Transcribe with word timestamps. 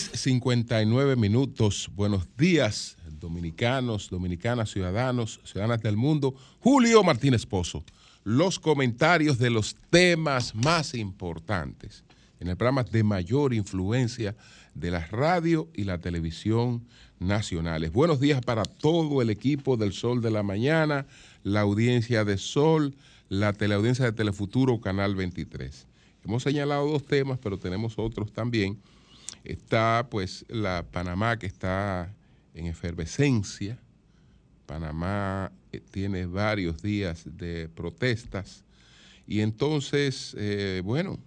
59 0.00 1.16
minutos. 1.16 1.90
Buenos 1.94 2.28
días, 2.36 2.96
dominicanos, 3.18 4.10
dominicanas, 4.10 4.70
ciudadanos, 4.70 5.40
ciudadanas 5.44 5.82
del 5.82 5.96
mundo. 5.96 6.34
Julio 6.60 7.02
Martínez 7.02 7.46
Pozo. 7.46 7.84
Los 8.24 8.58
comentarios 8.58 9.38
de 9.38 9.50
los 9.50 9.76
temas 9.90 10.54
más 10.54 10.94
importantes 10.94 12.04
en 12.40 12.48
el 12.48 12.56
programa 12.56 12.82
de 12.82 13.02
mayor 13.04 13.54
influencia 13.54 14.36
de 14.74 14.90
la 14.90 15.06
radio 15.06 15.68
y 15.74 15.84
la 15.84 15.98
televisión 15.98 16.86
nacionales. 17.18 17.92
Buenos 17.92 18.20
días 18.20 18.40
para 18.42 18.64
todo 18.64 19.22
el 19.22 19.30
equipo 19.30 19.76
del 19.76 19.92
Sol 19.92 20.20
de 20.20 20.30
la 20.30 20.42
Mañana, 20.42 21.06
la 21.42 21.60
audiencia 21.60 22.24
de 22.24 22.36
Sol, 22.36 22.94
la 23.28 23.52
teleaudiencia 23.52 24.04
de 24.04 24.12
Telefuturo, 24.12 24.80
Canal 24.80 25.14
23. 25.14 25.86
Hemos 26.24 26.42
señalado 26.42 26.86
dos 26.86 27.06
temas, 27.06 27.38
pero 27.38 27.56
tenemos 27.58 27.94
otros 27.98 28.32
también. 28.32 28.78
Está 29.46 30.08
pues 30.10 30.44
la 30.48 30.84
Panamá 30.90 31.38
que 31.38 31.46
está 31.46 32.12
en 32.52 32.66
efervescencia. 32.66 33.78
Panamá 34.66 35.52
eh, 35.70 35.80
tiene 35.92 36.26
varios 36.26 36.82
días 36.82 37.22
de 37.24 37.68
protestas. 37.68 38.64
Y 39.24 39.42
entonces, 39.42 40.34
eh, 40.36 40.82
bueno, 40.84 41.20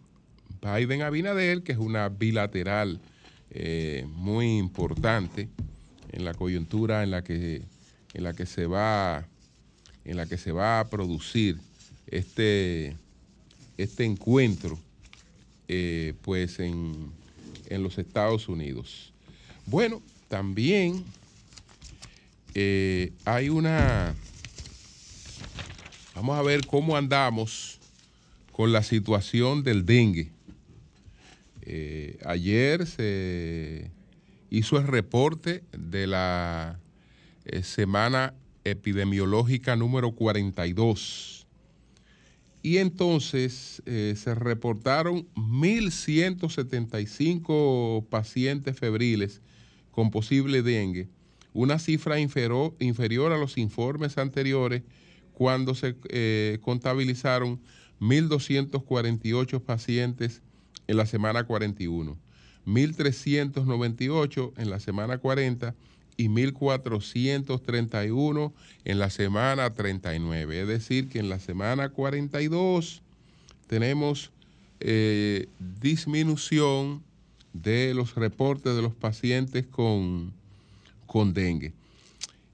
Biden 0.61 1.01
Abinader, 1.01 1.63
que 1.63 1.71
es 1.71 1.77
una 1.77 2.09
bilateral 2.09 2.99
eh, 3.51 4.05
muy 4.09 4.57
importante 4.57 5.47
en 6.11 6.25
la 6.25 6.33
coyuntura 6.33 7.03
en 7.03 7.11
la 7.11 7.23
que, 7.23 7.61
en 8.13 8.23
la 8.23 8.33
que 8.33 8.45
se 8.45 8.65
va 8.65 9.25
en 10.03 10.17
la 10.17 10.25
que 10.25 10.37
se 10.37 10.51
va 10.51 10.81
a 10.81 10.89
producir 10.89 11.57
este, 12.07 12.97
este 13.77 14.05
encuentro 14.05 14.79
pues 16.23 16.59
en, 16.59 17.11
en 17.69 17.83
los 17.83 17.97
Estados 17.97 18.49
Unidos. 18.49 19.13
Bueno, 19.65 20.01
también 20.27 21.03
eh, 22.53 23.13
hay 23.25 23.49
una... 23.49 24.15
Vamos 26.15 26.37
a 26.37 26.41
ver 26.41 26.65
cómo 26.65 26.97
andamos 26.97 27.79
con 28.51 28.73
la 28.73 28.83
situación 28.83 29.63
del 29.63 29.85
dengue. 29.85 30.31
Eh, 31.61 32.19
ayer 32.25 32.85
se 32.87 33.91
hizo 34.49 34.77
el 34.77 34.87
reporte 34.87 35.63
de 35.71 36.07
la 36.07 36.79
eh, 37.45 37.63
semana 37.63 38.33
epidemiológica 38.63 39.75
número 39.75 40.11
42 40.11 41.38
y 42.61 42.77
entonces 42.77 43.81
eh, 43.85 44.15
se 44.17 44.35
reportaron 44.35 45.25
1.175 45.35 48.05
pacientes 48.07 48.77
febriles 48.77 49.41
con 49.91 50.11
posible 50.11 50.61
dengue, 50.61 51.07
una 51.53 51.79
cifra 51.79 52.19
inferior, 52.19 53.31
a 53.31 53.37
los 53.37 53.57
informes 53.57 54.17
anteriores 54.17 54.83
cuando 55.33 55.73
se 55.73 55.95
eh, 56.09 56.59
contabilizaron 56.61 57.61
1.248 58.01 59.61
pacientes 59.61 60.41
en 60.87 60.97
la 60.97 61.05
semana 61.05 61.45
41, 61.45 62.17
1.398 62.65 64.51
en 64.57 64.69
la 64.69 64.79
semana 64.79 65.17
40 65.17 65.75
y 66.19 66.27
1.431 66.27 68.51
en 68.83 68.99
la 68.99 69.09
semana 69.09 69.73
39. 69.73 70.61
Es 70.61 70.67
decir, 70.67 71.07
que 71.07 71.19
en 71.19 71.29
la 71.29 71.39
semana 71.39 71.87
42 71.87 73.01
tenemos 73.67 74.33
eh, 74.81 75.47
disminución 75.79 77.01
de 77.53 77.93
los 77.93 78.15
reportes 78.15 78.75
de 78.75 78.81
los 78.81 78.93
pacientes 78.93 79.65
con, 79.65 80.33
con 81.07 81.33
dengue. 81.33 81.71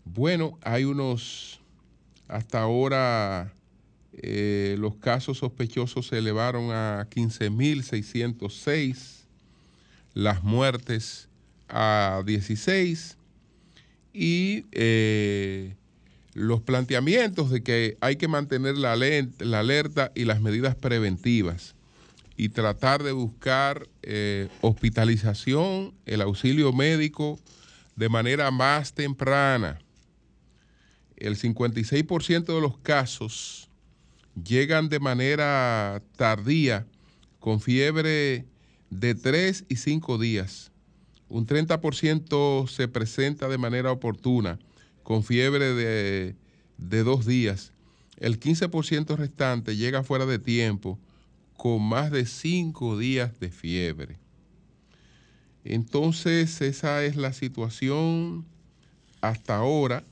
Bueno, 0.04 0.60
hay 0.62 0.84
unos, 0.84 1.60
hasta 2.28 2.62
ahora 2.62 3.52
eh, 4.14 4.76
los 4.78 4.94
casos 4.98 5.40
sospechosos 5.40 6.06
se 6.06 6.20
elevaron 6.20 6.70
a 6.70 7.08
15.606, 7.10 9.24
las 10.14 10.44
muertes 10.44 11.30
a 11.68 12.22
16 12.24 13.18
y 14.16 14.66
eh, 14.72 15.76
los 16.34 16.62
planteamientos 16.62 17.52
de 17.52 17.64
que 17.64 17.98
hay 18.00 18.16
que 18.16 18.30
mantener 18.30 18.78
la, 18.78 18.96
la, 18.96 19.60
alerta 19.60 20.14
y 20.16 20.24
las 20.24 20.40
medidas 20.40 20.76
preventivas 20.76 21.76
y 22.38 22.50
tratar 22.50 23.04
de 23.04 23.12
buscar 23.12 23.90
eh, 24.04 24.48
hospitalización, 24.62 25.94
el 26.06 26.22
auxilio 26.22 26.72
médico 26.72 27.38
de 27.98 28.08
manera 28.08 28.52
más 28.52 28.94
temprana. 28.94 29.80
El 31.18 31.38
56% 31.38 32.46
de 32.46 32.62
los 32.62 32.78
casos 32.78 33.70
llegan 34.42 34.88
de 34.88 35.00
manera 35.00 36.02
tardía 36.16 36.86
con 37.40 37.60
fiebre 37.60 38.46
de 38.90 39.16
3 39.16 39.66
y 39.68 39.76
5 39.76 40.18
días 40.18 40.72
un 41.30 41.48
30% 41.48 42.68
se 42.68 42.88
presenta 42.88 43.48
de 43.48 43.58
manera 43.58 43.92
oportuna, 43.92 44.60
con 45.04 45.24
fiebre 45.24 45.74
de, 45.74 46.36
dos 46.78 47.26
días. 47.26 47.74
El 48.18 48.40
15% 48.40 49.16
restante 49.16 49.76
llega 49.76 50.04
fuera 50.04 50.26
de 50.26 50.40
tiempo, 50.40 51.00
con 51.58 51.82
más 51.82 52.12
de 52.12 52.26
cinco 52.26 52.98
días 52.98 53.40
de 53.40 53.50
fiebre. 53.50 54.18
Entonces, 55.64 56.62
esa 56.62 57.04
es 57.04 57.16
la 57.16 57.34
situación 57.34 58.46
hasta 59.22 59.58
ahora. 59.58 60.04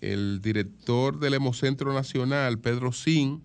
El 0.00 0.40
director 0.42 1.18
del 1.18 1.34
Hemocentro 1.34 1.92
Nacional, 1.92 2.60
Pedro 2.60 2.92
Sin, 2.92 3.42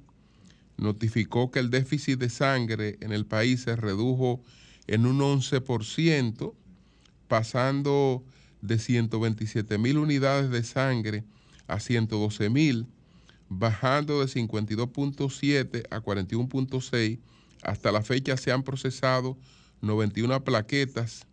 notificó 0.78 1.50
que 1.50 1.60
el 1.60 1.72
déficit 1.72 2.20
de 2.20 2.30
sangre 2.30 2.98
en 3.02 3.12
el 3.12 3.26
país 3.26 3.62
se 3.62 3.76
redujo 3.76 4.42
en 4.88 5.06
un 5.06 5.20
11%, 5.20 6.54
pasando 7.28 8.24
de 8.62 8.80
127 8.80 9.78
mil 9.78 9.98
unidades 9.98 10.50
de 10.50 10.64
sangre 10.64 11.24
a 11.68 11.80
112 11.80 12.50
mil, 12.50 12.88
bajando 13.50 14.20
de 14.20 14.28
52.7 14.28 15.86
a 15.90 16.02
41.6. 16.02 17.20
Hasta 17.62 17.92
la 17.92 18.02
fecha 18.02 18.36
se 18.38 18.52
han 18.52 18.64
procesado 18.64 19.38
91 19.82 20.44
plaquetas 20.44 21.26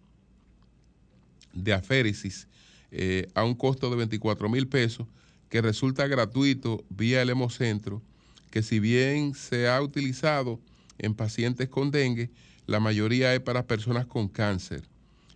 de 1.53 1.73
aféresis 1.73 2.49
eh, 2.91 3.29
a 3.35 3.45
un 3.45 3.55
costo 3.55 3.91
de 3.91 3.97
24 3.97 4.49
mil 4.49 4.69
pesos, 4.69 5.07
que 5.49 5.61
resulta 5.61 6.07
gratuito 6.07 6.85
vía 6.89 7.23
el 7.23 7.31
hemocentro, 7.31 8.03
que 8.51 8.63
si 8.63 8.79
bien 8.81 9.35
se 9.35 9.69
ha 9.69 9.81
utilizado 9.81 10.61
en 10.99 11.15
pacientes 11.15 11.69
con 11.69 11.91
dengue, 11.91 12.31
la 12.71 12.79
mayoría 12.79 13.35
es 13.35 13.41
para 13.41 13.67
personas 13.67 14.07
con 14.07 14.29
cáncer. 14.29 14.85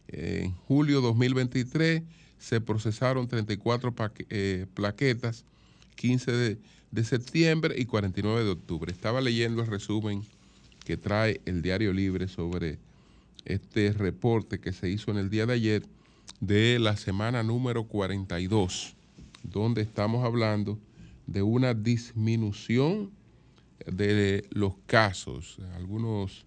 En 0.06 0.52
julio 0.52 1.00
2023 1.00 2.04
se 2.38 2.60
procesaron 2.60 3.26
34 3.26 3.92
eh, 4.30 4.66
plaquetas, 4.72 5.44
15 5.96 6.30
de, 6.30 6.58
de, 6.92 7.04
septiembre 7.04 7.74
y 7.76 7.86
49 7.86 8.44
de 8.44 8.50
octubre. 8.50 8.92
Estaba 8.92 9.20
leyendo 9.20 9.62
el 9.62 9.66
resumen 9.66 10.22
que 10.84 10.96
trae 10.96 11.40
el 11.44 11.60
Diario 11.60 11.92
Libre 11.92 12.28
sobre 12.28 12.78
este 13.44 13.92
reporte 13.92 14.60
que 14.60 14.72
se 14.72 14.88
hizo 14.88 15.10
en 15.10 15.16
el 15.16 15.28
día 15.28 15.44
de 15.44 15.54
ayer 15.54 15.82
de 16.38 16.78
la 16.78 16.96
semana 16.96 17.42
número 17.42 17.82
42, 17.88 18.94
donde 19.42 19.82
estamos 19.82 20.24
hablando 20.24 20.78
de 21.26 21.42
una 21.42 21.74
disminución 21.74 23.10
de 23.86 24.46
los 24.50 24.74
casos, 24.86 25.56
algunos 25.74 26.46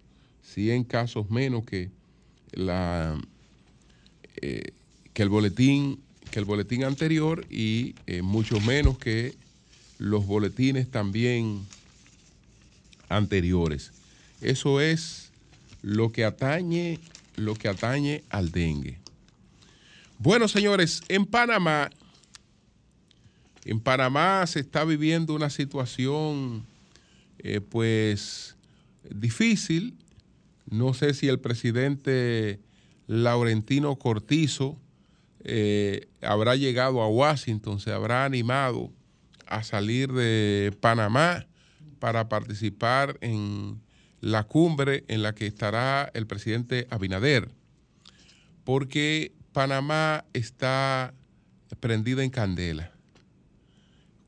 100 0.54 0.84
casos 0.84 1.30
menos 1.30 1.64
que, 1.64 1.90
la, 2.52 3.20
eh, 4.36 4.72
que, 5.12 5.22
el, 5.22 5.28
boletín, 5.28 6.00
que 6.30 6.38
el 6.38 6.44
boletín 6.44 6.84
anterior 6.84 7.44
y 7.50 7.94
eh, 8.06 8.22
mucho 8.22 8.60
menos 8.60 8.98
que 8.98 9.34
los 9.98 10.26
boletines 10.26 10.90
también 10.90 11.66
anteriores. 13.08 13.92
Eso 14.40 14.80
es 14.80 15.30
lo 15.82 16.12
que 16.12 16.24
atañe, 16.24 16.98
lo 17.36 17.54
que 17.54 17.68
atañe 17.68 18.22
al 18.30 18.50
dengue. 18.50 18.98
Bueno, 20.18 20.48
señores, 20.48 21.02
en 21.08 21.26
Panamá, 21.26 21.90
en 23.64 23.80
Panamá 23.80 24.46
se 24.46 24.60
está 24.60 24.84
viviendo 24.84 25.34
una 25.34 25.50
situación, 25.50 26.64
eh, 27.38 27.60
pues, 27.60 28.56
difícil 29.10 29.94
no 30.70 30.94
sé 30.94 31.14
si 31.14 31.28
el 31.28 31.40
presidente 31.40 32.60
Laurentino 33.06 33.96
Cortizo 33.96 34.78
eh, 35.44 36.08
habrá 36.20 36.56
llegado 36.56 37.00
a 37.02 37.08
Washington, 37.08 37.80
se 37.80 37.92
habrá 37.92 38.24
animado 38.24 38.92
a 39.46 39.62
salir 39.62 40.12
de 40.12 40.76
Panamá 40.80 41.46
para 41.98 42.28
participar 42.28 43.16
en 43.20 43.80
la 44.20 44.44
cumbre 44.44 45.04
en 45.08 45.22
la 45.22 45.34
que 45.34 45.46
estará 45.46 46.10
el 46.14 46.26
presidente 46.26 46.86
Abinader, 46.90 47.48
porque 48.64 49.32
Panamá 49.52 50.24
está 50.32 51.14
prendida 51.80 52.22
en 52.22 52.30
candela. 52.30 52.92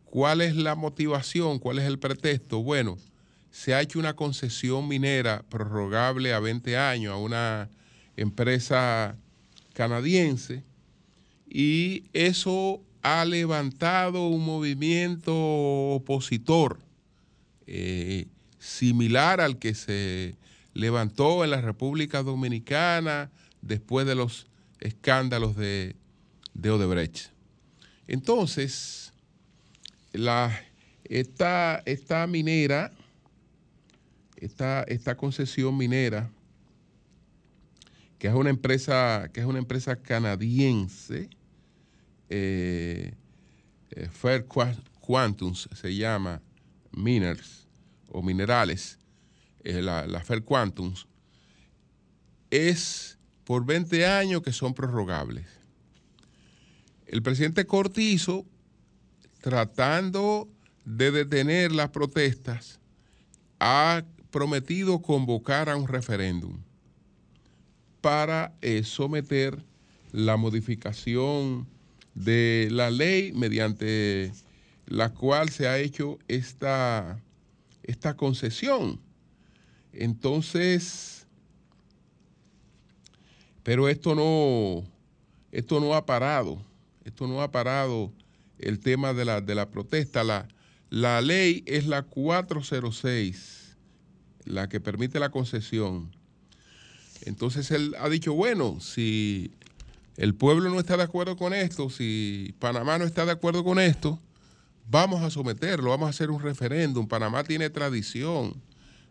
¿Cuál 0.05 0.41
es 0.41 0.57
la 0.57 0.75
motivación? 0.75 1.59
¿Cuál 1.59 1.79
es 1.79 1.85
el 1.85 1.99
pretexto? 1.99 2.63
Bueno, 2.63 2.99
se 3.51 3.75
ha 3.75 3.81
hecho 3.81 3.99
una 3.99 4.15
concesión 4.15 4.87
minera 4.89 5.43
prorrogable 5.49 6.33
a 6.33 6.41
20 6.41 6.77
años 6.77 7.13
a 7.13 7.17
una 7.17 7.69
empresa 8.17 9.17
canadiense 9.75 10.63
y 11.49 12.05
eso 12.13 12.83
ha 13.03 13.25
levantado 13.25 14.29
un 14.29 14.45
movimiento 14.45 15.35
opositor 15.35 16.79
eh, 17.67 18.27
similar 18.59 19.41
al 19.41 19.59
que 19.59 19.75
se 19.75 20.37
levantó 20.75 21.45
en 21.45 21.51
la 21.51 21.61
República 21.61 22.23
Dominicana 22.23 23.31
después 23.63 24.07
de 24.07 24.15
los 24.15 24.47
escándalos 24.81 25.57
de, 25.57 25.97
Odebrecht. 26.63 27.31
Entonces, 28.07 29.13
la, 30.13 30.59
esta, 31.05 31.83
esta 31.87 32.27
minera, 32.27 32.93
esta, 34.41 34.83
esta 34.85 35.17
concesión 35.17 35.77
minera, 35.77 36.31
que 38.19 38.29
es 38.29 38.35
una 38.35 38.51
empresa, 38.51 39.31
que 39.33 39.41
es 39.41 39.47
una 39.47 39.59
empresa 39.59 39.97
canadiense, 39.97 41.31
eh, 42.29 43.15
eh, 43.91 44.09
Fair 44.13 44.47
Quantums 45.01 45.69
se 45.75 45.95
llama 45.95 46.41
Miners 46.93 47.67
o 48.09 48.23
Minerales, 48.23 48.99
la, 49.63 50.07
la 50.07 50.21
Fair 50.21 50.43
Quantums, 50.43 51.07
es 52.51 53.19
por 53.45 53.65
20 53.65 54.07
años 54.07 54.43
que 54.43 54.53
son 54.53 54.75
prorrogables. 54.75 55.47
El 57.07 57.23
presidente 57.23 57.67
Cortizo, 57.67 58.47
tratando 59.41 60.49
de 60.85 61.11
detener 61.11 61.73
las 61.73 61.91
protestas, 61.91 62.79
ha 63.59 64.05
prometido 64.31 65.01
convocar 65.03 65.69
a 65.69 65.77
un 65.77 65.89
referéndum 65.89 66.59
para 68.01 68.55
someter 68.85 69.63
la 70.13 70.37
modificación 70.37 71.67
de 72.15 72.69
la 72.71 72.91
ley 72.91 73.33
mediante 73.33 74.33
la 74.87 75.11
cual 75.11 75.51
se 75.51 75.69
ha 75.69 75.79
hecho 75.79 76.19
esta, 76.27 77.21
esta 77.85 78.17
concesión. 78.17 79.01
Entonces, 79.93 81.27
pero 83.63 83.89
esto 83.89 84.15
no, 84.15 84.85
esto 85.53 85.81
no 85.81 85.95
ha 85.95 86.05
parado, 86.07 86.61
esto 87.05 87.27
no 87.27 87.41
ha 87.41 87.51
parado 87.51 88.13
el 88.59 88.81
tema 88.81 89.15
de 89.15 89.25
la, 89.25 89.41
de 89.41 89.55
la 89.55 89.71
protesta. 89.71 90.25
La, 90.25 90.49
la 90.91 91.21
ley 91.21 91.63
es 91.67 91.87
la 91.87 92.03
406, 92.03 93.60
la 94.45 94.69
que 94.69 94.81
permite 94.81 95.21
la 95.21 95.31
concesión. 95.31 96.11
Entonces 97.23 97.71
él 97.71 97.95
ha 97.99 98.09
dicho, 98.09 98.33
bueno, 98.33 98.79
si 98.81 99.53
el 100.17 100.35
pueblo 100.35 100.71
no 100.71 100.79
está 100.79 100.97
de 100.97 101.03
acuerdo 101.03 101.37
con 101.37 101.55
esto, 101.55 101.91
si 101.91 102.55
Panamá 102.59 102.99
no 102.99 103.05
está 103.05 103.25
de 103.25 103.33
acuerdo 103.33 103.65
con 103.65 103.79
esto, 103.79 104.19
vamos 104.89 105.23
a 105.23 105.31
someterlo, 105.31 105.91
vamos 105.91 106.07
a 106.07 106.11
hacer 106.11 106.31
un 106.31 106.41
referéndum. 106.41 107.07
Panamá 107.07 107.45
tiene 107.45 107.71
tradición 107.71 108.55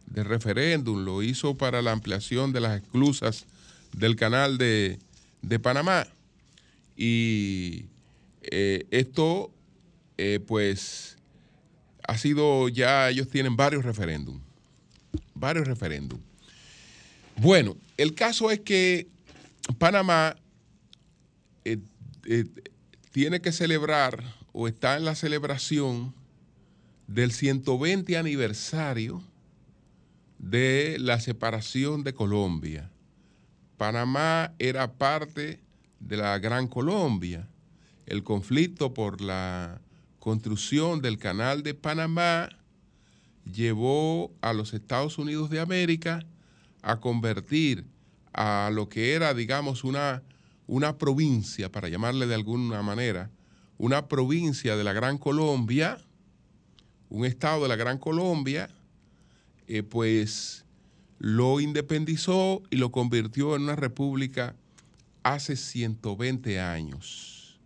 de 0.07 0.23
referéndum, 0.23 1.05
lo 1.05 1.23
hizo 1.23 1.55
para 1.55 1.81
la 1.81 1.91
ampliación 1.91 2.51
de 2.51 2.59
las 2.61 2.81
esclusas 2.81 3.45
del 3.93 4.15
canal 4.15 4.57
de, 4.57 4.99
Panamá. 5.61 6.07
Y 6.97 7.85
eh, 8.41 8.85
esto, 8.91 9.51
eh, 10.17 10.39
pues, 10.45 11.17
ha 12.07 12.17
sido 12.17 12.69
ya, 12.69 13.09
ellos 13.09 13.29
tienen 13.29 13.55
varios 13.55 13.85
referéndums, 13.85 14.41
varios 15.39 15.67
referéndums. 15.67 16.23
Bueno, 17.37 17.77
el 17.97 18.15
caso 18.15 18.51
es 18.51 18.59
que 18.59 19.07
Panamá 19.77 20.35
eh, 21.63 21.77
eh, 22.25 22.45
tiene 23.11 23.41
que 23.41 23.51
celebrar 23.51 24.23
o 24.51 24.67
está 24.67 24.97
en 24.97 25.05
la 25.05 25.15
celebración 25.15 26.13
del 27.07 27.31
120 27.31 28.17
aniversario 28.17 29.23
de 30.37 30.97
la 30.99 31.19
separación 31.19 32.03
de 32.03 32.13
Colombia. 32.13 32.91
Panamá 33.77 34.53
era 34.59 34.93
parte 34.93 35.59
de 35.99 36.17
la 36.17 36.37
Gran 36.39 36.67
Colombia. 36.67 37.47
El 38.05 38.23
conflicto 38.23 38.93
por 38.93 39.21
la 39.21 39.81
construcción 40.19 41.01
del 41.01 41.17
canal 41.17 41.63
de 41.63 41.73
Panamá 41.73 42.49
llevó 43.45 44.31
a 44.41 44.53
los 44.53 44.73
Estados 44.73 45.17
Unidos 45.17 45.49
de 45.49 45.59
América 45.59 46.25
a 46.81 46.99
convertir 46.99 47.85
a 48.33 48.69
lo 48.73 48.89
que 48.89 49.13
era, 49.13 49.33
digamos, 49.33 49.83
una 49.83 50.23
una 50.69 50.99
provincia, 50.99 51.71
para 51.71 51.89
llamarle 51.89 52.27
de 52.27 52.35
alguna 52.35 52.83
manera, 52.83 53.31
una 53.79 54.07
provincia 54.07 54.77
de 54.77 54.83
la 54.83 54.93
Gran 54.93 55.17
Colombia, 55.17 55.97
un 57.09 57.25
estado 57.25 57.63
de 57.63 57.69
la 57.69 57.75
Gran 57.75 57.97
Colombia, 57.97 58.69
eh, 59.67 59.81
pues 59.81 60.65
lo 61.17 61.59
independizó 61.59 62.61
y 62.69 62.75
lo 62.75 62.91
convirtió 62.91 63.55
en 63.55 63.63
una 63.63 63.75
república 63.75 64.55
hace 65.23 65.55
120 65.55 66.59
años, 66.59 67.59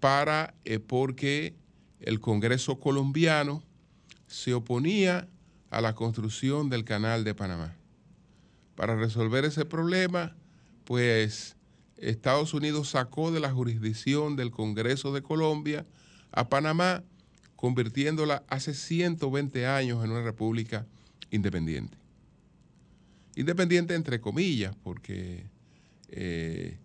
para, 0.00 0.54
eh, 0.64 0.78
porque 0.78 1.54
el 2.00 2.18
Congreso 2.18 2.80
colombiano 2.80 3.62
se 4.28 4.54
oponía 4.54 5.28
a 5.70 5.80
la 5.80 5.94
construcción 5.94 6.70
del 6.70 6.84
canal 6.84 7.24
de 7.24 7.34
Panamá. 7.34 7.74
Para 8.76 8.94
resolver 8.94 9.44
ese 9.44 9.64
problema, 9.64 10.36
pues 10.84 11.56
Estados 11.96 12.54
Unidos 12.54 12.90
sacó 12.90 13.32
de 13.32 13.40
la 13.40 13.50
jurisdicción 13.50 14.36
del 14.36 14.52
Congreso 14.52 15.12
de 15.12 15.22
Colombia 15.22 15.84
a 16.30 16.48
Panamá, 16.48 17.02
convirtiéndola 17.56 18.44
hace 18.48 18.72
120 18.72 19.66
años 19.66 20.04
en 20.04 20.12
una 20.12 20.22
república 20.22 20.86
independiente. 21.30 21.98
Independiente 23.34 23.94
entre 23.94 24.20
comillas, 24.20 24.76
porque 24.82 25.44
eh, 26.08 26.78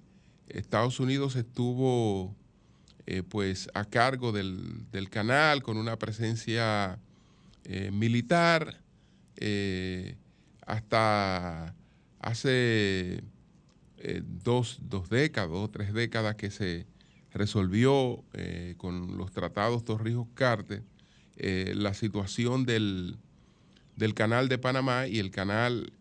Estados 0.48 1.00
Unidos 1.00 1.36
estuvo 1.36 2.36
eh, 3.06 3.22
pues 3.22 3.70
a 3.74 3.86
cargo 3.86 4.32
del, 4.32 4.86
canal 5.10 5.62
con 5.62 5.78
una 5.78 5.98
presencia 5.98 7.00
eh, 7.66 7.92
militar 7.92 8.80
hasta 10.66 11.76
hace 12.20 13.24
eh, 13.98 14.22
dos, 14.26 14.80
décadas, 15.10 15.50
dos 15.50 15.72
tres 15.72 15.94
décadas 15.94 16.36
que 16.36 16.52
se 16.52 16.86
resolvió 17.32 18.24
eh, 18.34 18.76
con 18.78 19.18
los 19.18 19.32
tratados 19.32 19.84
Torrijos-Carter 19.84 20.84
eh, 21.38 21.74
la 21.76 21.94
situación 21.94 22.66
del, 22.66 23.18
canal 24.16 24.50
de 24.50 24.58
Panamá 24.58 25.08
y 25.08 25.20
el 25.20 25.32
canal 25.32 25.94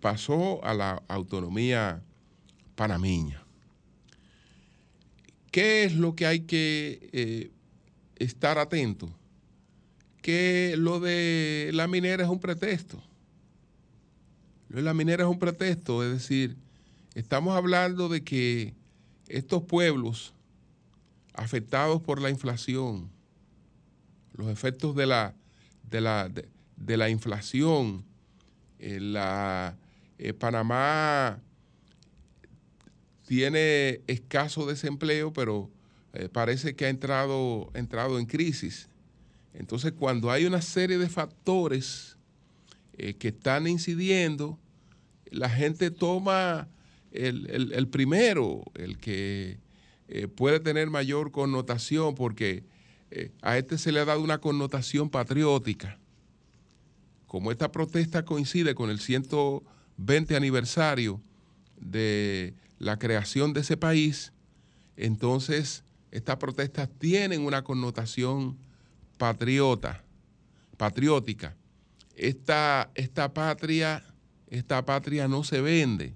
pasó 0.00 0.62
a 0.64 0.74
la 0.74 1.02
autonomía 1.08 2.02
panameña. 2.74 3.42
¿Qué 5.50 5.84
es 5.84 5.94
lo 5.94 6.14
que 6.14 6.26
hay 6.26 6.40
que 6.40 7.50
estar 8.16 8.58
atento? 8.58 9.10
Que 10.22 10.74
lo 10.78 11.00
de 11.00 11.70
la 11.74 11.86
minera 11.88 12.24
es 12.24 12.30
un 12.30 12.40
pretexto. 12.40 13.02
Lo 14.68 14.76
de 14.76 14.82
la 14.82 14.94
minera 14.94 15.24
es 15.24 15.28
un 15.28 15.38
pretexto, 15.38 16.02
es 16.02 16.12
decir, 16.12 16.56
Estamos 17.14 17.54
hablando 17.54 18.08
de 18.08 18.24
que 18.24 18.72
estos 19.28 19.62
pueblos 19.64 20.32
afectados 21.34 22.00
por 22.00 22.22
la 22.22 22.30
inflación, 22.30 23.10
los 24.32 24.48
efectos 24.48 24.96
de 24.96 25.06
la, 25.06 25.34
de 25.90 26.00
la, 26.00 26.30
de, 26.30 26.96
la 26.96 27.10
inflación, 27.10 28.02
eh, 28.78 28.98
la, 28.98 29.76
eh, 30.18 30.32
Panamá 30.32 31.38
tiene 33.26 34.00
escaso 34.06 34.64
desempleo, 34.64 35.34
pero 35.34 35.70
eh, 36.14 36.30
parece 36.30 36.74
que 36.74 36.86
ha 36.86 36.88
entrado, 36.88 37.70
entrado 37.74 38.18
en 38.18 38.24
crisis. 38.24 38.88
Entonces, 39.54 39.92
cuando 39.92 40.30
hay 40.30 40.46
una 40.46 40.62
serie 40.62 40.98
de 40.98 41.08
factores 41.08 42.16
que 43.18 43.28
están 43.28 43.66
incidiendo, 43.66 44.58
la 45.30 45.48
gente 45.48 45.90
toma 45.90 46.68
el, 47.12 47.88
primero, 47.88 48.64
el 48.74 48.98
que 48.98 49.58
eh, 50.08 50.28
puede 50.28 50.60
tener 50.60 50.90
mayor 50.90 51.30
connotación, 51.30 52.14
porque 52.14 52.64
eh, 53.10 53.30
a 53.42 53.58
este 53.58 53.78
se 53.78 53.92
le 53.92 54.00
ha 54.00 54.04
dado 54.04 54.22
una 54.22 54.38
connotación 54.38 55.10
patriótica, 55.10 55.98
como 57.26 57.50
esta 57.50 57.72
protesta 57.72 58.24
coincide 58.24 58.74
con 58.74 58.90
el 58.90 59.00
120 59.00 60.36
aniversario 60.36 61.20
de 61.80 62.54
la 62.78 62.98
creación 62.98 63.52
de 63.52 63.60
ese 63.60 63.76
país, 63.76 64.32
entonces 64.96 65.84
estas 66.10 66.36
protestas 66.36 66.90
tienen 66.98 67.46
una 67.46 67.64
connotación 67.64 68.58
patriota, 69.22 70.02
patriótica. 70.76 71.54
Esta, 72.16 72.90
esta 72.96 73.32
patria, 73.32 74.02
esta 74.50 74.84
patria 74.84 75.28
no 75.28 75.44
se 75.44 75.60
vende, 75.60 76.12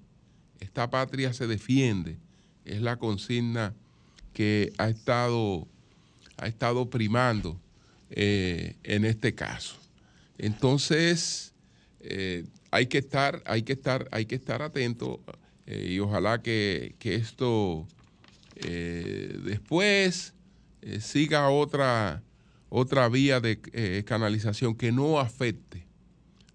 esta 0.59 0.89
patria 0.89 1.31
se 1.31 1.47
defiende. 1.47 2.17
Es 2.65 2.81
la 2.81 2.97
consigna 2.97 3.73
que 4.33 4.73
ha 4.77 4.89
estado, 4.89 5.69
ha 6.35 6.47
estado 6.47 6.89
primando 6.89 7.57
eh, 8.09 8.75
en 8.83 9.05
este 9.05 9.33
caso. 9.33 9.77
Entonces, 10.37 11.53
eh, 12.01 12.43
hay 12.71 12.87
que 12.87 12.97
estar, 12.97 13.41
hay 13.45 13.63
que 13.63 13.71
estar, 13.71 14.09
hay 14.11 14.25
que 14.25 14.35
estar 14.35 14.61
atento 14.61 15.21
eh, 15.65 15.91
y 15.91 15.99
ojalá 15.99 16.41
que, 16.41 16.93
esto 17.03 17.87
eh, 18.57 19.39
después 19.45 20.33
siga 20.99 21.49
otra, 21.49 22.21
otra 22.69 23.07
vía 23.09 23.39
de 23.39 24.03
canalización 24.05 24.75
que 24.75 24.91
no 24.91 25.19
afecte, 25.19 25.85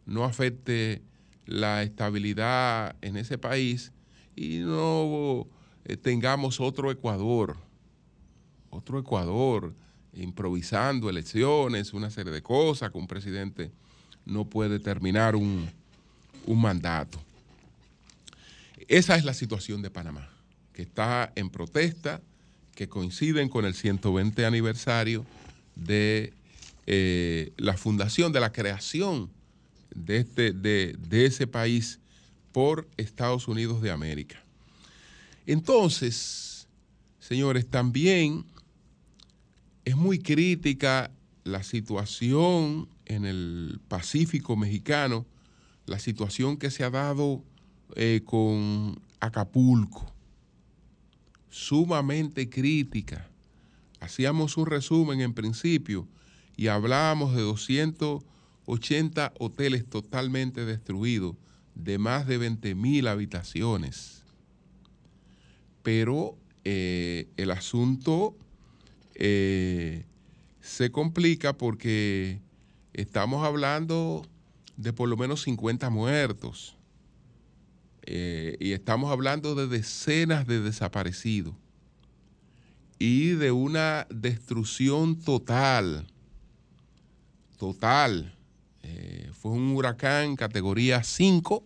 no 0.07 0.25
afecte 0.25 1.02
la 1.47 1.83
estabilidad 1.83 2.97
en 3.00 3.16
ese 3.16 3.38
país 3.38 3.92
y 4.37 4.59
no 4.59 5.47
tengamos 6.02 6.61
otro 6.61 6.90
Ecuador, 6.90 7.57
otro 8.71 8.99
Ecuador 8.99 9.75
improvisando 10.14 11.09
elecciones, 11.09 11.92
una 11.92 12.11
serie 12.11 12.33
de 12.33 12.42
cosas, 12.42 12.90
que 12.90 12.99
un 12.99 13.07
presidente 13.07 13.71
no 14.25 14.45
puede 14.45 14.78
terminar 14.78 15.37
un, 15.37 15.71
mandato. 16.47 17.19
Esa 18.88 19.16
es 19.16 19.25
la 19.25 19.33
situación 19.33 19.81
de 19.81 19.90
Panamá, 19.90 20.28
que 20.73 20.83
está 20.83 21.33
en 21.35 21.50
protesta, 21.50 22.21
que 22.75 22.88
coinciden 22.88 23.49
con 23.49 23.64
el 23.64 23.75
120 23.75 24.45
aniversario 24.45 25.25
de 25.75 26.33
eh, 26.87 27.52
la 27.57 27.76
fundación, 27.76 28.33
de 28.33 28.41
la 28.41 28.52
creación 28.52 29.31
de, 29.95 30.19
este, 30.19 30.52
de, 30.52 30.97
de 31.09 31.26
ese 31.26 31.47
país 31.47 32.00
por 32.52 32.88
Estados 32.97 33.49
Unidos 33.49 33.83
de 33.83 33.91
América. 33.91 34.43
Entonces, 35.47 36.69
señores, 37.19 37.67
también 37.67 38.45
es 39.85 39.97
muy 39.97 40.19
crítica 40.19 41.11
la 41.45 41.62
situación 41.62 42.88
en 43.07 43.25
el 43.25 43.81
Pacífico 43.88 44.57
mexicano, 44.57 45.26
la 45.87 45.99
situación 45.99 46.57
que 46.57 46.71
se 46.71 46.85
ha 46.85 46.91
dado 46.91 47.43
eh, 47.97 48.23
con 48.25 49.00
Acapulco, 49.21 50.12
sumamente 51.50 52.49
crítica. 52.49 53.29
Hacíamos 54.02 54.56
un 54.56 54.66
resumen 54.66 55.21
en 55.21 55.32
principio 55.32 56.09
y 56.56 56.66
hablábamos 56.66 57.37
de 57.37 57.42
280 57.42 59.32
hoteles 59.38 59.88
totalmente 59.88 60.64
destruidos, 60.64 61.37
de 61.76 61.99
más 61.99 62.26
de 62.26 62.37
20 62.37 62.75
mil 62.75 63.06
habitaciones. 63.06 64.25
Pero 65.85 66.37
eh, 66.64 67.28
el 67.37 67.52
asunto 67.52 68.37
eh, 69.14 70.04
se 70.61 70.90
complica 70.90 71.56
porque 71.56 72.40
estamos 72.94 73.47
hablando 73.47 74.26
de 74.76 74.92
por 74.92 75.09
lo 75.09 75.16
menos 75.16 75.42
50 75.42 75.90
muertos 75.90 76.76
eh, 78.02 78.56
y 78.59 78.73
estamos 78.73 79.12
hablando 79.12 79.54
de 79.54 79.68
decenas 79.68 80.44
de 80.49 80.61
desaparecidos 80.61 81.54
y 83.02 83.30
de 83.30 83.50
una 83.50 84.06
destrucción 84.11 85.16
total, 85.16 86.06
total. 87.59 88.35
Eh, 88.82 89.30
fue 89.32 89.52
un 89.52 89.75
huracán 89.75 90.37
categoría 90.37 91.02
5 91.02 91.64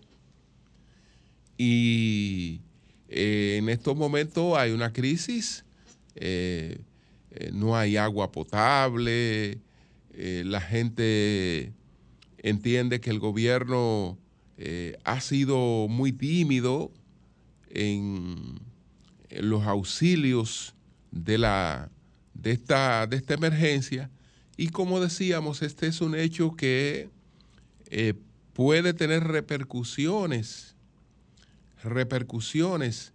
y 1.58 2.60
en 3.08 3.68
estos 3.68 3.96
momentos 3.96 4.56
hay 4.56 4.72
una 4.72 4.92
crisis 4.92 5.64
eh, 7.38 7.50
no 7.52 7.76
hay 7.76 7.98
agua 7.98 8.32
potable, 8.32 9.58
eh, 10.14 10.42
la 10.46 10.60
gente 10.60 11.72
entiende 12.38 13.00
que 13.00 13.10
el 13.10 13.18
gobierno 13.18 14.16
eh, 14.56 14.96
ha 15.04 15.20
sido 15.20 15.86
muy 15.88 16.12
tímido 16.12 16.90
en, 17.68 18.58
los 19.28 19.66
auxilios 19.66 20.74
de, 21.24 21.38
la, 21.38 21.90
de, 22.34 22.52
esta, 22.52 23.06
de 23.06 23.16
esta 23.16 23.34
emergencia. 23.34 24.10
Y 24.56 24.68
como 24.68 25.00
decíamos, 25.00 25.62
este 25.62 25.86
es 25.86 26.00
un 26.00 26.14
hecho 26.14 26.56
que 26.56 27.10
puede 28.52 28.94
tener 28.94 29.24
repercusiones, 29.24 30.74
repercusiones 31.82 33.12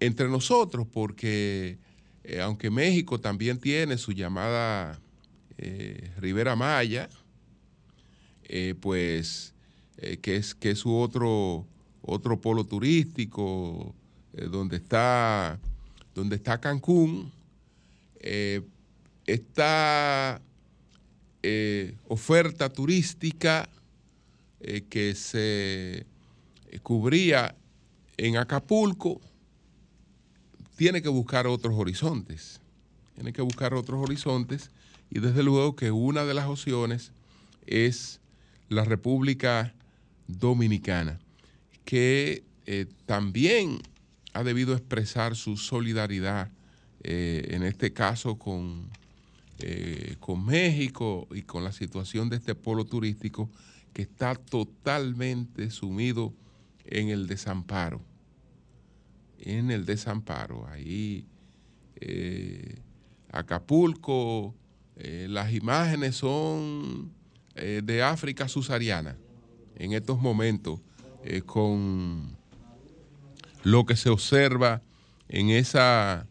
entre 0.00 0.28
nosotros, 0.28 0.86
porque 0.90 1.78
eh, 2.24 2.40
aunque 2.40 2.70
México 2.70 3.20
también 3.20 3.58
tiene 3.58 3.98
su 3.98 4.12
llamada 4.12 4.98
eh, 5.58 6.10
Rivera 6.18 6.56
Maya, 6.56 7.10
eh, 8.44 8.74
pues 8.80 9.52
que, 10.22 10.36
es, 10.36 10.54
que 10.54 10.70
es 10.70 10.78
su 10.78 10.94
otro, 10.94 11.66
otro 12.02 12.40
polo 12.40 12.64
turístico, 12.64 13.94
donde, 14.50 14.76
está, 14.76 15.58
donde 16.14 16.36
está 16.36 16.60
Cancún, 16.60 17.32
esta 19.26 20.40
oferta 22.08 22.68
turística 22.70 23.68
que 24.88 25.14
se 25.14 26.06
cubría 26.82 27.54
en 28.16 28.36
Acapulco, 28.36 29.20
tiene 30.76 31.02
que 31.02 31.08
buscar 31.08 31.46
otros 31.46 31.74
horizontes. 31.76 32.60
Tiene 33.14 33.32
que 33.32 33.42
buscar 33.42 33.74
otros 33.74 34.02
horizontes 34.02 34.70
y 35.10 35.20
desde 35.20 35.42
luego 35.42 35.76
que 35.76 35.90
una 35.92 36.24
de 36.24 36.34
las 36.34 36.46
opciones 36.46 37.12
es 37.66 38.20
la 38.68 38.84
República 38.84 39.72
Dominicana, 40.26 41.20
que 41.84 42.42
eh, 42.66 42.86
también 43.06 43.80
ha 44.34 44.42
debido 44.42 44.74
expresar 44.74 45.36
su 45.36 45.56
solidaridad, 45.56 46.50
eh, 47.02 47.46
en 47.50 47.62
este 47.62 47.92
caso 47.92 48.36
con, 48.36 48.90
eh, 49.60 50.16
con 50.18 50.44
México 50.44 51.28
y 51.30 51.42
con 51.42 51.62
la 51.62 51.70
situación 51.70 52.28
de 52.28 52.36
este 52.36 52.56
polo 52.56 52.84
turístico 52.84 53.48
que 53.92 54.02
está 54.02 54.34
totalmente 54.34 55.70
sumido 55.70 56.34
en 56.84 57.08
el 57.08 57.26
desamparo 57.26 58.02
en 59.38 59.70
el 59.70 59.84
desamparo. 59.84 60.66
Ahí 60.68 61.26
eh, 61.96 62.78
Acapulco, 63.30 64.54
las 64.96 65.52
imágenes 65.52 66.16
son 66.16 67.12
de 67.54 68.02
África 68.02 68.48
subsahariana 68.48 69.16
en 69.76 69.92
estos 69.92 70.18
momentos, 70.18 70.80
con 71.44 72.36
lo 73.64 73.86
que 73.86 73.96
se 73.96 74.10
observa 74.10 74.82
en 75.28 75.50
esa, 75.50 76.26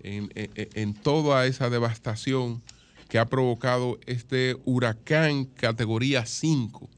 en, 0.00 0.94
toda 0.94 1.46
esa 1.46 1.70
devastación 1.70 2.62
que 3.08 3.18
ha 3.18 3.28
provocado 3.28 4.00
este 4.06 4.56
huracán 4.64 5.44
categoría 5.44 6.24
5, 6.26 6.88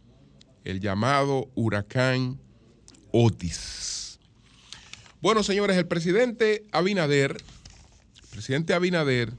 el 0.65 0.81
llamado 0.81 1.51
huracán 1.57 2.39
Otis. 3.11 4.19
Bueno, 5.21 5.43
señores, 5.43 5.77
el 5.77 5.87
presidente 5.87 6.65
Abinader, 6.71 7.33
el 7.33 8.29
presidente 8.31 8.75
Abinader 8.75 9.33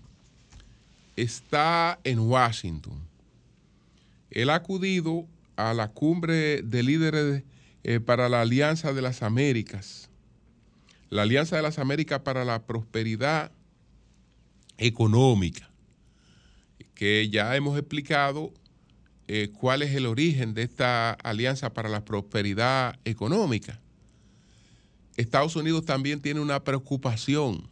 está 1.15 1.99
en 2.03 2.19
Washington. 2.19 3.07
Él 4.31 4.49
ha 4.49 4.55
acudido 4.55 5.27
a 5.55 5.73
la 5.73 5.91
cumbre 5.91 6.61
de 6.61 6.83
líderes 6.83 7.43
eh, 7.83 8.01
para 8.01 8.27
la 8.27 8.41
Alianza 8.41 8.91
de 8.91 9.01
las 9.01 9.23
Américas, 9.23 10.09
la 11.09 11.23
Alianza 11.23 11.55
de 11.55 11.61
las 11.61 11.79
Américas 11.79 12.21
para 12.21 12.45
la 12.45 12.65
Prosperidad 12.65 13.51
Económica, 14.77 15.69
que 16.93 17.29
ya 17.29 17.55
hemos 17.55 17.77
explicado 17.77 18.51
eh, 19.27 19.49
cuál 19.57 19.81
es 19.81 19.95
el 19.95 20.05
origen 20.05 20.53
de 20.53 20.63
esta 20.63 21.11
Alianza 21.11 21.73
para 21.73 21.89
la 21.89 22.05
Prosperidad 22.05 22.99
Económica. 23.05 23.79
Estados 25.17 25.55
Unidos 25.55 25.85
también 25.85 26.21
tiene 26.21 26.41
una 26.41 26.63
preocupación, 26.63 27.67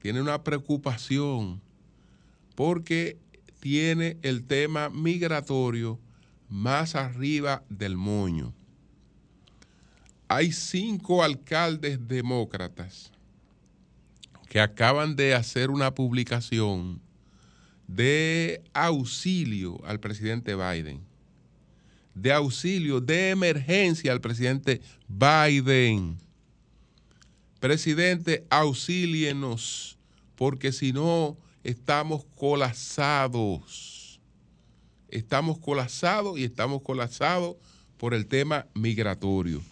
tiene 0.00 0.20
una 0.20 0.44
preocupación 0.44 1.60
porque 2.54 3.18
tiene 3.60 4.16
el 4.22 4.44
tema 4.44 4.90
migratorio 4.90 5.98
más 6.48 6.94
arriba 6.94 7.64
del 7.68 7.96
moño. 7.96 8.52
Hay 10.28 10.50
cinco 10.50 11.22
alcaldes 11.22 12.08
demócratas 12.08 13.12
que 14.48 14.60
acaban 14.60 15.14
de 15.14 15.34
hacer 15.34 15.70
una 15.70 15.94
publicación 15.94 17.00
de 17.86 18.60
auxilio 18.72 19.80
al 19.84 20.00
presidente 20.00 20.56
Biden, 20.56 21.00
de 22.14 22.32
auxilio, 22.32 23.00
de 23.00 23.30
emergencia 23.30 24.10
al 24.10 24.20
presidente 24.20 24.80
Biden. 25.06 26.18
Presidente, 27.60 28.44
auxílienos, 28.50 29.96
porque 30.34 30.72
si 30.72 30.92
no, 30.92 31.36
estamos 31.62 32.24
colapsados. 32.34 34.20
Estamos 35.08 35.58
colapsados 35.58 36.36
y 36.36 36.44
estamos 36.44 36.82
colapsados 36.82 37.56
por 37.96 38.12
el 38.12 38.26
tema 38.26 38.66
migratorio. 38.74 39.62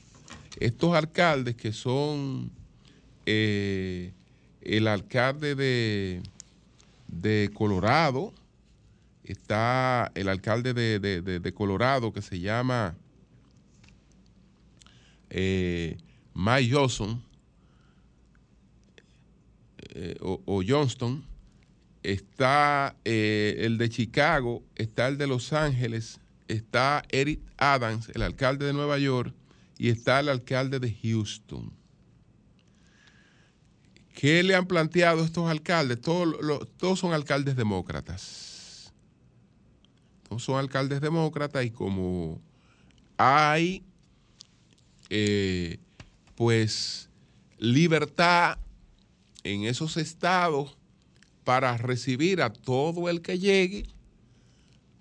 Estos 0.64 0.94
alcaldes 0.94 1.56
que 1.56 1.73
son 1.73 2.50
eh, 3.26 4.14
el 4.62 4.88
alcalde 4.88 5.54
de, 5.54 6.23
de, 7.06 7.50
Colorado, 7.52 8.33
está 9.25 10.11
el 10.14 10.30
alcalde 10.30 10.73
de, 10.73 11.52
Colorado 11.52 12.14
que 12.14 12.23
se 12.23 12.40
llama 12.40 12.97
eh, 15.28 15.99
Mike 16.33 16.73
Johnson 16.73 17.23
eh, 19.90 20.16
o, 20.23 20.62
Johnston, 20.66 21.26
está 22.02 22.97
eh, 23.04 23.56
el 23.59 23.76
de 23.76 23.90
Chicago, 23.90 24.62
está 24.76 25.09
el 25.09 25.18
de 25.18 25.26
Los 25.26 25.52
Ángeles, 25.52 26.21
está 26.49 27.02
Eric 27.11 27.40
Adams, 27.59 28.09
el 28.14 28.23
alcalde 28.23 28.64
de 28.64 28.73
Nueva 28.73 28.97
York, 28.97 29.35
y 29.78 29.88
está 29.88 30.21
el 30.21 30.28
alcalde 30.28 30.78
de 30.78 30.95
Houston. 31.02 31.73
¿Qué 34.14 34.43
le 34.43 34.54
han 34.54 34.66
planteado 34.66 35.25
estos 35.25 35.50
alcaldes? 35.50 36.00
Todos, 36.00 36.37
todos 36.76 36.99
son 37.00 37.12
alcaldes 37.12 37.57
demócratas. 37.57 38.93
Todos 40.28 40.45
son 40.45 40.59
alcaldes 40.59 41.00
demócratas 41.00 41.64
y 41.64 41.71
como 41.71 42.40
hay, 43.16 43.85
eh, 45.11 45.78
pues, 46.37 47.11
libertad 47.59 48.59
en 49.43 49.64
esos 49.64 49.97
estados 49.97 50.76
para 51.43 51.76
recibir 51.76 52.40
a 52.40 52.52
todo 52.52 53.09
el 53.09 53.21
que 53.21 53.38
llegue, 53.38 53.87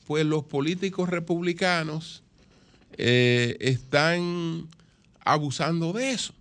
pues 0.06 0.26
los 0.26 0.44
políticos 0.44 1.10
republicanos 1.10 2.23
eh, 2.98 3.58
están 3.60 4.68
abusando 5.20 5.94
de 5.94 6.12
eso. 6.12 6.34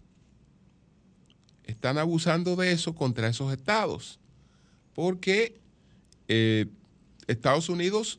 Están 1.65 1.99
abusando 1.99 2.57
de 2.57 2.73
eso 2.73 2.95
contra 2.95 3.29
esos 3.29 3.53
estados. 3.53 4.19
Porque 4.95 5.61
eh, 6.29 6.67
Estados 7.27 7.69
Unidos 7.69 8.19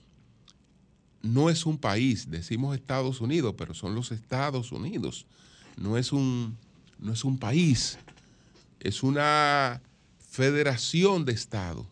no 1.22 1.50
es 1.50 1.66
un 1.66 1.78
país, 1.78 2.30
decimos 2.30 2.76
Estados 2.76 3.22
Unidos, 3.22 3.56
pero 3.58 3.74
son 3.74 3.96
los 3.96 4.12
Estados 4.12 4.72
Unidos. 4.72 5.26
No 5.78 5.98
es 5.98 6.12
un, 6.12 6.58
no 7.00 7.14
es 7.14 7.24
un 7.24 7.38
país, 7.38 7.98
es 8.80 9.04
una 9.04 9.82
federación 10.30 11.26
de 11.26 11.32
estados. 11.32 11.88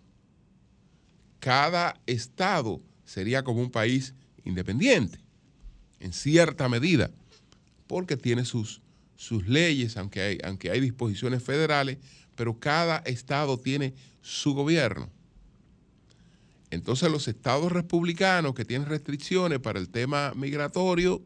Cada 1.40 2.00
estado 2.06 2.82
sería 3.06 3.44
como 3.44 3.62
un 3.62 3.72
país 3.72 4.14
independiente, 4.44 5.20
en 6.02 6.14
cierta 6.14 6.68
medida, 6.68 7.12
porque 7.88 8.18
tiene 8.18 8.46
sus, 8.46 8.82
sus 9.16 9.48
leyes, 9.48 9.98
aunque 9.98 10.22
hay, 10.22 10.38
aunque 10.44 10.72
hay 10.72 10.80
disposiciones 10.80 11.44
federales, 11.44 11.98
pero 12.36 12.60
cada 12.60 12.98
estado 12.98 13.58
tiene 13.58 13.94
su 14.22 14.54
gobierno. 14.54 15.10
Entonces 16.72 17.12
los 17.12 17.28
estados 17.28 17.72
republicanos 17.72 18.56
que 18.56 18.66
tienen 18.66 18.88
restricciones 18.88 19.60
para 19.60 19.80
el 19.80 19.90
tema 19.90 20.34
migratorio 20.36 21.22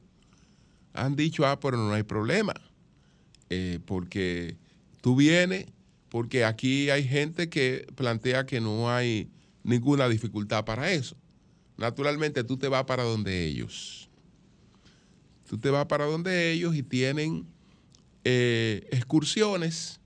han 0.94 1.16
dicho, 1.16 1.46
ah, 1.46 1.60
pero 1.60 1.78
no 1.78 1.94
hay 1.94 2.04
problema, 2.04 2.54
eh, 3.50 3.80
porque 3.86 4.58
tú 5.02 5.16
vienes, 5.16 5.68
porque 6.10 6.46
aquí 6.46 6.90
hay 6.90 7.04
gente 7.04 7.50
que 7.50 7.86
plantea 7.96 8.46
que 8.46 8.60
no 8.60 8.90
hay 8.90 9.30
ninguna 9.64 10.10
dificultad 10.10 10.66
para 10.66 10.92
eso. 10.92 11.16
Naturalmente 11.78 12.44
tú 12.44 12.58
te 12.58 12.68
vas 12.68 12.86
para 12.86 13.04
donde 13.04 13.46
ellos. 13.46 14.05
Tú 15.48 15.58
te 15.58 15.70
vas 15.70 15.86
para 15.86 16.06
donde 16.06 16.52
ellos 16.52 16.76
y 16.76 16.84
tienen 16.84 17.46
eh, 18.24 18.88
excursiones. 18.92 20.00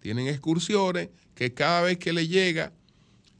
Tienen 0.00 0.26
excursiones 0.28 1.10
que 1.34 1.52
cada 1.52 1.82
vez 1.82 1.98
que 1.98 2.12
le 2.12 2.26
llega 2.26 2.72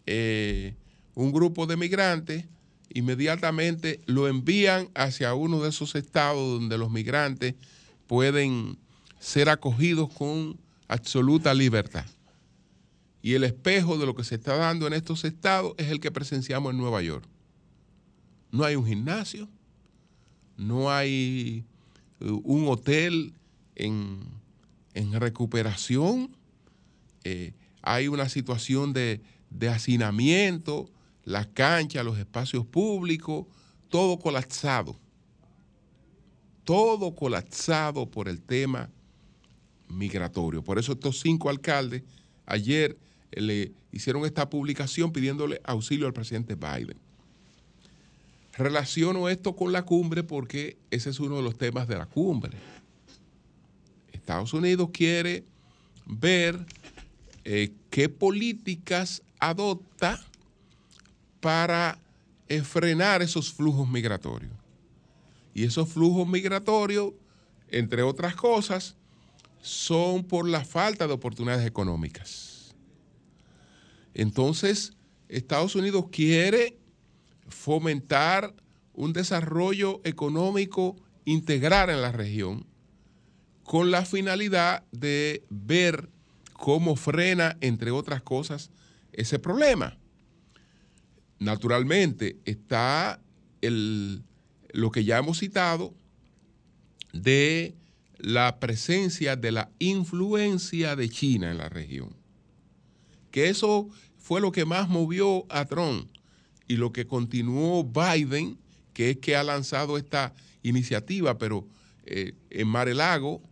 eh, 0.07 0.75
un 1.15 1.33
grupo 1.33 1.67
de 1.67 1.77
migrantes, 1.77 2.45
inmediatamente 2.91 4.01
lo 4.07 4.29
envían 4.29 4.91
hacia 4.95 5.35
uno 5.35 5.63
de 5.63 5.71
esos 5.71 5.95
estados 5.95 6.61
donde 6.61 6.79
los 6.79 6.91
migrantes 6.91 7.55
pueden 8.07 8.79
ser 9.19 9.49
acogidos 9.49 10.13
con 10.13 10.59
absoluta 10.89 11.55
libertad. 11.55 12.05
Y 13.23 13.35
el 13.35 13.45
espejo 13.45 13.97
de 13.99 14.05
lo 14.05 14.15
que 14.15 14.25
se 14.25 14.35
está 14.35 14.57
dando 14.57 14.87
en 14.87 14.93
estos 14.93 15.25
estados 15.25 15.75
es 15.79 15.91
el 15.91 16.01
que 16.01 16.11
presenciamos 16.11 16.73
en 16.73 16.79
Nueva 16.79 17.01
York. 17.03 17.25
No 18.51 18.65
hay 18.65 18.77
un 18.77 18.85
gimnasio, 18.85 19.49
no 20.57 20.91
hay 20.91 21.65
uh, 22.21 22.41
un 22.45 22.69
hotel 22.69 23.35
en, 23.75 24.21
recuperación, 24.95 26.37
eh, 27.25 27.53
hay 27.83 28.09
una 28.09 28.29
situación 28.29 28.93
de, 28.93 29.21
de 29.51 29.69
hacinamiento, 29.69 30.91
las 31.25 31.47
canchas, 31.49 32.05
los 32.05 32.19
espacios 32.19 32.67
públicos, 32.67 33.47
todo 33.89 34.19
colapsado. 34.19 34.97
Todo 36.65 37.15
colapsado 37.15 38.11
por 38.11 38.29
el 38.29 38.41
tema 38.41 38.91
migratorio. 39.89 40.63
Por 40.63 40.79
eso 40.79 40.93
estos 40.93 41.21
cinco 41.21 41.51
alcaldes 41.51 42.03
ayer 42.47 42.99
eh, 43.31 43.41
le 43.41 43.73
hicieron 43.93 44.25
esta 44.25 44.49
publicación 44.49 45.13
pidiéndole 45.13 45.61
auxilio 45.65 46.07
al 46.07 46.13
presidente 46.13 46.55
Biden. 46.55 46.97
Relaciono 48.53 49.29
esto 49.29 49.57
con 49.57 49.73
la 49.73 49.83
cumbre 49.83 50.23
porque 50.23 50.77
ese 50.91 51.11
es 51.11 51.21
uno 51.21 51.37
de 51.37 51.43
los 51.43 51.57
temas 51.57 51.89
de 51.89 51.97
la 51.97 52.07
cumbre. 52.07 52.57
Estados 54.13 54.53
Unidos 54.53 54.91
quiere 54.93 55.45
ver 56.07 56.65
eh, 57.45 57.73
qué 57.91 58.09
políticas 58.09 59.23
adopta 59.39 60.23
para 61.41 61.99
frenar 62.61 63.23
esos 63.23 63.53
flujos 63.53 63.89
migratorios. 63.89 64.53
Y 65.55 65.65
esos 65.65 65.89
flujos 65.89 66.29
migratorios, 66.29 67.13
entre 67.69 68.03
otras 68.03 68.37
cosas, 68.37 68.97
son 69.63 70.25
por 70.25 70.47
la 70.49 70.65
falta 70.65 71.07
de 71.07 71.15
oportunidades 71.15 71.67
económicas. 71.67 72.75
Entonces, 74.15 74.93
Estados 75.29 75.75
Unidos 75.75 76.07
quiere 76.11 76.77
fomentar 77.53 78.55
un 78.93 79.13
desarrollo 79.13 80.01
económico 80.05 80.97
integral 81.25 81.91
en 81.91 82.03
la 82.03 82.13
región 82.13 82.67
con 83.65 83.91
la 83.91 84.05
finalidad 84.05 84.85
de 84.91 85.45
ver 85.49 86.11
cómo 86.53 86.97
frena, 86.97 87.57
entre 87.61 87.91
otras 87.91 88.23
cosas, 88.23 88.71
ese 89.13 89.39
problema. 89.39 89.99
Naturalmente 91.39 92.39
está 92.45 93.21
el, 93.61 94.23
lo 94.73 94.91
que 94.91 95.05
ya 95.05 95.19
hemos 95.19 95.39
citado 95.39 95.95
de 97.13 97.75
la 98.19 98.61
presencia 98.61 99.37
de 99.37 99.53
la 99.53 99.71
influencia 99.79 100.97
de 100.97 101.09
China 101.09 101.51
en 101.51 101.59
la 101.59 101.69
región. 101.69 102.15
Que 103.31 103.49
eso 103.49 103.89
fue 104.19 104.41
lo 104.41 104.53
que 104.53 104.65
más 104.65 104.89
movió 104.89 105.47
a 105.51 105.65
Trump 105.65 106.09
y 106.73 106.77
lo 106.79 106.91
que 106.91 107.07
continuó 107.07 107.85
Biden, 107.85 108.57
que 108.95 109.11
es 109.11 109.19
que 109.19 109.37
ha 109.37 109.43
lanzado 109.43 109.99
esta 109.99 110.33
iniciativa, 110.63 111.37
pero 111.37 111.69
eh, 112.07 112.33
en 112.49 112.67
Mar-el-Lago, 112.67 113.43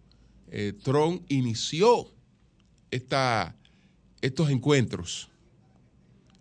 eh, 0.50 0.72
Trump 0.82 1.22
inició 1.28 2.08
esta, 2.90 3.54
estos 4.22 4.48
encuentros. 4.48 5.28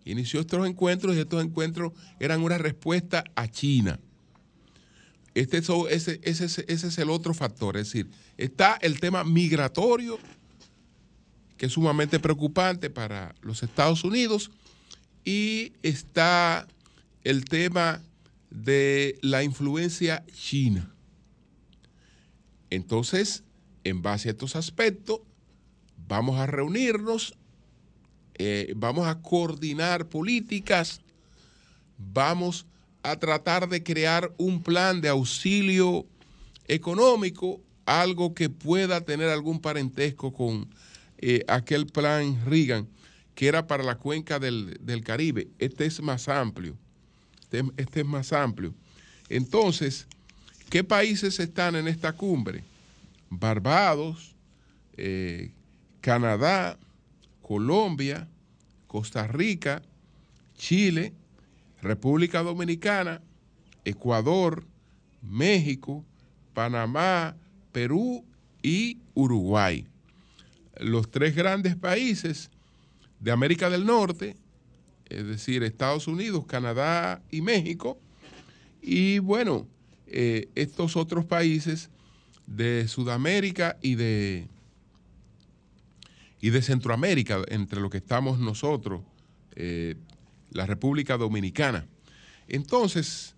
Inició 0.06 0.40
estos 0.40 0.66
encuentros 0.66 1.14
y 1.14 1.18
estos 1.18 1.44
encuentros 1.44 1.92
eran 2.18 2.40
una 2.40 2.56
respuesta 2.56 3.24
a 3.34 3.46
China. 3.46 4.00
Este, 5.34 5.58
ese, 5.58 6.18
ese, 6.22 6.44
ese 6.44 6.64
es 6.66 6.98
el 6.98 7.10
otro 7.10 7.34
factor, 7.34 7.76
es 7.76 7.88
decir, 7.88 8.10
está 8.38 8.78
el 8.80 9.00
tema 9.00 9.22
migratorio, 9.22 10.18
que 11.58 11.66
es 11.66 11.72
sumamente 11.72 12.18
preocupante 12.18 12.88
para 12.88 13.34
los 13.42 13.62
Estados 13.62 14.02
Unidos, 14.02 14.50
y 15.24 15.72
está 15.82 16.66
el 17.24 17.44
tema 17.44 18.02
de 18.50 19.18
la 19.22 19.42
influencia 19.42 20.24
china. 20.32 20.92
Entonces, 22.70 23.44
en 23.84 24.02
base 24.02 24.28
a 24.28 24.32
estos 24.32 24.56
aspectos, 24.56 25.20
vamos 26.08 26.38
a 26.38 26.46
reunirnos, 26.46 27.34
eh, 28.34 28.72
vamos 28.76 29.06
a 29.06 29.20
coordinar 29.20 30.08
políticas, 30.08 31.00
vamos 31.98 32.66
a 33.02 33.16
tratar 33.16 33.68
de 33.68 33.82
crear 33.82 34.32
un 34.38 34.62
plan 34.62 35.00
de 35.00 35.08
auxilio 35.08 36.06
económico, 36.68 37.60
algo 37.86 38.34
que 38.34 38.48
pueda 38.48 39.00
tener 39.00 39.28
algún 39.28 39.60
parentesco 39.60 40.32
con 40.32 40.68
eh, 41.18 41.44
aquel 41.48 41.86
plan 41.86 42.40
Reagan, 42.46 42.88
que 43.40 43.48
era 43.48 43.66
para 43.66 43.82
la 43.82 43.96
cuenca 43.96 44.38
del, 44.38 45.02
Caribe. 45.02 45.48
Este 45.58 45.86
es 45.86 46.02
más 46.02 46.28
amplio. 46.28 46.76
Este, 47.40 47.64
este, 47.78 48.00
es 48.00 48.06
más 48.06 48.34
amplio. 48.34 48.74
Entonces, 49.30 50.06
¿qué 50.68 50.84
países 50.84 51.40
están 51.40 51.74
en 51.74 51.88
esta 51.88 52.12
cumbre? 52.12 52.64
Barbados, 53.30 54.36
eh, 54.98 55.52
Canadá, 56.02 56.78
Colombia, 57.40 58.28
Costa 58.86 59.26
Rica, 59.26 59.80
Chile, 60.58 61.14
República 61.80 62.42
Dominicana, 62.42 63.22
Ecuador, 63.86 64.66
México, 65.22 66.04
Panamá, 66.52 67.34
Perú 67.72 68.22
y 68.62 68.98
Uruguay. 69.14 69.86
Los 70.76 71.10
tres 71.10 71.34
grandes 71.34 71.74
países 71.74 72.50
de 73.20 73.30
América 73.30 73.70
del 73.70 73.86
Norte, 73.86 74.36
es 75.06 75.26
decir, 75.26 75.62
Estados 75.62 76.08
Unidos, 76.08 76.46
Canadá 76.46 77.22
y 77.30 77.42
México, 77.42 77.98
y 78.82 79.18
bueno, 79.18 79.68
eh, 80.06 80.48
estos 80.54 80.96
otros 80.96 81.24
países 81.24 81.90
de 82.46 82.88
Sudamérica 82.88 83.78
y 83.82 83.94
de, 83.94 84.48
y 86.40 86.50
de 86.50 86.62
Centroamérica, 86.62 87.42
entre 87.48 87.80
los 87.80 87.90
que 87.90 87.98
estamos 87.98 88.38
nosotros, 88.38 89.02
eh, 89.54 89.96
la 90.50 90.66
República 90.66 91.16
Dominicana. 91.16 91.86
Entonces, 92.48 93.36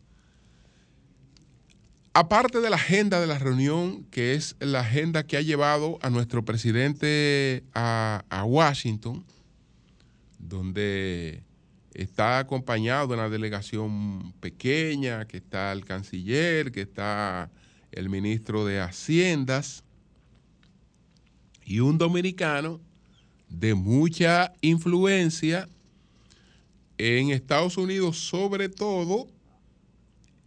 aparte 2.14 2.60
de 2.60 2.70
la 2.70 2.76
agenda 2.76 3.20
de 3.20 3.26
la 3.26 3.38
reunión, 3.38 4.04
que 4.04 4.34
es 4.34 4.56
la 4.60 4.80
agenda 4.80 5.26
que 5.26 5.36
ha 5.36 5.42
llevado 5.42 5.98
a 6.02 6.10
nuestro 6.10 6.44
presidente 6.44 7.64
a, 7.74 8.44
Washington, 8.46 9.24
donde 10.42 11.44
está 11.94 12.38
acompañado 12.38 13.08
de 13.08 13.14
una 13.14 13.28
delegación 13.28 14.34
pequeña, 14.40 15.26
que 15.26 15.38
está 15.38 15.72
el 15.72 15.84
canciller, 15.84 16.72
que 16.72 16.82
está 16.82 17.50
el 17.92 18.08
ministro 18.08 18.64
de 18.64 18.80
Haciendas 18.80 19.84
y 21.64 21.80
un 21.80 21.96
dominicano 21.96 22.80
de 23.48 23.74
mucha 23.74 24.52
influencia 24.60 25.68
en 26.98 27.30
Estados 27.30 27.76
Unidos, 27.76 28.18
sobre 28.18 28.68
todo 28.68 29.28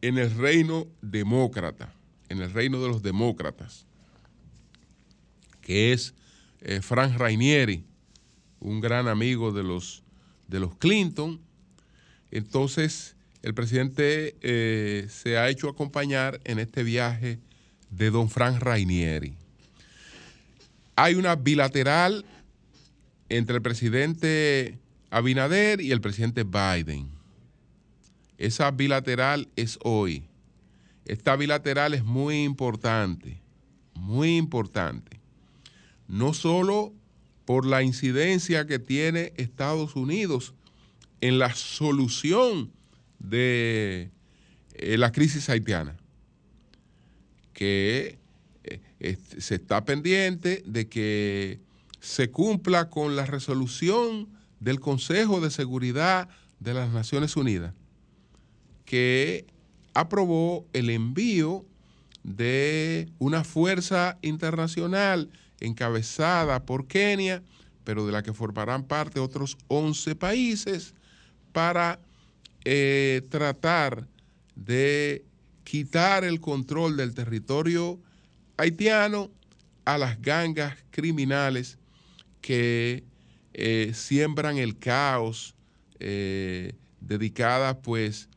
en 0.01 0.17
el 0.17 0.35
reino 0.35 0.87
demócrata, 1.01 1.93
en 2.29 2.41
el 2.41 2.51
reino 2.51 2.81
de 2.81 2.87
los 2.89 3.01
demócratas, 3.01 3.85
que 5.61 5.93
es 5.93 6.13
eh, 6.61 6.81
Frank 6.81 7.17
Rainieri, 7.17 7.85
un 8.65 8.81
gran 8.81 9.07
amigo 9.07 9.51
de 9.51 9.63
los, 9.63 10.03
de 10.47 10.59
los 10.59 10.75
Clinton. 10.75 11.39
Entonces, 12.31 13.15
el 13.43 13.53
presidente 13.53 14.35
eh, 14.41 15.07
se 15.09 15.37
ha 15.37 15.49
hecho 15.49 15.69
acompañar 15.69 16.41
en 16.45 16.57
este 16.57 16.83
viaje 16.83 17.39
de 17.91 18.09
don 18.09 18.27
Frank 18.27 18.59
Rainieri. 18.59 19.35
Hay 20.95 21.13
una 21.13 21.35
bilateral 21.35 22.25
entre 23.29 23.57
el 23.57 23.61
presidente 23.61 24.79
Abinader 25.11 25.79
y 25.79 25.91
el 25.91 26.01
presidente 26.01 26.43
Biden. 26.43 27.09
Esa 28.39 28.71
bilateral 28.71 29.47
es 29.55 29.77
hoy. 29.83 30.23
Esta 31.05 31.35
bilateral 31.35 31.93
es 31.93 32.03
muy 32.03 32.43
importante, 32.43 33.39
muy 33.93 34.37
importante. 34.37 35.19
No 36.07 36.33
solo 36.33 36.93
por 37.45 37.65
la 37.65 37.83
incidencia 37.83 38.65
que 38.65 38.79
tiene 38.79 39.33
Estados 39.37 39.95
Unidos 39.95 40.53
en 41.21 41.39
la 41.39 41.53
solución 41.53 42.71
de 43.19 44.11
eh, 44.73 44.97
la 44.97 45.11
crisis 45.11 45.49
haitiana, 45.49 45.95
que 47.53 48.19
eh, 48.99 49.17
se 49.37 49.55
está 49.55 49.85
pendiente 49.85 50.63
de 50.65 50.87
que 50.87 51.59
se 51.99 52.29
cumpla 52.29 52.89
con 52.89 53.15
la 53.15 53.25
resolución 53.25 54.27
del 54.59 54.79
Consejo 54.79 55.41
de 55.41 55.51
Seguridad 55.51 56.29
de 56.59 56.73
las 56.73 56.91
Naciones 56.91 57.35
Unidas, 57.35 57.73
que 58.85 59.45
aprobó 59.93 60.65
el 60.73 60.89
envío 60.89 61.65
de 62.23 63.09
una 63.19 63.43
fuerza 63.43 64.17
internacional 64.21 65.29
encabezada 65.59 66.65
por 66.65 66.87
Kenia, 66.87 67.43
pero 67.83 68.05
de 68.05 68.11
la 68.11 68.23
que 68.23 68.33
formarán 68.33 68.83
parte 68.83 69.19
otros 69.19 69.57
11 69.67 70.15
países, 70.15 70.93
para 71.55 71.99
eh, 72.65 73.21
tratar 73.29 74.07
de 74.55 75.23
quitar 75.63 76.25
el 76.25 76.41
control 76.41 76.97
del 76.97 77.13
territorio 77.13 77.99
haitiano 78.57 79.31
a 79.85 79.97
las 79.97 80.21
gangas 80.21 80.75
criminales 80.91 81.77
que 82.41 83.05
eh, 83.53 83.91
siembran 83.93 84.57
el 84.57 84.77
caos, 84.77 85.55
eh, 85.99 86.73
dedicadas 86.99 87.77
pues 87.83 88.27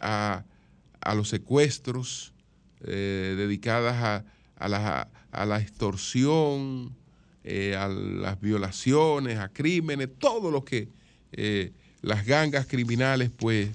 a, 0.00 0.44
los 1.14 1.28
secuestros, 1.28 2.32
dedicadas 2.80 4.24
a, 4.56 5.08
la, 5.32 5.60
extorsión, 5.60 6.94
a 7.44 7.88
las 7.88 8.40
violaciones, 8.40 9.38
a 9.38 9.48
crímenes, 9.48 10.08
todo 10.18 10.50
lo 10.50 10.64
que 10.64 10.88
las 12.02 12.26
gangas 12.26 12.66
criminales 12.66 13.30
pues 13.36 13.70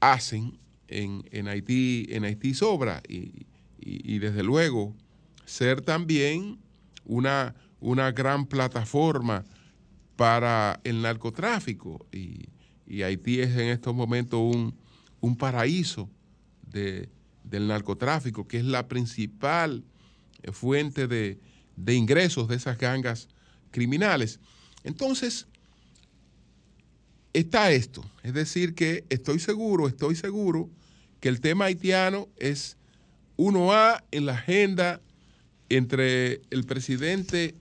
hacen 0.00 0.58
en, 0.88 1.48
Haití, 1.48 2.06
en 2.10 2.24
Haití 2.24 2.54
sobra. 2.54 3.02
Y 3.06 4.18
desde 4.18 4.42
luego 4.42 4.94
ser 5.44 5.82
también 5.82 6.58
una, 7.04 7.54
una 7.80 8.12
gran 8.12 8.46
plataforma 8.46 9.44
para 10.16 10.80
el 10.84 11.02
narcotráfico. 11.02 12.06
Y, 12.12 12.48
Haití 13.02 13.40
es 13.40 13.50
en 13.56 13.68
estos 13.68 13.94
momentos 13.94 14.40
un, 15.20 15.36
paraíso 15.36 16.08
del 17.44 17.68
narcotráfico, 17.68 18.48
que 18.48 18.58
es 18.58 18.64
la 18.64 18.88
principal 18.88 19.84
eh, 20.42 20.52
fuente 20.52 21.06
de, 21.06 21.38
de 21.76 21.94
ingresos 21.94 22.48
de 22.48 22.56
esas 22.56 22.78
gangas 22.78 23.28
criminales. 23.70 24.40
Entonces, 24.82 25.46
está 27.32 27.70
esto, 27.70 28.04
es 28.22 28.34
decir, 28.34 28.74
que 28.74 29.04
estoy 29.10 29.38
seguro, 29.38 29.88
estoy 29.88 30.16
seguro 30.16 30.70
que 31.20 31.28
el 31.28 31.40
tema 31.40 31.66
haitiano 31.66 32.28
es 32.36 32.76
1A 33.36 34.04
en 34.10 34.26
la 34.26 34.34
agenda 34.34 35.00
entre 35.68 36.42
el 36.50 36.64
presidente 36.64 37.54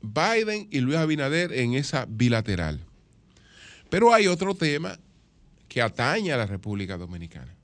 Biden 0.00 0.68
y 0.70 0.80
Luis 0.80 0.96
Abinader 0.96 1.52
en 1.52 1.74
esa 1.74 2.06
bilateral. 2.08 2.80
Pero 3.90 4.12
hay 4.12 4.26
otro 4.26 4.54
tema 4.54 4.98
que 5.68 5.82
atañe 5.82 6.32
a 6.32 6.36
la 6.36 6.46
República 6.46 6.96
Dominicana. 6.96 7.54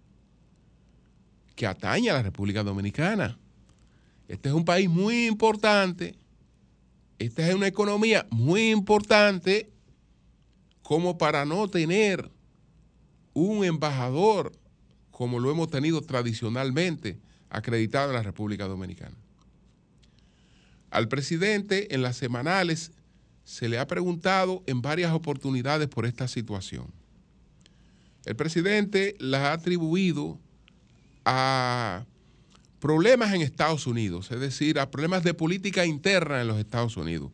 Que 1.60 1.66
atañe 1.66 2.08
a 2.08 2.14
la 2.14 2.22
República 2.22 2.62
Dominicana. 2.62 3.38
Este 4.28 4.48
es 4.48 4.54
un 4.54 4.64
país 4.64 4.88
muy 4.88 5.26
importante. 5.26 6.14
Esta 7.18 7.46
es 7.46 7.54
una 7.54 7.66
economía 7.66 8.26
muy 8.30 8.70
importante 8.70 9.70
como 10.80 11.18
para 11.18 11.44
no 11.44 11.68
tener 11.68 12.30
un 13.34 13.62
embajador 13.62 14.52
como 15.10 15.38
lo 15.38 15.50
hemos 15.50 15.68
tenido 15.68 16.00
tradicionalmente 16.00 17.18
acreditado 17.50 18.08
en 18.08 18.16
la 18.16 18.22
República 18.22 18.66
Dominicana. 18.66 19.16
Al 20.88 21.08
presidente 21.08 21.94
en 21.94 22.00
las 22.00 22.16
semanales 22.16 22.92
se 23.44 23.68
le 23.68 23.78
ha 23.78 23.86
preguntado 23.86 24.62
en 24.64 24.80
varias 24.80 25.12
oportunidades 25.12 25.88
por 25.88 26.06
esta 26.06 26.26
situación. 26.26 26.86
El 28.24 28.34
presidente 28.34 29.14
la 29.18 29.50
ha 29.50 29.52
atribuido 29.52 30.40
a 31.32 32.06
problemas 32.80 33.32
en 33.32 33.40
Estados 33.40 33.86
Unidos, 33.86 34.32
es 34.32 34.40
decir, 34.40 34.80
a 34.80 34.90
problemas 34.90 35.22
de 35.22 35.32
política 35.32 35.86
interna 35.86 36.40
en 36.40 36.48
los 36.48 36.58
Estados 36.58 36.96
Unidos, 36.96 37.30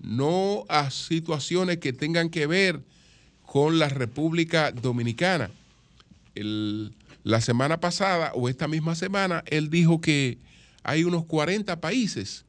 no 0.00 0.64
a 0.70 0.90
situaciones 0.90 1.76
que 1.76 1.92
tengan 1.92 2.30
que 2.30 2.46
ver 2.46 2.82
con 3.42 3.78
la 3.78 3.90
República 3.90 4.72
Dominicana. 4.72 5.50
la 6.34 7.40
semana 7.42 7.78
pasada 7.78 8.32
o 8.34 8.48
esta 8.48 8.68
misma 8.68 8.94
semana, 8.94 9.44
él 9.46 9.68
dijo 9.68 10.00
que 10.00 10.38
hay 10.82 11.04
unos 11.04 11.26
40 11.26 11.78
países 11.78 12.46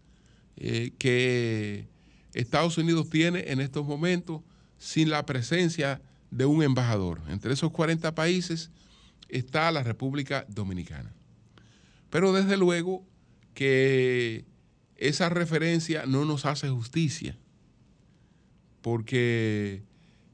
eh, 0.55 0.91
que 0.97 1.85
Estados 2.33 2.77
Unidos 2.77 3.09
tiene 3.09 3.51
en 3.51 3.59
estos 3.59 3.85
momentos 3.85 4.41
sin 4.77 5.09
la 5.09 5.25
presencia 5.25 5.99
de 6.31 6.45
un 6.45 6.63
embajador. 6.63 7.19
Entre 7.27 7.51
esos 7.51 7.71
40 7.71 8.15
países 8.15 8.69
está 9.29 9.71
la 9.71 9.83
República 9.83 10.45
Dominicana. 10.47 11.13
Pero 12.09 12.33
desde 12.33 12.57
luego 12.57 13.03
que 13.53 14.45
esa 14.95 15.29
referencia 15.29 16.05
no 16.05 16.25
nos 16.25 16.45
hace 16.45 16.69
justicia, 16.69 17.37
porque 18.81 19.83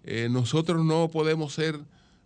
eh, 0.04 0.28
nosotros 0.30 0.86
no 0.86 1.10
podemos 1.10 1.54
ser 1.54 1.80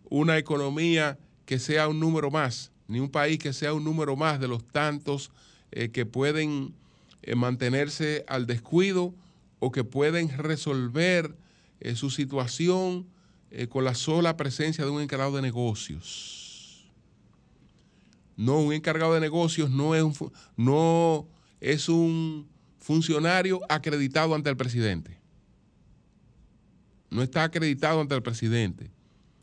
una 0.09 0.37
economía 0.37 1.17
que 1.45 1.59
sea 1.59 1.87
un 1.87 1.99
número 1.99 2.31
más, 2.31 2.71
ni 2.87 2.99
un 2.99 3.09
país 3.09 3.39
que 3.39 3.53
sea 3.53 3.73
un 3.73 3.83
número 3.83 4.15
más 4.15 4.39
de 4.39 4.47
los 4.47 4.67
tantos 4.67 5.31
eh, 5.71 5.89
que 5.89 6.05
pueden 6.05 6.73
eh, 7.21 7.35
mantenerse 7.35 8.25
al 8.27 8.45
descuido 8.45 9.13
o 9.59 9.71
que 9.71 9.83
pueden 9.83 10.35
resolver 10.37 11.35
su 11.93 12.09
situación 12.09 13.05
con 13.69 13.85
la 13.85 13.93
sola 13.93 14.35
presencia 14.35 14.83
de 14.83 14.89
un 14.89 14.99
encargado 14.99 15.35
de 15.35 15.43
negocios. 15.43 16.46
No, 18.37 18.59
un 18.59 18.71
encargado 18.71 19.15
de 19.15 19.19
negocios 19.19 19.71
no 19.71 19.95
es 19.95 20.03
un, 20.03 20.31
no 20.55 21.27
es 21.59 21.89
un 21.89 22.47
funcionario 22.77 23.59
acreditado 23.67 24.35
ante 24.35 24.49
el 24.49 24.55
presidente. 24.55 25.19
No 27.09 27.23
está 27.23 27.43
acreditado 27.43 27.99
ante 27.99 28.13
el 28.13 28.21
presidente, 28.21 28.91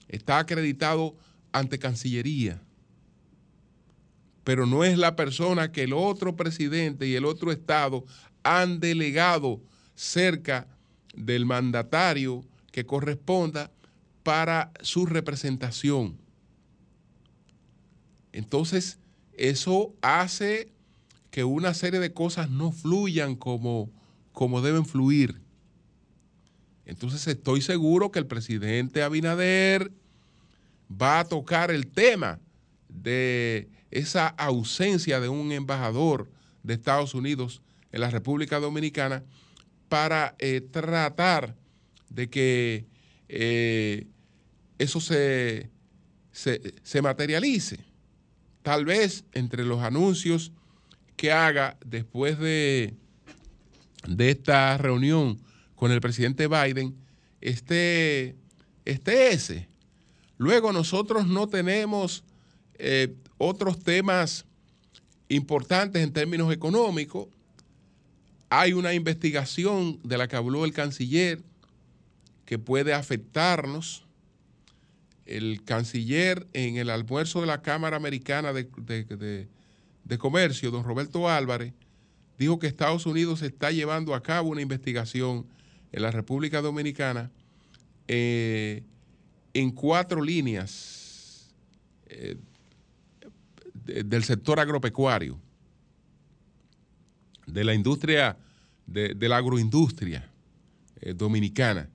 está 0.06 0.38
acreditado 0.38 1.16
ante 1.52 1.78
Cancillería, 1.78 2.62
pero 4.44 4.64
no 4.64 4.84
es 4.84 4.96
la 4.96 5.16
persona 5.16 5.72
que 5.72 5.82
el 5.82 5.92
otro 5.92 6.36
presidente 6.36 7.06
y 7.08 7.14
el 7.16 7.24
otro 7.24 7.50
Estado 7.50 8.04
han 8.44 8.78
delegado 8.78 9.60
cerca 9.96 10.68
del 11.14 11.46
mandatario 11.46 12.44
que 12.70 12.86
corresponda 12.86 13.72
para 14.22 14.72
su 14.82 15.06
representación. 15.06 16.23
Entonces, 18.34 18.98
eso 19.34 19.94
hace 20.02 20.72
que 21.30 21.44
una 21.44 21.72
serie 21.72 22.00
de 22.00 22.12
cosas 22.12 22.50
no 22.50 22.72
fluyan 22.72 23.36
como, 23.36 23.92
como 24.32 24.60
deben 24.60 24.84
fluir. 24.84 25.40
Entonces 26.84 27.24
estoy 27.28 27.62
seguro 27.62 28.10
que 28.10 28.18
el 28.18 28.26
presidente 28.26 29.04
Abinader 29.04 29.92
va 30.90 31.20
a 31.20 31.24
tocar 31.24 31.70
el 31.70 31.86
tema 31.86 32.40
de 32.88 33.68
esa 33.92 34.26
ausencia 34.26 35.20
de 35.20 35.28
un 35.28 35.52
embajador 35.52 36.28
de 36.64 36.74
Estados 36.74 37.14
Unidos 37.14 37.62
en 37.92 38.00
la 38.00 38.10
República 38.10 38.58
Dominicana 38.58 39.22
para 39.88 40.34
eh, 40.40 40.60
tratar 40.60 41.54
de 42.10 42.28
que 42.28 42.84
eh, 43.28 44.08
eso 44.78 45.00
se, 45.00 45.70
se, 46.32 47.02
materialice. 47.02 47.93
Tal 48.64 48.86
vez 48.86 49.24
entre 49.34 49.62
los 49.62 49.82
anuncios 49.82 50.50
que 51.16 51.32
haga 51.32 51.76
después 51.84 52.38
de, 52.38 52.94
de 54.08 54.30
esta 54.30 54.78
reunión 54.78 55.38
con 55.74 55.92
el 55.92 56.00
presidente 56.00 56.48
Biden 56.48 56.96
esté, 57.42 58.36
ese. 58.86 59.68
Luego 60.38 60.72
nosotros 60.72 61.26
no 61.26 61.46
tenemos 61.46 62.24
eh, 62.78 63.14
otros 63.36 63.78
temas 63.80 64.46
importantes 65.28 66.02
en 66.02 66.14
términos 66.14 66.50
económicos. 66.50 67.28
Hay 68.48 68.72
una 68.72 68.94
investigación 68.94 70.00
de 70.02 70.16
la 70.16 70.26
que 70.26 70.36
habló 70.36 70.64
el 70.64 70.72
canciller 70.72 71.42
que 72.46 72.58
puede 72.58 72.94
afectarnos. 72.94 74.03
El 75.26 75.62
canciller 75.64 76.46
en 76.52 76.76
el 76.76 76.90
almuerzo 76.90 77.40
de 77.40 77.46
la 77.46 77.62
Cámara 77.62 77.96
Americana 77.96 78.52
de, 78.52 79.48
Comercio, 80.18 80.70
don 80.70 80.84
Roberto 80.84 81.28
Álvarez, 81.28 81.72
dijo 82.38 82.58
que 82.58 82.66
Estados 82.66 83.06
Unidos 83.06 83.42
está 83.42 83.70
llevando 83.70 84.14
a 84.14 84.22
cabo 84.22 84.50
una 84.50 84.60
investigación 84.60 85.46
en 85.92 86.02
la 86.02 86.10
República 86.10 86.60
Dominicana 86.60 87.30
eh, 88.08 88.82
en 89.54 89.70
cuatro 89.70 90.20
líneas 90.20 91.54
eh, 92.06 92.36
del 93.84 94.24
sector 94.24 94.58
agropecuario, 94.60 95.38
de 97.46 97.64
la 97.64 97.74
industria, 97.74 98.36
de, 98.86 99.14
la 99.28 99.36
agroindustria 99.36 100.28
eh, 101.00 101.14
dominicana. 101.14 101.88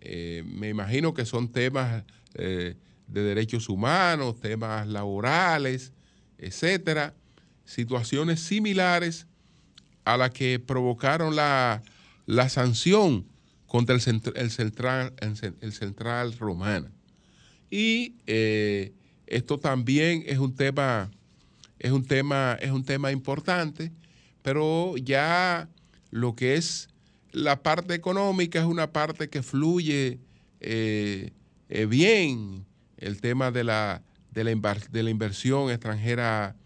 me 0.00 0.68
imagino 0.68 1.12
que 1.12 1.24
son 1.24 1.48
temas 1.48 2.04
de 2.36 2.76
derechos 3.06 3.68
humanos, 3.68 4.40
temas 4.40 4.86
laborales, 4.86 5.92
etcétera, 6.38 7.14
situaciones 7.64 8.40
similares 8.40 9.26
a 10.04 10.16
las 10.16 10.30
que 10.30 10.58
provocaron 10.58 11.34
la 11.34 11.82
la 12.26 12.48
sanción 12.48 13.24
contra 13.66 13.94
el, 13.94 14.00
central, 14.00 15.14
el, 15.60 15.72
central 15.72 16.36
romana. 16.38 16.90
Y 17.70 18.16
eh, 18.26 18.92
esto 19.26 19.58
también 19.58 20.24
es 20.26 20.38
un 20.38 20.54
tema, 20.54 21.10
es 21.78 21.92
un 21.92 22.04
tema, 22.04 22.58
es 22.60 22.70
un 22.70 22.84
tema 22.84 23.10
importante, 23.10 23.92
pero 24.42 24.96
ya 24.96 25.68
lo 26.10 26.34
que 26.36 26.56
es 26.56 26.88
la 27.32 27.62
parte 27.62 27.94
económica 27.94 28.58
es 28.58 28.66
una 28.66 28.92
parte 28.92 29.28
que 29.28 29.42
fluye 29.42 30.18
eh, 30.60 31.32
eh, 31.68 31.86
bien. 31.86 32.64
El 32.98 33.20
tema 33.20 33.50
de 33.50 33.64
la, 33.64 34.02
de 34.30 34.44
la, 34.44 34.76
de 34.90 35.10
inversión 35.10 35.70
extranjera 35.70 36.56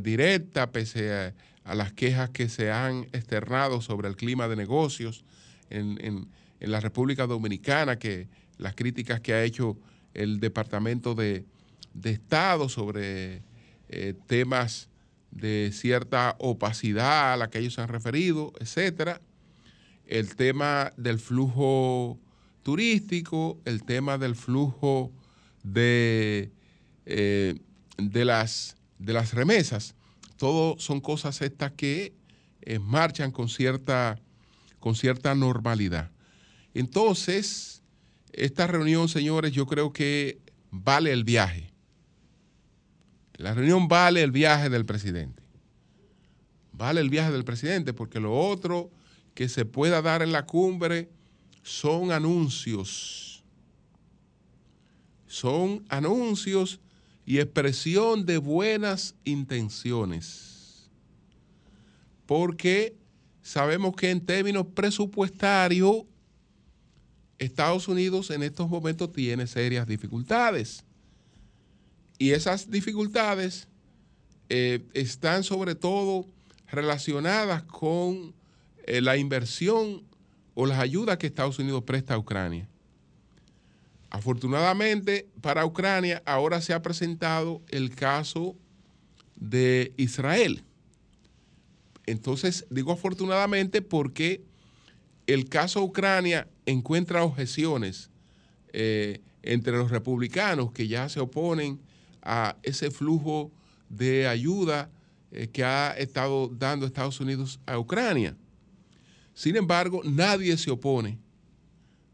directa, 0.00 0.70
pese 0.70 1.32
a 1.64 1.74
las 1.74 1.92
quejas 1.92 2.30
que 2.30 2.48
se 2.48 2.70
han 2.70 3.04
externado 3.12 3.80
sobre 3.80 4.08
el 4.08 4.16
clima 4.16 4.48
de 4.48 4.56
negocios 4.56 5.24
en, 5.70 6.28
la 6.60 6.80
República 6.80 7.26
Dominicana, 7.26 7.98
que 7.98 8.28
las 8.58 8.74
críticas 8.74 9.20
que 9.20 9.34
ha 9.34 9.42
hecho 9.42 9.76
el 10.14 10.38
Departamento 10.38 11.14
de, 11.14 11.44
Estado 12.04 12.68
sobre 12.68 13.42
eh, 13.88 14.14
temas 14.26 14.88
de 15.30 15.70
cierta 15.72 16.36
opacidad 16.38 17.32
a 17.32 17.36
la 17.36 17.50
que 17.50 17.58
ellos 17.58 17.74
se 17.74 17.80
han 17.80 17.88
referido, 17.88 18.52
etcétera. 18.60 19.20
El 20.06 20.36
tema 20.36 20.92
del 20.96 21.18
flujo 21.18 22.18
turístico, 22.62 23.58
el 23.64 23.84
tema 23.84 24.18
del 24.18 24.36
flujo 24.36 25.12
de, 25.62 26.50
eh, 27.06 27.58
de, 27.98 28.24
las, 28.24 28.76
de 28.98 29.12
las 29.12 29.34
remesas. 29.34 29.94
Todo 30.36 30.78
son 30.78 31.00
cosas 31.00 31.42
estas 31.42 31.72
que 31.72 32.14
eh, 32.62 32.78
marchan 32.78 33.30
con 33.30 33.48
cierta, 33.48 34.18
con 34.78 34.94
cierta 34.94 35.34
normalidad. 35.34 36.10
Entonces, 36.74 37.82
esta 38.32 38.66
reunión, 38.66 39.08
señores, 39.08 39.52
yo 39.52 39.66
creo 39.66 39.92
que 39.92 40.40
vale 40.70 41.12
el 41.12 41.24
viaje. 41.24 41.70
La 43.34 43.54
reunión 43.54 43.88
vale 43.88 44.22
el 44.22 44.30
viaje 44.30 44.70
del 44.70 44.84
presidente. 44.84 45.42
Vale 46.72 47.00
el 47.00 47.10
viaje 47.10 47.32
del 47.32 47.44
presidente 47.44 47.92
porque 47.92 48.20
lo 48.20 48.36
otro 48.38 48.90
que 49.34 49.48
se 49.48 49.64
pueda 49.64 50.02
dar 50.02 50.22
en 50.22 50.32
la 50.32 50.46
cumbre 50.46 51.10
son 51.62 52.10
anuncios. 52.12 53.42
Son 55.26 55.84
anuncios 55.88 56.80
y 57.24 57.38
expresión 57.38 58.26
de 58.26 58.38
buenas 58.38 59.14
intenciones. 59.24 60.90
Porque 62.26 62.96
sabemos 63.42 63.94
que 63.96 64.10
en 64.10 64.20
términos 64.20 64.66
presupuestarios, 64.74 66.04
Estados 67.38 67.88
Unidos 67.88 68.30
en 68.30 68.42
estos 68.42 68.68
momentos 68.68 69.12
tiene 69.12 69.46
serias 69.46 69.86
dificultades. 69.86 70.84
Y 72.18 72.30
esas 72.30 72.70
dificultades 72.70 73.68
eh, 74.48 74.84
están 74.94 75.42
sobre 75.42 75.74
todo 75.74 76.26
relacionadas 76.70 77.62
con 77.64 78.34
eh, 78.86 79.00
la 79.00 79.16
inversión 79.16 80.04
o 80.54 80.66
las 80.66 80.78
ayudas 80.78 81.18
que 81.18 81.26
Estados 81.26 81.58
Unidos 81.58 81.84
presta 81.84 82.14
a 82.14 82.18
Ucrania. 82.18 82.68
Afortunadamente 84.10 85.26
para 85.40 85.64
Ucrania 85.64 86.22
ahora 86.26 86.60
se 86.60 86.74
ha 86.74 86.82
presentado 86.82 87.62
el 87.68 87.94
caso 87.94 88.56
de 89.36 89.92
Israel. 89.96 90.62
Entonces 92.06 92.66
digo 92.68 92.92
afortunadamente 92.92 93.80
porque 93.80 94.42
el 95.26 95.48
caso 95.48 95.82
Ucrania 95.82 96.48
encuentra 96.66 97.24
objeciones 97.24 98.10
eh, 98.72 99.20
entre 99.42 99.72
los 99.76 99.90
republicanos 99.90 100.72
que 100.72 100.88
ya 100.88 101.08
se 101.08 101.20
oponen 101.20 101.80
a 102.22 102.56
ese 102.62 102.90
flujo 102.90 103.50
de 103.88 104.26
ayuda 104.28 104.90
eh, 105.30 105.48
que 105.48 105.64
ha 105.64 105.92
estado 105.92 106.48
dando 106.48 106.86
Estados 106.86 107.20
Unidos 107.20 107.60
a 107.66 107.78
Ucrania. 107.78 108.36
Sin 109.34 109.56
embargo, 109.56 110.02
nadie 110.04 110.56
se 110.58 110.70
opone, 110.70 111.18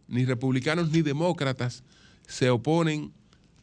ni 0.06 0.24
republicanos 0.24 0.90
ni 0.90 1.02
demócratas 1.02 1.82
se 2.26 2.50
oponen 2.50 3.12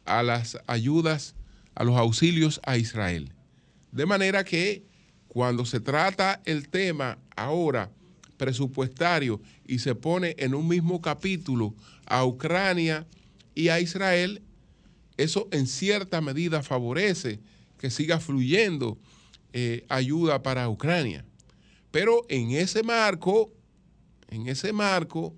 a 0.04 0.22
las 0.22 0.58
ayudas, 0.66 1.34
a 1.74 1.84
los 1.84 1.96
auxilios 1.96 2.60
a 2.64 2.76
Israel. 2.76 3.32
De 3.92 4.06
manera 4.06 4.44
que 4.44 4.84
cuando 5.28 5.64
se 5.64 5.80
trata 5.80 6.40
el 6.44 6.68
tema 6.68 7.18
ahora 7.36 7.90
presupuestario 8.36 9.40
y 9.66 9.78
se 9.78 9.94
pone 9.94 10.34
en 10.38 10.54
un 10.54 10.68
mismo 10.68 11.00
capítulo 11.00 11.74
a 12.06 12.24
Ucrania 12.24 13.06
y 13.54 13.68
a 13.68 13.80
Israel, 13.80 14.42
eso 15.16 15.48
en 15.50 15.66
cierta 15.66 16.20
medida 16.20 16.62
favorece 16.62 17.40
que 17.78 17.90
siga 17.90 18.20
fluyendo 18.20 18.98
eh, 19.52 19.84
ayuda 19.88 20.42
para 20.42 20.68
Ucrania. 20.68 21.24
Pero 21.90 22.22
en 22.28 22.50
ese 22.50 22.82
marco, 22.82 23.52
en 24.28 24.48
ese 24.48 24.72
marco, 24.72 25.34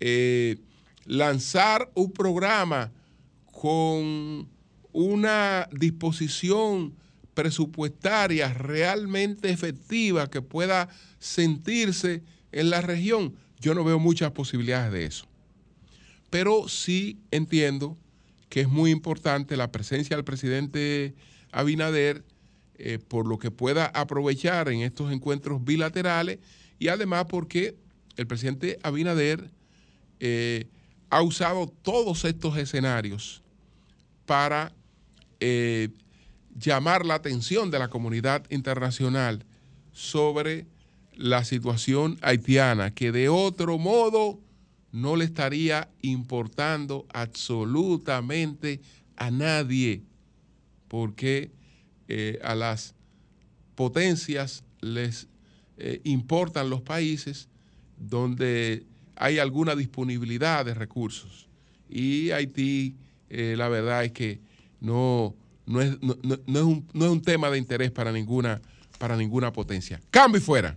eh, 0.00 0.56
lanzar 1.04 1.90
un 1.94 2.12
programa 2.12 2.92
con 3.52 4.48
una 4.92 5.68
disposición 5.72 6.94
presupuestaria 7.34 8.52
realmente 8.52 9.50
efectiva 9.50 10.28
que 10.28 10.42
pueda 10.42 10.88
sentirse 11.18 12.22
en 12.52 12.70
la 12.70 12.80
región, 12.80 13.34
yo 13.60 13.74
no 13.74 13.84
veo 13.84 13.98
muchas 13.98 14.32
posibilidades 14.32 14.92
de 14.92 15.04
eso. 15.04 15.26
Pero 16.30 16.68
sí 16.68 17.20
entiendo 17.30 17.96
que 18.48 18.60
es 18.60 18.68
muy 18.68 18.90
importante 18.90 19.56
la 19.56 19.70
presencia 19.70 20.16
del 20.16 20.24
presidente 20.24 21.14
Abinader 21.52 22.24
eh, 22.78 22.98
por 22.98 23.26
lo 23.26 23.38
que 23.38 23.50
pueda 23.50 23.86
aprovechar 23.86 24.68
en 24.68 24.80
estos 24.80 25.12
encuentros 25.12 25.64
bilaterales 25.64 26.38
y 26.78 26.88
además 26.88 27.26
porque 27.28 27.74
el 28.16 28.26
presidente 28.26 28.78
Abinader 28.82 29.50
eh, 30.20 30.66
ha 31.10 31.22
usado 31.22 31.68
todos 31.82 32.24
estos 32.24 32.56
escenarios 32.58 33.42
para 34.26 34.74
eh, 35.40 35.88
llamar 36.54 37.06
la 37.06 37.14
atención 37.14 37.70
de 37.70 37.78
la 37.78 37.88
comunidad 37.88 38.44
internacional 38.50 39.44
sobre 39.92 40.66
la 41.14 41.44
situación 41.44 42.18
haitiana, 42.20 42.92
que 42.92 43.12
de 43.12 43.28
otro 43.28 43.78
modo 43.78 44.38
no 44.92 45.16
le 45.16 45.24
estaría 45.24 45.88
importando 46.02 47.06
absolutamente 47.12 48.80
a 49.16 49.30
nadie, 49.30 50.02
porque 50.88 51.50
eh, 52.08 52.38
a 52.42 52.54
las 52.54 52.94
potencias 53.74 54.64
les 54.80 55.28
eh, 55.78 56.00
importan 56.04 56.70
los 56.70 56.82
países 56.82 57.48
donde 57.98 58.86
hay 59.16 59.38
alguna 59.38 59.74
disponibilidad 59.74 60.64
de 60.64 60.74
recursos. 60.74 61.48
Y 61.88 62.30
Haití, 62.30 62.96
eh, 63.30 63.54
la 63.56 63.68
verdad 63.68 64.04
es 64.04 64.12
que 64.12 64.40
no, 64.80 65.34
no, 65.66 65.80
es, 65.80 65.96
no, 66.02 66.14
es 66.14 66.62
un, 66.62 66.86
no 66.92 67.04
es 67.06 67.10
un 67.10 67.22
tema 67.22 67.50
de 67.50 67.58
interés 67.58 67.90
para 67.90 68.12
ninguna, 68.12 68.60
para 68.98 69.16
ninguna 69.16 69.52
potencia. 69.52 70.00
Cambio 70.10 70.38
y 70.40 70.42
fuera. 70.42 70.76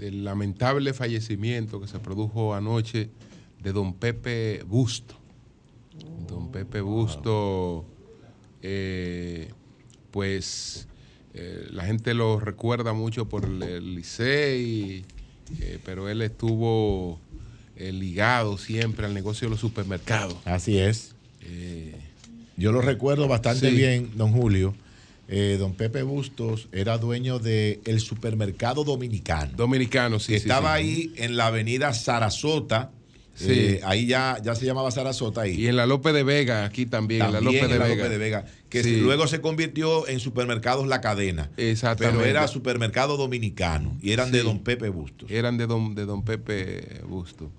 del 0.00 0.24
lamentable 0.24 0.94
fallecimiento 0.94 1.78
que 1.80 1.86
se 1.86 1.98
produjo 1.98 2.54
anoche 2.54 3.10
de 3.62 3.72
don 3.72 3.92
Pepe 3.92 4.62
Busto. 4.66 5.14
Don 6.26 6.50
Pepe 6.50 6.80
Busto, 6.80 7.84
eh, 8.62 9.50
pues 10.10 10.88
eh, 11.34 11.66
la 11.70 11.84
gente 11.84 12.14
lo 12.14 12.40
recuerda 12.40 12.94
mucho 12.94 13.28
por 13.28 13.44
el, 13.44 13.94
Licey, 13.94 15.04
eh, 15.60 15.78
pero 15.84 16.08
él 16.08 16.22
estuvo 16.22 17.20
ligado 17.76 18.58
siempre 18.58 19.06
al 19.06 19.14
negocio 19.14 19.46
de 19.46 19.50
los 19.52 19.60
supermercados. 19.60 20.36
Así 20.44 20.78
es. 20.78 21.14
Yo 22.58 22.72
lo 22.72 22.82
recuerdo 22.82 23.26
bastante 23.26 23.70
bien, 23.70 24.10
don 24.16 24.32
Julio 24.32 24.74
eh, 25.32 25.56
don 25.60 25.74
Pepe 25.74 26.02
Bustos 26.02 26.66
era 26.72 26.98
dueño 26.98 27.38
del 27.38 28.00
supermercado 28.00 28.82
dominicano. 28.82 29.52
Dominicano, 29.56 30.18
sí. 30.18 30.34
Estaba 30.34 30.74
ahí 30.74 31.12
en 31.16 31.36
la 31.36 31.46
avenida 31.46 31.94
Sarasota. 31.94 32.90
Eh, 33.42 33.80
ahí 33.84 34.06
ya, 34.06 34.38
ya 34.42 34.56
se 34.56 34.66
llamaba 34.66 34.90
Sarasota 34.90 35.42
ahí. 35.42 35.54
Y 35.54 35.68
en 35.68 35.76
la 35.76 35.86
López 35.86 36.12
de 36.14 36.24
Vega, 36.24 36.64
aquí 36.64 36.84
también, 36.84 37.22
en 37.22 37.32
la 37.32 37.40
López 37.40 37.70
de, 37.70 37.78
Vega. 37.78 38.08
de 38.08 38.18
Vega. 38.18 38.44
Que 38.68 38.82
luego 38.98 39.28
se 39.28 39.40
convirtió 39.40 40.08
en 40.08 40.18
supermercados 40.18 40.88
La 40.88 41.00
Cadena. 41.00 41.48
Exactamente. 41.56 42.18
Pero 42.18 42.28
era 42.28 42.48
supermercado 42.48 43.16
dominicano 43.16 43.96
y 44.02 44.10
eran 44.10 44.32
de 44.32 44.42
don 44.42 44.58
Pepe 44.64 44.88
Bustos. 44.88 45.30
Eran 45.30 45.56
de 45.58 45.68
don, 45.68 45.94
de 45.94 46.06
don 46.06 46.24
Pepe 46.24 47.02
Bustos. 47.08 47.50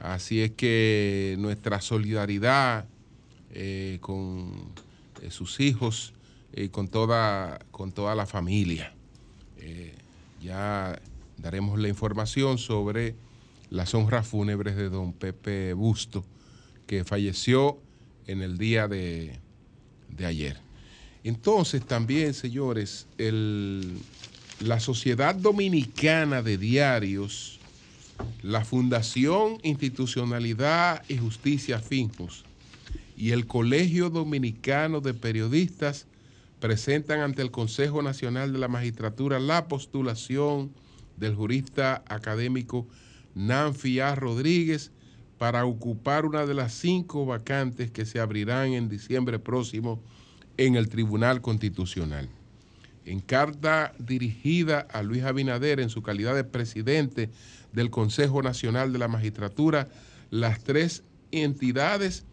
Así 0.00 0.42
es 0.42 0.50
que 0.50 1.36
nuestra 1.38 1.80
solidaridad 1.80 2.84
eh, 3.54 3.96
con 4.02 4.52
sus 5.30 5.60
hijos 5.60 6.12
y 6.56 6.70
con 6.70 6.88
toda, 6.88 7.60
con 7.70 7.92
toda 7.92 8.14
la 8.14 8.26
familia. 8.26 8.94
Eh, 9.58 9.94
ya 10.40 11.00
daremos 11.36 11.78
la 11.78 11.88
información 11.88 12.56
sobre 12.56 13.14
las 13.70 13.94
honras 13.94 14.26
fúnebres 14.26 14.74
de 14.76 14.88
don 14.88 15.12
Pepe 15.12 15.74
Busto, 15.74 16.24
que 16.86 17.04
falleció 17.04 17.78
en 18.26 18.40
el 18.40 18.56
día 18.58 18.88
de, 18.88 19.38
ayer. 20.24 20.58
Entonces 21.24 21.84
también, 21.84 22.32
señores, 22.32 23.06
la 23.18 24.80
Sociedad 24.80 25.34
Dominicana 25.34 26.40
de 26.42 26.56
Diarios, 26.56 27.60
la 28.42 28.64
Fundación 28.64 29.58
Institucionalidad 29.62 31.04
y 31.08 31.18
Justicia 31.18 31.80
Finjos 31.80 32.44
y 33.14 33.32
el 33.32 33.46
Colegio 33.46 34.08
Dominicano 34.08 35.00
de 35.00 35.12
Periodistas 35.12 36.06
presentan 36.60 37.20
ante 37.20 37.42
el 37.42 37.50
Consejo 37.50 38.02
Nacional 38.02 38.52
de 38.52 38.58
la 38.58 38.68
Magistratura 38.68 39.38
la 39.38 39.68
postulación 39.68 40.72
del 41.16 41.34
jurista 41.34 42.02
académico 42.08 42.86
Nanfi 43.34 44.00
A. 44.00 44.14
Rodríguez 44.14 44.92
para 45.38 45.66
ocupar 45.66 46.24
una 46.24 46.46
de 46.46 46.54
las 46.54 46.72
cinco 46.72 47.26
vacantes 47.26 47.90
que 47.90 48.06
se 48.06 48.20
abrirán 48.20 48.72
en 48.72 48.88
diciembre 48.88 49.38
próximo 49.38 50.00
en 50.56 50.76
el 50.76 50.88
Tribunal 50.88 51.42
Constitucional. 51.42 52.28
En 53.04 53.20
carta 53.20 53.92
dirigida 53.98 54.80
a 54.80 55.02
Luis 55.02 55.22
Abinader 55.22 55.80
en 55.80 55.90
su 55.90 56.02
calidad 56.02 56.34
de 56.34 56.44
presidente 56.44 57.30
del 57.72 57.90
Consejo 57.90 58.42
Nacional 58.42 58.92
de 58.92 58.98
la 58.98 59.08
Magistratura, 59.08 59.88
las 60.30 60.64
tres 60.64 61.04
entidades 61.30 62.24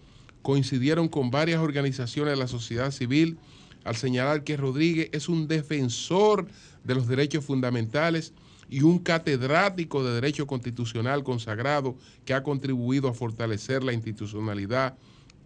coincidieron 0.41 1.09
con 1.09 1.29
varias 1.29 1.59
organizaciones 1.59 2.33
de 2.33 2.39
la 2.39 2.47
sociedad 2.47 2.91
civil 2.91 3.37
al 3.83 3.95
señalar 3.95 4.43
que 4.43 4.57
Rodríguez 4.57 5.09
es 5.11 5.29
un 5.29 5.47
defensor 5.47 6.47
de 6.83 6.95
los 6.95 7.07
derechos 7.07 7.45
fundamentales 7.45 8.33
y 8.69 8.81
un 8.81 8.99
catedrático 8.99 10.03
de 10.03 10.13
Derecho 10.13 10.47
Constitucional 10.47 11.23
consagrado 11.23 11.95
que 12.25 12.33
ha 12.33 12.43
contribuido 12.43 13.07
a 13.07 13.13
fortalecer 13.13 13.83
la 13.83 13.93
institucionalidad 13.93 14.95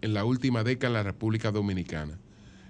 en 0.00 0.14
la 0.14 0.24
última 0.24 0.64
década 0.64 0.88
en 0.88 0.94
la 0.94 1.02
República 1.02 1.50
Dominicana. 1.50 2.18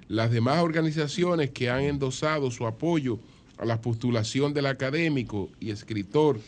Las 0.09 0.31
demás 0.31 0.62
organizaciones 0.62 1.51
que 1.51 1.69
han 1.69 1.83
endosado 1.83 2.51
su 2.51 2.66
apoyo 2.66 3.21
a 3.59 3.66
la 3.66 3.81
postulación 3.81 4.55
del 4.55 4.66
académico 4.66 5.51
y 5.61 5.71
escritor 5.71 6.41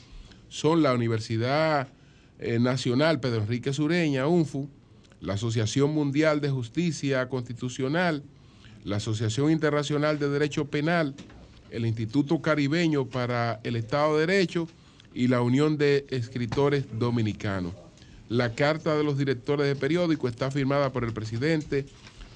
son 0.48 0.82
la 0.82 0.94
Universidad 0.94 1.88
eh, 2.38 2.58
Nacional 2.58 3.20
Pedro 3.20 3.42
Enrique 3.42 3.72
Sureña, 3.72 4.26
UNFU, 4.26 4.68
la 5.20 5.34
Asociación 5.34 5.92
Mundial 5.92 6.40
de 6.40 6.48
Justicia 6.48 7.28
Constitucional, 7.28 8.22
la 8.84 8.96
Asociación 8.96 9.50
Internacional 9.50 10.18
de 10.18 10.28
Derecho 10.28 10.66
Penal, 10.66 11.14
el 11.70 11.86
Instituto 11.86 12.40
Caribeño 12.40 13.06
para 13.06 13.60
el 13.64 13.76
Estado 13.76 14.18
de 14.18 14.26
Derecho 14.26 14.68
y 15.14 15.28
la 15.28 15.42
Unión 15.42 15.76
de 15.76 16.06
Escritores 16.10 16.84
Dominicanos. 16.98 17.74
La 18.28 18.54
carta 18.54 18.96
de 18.96 19.04
los 19.04 19.18
directores 19.18 19.66
de 19.66 19.76
periódico 19.76 20.28
está 20.28 20.50
firmada 20.50 20.92
por 20.92 21.04
el 21.04 21.12
presidente 21.12 21.86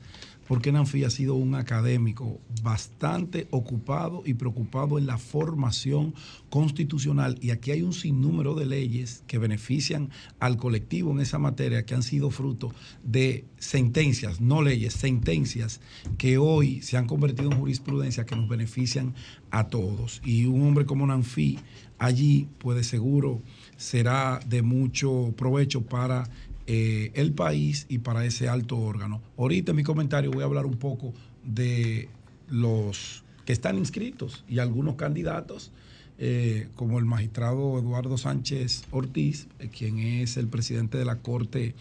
porque 0.51 0.73
Nanfi 0.73 1.05
ha 1.05 1.11
sido 1.11 1.37
un 1.37 1.55
académico 1.55 2.41
bastante 2.61 3.47
ocupado 3.53 4.25
y 4.27 4.35
preocupado 4.35 4.99
en 4.99 5.07
la 5.07 5.17
formación 5.17 6.13
constitucional. 6.49 7.39
Y 7.41 7.51
aquí 7.51 7.71
hay 7.71 7.83
un 7.83 7.93
sinnúmero 7.93 8.57
de 8.57 8.67
leyes 8.67 9.23
que 9.29 9.39
benefician 9.39 10.11
al 10.41 10.57
colectivo 10.57 11.13
en 11.13 11.21
esa 11.21 11.39
materia, 11.39 11.87
que 11.87 11.95
han 11.95 12.03
sido 12.03 12.33
fruto 12.33 12.75
de 13.05 13.45
sentencias, 13.59 14.41
no 14.41 14.61
leyes, 14.61 14.95
sentencias 14.95 15.81
que 16.19 16.37
hoy 16.37 16.83
se 16.83 16.97
han 16.97 17.07
convertido 17.07 17.53
en 17.53 17.57
jurisprudencia 17.57 18.27
que 18.27 18.35
nos 18.35 18.49
benefician 18.49 19.15
a 19.53 19.69
todos. 19.69 20.21
Y 20.25 20.47
un 20.47 20.63
hombre 20.63 20.85
como 20.85 21.07
Nanfi 21.07 21.61
allí, 22.01 22.49
puede 22.59 22.83
seguro, 22.83 23.41
será 23.77 24.41
de 24.49 24.63
mucho 24.63 25.33
provecho 25.37 25.83
para 25.83 26.29
eh, 26.73 27.11
el 27.15 27.33
país 27.33 27.87
y 27.89 27.99
para 27.99 28.25
ese 28.25 28.49
alto 28.49 28.79
órgano. 28.79 29.21
Ahorita 29.37 29.73
en 29.73 29.77
mi 29.77 29.83
comentario 29.83 30.31
voy 30.31 30.43
a 30.43 30.47
hablar 30.47 30.67
un 30.67 30.77
poco 30.77 31.13
de 31.45 32.09
los 32.49 33.25
que 33.45 33.53
están 33.53 33.77
inscritos 33.77 34.45
y 34.49 34.61
algunos 34.61 34.95
candidatos, 34.95 35.73
eh, 36.19 36.69
como 36.77 37.01
el 37.01 37.07
magistrado 37.07 37.77
Eduardo 37.77 38.17
Sánchez 38.17 38.85
Ortiz, 38.93 39.49
eh, 39.59 39.69
quien 39.69 39.99
es 39.99 40.37
el 40.37 40.47
presidente 40.47 40.97
de 40.97 41.05
la 41.05 41.17
Corte 41.17 41.75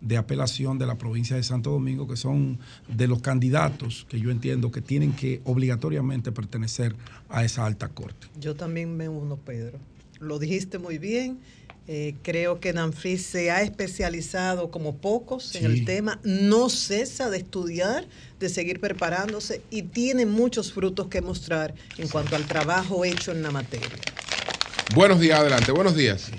de 0.00 0.16
Apelación 0.16 0.78
de 0.78 0.86
la 0.86 0.96
provincia 0.96 1.34
de 1.34 1.42
Santo 1.42 1.70
Domingo, 1.70 2.06
que 2.06 2.16
son 2.16 2.60
de 2.86 3.08
los 3.08 3.22
candidatos 3.22 4.06
que 4.08 4.20
yo 4.20 4.30
entiendo 4.30 4.70
que 4.70 4.80
tienen 4.80 5.12
que 5.12 5.40
obligatoriamente 5.42 6.30
pertenecer 6.30 6.94
a 7.30 7.44
esa 7.44 7.66
alta 7.66 7.88
corte. 7.88 8.28
Yo 8.38 8.54
también 8.54 8.96
me 8.96 9.08
uno, 9.08 9.38
Pedro. 9.38 9.80
Lo 10.20 10.38
dijiste 10.38 10.78
muy 10.78 10.98
bien 10.98 11.40
eh, 11.88 12.14
creo 12.22 12.58
que 12.58 12.72
Nanfris 12.72 13.24
se 13.24 13.52
ha 13.52 13.62
especializado 13.62 14.72
como 14.72 14.96
pocos 14.96 15.54
en 15.54 15.66
el 15.66 15.84
tema, 15.84 16.18
no 16.24 16.68
cesa 16.68 17.30
de 17.30 17.38
estudiar, 17.38 18.04
de 18.40 18.48
seguir 18.48 18.80
preparándose 18.80 19.62
y 19.70 19.82
tiene 19.82 20.26
muchos 20.26 20.72
frutos 20.72 21.06
que 21.06 21.20
mostrar 21.20 21.74
en 21.96 22.08
cuanto 22.08 22.34
al 22.34 22.44
trabajo 22.46 23.04
hecho 23.04 23.30
en 23.30 23.42
la 23.42 23.52
materia. 23.52 23.86
Buenos 24.96 25.20
días, 25.20 25.38
adelante, 25.38 25.70
buenos 25.70 25.94
días. 25.94 26.32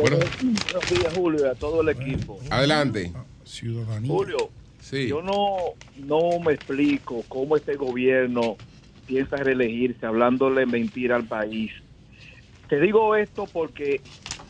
Buenos, 0.00 0.20
días, 0.20 1.14
Julio, 1.14 1.46
y 1.46 1.48
a 1.48 1.54
todo 1.54 1.82
el 1.82 1.90
equipo. 1.90 2.40
Adelante. 2.50 3.12
Ciudadanía. 3.44 4.10
Julio, 4.10 4.50
yo 4.90 5.22
no, 5.22 5.74
no 5.96 6.40
me 6.40 6.54
explico 6.54 7.22
cómo 7.28 7.56
este 7.56 7.76
gobierno 7.76 8.56
piensa 9.06 9.36
reelegirse 9.36 10.06
hablándole 10.06 10.66
mentira 10.66 11.14
al 11.14 11.28
país 11.28 11.70
te 12.72 12.80
digo 12.80 13.14
esto 13.14 13.46
porque 13.52 14.00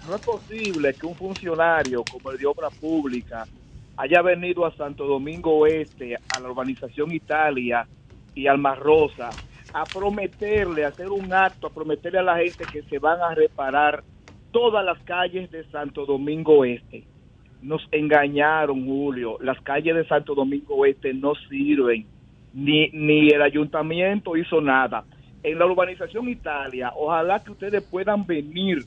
no 0.04 0.14
es 0.14 0.22
posible 0.22 0.94
que 0.94 1.06
un 1.06 1.16
funcionario 1.16 2.04
como 2.04 2.30
el 2.30 2.38
de 2.38 2.46
Obra 2.46 2.70
Pública 2.70 3.48
haya 3.96 4.22
venido 4.22 4.64
a 4.64 4.72
Santo 4.76 5.08
Domingo 5.08 5.58
Oeste, 5.58 6.16
a 6.28 6.38
la 6.38 6.48
urbanización 6.48 7.10
Italia 7.10 7.84
y 8.32 8.46
al 8.46 8.62
Rosa, 8.76 9.34
a 9.72 9.90
prometerle, 9.90 10.84
a 10.84 10.90
hacer 10.90 11.08
un 11.08 11.34
acto, 11.34 11.66
a 11.66 11.74
prometerle 11.74 12.20
a 12.20 12.22
la 12.22 12.36
gente 12.38 12.68
que 12.68 12.82
se 12.82 13.00
van 13.00 13.20
a 13.20 13.34
reparar 13.34 14.04
todas 14.52 14.84
las 14.84 15.02
calles 15.02 15.50
de 15.50 15.64
Santo 15.72 16.06
Domingo 16.06 16.58
Oeste. 16.58 17.08
Nos 17.60 17.82
engañaron, 17.90 18.86
Julio. 18.86 19.36
Las 19.40 19.60
calles 19.62 19.96
de 19.96 20.06
Santo 20.06 20.36
Domingo 20.36 20.76
Oeste 20.76 21.12
no 21.12 21.34
sirven. 21.48 22.06
Ni, 22.52 22.88
ni 22.92 23.30
el 23.30 23.42
ayuntamiento 23.42 24.36
hizo 24.36 24.60
nada 24.60 25.06
en 25.42 25.58
la 25.58 25.66
urbanización 25.66 26.28
Italia, 26.28 26.92
ojalá 26.94 27.42
que 27.42 27.50
ustedes 27.50 27.82
puedan 27.82 28.24
venir 28.26 28.84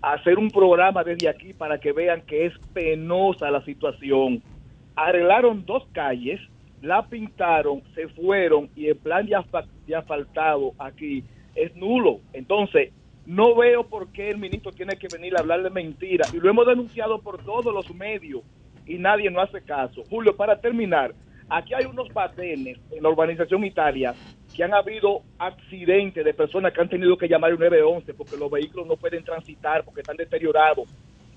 a 0.00 0.14
hacer 0.14 0.38
un 0.38 0.50
programa 0.50 1.04
desde 1.04 1.28
aquí 1.28 1.52
para 1.52 1.78
que 1.78 1.92
vean 1.92 2.22
que 2.22 2.46
es 2.46 2.54
penosa 2.72 3.50
la 3.50 3.62
situación. 3.64 4.42
Arreglaron 4.96 5.64
dos 5.66 5.86
calles, 5.92 6.40
la 6.80 7.06
pintaron, 7.06 7.82
se 7.94 8.08
fueron 8.08 8.70
y 8.74 8.86
el 8.86 8.96
plan 8.96 9.26
de, 9.26 9.94
asfaltado 9.94 10.72
aquí 10.78 11.24
es 11.54 11.74
nulo. 11.76 12.20
Entonces, 12.32 12.92
no 13.26 13.54
veo 13.54 13.86
por 13.86 14.10
qué 14.12 14.30
el 14.30 14.38
ministro 14.38 14.72
tiene 14.72 14.96
que 14.96 15.08
venir 15.12 15.36
a 15.36 15.40
hablar 15.40 15.62
de 15.62 15.70
mentira. 15.70 16.26
Y 16.32 16.38
lo 16.38 16.48
hemos 16.48 16.66
denunciado 16.66 17.20
por 17.20 17.44
todos 17.44 17.74
los 17.74 17.94
medios 17.94 18.42
y 18.86 18.96
nadie 18.96 19.30
no 19.30 19.40
hace 19.40 19.60
caso. 19.60 20.02
Julio, 20.08 20.34
para 20.34 20.58
terminar, 20.58 21.14
aquí 21.50 21.74
hay 21.74 21.84
unos 21.84 22.08
patenes 22.08 22.78
en 22.90 23.02
la 23.02 23.10
urbanización 23.10 23.64
Italia 23.64 24.14
que 24.58 24.64
han 24.64 24.74
habido 24.74 25.22
accidentes 25.38 26.24
de 26.24 26.34
personas 26.34 26.72
que 26.72 26.80
han 26.80 26.88
tenido 26.88 27.16
que 27.16 27.28
llamar 27.28 27.52
el 27.52 27.60
911 27.60 28.12
porque 28.14 28.36
los 28.36 28.50
vehículos 28.50 28.88
no 28.88 28.96
pueden 28.96 29.22
transitar 29.22 29.84
porque 29.84 30.00
están 30.00 30.16
deteriorados. 30.16 30.88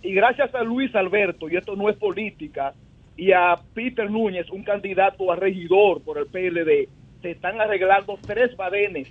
Y 0.01 0.11
gracias 0.11 0.55
a 0.55 0.63
Luis 0.63 0.95
Alberto, 0.95 1.47
y 1.47 1.55
esto 1.55 1.75
no 1.75 1.87
es 1.87 1.97
política, 1.97 2.73
y 3.15 3.31
a 3.31 3.57
Peter 3.75 4.09
Núñez, 4.09 4.49
un 4.49 4.63
candidato 4.63 5.31
a 5.31 5.35
regidor 5.35 6.01
por 6.01 6.17
el 6.17 6.25
PLD, 6.25 6.89
se 7.21 7.29
están 7.29 7.61
arreglando 7.61 8.17
tres 8.25 8.57
badenes, 8.57 9.07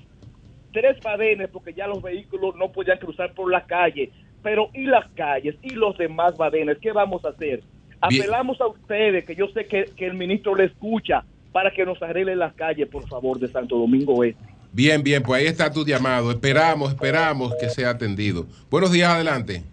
tres 0.72 1.00
badenes 1.00 1.48
porque 1.48 1.72
ya 1.72 1.86
los 1.86 2.02
vehículos 2.02 2.56
no 2.56 2.72
podían 2.72 2.98
cruzar 2.98 3.32
por 3.32 3.48
la 3.48 3.64
calle. 3.64 4.10
Pero 4.42 4.70
¿y 4.74 4.86
las 4.86 5.08
calles? 5.12 5.54
¿Y 5.62 5.70
los 5.74 5.96
demás 5.96 6.36
badenes? 6.36 6.78
¿Qué 6.78 6.90
vamos 6.90 7.24
a 7.24 7.28
hacer? 7.28 7.62
Apelamos 8.00 8.60
a 8.60 8.66
ustedes, 8.66 9.24
que 9.24 9.36
yo 9.36 9.46
sé 9.54 9.66
que, 9.66 9.84
que 9.96 10.06
el 10.06 10.14
ministro 10.14 10.56
le 10.56 10.64
escucha, 10.64 11.22
para 11.52 11.70
que 11.70 11.84
nos 11.84 12.00
arregle 12.02 12.36
las 12.36 12.54
calles, 12.54 12.88
por 12.88 13.08
favor, 13.08 13.38
de 13.38 13.48
Santo 13.48 13.76
Domingo 13.76 14.14
Oeste. 14.14 14.42
Bien, 14.72 15.02
bien, 15.02 15.22
pues 15.22 15.40
ahí 15.40 15.46
está 15.48 15.72
tu 15.72 15.84
llamado. 15.84 16.30
Esperamos, 16.30 16.90
esperamos 16.90 17.54
que 17.60 17.68
sea 17.68 17.90
atendido. 17.90 18.46
Buenos 18.70 18.92
días, 18.92 19.10
adelante. 19.10 19.64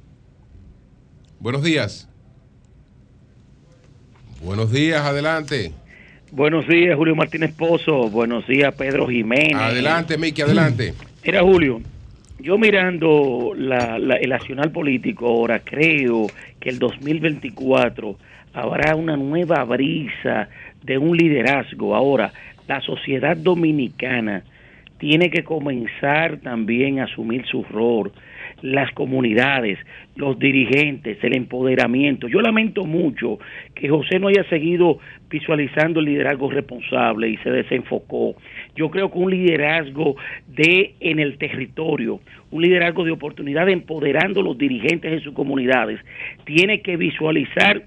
Buenos 1.40 1.62
días. 1.62 2.10
Buenos 4.42 4.72
días, 4.72 5.02
adelante. 5.02 5.72
Buenos 6.32 6.68
días, 6.68 6.96
Julio 6.96 7.16
Martínez 7.16 7.54
Pozo. 7.54 8.10
Buenos 8.10 8.48
días, 8.48 8.74
Pedro 8.76 9.08
Jiménez. 9.08 9.56
Adelante, 9.56 10.18
Miki, 10.18 10.42
adelante. 10.42 10.94
Mira, 11.26 11.42
Julio, 11.42 11.82
yo 12.40 12.58
mirando 12.58 13.54
el 13.56 14.30
nacional 14.30 14.72
político 14.72 15.28
ahora, 15.28 15.60
creo 15.60 16.28
que 16.60 16.70
el 16.70 16.80
2024 16.80 18.18
habrá 18.54 18.96
una 18.96 19.16
nueva 19.16 19.64
brisa 19.64 20.50
de 20.84 20.98
un 20.98 21.16
liderazgo. 21.18 21.96
Ahora, 21.96 22.32
la 22.68 22.82
sociedad 22.82 23.38
dominicana 23.38 24.44
tiene 24.98 25.30
que 25.30 25.44
comenzar 25.44 26.38
también 26.38 27.00
a 27.00 27.06
asumir 27.06 27.46
su 27.46 27.64
rol. 27.64 28.12
las 28.64 28.92
comunidades, 28.94 29.78
los 30.16 30.40
dirigentes, 30.40 31.24
el 31.24 31.36
empoderamiento. 31.36 32.28
Yo 32.28 32.42
lamento 32.42 32.86
mucho 32.86 33.38
que 33.76 33.88
José 33.88 34.18
no 34.18 34.30
haya 34.30 34.44
seguido 34.50 34.98
visualizando 35.30 36.00
el 36.00 36.08
liderazgo 36.08 36.50
responsable 36.50 37.30
y 37.30 37.38
se 37.38 37.52
desenfocó. 37.52 38.36
Yo 38.76 38.90
creo 38.90 39.12
que 39.12 39.20
un 39.20 39.30
liderazgo 39.30 40.16
de 40.48 40.96
en 41.00 41.20
el 41.20 41.38
territorio, 41.38 42.20
un 42.50 42.64
liderazgo 42.64 43.04
de 43.04 43.12
oportunidad 43.12 43.70
empoderando 43.70 44.40
a 44.40 44.44
los 44.44 44.58
dirigentes 44.58 45.14
en 45.14 45.22
sus 45.22 45.36
comunidades, 45.36 46.00
tiene 46.46 46.82
que 46.82 46.98
visualizar 46.98 47.84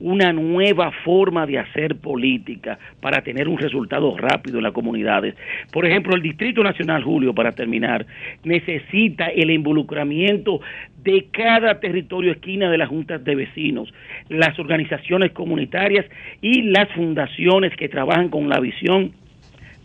una 0.00 0.32
nueva 0.32 0.90
forma 1.04 1.46
de 1.46 1.58
hacer 1.58 1.96
política 1.96 2.78
para 3.00 3.22
tener 3.22 3.48
un 3.48 3.58
resultado 3.58 4.16
rápido 4.16 4.58
en 4.58 4.64
las 4.64 4.72
comunidades. 4.72 5.34
Por 5.70 5.86
ejemplo, 5.86 6.16
el 6.16 6.22
Distrito 6.22 6.62
Nacional, 6.62 7.04
Julio, 7.04 7.34
para 7.34 7.52
terminar, 7.52 8.06
necesita 8.42 9.26
el 9.26 9.50
involucramiento 9.50 10.60
de 11.02 11.28
cada 11.30 11.80
territorio 11.80 12.32
esquina 12.32 12.70
de 12.70 12.78
las 12.78 12.88
juntas 12.88 13.22
de 13.24 13.34
vecinos, 13.34 13.92
las 14.28 14.58
organizaciones 14.58 15.32
comunitarias 15.32 16.06
y 16.40 16.62
las 16.62 16.88
fundaciones 16.94 17.76
que 17.76 17.88
trabajan 17.88 18.30
con 18.30 18.48
la 18.48 18.58
visión 18.58 19.12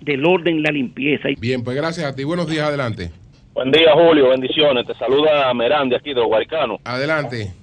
del 0.02 0.26
orden 0.26 0.60
y 0.60 0.62
la 0.62 0.72
limpieza. 0.72 1.30
Bien, 1.40 1.64
pues 1.64 1.76
gracias 1.76 2.06
a 2.06 2.16
ti. 2.16 2.24
Buenos 2.24 2.50
días, 2.50 2.68
adelante. 2.68 3.12
Buen 3.54 3.72
día, 3.72 3.92
Julio. 3.94 4.30
Bendiciones. 4.30 4.86
Te 4.86 4.94
saluda 4.96 5.54
Merán 5.54 5.90
de 5.90 5.96
aquí 5.96 6.10
de 6.10 6.16
los 6.16 6.28
Guaricanos. 6.28 6.80
Adelante. 6.84 7.54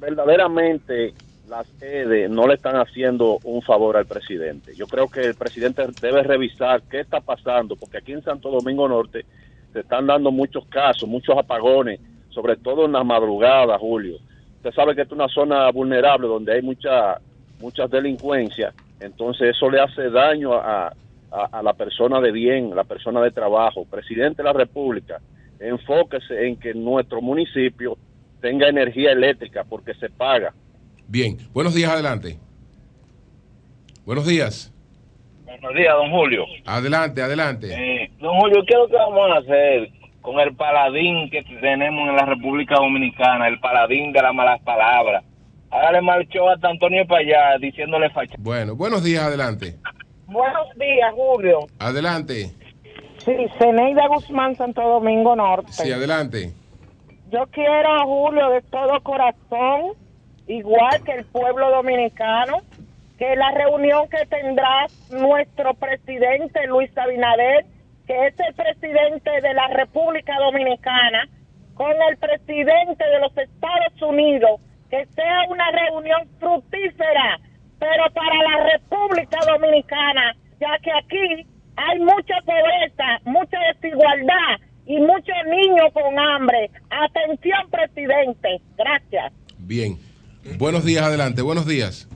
Verdaderamente 0.00 1.12
las 1.48 1.66
EDE 1.80 2.28
no 2.28 2.46
le 2.46 2.54
están 2.54 2.76
haciendo 2.76 3.38
un 3.44 3.62
favor 3.62 3.96
al 3.96 4.06
presidente. 4.06 4.74
Yo 4.74 4.86
creo 4.86 5.08
que 5.08 5.20
el 5.20 5.34
presidente 5.34 5.84
debe 6.00 6.22
revisar 6.22 6.82
qué 6.90 7.00
está 7.00 7.20
pasando, 7.20 7.76
porque 7.76 7.98
aquí 7.98 8.12
en 8.12 8.22
Santo 8.22 8.50
Domingo 8.50 8.88
Norte 8.88 9.24
se 9.72 9.80
están 9.80 10.06
dando 10.06 10.30
muchos 10.30 10.66
casos, 10.66 11.08
muchos 11.08 11.36
apagones, 11.38 12.00
sobre 12.30 12.56
todo 12.56 12.86
en 12.86 12.92
la 12.92 13.04
madrugada, 13.04 13.78
Julio. 13.78 14.16
Usted 14.56 14.72
sabe 14.72 14.94
que 14.94 15.02
es 15.02 15.12
una 15.12 15.28
zona 15.28 15.70
vulnerable 15.70 16.26
donde 16.26 16.54
hay 16.54 16.62
mucha 16.62 17.20
muchas 17.60 17.90
delincuencias, 17.90 18.74
entonces 19.00 19.56
eso 19.56 19.70
le 19.70 19.80
hace 19.80 20.10
daño 20.10 20.52
a, 20.52 20.92
a, 21.30 21.62
la 21.62 21.72
persona 21.72 22.20
de 22.20 22.30
bien, 22.30 22.72
a 22.72 22.76
la 22.76 22.84
persona 22.84 23.22
de 23.22 23.30
trabajo. 23.30 23.86
Presidente 23.86 24.42
de 24.42 24.44
la 24.44 24.52
República, 24.52 25.20
enfóquese 25.58 26.46
en 26.46 26.56
que 26.56 26.74
nuestro 26.74 27.22
municipio 27.22 27.96
tenga 28.42 28.68
energía 28.68 29.12
eléctrica 29.12 29.64
porque 29.64 29.94
se 29.94 30.10
paga 30.10 30.52
Bien, 31.08 31.36
buenos 31.52 31.74
días, 31.74 31.92
adelante. 31.92 32.38
Buenos 34.04 34.26
días. 34.26 34.72
Buenos 35.44 35.74
días, 35.74 35.94
don 35.94 36.10
Julio. 36.10 36.44
Adelante, 36.64 37.22
adelante. 37.22 37.68
Eh, 37.72 38.10
don 38.18 38.36
Julio, 38.40 38.64
¿qué 38.66 38.74
es 38.74 38.80
lo 38.80 38.88
que 38.88 38.96
vamos 38.96 39.30
a 39.32 39.38
hacer 39.38 39.90
con 40.20 40.40
el 40.40 40.54
paladín 40.56 41.30
que 41.30 41.44
tenemos 41.60 42.08
en 42.08 42.16
la 42.16 42.24
República 42.26 42.74
Dominicana, 42.74 43.46
el 43.46 43.60
paladín 43.60 44.12
de 44.12 44.20
las 44.20 44.34
malas 44.34 44.60
palabras? 44.62 45.24
Hágale 45.70 46.00
marchó 46.00 46.48
hasta 46.48 46.68
Antonio 46.68 47.06
para 47.06 47.20
allá 47.20 47.58
diciéndole 47.60 48.10
facha. 48.10 48.34
Bueno, 48.38 48.74
buenos 48.74 49.04
días, 49.04 49.22
adelante. 49.22 49.76
Buenos 50.26 50.68
días, 50.76 51.12
Julio. 51.14 51.60
Adelante. 51.78 52.50
Sí, 53.18 53.32
Ceneida 53.58 54.08
Guzmán, 54.08 54.56
Santo 54.56 54.82
Domingo 54.82 55.36
Norte. 55.36 55.72
Sí, 55.72 55.92
adelante. 55.92 56.52
Yo 57.30 57.46
quiero, 57.52 58.04
Julio, 58.04 58.50
de 58.50 58.62
todo 58.62 59.00
corazón 59.02 59.92
igual 60.46 61.02
que 61.04 61.12
el 61.12 61.24
pueblo 61.26 61.70
dominicano, 61.70 62.58
que 63.18 63.34
la 63.36 63.50
reunión 63.52 64.08
que 64.08 64.26
tendrá 64.26 64.86
nuestro 65.10 65.74
presidente 65.74 66.66
Luis 66.66 66.90
Abinader, 66.96 67.64
que 68.06 68.26
es 68.26 68.34
el 68.38 68.54
presidente 68.54 69.30
de 69.40 69.54
la 69.54 69.68
República 69.68 70.34
Dominicana, 70.38 71.28
con 71.74 71.90
el 71.90 72.16
presidente 72.18 73.04
de 73.04 73.20
los 73.20 73.36
Estados 73.36 74.02
Unidos, 74.02 74.60
que 74.90 75.06
sea 75.06 75.42
una 75.48 75.70
reunión 75.70 76.28
fructífera, 76.38 77.40
pero 77.78 78.04
para 78.14 78.36
la 78.42 78.72
República 78.72 79.38
Dominicana, 79.46 80.34
ya 80.60 80.78
que 80.82 80.90
aquí 80.92 81.46
hay 81.76 81.98
mucha 81.98 82.36
pobreza, 82.44 83.20
mucha 83.24 83.58
desigualdad 83.74 84.60
y 84.86 84.98
muchos 85.00 85.36
niños 85.46 85.92
con 85.92 86.18
hambre. 86.18 86.70
Atención, 86.90 87.68
presidente. 87.70 88.60
Gracias. 88.76 89.32
Bien. 89.58 89.96
Buenos 90.58 90.84
días, 90.84 91.04
adelante. 91.04 91.42
Buenos 91.42 91.66
días. 91.66 92.08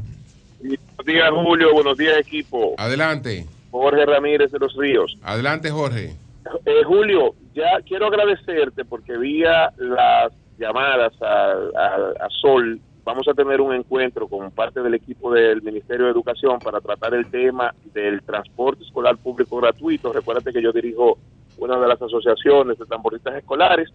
Buenos 0.60 1.06
días, 1.06 1.30
Julio. 1.30 1.72
Buenos 1.74 1.98
días, 1.98 2.18
equipo. 2.18 2.74
Adelante. 2.78 3.46
Jorge 3.70 4.06
Ramírez 4.06 4.50
de 4.50 4.58
los 4.58 4.74
Ríos. 4.76 5.16
Adelante, 5.22 5.70
Jorge. 5.70 6.16
Eh, 6.64 6.82
Julio, 6.86 7.34
ya 7.54 7.80
quiero 7.86 8.06
agradecerte 8.06 8.84
porque 8.84 9.16
vía 9.16 9.72
las 9.76 10.32
llamadas 10.58 11.12
a, 11.22 12.28
Sol 12.40 12.80
vamos 13.04 13.26
a 13.28 13.34
tener 13.34 13.60
un 13.60 13.74
encuentro 13.74 14.28
con 14.28 14.50
parte 14.50 14.80
del 14.80 14.94
equipo 14.94 15.32
del 15.32 15.62
Ministerio 15.62 16.06
de 16.06 16.12
Educación 16.12 16.58
para 16.58 16.80
tratar 16.80 17.14
el 17.14 17.30
tema 17.30 17.74
del 17.92 18.22
transporte 18.22 18.84
escolar 18.84 19.16
público 19.16 19.56
gratuito. 19.56 20.12
Recuérdate 20.12 20.52
que 20.52 20.62
yo 20.62 20.72
dirijo 20.72 21.18
una 21.58 21.78
de 21.78 21.88
las 21.88 22.00
asociaciones 22.00 22.78
de 22.78 22.86
transportistas 22.86 23.36
escolares 23.36 23.90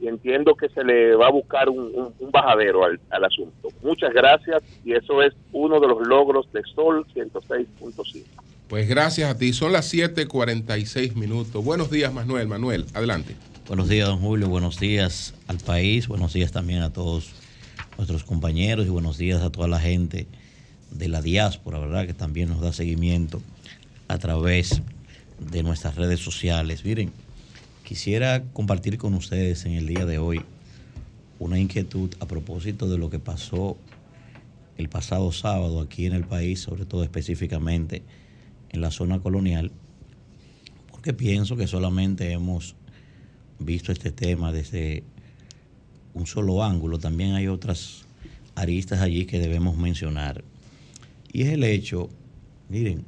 y 0.00 0.08
entiendo 0.08 0.54
que 0.54 0.68
se 0.68 0.84
le 0.84 1.14
va 1.16 1.26
a 1.26 1.30
buscar 1.30 1.68
un, 1.68 2.14
bajadero 2.30 2.84
al, 2.84 3.24
asunto. 3.24 3.68
Muchas 3.82 4.12
gracias 4.12 4.62
y 4.84 4.92
eso 4.92 5.22
es 5.22 5.34
uno 5.52 5.80
de 5.80 5.88
los 5.88 6.06
logros 6.06 6.50
de 6.52 6.62
Sol 6.74 7.04
106.5. 7.14 8.24
Pues 8.68 8.88
gracias 8.88 9.30
a 9.30 9.38
ti. 9.38 9.52
Son 9.52 9.72
las 9.72 9.92
7:46 9.92 11.14
minutos. 11.14 11.64
Buenos 11.64 11.90
días, 11.90 12.12
Manuel. 12.12 12.48
Manuel, 12.48 12.84
adelante. 12.94 13.34
Buenos 13.66 13.88
días, 13.88 14.08
don 14.08 14.18
Julio. 14.18 14.48
Buenos 14.48 14.78
días 14.78 15.34
al 15.46 15.58
país. 15.58 16.06
Buenos 16.06 16.32
días 16.32 16.52
también 16.52 16.82
a 16.82 16.92
todos 16.92 17.34
nuestros 17.96 18.24
compañeros 18.24 18.86
y 18.86 18.90
buenos 18.90 19.18
días 19.18 19.42
a 19.42 19.50
toda 19.50 19.68
la 19.68 19.80
gente 19.80 20.26
de 20.90 21.08
la 21.08 21.22
diáspora, 21.22 21.78
¿verdad? 21.78 22.06
Que 22.06 22.14
también 22.14 22.48
nos 22.48 22.60
da 22.60 22.72
seguimiento 22.72 23.42
a 24.06 24.18
través 24.18 24.82
de 25.38 25.62
nuestras 25.62 25.96
redes 25.96 26.20
sociales. 26.20 26.84
Miren, 26.84 27.12
Quisiera 27.88 28.44
compartir 28.52 28.98
con 28.98 29.14
ustedes 29.14 29.64
en 29.64 29.72
el 29.72 29.86
día 29.86 30.04
de 30.04 30.18
hoy 30.18 30.42
una 31.38 31.58
inquietud 31.58 32.10
a 32.20 32.26
propósito 32.26 32.86
de 32.86 32.98
lo 32.98 33.08
que 33.08 33.18
pasó 33.18 33.78
el 34.76 34.90
pasado 34.90 35.32
sábado 35.32 35.80
aquí 35.80 36.04
en 36.04 36.12
el 36.12 36.24
país, 36.24 36.60
sobre 36.60 36.84
todo 36.84 37.02
específicamente 37.02 38.02
en 38.68 38.82
la 38.82 38.90
zona 38.90 39.20
colonial, 39.20 39.72
porque 40.90 41.14
pienso 41.14 41.56
que 41.56 41.66
solamente 41.66 42.30
hemos 42.30 42.76
visto 43.58 43.90
este 43.90 44.12
tema 44.12 44.52
desde 44.52 45.02
un 46.12 46.26
solo 46.26 46.62
ángulo, 46.62 46.98
también 46.98 47.36
hay 47.36 47.48
otras 47.48 48.04
aristas 48.54 49.00
allí 49.00 49.24
que 49.24 49.38
debemos 49.38 49.78
mencionar. 49.78 50.44
Y 51.32 51.44
es 51.44 51.54
el 51.54 51.64
hecho, 51.64 52.10
miren, 52.68 53.06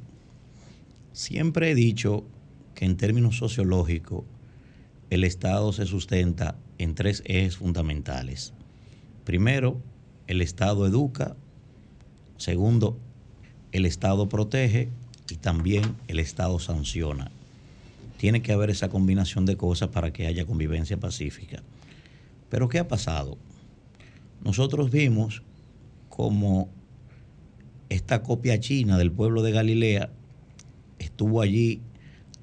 siempre 1.13 1.69
he 1.69 1.75
dicho 1.75 2.23
que 2.73 2.85
en 2.85 2.97
términos 2.97 3.37
sociológicos, 3.37 4.23
el 5.11 5.25
Estado 5.25 5.73
se 5.73 5.85
sustenta 5.85 6.55
en 6.77 6.95
tres 6.95 7.21
ejes 7.25 7.57
fundamentales. 7.57 8.53
Primero, 9.25 9.81
el 10.25 10.41
Estado 10.41 10.87
educa. 10.87 11.35
Segundo, 12.37 12.97
el 13.73 13.85
Estado 13.85 14.29
protege 14.29 14.87
y 15.29 15.35
también 15.35 15.97
el 16.07 16.19
Estado 16.19 16.57
sanciona. 16.59 17.29
Tiene 18.17 18.41
que 18.41 18.53
haber 18.53 18.69
esa 18.69 18.87
combinación 18.87 19.45
de 19.45 19.57
cosas 19.57 19.89
para 19.89 20.13
que 20.13 20.27
haya 20.27 20.45
convivencia 20.45 20.97
pacífica. 20.97 21.61
Pero 22.49 22.69
¿qué 22.69 22.79
ha 22.79 22.87
pasado? 22.87 23.37
Nosotros 24.45 24.91
vimos 24.91 25.43
como 26.07 26.69
esta 27.89 28.23
copia 28.23 28.61
china 28.61 28.97
del 28.97 29.11
pueblo 29.11 29.41
de 29.41 29.51
Galilea 29.51 30.09
estuvo 30.99 31.41
allí 31.41 31.81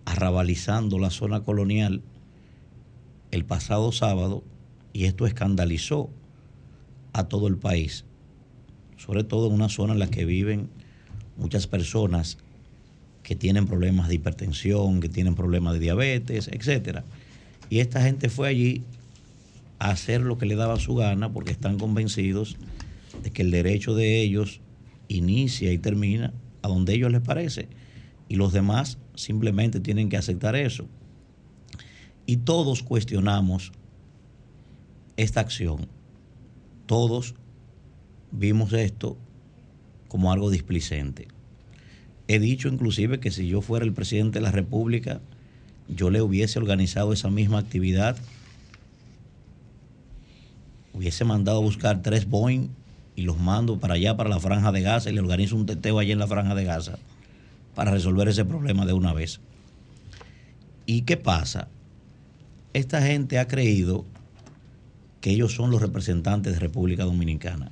arrabalizando 0.05 0.99
la 0.99 1.09
zona 1.09 1.45
colonial 1.45 2.03
el 3.31 3.45
pasado 3.45 3.93
sábado 3.93 4.43
y 4.93 5.05
esto 5.05 5.27
escandalizó 5.27 6.11
a 7.13 7.25
todo 7.25 7.49
el 7.49 7.57
país, 7.57 8.05
sobre 8.97 9.25
todo 9.25 9.49
en 9.49 9.55
una 9.55 9.69
zona 9.69 9.93
en 9.93 9.99
la 9.99 10.09
que 10.09 10.25
viven 10.25 10.69
muchas 11.37 11.67
personas 11.67 12.39
que 13.23 13.37
tienen 13.37 13.67
problemas 13.67 14.09
de 14.09 14.15
hipertensión, 14.15 15.01
que 15.01 15.09
tienen 15.09 15.35
problemas 15.35 15.75
de 15.75 15.81
diabetes, 15.81 16.49
etc. 16.49 17.01
Y 17.69 17.81
esta 17.81 18.03
gente 18.03 18.29
fue 18.29 18.49
allí 18.49 18.83
a 19.79 19.91
hacer 19.91 20.23
lo 20.23 20.39
que 20.39 20.47
le 20.47 20.57
daba 20.57 20.79
su 20.79 20.95
gana 20.95 21.31
porque 21.31 21.53
están 21.53 21.79
convencidos 21.79 22.57
de 23.23 23.31
que 23.31 23.43
el 23.43 23.51
derecho 23.51 23.95
de 23.95 24.21
ellos 24.21 24.61
inicia 25.09 25.73
y 25.73 25.79
termina 25.79 26.33
a 26.63 26.69
donde 26.69 26.95
ellos 26.95 27.13
les 27.13 27.21
parece. 27.21 27.69
Y 28.29 28.37
los 28.37 28.53
demás 28.53 28.99
simplemente 29.15 29.81
tienen 29.81 30.09
que 30.09 30.17
aceptar 30.17 30.57
eso 30.57 30.87
y 32.29 32.37
todos 32.37 32.83
cuestionamos 32.83 33.73
esta 35.17 35.41
acción. 35.41 35.89
Todos 36.85 37.35
vimos 38.31 38.75
esto 38.75 39.17
como 40.09 40.31
algo 40.31 40.51
displicente. 40.51 41.29
He 42.29 42.39
dicho 42.39 42.69
inclusive 42.69 43.19
que 43.19 43.31
si 43.31 43.49
yo 43.49 43.63
fuera 43.63 43.87
el 43.87 43.95
presidente 43.95 44.41
de 44.41 44.43
la 44.43 44.51
República, 44.51 45.23
yo 45.89 46.11
le 46.11 46.21
hubiese 46.21 46.59
organizado 46.59 47.15
esa 47.15 47.31
misma 47.31 47.61
actividad 47.61 48.19
hubiese 50.93 51.25
mandado 51.25 51.59
a 51.59 51.63
buscar 51.63 52.03
tres 52.03 52.29
Boeing 52.29 52.69
y 53.17 53.23
los 53.23 53.39
mando 53.39 53.79
para 53.79 53.95
allá, 53.95 54.19
para 54.19 54.29
la 54.29 54.41
franja 54.41 54.71
de 54.71 54.83
Gaza, 54.83 55.09
y 55.09 55.15
le 55.15 55.21
organizo 55.21 55.57
un 55.57 55.65
teteo 55.65 55.99
allí 55.99 56.13
en 56.13 56.19
la 56.19 56.27
franja 56.27 56.55
de 56.55 56.65
Gaza 56.65 56.99
para 57.75 57.93
resolver 57.93 58.29
ese 58.29 58.45
problema 58.45 58.85
de 58.85 58.93
una 58.93 59.15
vez. 59.15 59.41
¿Y 60.85 61.03
qué 61.03 61.17
pasa? 61.17 61.69
Esta 62.75 63.01
gente 63.01 63.39
ha 63.39 63.49
creído 63.49 64.05
que 65.21 65.31
ellos 65.31 65.55
son 65.55 65.71
los 65.71 65.81
representantes 65.81 66.53
de 66.53 66.59
República 66.59 67.05
Dominicana. 67.05 67.71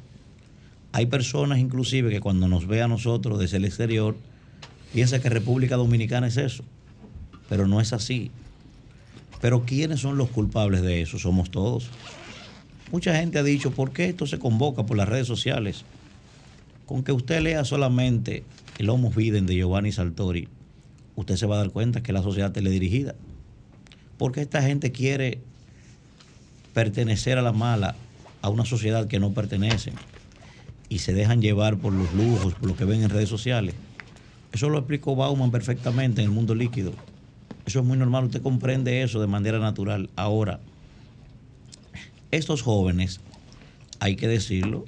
Hay 0.93 1.07
personas 1.07 1.59
inclusive 1.59 2.11
que 2.11 2.21
cuando 2.21 2.49
nos 2.49 2.67
ve 2.67 2.81
a 2.81 2.89
nosotros 2.89 3.39
desde 3.39 3.59
el 3.59 3.67
exterior, 3.67 4.17
piensan 4.95 5.21
que 5.21 5.29
República 5.29 5.77
Dominicana 5.77 6.29
es 6.29 6.39
eso, 6.39 6.65
pero 7.49 7.67
no 7.67 7.81
es 7.81 7.93
así. 7.93 8.31
Pero 9.43 9.65
¿quiénes 9.67 10.01
son 10.01 10.17
los 10.17 10.31
culpables 10.31 10.81
de 10.81 11.03
eso? 11.03 11.19
Somos 11.19 11.51
todos. 11.51 11.91
Mucha 12.91 13.15
gente 13.15 13.39
ha 13.39 13.43
dicho, 13.43 13.73
¿por 13.73 13.93
qué 13.93 14.07
esto 14.07 14.27
se 14.27 14.39
convoca 14.39 14.87
por 14.87 14.97
las 14.97 15.09
redes 15.09 15.27
sociales? 15.27 15.85
Con 16.87 17.03
que 17.03 17.13
usted 17.13 17.43
lea 17.43 17.65
solamente 17.65 18.45
el 18.79 18.89
Homo 18.89 19.11
Viden 19.11 19.45
de 19.45 19.57
Giovanni 19.57 19.93
Saltori, 19.93 20.49
usted 21.17 21.37
se 21.37 21.47
va 21.47 21.57
a 21.57 21.59
dar 21.59 21.71
cuenta 21.71 22.03
que 22.03 22.13
la 22.15 22.23
sociedad 22.23 22.53
teledirigida. 22.53 23.15
Porque 24.19 24.41
esta 24.41 24.63
gente 24.63 24.93
quiere 24.93 25.41
pertenecer 26.75 27.39
a 27.39 27.43
la 27.43 27.53
mala, 27.53 27.97
a 28.43 28.49
una 28.49 28.65
sociedad 28.65 29.09
que 29.09 29.19
no 29.19 29.33
pertenece, 29.33 29.93
y 30.89 31.01
se 31.01 31.13
dejan 31.13 31.41
llevar 31.41 31.79
por 31.79 31.93
los 31.93 32.13
lujos, 32.15 32.55
por 32.55 32.69
lo 32.69 32.77
que 32.77 32.85
ven 32.85 33.03
en 33.03 33.11
redes 33.11 33.29
sociales. 33.29 33.75
Eso 34.53 34.69
lo 34.69 34.79
explicó 34.79 35.17
Bauman 35.17 35.51
perfectamente 35.51 36.23
en 36.23 36.29
el 36.29 36.35
mundo 36.35 36.55
líquido. 36.55 36.93
Eso 37.67 37.81
es 37.81 37.85
muy 37.85 37.99
normal, 37.99 38.25
usted 38.25 38.43
comprende 38.43 39.03
eso 39.03 39.21
de 39.21 39.27
manera 39.27 39.59
natural. 39.59 40.09
Ahora, 40.17 40.61
estos 42.31 42.63
jóvenes, 42.63 43.21
hay 43.99 44.17
que 44.17 44.29
decirlo, 44.29 44.85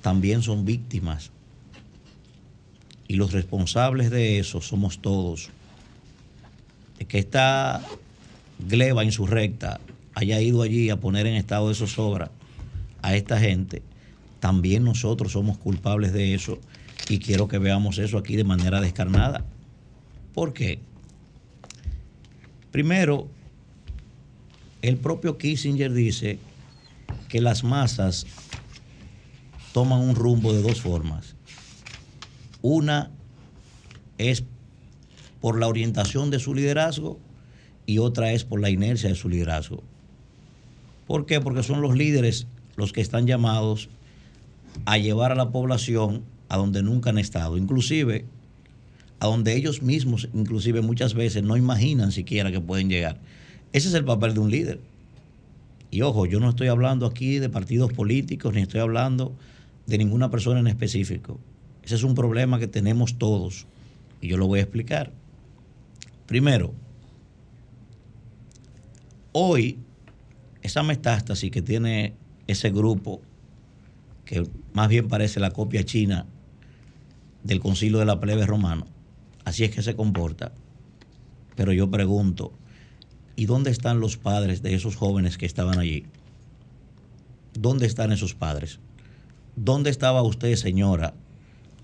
también 0.00 0.42
son 0.42 0.64
víctimas. 0.64 1.30
Y 3.06 3.16
los 3.16 3.32
responsables 3.32 4.10
de 4.10 4.38
eso 4.38 4.60
somos 4.60 5.00
todos. 5.00 5.50
Que 7.08 7.18
esta 7.18 7.82
gleba 8.58 9.04
insurrecta 9.04 9.80
haya 10.14 10.40
ido 10.40 10.62
allí 10.62 10.90
a 10.90 10.96
poner 10.98 11.26
en 11.26 11.34
estado 11.34 11.68
de 11.68 11.74
zozobra 11.74 12.30
a 13.02 13.14
esta 13.14 13.38
gente, 13.38 13.82
también 14.40 14.84
nosotros 14.84 15.32
somos 15.32 15.58
culpables 15.58 16.12
de 16.12 16.34
eso 16.34 16.58
y 17.08 17.18
quiero 17.18 17.48
que 17.48 17.58
veamos 17.58 17.98
eso 17.98 18.18
aquí 18.18 18.36
de 18.36 18.44
manera 18.44 18.80
descarnada. 18.80 19.44
¿Por 20.34 20.52
qué? 20.52 20.80
Primero, 22.70 23.28
el 24.82 24.96
propio 24.96 25.38
Kissinger 25.38 25.92
dice 25.92 26.38
que 27.28 27.40
las 27.40 27.64
masas 27.64 28.26
toman 29.72 30.00
un 30.00 30.14
rumbo 30.14 30.52
de 30.52 30.62
dos 30.62 30.80
formas. 30.80 31.34
Una 32.62 33.10
es 34.18 34.44
por 35.40 35.58
la 35.58 35.68
orientación 35.68 36.30
de 36.30 36.38
su 36.38 36.54
liderazgo 36.54 37.20
y 37.88 37.96
otra 38.00 38.32
es 38.32 38.44
por 38.44 38.60
la 38.60 38.68
inercia 38.68 39.08
de 39.08 39.14
su 39.14 39.30
liderazgo. 39.30 39.82
¿Por 41.06 41.24
qué? 41.24 41.40
Porque 41.40 41.62
son 41.62 41.80
los 41.80 41.96
líderes 41.96 42.46
los 42.76 42.92
que 42.92 43.00
están 43.00 43.26
llamados 43.26 43.88
a 44.84 44.98
llevar 44.98 45.32
a 45.32 45.34
la 45.34 45.48
población 45.48 46.22
a 46.50 46.58
donde 46.58 46.82
nunca 46.82 47.08
han 47.08 47.18
estado, 47.18 47.56
inclusive 47.56 48.26
a 49.20 49.26
donde 49.26 49.56
ellos 49.56 49.80
mismos, 49.80 50.28
inclusive 50.34 50.82
muchas 50.82 51.14
veces, 51.14 51.42
no 51.42 51.56
imaginan 51.56 52.12
siquiera 52.12 52.52
que 52.52 52.60
pueden 52.60 52.90
llegar. 52.90 53.20
Ese 53.72 53.88
es 53.88 53.94
el 53.94 54.04
papel 54.04 54.34
de 54.34 54.40
un 54.40 54.50
líder. 54.50 54.80
Y 55.90 56.02
ojo, 56.02 56.26
yo 56.26 56.40
no 56.40 56.50
estoy 56.50 56.68
hablando 56.68 57.06
aquí 57.06 57.38
de 57.38 57.48
partidos 57.48 57.90
políticos, 57.94 58.52
ni 58.52 58.60
estoy 58.60 58.80
hablando 58.80 59.32
de 59.86 59.96
ninguna 59.96 60.30
persona 60.30 60.60
en 60.60 60.66
específico. 60.66 61.40
Ese 61.82 61.94
es 61.94 62.02
un 62.02 62.14
problema 62.14 62.58
que 62.58 62.68
tenemos 62.68 63.16
todos. 63.16 63.66
Y 64.20 64.28
yo 64.28 64.36
lo 64.36 64.46
voy 64.46 64.58
a 64.58 64.64
explicar. 64.64 65.10
Primero, 66.26 66.74
hoy 69.32 69.78
esa 70.62 70.82
metástasis 70.82 71.50
que 71.50 71.62
tiene 71.62 72.14
ese 72.46 72.70
grupo, 72.70 73.20
que 74.24 74.48
más 74.72 74.88
bien 74.88 75.08
parece 75.08 75.40
la 75.40 75.50
copia 75.50 75.84
china 75.84 76.26
del 77.44 77.60
concilio 77.60 77.98
de 77.98 78.04
la 78.04 78.20
plebe 78.20 78.46
romano, 78.46 78.86
así 79.44 79.64
es 79.64 79.70
que 79.70 79.82
se 79.82 79.96
comporta. 79.96 80.52
Pero 81.56 81.72
yo 81.72 81.90
pregunto, 81.90 82.52
¿Y 83.38 83.46
dónde 83.46 83.70
están 83.70 84.00
los 84.00 84.16
padres 84.16 84.62
de 84.62 84.74
esos 84.74 84.96
jóvenes 84.96 85.38
que 85.38 85.46
estaban 85.46 85.78
allí? 85.78 86.06
¿Dónde 87.54 87.86
están 87.86 88.10
esos 88.10 88.34
padres? 88.34 88.80
¿Dónde 89.54 89.90
estaba 89.90 90.22
usted, 90.22 90.56
señora, 90.56 91.14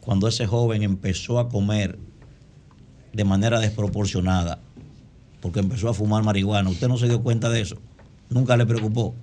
cuando 0.00 0.26
ese 0.26 0.48
joven 0.48 0.82
empezó 0.82 1.38
a 1.38 1.48
comer 1.48 1.96
de 3.12 3.22
manera 3.22 3.60
desproporcionada? 3.60 4.58
Porque 5.44 5.60
empezó 5.60 5.90
a 5.90 5.92
fumar 5.92 6.22
marihuana. 6.22 6.70
¿Usted 6.70 6.88
no 6.88 6.96
se 6.96 7.06
dio 7.06 7.22
cuenta 7.22 7.50
de 7.50 7.60
eso? 7.60 7.76
¿Nunca 8.30 8.56
le 8.56 8.64
preocupó? 8.64 9.14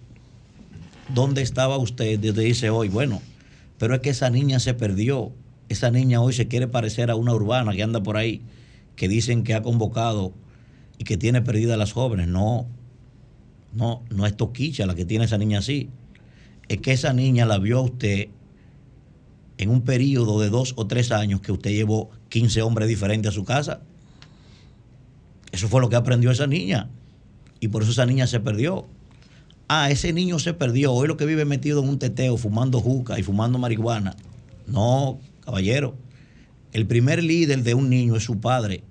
¿Dónde 1.11 1.41
estaba 1.41 1.79
usted? 1.79 2.19
Desde 2.19 2.43
dice 2.43 2.69
hoy, 2.69 2.89
bueno, 2.89 3.23
pero 3.79 3.95
es 3.95 4.01
que 4.01 4.11
esa 4.11 4.29
niña 4.29 4.59
se 4.59 4.75
perdió. 4.75 5.31
Esa 5.67 5.89
niña 5.89 6.21
hoy 6.21 6.33
se 6.33 6.47
quiere 6.47 6.67
parecer 6.67 7.09
a 7.09 7.15
una 7.15 7.33
urbana 7.33 7.71
que 7.73 7.81
anda 7.81 8.03
por 8.03 8.17
ahí, 8.17 8.43
que 8.95 9.07
dicen 9.07 9.43
que 9.43 9.55
ha 9.55 9.63
convocado 9.63 10.31
y 10.99 11.05
que 11.05 11.17
tiene 11.17 11.41
perdida 11.41 11.73
a 11.73 11.77
las 11.77 11.91
jóvenes. 11.91 12.27
No, 12.27 12.67
no, 13.73 14.03
no 14.11 14.27
es 14.27 14.37
Toquicha 14.37 14.85
la 14.85 14.93
que 14.93 15.05
tiene 15.05 15.25
esa 15.25 15.39
niña 15.39 15.57
así. 15.57 15.89
Es 16.67 16.81
que 16.81 16.91
esa 16.91 17.13
niña 17.13 17.47
la 17.47 17.57
vio 17.57 17.79
a 17.79 17.81
usted 17.81 18.29
en 19.57 19.69
un 19.71 19.81
periodo 19.81 20.39
de 20.39 20.49
dos 20.49 20.75
o 20.77 20.85
tres 20.85 21.11
años 21.11 21.41
que 21.41 21.51
usted 21.51 21.71
llevó 21.71 22.11
15 22.29 22.61
hombres 22.61 22.87
diferentes 22.87 23.31
a 23.31 23.33
su 23.33 23.43
casa. 23.43 23.81
Eso 25.51 25.67
fue 25.67 25.81
lo 25.81 25.89
que 25.89 25.95
aprendió 25.95 26.31
esa 26.31 26.47
niña. 26.47 26.89
Y 27.59 27.67
por 27.67 27.83
eso 27.83 27.91
esa 27.91 28.05
niña 28.05 28.27
se 28.27 28.39
perdió. 28.39 28.87
Ah, 29.67 29.89
ese 29.91 30.13
niño 30.13 30.39
se 30.39 30.53
perdió. 30.53 30.93
Hoy 30.93 31.07
lo 31.07 31.17
que 31.17 31.25
vive 31.25 31.45
metido 31.45 31.81
en 31.81 31.89
un 31.89 31.99
teteo, 31.99 32.37
fumando 32.37 32.79
juca 32.79 33.19
y 33.19 33.23
fumando 33.23 33.59
marihuana. 33.59 34.15
No, 34.67 35.19
caballero. 35.41 35.95
El 36.73 36.87
primer 36.87 37.23
líder 37.23 37.63
de 37.63 37.73
un 37.73 37.89
niño 37.89 38.15
es 38.15 38.23
su 38.23 38.39
padre. 38.39 38.83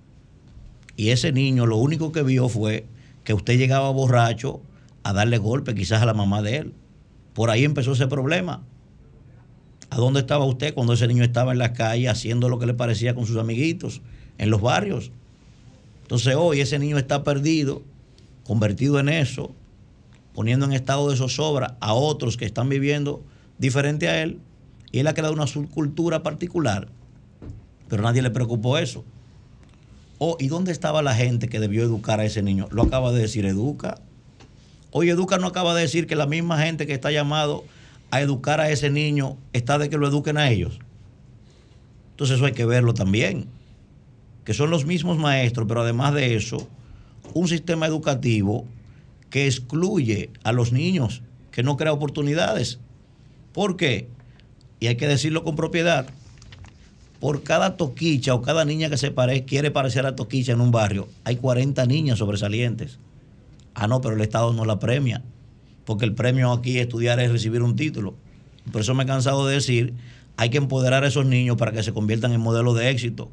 Y 0.96 1.10
ese 1.10 1.32
niño 1.32 1.66
lo 1.66 1.76
único 1.78 2.12
que 2.12 2.22
vio 2.22 2.48
fue 2.48 2.86
que 3.24 3.34
usted 3.34 3.58
llegaba 3.58 3.90
borracho 3.90 4.60
a 5.02 5.12
darle 5.12 5.38
golpe 5.38 5.74
quizás 5.74 6.02
a 6.02 6.06
la 6.06 6.14
mamá 6.14 6.42
de 6.42 6.58
él. 6.58 6.74
Por 7.32 7.50
ahí 7.50 7.64
empezó 7.64 7.92
ese 7.92 8.06
problema. 8.06 8.62
¿A 9.88 9.96
dónde 9.96 10.20
estaba 10.20 10.44
usted 10.44 10.74
cuando 10.74 10.92
ese 10.92 11.08
niño 11.08 11.24
estaba 11.24 11.52
en 11.52 11.58
la 11.58 11.72
calle 11.72 12.08
haciendo 12.08 12.48
lo 12.48 12.58
que 12.58 12.66
le 12.66 12.74
parecía 12.74 13.14
con 13.14 13.26
sus 13.26 13.38
amiguitos 13.38 14.02
en 14.38 14.50
los 14.50 14.60
barrios? 14.60 15.10
Entonces 16.10 16.34
hoy 16.36 16.60
ese 16.60 16.80
niño 16.80 16.98
está 16.98 17.22
perdido, 17.22 17.82
convertido 18.42 18.98
en 18.98 19.08
eso, 19.08 19.54
poniendo 20.34 20.66
en 20.66 20.72
estado 20.72 21.08
de 21.08 21.16
zozobra 21.16 21.76
a 21.78 21.94
otros 21.94 22.36
que 22.36 22.46
están 22.46 22.68
viviendo 22.68 23.22
diferente 23.58 24.08
a 24.08 24.20
él, 24.20 24.40
y 24.90 24.98
él 24.98 25.06
ha 25.06 25.14
creado 25.14 25.34
una 25.34 25.46
subcultura 25.46 26.24
particular, 26.24 26.88
pero 27.86 28.02
nadie 28.02 28.22
le 28.22 28.30
preocupó 28.30 28.76
eso. 28.76 29.04
Oh, 30.18 30.36
¿y 30.40 30.48
dónde 30.48 30.72
estaba 30.72 31.00
la 31.00 31.14
gente 31.14 31.48
que 31.48 31.60
debió 31.60 31.84
educar 31.84 32.18
a 32.18 32.24
ese 32.24 32.42
niño? 32.42 32.66
Lo 32.72 32.82
acaba 32.82 33.12
de 33.12 33.20
decir 33.20 33.46
Educa. 33.46 34.00
Hoy 34.90 35.10
Educa 35.10 35.38
no 35.38 35.46
acaba 35.46 35.76
de 35.76 35.82
decir 35.82 36.08
que 36.08 36.16
la 36.16 36.26
misma 36.26 36.60
gente 36.60 36.88
que 36.88 36.94
está 36.94 37.12
llamado 37.12 37.62
a 38.10 38.20
educar 38.20 38.60
a 38.60 38.68
ese 38.68 38.90
niño 38.90 39.36
está 39.52 39.78
de 39.78 39.88
que 39.88 39.96
lo 39.96 40.08
eduquen 40.08 40.38
a 40.38 40.50
ellos. 40.50 40.80
Entonces 42.10 42.34
eso 42.34 42.46
hay 42.46 42.52
que 42.52 42.66
verlo 42.66 42.94
también. 42.94 43.59
Que 44.50 44.54
son 44.54 44.70
los 44.70 44.84
mismos 44.84 45.16
maestros, 45.16 45.68
pero 45.68 45.82
además 45.82 46.12
de 46.12 46.34
eso, 46.34 46.66
un 47.34 47.46
sistema 47.46 47.86
educativo 47.86 48.66
que 49.30 49.46
excluye 49.46 50.30
a 50.42 50.50
los 50.50 50.72
niños, 50.72 51.22
que 51.52 51.62
no 51.62 51.76
crea 51.76 51.92
oportunidades. 51.92 52.80
¿Por 53.52 53.76
qué? 53.76 54.08
Y 54.80 54.88
hay 54.88 54.96
que 54.96 55.06
decirlo 55.06 55.44
con 55.44 55.54
propiedad 55.54 56.08
por 57.20 57.44
cada 57.44 57.76
toquicha 57.76 58.34
o 58.34 58.42
cada 58.42 58.64
niña 58.64 58.90
que 58.90 58.96
se 58.96 59.12
pare, 59.12 59.44
quiere 59.44 59.70
parecer 59.70 60.04
a 60.04 60.16
toquicha 60.16 60.50
en 60.50 60.60
un 60.60 60.72
barrio, 60.72 61.06
hay 61.22 61.36
40 61.36 61.86
niñas 61.86 62.18
sobresalientes. 62.18 62.98
Ah, 63.74 63.86
no, 63.86 64.00
pero 64.00 64.16
el 64.16 64.20
Estado 64.20 64.52
no 64.52 64.64
la 64.64 64.80
premia, 64.80 65.22
porque 65.84 66.06
el 66.06 66.14
premio 66.16 66.50
aquí 66.50 66.80
estudiar 66.80 67.20
es 67.20 67.30
recibir 67.30 67.62
un 67.62 67.76
título. 67.76 68.16
Por 68.72 68.80
eso 68.80 68.94
me 68.94 69.04
he 69.04 69.06
cansado 69.06 69.46
de 69.46 69.54
decir, 69.54 69.94
hay 70.36 70.50
que 70.50 70.58
empoderar 70.58 71.04
a 71.04 71.06
esos 71.06 71.24
niños 71.24 71.56
para 71.56 71.70
que 71.70 71.84
se 71.84 71.92
conviertan 71.92 72.32
en 72.32 72.40
modelos 72.40 72.76
de 72.76 72.90
éxito. 72.90 73.30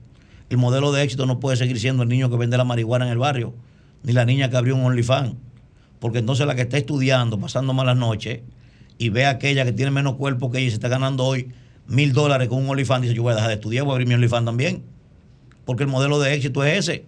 El 0.50 0.58
modelo 0.58 0.92
de 0.92 1.04
éxito 1.04 1.26
no 1.26 1.40
puede 1.40 1.58
seguir 1.58 1.80
siendo 1.80 2.04
el 2.04 2.10
niño 2.10 2.30
que 2.30 2.38
vende 2.38 2.58
la 2.58 2.64
marihuana 2.64 3.06
en 3.06 3.12
el 3.12 3.18
barrio, 3.18 3.54
ni 4.04 4.14
la 4.14 4.26
niña 4.26 4.50
que 4.50 4.58
abrió 4.58 4.76
un 4.76 4.86
OnlyFans, 4.86 5.36
porque 6.00 6.20
entonces 6.20 6.48
la 6.48 6.56
que 6.56 6.62
está 6.62 6.78
estudiando, 6.78 7.40
pasando 7.40 7.74
malas 7.74 7.98
noches, 7.98 8.42
y 8.98 9.10
ve 9.10 9.26
a 9.26 9.32
aquella 9.32 9.66
que 9.66 9.74
tiene 9.74 9.92
menos 9.92 10.16
cuerpo 10.16 10.52
que 10.52 10.60
ella 10.60 10.68
y 10.68 10.70
se 10.70 10.76
está 10.76 10.88
ganando 10.88 11.24
hoy 11.24 11.52
mil 11.88 12.14
dólares 12.14 12.48
con 12.48 12.60
un 12.60 12.70
OnlyFans, 12.70 13.04
dice, 13.04 13.14
yo 13.14 13.24
voy 13.24 13.34
a 13.34 13.36
dejar 13.36 13.50
de 13.50 13.56
estudiar, 13.56 13.84
voy 13.84 13.92
a 13.92 13.96
abrir 13.96 14.08
mi 14.08 14.14
OnlyFans 14.14 14.46
también. 14.46 14.84
Porque 15.66 15.84
el 15.84 15.90
modelo 15.90 16.20
de 16.20 16.34
éxito 16.34 16.64
es 16.64 16.80
ese, 16.80 17.06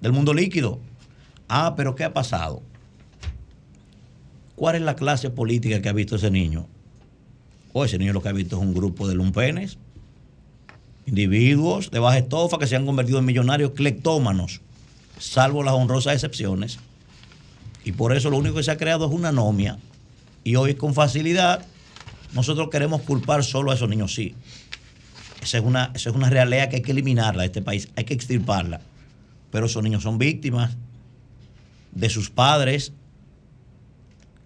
del 0.00 0.12
mundo 0.12 0.34
líquido. 0.34 0.80
Ah, 1.48 1.74
pero 1.76 1.94
¿qué 1.94 2.04
ha 2.04 2.12
pasado? 2.12 2.62
¿Cuál 4.54 4.76
es 4.76 4.82
la 4.82 4.96
clase 4.96 5.30
política 5.30 5.80
que 5.80 5.88
ha 5.88 5.92
visto 5.92 6.16
ese 6.16 6.30
niño? 6.30 6.66
O 7.72 7.84
ese 7.84 7.98
niño 7.98 8.12
lo 8.12 8.22
que 8.22 8.28
ha 8.28 8.32
visto 8.32 8.56
es 8.56 8.62
un 8.62 8.74
grupo 8.74 9.06
de 9.06 9.14
lumpenes, 9.14 9.78
individuos 11.06 11.90
de 11.90 12.00
baja 12.00 12.18
estofa 12.18 12.58
que 12.58 12.66
se 12.66 12.76
han 12.76 12.84
convertido 12.84 13.18
en 13.18 13.24
millonarios 13.24 13.70
cleptómanos, 13.70 14.60
salvo 15.18 15.62
las 15.62 15.74
honrosas 15.74 16.14
excepciones. 16.14 16.78
Y 17.84 17.92
por 17.92 18.14
eso 18.14 18.30
lo 18.30 18.36
único 18.36 18.56
que 18.56 18.64
se 18.64 18.72
ha 18.72 18.76
creado 18.76 19.06
es 19.06 19.12
una 19.12 19.28
anomia. 19.28 19.78
Y 20.42 20.56
hoy 20.56 20.74
con 20.74 20.92
facilidad 20.92 21.64
nosotros 22.34 22.68
queremos 22.70 23.02
culpar 23.02 23.44
solo 23.44 23.70
a 23.70 23.74
esos 23.74 23.88
niños, 23.88 24.14
sí. 24.14 24.34
Esa 25.40 25.58
es 25.58 25.64
una, 25.64 25.92
esa 25.94 26.10
es 26.10 26.16
una 26.16 26.28
realidad 26.28 26.68
que 26.68 26.76
hay 26.76 26.82
que 26.82 26.90
eliminarla 26.90 27.42
de 27.42 27.46
este 27.46 27.62
país, 27.62 27.88
hay 27.94 28.04
que 28.04 28.14
extirparla. 28.14 28.80
Pero 29.52 29.66
esos 29.66 29.82
niños 29.82 30.02
son 30.02 30.18
víctimas 30.18 30.76
de 31.92 32.10
sus 32.10 32.30
padres, 32.30 32.92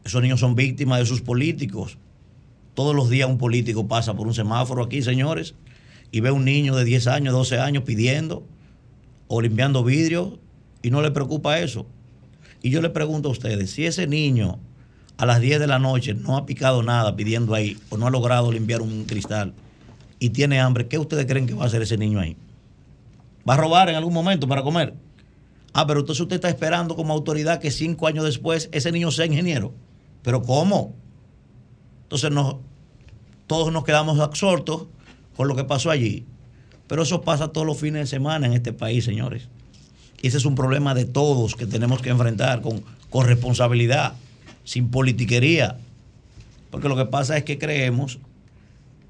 esos 0.05 0.23
niños 0.23 0.41
son 0.41 0.55
víctimas 0.55 0.99
de 0.99 1.07
sus 1.07 1.23
políticos. 1.23 1.97
Todos 2.75 2.95
los 2.95 3.09
días 3.09 3.29
un 3.29 3.39
político 3.39 3.89
pasa 3.89 4.15
por 4.15 4.27
un 4.27 4.35
semáforo 4.35 4.85
aquí, 4.85 5.03
señores, 5.03 5.55
y 6.13 6.21
ve 6.21 6.31
a 6.31 6.33
un 6.33 6.45
niño 6.45 6.75
de 6.77 6.85
10 6.85 7.07
años, 7.07 7.33
12 7.33 7.59
años 7.59 7.85
pidiendo 7.85 8.47
o 9.29 9.41
limpiando 9.41 9.85
vidrio 9.85 10.39
y 10.83 10.91
no 10.91 11.03
le 11.03 11.11
preocupa 11.11 11.59
eso. 11.59 11.87
Y 12.63 12.71
yo 12.71 12.83
le 12.83 12.91
pregunto 12.91 13.29
a 13.29 13.33
ustedes, 13.33 13.71
si 13.71 13.87
ese 13.87 14.07
niño 14.07 14.59
a 15.17 15.27
las 15.27 15.41
10 15.41 15.61
de 15.61 15.67
la 15.67 15.79
noche 15.79 16.15
no 16.15 16.37
ha 16.37 16.47
picado 16.47 16.83
nada 16.83 17.15
pidiendo 17.17 17.55
ahí 17.55 17.79
o 17.91 17.97
no 17.97 18.07
ha 18.07 18.11
logrado 18.11 18.51
limpiar 18.51 18.83
un 18.83 19.05
cristal 19.05 19.55
y 20.19 20.31
tiene 20.31 20.61
hambre, 20.61 20.89
¿qué 20.89 20.99
ustedes 20.99 21.27
creen 21.27 21.47
que 21.47 21.55
va 21.55 21.65
a 21.65 21.67
hacer 21.67 21.83
ese 21.83 21.97
niño 21.97 22.21
ahí? 22.21 22.37
¿Va 23.49 23.55
a 23.55 23.57
robar 23.57 23.89
en 23.89 23.97
algún 23.97 24.13
momento 24.13 24.47
para 24.49 24.63
comer? 24.63 24.95
Ah, 25.73 25.87
pero 25.87 26.01
entonces 26.01 26.21
usted 26.21 26.37
está 26.37 26.49
esperando 26.49 26.97
como 26.97 27.13
autoridad 27.13 27.61
que 27.61 27.71
cinco 27.71 28.07
años 28.07 28.25
después 28.25 28.69
ese 28.73 28.91
niño 28.93 29.11
sea 29.11 29.27
ingeniero. 29.27 29.73
¿Pero 30.23 30.43
cómo? 30.43 30.95
Entonces 32.03 32.31
todos 33.47 33.73
nos 33.73 33.85
quedamos 33.85 34.19
absortos 34.19 34.89
con 35.41 35.49
lo 35.49 35.57
que 35.57 35.65
pasó 35.65 35.91
allí. 35.91 36.27
Pero 36.87 37.03
eso 37.03 37.23
pasa 37.23 37.49
todos 37.49 37.67
los 37.67 37.79
fines 37.79 38.03
de 38.03 38.07
semana 38.07 38.47
en 38.47 38.53
este 38.53 38.75
país, 38.75 39.07
señores. 39.07 39.49
Y 40.21 40.27
ese 40.27 40.37
es 40.37 40.45
un 40.45 40.55
problema 40.55 40.93
de 40.93 41.07
todos 41.07 41.57
que 41.57 41.65
tenemos 41.65 42.03
que 42.03 42.11
enfrentar 42.11 42.61
con, 42.61 42.85
con 43.09 43.27
responsabilidad, 43.27 44.13
sin 44.65 44.91
politiquería. 44.91 45.79
Porque 46.71 46.91
lo 46.91 46.97
que 46.97 47.07
pasa 47.07 47.39
es 47.39 47.45
que 47.45 47.59
creemos, 47.59 48.19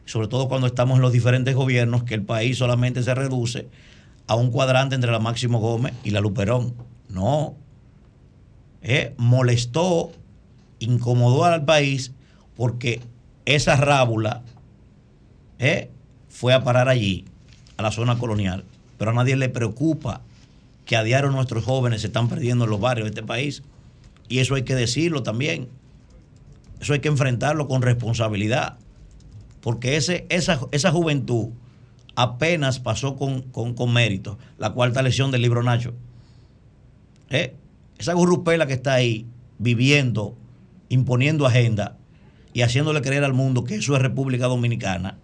sobre 0.04 0.28
todo 0.28 0.46
cuando 0.46 0.68
estamos 0.68 0.98
en 0.98 1.02
los 1.02 1.10
diferentes 1.10 1.52
gobiernos, 1.56 2.04
que 2.04 2.14
el 2.14 2.22
país 2.22 2.58
solamente 2.58 3.02
se 3.02 3.12
reduce 3.12 3.66
a 4.28 4.36
un 4.36 4.52
cuadrante 4.52 4.94
entre 4.94 5.10
la 5.10 5.18
Máximo 5.18 5.58
Gómez 5.58 5.94
y 6.04 6.10
la 6.10 6.20
Luperón. 6.20 6.74
No. 7.08 7.56
Eh, 8.82 9.14
molestó, 9.16 10.12
incomodó 10.78 11.44
al 11.44 11.64
país 11.64 12.12
porque 12.56 13.00
esa 13.46 13.74
rábula 13.74 14.44
eh, 15.58 15.90
fue 16.30 16.54
a 16.54 16.64
parar 16.64 16.88
allí, 16.88 17.26
a 17.76 17.82
la 17.82 17.90
zona 17.90 18.18
colonial. 18.18 18.64
Pero 18.96 19.10
a 19.10 19.14
nadie 19.14 19.36
le 19.36 19.48
preocupa 19.48 20.22
que 20.86 20.96
a 20.96 21.02
diario 21.02 21.30
nuestros 21.30 21.64
jóvenes 21.64 22.00
se 22.00 22.06
están 22.06 22.28
perdiendo 22.28 22.64
en 22.64 22.70
los 22.70 22.80
barrios 22.80 23.04
de 23.04 23.10
este 23.10 23.22
país. 23.22 23.62
Y 24.28 24.38
eso 24.38 24.54
hay 24.54 24.62
que 24.62 24.74
decirlo 24.74 25.22
también. 25.22 25.68
Eso 26.80 26.94
hay 26.94 27.00
que 27.00 27.08
enfrentarlo 27.08 27.68
con 27.68 27.82
responsabilidad. 27.82 28.78
Porque 29.60 29.96
ese, 29.96 30.26
esa, 30.30 30.60
esa 30.72 30.90
juventud 30.90 31.50
apenas 32.14 32.78
pasó 32.78 33.16
con, 33.16 33.42
con, 33.42 33.92
mérito 33.92 34.38
la 34.58 34.70
cuarta 34.70 35.02
lesión 35.02 35.30
del 35.30 35.42
libro 35.42 35.62
Nacho. 35.62 35.94
¿Eh? 37.28 37.54
Esa 37.98 38.14
gurrupela 38.14 38.66
que 38.66 38.72
está 38.72 38.94
ahí 38.94 39.26
viviendo, 39.58 40.34
imponiendo 40.88 41.46
agenda 41.46 41.96
y 42.52 42.62
haciéndole 42.62 43.02
creer 43.02 43.24
al 43.24 43.34
mundo 43.34 43.64
que 43.64 43.76
eso 43.76 43.94
es 43.94 44.02
República 44.02 44.46
Dominicana, 44.46 45.18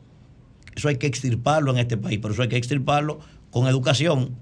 eso 0.77 0.89
hay 0.89 0.97
que 0.97 1.07
extirparlo 1.07 1.73
en 1.73 1.79
este 1.79 1.97
país, 1.97 2.19
pero 2.21 2.35
eso 2.35 2.43
hay 2.43 2.49
que 2.49 2.57
extirparlo 2.57 3.19
con 3.51 3.67
educación. 3.67 4.37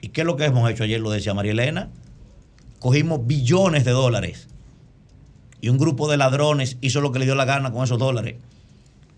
¿Y 0.00 0.08
qué 0.08 0.22
es 0.22 0.26
lo 0.26 0.36
que 0.36 0.44
hemos 0.44 0.68
hecho 0.70 0.84
ayer? 0.84 1.00
Lo 1.00 1.10
decía 1.10 1.32
María 1.32 1.52
Elena. 1.52 1.90
Cogimos 2.80 3.26
billones 3.26 3.84
de 3.84 3.92
dólares 3.92 4.48
y 5.60 5.70
un 5.70 5.78
grupo 5.78 6.10
de 6.10 6.18
ladrones 6.18 6.76
hizo 6.82 7.00
lo 7.00 7.10
que 7.10 7.20
le 7.20 7.24
dio 7.24 7.34
la 7.34 7.46
gana 7.46 7.72
con 7.72 7.84
esos 7.84 7.98
dólares. 7.98 8.34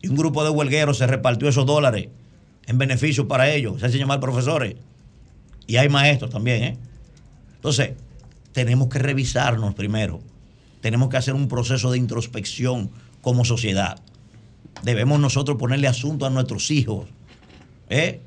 Y 0.01 0.09
un 0.09 0.17
grupo 0.17 0.45
de 0.45 0.51
huelgueros 0.51 0.99
se 0.99 1.07
repartió 1.09 1.49
esos 1.49 1.67
dólares 1.67 2.09
en 2.67 2.79
beneficio 2.79 3.27
para 3.27 3.51
ellos. 3.51 3.81
Se 3.81 3.87
hacen 3.87 3.99
llamar 3.99 4.21
profesores. 4.21 4.77
Y 5.67 5.79
hay 5.79 5.89
maestros 5.89 6.31
también, 6.31 6.63
¿eh? 6.63 6.77
Entonces, 7.57 7.95
tenemos 8.53 8.89
que 8.89 9.01
revisarnos 9.01 9.75
primero. 9.75 10.21
Tenemos 10.81 11.09
que 11.09 11.17
hacer 11.17 11.35
un 11.35 11.49
proceso 11.49 11.91
de 11.91 11.99
introspección 11.99 12.91
como 13.23 13.45
sociedad. 13.45 13.99
Debemos 14.83 15.19
nosotros 15.21 15.57
ponerle 15.59 15.89
asunto 15.89 16.27
a 16.27 16.31
nuestros 16.31 16.71
hijos, 16.71 17.07
¿eh? 17.89 18.21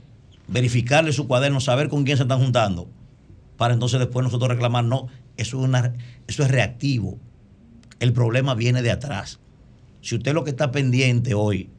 verificarle 0.47 1.13
su 1.13 1.27
cuaderno, 1.27 1.61
saber 1.61 1.89
con 1.89 2.03
quién 2.03 2.17
se 2.17 2.23
están 2.23 2.39
juntando, 2.39 2.89
para 3.57 3.73
entonces 3.73 3.99
después 3.99 4.23
nosotros 4.23 4.49
reclamar, 4.49 4.83
no, 4.83 5.07
eso 5.37 5.63
es, 5.63 5.91
eso 6.27 6.43
es 6.43 6.51
reactivo. 6.51 7.17
El 7.99 8.13
problema 8.13 8.55
viene 8.55 8.81
de 8.81 8.91
atrás. 8.91 9.39
Si 10.01 10.15
usted 10.15 10.33
lo 10.33 10.43
que 10.43 10.51
está 10.51 10.71
pendiente 10.71 11.33
hoy 11.33 11.69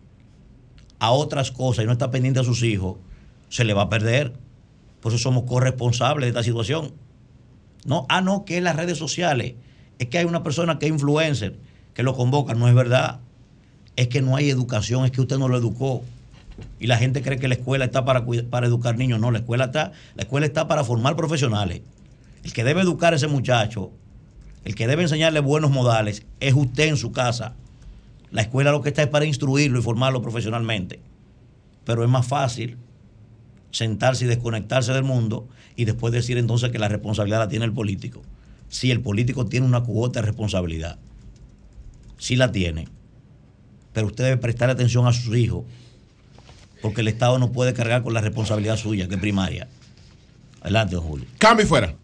a 0.98 1.10
otras 1.10 1.50
cosas 1.50 1.84
y 1.84 1.86
no 1.86 1.92
está 1.92 2.10
pendiente 2.10 2.40
a 2.40 2.44
sus 2.44 2.62
hijos, 2.62 2.98
se 3.48 3.64
le 3.64 3.74
va 3.74 3.82
a 3.82 3.88
perder. 3.88 4.34
Por 5.00 5.12
eso 5.12 5.18
somos 5.22 5.44
corresponsables 5.44 6.26
de 6.26 6.28
esta 6.28 6.42
situación. 6.42 6.92
No, 7.84 8.06
ah, 8.10 8.20
no, 8.20 8.44
que 8.44 8.58
en 8.58 8.64
las 8.64 8.76
redes 8.76 8.98
sociales. 8.98 9.54
Es 9.98 10.08
que 10.08 10.18
hay 10.18 10.24
una 10.24 10.42
persona 10.42 10.78
que 10.78 10.86
es 10.86 10.92
influencer, 10.92 11.58
que 11.94 12.02
lo 12.02 12.14
convoca. 12.14 12.54
No 12.54 12.68
es 12.68 12.74
verdad. 12.74 13.20
Es 13.96 14.08
que 14.08 14.22
no 14.22 14.36
hay 14.36 14.50
educación, 14.50 15.04
es 15.04 15.10
que 15.10 15.20
usted 15.20 15.38
no 15.38 15.48
lo 15.48 15.58
educó. 15.58 16.02
Y 16.78 16.86
la 16.86 16.96
gente 16.96 17.22
cree 17.22 17.38
que 17.38 17.48
la 17.48 17.54
escuela 17.54 17.84
está 17.84 18.04
para, 18.04 18.24
para 18.50 18.66
educar 18.66 18.96
niños. 18.96 19.20
No, 19.20 19.30
la 19.30 19.38
escuela 19.38 19.66
está, 19.66 19.92
la 20.14 20.22
escuela 20.22 20.46
está 20.46 20.68
para 20.68 20.84
formar 20.84 21.16
profesionales. 21.16 21.82
El 22.44 22.52
que 22.52 22.64
debe 22.64 22.80
educar 22.80 23.12
a 23.12 23.16
ese 23.16 23.28
muchacho, 23.28 23.90
el 24.64 24.74
que 24.74 24.86
debe 24.86 25.02
enseñarle 25.02 25.40
buenos 25.40 25.70
modales, 25.70 26.24
es 26.40 26.54
usted 26.54 26.88
en 26.88 26.96
su 26.96 27.12
casa. 27.12 27.54
La 28.30 28.42
escuela 28.42 28.70
lo 28.70 28.82
que 28.82 28.90
está 28.90 29.02
es 29.02 29.08
para 29.08 29.24
instruirlo 29.24 29.78
y 29.78 29.82
formarlo 29.82 30.22
profesionalmente. 30.22 31.00
Pero 31.84 32.04
es 32.04 32.10
más 32.10 32.26
fácil 32.26 32.78
sentarse 33.70 34.24
y 34.24 34.28
desconectarse 34.28 34.92
del 34.92 35.04
mundo 35.04 35.48
y 35.76 35.84
después 35.84 36.12
decir 36.12 36.38
entonces 36.38 36.70
que 36.70 36.78
la 36.78 36.88
responsabilidad 36.88 37.38
la 37.38 37.48
tiene 37.48 37.64
el 37.64 37.72
político. 37.72 38.22
Si 38.68 38.90
el 38.90 39.00
político 39.00 39.46
tiene 39.46 39.66
una 39.66 39.82
cuota 39.82 40.20
de 40.20 40.26
responsabilidad, 40.26 40.98
sí 42.18 42.36
la 42.36 42.52
tiene, 42.52 42.88
pero 43.92 44.06
usted 44.06 44.24
debe 44.24 44.36
prestar 44.36 44.70
atención 44.70 45.06
a 45.06 45.12
sus 45.12 45.34
hijos, 45.36 45.64
porque 46.82 47.00
el 47.02 47.08
Estado 47.08 47.38
no 47.38 47.52
puede 47.52 47.74
cargar 47.74 48.02
con 48.02 48.14
la 48.14 48.20
responsabilidad 48.20 48.76
suya, 48.76 49.08
que 49.08 49.14
es 49.14 49.20
primaria. 49.20 49.68
Adelante, 50.60 50.94
don 50.94 51.04
Julio. 51.04 51.26
Cambio 51.38 51.66
fuera. 51.66 51.94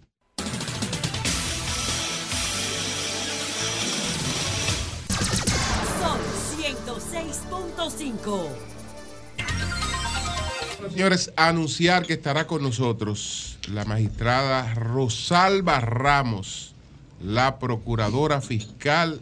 Señores, 10.91 11.32
anunciar 11.37 12.07
que 12.07 12.14
estará 12.14 12.47
con 12.47 12.62
nosotros 12.62 13.59
la 13.70 13.84
magistrada 13.84 14.74
Rosalba 14.74 15.80
Ramos, 15.80 16.74
la 17.22 17.59
procuradora 17.59 18.41
fiscal 18.41 19.20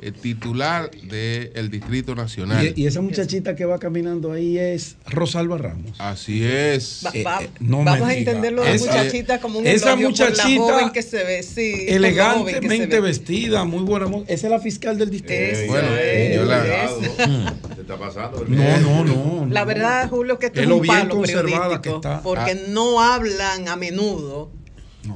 el 0.00 0.12
titular 0.14 0.90
del 0.90 1.70
Distrito 1.70 2.14
Nacional. 2.14 2.72
Y, 2.76 2.86
esa 2.86 3.00
muchachita 3.00 3.54
que 3.54 3.64
va 3.64 3.78
caminando 3.78 4.32
ahí 4.32 4.58
es 4.58 4.96
Rosalba 5.06 5.58
Ramos. 5.58 5.98
Así 5.98 6.44
es. 6.44 7.04
Eh, 7.12 7.24
eh, 7.24 7.48
vamos 7.60 8.08
a 8.08 8.14
entenderlo 8.14 8.62
de 8.62 8.78
muchachita 8.78 9.40
como 9.40 9.58
un 9.58 9.66
esa 9.66 9.96
muchachita 9.96 10.60
joven 10.60 10.90
que 10.90 11.02
se 11.02 11.24
ve, 11.24 11.42
sí, 11.42 11.86
elegantemente 11.88 13.00
vestida, 13.00 13.64
muy 13.64 13.82
buena. 13.82 14.06
Esa 14.26 14.46
es 14.46 14.50
la 14.50 14.60
fiscal 14.60 14.98
del 14.98 15.10
distrito. 15.10 15.58
bueno, 15.68 15.88
yo 16.34 16.44
la 16.44 16.64
¿Qué 17.74 17.80
está 17.80 17.96
pasando? 17.98 18.44
No, 18.46 18.80
no, 18.80 19.04
no. 19.04 19.46
La 19.50 19.64
verdad, 19.64 20.08
Julio, 20.08 20.38
que 20.38 20.46
esto 20.46 20.60
es, 20.60 20.66
un 20.66 20.86
palo 20.86 21.22
periodístico, 21.22 22.00
porque 22.22 22.52
ah. 22.52 22.68
no 22.68 23.00
hablan 23.00 23.68
a 23.68 23.76
menudo 23.76 24.50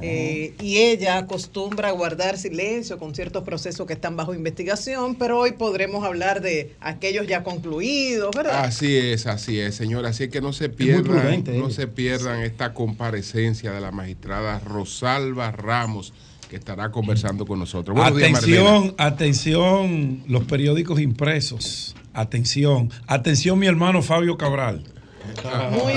eh, 0.01 0.53
y 0.61 0.77
ella 0.77 1.17
acostumbra 1.17 1.89
a 1.89 1.91
guardar 1.91 2.37
silencio 2.37 2.97
con 2.97 3.15
ciertos 3.15 3.43
procesos 3.43 3.85
que 3.87 3.93
están 3.93 4.15
bajo 4.15 4.33
investigación, 4.33 5.15
pero 5.15 5.39
hoy 5.39 5.53
podremos 5.53 6.03
hablar 6.05 6.41
de 6.41 6.75
aquellos 6.79 7.27
ya 7.27 7.43
concluidos, 7.43 8.35
¿verdad? 8.35 8.65
Así 8.65 8.95
es, 8.95 9.27
así 9.27 9.59
es, 9.59 9.75
señora. 9.75 10.09
Así 10.09 10.25
es 10.25 10.29
que 10.29 10.41
no 10.41 10.53
se 10.53 10.69
pierdan, 10.69 11.43
no 11.57 11.69
se 11.69 11.87
pierdan 11.87 12.41
esta 12.41 12.73
comparecencia 12.73 13.71
de 13.71 13.81
la 13.81 13.91
magistrada 13.91 14.59
Rosalba 14.59 15.51
Ramos 15.51 16.13
que 16.49 16.55
estará 16.55 16.91
conversando 16.91 17.45
con 17.45 17.59
nosotros. 17.59 17.95
atención, 18.01 18.95
atención, 18.97 20.23
los 20.27 20.45
periódicos 20.45 20.99
impresos. 20.99 21.95
Atención, 22.11 22.91
atención 23.05 23.59
mi 23.59 23.67
hermano 23.67 24.01
Fabio 24.01 24.35
Cabral. 24.35 24.83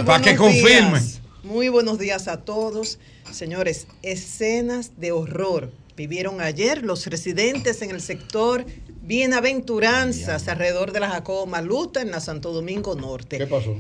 Para 0.05 0.23
que 0.23 0.37
confirmen. 0.37 1.03
Muy 1.43 1.69
buenos 1.71 1.99
días 1.99 2.29
a 2.29 2.45
todos. 2.45 2.99
Señores, 3.33 3.87
escenas 4.03 4.93
de 5.01 5.11
horror 5.11 5.73
vivieron 5.97 6.41
ayer 6.41 6.83
los 6.83 7.07
residentes 7.07 7.81
en 7.81 7.91
el 7.91 8.01
sector 8.01 8.67
Bienaventuranzas, 9.03 10.49
alrededor 10.49 10.93
de 10.93 11.01
la 11.01 11.09
Jacobo 11.09 11.47
Maluta, 11.47 12.03
en 12.03 12.11
la 12.11 12.21
Santo 12.21 12.53
Domingo 12.53 12.95
Norte. 12.95 13.39
¿Qué 13.39 13.47
pasó? 13.47 13.75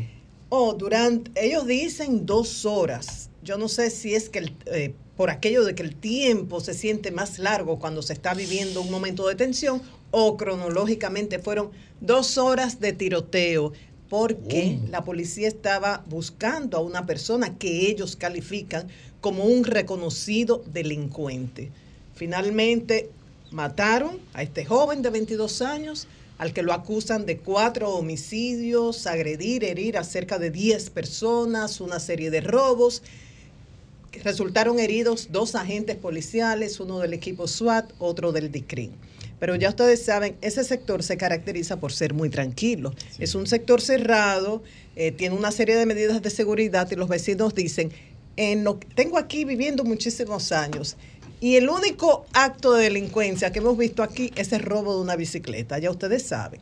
Oh, 0.48 0.74
durante, 0.74 1.30
ellos 1.42 1.66
dicen 1.66 2.24
dos 2.24 2.64
horas. 2.64 3.30
Yo 3.42 3.58
no 3.58 3.68
sé 3.68 3.90
si 3.90 4.14
es 4.14 4.28
que 4.28 4.52
eh, 4.66 4.94
por 5.16 5.30
aquello 5.30 5.64
de 5.64 5.74
que 5.74 5.82
el 5.82 5.96
tiempo 5.96 6.60
se 6.60 6.74
siente 6.74 7.10
más 7.10 7.38
largo 7.38 7.78
cuando 7.78 8.02
se 8.02 8.14
está 8.14 8.34
viviendo 8.34 8.80
un 8.80 8.90
momento 8.90 9.28
de 9.28 9.34
tensión 9.34 9.82
o 10.10 10.36
cronológicamente 10.36 11.38
fueron 11.38 11.70
dos 12.00 12.38
horas 12.38 12.80
de 12.80 12.92
tiroteo 12.92 13.72
porque 14.08 14.78
la 14.90 15.04
policía 15.04 15.48
estaba 15.48 16.04
buscando 16.06 16.76
a 16.76 16.80
una 16.80 17.06
persona 17.06 17.56
que 17.56 17.88
ellos 17.88 18.14
califican 18.14 18.88
como 19.22 19.44
un 19.44 19.64
reconocido 19.64 20.62
delincuente. 20.66 21.70
Finalmente 22.14 23.08
mataron 23.52 24.18
a 24.34 24.42
este 24.42 24.66
joven 24.66 25.00
de 25.00 25.10
22 25.10 25.62
años, 25.62 26.08
al 26.38 26.52
que 26.52 26.62
lo 26.62 26.72
acusan 26.72 27.24
de 27.24 27.38
cuatro 27.38 27.90
homicidios, 27.94 29.06
agredir, 29.06 29.62
herir 29.62 29.96
a 29.96 30.04
cerca 30.04 30.38
de 30.38 30.50
10 30.50 30.90
personas, 30.90 31.80
una 31.80 32.00
serie 32.00 32.30
de 32.30 32.40
robos. 32.40 33.02
Resultaron 34.24 34.80
heridos 34.80 35.28
dos 35.30 35.54
agentes 35.54 35.96
policiales, 35.96 36.80
uno 36.80 36.98
del 36.98 37.14
equipo 37.14 37.46
SWAT, 37.46 37.92
otro 38.00 38.32
del 38.32 38.50
DICRIN. 38.50 38.90
Pero 39.38 39.54
ya 39.54 39.68
ustedes 39.68 40.04
saben, 40.04 40.36
ese 40.40 40.64
sector 40.64 41.02
se 41.02 41.16
caracteriza 41.16 41.78
por 41.78 41.92
ser 41.92 42.12
muy 42.12 42.28
tranquilo. 42.28 42.92
Es 43.18 43.34
un 43.36 43.46
sector 43.46 43.80
cerrado, 43.80 44.62
eh, 44.96 45.12
tiene 45.12 45.36
una 45.36 45.52
serie 45.52 45.76
de 45.76 45.86
medidas 45.86 46.22
de 46.22 46.30
seguridad 46.30 46.90
y 46.90 46.96
los 46.96 47.08
vecinos 47.08 47.54
dicen, 47.54 47.92
en 48.36 48.64
tengo 48.94 49.18
aquí 49.18 49.44
viviendo 49.44 49.84
muchísimos 49.84 50.52
años 50.52 50.96
y 51.42 51.56
el 51.56 51.68
único 51.68 52.24
acto 52.32 52.72
de 52.74 52.84
delincuencia 52.84 53.50
que 53.50 53.58
hemos 53.58 53.76
visto 53.76 54.04
aquí 54.04 54.32
es 54.36 54.52
el 54.52 54.60
robo 54.60 54.94
de 54.94 55.02
una 55.02 55.16
bicicleta, 55.16 55.76
ya 55.80 55.90
ustedes 55.90 56.22
saben. 56.22 56.60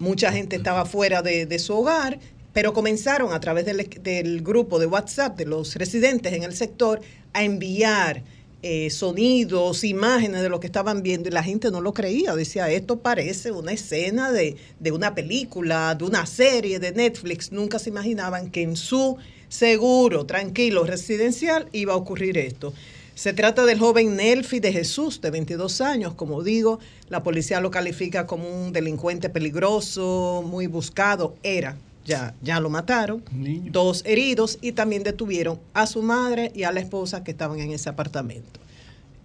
Mucha 0.00 0.32
gente 0.32 0.56
estaba 0.56 0.84
fuera 0.84 1.22
de, 1.22 1.58
su 1.60 1.74
hogar, 1.78 2.18
pero 2.52 2.72
comenzaron 2.72 3.32
a 3.32 3.38
través 3.38 3.66
del, 3.66 4.42
grupo 4.42 4.80
de 4.80 4.86
WhatsApp 4.86 5.38
de 5.38 5.46
los 5.46 5.76
residentes 5.76 6.32
en 6.32 6.42
el 6.42 6.56
sector 6.56 7.00
a 7.32 7.44
enviar 7.44 8.24
eh, 8.62 8.90
sonidos, 8.90 9.84
imágenes 9.84 10.42
de 10.42 10.48
lo 10.48 10.58
que 10.58 10.66
estaban 10.66 11.04
viendo 11.04 11.28
y 11.28 11.32
la 11.32 11.44
gente 11.44 11.70
no 11.70 11.80
lo 11.80 11.94
creía. 11.94 12.34
Decía, 12.34 12.68
esto 12.68 12.98
parece 12.98 13.52
una 13.52 13.70
escena 13.70 14.32
de, 14.32 14.56
de 14.80 14.90
una 14.90 15.14
película, 15.14 15.94
de 15.94 16.04
una 16.04 16.26
serie 16.26 16.80
de 16.80 16.90
Netflix. 16.90 17.52
Nunca 17.52 17.78
se 17.78 17.90
imaginaban 17.90 18.50
que 18.50 18.62
en 18.62 18.74
su 18.74 19.18
seguro, 19.50 20.24
tranquilo, 20.24 20.84
residencial 20.84 21.68
iba 21.72 21.92
a 21.92 21.96
ocurrir 21.96 22.38
esto. 22.38 22.72
Se 23.14 23.34
trata 23.34 23.66
del 23.66 23.78
joven 23.78 24.16
Nelfi 24.16 24.60
de 24.60 24.72
Jesús, 24.72 25.20
de 25.20 25.30
22 25.30 25.82
años. 25.82 26.14
Como 26.14 26.42
digo, 26.42 26.78
la 27.10 27.22
policía 27.22 27.60
lo 27.60 27.70
califica 27.70 28.26
como 28.26 28.48
un 28.48 28.72
delincuente 28.72 29.28
peligroso, 29.28 30.42
muy 30.46 30.66
buscado. 30.66 31.34
Era, 31.42 31.76
ya, 32.06 32.34
ya 32.40 32.60
lo 32.60 32.70
mataron. 32.70 33.22
Dos 33.70 34.02
heridos 34.06 34.58
y 34.62 34.72
también 34.72 35.02
detuvieron 35.02 35.60
a 35.74 35.86
su 35.86 36.00
madre 36.00 36.50
y 36.54 36.62
a 36.62 36.72
la 36.72 36.80
esposa 36.80 37.22
que 37.22 37.32
estaban 37.32 37.58
en 37.58 37.72
ese 37.72 37.90
apartamento. 37.90 38.58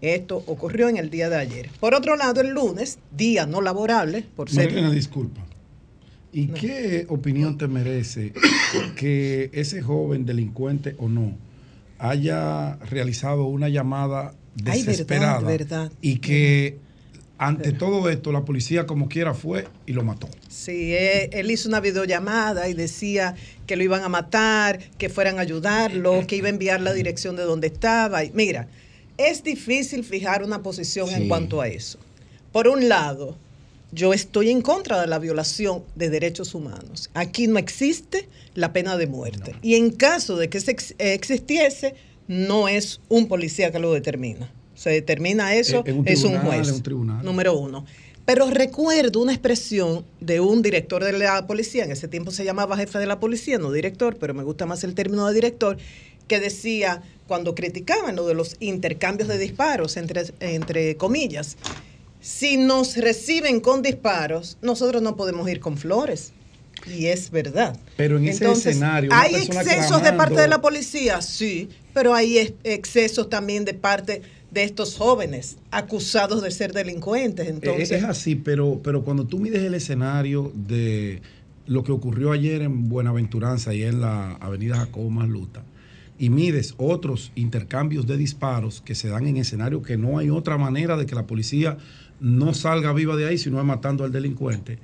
Esto 0.02 0.44
ocurrió 0.46 0.90
en 0.90 0.98
el 0.98 1.10
día 1.10 1.30
de 1.30 1.38
ayer. 1.38 1.70
Por 1.80 1.94
otro 1.94 2.18
lado, 2.18 2.42
el 2.42 2.50
lunes, 2.50 3.00
día 3.16 3.46
no 3.46 3.62
laborable, 3.62 4.26
por 4.36 4.50
ser... 4.50 4.72
Marina, 4.72 4.92
disculpa. 4.92 5.42
¿Y 6.36 6.48
qué 6.48 7.06
opinión 7.08 7.58
te 7.58 7.70
merece 7.70 8.34
que 8.98 9.50
ese 9.54 9.82
joven 9.82 10.26
delincuente 10.26 10.94
o 10.98 11.08
no 11.08 11.38
haya 11.98 12.76
realizado 12.76 13.46
una 13.46 13.70
llamada 13.70 14.36
desesperada 14.54 15.90
y 16.02 16.18
que 16.18 16.78
ante 17.38 17.72
todo 17.72 18.10
esto 18.10 18.34
la 18.34 18.44
policía 18.44 18.86
como 18.86 19.08
quiera 19.08 19.34
fue 19.34 19.70
y 19.86 19.94
lo 19.94 20.04
mató. 20.04 20.28
Sí, 20.50 20.94
eh, 20.94 21.30
él, 21.32 21.50
hizo 21.52 21.70
una 21.70 21.80
videollamada 21.80 22.68
y 22.68 22.74
decía 22.74 23.36
que 23.66 23.78
lo 23.78 23.84
iban 23.84 24.04
a 24.04 24.10
matar, 24.10 24.80
que 24.98 25.08
fueran 25.08 25.38
a 25.38 25.42
ayudarlo, 25.42 26.28
que 26.28 26.36
iba 26.36 26.48
a 26.48 26.50
enviar 26.50 26.82
la 26.82 26.92
dirección 26.92 27.38
de 27.38 27.44
donde 27.44 27.68
estaba. 27.68 28.26
Y 28.26 28.32
mira, 28.34 28.68
es 29.18 29.42
difícil 29.42 30.04
fijar 30.04 30.44
una 30.44 30.62
posición 30.62 31.10
en 31.12 31.30
cuanto 31.30 31.62
a 31.62 31.70
eso. 31.70 31.98
Por 32.52 32.68
un 32.68 32.90
lado, 32.90 33.38
yo 33.96 34.14
estoy 34.14 34.52
en 34.52 34.62
contra 34.62 35.00
de 35.00 35.08
la 35.08 35.20
violación 35.20 35.84
de 35.96 36.10
derechos 36.10 36.54
humanos. 36.54 37.10
Aquí 37.14 37.48
no 37.48 37.58
existe 37.58 38.28
la 38.54 38.74
pena 38.74 38.98
de 38.98 39.08
muerte. 39.08 39.56
Y 39.62 39.76
en 39.76 39.90
caso 39.90 40.36
de 40.36 40.50
que 40.50 40.60
se 40.60 40.76
existiese, 41.00 41.96
no 42.28 42.68
es 42.68 43.00
un 43.08 43.28
policía 43.28 43.72
que 43.72 43.80
lo 43.80 43.94
determina. 43.94 44.52
Se 44.76 44.90
determina 44.90 45.56
eso, 45.56 45.84
eh, 45.88 46.02
es 46.06 46.24
un 46.26 46.38
juez. 46.40 46.84
Número 47.24 47.58
uno. 47.58 47.86
Pero 48.26 48.50
recuerdo 48.50 49.22
una 49.22 49.32
expresión 49.32 50.04
de 50.20 50.42
un 50.42 50.62
director 50.62 51.04
de 51.04 51.14
la 51.14 51.48
policía, 51.48 51.86
en 51.86 51.92
ese 51.92 52.08
tiempo 52.08 52.32
se 52.32 52.44
llamaba 52.44 52.76
jefe 52.76 53.00
de 53.00 53.06
la 53.06 53.20
policía, 53.20 53.60
no 53.60 53.72
director, 53.72 54.18
pero 54.20 54.34
me 54.34 54.44
gusta 54.44 54.66
más 54.66 54.84
el 54.84 54.96
término 54.96 55.28
de 55.28 55.34
director, 55.36 55.78
que 56.28 56.40
decía, 56.40 57.04
cuando 57.28 57.54
criticaban 57.54 58.16
lo 58.16 58.26
de 58.26 58.34
los 58.34 58.58
intercambios 58.60 59.30
de 59.30 59.38
disparos, 59.38 59.96
entre, 59.96 60.24
entre 60.40 60.98
comillas, 60.98 61.56
si 62.26 62.58
nos 62.58 62.98
reciben 62.98 63.60
con 63.60 63.84
disparos, 63.84 64.58
nosotros 64.64 65.00
no 65.04 65.16
podemos 65.16 65.48
ir 65.48 65.60
con 65.60 65.78
flores. 65.78 66.34
Y 66.88 67.06
es 67.06 67.30
verdad. 67.30 67.78
Pero 67.98 68.18
en 68.18 68.28
ese 68.28 68.52
escenario. 68.52 69.12
¿Hay 69.14 69.36
excesos 69.36 70.02
de 70.02 70.12
parte 70.12 70.42
de 70.42 70.48
la 70.48 70.60
policía? 70.60 71.22
Sí, 71.22 71.70
pero 71.94 72.16
hay 72.16 72.56
excesos 72.64 73.30
también 73.30 73.64
de 73.64 73.76
parte 73.76 74.24
de 74.50 74.64
estos 74.64 74.96
jóvenes 74.96 75.58
acusados 75.70 76.42
de 76.42 76.50
ser 76.50 76.74
delincuentes. 76.74 77.48
Entonces, 77.48 77.92
es 77.92 78.04
así, 78.04 78.34
pero, 78.34 78.82
pero 78.84 79.04
cuando 79.04 79.26
tú 79.26 79.38
mides 79.38 79.62
el 79.62 79.76
escenario 79.76 80.52
de 80.56 81.22
lo 81.68 81.84
que 81.84 81.92
ocurrió 81.92 82.32
ayer 82.32 82.64
en 82.64 82.90
Buenaventuranza 82.90 83.72
y 83.76 83.84
en 83.84 84.02
la 84.02 84.32
avenida 84.38 84.78
Jacobo 84.78 85.12
Masluta, 85.12 85.64
y 86.18 86.30
mides 86.30 86.74
otros 86.78 87.32
intercambios 87.36 88.08
de 88.08 88.18
disparos 88.18 88.82
que 88.82 88.96
se 88.96 89.10
dan 89.10 89.28
en 89.28 89.38
escenarios 89.38 89.86
que 89.86 89.98
no 89.98 90.18
hay 90.18 90.30
otra 90.30 90.58
manera 90.58 90.98
de 90.98 91.06
que 91.06 91.14
la 91.14 91.28
policía 91.28 91.78
no 92.20 92.54
salga 92.54 92.94
viva 92.94 93.16
de 93.16 93.28
ahí, 93.28 93.38
sino 93.38 93.60
es 93.60 93.66
matando 93.66 94.04
al 94.04 94.12
delincuente. 94.12 94.80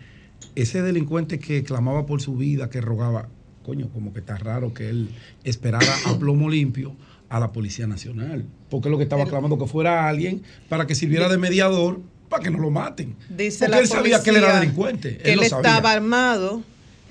Ese 0.56 0.82
delincuente 0.82 1.40
que 1.40 1.64
clamaba 1.64 2.06
por 2.06 2.22
su 2.22 2.36
vida, 2.36 2.70
que 2.70 2.82
rogaba, 2.82 3.30
coño, 3.64 3.90
como 3.90 4.14
que 4.14 4.20
está 4.20 4.38
raro 4.38 4.74
que 4.74 4.90
él 4.90 5.10
esperara 5.44 5.94
a 6.06 6.18
plomo 6.18 6.50
limpio 6.50 6.96
a 7.30 7.40
la 7.40 7.52
Policía 7.52 7.88
Nacional, 7.88 8.46
porque 8.70 8.90
lo 8.90 8.98
que 8.98 9.04
estaba 9.04 9.26
clamando 9.26 9.58
que 9.58 9.66
fuera 9.66 10.10
alguien 10.10 10.44
para 10.68 10.86
que 10.86 10.96
sirviera 10.96 11.30
de 11.30 11.38
mediador 11.38 12.02
para 12.28 12.44
que 12.44 12.50
no 12.50 12.60
lo 12.60 12.72
maten. 12.72 13.16
Dice 13.30 13.66
porque 13.66 13.80
él 13.82 13.88
sabía 13.88 14.24
que 14.24 14.32
él 14.32 14.38
era 14.38 14.60
delincuente. 14.60 15.20
él, 15.24 15.42
estaba 15.44 15.92
armado. 15.92 16.64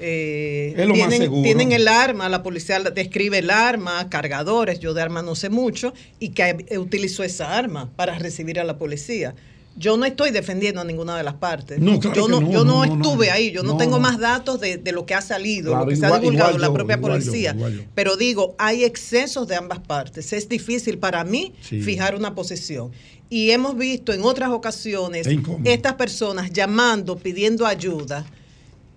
Eh, 0.02 0.72
tienen, 0.94 1.42
tienen, 1.42 1.72
el 1.72 1.86
arma, 1.86 2.30
la 2.30 2.42
policía 2.42 2.80
describe 2.80 3.38
el 3.38 3.50
arma, 3.50 4.08
cargadores, 4.08 4.80
yo 4.80 4.94
de 4.94 5.02
arma 5.02 5.20
no 5.20 5.34
sé 5.34 5.50
mucho, 5.50 5.92
y 6.18 6.30
que 6.30 6.78
utilizó 6.78 7.22
esa 7.22 7.56
arma 7.56 7.90
para 7.96 8.18
recibir 8.18 8.58
a 8.58 8.64
la 8.64 8.78
policía. 8.78 9.34
Yo 9.76 9.96
no 9.96 10.04
estoy 10.04 10.30
defendiendo 10.30 10.80
a 10.80 10.84
ninguna 10.84 11.16
de 11.16 11.22
las 11.22 11.34
partes. 11.34 11.78
yo 11.80 12.28
no, 12.28 12.50
yo 12.50 12.64
no, 12.64 12.84
estuve 12.84 13.30
ahí, 13.30 13.50
yo 13.50 13.62
no, 13.62 13.76
tengo 13.76 13.98
más 13.98 14.18
datos 14.18 14.60
de, 14.60 14.80
lo 14.92 15.06
que 15.06 15.14
ha 15.14 15.22
salido, 15.22 15.76
lo 15.76 15.86
que 15.86 15.96
se 15.96 16.06
ha 16.06 16.18
divulgado 16.18 16.54
en 16.54 16.60
la 16.60 16.72
propia 16.72 17.00
policía. 17.00 17.56
pero 17.94 18.16
digo, 18.16 18.54
hay 18.58 18.84
excesos 18.84 19.46
de 19.48 19.56
ambas 19.56 19.78
partes. 19.80 20.32
Es 20.32 20.48
difícil 20.48 20.98
para 20.98 21.24
mí 21.24 21.54
fijar 21.60 22.14
una 22.14 22.34
posición. 22.34 22.90
Y 23.32 23.52
hemos 23.52 23.76
visto 23.76 24.12
en 24.12 24.22
otras 24.22 24.50
ocasiones 24.50 25.28
estas 25.64 25.94
personas 25.94 26.52
llamando, 26.52 27.16
pidiendo 27.16 27.64
ayuda, 27.64 28.26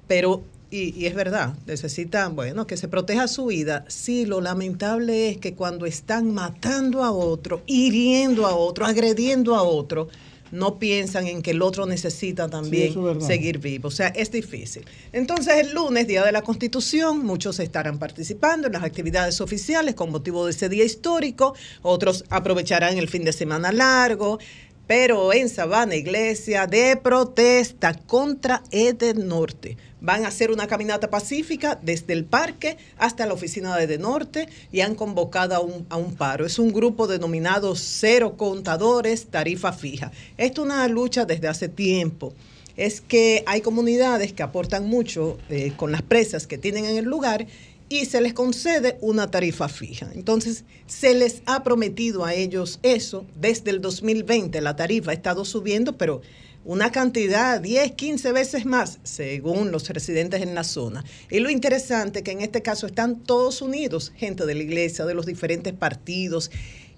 pero 0.08 0.44
y, 0.74 0.92
y, 1.00 1.06
es 1.06 1.14
verdad, 1.14 1.54
necesitan, 1.68 2.36
bueno, 2.36 2.66
que 2.66 2.78
se 2.78 2.88
proteja 2.88 3.28
su 3.28 3.46
vida. 3.46 3.86
Sí, 3.90 4.26
lo 4.26 4.42
lamentable 4.42 5.30
es 5.30 5.38
que 5.38 5.54
cuando 5.54 5.86
están 5.86 6.34
matando 6.34 7.04
a 7.04 7.12
otro, 7.12 7.62
hiriendo 7.68 8.48
a 8.48 8.56
otro, 8.56 8.88
agrediendo 8.88 9.54
a 9.54 9.62
otro, 9.62 10.08
no 10.54 10.78
piensan 10.78 11.26
en 11.26 11.42
que 11.42 11.52
el 11.52 11.64
otro 11.64 11.88
necesita 11.88 12.48
también 12.48 12.94
seguir 13.20 13.58
vivo. 13.58 13.88
O 13.88 13.92
sea, 13.92 14.10
es 14.10 14.32
difícil. 14.32 14.86
Entonces, 15.12 15.56
el 15.58 15.74
lunes, 15.74 16.08
Día 16.08 16.24
de 16.24 16.32
la 16.32 16.44
Constitución, 16.44 17.26
muchos 17.26 17.60
estarán 17.60 17.98
participando 17.98 18.68
en 18.68 18.74
las 18.74 18.84
actividades 18.84 19.42
oficiales 19.42 19.96
con 19.96 20.12
motivo 20.12 20.46
de 20.46 20.52
ese 20.52 20.70
día 20.70 20.86
histórico, 20.86 21.56
otros 21.82 22.24
aprovecharán 22.30 23.00
el 23.00 23.10
fin 23.10 23.26
de 23.26 23.34
semana 23.34 23.72
largo, 23.72 24.38
pero 24.86 25.34
en 25.34 25.50
Sabana 25.50 25.96
Iglesia 25.96 26.68
de 26.68 26.98
protesta 26.98 27.96
contra 27.96 28.62
Eden 28.70 29.28
Norte 29.28 29.76
van 30.04 30.26
a 30.26 30.28
hacer 30.28 30.52
una 30.52 30.68
caminata 30.68 31.10
pacífica 31.10 31.80
desde 31.82 32.14
el 32.14 32.26
parque 32.26 32.78
hasta 32.98 33.26
la 33.26 33.34
oficina 33.34 33.76
de, 33.78 33.88
de 33.88 33.98
Norte 33.98 34.48
y 34.72 34.82
han 34.82 34.96
convocado 34.96 35.56
a 35.56 35.62
un, 35.62 35.88
a 35.90 35.98
un, 35.98 36.14
paro. 36.14 36.46
Es 36.46 36.60
un 36.60 36.72
grupo 36.72 37.08
denominado 37.08 37.74
Cero 37.76 38.36
Contadores, 38.38 39.28
Tarifa 39.28 39.72
Fija. 39.72 40.12
Esto 40.38 40.62
es 40.62 40.66
una 40.66 40.88
lucha 40.90 41.26
desde 41.26 41.48
hace 41.48 41.70
tiempo. 41.70 42.34
Es 42.76 43.00
que 43.02 43.44
hay 43.48 43.62
comunidades 43.62 44.34
que 44.34 44.44
aportan 44.44 44.88
mucho 44.88 45.38
eh, 45.50 45.72
con 45.78 45.92
las 45.92 46.02
presas 46.02 46.48
que 46.48 46.58
tienen 46.58 46.86
en 46.86 46.98
el 46.98 47.06
lugar 47.06 47.48
y 47.88 48.06
se 48.06 48.20
les 48.20 48.34
concede 48.34 48.98
una 49.02 49.30
tarifa 49.30 49.70
fija. 49.70 50.10
Entonces, 50.16 50.64
se 50.88 51.14
les 51.14 51.44
ha 51.46 51.64
prometido 51.64 52.26
a 52.26 52.34
ellos 52.34 52.80
eso 52.82 53.26
desde 53.40 53.70
el 53.72 53.82
2020. 53.82 54.60
La 54.62 54.76
tarifa 54.76 55.12
ha 55.12 55.14
estado 55.14 55.46
subiendo, 55.46 55.96
pero 55.98 56.22
una 56.66 56.92
cantidad 56.92 57.60
10, 57.60 57.92
15 57.94 58.32
veces 58.32 58.66
más, 58.66 59.00
según 59.04 59.72
los 59.72 59.90
residentes 59.90 60.42
en 60.42 60.56
la 60.56 60.64
zona. 60.64 61.04
Y 61.30 61.40
lo 61.40 61.50
interesante 61.50 62.20
es 62.20 62.26
que 62.26 62.32
en 62.32 62.42
este 62.42 62.62
caso 62.62 62.88
están 62.88 63.20
todos 63.20 63.62
unidos, 63.62 64.14
gente 64.16 64.46
de 64.46 64.56
la 64.56 64.64
iglesia, 64.64 65.06
de 65.06 65.14
los 65.14 65.26
diferentes 65.26 65.74
partidos, 65.74 66.52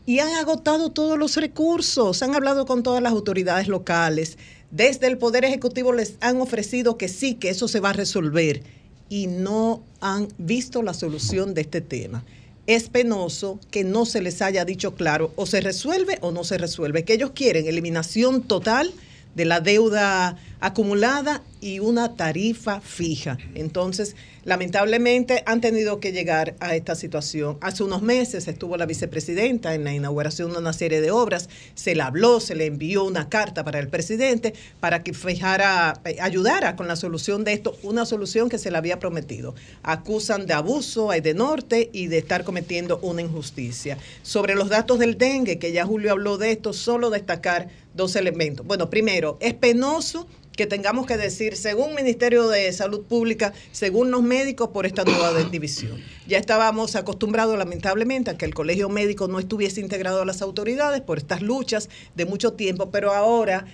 y 0.05 0.19
han 0.19 0.33
agotado 0.35 0.91
todos 0.91 1.17
los 1.17 1.35
recursos, 1.35 2.21
han 2.21 2.35
hablado 2.35 2.65
con 2.65 2.83
todas 2.83 3.01
las 3.01 3.11
autoridades 3.11 3.67
locales, 3.67 4.37
desde 4.69 5.07
el 5.07 5.17
Poder 5.17 5.45
Ejecutivo 5.45 5.93
les 5.93 6.15
han 6.21 6.41
ofrecido 6.41 6.97
que 6.97 7.07
sí, 7.07 7.35
que 7.35 7.49
eso 7.49 7.67
se 7.67 7.79
va 7.79 7.89
a 7.89 7.93
resolver 7.93 8.61
y 9.09 9.27
no 9.27 9.81
han 10.01 10.27
visto 10.37 10.83
la 10.83 10.93
solución 10.93 11.53
de 11.53 11.61
este 11.61 11.81
tema. 11.81 12.23
Es 12.67 12.89
penoso 12.89 13.59
que 13.71 13.83
no 13.83 14.05
se 14.05 14.21
les 14.21 14.41
haya 14.41 14.65
dicho 14.65 14.95
claro 14.95 15.31
o 15.35 15.45
se 15.45 15.61
resuelve 15.61 16.17
o 16.21 16.31
no 16.31 16.43
se 16.43 16.57
resuelve, 16.57 17.03
que 17.03 17.13
ellos 17.13 17.31
quieren 17.33 17.67
eliminación 17.67 18.41
total 18.41 18.91
de 19.35 19.45
la 19.45 19.59
deuda 19.59 20.37
acumulada 20.59 21.43
y 21.61 21.79
una 21.79 22.15
tarifa 22.15 22.81
fija. 22.81 23.37
Entonces, 23.53 24.15
lamentablemente 24.45 25.43
han 25.45 25.59
tenido 25.59 25.99
que 25.99 26.11
llegar 26.11 26.55
a 26.59 26.75
esta 26.75 26.95
situación. 26.95 27.57
Hace 27.61 27.83
unos 27.83 28.01
meses 28.01 28.47
estuvo 28.47 28.77
la 28.77 28.85
vicepresidenta 28.85 29.73
en 29.73 29.83
la 29.83 29.93
inauguración 29.93 30.53
de 30.53 30.59
una 30.59 30.71
serie 30.71 31.01
de 31.01 31.11
obras, 31.11 31.49
se 31.73 31.95
le 31.95 32.01
habló, 32.01 32.39
se 32.39 32.55
le 32.55 32.67
envió 32.67 33.03
una 33.03 33.27
carta 33.27 33.65
para 33.65 33.79
el 33.79 33.89
presidente 33.89 34.53
para 34.79 35.03
que 35.03 35.13
fijara, 35.13 35.99
eh, 36.05 36.17
ayudara 36.21 36.75
con 36.75 36.87
la 36.87 36.95
solución 36.95 37.43
de 37.43 37.53
esto, 37.53 37.75
una 37.83 38.05
solución 38.05 38.47
que 38.47 38.57
se 38.57 38.71
le 38.71 38.77
había 38.77 38.99
prometido. 38.99 39.55
Acusan 39.83 40.45
de 40.45 40.53
abuso 40.53 41.11
a 41.11 41.17
Norte 41.33 41.89
y 41.91 42.07
de 42.07 42.19
estar 42.19 42.43
cometiendo 42.43 42.99
una 43.01 43.21
injusticia. 43.21 43.97
Sobre 44.21 44.53
los 44.53 44.69
datos 44.69 44.99
del 44.99 45.17
dengue, 45.17 45.57
que 45.57 45.71
ya 45.71 45.85
Julio 45.85 46.11
habló 46.11 46.37
de 46.37 46.51
esto, 46.51 46.71
solo 46.71 47.09
destacar 47.09 47.67
dos 47.95 48.15
elementos. 48.15 48.65
Bueno, 48.65 48.89
primero, 48.89 49.37
es 49.39 49.53
penoso 49.55 50.27
que 50.55 50.67
tengamos 50.67 51.05
que 51.05 51.17
decir, 51.17 51.55
según 51.55 51.95
Ministerio 51.95 52.47
de 52.47 52.71
Salud 52.71 53.03
Pública, 53.03 53.53
según 53.71 54.11
los 54.11 54.23
médicos, 54.23 54.69
por 54.69 54.85
esta 54.85 55.03
nueva 55.03 55.33
división. 55.51 56.01
Ya 56.27 56.37
estábamos 56.37 56.95
acostumbrados, 56.95 57.57
lamentablemente, 57.57 58.31
a 58.31 58.37
que 58.37 58.45
el 58.45 58.53
colegio 58.53 58.89
médico 58.89 59.27
no 59.27 59.39
estuviese 59.39 59.81
integrado 59.81 60.21
a 60.21 60.25
las 60.25 60.41
autoridades 60.41 61.01
por 61.01 61.17
estas 61.17 61.41
luchas 61.41 61.89
de 62.15 62.25
mucho 62.25 62.53
tiempo, 62.53 62.89
pero 62.91 63.13
ahora 63.13 63.65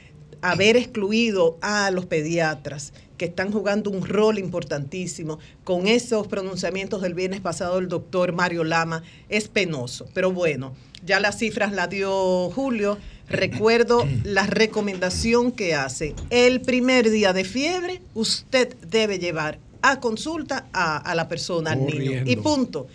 haber 0.42 0.76
excluido 0.76 1.58
a 1.62 1.92
los 1.92 2.06
pediatras 2.06 2.94
que 3.18 3.26
están 3.26 3.52
jugando 3.52 3.92
un 3.92 4.04
rol 4.04 4.40
importantísimo 4.40 5.38
con 5.64 5.88
esos 5.88 6.28
pronunciamientos 6.28 7.04
del 7.04 7.14
viernes 7.14 7.40
pasado 7.40 7.76
del 7.76 7.88
doctor 7.88 8.34
Mario 8.34 8.64
Lama 8.64 9.04
es 9.30 9.48
penoso. 9.48 10.08
Pero 10.14 10.32
bueno, 10.32 10.74
ya 11.06 11.20
las 11.20 11.38
cifras 11.38 11.72
las 11.72 11.90
dio 11.90 12.50
Julio 12.50 12.98
Recuerdo 13.32 14.08
la 14.24 14.46
recomendación 14.46 15.52
que 15.52 15.74
hace. 15.74 16.16
El 16.30 16.62
primer 16.62 17.10
día 17.10 17.34
de 17.34 17.44
fiebre, 17.44 18.02
usted 18.14 18.76
debe 18.90 19.20
llevar 19.20 19.60
a 19.82 20.00
consulta 20.00 20.68
a, 20.74 21.16
la 21.16 21.28
persona, 21.28 21.72
al 21.72 21.86
niño. 21.86 22.24
Y 22.26 22.36
punto. 22.36 22.88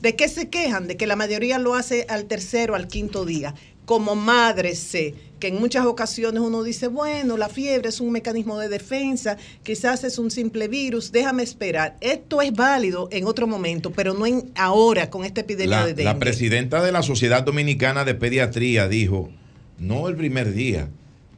¿De 0.00 0.16
qué 0.16 0.28
se 0.28 0.50
quejan? 0.50 0.86
De 0.86 0.96
que 0.96 1.06
la 1.06 1.16
mayoría 1.16 1.58
lo 1.58 1.74
hace 1.74 2.04
al 2.08 2.26
tercero, 2.26 2.74
al 2.74 2.88
quinto 2.88 3.24
día. 3.24 3.54
Como 3.86 4.14
madre 4.14 4.74
sé 4.74 5.14
que 5.38 5.48
en 5.48 5.56
muchas 5.60 5.84
ocasiones 5.84 6.40
uno 6.40 6.62
dice, 6.62 6.88
bueno, 6.88 7.36
la 7.36 7.48
fiebre 7.48 7.90
es 7.90 8.00
un 8.00 8.10
mecanismo 8.10 8.58
de 8.58 8.68
defensa, 8.68 9.36
quizás 9.62 10.04
es 10.04 10.18
un 10.18 10.30
simple 10.30 10.68
virus, 10.68 11.12
déjame 11.12 11.42
esperar. 11.42 11.96
Esto 12.00 12.40
es 12.40 12.52
válido 12.52 13.08
en 13.12 13.26
otro 13.26 13.46
momento, 13.46 13.90
pero 13.90 14.14
no 14.14 14.26
en 14.26 14.50
ahora 14.54 15.10
con 15.10 15.24
esta 15.24 15.42
epidemia 15.42 15.80
de 15.80 15.94
dengue. 15.94 16.04
La 16.04 16.18
presidenta 16.18 16.82
de 16.82 16.92
la 16.92 17.02
Sociedad 17.02 17.42
Dominicana 17.42 18.04
de 18.04 18.14
Pediatría 18.14 18.88
dijo, 18.88 19.30
no 19.78 20.08
el 20.08 20.16
primer 20.16 20.52
día, 20.52 20.88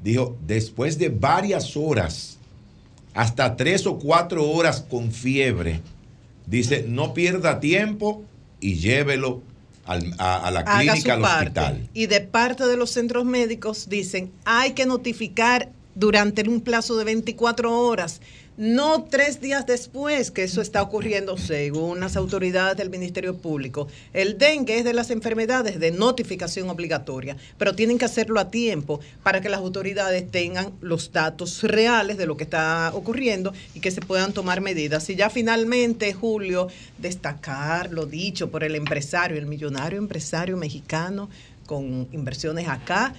dijo, 0.03 0.37
después 0.47 0.99
de 0.99 1.09
varias 1.09 1.77
horas, 1.77 2.39
hasta 3.15 3.57
tres 3.57 3.87
o 3.87 3.99
cuatro 3.99 4.49
horas 4.49 4.85
con 4.89 5.11
fiebre, 5.11 5.81
dice, 6.47 6.85
no 6.87 7.15
pierda 7.15 7.61
tiempo 7.61 8.23
y 8.61 8.77
llévelo 8.77 9.43
a, 9.87 10.51
la 10.51 10.65
clínica, 10.65 11.15
al 11.15 11.25
hospital. 11.25 11.89
Y 11.95 12.07
de 12.07 12.21
parte 12.21 12.67
de 12.67 12.77
los 12.77 12.91
centros 12.91 13.25
médicos 13.25 13.89
dicen, 13.89 14.33
hay 14.45 14.73
que 14.73 14.87
notificar 14.87 15.71
durante 15.95 16.43
un 16.49 16.61
plazo 16.61 16.97
de 16.97 17.05
24 17.05 17.73
horas 17.73 18.21
no 18.57 19.05
tres 19.05 19.41
días 19.41 19.67
después 19.67 20.31
que 20.31 20.45
eso 20.45 20.61
está 20.61 20.83
ocurriendo 20.83 21.37
según 21.37 22.01
las 22.01 22.17
autoridades 22.17 22.77
del 22.77 22.89
Ministerio 22.89 23.37
Público. 23.37 23.89
El 24.13 24.39
dengue 24.39 24.79
es 24.79 24.85
de 24.85 24.95
las 24.95 25.11
enfermedades 25.11 25.79
de 25.79 25.91
notificación 25.91 26.71
obligatoria, 26.71 27.37
pero 27.59 27.75
tienen 27.75 27.99
que 27.99 28.07
hacerlo 28.07 28.41
a 28.41 28.51
tiempo 28.51 29.01
para 29.23 29.41
que 29.41 29.49
las 29.49 29.61
autoridades 29.61 30.31
tengan 30.31 30.73
los 30.81 31.13
datos 31.13 31.63
reales 31.65 32.17
de 32.17 32.27
lo 32.27 32.37
que 32.37 32.45
está 32.45 32.93
ocurriendo 32.95 33.53
y 33.75 33.81
que 33.81 33.91
se 33.91 34.01
puedan 34.01 34.33
tomar 34.33 34.61
medidas. 34.61 35.09
Y 35.11 35.17
ya 35.17 35.29
finalmente, 35.29 36.13
Julio, 36.15 36.69
destacar 36.99 37.93
lo 37.93 38.07
dicho 38.07 38.51
por 38.51 38.65
el 38.65 38.75
empresario, 38.75 39.37
el 39.37 39.47
millonario 39.47 39.99
empresario 39.99 40.57
mexicano 40.57 41.29
con 41.67 42.09
inversiones 42.13 42.69
acá 42.69 43.13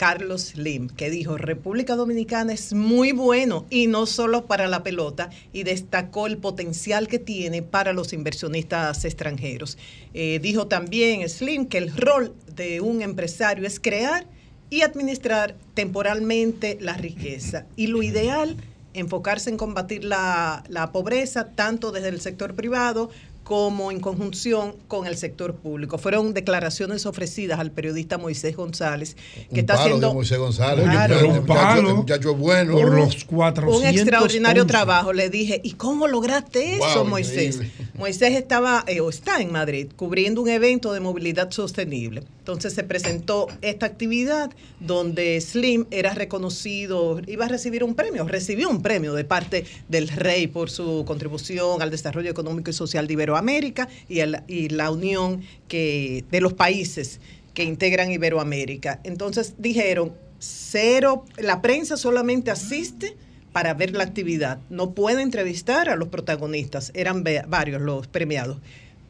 Carlos 0.00 0.56
Lim, 0.56 0.88
que 0.88 1.10
dijo, 1.10 1.36
República 1.36 1.94
Dominicana 1.94 2.54
es 2.54 2.72
muy 2.72 3.12
bueno 3.12 3.66
y 3.68 3.86
no 3.86 4.06
solo 4.06 4.46
para 4.46 4.66
la 4.66 4.82
pelota, 4.82 5.28
y 5.52 5.62
destacó 5.62 6.26
el 6.26 6.38
potencial 6.38 7.06
que 7.06 7.18
tiene 7.18 7.60
para 7.60 7.92
los 7.92 8.14
inversionistas 8.14 9.04
extranjeros. 9.04 9.76
Eh, 10.14 10.38
dijo 10.40 10.68
también 10.68 11.28
Slim 11.28 11.66
que 11.66 11.76
el 11.76 11.94
rol 11.94 12.34
de 12.56 12.80
un 12.80 13.02
empresario 13.02 13.66
es 13.66 13.78
crear 13.78 14.26
y 14.70 14.80
administrar 14.80 15.54
temporalmente 15.74 16.78
la 16.80 16.94
riqueza. 16.94 17.66
Y 17.76 17.88
lo 17.88 18.02
ideal, 18.02 18.56
enfocarse 18.94 19.50
en 19.50 19.58
combatir 19.58 20.02
la 20.04 20.90
pobreza, 20.94 21.50
tanto 21.50 21.92
desde 21.92 22.08
el 22.08 22.22
sector 22.22 22.54
privado 22.54 23.10
como 23.50 23.90
en 23.90 23.98
conjunción 23.98 24.76
con 24.86 25.08
el 25.08 25.16
sector 25.16 25.56
público. 25.56 25.98
Fueron 25.98 26.34
declaraciones 26.34 27.04
ofrecidas 27.04 27.58
al 27.58 27.72
periodista 27.72 28.16
Moisés 28.16 28.54
González, 28.54 29.16
que 29.52 29.58
está 29.58 29.74
haciendo 29.74 30.14
Moisés 30.14 30.38
González, 30.38 30.86
un 31.24 31.44
palo, 31.46 31.96
muchacho, 31.96 32.36
bueno, 32.36 32.74
por 32.74 32.94
los 32.94 33.24
400 33.24 33.76
un 33.76 33.84
extraordinario 33.84 34.66
trabajo. 34.66 35.12
Le 35.12 35.30
dije, 35.30 35.60
¿y 35.64 35.72
cómo 35.72 36.06
lograste 36.06 36.76
eso, 36.76 37.04
Moisés? 37.04 37.58
Moisés 37.94 38.36
estaba 38.36 38.84
eh, 38.86 39.00
o 39.00 39.10
está 39.10 39.40
en 39.40 39.50
Madrid 39.50 39.88
cubriendo 39.96 40.40
un 40.40 40.48
evento 40.48 40.92
de 40.92 41.00
movilidad 41.00 41.50
sostenible. 41.50 42.22
Entonces 42.38 42.72
se 42.72 42.84
presentó 42.84 43.48
esta 43.62 43.86
actividad 43.86 44.52
donde 44.78 45.40
Slim 45.40 45.86
era 45.90 46.14
reconocido, 46.14 47.20
iba 47.26 47.46
a 47.46 47.48
recibir 47.48 47.82
un 47.82 47.96
premio, 47.96 48.26
recibió 48.28 48.70
un 48.70 48.80
premio 48.80 49.14
de 49.14 49.24
parte 49.24 49.64
del 49.88 50.08
rey 50.08 50.46
por 50.46 50.70
su 50.70 51.04
contribución 51.04 51.82
al 51.82 51.90
desarrollo 51.90 52.30
económico 52.30 52.70
y 52.70 52.72
social 52.72 53.08
de 53.08 53.12
Iberoamérica 53.14 53.39
y, 54.08 54.20
y 54.48 54.68
la 54.68 54.90
unión 54.90 55.42
que, 55.68 56.24
de 56.30 56.40
los 56.40 56.52
países 56.52 57.20
que 57.54 57.64
integran 57.64 58.12
Iberoamérica. 58.12 59.00
Entonces 59.04 59.54
dijeron, 59.58 60.12
cero, 60.38 61.24
la 61.36 61.62
prensa 61.62 61.96
solamente 61.96 62.50
asiste 62.50 63.16
para 63.52 63.74
ver 63.74 63.96
la 63.96 64.04
actividad, 64.04 64.60
no 64.70 64.92
puede 64.92 65.22
entrevistar 65.22 65.88
a 65.88 65.96
los 65.96 66.08
protagonistas, 66.08 66.92
eran 66.94 67.24
varios 67.48 67.82
los 67.82 68.06
premiados 68.06 68.58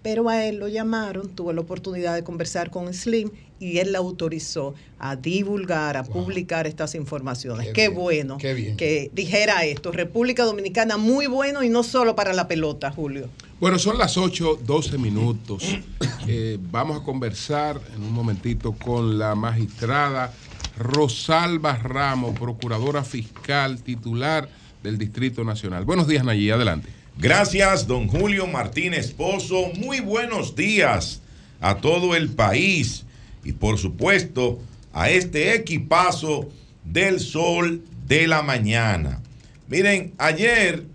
pero 0.03 0.29
a 0.29 0.47
él 0.47 0.57
lo 0.57 0.69
llamaron, 0.69 1.29
tuve 1.29 1.53
la 1.53 1.61
oportunidad 1.61 2.15
de 2.15 2.25
conversar 2.25 2.71
con 2.71 2.93
Slim 2.93 3.31
y 3.59 3.79
él 3.79 3.93
la 3.93 3.99
autorizó 3.99 4.75
a 4.99 5.17
divulgar, 5.17 5.97
a 5.97 6.05
publicar 6.05 6.67
estas 6.67 6.95
informaciones. 6.95 7.69
Qué, 7.75 7.89
bueno 7.89 8.39
que 8.39 9.11
dijera 9.13 9.65
esto. 9.65 9.93
República 9.93 10.45
Dominicana 10.45 10.97
muy 10.97 11.27
bueno 11.27 11.63
y 11.63 11.69
no 11.69 11.83
solo 11.83 12.17
para 12.17 12.33
la 12.33 12.49
pelota, 12.49 12.91
Julio. 12.91 13.29
Bueno, 13.61 13.79
son 13.79 13.99
las 13.99 14.17
8, 14.17 14.61
12 14.65 14.97
minutos. 14.97 15.79
Eh, 16.27 16.57
vamos 16.71 17.03
a 17.03 17.05
conversar 17.05 17.79
en 17.95 18.03
un 18.03 18.13
momentito 18.13 18.73
con 18.73 19.19
la 19.19 19.35
magistrada 19.35 20.33
Rosalba 20.79 21.77
Ramos, 21.77 22.39
procuradora 22.39 23.05
fiscal 23.05 23.83
titular 23.83 24.49
del 24.83 24.97
Distrito 24.97 25.45
Nacional. 25.45 25.85
Buenos 25.85 26.09
días, 26.09 26.25
Nayí, 26.25 26.49
adelante. 26.49 26.89
Gracias, 27.19 27.87
don 27.87 28.09
Julio 28.09 28.47
Martínez 28.47 29.13
Pozo. 29.13 29.67
Muy 29.77 30.01
buenos 30.01 30.57
días 30.57 31.21
a 31.61 31.75
todo 31.77 32.17
el 32.17 32.31
país 32.31 33.05
y 33.45 33.53
por 33.53 33.77
supuesto 33.77 34.59
a 34.95 35.11
este 35.11 35.55
equipazo 35.55 36.49
del 36.83 37.21
sol 37.21 37.83
de 38.07 38.27
la 38.27 38.41
mañana. 38.41 39.21
Miren, 39.69 40.15
ayer 40.17 40.87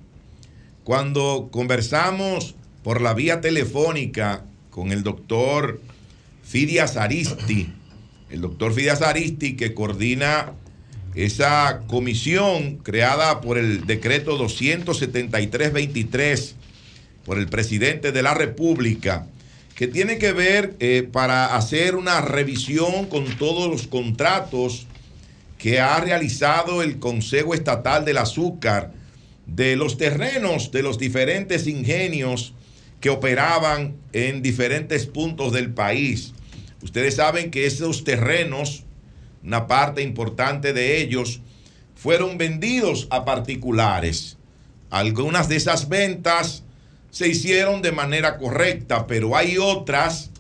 cuando 0.85 1.49
conversamos 1.51 2.55
por 2.83 3.01
la 3.01 3.13
vía 3.15 3.41
telefónica 3.41 4.45
con 4.69 4.91
el 4.91 5.01
doctor 5.01 5.81
Fidias 6.43 6.95
Aristi, 6.95 7.73
el 8.29 8.41
doctor 8.41 8.71
Fidias 8.71 9.01
Aristi 9.01 9.55
que 9.57 9.73
coordina 9.73 10.53
esa 11.15 11.81
comisión 11.87 12.77
creada 12.77 13.41
por 13.41 13.57
el 13.57 13.87
decreto 13.87 14.37
273-23 14.37 16.53
por 17.25 17.39
el 17.39 17.47
presidente 17.47 18.11
de 18.11 18.21
la 18.21 18.35
República, 18.35 19.25
que 19.73 19.87
tiene 19.87 20.19
que 20.19 20.33
ver 20.33 20.75
eh, 20.79 21.09
para 21.11 21.55
hacer 21.55 21.95
una 21.95 22.21
revisión 22.21 23.07
con 23.07 23.25
todos 23.37 23.71
los 23.71 23.87
contratos 23.87 24.85
que 25.57 25.79
ha 25.79 25.99
realizado 25.99 26.83
el 26.83 26.99
Consejo 26.99 27.55
Estatal 27.55 28.05
del 28.05 28.19
Azúcar 28.19 28.93
de 29.47 29.75
los 29.75 29.97
terrenos 29.97 30.71
de 30.71 30.81
los 30.83 30.97
diferentes 30.97 31.67
ingenios 31.67 32.53
que 32.99 33.09
operaban 33.09 33.95
en 34.13 34.41
diferentes 34.41 35.05
puntos 35.05 35.53
del 35.53 35.73
país. 35.73 36.33
Ustedes 36.81 37.15
saben 37.15 37.51
que 37.51 37.65
esos 37.65 38.03
terrenos, 38.03 38.83
una 39.43 39.67
parte 39.67 40.01
importante 40.01 40.73
de 40.73 41.01
ellos, 41.01 41.41
fueron 41.95 42.37
vendidos 42.37 43.07
a 43.09 43.25
particulares. 43.25 44.37
Algunas 44.89 45.49
de 45.49 45.55
esas 45.55 45.89
ventas 45.89 46.63
se 47.11 47.27
hicieron 47.27 47.81
de 47.81 47.91
manera 47.91 48.37
correcta, 48.37 49.07
pero 49.07 49.35
hay 49.35 49.57
otras 49.57 50.31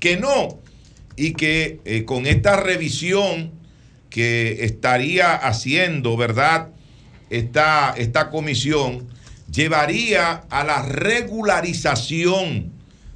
que 0.00 0.16
no. 0.16 0.60
Y 1.16 1.34
que 1.34 1.80
eh, 1.84 2.04
con 2.04 2.26
esta 2.26 2.56
revisión 2.56 3.52
que 4.10 4.64
estaría 4.64 5.34
haciendo, 5.34 6.16
¿verdad? 6.16 6.73
Esta, 7.36 7.94
esta 7.96 8.30
comisión 8.30 9.08
llevaría 9.50 10.44
a 10.50 10.64
la 10.64 10.82
regularización 10.82 12.72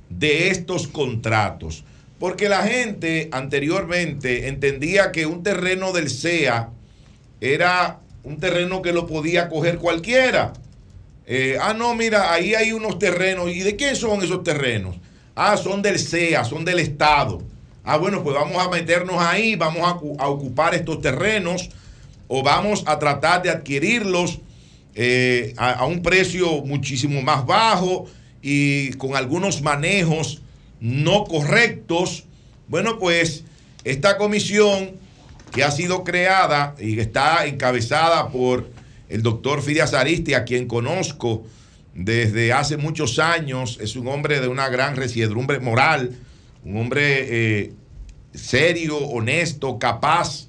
de 0.08 0.48
estos 0.48 0.88
contratos. 0.88 1.84
Porque 2.18 2.48
la 2.48 2.62
gente 2.62 3.28
anteriormente 3.30 4.48
entendía 4.48 5.12
que 5.12 5.26
un 5.26 5.42
terreno 5.42 5.92
del 5.92 6.10
CEA 6.10 6.70
era 7.40 8.00
un 8.24 8.38
terreno 8.40 8.82
que 8.82 8.92
lo 8.92 9.06
podía 9.06 9.48
coger 9.48 9.78
cualquiera. 9.78 10.52
Eh, 11.26 11.56
ah, 11.60 11.74
no, 11.74 11.94
mira, 11.94 12.32
ahí 12.32 12.54
hay 12.54 12.72
unos 12.72 12.98
terrenos. 12.98 13.50
¿Y 13.50 13.60
de 13.60 13.76
quién 13.76 13.94
son 13.94 14.22
esos 14.24 14.42
terrenos? 14.42 14.96
Ah, 15.36 15.56
son 15.56 15.80
del 15.80 16.00
CEA, 16.00 16.44
son 16.44 16.64
del 16.64 16.80
Estado. 16.80 17.40
Ah, 17.84 17.96
bueno, 17.96 18.24
pues 18.24 18.34
vamos 18.34 18.60
a 18.60 18.68
meternos 18.68 19.16
ahí, 19.18 19.54
vamos 19.54 19.82
a, 20.18 20.26
ocupar 20.26 20.74
estos 20.74 21.00
terrenos 21.00 21.70
o 22.28 22.42
vamos 22.42 22.84
a 22.86 22.98
tratar 22.98 23.42
de 23.42 23.50
adquirirlos 23.50 24.40
eh, 24.94 25.54
a, 25.56 25.84
un 25.86 26.02
precio 26.02 26.62
muchísimo 26.64 27.22
más 27.22 27.46
bajo 27.46 28.06
y 28.42 28.90
con 28.92 29.16
algunos 29.16 29.62
manejos 29.62 30.42
no 30.80 31.24
correctos. 31.24 32.24
Bueno, 32.68 32.98
pues 32.98 33.44
esta 33.84 34.16
comisión 34.18 34.92
que 35.52 35.64
ha 35.64 35.70
sido 35.70 36.04
creada 36.04 36.74
y 36.78 37.00
está 37.00 37.46
encabezada 37.46 38.28
por 38.28 38.68
el 39.08 39.22
doctor 39.22 39.62
Fidias 39.62 39.94
Aristi, 39.94 40.34
a 40.34 40.44
quien 40.44 40.66
conozco 40.66 41.44
desde 41.94 42.52
hace 42.52 42.76
muchos 42.76 43.18
años, 43.18 43.78
es 43.80 43.96
un 43.96 44.06
hombre 44.08 44.40
de 44.40 44.48
una 44.48 44.68
gran 44.68 44.94
resiedumbre 44.94 45.58
moral, 45.58 46.16
un 46.64 46.76
hombre 46.76 47.02
eh, 47.28 47.72
serio, 48.34 48.98
honesto, 48.98 49.78
capaz 49.78 50.46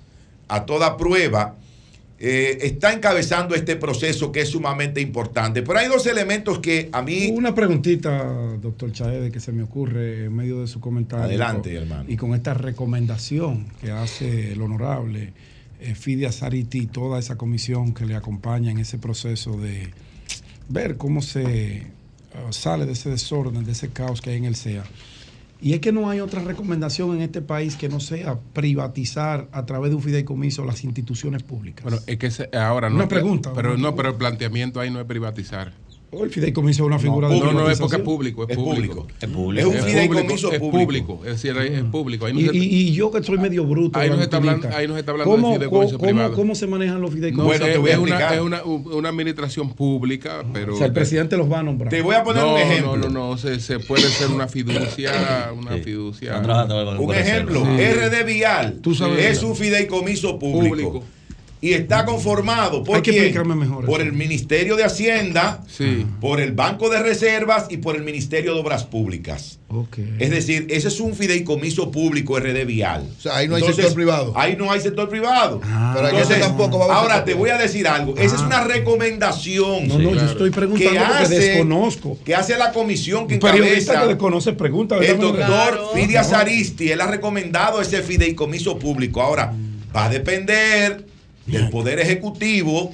a 0.48 0.66
toda 0.66 0.98
prueba. 0.98 1.56
Eh, 2.22 2.58
está 2.64 2.92
encabezando 2.92 3.56
este 3.56 3.78
proceso 3.78 4.32
que 4.32 4.42
es 4.42 4.50
sumamente 4.50 5.00
importante. 5.00 5.62
Pero 5.62 5.80
hay 5.80 5.88
dos 5.88 6.06
elementos 6.06 6.60
que 6.60 6.90
a 6.92 7.02
mí... 7.02 7.32
Una 7.34 7.56
preguntita, 7.56 8.58
doctor 8.62 8.92
Chaede, 8.92 9.32
que 9.32 9.40
se 9.40 9.54
me 9.54 9.64
ocurre 9.64 10.26
en 10.26 10.36
medio 10.36 10.60
de 10.60 10.68
su 10.68 10.82
comentario. 10.82 11.26
Adelante, 11.26 11.74
hermano. 11.74 12.04
Y 12.10 12.18
con 12.18 12.34
esta 12.34 12.54
recomendación 12.54 13.68
que 13.82 13.92
hace 13.92 14.52
el 14.52 14.62
honorable 14.62 15.32
eh, 15.80 15.96
Fidia 15.96 16.34
Sariti 16.34 16.80
y 16.80 16.88
toda 16.88 17.20
esa 17.20 17.38
comisión 17.38 17.94
que 17.94 18.06
le 18.06 18.16
acompaña 18.16 18.70
en 18.70 18.80
ese 18.80 18.98
proceso 18.98 19.58
de 19.58 19.90
ver 20.68 20.98
cómo 20.98 21.22
se 21.22 21.84
uh, 22.48 22.52
sale 22.52 22.86
de 22.86 22.92
ese 22.92 23.10
desorden, 23.10 23.64
de 23.64 23.72
ese 23.72 23.90
caos 23.90 24.20
que 24.20 24.32
hay 24.32 24.38
en 24.38 24.46
el 24.46 24.58
SEA. 24.58 24.84
Y 25.62 25.74
es 25.74 25.82
que 25.82 25.92
no 25.92 26.10
hay 26.10 26.22
otra 26.22 26.42
recomendación 26.42 27.16
en 27.16 27.22
este 27.22 27.42
país 27.42 27.76
que 27.76 27.90
no 27.90 28.00
sea 28.00 28.40
privatizar 28.54 29.50
a 29.52 29.66
través 29.66 29.92
de 29.92 29.98
un 29.98 30.02
fideicomiso 30.02 30.64
las 30.64 30.84
instituciones 30.84 31.44
públicas. 31.44 31.84
Bueno, 31.84 32.00
es 32.08 32.18
que 32.18 32.58
ahora 32.58 32.90
no. 32.90 32.96
Una 32.96 33.08
pregunta. 33.08 33.52
Pero 33.54 33.78
no, 33.78 33.94
pero 33.96 34.10
el 34.10 34.16
planteamiento 34.16 34.80
ahí 34.80 34.90
no 34.90 35.00
es 35.00 35.06
privatizar. 35.06 35.74
O 36.12 36.24
el 36.24 36.32
fideicomiso 36.32 36.84
es 36.84 36.88
una 36.88 36.98
figura 36.98 37.30
de 37.30 37.40
No, 37.40 37.54
no, 37.54 37.70
es 37.70 37.80
porque 37.80 37.98
es 37.98 38.02
público. 38.02 38.46
Es, 38.50 38.58
público. 38.58 39.08
Es 39.22 39.30
público. 39.30 39.70
Es 39.70 39.76
un 39.76 39.88
fideicomiso 39.88 40.52
es 40.52 40.60
público. 40.60 41.22
Es 41.24 41.42
decir, 41.42 41.56
es 41.58 41.84
público. 41.84 42.28
y, 42.28 42.50
y, 42.52 42.94
yo 42.94 43.12
que 43.12 43.22
soy 43.22 43.38
medio 43.38 43.64
bruto. 43.66 44.00
Ahí 44.00 44.10
nos 44.10 44.22
está 44.22 44.38
hablando, 44.38 44.70
ahí 44.76 44.88
nos 44.88 44.98
está 44.98 45.12
hablando 45.12 45.32
¿Cómo, 45.32 45.50
de 45.50 45.56
fideicomiso 45.58 45.98
¿cómo, 46.00 46.12
privado. 46.12 46.36
¿Cómo 46.36 46.56
se 46.56 46.68
manejan 46.68 47.00
los 47.02 47.14
fideicomisos? 47.14 47.60
bueno, 47.60 47.74
te 47.74 47.78
voy 47.78 47.92
a 47.92 47.94
explicar. 47.94 48.34
es 48.34 48.42
una, 48.42 48.64
una, 48.64 49.10
administración 49.10 49.74
pública, 49.74 50.44
pero. 50.52 50.74
O 50.74 50.78
sea, 50.78 50.88
el 50.88 50.94
presidente 50.94 51.38
los 51.38 51.52
va 51.52 51.60
a 51.60 51.64
nombrar. 51.64 51.92
Te 51.92 52.02
voy 52.02 52.16
a 52.16 52.24
poner 52.24 52.44
un 52.44 52.58
ejemplo. 52.58 52.98
No, 52.98 53.10
no, 53.10 53.30
no. 53.30 53.38
Se, 53.38 53.60
se 53.60 53.80
puede 53.80 54.10
ser 54.10 54.30
una 54.30 54.48
fiducia. 54.48 55.52
Una 55.56 55.78
fiducia. 55.78 56.42
Un 57.00 57.14
ejemplo. 57.14 57.64
RD 57.64 58.26
Vial 58.26 58.82
es 59.20 59.44
un 59.44 59.56
fideicomiso 59.56 60.40
público 60.40 61.04
y 61.62 61.74
está 61.74 62.06
conformado 62.06 62.84
por, 62.84 63.02
por 63.86 64.02
el 64.02 64.14
Ministerio 64.14 64.78
de 64.78 64.86
Hacienda, 64.86 65.64
por 66.22 66.40
el 66.40 66.54
Banco 66.54 66.90
de 66.90 67.02
Reservas 67.02 67.68
y 67.70 67.78
por 67.78 67.96
el 67.96 68.04
Ministerio 68.04 68.54
de 68.54 68.62
Obras 68.62 68.86
Públicas. 68.86 69.60
Es 70.18 70.32
decir, 70.32 70.68
ese 70.70 70.88
es 70.88 71.00
un 71.00 71.14
fideicomiso 71.14 71.92
público 71.92 72.40
RD 72.40 72.66
Vial. 72.66 73.08
O 73.18 73.22
sea, 73.22 73.38
ahí 73.38 73.48
no 73.48 73.56
hay 73.56 73.64
sector 73.64 73.94
privado. 73.94 74.34
Ahí 74.36 74.56
no 74.56 74.72
hay 74.72 74.80
sector 74.82 75.10
privado. 75.10 75.62
Ah. 75.64 75.96
Entonces, 76.12 76.40
tampoco 76.40 76.92
ahora 76.92 77.24
te 77.24 77.36
voy 77.36 77.52
a 77.52 77.58
decir 77.58 77.88
algo. 77.88 78.16
Esa 78.18 78.36
es 78.36 78.42
una 78.42 78.60
ah. 78.60 78.64
recomendación. 78.64 79.88
No, 79.88 80.00
no, 80.00 80.16
yo 80.16 80.26
estoy 80.26 80.50
preguntando 80.50 80.92
que 80.92 81.00
hace, 81.00 81.40
desconozco. 81.40 82.18
Que 82.26 82.36
hace 82.36 82.58
la 82.58 82.72
comisión 82.72 83.28
que 83.28 83.36
encabeza. 83.36 84.02
que 84.02 84.08
desconoce 84.08 84.54
pregunta. 84.54 84.98
El 84.98 85.20
doctor 85.20 85.92
Fidias 85.94 86.34
Aristi, 86.34 86.92
él 86.92 87.02
ha 87.02 87.08
recomendado 87.08 87.80
ese 87.82 88.02
fideicomiso 88.02 88.80
público. 88.80 89.22
Ahora, 89.22 89.54
va 89.96 90.06
a 90.06 90.10
depender 90.10 91.06
del 91.52 91.70
Poder 91.70 92.00
Ejecutivo 92.00 92.94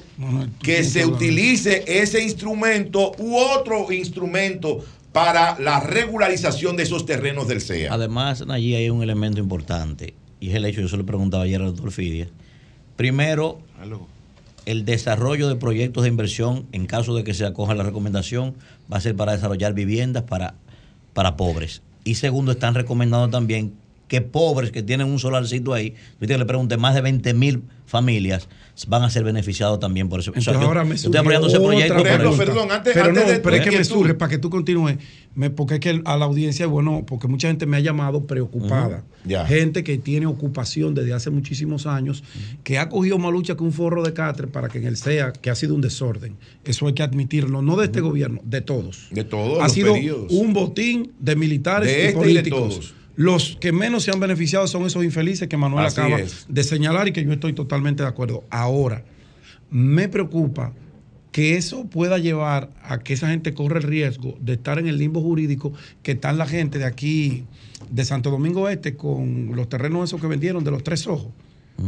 que 0.62 0.84
se 0.84 1.06
utilice 1.06 1.84
ese 1.86 2.22
instrumento 2.22 3.12
u 3.18 3.36
otro 3.36 3.92
instrumento 3.92 4.84
para 5.12 5.58
la 5.58 5.80
regularización 5.80 6.76
de 6.76 6.82
esos 6.82 7.06
terrenos 7.06 7.48
del 7.48 7.60
CEA. 7.60 7.92
Además, 7.92 8.44
allí 8.48 8.74
hay 8.74 8.90
un 8.90 9.02
elemento 9.02 9.40
importante, 9.40 10.14
y 10.40 10.50
es 10.50 10.54
el 10.54 10.64
hecho, 10.66 10.82
yo 10.82 10.88
se 10.88 10.96
lo 10.96 11.06
preguntaba 11.06 11.44
ayer 11.44 11.60
al 11.60 11.68
doctor 11.68 11.90
Fidia. 11.90 12.28
Primero, 12.96 13.60
el 14.66 14.84
desarrollo 14.84 15.48
de 15.48 15.56
proyectos 15.56 16.02
de 16.02 16.10
inversión, 16.10 16.66
en 16.72 16.86
caso 16.86 17.14
de 17.14 17.24
que 17.24 17.32
se 17.32 17.46
acoja 17.46 17.74
la 17.74 17.82
recomendación, 17.82 18.54
va 18.92 18.98
a 18.98 19.00
ser 19.00 19.16
para 19.16 19.32
desarrollar 19.32 19.72
viviendas 19.72 20.24
para, 20.24 20.54
para 21.14 21.36
pobres. 21.36 21.82
Y 22.04 22.16
segundo, 22.16 22.52
están 22.52 22.74
recomendando 22.74 23.30
también 23.30 23.72
que 24.08 24.20
pobres 24.20 24.70
que 24.70 24.82
tienen 24.82 25.08
un 25.08 25.18
solarcito 25.18 25.74
ahí, 25.74 25.94
usted 26.20 26.38
le 26.38 26.44
pregunte, 26.44 26.76
más 26.76 26.94
de 26.94 27.00
20 27.00 27.34
mil 27.34 27.62
familias 27.86 28.48
van 28.88 29.02
a 29.02 29.10
ser 29.10 29.24
beneficiados 29.24 29.80
también 29.80 30.08
por 30.08 30.20
eso. 30.20 30.32
ahora 30.54 30.84
me 30.84 30.96
estoy 30.96 31.16
apoyando 31.16 31.48
ese 31.48 31.58
proyecto. 31.58 32.02
perdón, 32.36 32.70
antes, 32.70 32.92
pero 32.94 33.12
no, 33.12 33.20
pero 33.42 33.56
es 33.56 33.62
que 33.62 33.76
me 33.76 33.84
surge, 33.84 34.14
para 34.14 34.30
que 34.30 34.38
tú 34.38 34.50
continúes, 34.50 34.98
porque 35.54 35.74
es 35.74 35.80
que 35.80 36.02
a 36.04 36.16
la 36.16 36.24
audiencia, 36.24 36.66
bueno, 36.66 37.04
porque 37.06 37.28
mucha 37.28 37.48
gente 37.48 37.66
me 37.66 37.76
ha 37.76 37.80
llamado 37.80 38.26
preocupada. 38.26 39.04
Gente 39.46 39.82
que 39.82 39.98
tiene 39.98 40.26
ocupación 40.26 40.94
desde 40.94 41.12
hace 41.12 41.30
muchísimos 41.30 41.86
años, 41.86 42.22
que 42.62 42.78
ha 42.78 42.88
cogido 42.88 43.18
más 43.18 43.32
lucha 43.32 43.56
que 43.56 43.62
un 43.62 43.72
forro 43.72 44.04
de 44.04 44.12
catre 44.12 44.46
para 44.46 44.68
que 44.68 44.78
en 44.78 44.86
el 44.86 44.96
SEA, 44.96 45.32
que 45.32 45.50
ha 45.50 45.54
sido 45.54 45.74
un 45.74 45.80
desorden, 45.80 46.36
eso 46.64 46.86
hay 46.86 46.92
que 46.92 47.02
admitirlo, 47.02 47.62
no 47.62 47.76
de 47.76 47.86
este 47.86 48.00
gobierno, 48.00 48.40
de 48.44 48.60
todos. 48.60 49.08
De 49.10 49.24
todos. 49.24 49.62
Ha 49.62 49.68
sido 49.68 49.94
un 49.94 50.52
botín 50.52 51.12
de 51.18 51.34
militares 51.34 51.88
y 51.88 52.00
este 52.02 52.12
políticos. 52.14 52.94
Los 53.16 53.56
que 53.60 53.72
menos 53.72 54.04
se 54.04 54.10
han 54.10 54.20
beneficiado 54.20 54.66
son 54.66 54.84
esos 54.86 55.02
infelices 55.02 55.48
que 55.48 55.56
Manuel 55.56 55.86
acaba 55.86 56.18
de 56.48 56.64
señalar 56.64 57.08
y 57.08 57.12
que 57.12 57.24
yo 57.24 57.32
estoy 57.32 57.54
totalmente 57.54 58.02
de 58.02 58.08
acuerdo. 58.08 58.44
Ahora, 58.50 59.04
me 59.70 60.08
preocupa 60.08 60.72
que 61.32 61.56
eso 61.56 61.84
pueda 61.84 62.18
llevar 62.18 62.70
a 62.82 62.98
que 62.98 63.14
esa 63.14 63.28
gente 63.28 63.52
corra 63.52 63.78
el 63.78 63.82
riesgo 63.82 64.36
de 64.40 64.54
estar 64.54 64.78
en 64.78 64.86
el 64.86 64.98
limbo 64.98 65.20
jurídico 65.20 65.72
que 66.02 66.12
está 66.12 66.32
la 66.32 66.46
gente 66.46 66.78
de 66.78 66.84
aquí, 66.84 67.44
de 67.90 68.04
Santo 68.04 68.30
Domingo 68.30 68.68
Este, 68.68 68.96
con 68.96 69.54
los 69.54 69.68
terrenos 69.68 70.08
esos 70.08 70.20
que 70.20 70.26
vendieron 70.26 70.64
de 70.64 70.70
los 70.70 70.82
tres 70.82 71.06
ojos. 71.06 71.32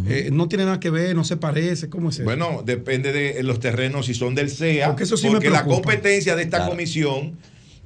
Eh, 0.07 0.29
no 0.31 0.49
tiene 0.49 0.67
nada 0.67 0.81
que 0.81 0.91
ver, 0.91 1.17
no 1.17 1.25
se 1.25 1.39
parece, 1.39 1.89
¿cómo 1.89 2.11
es 2.11 2.17
eso? 2.17 2.25
Bueno, 2.25 2.63
depende 2.63 3.11
de 3.11 3.43
los 3.43 3.59
terrenos 3.59 4.05
si 4.05 4.13
son 4.13 4.35
del 4.35 4.51
CEA, 4.51 4.89
porque, 4.89 5.05
eso 5.05 5.17
sí 5.17 5.29
porque 5.29 5.49
la 5.49 5.65
competencia 5.65 6.37
de 6.37 6.43
esta 6.43 6.69
comisión 6.69 7.39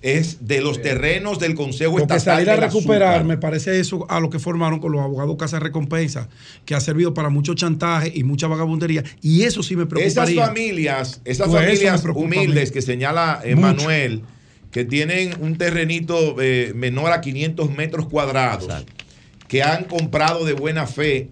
es 0.03 0.47
de 0.47 0.61
los 0.61 0.83
terrenos 0.83 1.39
del 1.39 1.55
Consejo 1.55 1.97
Porque 1.97 2.19
salir 2.19 2.51
a 2.51 2.57
recuperar, 2.57 3.25
me 3.25 3.39
parece 3.39 3.79
eso 3.79 4.05
a 4.11 4.19
lo 4.19 4.31
que 4.31 4.41
formaron 4.41 4.81
con 4.81 4.91
los 4.91 5.01
abogados 5.01 5.37
Casa 5.39 5.61
Recompensa, 5.61 6.29
que 6.65 6.75
ha 6.75 6.81
servido 6.81 7.15
para 7.15 7.31
mucho 7.31 7.55
chantaje 7.55 8.13
y 8.13 8.25
mucha 8.25 8.49
vagabundería. 8.49 9.05
Y 9.23 9.43
eso 9.43 9.63
sí 9.63 9.77
me 9.77 9.87
preocupa. 9.87 10.25
Esas 10.25 10.35
familias, 10.35 11.21
esas 11.25 11.49
pues 11.49 11.63
familias 11.63 12.05
humildes 12.15 12.73
que 12.73 12.83
señala 12.83 13.41
Emanuel, 13.45 14.23
que 14.73 14.85
tienen 14.85 15.35
un 15.41 15.57
terrenito 15.57 16.37
eh, 16.41 16.73
menor 16.75 17.13
a 17.13 17.21
500 17.21 17.71
metros 17.71 18.07
cuadrados, 18.07 18.85
que 19.47 19.63
han 19.63 19.85
comprado 19.85 20.45
de 20.45 20.55
buena 20.55 20.87
fe, 20.87 21.29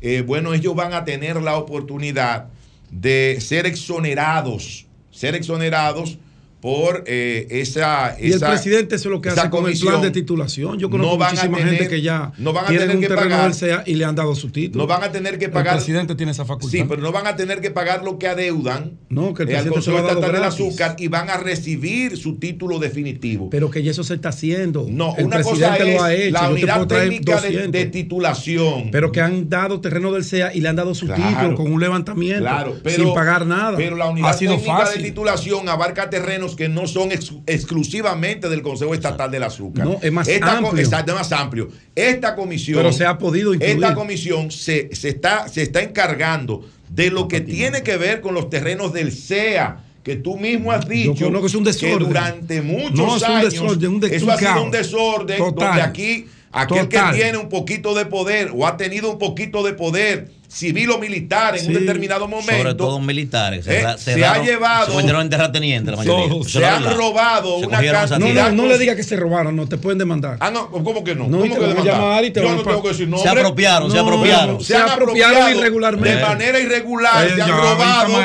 eh, 0.00 0.22
bueno, 0.26 0.54
ellos 0.54 0.74
van 0.74 0.94
a 0.94 1.04
tener 1.04 1.42
la 1.42 1.56
oportunidad 1.56 2.46
de 2.90 3.38
ser 3.40 3.66
exonerados, 3.66 4.86
ser 5.10 5.34
exonerados 5.34 6.18
por 6.64 7.04
eh, 7.06 7.46
esa, 7.50 8.16
Y 8.18 8.32
el 8.32 8.40
presidente 8.40 8.94
eso 8.94 9.10
es 9.10 9.12
lo 9.12 9.20
que 9.20 9.28
hace 9.28 9.50
con 9.50 9.68
el 9.68 9.78
plan 9.78 10.00
de 10.00 10.10
titulación. 10.10 10.78
Yo 10.78 10.88
conozco 10.88 11.18
no 11.18 11.22
muchísima 11.22 11.58
gente 11.58 11.88
que 11.88 12.00
ya 12.00 12.32
no 12.38 12.54
van 12.54 12.64
a 12.64 12.68
tener 12.68 13.00
que 13.00 13.08
pagar, 13.10 13.52
y 13.84 13.94
le 13.96 14.04
han 14.06 14.14
dado 14.14 14.34
su 14.34 14.48
título. 14.48 14.82
No 14.82 14.88
van 14.88 15.02
a 15.02 15.12
tener 15.12 15.38
que 15.38 15.50
pagar. 15.50 15.74
El 15.74 15.80
presidente 15.80 16.14
tiene 16.14 16.32
esa 16.32 16.46
facultad. 16.46 16.70
Sí, 16.70 16.82
pero 16.88 17.02
no 17.02 17.12
van 17.12 17.26
a 17.26 17.36
tener 17.36 17.60
que 17.60 17.70
pagar 17.70 18.02
lo 18.02 18.18
que 18.18 18.28
adeudan 18.28 18.92
no, 19.10 19.34
que 19.34 19.42
el 19.42 19.50
eh, 19.50 19.58
al 19.58 19.68
Consejo 19.68 19.98
Estatal 19.98 20.32
del 20.32 20.42
Azúcar 20.42 20.96
y 20.98 21.08
van 21.08 21.28
a 21.28 21.36
recibir 21.36 22.16
su 22.16 22.36
título 22.36 22.78
definitivo. 22.78 23.50
Pero 23.50 23.70
que 23.70 23.86
eso 23.86 24.02
se 24.02 24.14
está 24.14 24.30
haciendo. 24.30 24.86
No, 24.88 25.14
el 25.18 25.26
una 25.26 25.36
presidente 25.36 25.66
cosa 25.66 25.84
es 25.84 25.94
lo 25.96 26.02
ha 26.02 26.14
hecho. 26.14 26.32
la 26.32 26.48
unidad 26.48 26.86
técnica 26.86 27.40
de, 27.42 27.68
de, 27.68 27.84
titulación. 27.84 28.90
Pero 28.90 29.12
que 29.12 29.20
han 29.20 29.50
dado 29.50 29.82
terreno 29.82 30.12
del 30.12 30.24
CEA 30.24 30.54
y 30.54 30.62
le 30.62 30.70
han 30.70 30.76
dado 30.76 30.94
su 30.94 31.08
título 31.08 31.56
con 31.56 31.70
un 31.70 31.78
levantamiento 31.78 32.40
claro, 32.40 32.74
sin 32.86 33.12
pagar 33.12 33.44
nada. 33.44 33.76
Pero 33.76 33.96
la 33.96 34.08
unidad 34.08 34.34
técnica 34.38 34.88
de 34.88 35.02
titulación 35.02 35.68
abarca 35.68 36.08
terrenos 36.08 36.53
que 36.54 36.68
no 36.68 36.86
son 36.86 37.12
ex 37.12 37.32
exclusivamente 37.46 38.48
del 38.48 38.62
Consejo 38.62 38.94
Estatal 38.94 39.30
del 39.30 39.42
Azúcar. 39.42 39.86
No, 39.86 39.98
es 40.00 40.12
más 40.12 40.28
amplio. 40.28 40.82
Está 40.82 41.14
más 41.14 41.32
amplio. 41.32 41.68
Esta 41.94 42.34
comisión. 42.34 42.78
Pero 42.78 42.92
se 42.92 43.06
ha 43.06 43.18
podido 43.18 43.54
incluir. 43.54 43.74
Esta 43.74 43.94
comisión 43.94 44.50
se, 44.50 44.94
se, 44.94 45.10
está, 45.10 45.48
se 45.48 45.62
está 45.62 45.82
encargando 45.82 46.68
de 46.88 47.10
lo 47.10 47.28
que 47.28 47.40
tiene 47.40 47.82
que 47.82 47.96
ver 47.96 48.20
con 48.20 48.34
los 48.34 48.50
terrenos 48.50 48.92
del 48.92 49.12
CEA 49.12 49.84
que 50.04 50.16
tú 50.16 50.36
mismo 50.36 50.70
has 50.70 50.86
dicho 50.86 51.14
que, 51.14 51.46
es 51.46 51.54
un 51.54 51.64
que, 51.64 51.98
durante 51.98 52.60
muchos 52.60 53.22
años 53.22 53.58
un 53.58 53.68
desorden, 53.68 53.94
un 53.94 54.04
eso 54.04 54.30
ha 54.30 54.36
sido 54.36 54.62
un 54.62 54.70
desorden 54.70 55.38
Total. 55.38 55.68
donde 55.68 55.82
aquí 55.82 56.26
aquel 56.52 56.88
Total. 56.88 57.14
que 57.14 57.22
tiene 57.22 57.38
un 57.38 57.48
poquito 57.48 57.94
de 57.94 58.04
poder 58.04 58.52
o 58.54 58.66
ha 58.66 58.76
tenido 58.76 59.10
un 59.10 59.18
poquito 59.18 59.62
de 59.62 59.72
poder 59.72 60.30
civil 60.54 60.90
o 60.90 60.98
militar 60.98 61.56
en 61.56 61.62
sí. 61.62 61.66
un 61.68 61.74
determinado 61.74 62.28
momento. 62.28 62.56
Sobre 62.56 62.74
todo 62.74 63.00
militares. 63.00 63.66
Eh, 63.66 63.84
se, 63.98 64.14
se 64.14 64.24
ha 64.24 64.42
llevado. 64.42 65.00
Se 65.00 65.06
en 65.06 65.28
terrateniente 65.28 65.90
la 65.90 65.96
mayoría. 65.96 66.44
Se, 66.44 66.50
se 66.60 66.64
han 66.64 66.96
robado 66.96 67.58
se 67.58 67.66
una 67.66 67.78
cantidad. 67.78 68.18
No, 68.18 68.28
no, 68.28 68.52
no 68.52 68.66
le 68.66 68.78
diga 68.78 68.94
que 68.94 69.02
se 69.02 69.16
robaron, 69.16 69.56
no 69.56 69.66
te 69.66 69.78
pueden 69.78 69.98
demandar. 69.98 70.36
Ah, 70.40 70.50
no, 70.50 70.70
¿cómo 70.70 71.02
que 71.02 71.14
no? 71.14 71.26
no 71.26 71.40
¿Cómo 71.40 71.54
que 71.54 71.66
demandar? 71.66 72.24
Y 72.24 72.30
te 72.30 72.40
Yo 72.40 72.54
no 72.54 72.62
tengo 72.62 72.82
que 72.82 72.88
decir 72.88 73.08
nombre. 73.08 73.30
Se 73.30 73.38
apropiaron, 73.38 73.90
se 73.90 73.98
apropiaron. 73.98 74.60
se, 74.60 74.76
han 74.76 74.88
apropiado 74.88 75.50
irregularmente. 75.50 76.16
De 76.16 76.22
manera 76.22 76.60
irregular, 76.60 77.28
se 77.28 77.42
han 77.42 77.50
robado 77.50 78.18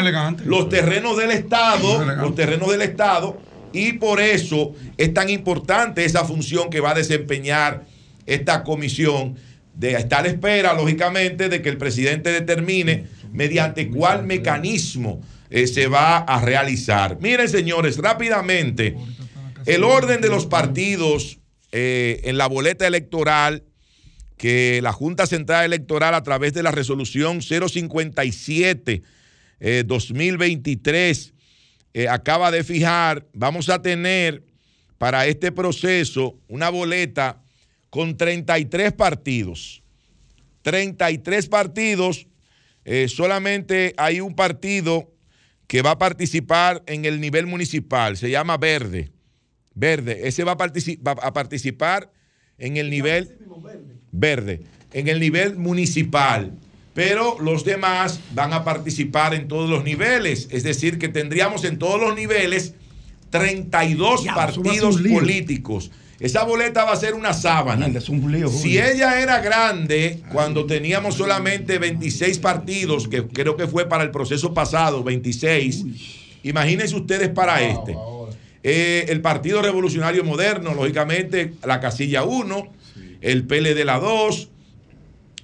los 0.46 0.70
terrenos 0.70 1.18
del 1.18 1.32
Estado, 1.32 2.06
los 2.16 2.36
terrenos 2.36 2.70
del 2.70 2.84
Estado, 2.84 3.38
y 3.74 3.94
por 3.94 4.22
eso 4.22 4.74
es 4.98 5.14
tan 5.14 5.30
importante 5.30 6.06
esa 6.06 6.26
función 6.26 6.70
que 6.70 6.80
va 6.80 6.92
a 6.92 6.96
desempeñar 6.96 7.86
esta 8.26 8.64
comisión 8.64 9.36
de 9.74 9.94
estar 9.94 10.20
a 10.20 10.24
la 10.24 10.30
espera, 10.30 10.74
lógicamente, 10.74 11.50
de 11.50 11.62
que 11.62 11.70
el 11.70 11.78
presidente 11.78 12.32
determine 12.32 13.08
mediante 13.32 13.90
cuál 13.90 14.26
mecanismo 14.26 15.22
eh, 15.50 15.68
se 15.68 15.88
va 15.88 16.18
a 16.18 16.42
realizar. 16.42 17.18
Miren, 17.22 17.50
señores, 17.50 17.98
rápidamente, 17.98 18.96
el 19.66 19.84
orden 19.84 20.22
de 20.22 20.30
los 20.30 20.46
partidos 20.46 21.40
eh, 21.72 22.22
en 22.26 22.38
la 22.38 22.48
boleta 22.48 22.86
electoral 22.86 23.64
que 24.38 24.80
la 24.82 24.94
Junta 24.94 25.28
Central 25.28 25.66
Electoral 25.66 26.14
a 26.14 26.24
través 26.24 26.54
de 26.54 26.64
la 26.64 26.72
resolución 26.72 27.42
057 27.42 29.02
eh, 29.60 29.84
2023 29.86 31.34
acaba 32.10 32.50
de 32.50 32.64
fijar, 32.64 33.26
vamos 33.34 33.68
a 33.68 33.82
tener 33.82 34.44
para 34.98 35.26
este 35.26 35.52
proceso 35.52 36.40
una 36.48 36.70
boleta 36.70 37.42
con 37.90 38.18
33 38.18 38.94
partidos. 38.94 39.84
33 40.62 41.48
partidos, 41.48 42.28
eh, 42.86 43.08
solamente 43.08 43.94
hay 43.98 44.22
un 44.22 44.36
partido 44.36 45.12
que 45.68 45.82
va 45.82 45.92
a 45.92 45.98
participar 45.98 46.84
en 46.88 47.06
el 47.06 47.22
nivel 47.22 47.46
municipal, 47.46 48.18
se 48.18 48.30
llama 48.30 48.58
Verde. 48.58 49.12
Verde, 49.76 50.28
ese 50.28 50.44
va 50.44 50.54
a, 50.54 50.58
particip 50.58 51.06
va 51.06 51.12
a 51.12 51.32
participar 51.32 52.12
en 52.58 52.78
el 52.78 52.90
nivel 52.90 53.38
verde, 54.12 54.64
en 54.94 55.08
el 55.08 55.20
nivel 55.20 55.56
municipal. 55.58 56.54
Pero 56.94 57.40
los 57.40 57.64
demás 57.64 58.20
van 58.34 58.52
a 58.52 58.64
participar 58.64 59.34
en 59.34 59.48
todos 59.48 59.70
los 59.70 59.84
niveles, 59.84 60.48
es 60.52 60.64
decir, 60.64 60.98
que 60.98 61.08
tendríamos 61.08 61.64
en 61.64 61.78
todos 61.78 62.02
los 62.02 62.16
niveles 62.16 62.74
32 63.30 64.24
ya, 64.24 64.36
partidos 64.36 65.00
políticos. 65.02 65.92
Esa 66.20 66.44
boleta 66.44 66.84
va 66.84 66.92
a 66.92 66.96
ser 66.98 67.14
una 67.14 67.34
sábana. 67.34 67.86
si 68.50 68.78
ella 68.78 69.22
era 69.22 69.40
grande, 69.40 70.20
cuando 70.32 70.66
teníamos 70.66 71.16
solamente 71.16 71.80
26 71.80 72.40
partidos, 72.40 73.08
que 73.08 73.26
creo 73.26 73.56
que 73.56 73.68
fue 73.68 73.88
para 73.88 74.04
el 74.04 74.12
proceso 74.12 74.54
pasado, 74.54 75.04
26, 75.04 75.86
imagínense 76.44 76.96
ustedes 76.96 77.30
para 77.30 77.62
este. 77.62 77.96
Eh, 78.64 79.06
el 79.08 79.22
Partido 79.22 79.62
Revolucionario 79.62 80.24
Moderno, 80.26 80.74
lógicamente, 80.74 81.54
la 81.66 81.80
casilla 81.80 82.24
1, 82.24 82.68
el 83.22 83.46
PLD 83.46 83.86
la 83.86 84.00
2, 84.00 84.50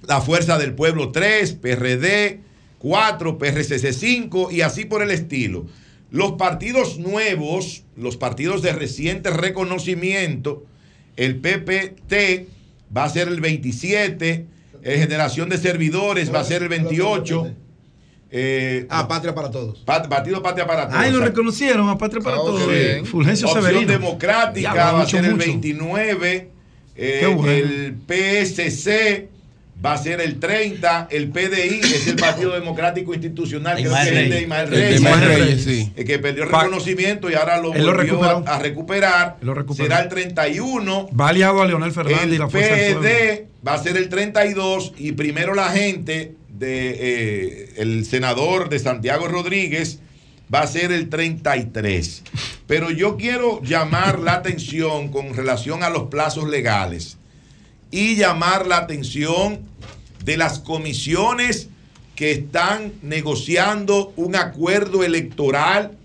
la 0.06 0.20
Fuerza 0.20 0.58
del 0.58 0.74
Pueblo 0.74 1.10
3, 1.10 1.54
PRD 1.54 2.40
4, 2.78 3.38
PRCC 3.38 3.92
5 3.92 4.50
y 4.50 4.60
así 4.60 4.84
por 4.84 5.02
el 5.02 5.10
estilo. 5.10 5.66
Los 6.10 6.32
partidos 6.32 6.98
nuevos, 6.98 7.84
los 7.96 8.16
partidos 8.16 8.62
de 8.62 8.72
reciente 8.72 9.30
reconocimiento, 9.30 10.64
el 11.16 11.36
PPT 11.36 12.48
va 12.96 13.04
a 13.04 13.08
ser 13.08 13.28
el 13.28 13.40
27, 13.40 14.46
eh, 14.82 14.98
Generación 14.98 15.48
de 15.48 15.58
Servidores 15.58 16.32
va 16.32 16.40
a 16.40 16.44
ser 16.44 16.62
el 16.62 16.68
28. 16.68 17.52
Eh, 18.30 18.86
ah, 18.88 19.08
Patria 19.08 19.34
para 19.34 19.50
Todos. 19.50 19.80
Partido 19.80 20.42
Patria 20.42 20.66
para 20.66 20.88
Todos. 20.88 21.00
Ah, 21.00 21.08
lo 21.08 21.20
reconocieron 21.20 21.88
a 21.88 21.98
Patria 21.98 22.22
para 22.22 22.40
oh, 22.40 22.46
Todos. 22.46 23.08
Fulgencio 23.08 23.46
Opción 23.48 23.64
Severino. 23.64 23.92
Democrática 23.92 24.92
va 24.92 25.02
a 25.02 25.06
ser 25.06 25.24
el 25.24 25.34
29. 25.34 26.50
Eh, 26.96 27.32
bueno. 27.34 27.50
El 27.50 27.96
PSC 28.06 29.28
va 29.84 29.92
a 29.92 29.98
ser 29.98 30.20
el 30.20 30.40
30, 30.40 31.08
el 31.10 31.28
PDI 31.28 31.80
es 31.82 32.06
el 32.06 32.16
Partido 32.16 32.52
Democrático 32.52 33.12
Institucional, 33.12 33.76
que 33.76 33.84
es 33.84 34.06
el 34.06 34.30
de 34.30 34.40
Ismael 34.42 34.68
Reyes, 34.68 34.94
Ismael 34.96 35.20
Reyes 35.20 35.64
sí. 35.64 35.92
que 36.04 36.18
perdió 36.18 36.44
el 36.44 36.50
reconocimiento 36.50 37.30
y 37.30 37.34
ahora 37.34 37.60
lo 37.60 37.72
volvió 37.72 38.14
lo 38.14 38.24
a, 38.24 38.54
a, 38.54 38.58
recuperar. 38.58 39.36
Será 39.74 40.00
el 40.00 40.08
31. 40.08 41.10
Va 41.18 41.28
aliado 41.28 41.62
a 41.62 41.66
Leonel 41.66 41.92
Fernández 41.92 42.24
el 42.24 42.34
y 42.34 42.38
la 42.38 42.48
Fuerza 42.48 43.00
PD 43.00 43.46
va 43.66 43.74
a 43.74 43.82
ser 43.82 43.96
el 43.96 44.08
32 44.08 44.94
y 44.96 45.12
primero 45.12 45.54
la 45.54 45.68
gente 45.70 46.34
de 46.48 46.96
eh, 46.98 47.74
el 47.76 48.06
senador 48.06 48.68
de 48.70 48.78
Santiago 48.78 49.28
Rodríguez 49.28 50.00
va 50.52 50.60
a 50.60 50.66
ser 50.66 50.90
el 50.92 51.10
33. 51.10 52.22
Pero 52.66 52.90
yo 52.90 53.16
quiero 53.16 53.62
llamar 53.62 54.20
la 54.20 54.34
atención 54.34 55.08
con 55.08 55.34
relación 55.34 55.82
a 55.82 55.90
los 55.90 56.04
plazos 56.04 56.48
legales 56.48 57.18
y 57.90 58.16
llamar 58.16 58.66
la 58.66 58.78
atención 58.78 59.60
de 60.24 60.36
las 60.36 60.58
comisiones 60.58 61.68
que 62.16 62.32
están 62.32 62.92
negociando 63.02 64.12
un 64.16 64.34
acuerdo 64.36 65.04
electoral 65.04 65.96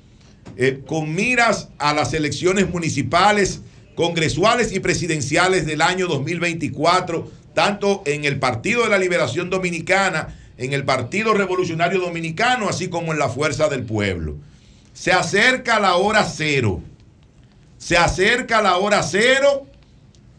eh, 0.58 0.82
con 0.86 1.16
miras 1.16 1.70
a 1.80 1.94
las 1.94 2.14
elecciones 2.14 2.70
municipales, 2.70 3.62
congresuales 3.96 4.74
y 4.74 4.80
presidenciales 4.80 5.66
del 5.66 5.82
año 5.82 6.08
2024, 6.08 7.32
tanto 7.56 8.04
en 8.06 8.26
el 8.26 8.40
Partido 8.40 8.84
de 8.84 8.90
la 8.90 8.98
Liberación 8.98 9.50
Dominicana, 9.50 10.38
en 10.58 10.74
el 10.74 10.84
Partido 10.84 11.34
Revolucionario 11.34 12.00
Dominicano, 12.02 12.70
así 12.70 12.90
como 12.90 13.14
en 13.14 13.20
la 13.20 13.30
Fuerza 13.30 13.70
del 13.70 13.84
Pueblo. 13.84 14.36
Se 14.94 15.12
acerca 15.12 15.80
la 15.80 15.96
hora 15.96 16.26
cero. 16.26 16.82
Se 17.78 17.98
acerca 17.98 18.62
la 18.62 18.78
hora 18.78 19.02
cero 19.02 19.66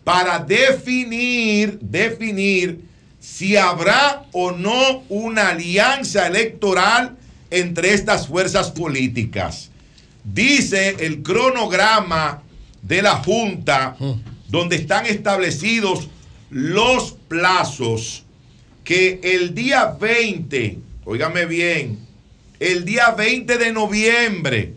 para 0.05 0.39
definir, 0.39 1.79
definir 1.81 2.81
si 3.20 3.57
habrá 3.57 4.24
o 4.33 4.51
no 4.51 5.05
una 5.09 5.51
alianza 5.51 6.27
electoral 6.27 7.16
entre 7.51 7.95
estas 7.95 8.27
fuerzas 8.27 8.70
políticas. 8.70 9.70
Dice 10.24 10.97
el 11.01 11.23
cronograma 11.23 12.43
de 12.83 13.03
la 13.03 13.16
Junta, 13.16 13.97
donde 14.49 14.77
están 14.77 15.07
establecidos 15.07 16.09
los 16.51 17.12
plazos, 17.29 18.24
que 18.85 19.20
el 19.23 19.55
día 19.55 19.97
20, 20.01 20.79
óigame 21.05 21.47
bien, 21.47 21.99
el 22.59 22.85
día 22.85 23.11
20 23.12 23.59
de 23.59 23.73
noviembre, 23.73 24.74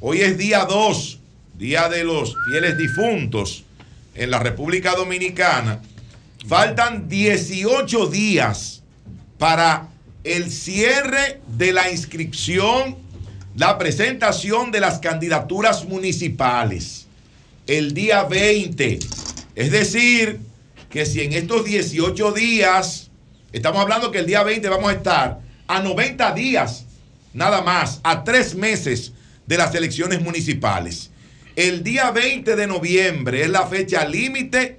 hoy 0.00 0.20
es 0.20 0.36
día 0.38 0.64
2, 0.64 1.18
día 1.58 1.88
de 1.88 2.04
los 2.04 2.34
fieles 2.48 2.78
difuntos, 2.78 3.65
en 4.16 4.30
la 4.30 4.38
República 4.38 4.94
Dominicana, 4.94 5.80
faltan 6.46 7.08
18 7.08 8.06
días 8.06 8.82
para 9.38 9.88
el 10.24 10.50
cierre 10.50 11.40
de 11.56 11.72
la 11.72 11.90
inscripción, 11.90 12.96
la 13.54 13.78
presentación 13.78 14.70
de 14.70 14.80
las 14.80 14.98
candidaturas 14.98 15.84
municipales. 15.84 17.06
El 17.66 17.94
día 17.94 18.24
20. 18.24 18.98
Es 19.54 19.70
decir, 19.70 20.40
que 20.90 21.06
si 21.06 21.20
en 21.22 21.32
estos 21.32 21.64
18 21.64 22.32
días, 22.32 23.10
estamos 23.52 23.80
hablando 23.80 24.10
que 24.10 24.18
el 24.18 24.26
día 24.26 24.42
20 24.42 24.68
vamos 24.68 24.90
a 24.90 24.94
estar 24.94 25.40
a 25.66 25.80
90 25.80 26.32
días, 26.32 26.84
nada 27.34 27.62
más, 27.62 28.00
a 28.02 28.24
tres 28.24 28.54
meses 28.54 29.12
de 29.46 29.58
las 29.58 29.74
elecciones 29.74 30.20
municipales. 30.22 31.10
El 31.56 31.82
día 31.82 32.10
20 32.10 32.54
de 32.54 32.66
noviembre 32.66 33.42
es 33.42 33.48
la 33.48 33.66
fecha 33.66 34.06
límite 34.06 34.78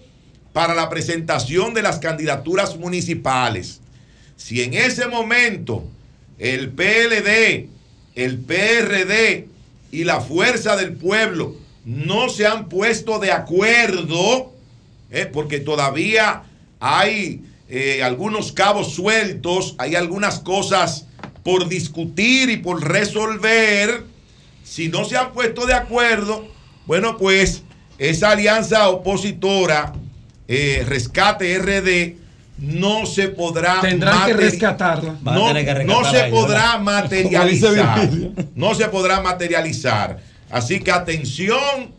para 0.54 0.76
la 0.76 0.90
presentación 0.90 1.74
de 1.74 1.82
las 1.82 1.98
candidaturas 1.98 2.78
municipales. 2.78 3.82
Si 4.38 4.62
en 4.62 4.76
ese 4.76 5.08
momento 5.08 5.84
el 6.38 6.70
PLD, 6.70 7.68
el 8.14 8.38
PRD 8.38 9.48
y 9.92 10.04
la 10.04 10.22
Fuerza 10.22 10.76
del 10.76 10.94
Pueblo 10.94 11.56
no 11.84 12.30
se 12.30 12.46
han 12.46 12.70
puesto 12.70 13.18
de 13.18 13.32
acuerdo, 13.32 14.54
eh, 15.10 15.26
porque 15.26 15.60
todavía 15.60 16.44
hay 16.80 17.42
eh, 17.70 18.04
algunos 18.04 18.52
cabos 18.52 18.94
sueltos, 18.94 19.74
hay 19.80 19.96
algunas 19.96 20.40
cosas 20.40 21.08
por 21.44 21.70
discutir 21.70 22.52
y 22.52 22.58
por 22.58 22.88
resolver, 22.88 24.04
si 24.64 24.90
no 24.90 25.06
se 25.06 25.18
han 25.18 25.34
puesto 25.34 25.66
de 25.66 25.74
acuerdo, 25.74 26.57
bueno, 26.88 27.18
pues 27.18 27.64
esa 27.98 28.32
alianza 28.32 28.90
opositora, 28.90 29.94
eh, 30.48 30.84
Rescate 30.88 31.60
RD, 31.60 32.18
no 32.60 33.06
se 33.06 33.28
podrá 33.28 33.82
tendrán 33.82 34.26
que 34.26 34.34
rescatarla. 34.34 35.18
No, 35.22 36.04
se 36.10 36.24
podrá 36.26 36.78
materializar. 36.80 38.10
No 38.56 38.74
se 38.74 38.88
podrá 38.88 39.22
materializar. 39.22 40.18
Así 40.50 40.80
que 40.80 40.92
atención 40.92 41.92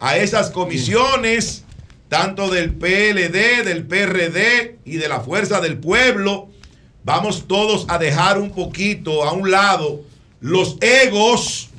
a 0.00 0.16
esas 0.16 0.50
comisiones 0.50 1.64
tanto 2.08 2.50
del 2.50 2.74
PLD 2.74 3.64
del 3.64 3.86
PRD 3.86 4.80
y 4.84 4.96
de 4.96 5.08
la 5.08 5.20
Fuerza 5.20 5.62
del 5.62 5.78
Pueblo. 5.78 6.50
Vamos 7.04 7.48
todos 7.48 7.86
a 7.88 7.96
dejar 7.96 8.38
un 8.38 8.50
poquito 8.50 9.24
a 9.24 9.32
un 9.32 9.50
lado 9.50 10.02
los 10.40 10.76
egos 10.80 11.70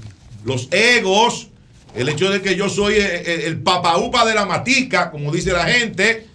los 0.43 0.67
egos 0.71 1.49
el 1.95 2.09
hecho 2.09 2.29
de 2.29 2.41
que 2.41 2.55
yo 2.55 2.69
soy 2.69 2.95
el, 2.95 3.41
el, 3.45 3.57
papaupa 3.59 4.25
de 4.25 4.33
la 4.33 4.45
matica, 4.45 5.11
como 5.11 5.31
dice 5.31 5.51
la 5.51 5.65
gente, 5.65 6.27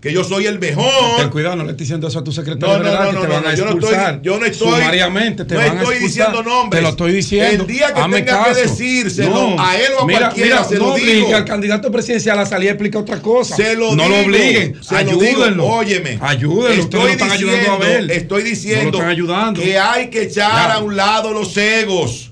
que 0.00 0.12
yo 0.12 0.22
soy 0.22 0.46
el 0.46 0.58
mejor. 0.58 1.16
Ten 1.16 1.30
cuidado, 1.30 1.56
no 1.56 1.64
le 1.64 1.70
estoy 1.70 1.84
diciendo 1.84 2.06
eso 2.06 2.18
a 2.18 2.24
tu 2.24 2.30
secretario 2.30 2.78
no, 2.78 2.84
no, 2.84 3.12
no, 3.12 3.20
que 3.20 3.26
te 3.26 3.32
van 3.32 3.46
a 3.46 3.52
expulsar. 3.52 4.22
Yo 4.22 4.38
no 4.38 4.44
estoy, 4.44 4.68
sumariamente 4.68 5.44
te 5.44 5.54
no 5.54 5.60
van 5.60 5.78
estoy 5.78 5.98
diciendo 5.98 6.42
nombres. 6.42 6.78
Te 6.78 6.82
lo 6.82 6.88
estoy 6.90 7.12
diciendo. 7.12 7.64
El 7.64 7.66
día 7.66 7.94
que 7.94 8.02
tenga 8.02 8.44
que 8.44 8.54
decírselo 8.60 9.58
a 9.58 9.76
él 9.76 9.92
o 9.98 10.04
a 10.04 10.06
cualquiera, 10.06 10.64
se 10.64 10.78
no 10.78 10.90
lo 10.90 10.94
digo. 10.94 11.34
al 11.34 11.44
candidato 11.44 11.90
presidencial 11.90 12.38
a 12.38 12.46
salir 12.46 12.68
a 12.68 12.72
explicar 12.72 13.02
otra 13.02 13.20
cosa. 13.20 13.56
Se 13.56 13.74
lo 13.74 13.96
no 13.96 14.04
digo, 14.04 14.16
lo 14.16 14.24
obliguen. 14.26 14.80
Ayúdenlo. 14.90 15.66
Óyeme. 15.66 16.18
Ayúdenlo. 16.20 16.82
Estoy 16.82 17.00
Ustedes 17.00 17.04
lo 17.04 17.10
están 17.10 17.30
diciendo, 17.30 17.56
ayudando 17.56 17.84
a 17.84 17.88
ver. 17.88 18.10
Estoy 18.10 18.42
diciendo 18.42 18.98
no 19.00 19.08
ayudando. 19.08 19.62
que 19.62 19.78
hay 19.78 20.10
que 20.10 20.22
echar 20.22 20.70
a 20.70 20.78
un 20.78 20.94
lado 20.94 21.32
los 21.32 21.56
egos 21.56 22.25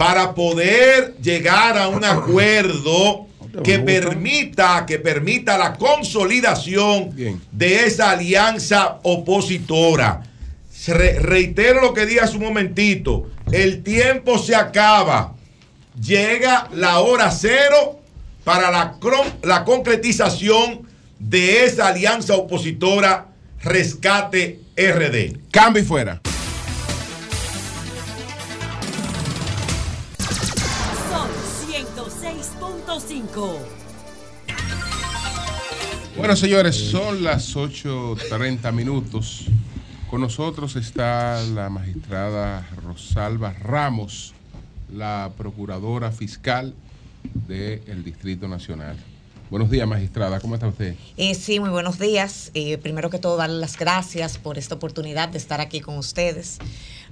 para 0.00 0.34
poder 0.34 1.14
llegar 1.22 1.76
a 1.76 1.88
un 1.88 2.06
acuerdo 2.06 3.26
que 3.62 3.80
permita, 3.80 4.86
que 4.86 4.98
permita 4.98 5.58
la 5.58 5.74
consolidación 5.74 7.14
Bien. 7.14 7.38
de 7.52 7.84
esa 7.84 8.12
alianza 8.12 8.98
opositora. 9.02 10.22
Re- 10.86 11.18
reitero 11.18 11.82
lo 11.82 11.92
que 11.92 12.06
dije 12.06 12.20
hace 12.20 12.38
un 12.38 12.44
momentito. 12.44 13.28
El 13.52 13.82
tiempo 13.82 14.38
se 14.38 14.56
acaba. 14.56 15.34
Llega 16.00 16.70
la 16.72 17.00
hora 17.00 17.30
cero 17.30 18.00
para 18.42 18.70
la, 18.70 18.94
la 19.42 19.64
concretización 19.66 20.88
de 21.18 21.66
esa 21.66 21.88
alianza 21.88 22.36
opositora 22.36 23.26
Rescate 23.62 24.60
RD. 24.78 25.50
Cambio 25.50 25.82
y 25.82 25.84
fuera. 25.84 26.22
106.5. 33.00 33.58
Bueno, 36.16 36.36
señores, 36.36 36.76
son 36.76 37.24
las 37.24 37.56
8.30 37.56 38.72
minutos. 38.72 39.46
Con 40.10 40.20
nosotros 40.20 40.76
está 40.76 41.40
la 41.54 41.70
magistrada 41.70 42.68
Rosalba 42.84 43.52
Ramos, 43.52 44.34
la 44.92 45.30
procuradora 45.38 46.12
fiscal 46.12 46.74
del 47.46 48.04
Distrito 48.04 48.48
Nacional. 48.48 48.96
Buenos 49.50 49.70
días, 49.70 49.86
magistrada. 49.88 50.38
¿Cómo 50.40 50.54
está 50.54 50.68
usted? 50.68 50.94
Eh, 51.16 51.34
sí, 51.34 51.58
muy 51.58 51.70
buenos 51.70 51.98
días. 51.98 52.50
Eh, 52.54 52.78
primero 52.78 53.08
que 53.10 53.18
todo, 53.18 53.36
darle 53.36 53.58
las 53.58 53.78
gracias 53.78 54.38
por 54.38 54.58
esta 54.58 54.74
oportunidad 54.74 55.28
de 55.28 55.38
estar 55.38 55.60
aquí 55.60 55.80
con 55.80 55.96
ustedes. 55.96 56.58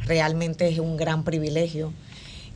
Realmente 0.00 0.68
es 0.68 0.78
un 0.78 0.96
gran 0.96 1.24
privilegio 1.24 1.92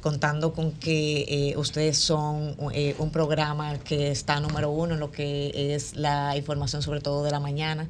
contando 0.03 0.53
con 0.53 0.73
que 0.73 1.25
eh, 1.29 1.57
ustedes 1.57 1.97
son 1.97 2.55
eh, 2.75 2.95
un 2.99 3.11
programa 3.11 3.79
que 3.79 4.11
está 4.11 4.41
número 4.41 4.71
uno 4.71 4.95
en 4.95 5.01
lo 5.01 5.11
que 5.11 5.75
es 5.75 5.97
la 5.97 6.37
información 6.37 6.83
sobre 6.83 7.01
todo 7.01 7.25
de 7.25 7.31
la 7.31 7.41
mañana. 7.41 7.89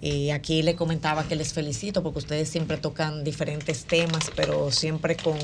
Eh, 0.00 0.32
aquí 0.32 0.62
le 0.62 0.76
comentaba 0.76 1.26
que 1.26 1.34
les 1.34 1.52
felicito 1.52 2.02
porque 2.04 2.20
ustedes 2.20 2.48
siempre 2.48 2.76
tocan 2.76 3.24
diferentes 3.24 3.84
temas, 3.84 4.30
pero 4.36 4.70
siempre 4.70 5.16
con 5.16 5.36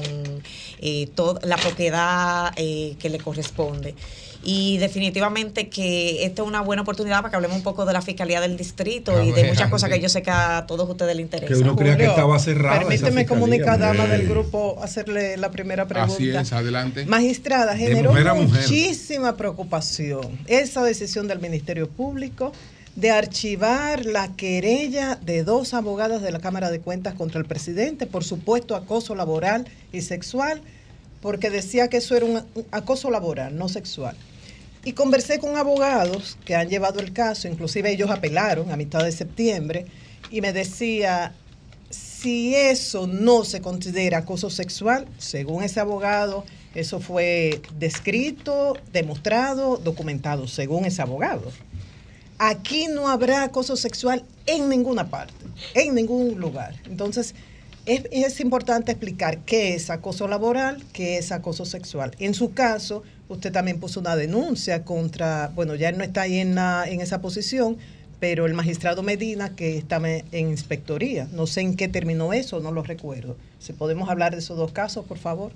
eh, 0.81 1.09
toda 1.15 1.41
la 1.45 1.57
propiedad 1.57 2.53
eh, 2.57 2.95
que 3.01 3.11
le 3.11 3.19
corresponde. 3.19 3.97
Y 4.45 4.79
definitivamente 4.79 5.69
que 5.69 6.25
esta 6.25 6.43
es 6.43 6.49
una 6.49 6.61
buena 6.61 6.83
oportunidad 6.83 7.19
para 7.19 7.31
que 7.31 7.37
hablemos 7.37 7.57
un 7.57 7.63
poco 7.63 7.87
de 7.87 7.93
la 7.93 8.03
Fiscalía 8.03 8.41
del 8.41 8.57
Distrito 8.57 9.23
y 9.23 9.33
de 9.33 9.45
muchas 9.45 9.71
cosas 9.71 9.91
que 9.91 10.01
yo 10.01 10.09
sé 10.09 10.23
que 10.23 10.31
a 10.31 10.67
todos 10.67 10.89
ustedes 10.89 11.17
les 11.17 11.25
interesa. 11.25 11.53
Que 11.53 11.59
uno 11.59 11.77
creía 11.77 11.97
que 11.97 12.05
estaba 12.05 12.39
cerrada. 12.39 12.81
Permíteme, 12.81 13.27
comunicadama 13.27 14.05
mujer. 14.05 14.19
del 14.19 14.29
grupo, 14.29 14.79
hacerle 14.83 15.37
la 15.37 15.51
primera 15.51 15.87
pregunta. 15.87 16.15
Así 16.15 16.31
es, 16.31 16.53
adelante. 16.53 17.07
Magistrada, 17.07 17.77
generó 17.77 18.11
mujer 18.11 18.29
a 18.29 18.35
mujer. 18.35 18.63
muchísima 18.63 19.37
preocupación 19.37 20.39
esa 20.47 20.83
decisión 20.83 21.27
del 21.27 21.41
Ministerio 21.41 21.89
Público 21.89 22.53
de 22.97 23.11
archivar 23.11 24.05
la 24.07 24.29
querella 24.37 25.17
de 25.17 25.43
dos 25.43 25.75
abogadas 25.75 26.23
de 26.23 26.31
la 26.31 26.39
Cámara 26.39 26.71
de 26.71 26.81
Cuentas 26.81 27.15
contra 27.15 27.41
el 27.41 27.47
presidente 27.47 28.07
por 28.07 28.23
supuesto 28.25 28.77
acoso 28.77 29.15
laboral 29.15 29.67
y 29.93 30.03
sexual, 30.03 30.63
porque 31.21 31.51
decía 31.51 31.89
que 31.89 31.97
eso 31.97 32.17
era 32.17 32.27
un 32.27 32.43
acoso 32.71 33.11
laboral, 33.11 33.57
no 33.57 33.69
sexual. 33.69 34.17
Y 34.85 34.93
conversé 34.93 35.39
con 35.39 35.57
abogados 35.57 36.37
que 36.45 36.55
han 36.55 36.69
llevado 36.69 37.01
el 37.01 37.13
caso, 37.13 37.49
inclusive 37.49 37.91
ellos 37.91 38.11
apelaron 38.11 38.71
a 38.71 38.77
mitad 38.77 39.03
de 39.03 39.13
septiembre, 39.13 39.87
y 40.31 40.41
me 40.41 40.53
decía, 40.53 41.35
si 41.91 42.55
eso 42.55 43.07
no 43.07 43.45
se 43.45 43.61
considera 43.61 44.19
acoso 44.19 44.51
sexual, 44.51 45.07
según 45.19 45.63
ese 45.63 45.81
abogado, 45.81 46.45
eso 46.75 47.01
fue 47.01 47.63
descrito, 47.79 48.77
demostrado, 48.93 49.77
documentado, 49.77 50.49
según 50.49 50.85
ese 50.85 51.03
abogado. 51.03 51.51
Aquí 52.39 52.89
no 52.89 53.09
habrá 53.09 53.45
acoso 53.45 53.77
sexual 53.77 54.25
en 54.47 54.69
ninguna 54.69 55.09
parte, 55.09 55.47
en 55.75 55.95
ningún 55.95 56.41
lugar. 56.41 56.75
Entonces, 56.87 57.35
es, 57.87 58.05
es 58.11 58.41
importante 58.41 58.93
explicar 58.93 59.39
qué 59.41 59.75
es 59.75 59.91
acoso 59.91 60.27
laboral, 60.29 60.83
qué 60.93 61.19
es 61.19 61.33
acoso 61.33 61.65
sexual. 61.65 62.13
En 62.19 62.35
su 62.35 62.53
caso, 62.55 63.03
usted 63.29 63.53
también 63.53 63.81
puso 63.81 64.01
una 64.01 64.17
denuncia 64.17 64.85
contra, 64.85 65.51
bueno, 65.55 65.75
ya 65.75 65.89
él 65.91 65.99
no 65.99 66.05
está 66.05 66.23
ahí 66.23 66.39
en, 66.39 66.55
la- 66.55 66.85
en 66.89 67.01
esa 67.01 67.21
posición, 67.21 67.77
pero 68.21 68.47
el 68.47 68.55
magistrado 68.55 69.03
Medina, 69.03 69.55
que 69.55 69.77
está 69.77 70.01
en 70.07 70.49
inspectoría. 70.51 71.29
No 71.33 71.47
sé 71.47 71.61
en 71.61 71.77
qué 71.77 71.89
terminó 71.89 72.33
eso, 72.33 72.61
no 72.61 72.73
lo 72.73 72.83
recuerdo. 72.83 73.37
Si 73.59 73.73
podemos 73.75 74.09
hablar 74.09 74.33
de 74.33 74.39
esos 74.39 74.57
dos 74.57 74.73
casos, 74.73 75.05
por 75.05 75.19
favor. 75.19 75.53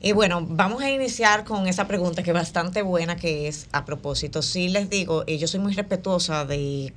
Y 0.00 0.12
bueno, 0.12 0.44
vamos 0.48 0.82
a 0.82 0.90
iniciar 0.90 1.44
con 1.44 1.66
esa 1.68 1.86
pregunta 1.88 2.22
que 2.22 2.30
es 2.30 2.34
bastante 2.34 2.82
buena, 2.82 3.16
que 3.16 3.48
es 3.48 3.66
a 3.72 3.84
propósito. 3.84 4.42
Sí 4.42 4.68
les 4.68 4.88
digo, 4.90 5.24
eh, 5.26 5.38
yo 5.38 5.46
soy 5.48 5.60
muy 5.60 5.72
respetuosa 5.74 6.44
de 6.44 6.92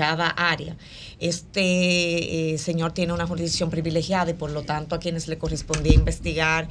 cada 0.00 0.28
área. 0.28 0.78
Este 1.18 2.54
eh, 2.54 2.56
señor 2.56 2.92
tiene 2.92 3.12
una 3.12 3.26
jurisdicción 3.26 3.68
privilegiada 3.68 4.30
y 4.30 4.34
por 4.34 4.50
lo 4.50 4.62
tanto 4.62 4.94
a 4.94 4.98
quienes 4.98 5.28
le 5.28 5.36
correspondía 5.36 5.92
investigar 5.92 6.70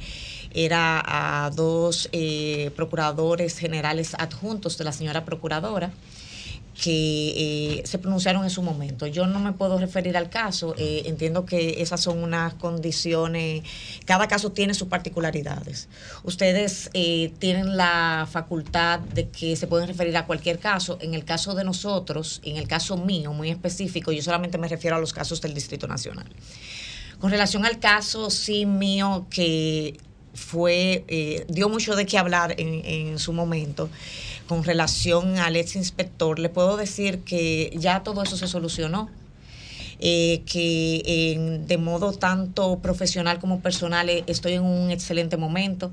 era 0.52 1.00
a 1.06 1.50
dos 1.50 2.08
eh, 2.10 2.72
procuradores 2.74 3.56
generales 3.56 4.16
adjuntos 4.18 4.78
de 4.78 4.82
la 4.82 4.90
señora 4.90 5.24
procuradora 5.24 5.92
que 6.80 7.80
eh, 7.80 7.82
se 7.84 7.98
pronunciaron 7.98 8.42
en 8.42 8.48
su 8.48 8.62
momento. 8.62 9.06
Yo 9.06 9.26
no 9.26 9.38
me 9.38 9.52
puedo 9.52 9.78
referir 9.78 10.16
al 10.16 10.30
caso, 10.30 10.74
eh, 10.78 11.02
entiendo 11.04 11.44
que 11.44 11.82
esas 11.82 12.00
son 12.00 12.22
unas 12.22 12.54
condiciones, 12.54 13.62
cada 14.06 14.28
caso 14.28 14.52
tiene 14.52 14.72
sus 14.72 14.88
particularidades. 14.88 15.88
Ustedes 16.22 16.88
eh, 16.94 17.34
tienen 17.38 17.76
la 17.76 18.26
facultad 18.30 19.00
de 19.00 19.28
que 19.28 19.56
se 19.56 19.66
pueden 19.66 19.88
referir 19.88 20.16
a 20.16 20.24
cualquier 20.24 20.58
caso. 20.58 20.96
En 21.02 21.12
el 21.12 21.26
caso 21.26 21.54
de 21.54 21.64
nosotros, 21.64 22.40
en 22.44 22.56
el 22.56 22.66
caso 22.66 22.96
mío 22.96 23.34
muy 23.34 23.50
específico, 23.50 24.10
yo 24.10 24.22
solamente 24.22 24.56
me 24.56 24.66
refiero 24.66 24.96
a 24.96 25.00
los 25.00 25.12
casos 25.12 25.42
del 25.42 25.52
Distrito 25.52 25.86
Nacional. 25.86 26.26
Con 27.18 27.30
relación 27.30 27.66
al 27.66 27.78
caso, 27.78 28.30
sí 28.30 28.64
mío, 28.64 29.26
que 29.28 29.98
fue, 30.32 31.04
eh, 31.08 31.44
dio 31.48 31.68
mucho 31.68 31.94
de 31.94 32.06
qué 32.06 32.16
hablar 32.16 32.54
en, 32.58 32.82
en 32.86 33.18
su 33.18 33.34
momento, 33.34 33.90
con 34.50 34.64
relación 34.64 35.38
al 35.38 35.54
ex 35.54 35.76
inspector, 35.76 36.40
le 36.40 36.48
puedo 36.48 36.76
decir 36.76 37.20
que 37.20 37.72
ya 37.76 38.02
todo 38.02 38.20
eso 38.24 38.36
se 38.36 38.48
solucionó. 38.48 39.08
eh, 40.00 40.42
que 40.44 41.60
de 41.68 41.78
modo 41.78 42.12
tanto 42.12 42.80
profesional 42.80 43.38
como 43.38 43.60
personal 43.60 44.08
eh, 44.08 44.24
estoy 44.26 44.54
en 44.54 44.62
un 44.62 44.90
excelente 44.90 45.36
momento. 45.36 45.92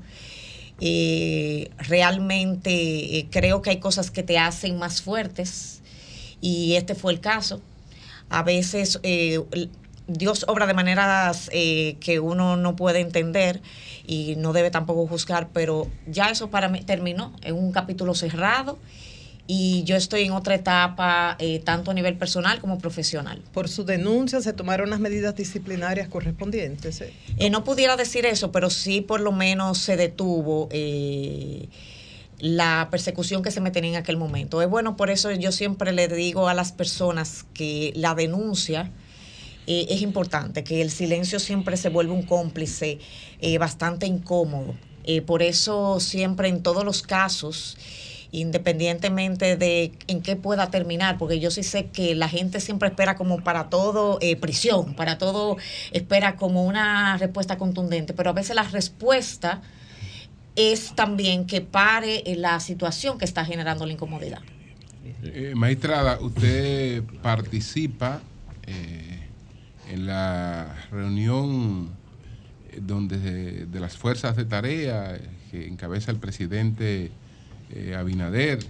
Eh, 0.80 1.70
realmente 1.78 3.28
creo 3.30 3.62
que 3.62 3.70
hay 3.70 3.78
cosas 3.78 4.10
que 4.10 4.24
te 4.24 4.38
hacen 4.38 4.76
más 4.76 5.02
fuertes 5.02 5.82
y 6.40 6.74
este 6.74 6.96
fue 6.96 7.12
el 7.12 7.20
caso. 7.20 7.60
A 8.28 8.42
veces 8.42 8.98
Dios 10.08 10.44
obra 10.48 10.66
de 10.66 10.74
maneras 10.74 11.48
que 11.50 12.20
uno 12.20 12.56
no 12.56 12.74
puede 12.74 13.00
entender 13.00 13.60
y 14.08 14.36
no 14.36 14.54
debe 14.54 14.70
tampoco 14.70 15.06
juzgar, 15.06 15.50
pero 15.52 15.86
ya 16.06 16.30
eso 16.30 16.48
para 16.48 16.68
mí 16.68 16.80
terminó 16.82 17.32
en 17.42 17.54
un 17.54 17.70
capítulo 17.72 18.14
cerrado 18.14 18.78
y 19.46 19.84
yo 19.84 19.96
estoy 19.96 20.24
en 20.24 20.32
otra 20.32 20.54
etapa, 20.54 21.36
eh, 21.38 21.60
tanto 21.60 21.90
a 21.90 21.94
nivel 21.94 22.16
personal 22.16 22.58
como 22.60 22.78
profesional. 22.78 23.42
Por 23.52 23.68
su 23.68 23.84
denuncia 23.84 24.40
se 24.40 24.54
tomaron 24.54 24.88
las 24.90 24.98
medidas 24.98 25.36
disciplinarias 25.36 26.08
correspondientes. 26.08 27.02
¿eh? 27.02 27.12
Eh, 27.36 27.50
no 27.50 27.64
pudiera 27.64 27.96
decir 27.96 28.24
eso, 28.24 28.50
pero 28.50 28.70
sí 28.70 29.02
por 29.02 29.20
lo 29.20 29.32
menos 29.32 29.78
se 29.78 29.96
detuvo 29.96 30.68
la 32.40 32.88
persecución 32.90 33.42
que 33.42 33.50
se 33.50 33.60
me 33.60 33.70
tenía 33.70 33.90
en 33.90 33.96
aquel 33.96 34.16
momento. 34.16 34.62
Es 34.62 34.68
bueno, 34.68 34.96
por 34.96 35.10
eso 35.10 35.30
yo 35.32 35.52
siempre 35.52 35.92
le 35.92 36.08
digo 36.08 36.48
a 36.48 36.54
las 36.54 36.72
personas 36.72 37.44
que 37.52 37.92
la 37.94 38.14
denuncia 38.14 38.90
es 39.68 40.02
importante, 40.02 40.64
que 40.64 40.80
el 40.80 40.90
silencio 40.90 41.38
siempre 41.38 41.76
se 41.76 41.90
vuelve 41.90 42.12
un 42.12 42.22
cómplice 42.22 42.98
bastante 43.60 44.06
incómodo. 44.06 44.74
por 45.26 45.42
eso 45.42 46.00
siempre 46.00 46.48
en 46.48 46.62
todos 46.62 46.84
los 46.84 47.02
casos 47.02 47.76
independientemente 48.30 49.56
de 49.56 49.92
en 50.06 50.22
qué 50.22 50.36
pueda 50.36 50.70
terminar, 50.70 51.18
porque 51.18 51.40
yo 51.40 51.50
sí 51.50 51.62
sé 51.62 51.86
que 51.86 52.14
la 52.14 52.28
gente 52.28 52.60
siempre 52.60 52.88
espera 52.88 53.16
como 53.16 53.42
para 53.42 53.70
todo 53.70 54.18
eh, 54.20 54.36
prisión, 54.36 54.94
para 54.94 55.18
todo 55.18 55.56
espera 55.92 56.36
como 56.36 56.64
una 56.64 57.16
respuesta 57.16 57.56
contundente, 57.56 58.12
pero 58.12 58.30
a 58.30 58.32
veces 58.34 58.54
la 58.54 58.64
respuesta 58.64 59.62
es 60.56 60.94
también 60.94 61.46
que 61.46 61.60
pare 61.60 62.22
la 62.36 62.60
situación 62.60 63.18
que 63.18 63.24
está 63.24 63.44
generando 63.44 63.86
la 63.86 63.92
incomodidad. 63.92 64.42
Eh, 65.22 65.54
usted 66.20 67.02
participa 67.22 68.20
eh, 68.66 69.07
en 69.90 70.06
la 70.06 70.74
reunión 70.90 71.90
donde 72.80 73.66
de 73.66 73.80
las 73.80 73.96
fuerzas 73.96 74.36
de 74.36 74.44
tarea 74.44 75.18
que 75.50 75.66
encabeza 75.66 76.10
el 76.10 76.18
presidente 76.18 77.10
eh, 77.70 77.94
Abinader 77.96 78.60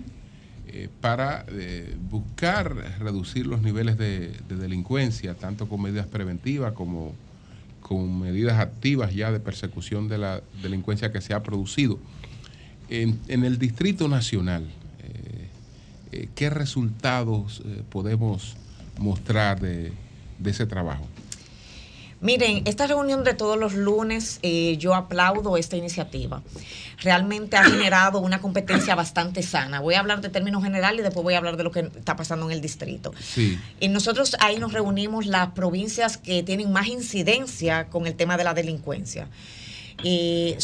eh, 0.69 0.89
para 1.01 1.45
eh, 1.49 1.97
buscar 2.11 2.75
reducir 2.99 3.47
los 3.47 3.63
niveles 3.63 3.97
de, 3.97 4.33
delincuencia, 4.49 5.35
tanto 5.35 5.69
con 5.69 5.83
medidas 5.83 6.07
preventivas 6.07 6.73
como 6.73 7.15
con 7.81 8.21
medidas 8.21 8.59
activas 8.59 9.15
ya 9.15 9.33
de 9.33 9.41
persecución 9.41 10.09
de 10.09 10.19
la 10.19 10.43
delincuencia 10.63 11.11
que 11.11 11.21
se 11.21 11.33
ha 11.33 11.43
producido. 11.43 11.99
En, 12.91 13.19
el 13.29 13.59
Distrito 13.59 14.09
Nacional, 14.09 14.67
¿qué 16.35 16.51
resultados 16.51 17.63
podemos 17.91 18.57
mostrar 18.99 19.61
de 19.61 19.93
ese 20.45 20.67
trabajo? 20.67 21.07
Miren, 22.21 22.63
esta 22.65 22.89
reunión 22.89 23.23
de 23.23 23.35
todos 23.35 23.57
los 23.57 23.75
lunes, 23.75 24.41
eh, 24.43 24.77
yo 24.79 24.95
aplaudo 24.97 25.57
esta 25.57 25.77
iniciativa. 25.77 26.43
Realmente 27.01 27.57
ha 27.57 27.63
generado 27.63 28.19
una 28.19 28.41
competencia 28.41 28.97
bastante 28.97 29.45
sana. 29.45 29.79
Voy 29.79 29.95
a 29.95 30.01
hablar 30.01 30.21
de 30.21 30.29
términos 30.29 30.65
generales 30.65 31.01
y 31.01 31.03
después 31.05 31.23
voy 31.23 31.35
a 31.35 31.39
hablar 31.39 31.57
de 31.57 31.63
lo 31.63 31.71
que 31.71 31.81
está 31.81 32.17
pasando 32.17 32.47
en 32.47 32.53
el 32.53 32.61
distrito. 32.61 33.13
Sí. 33.21 33.57
Y 33.79 33.87
nosotros 33.87 34.37
ahí 34.41 34.59
nos 34.59 34.73
reunimos 34.73 35.27
las 35.27 35.51
provincias 35.53 36.17
que 36.17 36.43
tienen 36.43 36.73
más 36.73 36.89
incidencia 36.89 37.87
con 37.87 38.09
el 38.09 38.15
tema 38.15 38.37
de 38.37 38.43
la 38.43 38.53
delincuencia. 38.53 39.29
Y 40.03 40.57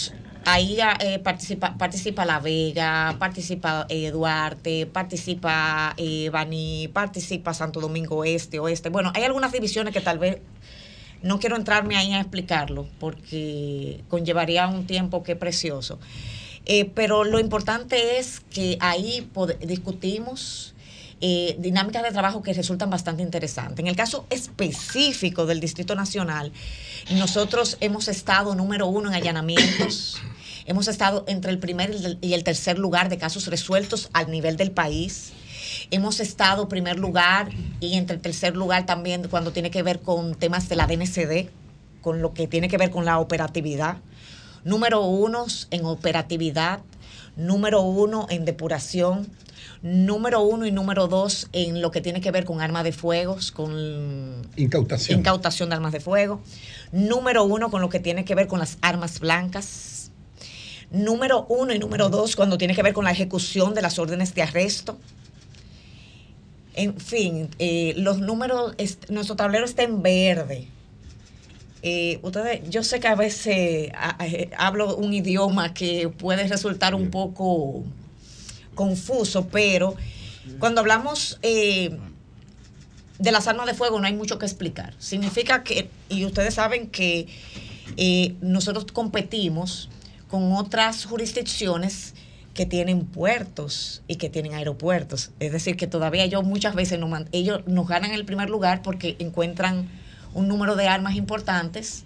ahí 0.44 0.78
eh, 1.00 1.18
participa, 1.18 1.76
participa 1.76 2.24
La 2.24 2.40
Vega, 2.40 3.16
participa 3.18 3.86
eh, 3.88 4.10
Duarte, 4.10 4.86
participa 4.86 5.94
Baní, 6.32 6.88
participa 6.88 7.54
Santo 7.54 7.80
Domingo 7.80 8.24
Este, 8.24 8.58
Oeste. 8.58 8.88
Bueno, 8.88 9.12
hay 9.14 9.24
algunas 9.24 9.52
divisiones 9.52 9.92
que 9.92 10.00
tal 10.00 10.18
vez 10.18 10.38
no 11.22 11.38
quiero 11.40 11.56
entrarme 11.56 11.96
ahí 11.96 12.12
a 12.12 12.20
explicarlo 12.20 12.86
porque 13.00 14.04
conllevaría 14.08 14.68
un 14.68 14.86
tiempo 14.86 15.22
que 15.22 15.36
precioso. 15.36 15.98
Eh, 16.66 16.90
pero 16.94 17.24
lo 17.24 17.38
importante 17.38 18.18
es 18.18 18.40
que 18.40 18.78
ahí 18.80 19.28
discutimos 19.60 20.74
eh, 21.20 21.56
dinámicas 21.58 22.02
de 22.02 22.10
trabajo 22.10 22.42
que 22.42 22.52
resultan 22.52 22.90
bastante 22.90 23.22
interesantes. 23.22 23.78
En 23.78 23.86
el 23.86 23.96
caso 23.96 24.26
específico 24.30 25.46
del 25.46 25.60
Distrito 25.60 25.94
Nacional, 25.94 26.52
nosotros 27.12 27.76
hemos 27.80 28.08
estado 28.08 28.54
número 28.54 28.86
uno 28.86 29.08
en 29.08 29.14
allanamientos. 29.14 30.20
Hemos 30.66 30.88
estado 30.88 31.24
entre 31.26 31.50
el 31.50 31.58
primer 31.58 31.94
y 32.20 32.34
el 32.34 32.44
tercer 32.44 32.78
lugar 32.78 33.08
de 33.08 33.18
casos 33.18 33.46
resueltos 33.46 34.08
al 34.12 34.30
nivel 34.30 34.56
del 34.56 34.70
país. 34.70 35.32
Hemos 35.90 36.20
estado 36.20 36.68
primer 36.68 36.98
lugar 36.98 37.50
y 37.80 37.94
entre 37.94 38.16
el 38.16 38.22
tercer 38.22 38.56
lugar 38.56 38.86
también 38.86 39.28
cuando 39.28 39.52
tiene 39.52 39.70
que 39.70 39.82
ver 39.82 40.00
con 40.00 40.34
temas 40.34 40.68
de 40.68 40.76
la 40.76 40.86
DNCD, 40.86 41.48
con 42.00 42.22
lo 42.22 42.34
que 42.34 42.46
tiene 42.46 42.68
que 42.68 42.78
ver 42.78 42.90
con 42.90 43.04
la 43.04 43.18
operatividad. 43.18 43.98
Número 44.64 45.02
uno 45.02 45.46
en 45.70 45.84
operatividad, 45.84 46.80
número 47.36 47.82
uno 47.82 48.26
en 48.30 48.44
depuración, 48.44 49.28
número 49.82 50.40
uno 50.40 50.66
y 50.66 50.72
número 50.72 51.08
dos 51.08 51.48
en 51.52 51.82
lo 51.82 51.90
que 51.90 52.00
tiene 52.00 52.20
que 52.20 52.30
ver 52.30 52.44
con 52.44 52.60
armas 52.60 52.84
de 52.84 52.92
fuego, 52.92 53.36
con 53.52 54.42
incautación. 54.56 55.18
incautación 55.18 55.68
de 55.68 55.74
armas 55.74 55.92
de 55.92 56.00
fuego, 56.00 56.40
número 56.92 57.44
uno 57.44 57.70
con 57.70 57.82
lo 57.82 57.90
que 57.90 58.00
tiene 58.00 58.24
que 58.24 58.34
ver 58.34 58.46
con 58.46 58.58
las 58.58 58.78
armas 58.80 59.20
blancas, 59.20 59.66
número 60.94 61.46
uno 61.48 61.74
y 61.74 61.78
número 61.78 62.08
dos 62.08 62.36
cuando 62.36 62.56
tiene 62.56 62.74
que 62.74 62.82
ver 62.82 62.92
con 62.92 63.04
la 63.04 63.10
ejecución 63.10 63.74
de 63.74 63.82
las 63.82 63.98
órdenes 63.98 64.34
de 64.34 64.42
arresto, 64.42 64.98
en 66.74 66.98
fin, 66.98 67.48
eh, 67.58 67.94
los 67.96 68.18
números, 68.18 68.74
nuestro 69.08 69.36
tablero 69.36 69.64
está 69.64 69.84
en 69.84 70.02
verde. 70.02 70.66
Eh, 71.82 72.18
ustedes, 72.22 72.68
yo 72.68 72.82
sé 72.82 72.98
que 72.98 73.08
a 73.08 73.14
veces 73.14 73.92
eh, 74.18 74.50
hablo 74.56 74.96
un 74.96 75.12
idioma 75.14 75.72
que 75.72 76.08
puede 76.08 76.48
resultar 76.48 76.94
un 76.94 77.10
poco 77.10 77.84
confuso, 78.74 79.46
pero 79.48 79.94
cuando 80.58 80.80
hablamos 80.80 81.38
de 81.42 81.98
las 83.18 83.46
armas 83.46 83.66
de 83.66 83.74
fuego 83.74 84.00
no 84.00 84.06
hay 84.06 84.14
mucho 84.14 84.38
que 84.38 84.46
explicar. 84.46 84.94
Significa 84.98 85.62
que, 85.62 85.90
y 86.08 86.24
ustedes 86.24 86.54
saben 86.54 86.88
que 86.88 87.28
nosotros 88.40 88.86
competimos 88.86 89.90
con 90.34 90.50
otras 90.50 91.04
jurisdicciones 91.04 92.12
que 92.54 92.66
tienen 92.66 93.04
puertos 93.04 94.02
y 94.08 94.16
que 94.16 94.28
tienen 94.28 94.54
aeropuertos. 94.54 95.30
Es 95.38 95.52
decir, 95.52 95.76
que 95.76 95.86
todavía 95.86 96.24
ellos 96.24 96.42
muchas 96.42 96.74
veces 96.74 96.98
ellos 97.30 97.60
nos 97.68 97.86
ganan 97.86 98.10
el 98.10 98.24
primer 98.24 98.50
lugar 98.50 98.82
porque 98.82 99.14
encuentran 99.20 99.88
un 100.34 100.48
número 100.48 100.74
de 100.74 100.88
armas 100.88 101.14
importantes 101.14 102.02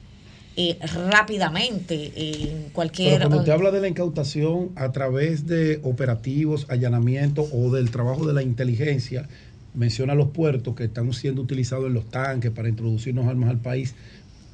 eh, 0.57 0.77
rápidamente 1.11 2.13
en 2.17 2.69
cualquier... 2.69 3.15
Pero 3.15 3.31
cuando 3.31 3.39
usted 3.39 3.53
habla 3.53 3.71
de 3.71 3.81
la 3.81 3.89
incautación 3.89 4.73
a 4.77 4.93
través 4.93 5.47
de 5.47 5.81
operativos, 5.83 6.67
allanamientos 6.69 7.49
o 7.55 7.71
del 7.71 7.91
trabajo 7.91 8.27
de 8.27 8.35
la 8.35 8.43
inteligencia, 8.43 9.27
menciona 9.73 10.15
los 10.15 10.33
puertos 10.33 10.75
que 10.75 10.85
están 10.85 11.11
siendo 11.15 11.41
utilizados 11.41 11.87
en 11.87 11.95
los 11.95 12.11
tanques 12.11 12.51
para 12.51 12.69
introducirnos 12.69 13.27
armas 13.27 13.49
al 13.49 13.59
país. 13.59 13.95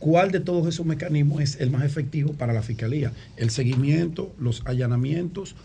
¿Cuál 0.04 0.30
de 0.30 0.40
todos 0.40 0.66
esos 0.66 0.84
mecanismos 0.84 1.40
es 1.40 1.60
el 1.62 1.70
más 1.70 1.82
efectivo 1.82 2.34
para 2.34 2.52
la 2.52 2.60
Fiscalía? 2.60 3.14
¿El 3.38 3.48
seguimiento, 3.48 4.34
los 4.38 4.60
allanamientos 4.66 5.56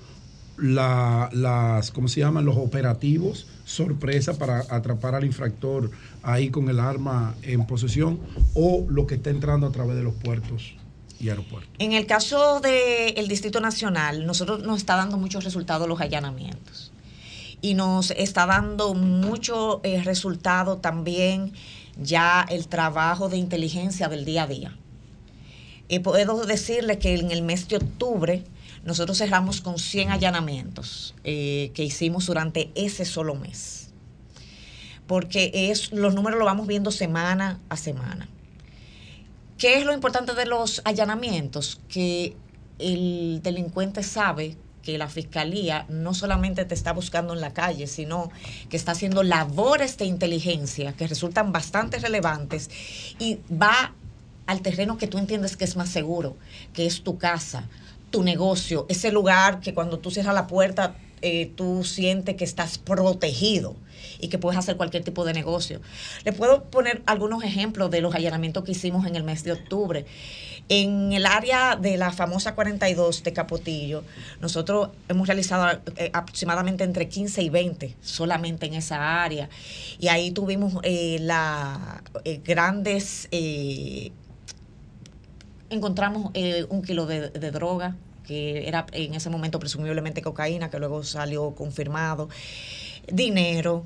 la, 0.55 1.29
las, 1.33 1.91
¿cómo 1.91 2.07
se 2.07 2.21
llaman? 2.21 2.45
Los 2.45 2.55
operativos 2.55 3.47
sorpresa 3.65 4.37
para 4.37 4.59
atrapar 4.69 5.13
al 5.13 5.25
infractor 5.25 5.91
ahí 6.23 6.51
con 6.51 6.69
el 6.69 6.79
arma 6.79 7.35
en 7.41 7.67
posesión 7.67 8.17
o 8.53 8.85
lo 8.87 9.07
que 9.07 9.15
está 9.15 9.29
entrando 9.29 9.67
a 9.67 9.73
través 9.73 9.97
de 9.97 10.03
los 10.03 10.13
puertos 10.13 10.73
y 11.19 11.27
aeropuertos. 11.27 11.73
En 11.77 11.91
el 11.91 12.05
caso 12.05 12.61
del 12.61 13.27
Distrito 13.27 13.59
Nacional, 13.59 14.25
nosotros 14.25 14.63
nos 14.63 14.77
está 14.77 14.95
dando 14.95 15.17
muchos 15.17 15.43
resultados 15.43 15.85
los 15.85 15.99
allanamientos 15.99 16.93
y 17.59 17.73
nos 17.73 18.11
está 18.11 18.45
dando 18.45 18.93
mucho 18.93 19.81
eh, 19.83 20.01
resultado 20.01 20.77
también 20.77 21.51
ya 22.01 22.45
el 22.49 22.67
trabajo 22.67 23.29
de 23.29 23.37
inteligencia 23.37 24.07
del 24.07 24.25
día 24.25 24.43
a 24.43 24.47
día. 24.47 24.77
Y 25.87 25.99
puedo 25.99 26.45
decirle 26.45 26.99
que 26.99 27.15
en 27.15 27.31
el 27.31 27.41
mes 27.41 27.67
de 27.67 27.77
octubre, 27.77 28.43
nosotros 28.83 29.17
cerramos 29.17 29.61
con 29.61 29.79
100 29.79 30.11
allanamientos 30.11 31.15
eh, 31.23 31.71
que 31.73 31.83
hicimos 31.83 32.27
durante 32.27 32.71
ese 32.75 33.05
solo 33.05 33.35
mes. 33.35 33.91
Porque 35.07 35.51
es, 35.71 35.91
los 35.91 36.13
números 36.13 36.37
los 36.37 36.45
vamos 36.45 36.67
viendo 36.67 36.91
semana 36.91 37.59
a 37.69 37.77
semana. 37.77 38.27
¿Qué 39.57 39.77
es 39.77 39.85
lo 39.85 39.93
importante 39.93 40.35
de 40.35 40.45
los 40.45 40.81
allanamientos? 40.85 41.81
Que 41.89 42.35
el 42.77 43.41
delincuente 43.43 44.03
sabe 44.03 44.55
que 44.89 44.97
la 44.97 45.07
fiscalía 45.07 45.85
no 45.87 46.15
solamente 46.15 46.65
te 46.65 46.73
está 46.73 46.93
buscando 46.93 47.33
en 47.33 47.41
la 47.41 47.53
calle, 47.53 47.85
sino 47.85 48.31
que 48.69 48.77
está 48.77 48.93
haciendo 48.93 49.21
labores 49.21 49.97
de 49.97 50.05
inteligencia 50.05 50.93
que 50.93 51.05
resultan 51.05 51.51
bastante 51.51 51.99
relevantes 51.99 52.71
y 53.19 53.37
va 53.51 53.93
al 54.47 54.61
terreno 54.61 54.97
que 54.97 55.05
tú 55.05 55.19
entiendes 55.19 55.57
que 55.57 55.65
es 55.65 55.75
más 55.75 55.89
seguro, 55.89 56.35
que 56.73 56.87
es 56.87 57.03
tu 57.03 57.19
casa, 57.19 57.67
tu 58.09 58.23
negocio, 58.23 58.87
ese 58.89 59.11
lugar 59.11 59.59
que 59.59 59.75
cuando 59.75 59.99
tú 59.99 60.09
cierras 60.09 60.33
la 60.33 60.47
puerta, 60.47 60.95
eh, 61.21 61.51
tú 61.55 61.83
sientes 61.83 62.35
que 62.35 62.45
estás 62.45 62.79
protegido 62.79 63.75
y 64.19 64.29
que 64.29 64.39
puedes 64.39 64.57
hacer 64.57 64.75
cualquier 64.75 65.03
tipo 65.03 65.23
de 65.23 65.33
negocio. 65.33 65.81
Les 66.25 66.33
puedo 66.33 66.63
poner 66.63 67.03
algunos 67.05 67.43
ejemplos 67.43 67.91
de 67.91 68.01
los 68.01 68.15
allanamientos 68.15 68.63
que 68.63 68.71
hicimos 68.71 69.05
en 69.05 69.15
el 69.15 69.23
mes 69.23 69.43
de 69.43 69.51
octubre. 69.51 70.05
En 70.71 71.13
el 71.13 71.25
área 71.25 71.75
de 71.75 71.97
la 71.97 72.11
famosa 72.11 72.53
42 72.53 73.23
de 73.23 73.33
Capotillo, 73.33 74.03
nosotros 74.39 74.89
hemos 75.07 75.27
realizado 75.27 75.81
eh, 75.97 76.11
aproximadamente 76.13 76.83
entre 76.83 77.09
15 77.09 77.41
y 77.41 77.49
20 77.49 77.95
solamente 78.01 78.67
en 78.67 78.75
esa 78.75 79.23
área. 79.23 79.49
Y 79.99 80.09
ahí 80.09 80.29
tuvimos 80.29 80.75
eh, 80.83 81.17
la, 81.21 82.03
eh, 82.23 82.39
grandes... 82.45 83.27
encontramos 85.71 86.31
un 86.69 86.81
kilo 86.83 87.07
de, 87.07 87.29
de 87.31 87.51
droga, 87.51 87.95
que 88.27 88.67
era 88.67 88.85
en 88.91 89.15
ese 89.15 89.31
momento 89.31 89.57
presumiblemente 89.57 90.21
cocaína, 90.21 90.69
que 90.69 90.77
luego 90.77 91.03
salió 91.03 91.55
confirmado, 91.55 92.29
dinero, 93.11 93.85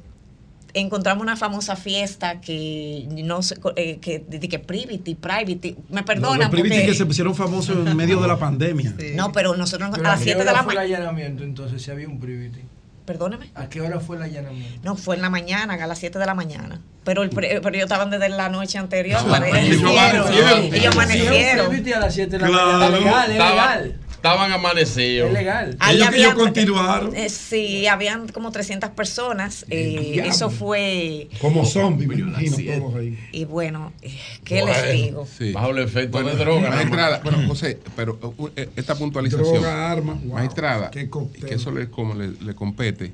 encontramos 0.74 1.22
una 1.22 1.36
famosa 1.38 1.76
fiesta 1.76 2.42
que 2.42 3.08
no 3.24 3.42
sé, 3.42 3.56
eh, 3.76 4.00
que, 4.00 4.20
de, 4.20 4.40
que 4.48 4.60
Privity, 4.60 5.16
Privity, 5.16 5.76
me 5.90 6.04
perdonan. 6.04 6.40
los 6.40 6.50
Privity 6.50 6.86
que 6.86 6.94
se 6.94 7.06
pusieron 7.06 7.36
famosos 7.36 7.88
en 7.88 7.96
medio 7.96 8.20
de 8.20 8.28
la 8.28 8.38
pandemia. 8.38 8.96
No, 9.16 9.32
pero 9.32 9.56
nosotros 9.56 9.94
a 9.94 9.98
las 9.98 10.22
7 10.22 10.40
de 10.40 10.46
la 10.46 10.52
mañana. 10.52 10.64
fue 10.64 10.74
el 10.74 10.80
allanamiento 10.80 11.44
entonces 11.44 11.82
si 11.82 11.92
había 11.92 12.08
un 12.08 12.20
Privity? 12.20 12.62
Perdóneme. 13.06 13.52
¿A 13.56 13.68
qué 13.68 13.82
hora 13.82 14.00
fue 14.00 14.16
el 14.16 14.24
allanamiento? 14.24 14.80
No, 14.84 14.96
fue 14.96 15.18
en 15.18 15.22
la 15.22 15.30
mañana, 15.30 15.74
a 15.74 15.88
las 15.88 16.00
7 16.00 16.18
de 16.20 16.26
la 16.26 16.36
mañana. 16.36 16.80
Pero, 17.04 17.24
el, 17.24 17.32
pero 17.32 17.70
ellos 17.70 17.84
estaban 17.84 18.10
desde 18.10 18.30
la 18.30 18.48
noche 18.48 18.78
anterior. 18.78 19.20
Ah, 19.22 19.42
ellos 19.58 19.84
amanecieron. 19.84 20.74
Ellos 20.74 20.96
amanecieron. 20.96 21.96
a 21.96 22.00
las 22.00 22.14
7 22.14 22.32
de 22.32 22.40
la 22.40 22.50
mañana. 22.50 22.90
Legal, 22.90 23.32
es 23.32 23.38
legal. 23.38 24.00
Estaban 24.24 24.54
amanecidos. 24.54 25.28
Es 25.28 25.34
legal. 25.34 25.78
Ellos 25.92 26.10
que 26.10 26.16
ellos 26.16 26.34
continuaron. 26.36 27.14
Eh, 27.14 27.28
sí, 27.28 27.88
habían 27.88 28.30
como 28.30 28.54
300 28.54 28.92
personas. 28.92 29.66
Eh, 29.70 30.24
eso 30.26 30.50
fue. 30.50 31.28
Como 31.42 31.66
zombies, 31.66 32.08
me 32.08 32.16
imagino 32.16 32.96
ahí. 32.98 33.20
Y 33.34 33.44
bueno, 33.44 33.92
eh, 34.02 34.18
¿qué 34.46 34.64
les 34.64 34.94
digo? 34.94 35.28
Sí. 35.28 35.52
Bajo 35.52 35.72
el 35.72 35.80
efecto 35.80 36.22
bueno, 36.22 36.30
de 36.30 36.36
droga. 36.38 36.70
Maestrada, 36.70 37.20
bueno, 37.22 37.46
José, 37.50 37.80
pero 37.98 38.18
uh, 38.38 38.48
esta 38.78 38.96
puntualización. 38.96 39.56
Droga, 39.56 39.92
arma. 39.92 40.14
Wow, 40.14 40.36
maestrada, 40.36 40.90
que 40.90 41.10
eso 41.50 41.72
le, 41.72 41.90
como 41.90 42.14
le, 42.14 42.30
le 42.30 42.56
compete. 42.56 43.12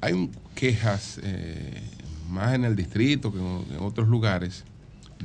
Hay 0.00 0.30
quejas, 0.54 1.18
más 2.28 2.54
en 2.54 2.64
el 2.66 2.76
distrito 2.76 3.32
que 3.32 3.38
en 3.40 3.82
otros 3.82 4.06
lugares, 4.06 4.62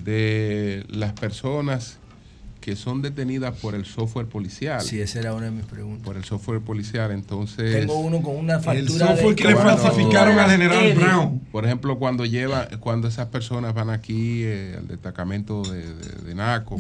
de 0.03 0.83
las 0.89 1.13
personas 1.13 1.99
que 2.67 2.75
son 2.75 3.01
detenidas 3.01 3.57
por 3.61 3.75
el 3.75 3.85
software 3.85 4.25
policial. 4.25 4.81
Sí, 4.81 4.99
esa 4.99 5.19
era 5.19 5.33
una 5.33 5.45
de 5.45 5.51
mis 5.51 5.63
preguntas. 5.63 6.03
Por 6.03 6.17
el 6.17 6.25
software 6.25 6.59
policial, 6.59 7.11
entonces... 7.11 7.71
Tengo 7.71 7.97
uno 7.97 8.21
con 8.21 8.35
una 8.35 8.59
factura 8.59 8.77
El 8.77 8.89
software 8.89 9.35
que 9.35 9.47
le 9.47 9.55
falsificaron 9.55 10.37
al 10.37 10.51
general 10.51 10.93
Brown. 10.93 11.39
Por 11.49 11.63
ejemplo, 11.63 11.97
cuando 11.97 12.25
lleva, 12.25 12.67
cuando 12.81 13.07
esas 13.07 13.27
personas 13.27 13.73
van 13.73 13.89
aquí 13.89 14.43
eh, 14.43 14.75
al 14.77 14.85
destacamento 14.85 15.63
de, 15.63 16.35
NACO, 16.35 16.75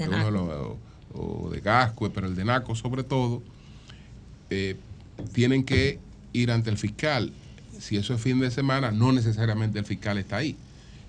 o, 1.13 1.49
de 1.51 1.61
Gascue, 1.61 2.09
pero 2.09 2.27
el 2.27 2.35
de 2.35 2.43
NACO 2.43 2.75
sobre 2.75 3.03
todo, 3.03 3.41
eh, 4.49 4.75
tienen 5.31 5.63
que 5.63 5.99
ir 6.33 6.51
ante 6.51 6.69
el 6.69 6.77
fiscal. 6.77 7.31
Si 7.79 7.95
eso 7.95 8.13
es 8.13 8.19
fin 8.19 8.41
de 8.41 8.51
semana, 8.51 8.91
no 8.91 9.13
necesariamente 9.13 9.79
el 9.79 9.85
fiscal 9.85 10.17
está 10.17 10.35
ahí. 10.35 10.57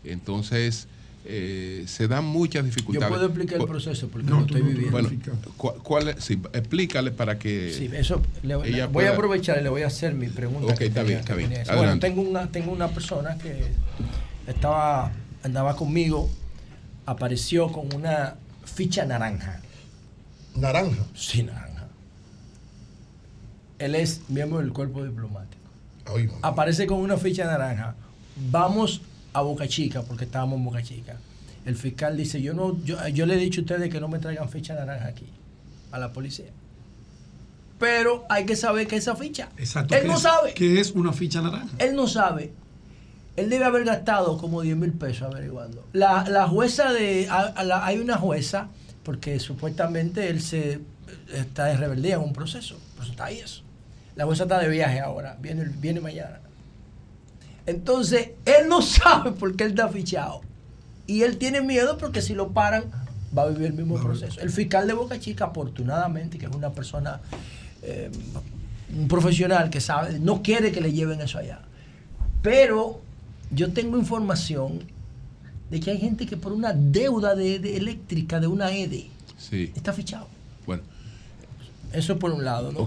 Entonces 0.05 0.87
eh, 1.31 1.85
se 1.87 2.09
dan 2.09 2.25
muchas 2.25 2.65
dificultades. 2.65 3.07
Yo 3.07 3.15
puedo 3.15 3.27
explicar 3.27 3.61
el 3.61 3.67
proceso 3.67 4.09
porque 4.09 4.31
no, 4.31 4.37
lo 4.37 4.47
estoy 4.47 4.63
viviendo. 4.63 4.91
Bueno, 4.91 5.11
¿cuál, 5.57 6.15
sí, 6.21 6.41
explícale 6.55 7.11
para 7.11 7.39
que. 7.39 7.73
Sí, 7.73 7.91
eso. 7.93 8.23
voy 8.91 9.05
a 9.05 9.11
aprovechar 9.11 9.59
y 9.61 9.63
le 9.63 9.69
voy 9.69 9.83
a 9.83 9.89
hacer 9.89 10.15
mi 10.15 10.29
pregunta. 10.29 10.73
Ok, 10.73 10.81
está 10.81 11.03
bien, 11.03 11.19
está 11.19 11.35
bien. 11.35 11.53
Bueno, 11.77 11.99
tengo 11.99 12.23
una, 12.23 12.51
tengo 12.51 12.73
una 12.73 12.89
persona 12.89 13.37
que 13.37 13.67
estaba 14.47 15.13
andaba 15.43 15.77
conmigo, 15.77 16.29
apareció 17.07 17.71
con 17.73 17.95
una 17.95 18.37
ficha 18.65 19.05
naranja. 19.05 19.61
¿Naranja? 20.55 21.05
Sí, 21.15 21.43
naranja. 21.43 21.89
Él 23.79 23.95
es 23.95 24.23
miembro 24.29 24.59
del 24.59 24.73
cuerpo 24.73 25.05
diplomático. 25.05 25.57
Aparece 26.43 26.87
con 26.87 27.01
una 27.01 27.17
ficha 27.17 27.45
naranja. 27.45 27.95
Vamos 28.51 29.03
a 29.39 29.43
Boca 29.43 29.67
Chica, 29.69 30.03
porque 30.03 30.25
estábamos 30.25 30.59
en 30.59 30.65
Boca 30.65 30.83
Chica. 30.83 31.17
El 31.65 31.77
fiscal 31.77 32.17
dice, 32.17 32.41
yo 32.41 32.55
no, 32.55 32.83
yo, 32.85 33.07
yo 33.09 33.27
le 33.27 33.35
he 33.35 33.39
dicho 33.39 33.61
a 33.61 33.63
ustedes 33.63 33.91
que 33.91 34.01
no 34.01 34.09
me 34.09 34.19
traigan 34.19 34.49
ficha 34.49 34.75
naranja 34.75 35.07
aquí, 35.07 35.27
a 35.93 35.99
la 35.99 36.13
policía. 36.13 36.47
Pero 37.79 38.25
hay 38.29 38.45
que 38.45 38.57
saber 38.57 38.87
que 38.87 38.97
esa 38.97 39.15
ficha. 39.15 39.51
Exacto. 39.57 39.95
Él 39.95 40.07
no 40.07 40.19
sabe. 40.19 40.53
¿Qué 40.55 40.81
es 40.81 40.93
una 40.93 41.13
ficha 41.13 41.41
naranja? 41.41 41.69
Él 41.79 41.95
no 41.95 42.07
sabe. 42.07 42.53
Él 43.37 43.51
debe 43.51 43.65
haber 43.65 43.85
gastado 43.85 44.37
como 44.39 44.63
10 44.63 44.77
mil 44.77 44.93
pesos 44.93 45.23
averiguando. 45.33 45.87
La, 45.93 46.25
la 46.29 46.49
jueza 46.49 46.93
de. 46.93 47.29
hay 47.31 47.99
una 47.99 48.17
jueza, 48.17 48.69
porque 49.05 49.39
supuestamente 49.39 50.29
él 50.29 50.43
se 50.43 50.81
está 51.33 51.67
de 51.67 51.77
rebeldía 51.77 52.17
en 52.17 52.23
un 52.23 52.33
proceso. 52.33 52.77
Pues 52.97 53.11
está 53.11 53.27
ahí 53.27 53.39
eso. 53.39 53.63
La 54.17 54.25
jueza 54.25 54.43
está 54.43 54.59
de 54.59 54.69
viaje 54.69 54.99
ahora, 54.99 55.37
viene, 55.41 55.65
viene 55.79 56.01
mañana. 56.01 56.41
Entonces, 57.69 58.31
él 58.47 58.69
no 58.69 58.81
sabe 58.83 59.33
por 59.33 59.55
qué 59.55 59.65
él 59.65 59.71
está 59.71 59.89
fichado. 59.89 60.41
Y 61.07 61.23
él 61.23 61.37
tiene 61.39 61.61
miedo 61.61 61.99
porque 61.99 62.23
si 62.23 62.35
lo 62.35 62.53
paran, 62.53 62.85
va 63.37 63.43
a 63.43 63.49
vivir 63.49 63.67
el 63.67 63.73
mismo 63.75 64.01
proceso. 64.01 64.41
El 64.41 64.51
fiscal 64.51 64.87
de 64.87 64.95
Boca 64.95 65.21
Chica, 65.21 65.47
afortunadamente, 65.47 66.39
que 66.39 66.47
es 66.47 66.55
una 66.55 66.71
persona, 66.71 67.21
eh, 67.83 68.11
un 68.95 69.09
profesional 69.09 69.71
que 69.71 69.81
sabe, 69.81 70.19
no 70.19 70.43
quiere 70.43 70.73
que 70.73 70.81
le 70.81 70.93
lleven 70.93 71.21
eso 71.21 71.39
allá. 71.39 71.61
Pero 72.43 73.01
yo 73.51 73.73
tengo 73.73 73.99
información 73.99 74.81
de 75.71 75.81
que 75.81 75.91
hay 75.91 75.99
gente 75.99 76.27
que 76.27 76.37
por 76.37 76.53
una 76.53 76.73
deuda 76.73 77.35
de, 77.35 77.77
eléctrica 77.77 78.41
de 78.41 78.47
una 78.47 78.71
EDE 78.71 79.11
está 79.75 79.93
fichado. 79.93 80.27
Bueno. 80.67 80.83
Eso 81.93 82.19
por 82.19 82.31
un 82.33 82.45
lado, 82.45 82.73
¿no? 82.73 82.81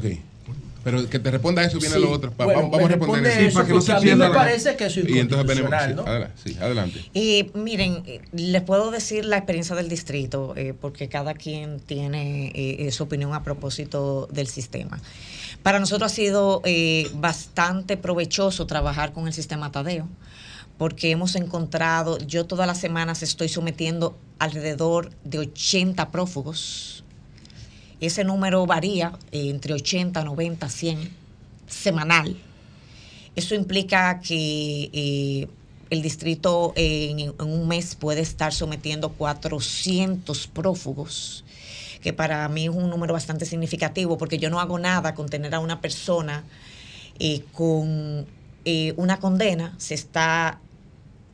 Pero 0.83 1.07
que 1.09 1.19
te 1.19 1.29
responda 1.29 1.63
eso 1.63 1.79
viene 1.79 1.99
lo 1.99 2.11
otro. 2.11 2.33
vamos 2.37 2.79
a 2.79 2.87
responder 2.87 3.41
eso. 3.41 3.53
para 3.55 3.67
que 3.67 3.73
no 3.73 3.81
se 3.81 3.91
a 3.93 3.99
mí 3.99 4.15
me 4.15 4.29
parece 4.29 4.75
que 4.75 4.85
eso 4.85 4.99
es 4.99 5.09
Y 5.09 5.19
entonces 5.19 5.47
venimos. 5.47 5.71
¿no? 5.95 6.05
adelante, 6.05 6.35
sí, 6.43 6.57
adelante. 6.59 7.05
Y 7.13 7.51
miren, 7.53 8.03
les 8.31 8.61
puedo 8.63 8.89
decir 8.91 9.25
la 9.25 9.37
experiencia 9.37 9.75
del 9.75 9.89
distrito, 9.89 10.53
eh, 10.55 10.73
porque 10.79 11.07
cada 11.07 11.33
quien 11.33 11.79
tiene 11.79 12.47
eh, 12.47 12.87
eh, 12.87 12.91
su 12.91 13.03
opinión 13.03 13.33
a 13.33 13.43
propósito 13.43 14.27
del 14.31 14.47
sistema. 14.47 14.99
Para 15.61 15.79
nosotros 15.79 16.11
ha 16.11 16.15
sido 16.15 16.63
bastante 17.13 17.95
provechoso 17.97 18.65
trabajar 18.65 19.13
con 19.13 19.27
el 19.27 19.33
sistema 19.33 19.71
Tadeo 19.71 20.07
porque 20.79 21.11
hemos 21.11 21.35
encontrado, 21.35 22.17
yo 22.17 22.47
todas 22.47 22.65
las 22.65 22.79
semanas 22.79 23.21
estoy 23.21 23.49
sometiendo 23.49 24.17
alrededor 24.39 25.11
de 25.23 25.37
80 25.37 26.09
prófugos 26.09 27.03
ese 28.01 28.23
número 28.23 28.65
varía 28.65 29.13
eh, 29.31 29.49
entre 29.49 29.73
80, 29.73 30.23
90, 30.23 30.67
100 30.67 31.09
semanal. 31.67 32.35
Eso 33.35 33.55
implica 33.55 34.19
que 34.19 34.89
eh, 34.91 35.47
el 35.89 36.01
distrito 36.01 36.73
en, 36.75 37.33
un 37.39 37.67
mes 37.67 37.95
puede 37.95 38.21
estar 38.21 38.53
sometiendo 38.53 39.09
400 39.09 40.47
prófugos, 40.47 41.45
que 42.01 42.11
para 42.11 42.47
mí 42.49 42.65
es 42.65 42.71
un 42.71 42.89
número 42.89 43.13
bastante 43.13 43.45
significativo 43.45 44.17
porque 44.17 44.39
yo 44.39 44.49
no 44.49 44.59
hago 44.59 44.79
nada 44.79 45.13
con 45.13 45.29
tener 45.29 45.53
a 45.53 45.59
una 45.59 45.79
persona 45.79 46.43
eh, 47.19 47.43
con 47.53 48.25
una 48.95 49.19
condena, 49.19 49.73
se 49.79 49.95
está 49.95 50.60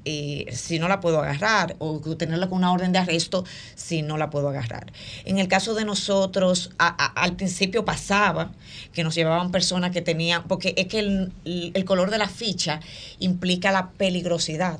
eh, 0.09 0.45
si 0.53 0.79
no 0.79 0.87
la 0.87 1.01
puedo 1.01 1.19
agarrar 1.19 1.75
o 1.79 1.99
tenerla 2.15 2.47
con 2.47 2.59
una 2.59 2.71
orden 2.71 2.93
de 2.93 2.99
arresto 2.99 3.43
si 3.75 4.03
no 4.03 4.17
la 4.17 4.29
puedo 4.29 4.47
agarrar. 4.47 4.93
En 5.25 5.37
el 5.37 5.49
caso 5.49 5.75
de 5.75 5.83
nosotros, 5.83 6.71
al 6.77 7.35
principio 7.35 7.83
pasaba 7.83 8.51
que 8.93 9.03
nos 9.03 9.15
llevaban 9.15 9.51
personas 9.51 9.91
que 9.91 10.01
tenían, 10.01 10.43
porque 10.47 10.73
es 10.77 10.87
que 10.87 10.99
el, 10.99 11.85
color 11.85 12.09
de 12.09 12.19
la 12.19 12.29
ficha 12.29 12.79
implica 13.19 13.73
la 13.73 13.89
peligrosidad. 13.89 14.79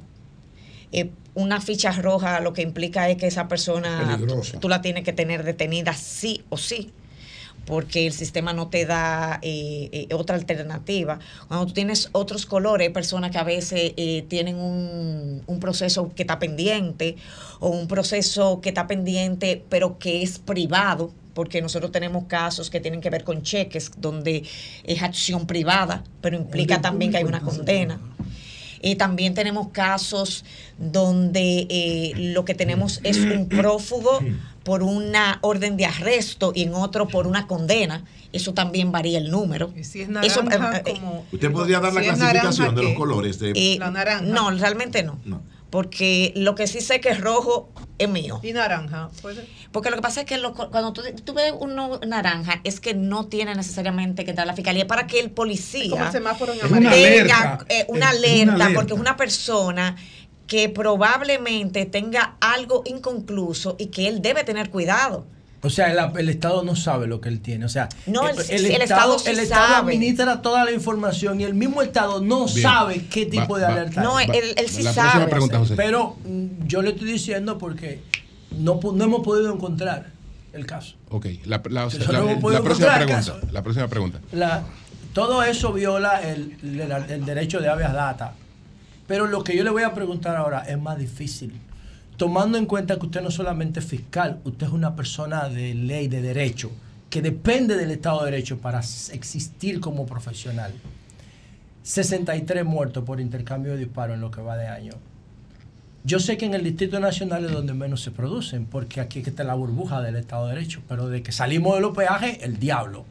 Eh, 0.94 1.12
una 1.34 1.60
ficha 1.60 1.92
roja 1.92 2.40
lo 2.40 2.54
que 2.54 2.62
implica 2.62 3.10
es 3.10 3.18
que 3.18 3.28
esa 3.28 3.50
persona 3.50 4.18
tú 4.62 4.70
la 4.70 4.82
tienes 4.82 5.04
que 5.04 5.12
tener 5.12 5.44
detenida 5.44 5.94
sí 5.94 6.46
o 6.48 6.56
sí 6.56 6.94
porque 7.68 8.08
el 8.08 8.14
sistema 8.14 8.54
no 8.54 8.70
te 8.70 8.86
da 8.86 9.40
eh, 9.44 9.90
eh, 9.92 10.14
otra 10.14 10.38
alternativa. 10.38 11.20
Cuando 11.50 11.68
tú 11.68 11.74
tienes 11.74 12.10
otros 12.14 12.46
colores, 12.46 12.88
hay 12.88 12.94
personas 12.94 13.30
que 13.30 13.38
a 13.38 13.44
veces 13.44 13.92
eh, 13.98 14.26
tienen 14.30 14.56
un, 14.56 15.44
un, 15.46 15.60
proceso 15.60 16.14
que 16.16 16.24
está 16.24 16.40
pendiente 16.40 17.18
o 17.60 17.68
un 17.68 17.90
proceso 17.90 18.62
que 18.62 18.70
está 18.70 18.88
pendiente 18.88 19.66
pero 19.70 20.00
que 20.00 20.24
es 20.24 20.40
privado, 20.40 21.12
porque 21.34 21.62
nosotros 21.62 21.92
tenemos 21.92 22.24
casos 22.26 22.70
que 22.70 22.80
tienen 22.80 23.02
que 23.02 23.10
ver 23.10 23.26
con 23.26 23.44
cheques 23.44 23.92
donde 23.98 24.44
es 24.86 25.04
acción 25.04 25.46
privada, 25.46 26.06
pero 26.22 26.38
implica 26.38 26.80
también 26.80 27.12
que 27.12 27.18
hay 27.18 27.26
una 27.26 27.42
condena. 27.42 28.00
Eh, 28.80 28.96
también 28.96 29.34
tenemos 29.34 29.70
casos 29.70 30.46
donde 30.78 32.14
lo 32.16 32.46
que 32.46 32.54
tenemos 32.54 33.02
es 33.04 33.18
un 33.18 33.50
prófugo, 33.50 34.20
por 34.68 34.84
una 34.84 35.40
orden 35.44 35.78
de 35.78 35.86
arresto 35.86 36.52
y 36.54 36.64
en 36.64 36.74
otro 36.74 37.08
por 37.08 37.26
una 37.26 37.48
condena. 37.48 38.04
Eso 38.34 38.54
también 38.54 38.92
varía 38.92 39.18
el 39.18 39.32
número. 39.32 39.72
¿Y 39.74 39.86
si 39.86 40.02
es 40.02 40.10
naranja, 40.10 40.80
eh, 40.80 40.94
como, 40.96 41.26
¿Usted 41.32 41.54
podría 41.54 41.80
dar 41.80 41.94
la 41.94 42.02
clasificación 42.02 42.76
de 42.76 42.84
los 42.84 42.94
colores? 42.96 43.40
De... 43.40 43.78
la 43.80 43.92
naranja. 43.92 44.26
No, 44.26 44.52
realmente 44.52 45.04
no. 45.04 45.20
no 45.24 45.42
porque 45.70 46.34
lo 46.36 46.56
que 46.56 46.66
sí 46.66 46.80
sé 46.80 47.02
que 47.02 47.10
es 47.10 47.20
rojo 47.20 47.70
es 47.98 48.10
mío. 48.10 48.40
¿Y 48.42 48.54
naranja? 48.54 49.10
Porque 49.72 49.90
lo 49.90 49.98
que 49.98 50.02
pasa 50.02 50.22
es 50.22 50.26
que 50.26 50.42
cuando 50.72 50.94
tú, 50.94 51.34
ves 51.34 51.54
uno 51.60 52.00
naranja 52.06 52.62
es 52.64 52.80
que 52.80 52.94
no 52.94 53.28
tiene 53.28 53.54
necesariamente 53.54 54.24
que 54.24 54.34
dar 54.34 54.48
la 54.48 54.54
fiscalía 54.54 54.88
para 54.88 55.08
que 55.08 55.20
el 55.20 55.30
policía 55.30 56.10
tenga 56.12 56.38
una 56.70 56.92
alerta, 56.92 57.66
eh, 57.70 57.86
una, 57.90 58.10
alerta, 58.10 58.70
porque 58.74 58.94
es 58.94 59.00
una 59.00 59.18
persona 59.18 59.98
que 60.48 60.70
probablemente 60.70 61.86
tenga 61.86 62.36
algo 62.40 62.82
inconcluso 62.86 63.76
y 63.78 63.88
que 63.88 64.08
él 64.08 64.22
debe 64.22 64.44
tener 64.44 64.70
cuidado. 64.70 65.26
O 65.62 65.70
sea, 65.70 65.92
el, 65.92 66.30
Estado 66.30 66.64
no 66.64 66.76
sabe 66.76 67.08
lo 67.08 67.20
que 67.20 67.30
él 67.30 67.42
tiene. 67.42 67.66
O 67.66 67.70
sea, 67.70 67.90
no, 68.06 68.30
el, 68.30 68.38
Estado, 68.38 69.18
el 69.26 69.40
Estado 69.40 69.76
administra 69.76 70.42
toda 70.42 70.64
la 70.64 70.72
información 70.72 71.42
y 71.42 71.44
el 71.44 71.56
mismo 71.56 71.82
Estado 71.82 72.22
no 72.22 72.48
sabe 72.48 73.06
qué 73.08 73.26
tipo 73.26 73.58
de 73.58 73.66
alerta. 73.66 74.02
No, 74.02 74.20
él, 74.20 74.32
sí 74.68 74.84
sabe. 74.84 75.28
Pero 75.76 76.16
mm, 76.24 76.68
yo 76.68 76.82
le 76.82 76.92
estoy 76.92 77.12
diciendo 77.12 77.58
porque 77.58 78.02
no, 78.58 78.80
no 78.82 79.04
hemos 79.04 79.22
podido 79.22 79.54
encontrar 79.54 80.12
el 80.54 80.66
caso. 80.66 80.96
Ok, 81.10 81.26
la, 81.46 81.62
próxima 81.62 82.06
pregunta, 82.08 83.40
la 83.52 83.64
próxima 83.64 83.88
pregunta. 83.88 84.20
todo 85.12 85.44
eso 85.44 85.74
viola 85.74 86.22
el, 86.22 86.56
el 87.10 87.26
derecho 87.26 87.60
de 87.60 87.68
habeas 87.68 87.94
data. 87.94 88.36
Pero 89.08 89.26
lo 89.28 89.44
que 89.44 89.56
yo 89.56 89.64
le 89.64 89.70
voy 89.70 89.84
a 89.84 89.94
preguntar 89.94 90.36
ahora 90.36 90.60
es 90.68 90.80
más 90.80 91.00
difícil 91.00 91.54
tomando 92.18 92.58
en 92.58 92.66
cuenta 92.66 92.98
que 92.98 93.06
usted 93.06 93.22
no 93.22 93.32
solamente 93.32 93.80
fiscal, 93.80 94.40
usted 94.44 94.68
es 94.68 94.74
una 94.74 94.96
persona 94.96 95.48
de 95.48 95.76
ley, 95.76 96.08
de 96.08 96.22
derecho, 96.22 96.72
que 97.10 97.22
depende 97.22 97.78
del 97.78 97.92
Estado 97.92 98.26
de 98.26 98.32
Derecho 98.32 98.58
para 98.58 98.80
existir 98.80 99.80
como 99.80 100.06
profesional. 100.06 100.74
63 101.84 102.66
muertos 102.66 103.04
por 103.06 103.22
intercambio 103.22 103.74
de 103.74 103.78
disparos 103.78 104.16
en 104.16 104.22
lo 104.22 104.32
que 104.32 104.42
va 104.42 104.58
de 104.58 104.68
año. 104.68 104.94
Yo 106.04 106.20
sé 106.20 106.38
que 106.38 106.46
en 106.46 106.54
el 106.54 106.64
Distrito 106.64 107.00
Nacional 107.00 107.46
es 107.46 107.52
donde 107.52 107.74
menos 107.74 108.02
se 108.02 108.12
producen, 108.12 108.66
porque 108.66 109.00
aquí 109.00 109.20
está 109.20 109.44
la 109.44 109.54
burbuja 109.54 110.02
del 110.02 110.16
Estado 110.16 110.48
de 110.48 110.56
Derecho, 110.56 110.82
pero 110.90 111.08
de 111.08 111.22
que 111.22 111.32
salimos 111.32 111.76
de 111.76 111.82
los 111.82 111.96
peajes, 111.96 112.40
el 112.42 112.60
diablo. 112.60 113.06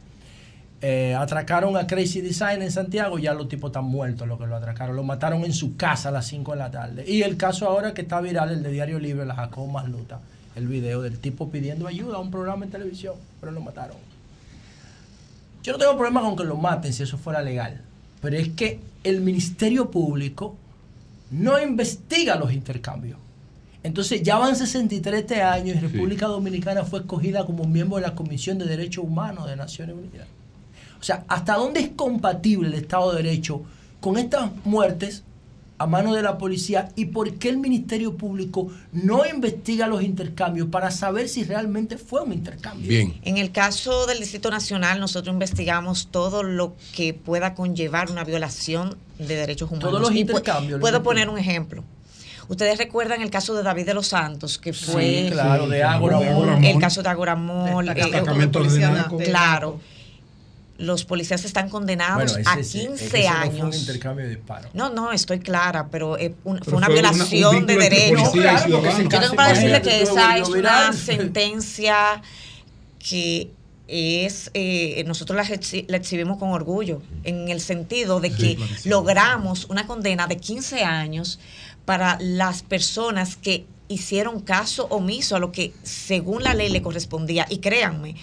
Eh, 0.79 1.15
atracaron 1.15 1.75
a 1.75 1.87
Crazy 1.87 2.21
Design 2.21 2.61
en 2.61 2.71
Santiago, 2.71 3.17
ya 3.17 3.33
los 3.33 3.49
tipos 3.49 3.69
están 3.69 3.85
muertos 3.85 4.27
los 4.27 4.39
que 4.39 4.45
lo 4.45 4.55
atracaron. 4.55 4.95
Lo 4.95 5.03
mataron 5.03 5.43
en 5.43 5.53
su 5.53 5.75
casa 5.75 6.09
a 6.09 6.11
las 6.11 6.27
5 6.27 6.51
de 6.51 6.57
la 6.57 6.69
tarde. 6.69 7.03
Y 7.07 7.23
el 7.23 7.35
caso 7.35 7.67
ahora 7.67 7.93
que 7.93 8.01
está 8.01 8.21
viral, 8.21 8.51
el 8.51 8.61
de 8.61 8.71
Diario 8.71 8.99
Libre, 8.99 9.25
la 9.25 9.35
Jacob 9.35 9.67
Masluta, 9.69 10.19
el 10.55 10.67
video 10.67 11.01
del 11.01 11.17
tipo 11.17 11.49
pidiendo 11.49 11.87
ayuda 11.87 12.17
a 12.17 12.19
un 12.19 12.29
programa 12.29 12.65
en 12.65 12.71
televisión, 12.71 13.15
pero 13.39 13.51
lo 13.51 13.61
mataron. 13.61 13.97
Yo 15.63 15.73
no 15.73 15.79
tengo 15.79 15.93
problema 15.93 16.21
con 16.21 16.35
que 16.35 16.43
lo 16.43 16.57
maten 16.57 16.93
si 16.93 17.03
eso 17.03 17.17
fuera 17.17 17.41
legal, 17.41 17.81
pero 18.21 18.37
es 18.37 18.49
que 18.49 18.79
el 19.03 19.21
Ministerio 19.21 19.89
Público 19.89 20.55
no 21.31 21.59
investiga 21.59 22.35
los 22.35 22.53
intercambios. 22.53 23.17
Entonces 23.83 24.21
ya 24.21 24.37
van 24.37 24.55
63 24.55 25.31
años 25.43 25.75
y 25.75 25.79
República 25.79 26.27
Dominicana 26.27 26.83
fue 26.83 26.99
escogida 26.99 27.45
como 27.45 27.65
miembro 27.65 27.97
de 27.97 28.03
la 28.03 28.15
Comisión 28.15 28.57
de 28.57 28.65
Derechos 28.65 29.03
Humanos 29.03 29.47
de 29.47 29.55
Naciones 29.55 29.95
Unidas. 29.95 30.27
O 30.99 31.03
sea, 31.03 31.23
¿hasta 31.27 31.55
dónde 31.55 31.79
es 31.81 31.89
compatible 31.95 32.67
el 32.67 32.73
Estado 32.73 33.13
de 33.13 33.23
Derecho 33.23 33.61
con 33.99 34.17
estas 34.17 34.51
muertes 34.65 35.23
a 35.79 35.85
mano 35.85 36.13
de 36.13 36.23
la 36.23 36.37
policía 36.37 36.89
y 36.95 37.05
por 37.05 37.31
qué 37.35 37.49
el 37.49 37.57
Ministerio 37.57 38.15
Público 38.17 38.71
no 38.91 39.25
investiga 39.25 39.87
los 39.87 40.01
intercambios 40.01 40.69
para 40.69 40.89
saber 40.89 41.29
si 41.29 41.43
realmente 41.43 41.97
fue 41.97 42.21
un 42.23 42.33
intercambio. 42.33 42.87
Bien. 42.87 43.13
En 43.23 43.37
el 43.37 43.51
caso 43.51 44.07
del 44.07 44.19
Distrito 44.19 44.49
Nacional, 44.49 44.99
nosotros 44.99 45.33
investigamos 45.33 46.07
todo 46.09 46.41
lo 46.41 46.75
que 46.95 47.13
pueda 47.13 47.53
conllevar 47.53 48.09
una 48.09 48.23
violación 48.23 48.97
de 49.19 49.35
derechos 49.35 49.69
humanos. 49.69 49.89
Todos 49.89 50.01
los 50.01 50.15
intercambios. 50.15 50.79
Puedo 50.79 51.03
poner 51.03 51.29
un 51.29 51.37
ejemplo. 51.37 51.83
Ustedes 52.47 52.77
recuerdan 52.77 53.21
el 53.21 53.29
caso 53.29 53.53
de 53.53 53.61
David 53.61 53.85
de 53.85 53.93
los 53.93 54.07
Santos, 54.07 54.57
que 54.57 54.71
fue 54.71 55.25
sí, 55.25 55.31
claro, 55.31 55.67
de 55.67 55.83
Agora 55.83 56.57
el 56.59 56.79
caso 56.79 57.03
de 57.03 57.09
Agoramol, 57.09 57.89
eh, 57.89 59.25
claro 59.25 59.79
los 60.77 61.05
policías 61.05 61.43
están 61.45 61.69
condenados 61.69 62.37
a 62.45 62.57
15 62.57 63.27
años. 63.27 63.53
No, 63.53 63.59
fue 63.59 63.69
un 63.69 63.75
intercambio 63.75 64.25
de 64.25 64.35
disparos. 64.35 64.73
no, 64.73 64.89
no, 64.89 65.11
estoy 65.11 65.39
clara, 65.39 65.87
pero, 65.89 66.17
eh, 66.17 66.35
fue 66.43 66.73
una 66.73 66.87
violación 66.87 67.65
de 67.65 67.77
derechos. 67.77 68.33
Yo 68.33 69.19
tengo 69.19 69.35
para 69.35 69.53
decirle 69.53 69.81
que 69.81 70.01
esa 70.03 70.37
es 70.37 70.49
una 70.49 70.93
sentencia 70.93 72.21
que 72.99 73.51
es 73.87 74.51
eh, 74.53 75.03
nosotros 75.07 75.37
la, 75.37 75.95
exhibimos 75.95 76.37
con 76.37 76.49
orgullo 76.49 77.01
en 77.23 77.47
el 77.47 77.61
sentido 77.61 78.19
de 78.19 78.31
que 78.31 78.57
logramos 78.83 79.65
una 79.65 79.87
condena 79.87 80.27
de 80.27 80.37
15 80.37 80.83
años 80.83 81.39
para 81.85 82.17
las 82.19 82.63
personas 82.63 83.37
que 83.37 83.65
hicieron 83.87 84.41
caso 84.41 84.87
omiso 84.89 85.37
a 85.37 85.39
lo 85.39 85.53
que 85.53 85.73
según 85.83 86.43
la 86.43 86.53
ley 86.53 86.69
le 86.69 86.81
correspondía 86.81 87.45
y 87.49 87.59
créanme 87.59 88.15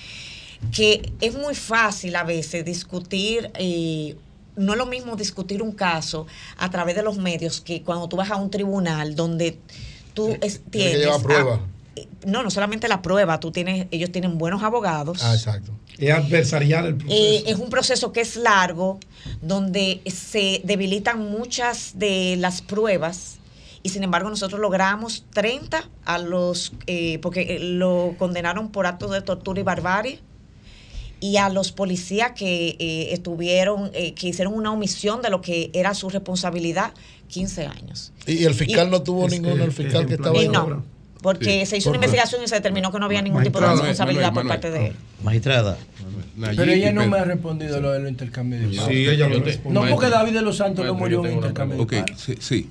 que 0.72 1.12
es 1.20 1.34
muy 1.34 1.54
fácil 1.54 2.16
a 2.16 2.24
veces 2.24 2.64
discutir, 2.64 3.50
eh, 3.54 4.16
no 4.56 4.72
es 4.72 4.78
lo 4.78 4.86
mismo 4.86 5.16
discutir 5.16 5.62
un 5.62 5.72
caso 5.72 6.26
a 6.56 6.70
través 6.70 6.96
de 6.96 7.02
los 7.02 7.18
medios 7.18 7.60
que 7.60 7.82
cuando 7.82 8.08
tú 8.08 8.16
vas 8.16 8.30
a 8.30 8.36
un 8.36 8.50
tribunal 8.50 9.14
donde 9.14 9.58
tú 10.14 10.36
tienes... 10.70 11.22
prueba. 11.22 11.60
Eh, 11.96 12.08
no, 12.26 12.42
no 12.42 12.50
solamente 12.50 12.88
la 12.88 13.02
prueba, 13.02 13.40
tú 13.40 13.50
tienes, 13.50 13.86
ellos 13.90 14.10
tienen 14.10 14.38
buenos 14.38 14.62
abogados. 14.62 15.22
Ah, 15.22 15.34
exacto. 15.34 15.72
Es 15.98 16.12
adversarial 16.12 16.86
el 16.86 16.96
proceso. 16.96 17.22
Eh, 17.22 17.44
es 17.46 17.58
un 17.58 17.70
proceso 17.70 18.12
que 18.12 18.20
es 18.20 18.36
largo, 18.36 18.98
donde 19.42 20.00
se 20.06 20.60
debilitan 20.64 21.20
muchas 21.20 21.98
de 21.98 22.36
las 22.38 22.62
pruebas 22.62 23.38
y 23.82 23.90
sin 23.90 24.02
embargo 24.02 24.30
nosotros 24.30 24.60
logramos 24.60 25.24
30 25.34 25.88
a 26.04 26.18
los, 26.18 26.72
porque 27.20 27.58
lo 27.60 28.14
condenaron 28.18 28.70
por 28.70 28.86
actos 28.86 29.10
de 29.10 29.20
tortura 29.20 29.60
y 29.60 29.62
barbarie 29.62 30.20
y 31.24 31.38
a 31.38 31.48
los 31.48 31.72
policías 31.72 32.32
que 32.32 32.76
eh, 32.78 33.14
estuvieron, 33.14 33.90
eh, 33.94 34.12
que 34.12 34.28
hicieron 34.28 34.52
una 34.52 34.70
omisión 34.70 35.22
de 35.22 35.30
lo 35.30 35.40
que 35.40 35.70
era 35.72 35.94
su 35.94 36.10
responsabilidad, 36.10 36.92
15 37.28 37.64
años. 37.64 38.12
¿Y 38.26 38.44
el 38.44 38.52
fiscal 38.52 38.90
no 38.90 39.02
tuvo 39.02 39.26
ninguno, 39.26 39.64
el 39.64 39.72
fiscal 39.72 40.04
que 40.04 40.14
estaba 40.14 40.38
ahí? 40.38 40.48
No, 40.48 40.84
porque 41.22 41.64
se 41.64 41.78
hizo 41.78 41.88
una 41.88 41.96
investigación 41.96 42.42
y 42.44 42.48
se 42.48 42.56
determinó 42.56 42.92
que 42.92 42.98
no 42.98 43.06
había 43.06 43.22
ningún 43.22 43.42
tipo 43.42 43.58
de 43.58 43.68
responsabilidad 43.68 44.34
por 44.34 44.46
parte 44.46 44.70
de 44.70 44.88
él. 44.88 44.96
Magistrada. 45.22 45.78
Pero 46.38 46.70
ella 46.70 46.92
no 46.92 47.06
me 47.06 47.16
ha 47.16 47.24
respondido 47.24 47.80
lo 47.80 47.92
del 47.92 48.06
intercambio 48.06 48.58
de 48.58 48.74
Sí, 48.74 49.08
ella 49.08 49.26
lo 49.26 49.40
respondió. 49.40 49.80
No 49.82 49.88
porque 49.88 50.10
David 50.10 50.34
de 50.34 50.42
los 50.42 50.58
Santos 50.58 50.84
no 50.84 50.92
murió 50.92 51.24
en 51.24 51.36
intercambio 51.36 51.80
Ok, 51.80 51.94
sí, 52.18 52.34
sí. 52.38 52.68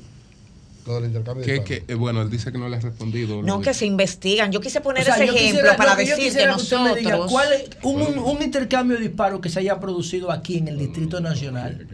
Todo 0.83 0.97
el 0.97 1.05
intercambio 1.05 1.63
que, 1.63 1.83
eh, 1.87 1.93
bueno, 1.93 2.21
él 2.21 2.29
dice 2.29 2.51
que 2.51 2.57
no 2.57 2.67
le 2.67 2.75
ha 2.75 2.79
respondido. 2.79 3.41
No, 3.41 3.61
que 3.61 3.73
se 3.73 3.85
investigan. 3.85 4.51
Yo 4.51 4.59
quise 4.59 4.81
poner 4.81 5.07
ese 5.07 5.23
ejemplo 5.23 5.71
para 5.77 5.95
decir 5.95 6.33
que 6.33 6.45
nosotros... 6.45 7.31
¿cuál 7.31 7.53
es 7.53 7.69
un, 7.83 8.01
un, 8.01 8.41
intercambio 8.41 8.97
de 8.97 9.03
disparos 9.03 9.39
que 9.39 9.49
se 9.49 9.59
haya 9.59 9.79
producido 9.79 10.31
aquí 10.31 10.57
en 10.57 10.67
el 10.67 10.77
Distrito 10.77 11.21
Nacional? 11.21 11.87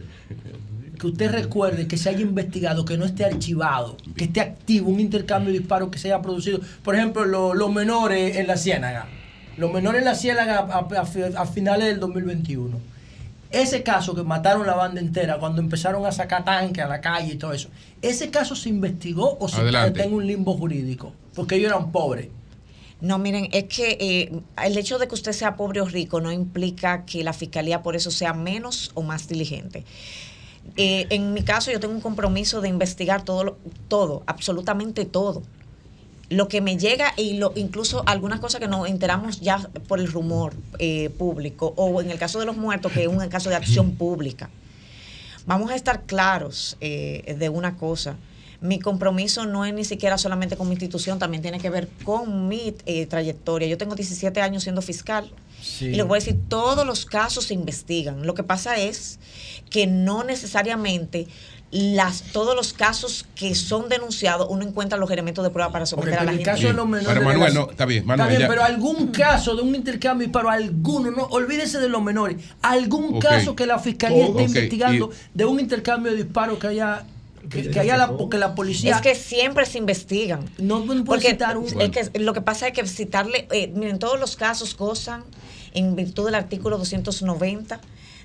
Que 0.98 1.06
usted 1.06 1.30
recuerde 1.30 1.86
que 1.86 1.96
se 1.96 2.08
haya 2.08 2.20
investigado, 2.20 2.84
que 2.84 2.98
no 2.98 3.04
esté 3.04 3.24
archivado, 3.24 3.96
que 4.16 4.24
esté 4.24 4.40
activo 4.40 4.90
un 4.90 5.00
intercambio 5.00 5.52
de 5.52 5.60
disparos 5.60 5.88
que 5.90 5.98
se 5.98 6.08
haya 6.08 6.20
producido. 6.20 6.60
Por 6.82 6.94
ejemplo, 6.94 7.24
los 7.54 7.72
menores 7.72 8.36
en 8.36 8.46
la 8.46 8.56
Ciénaga. 8.56 9.08
Los 9.56 9.72
menores 9.72 10.00
en 10.00 10.04
la 10.04 10.14
Ciénaga 10.14 10.58
a 10.58 11.46
finales 11.46 11.86
del 11.86 12.00
2021 12.00 12.90
ese 13.50 13.82
caso 13.82 14.14
que 14.14 14.22
mataron 14.22 14.66
la 14.66 14.74
banda 14.74 15.00
entera 15.00 15.38
cuando 15.38 15.60
empezaron 15.60 16.06
a 16.06 16.12
sacar 16.12 16.44
tanques 16.44 16.84
a 16.84 16.88
la 16.88 17.00
calle 17.00 17.34
y 17.34 17.36
todo 17.36 17.52
eso, 17.52 17.68
¿ese 18.00 18.30
caso 18.30 18.54
se 18.54 18.68
investigó 18.68 19.36
o 19.40 19.48
se 19.48 19.66
está 19.66 20.04
en 20.04 20.14
un 20.14 20.26
limbo 20.26 20.56
jurídico? 20.56 21.12
Porque 21.34 21.56
ellos 21.56 21.72
eran 21.72 21.90
pobres. 21.90 22.28
No, 23.00 23.18
miren, 23.18 23.48
es 23.52 23.64
que 23.64 23.96
eh, 23.98 24.40
el 24.62 24.76
hecho 24.76 24.98
de 24.98 25.08
que 25.08 25.14
usted 25.14 25.32
sea 25.32 25.56
pobre 25.56 25.80
o 25.80 25.86
rico 25.86 26.20
no 26.20 26.30
implica 26.30 27.06
que 27.06 27.24
la 27.24 27.32
fiscalía 27.32 27.82
por 27.82 27.96
eso 27.96 28.10
sea 28.10 28.34
menos 28.34 28.90
o 28.94 29.02
más 29.02 29.26
diligente. 29.26 29.84
Eh, 30.76 31.06
en 31.08 31.32
mi 31.32 31.42
caso, 31.42 31.72
yo 31.72 31.80
tengo 31.80 31.94
un 31.94 32.02
compromiso 32.02 32.60
de 32.60 32.68
investigar 32.68 33.24
todo, 33.24 33.56
todo, 33.88 34.22
absolutamente 34.26 35.06
todo 35.06 35.42
lo 36.30 36.48
que 36.48 36.60
me 36.60 36.78
llega 36.78 37.12
y 37.16 37.34
lo 37.34 37.52
incluso 37.56 38.02
algunas 38.06 38.40
cosas 38.40 38.60
que 38.60 38.68
nos 38.68 38.88
enteramos 38.88 39.40
ya 39.40 39.58
por 39.86 40.00
el 40.00 40.10
rumor 40.10 40.54
eh, 40.78 41.10
público 41.10 41.74
o 41.76 42.00
en 42.00 42.10
el 42.10 42.18
caso 42.18 42.38
de 42.40 42.46
los 42.46 42.56
muertos 42.56 42.92
que 42.92 43.02
es 43.02 43.08
un 43.08 43.28
caso 43.28 43.50
de 43.50 43.56
acción 43.56 43.92
pública 43.98 44.48
vamos 45.44 45.70
a 45.70 45.74
estar 45.74 46.02
claros 46.02 46.76
eh, 46.80 47.36
de 47.38 47.48
una 47.48 47.76
cosa 47.76 48.16
mi 48.60 48.78
compromiso 48.78 49.46
no 49.46 49.64
es 49.64 49.72
ni 49.72 49.84
siquiera 49.84 50.18
solamente 50.18 50.56
con 50.56 50.68
mi 50.68 50.74
institución, 50.74 51.18
también 51.18 51.42
tiene 51.42 51.58
que 51.58 51.70
ver 51.70 51.88
con 52.04 52.46
mi 52.46 52.74
eh, 52.84 53.06
trayectoria. 53.06 53.66
Yo 53.66 53.78
tengo 53.78 53.94
17 53.94 54.40
años 54.42 54.64
siendo 54.64 54.82
fiscal 54.82 55.32
y 55.80 55.94
les 55.94 56.06
voy 56.06 56.16
a 56.16 56.20
decir, 56.20 56.38
todos 56.48 56.86
los 56.86 57.06
casos 57.06 57.46
se 57.46 57.54
investigan. 57.54 58.26
Lo 58.26 58.34
que 58.34 58.42
pasa 58.42 58.76
es 58.76 59.18
que 59.70 59.86
no 59.86 60.24
necesariamente 60.24 61.26
las, 61.70 62.22
todos 62.32 62.56
los 62.56 62.72
casos 62.72 63.26
que 63.36 63.54
son 63.54 63.88
denunciados, 63.88 64.48
uno 64.50 64.66
encuentra 64.66 64.98
los 64.98 65.10
elementos 65.10 65.44
de 65.44 65.50
prueba 65.50 65.70
para 65.70 65.86
someter 65.86 66.18
a 66.18 66.24
la 66.24 66.32
gente. 66.32 66.44
Caso 66.44 66.66
de 66.66 66.72
los 66.72 66.86
menores 66.86 67.08
pero 67.08 67.22
Manuel, 67.22 67.54
no, 67.54 67.70
está 67.70 67.86
bien, 67.86 68.04
Manuel, 68.04 68.28
está 68.28 68.38
bien 68.38 68.50
pero 68.50 68.64
algún 68.64 69.08
caso 69.08 69.54
de 69.54 69.62
un 69.62 69.74
intercambio 69.74 70.26
y 70.26 70.30
para 70.30 70.52
alguno, 70.52 71.12
no, 71.12 71.24
olvídese 71.24 71.78
de 71.78 71.88
los 71.88 72.02
menores, 72.02 72.38
algún 72.60 73.20
caso 73.20 73.54
que 73.54 73.66
la 73.66 73.78
fiscalía 73.78 74.26
esté 74.26 74.42
investigando 74.42 75.10
de 75.32 75.44
un 75.44 75.60
intercambio 75.60 76.10
de 76.10 76.24
disparos 76.24 76.58
que 76.58 76.66
haya 76.66 77.04
que, 77.48 77.80
haya 77.80 77.96
la, 77.96 78.16
porque 78.16 78.36
la 78.36 78.54
policía. 78.54 78.96
Es 78.96 79.00
que 79.00 79.14
siempre 79.14 79.64
se 79.64 79.78
investigan. 79.78 80.44
No 80.58 80.84
puedo 81.04 81.20
citar 81.20 81.56
un. 81.56 81.64
Es 81.80 82.10
que 82.10 82.18
lo 82.18 82.34
que 82.34 82.42
pasa 82.42 82.68
es 82.68 82.74
que 82.74 82.86
citarle. 82.86 83.48
Eh, 83.50 83.72
miren, 83.74 83.98
todos 83.98 84.20
los 84.20 84.36
casos 84.36 84.76
gozan, 84.76 85.24
en 85.72 85.96
virtud 85.96 86.26
del 86.26 86.34
artículo 86.34 86.76
290, 86.78 87.80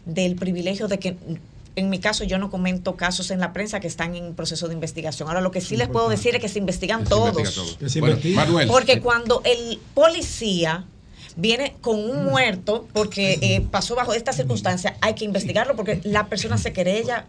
del 0.05 0.35
privilegio 0.35 0.87
de 0.87 0.99
que 0.99 1.17
en 1.75 1.89
mi 1.89 1.99
caso 1.99 2.23
yo 2.23 2.37
no 2.37 2.49
comento 2.49 2.95
casos 2.95 3.31
en 3.31 3.39
la 3.39 3.53
prensa 3.53 3.79
que 3.79 3.87
están 3.87 4.15
en 4.15 4.33
proceso 4.33 4.67
de 4.67 4.73
investigación. 4.73 5.27
Ahora 5.27 5.41
lo 5.41 5.51
que 5.51 5.61
sí 5.61 5.75
les 5.77 5.87
puedo 5.87 6.09
decir 6.09 6.35
es 6.35 6.41
que 6.41 6.49
se 6.49 6.59
investigan 6.59 7.03
todos. 7.03 7.35
Porque 8.67 9.01
cuando 9.01 9.41
el 9.43 9.79
policía 9.93 10.85
viene 11.35 11.75
con 11.81 11.99
un 11.99 12.25
muerto 12.25 12.87
porque 12.93 13.37
eh, 13.41 13.61
pasó 13.69 13.95
bajo 13.95 14.13
esta 14.13 14.31
circunstancia, 14.31 14.97
hay 15.01 15.15
que 15.15 15.25
investigarlo 15.25 15.75
porque 15.75 15.99
la 16.03 16.27
persona 16.27 16.57
se 16.57 16.71
querella, 16.73 17.25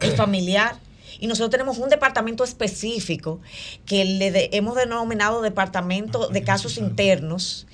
el 0.00 0.12
familiar. 0.12 0.76
Y 1.18 1.28
nosotros 1.28 1.50
tenemos 1.50 1.78
un 1.78 1.88
departamento 1.88 2.44
específico 2.44 3.40
que 3.86 4.04
le 4.04 4.54
hemos 4.54 4.76
denominado 4.76 5.40
Departamento 5.40 6.28
de 6.28 6.42
Casos 6.42 6.76
Internos, 6.76 7.66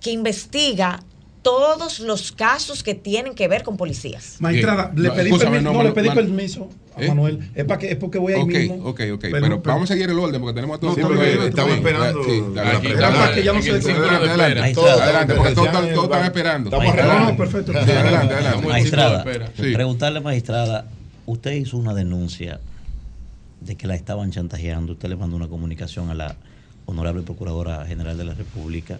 que 0.00 0.10
investiga 0.10 1.04
todos 1.42 2.00
los 2.00 2.32
casos 2.32 2.82
que 2.82 2.94
tienen 2.94 3.34
que 3.34 3.48
ver 3.48 3.62
con 3.62 3.76
policías. 3.76 4.36
Magistrada, 4.40 4.92
le 4.94 5.10
pedí, 5.10 5.30
permiso, 5.30 5.72
no, 5.72 5.82
le 5.82 5.92
pedí 5.92 6.10
permiso 6.10 6.68
a 6.96 7.02
¿Eh? 7.02 7.08
Manuel. 7.08 7.50
Es, 7.54 7.64
para 7.64 7.78
que, 7.78 7.90
es 7.90 7.96
porque 7.96 8.18
voy 8.18 8.32
a 8.32 8.38
ir 8.38 8.42
okay, 8.42 8.68
mismo. 8.68 8.88
Ok, 8.88 9.00
ok, 9.14 9.24
pero, 9.30 9.60
vamos 9.60 9.90
a 9.90 9.94
seguir 9.94 10.10
el 10.10 10.18
orden 10.18 10.40
porque 10.40 10.54
tenemos 10.54 10.76
a 10.76 10.80
todos. 10.80 10.94
Sí, 10.94 11.00
estamos 11.00 11.74
esperando. 11.74 12.24
Sí, 12.24 12.42
Era 12.88 13.12
para 13.12 13.34
que 13.34 13.44
ya 13.44 13.52
no 13.52 13.62
se 13.62 13.70
Adelante, 13.70 14.80
adelante, 14.80 15.34
porque 15.34 15.52
todos, 15.54 15.68
están 15.68 16.24
esperando. 16.24 16.70
Estamos 16.70 16.92
arreglando. 16.92 17.36
perfecto. 17.36 17.72
Adelante, 17.72 18.34
adelante. 18.34 18.66
Magistrada, 18.66 19.24
preguntarle, 19.56 20.20
magistrada, 20.20 20.86
usted 21.26 21.52
hizo 21.52 21.76
una 21.76 21.94
denuncia 21.94 22.60
de 23.60 23.76
que 23.76 23.86
la 23.86 23.94
estaban 23.94 24.30
chantajeando. 24.30 24.92
Usted 24.92 25.08
le 25.08 25.16
mandó 25.16 25.36
una 25.36 25.48
comunicación 25.48 26.10
a 26.10 26.14
la 26.14 26.36
honorable 26.86 27.22
Procuradora 27.22 27.84
General 27.86 28.16
de 28.16 28.24
la 28.24 28.34
República. 28.34 28.98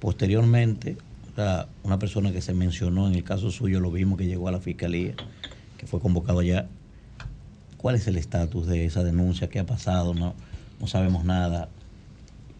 Posteriormente, 0.00 0.96
una 1.82 1.98
persona 1.98 2.32
que 2.32 2.40
se 2.40 2.54
mencionó 2.54 3.06
en 3.08 3.14
el 3.14 3.24
caso 3.24 3.50
suyo, 3.50 3.80
lo 3.80 3.90
vimos 3.90 4.18
que 4.18 4.26
llegó 4.26 4.48
a 4.48 4.52
la 4.52 4.60
fiscalía, 4.60 5.14
que 5.76 5.86
fue 5.86 6.00
convocado 6.00 6.40
allá. 6.40 6.66
¿Cuál 7.76 7.94
es 7.94 8.06
el 8.08 8.16
estatus 8.16 8.66
de 8.66 8.84
esa 8.84 9.04
denuncia? 9.04 9.48
¿Qué 9.48 9.60
ha 9.60 9.66
pasado? 9.66 10.14
No, 10.14 10.34
no 10.80 10.86
sabemos 10.86 11.24
nada. 11.24 11.68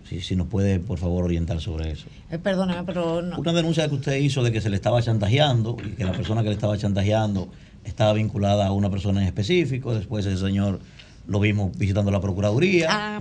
Si, 0.09 0.21
si 0.21 0.37
nos 0.37 0.47
puede, 0.47 0.79
por 0.79 0.99
favor, 0.99 1.25
orientar 1.25 1.61
sobre 1.61 1.91
eso. 1.91 2.07
Eh, 2.31 2.39
perdóname, 2.39 2.85
pero 2.85 3.21
no. 3.21 3.39
Una 3.39 3.53
denuncia 3.53 3.89
que 3.89 3.97
usted 3.97 4.17
hizo 4.17 4.43
de 4.43 4.53
que 4.53 4.61
se 4.61 4.71
le 4.71 4.77
estaba 4.77 5.03
chantajeando 5.03 5.77
y 5.85 5.91
que 5.91 6.05
la 6.05 6.13
persona 6.13 6.43
que 6.43 6.49
le 6.49 6.55
estaba 6.55 6.79
chantajeando 6.79 7.49
estaba 7.85 8.13
vinculada 8.13 8.67
a 8.67 8.73
una 8.73 8.91
persona 8.91 9.21
en 9.21 9.27
específico. 9.27 9.95
Después 9.95 10.25
ese 10.25 10.39
señor 10.39 10.81
lo 11.27 11.41
vimos 11.41 11.77
visitando 11.77 12.11
la 12.11 12.21
Procuraduría. 12.21 12.89
Ah, 12.91 13.21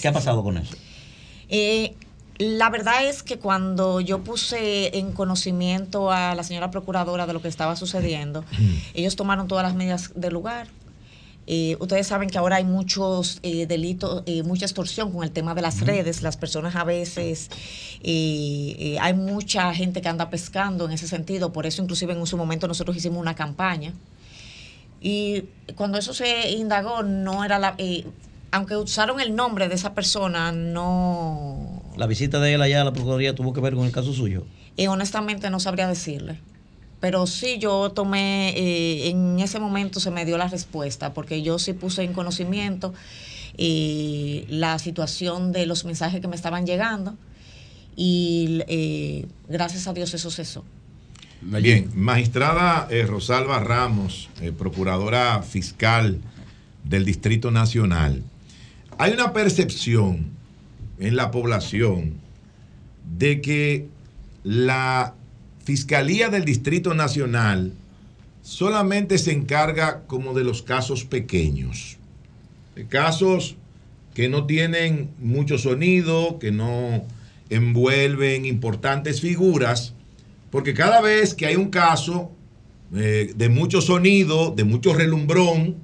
¿Qué 0.00 0.08
ha 0.08 0.12
pasado 0.12 0.42
con 0.42 0.56
eso? 0.56 0.74
Eh, 1.48 1.94
la 2.38 2.70
verdad 2.70 3.04
es 3.04 3.24
que 3.24 3.38
cuando 3.38 4.00
yo 4.00 4.22
puse 4.22 4.96
en 4.96 5.12
conocimiento 5.12 6.12
a 6.12 6.36
la 6.36 6.44
señora 6.44 6.70
procuradora 6.70 7.26
de 7.26 7.32
lo 7.32 7.42
que 7.42 7.48
estaba 7.48 7.74
sucediendo, 7.74 8.44
ellos 8.94 9.16
tomaron 9.16 9.48
todas 9.48 9.64
las 9.64 9.74
medidas 9.74 10.12
del 10.14 10.34
lugar. 10.34 10.68
Eh, 11.50 11.76
ustedes 11.80 12.06
saben 12.06 12.28
que 12.28 12.36
ahora 12.36 12.56
hay 12.56 12.64
muchos 12.64 13.40
eh, 13.42 13.66
delitos, 13.66 14.22
eh, 14.26 14.42
mucha 14.42 14.66
extorsión 14.66 15.10
con 15.10 15.24
el 15.24 15.32
tema 15.32 15.54
de 15.54 15.62
las 15.62 15.80
redes. 15.80 16.22
Las 16.22 16.36
personas 16.36 16.76
a 16.76 16.84
veces, 16.84 17.48
hay 18.04 19.14
mucha 19.14 19.74
gente 19.74 20.00
que 20.00 20.08
anda 20.08 20.30
pescando 20.30 20.84
en 20.84 20.92
ese 20.92 21.08
sentido. 21.08 21.52
Por 21.52 21.66
eso 21.66 21.82
inclusive 21.82 22.12
en 22.12 22.26
su 22.26 22.36
momento 22.36 22.68
nosotros 22.68 22.96
hicimos 22.96 23.18
una 23.18 23.34
campaña. 23.34 23.94
Y 25.00 25.44
cuando 25.74 25.98
eso 25.98 26.12
se 26.14 26.50
indagó, 26.50 27.02
no 27.02 27.44
era 27.44 27.58
la... 27.58 27.76
aunque 28.50 28.76
usaron 28.76 29.18
el 29.18 29.34
nombre 29.34 29.68
de 29.68 29.74
esa 29.74 29.94
persona, 29.94 30.52
no 30.52 31.77
¿La 31.98 32.06
visita 32.06 32.38
de 32.38 32.54
él 32.54 32.62
allá 32.62 32.82
a 32.82 32.84
la 32.84 32.92
Procuraduría 32.92 33.34
tuvo 33.34 33.52
que 33.52 33.60
ver 33.60 33.74
con 33.74 33.84
el 33.84 33.90
caso 33.90 34.12
suyo? 34.12 34.46
Y 34.76 34.86
honestamente 34.86 35.50
no 35.50 35.58
sabría 35.58 35.88
decirle. 35.88 36.38
Pero 37.00 37.26
sí, 37.26 37.58
yo 37.58 37.90
tomé, 37.90 38.50
eh, 38.50 39.10
en 39.10 39.40
ese 39.40 39.58
momento 39.58 39.98
se 39.98 40.12
me 40.12 40.24
dio 40.24 40.38
la 40.38 40.46
respuesta, 40.46 41.12
porque 41.12 41.42
yo 41.42 41.58
sí 41.58 41.72
puse 41.72 42.04
en 42.04 42.12
conocimiento 42.12 42.94
eh, 43.56 44.46
la 44.48 44.78
situación 44.78 45.50
de 45.50 45.66
los 45.66 45.84
mensajes 45.84 46.20
que 46.20 46.28
me 46.28 46.36
estaban 46.36 46.66
llegando 46.66 47.16
y 47.96 48.62
eh, 48.68 49.26
gracias 49.48 49.88
a 49.88 49.92
Dios 49.92 50.14
eso 50.14 50.30
cesó. 50.30 50.64
Bien, 51.40 51.90
magistrada 51.96 52.88
Rosalba 53.06 53.58
Ramos, 53.58 54.28
procuradora 54.56 55.42
fiscal 55.42 56.20
del 56.84 57.04
Distrito 57.04 57.50
Nacional, 57.50 58.22
hay 58.98 59.12
una 59.12 59.32
percepción 59.32 60.37
en 61.00 61.16
la 61.16 61.30
población 61.30 62.14
de 63.18 63.40
que 63.40 63.86
la 64.44 65.14
Fiscalía 65.64 66.28
del 66.28 66.44
Distrito 66.44 66.94
Nacional 66.94 67.72
solamente 68.42 69.18
se 69.18 69.32
encarga 69.32 70.04
como 70.06 70.32
de 70.32 70.44
los 70.44 70.62
casos 70.62 71.04
pequeños, 71.04 71.98
de 72.74 72.86
casos 72.86 73.56
que 74.14 74.28
no 74.28 74.46
tienen 74.46 75.10
mucho 75.18 75.58
sonido, 75.58 76.38
que 76.38 76.50
no 76.50 77.04
envuelven 77.50 78.46
importantes 78.46 79.20
figuras, 79.20 79.94
porque 80.50 80.74
cada 80.74 81.00
vez 81.00 81.34
que 81.34 81.46
hay 81.46 81.56
un 81.56 81.70
caso 81.70 82.30
eh, 82.94 83.32
de 83.36 83.48
mucho 83.50 83.82
sonido, 83.82 84.50
de 84.56 84.64
mucho 84.64 84.94
relumbrón, 84.94 85.76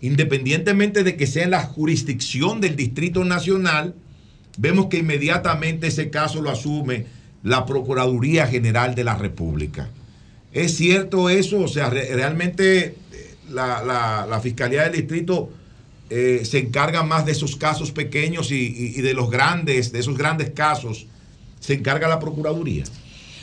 independientemente 0.00 1.04
de 1.04 1.16
que 1.16 1.26
sea 1.26 1.44
en 1.44 1.50
la 1.50 1.62
jurisdicción 1.62 2.60
del 2.60 2.76
Distrito 2.76 3.24
Nacional, 3.24 3.94
vemos 4.58 4.86
que 4.86 4.98
inmediatamente 4.98 5.88
ese 5.88 6.10
caso 6.10 6.40
lo 6.40 6.50
asume 6.50 7.06
la 7.42 7.66
Procuraduría 7.66 8.46
General 8.46 8.94
de 8.94 9.04
la 9.04 9.16
República. 9.16 9.88
¿Es 10.52 10.76
cierto 10.76 11.30
eso? 11.30 11.60
O 11.60 11.68
sea, 11.68 11.88
realmente 11.90 12.96
eh, 13.12 13.34
la, 13.50 14.40
Fiscalía 14.42 14.84
del 14.84 14.92
Distrito 14.92 15.50
eh, 16.10 16.42
se 16.44 16.58
encarga 16.58 17.02
más 17.02 17.24
de 17.24 17.32
esos 17.32 17.56
casos 17.56 17.90
pequeños 17.90 18.50
y, 18.50 19.00
de 19.00 19.14
los 19.14 19.30
grandes, 19.30 19.92
de 19.92 20.00
esos 20.00 20.16
grandes 20.16 20.50
casos, 20.50 21.06
se 21.58 21.74
encarga 21.74 22.06
la 22.08 22.18
Procuraduría. 22.18 22.84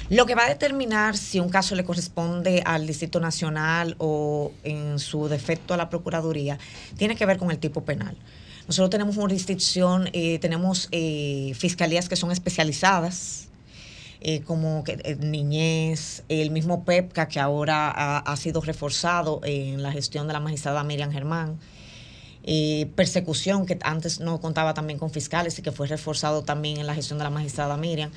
Lo 0.10 0.26
que 0.26 0.34
va 0.34 0.46
a 0.46 0.50
determinar 0.50 1.18
si 1.18 1.40
un 1.40 1.50
caso 1.50 1.76
le 1.76 1.84
corresponde 1.84 2.64
al 2.66 2.88
Distrito 2.88 3.20
Nacional 3.20 3.96
o 4.00 4.52
en 4.64 4.98
su 4.98 5.28
defecto 5.28 5.74
a 5.74 5.78
la 5.78 5.90
Procuraduría 5.90 6.58
tiene 6.98 7.16
que 7.16 7.26
ver 7.26 7.38
con 7.38 7.52
el 7.52 7.60
tipo 7.60 7.84
penal. 7.86 8.16
Nosotros 8.70 8.92
tenemos 8.92 9.16
jurisdicción, 9.16 10.12
eh, 10.14 10.38
tenemos 10.38 10.90
eh, 10.92 11.54
fiscalías 11.56 12.08
que 12.08 12.16
son 12.16 12.32
especializadas, 12.32 13.48
eh, 14.22 14.42
como 14.42 14.84
que, 14.84 15.18
niñez, 15.20 16.22
el 16.30 16.52
mismo 16.52 16.84
PEPCA 16.86 17.28
que 17.28 17.40
ahora 17.40 18.20
ha, 18.20 18.38
sido 18.38 18.62
reforzado 18.62 19.42
en 19.44 19.82
la 19.82 19.92
gestión 19.92 20.28
de 20.28 20.34
la 20.34 20.40
magistrada 20.40 20.84
Miriam 20.84 21.12
Germán. 21.12 21.58
Persecución, 22.96 23.66
que 23.66 23.78
antes 23.84 24.20
no 24.20 24.40
contaba 24.40 24.74
también 24.74 24.98
con 24.98 25.12
fiscales 25.12 25.60
y 25.60 25.62
que 25.62 25.72
fue 25.72 25.88
reforzado 25.88 26.44
también 26.44 26.78
en 26.78 26.88
la 26.88 26.96
gestión 26.96 27.20
de 27.20 27.24
la 27.24 27.30
magistrada 27.30 27.78
Miriam. 27.78 28.12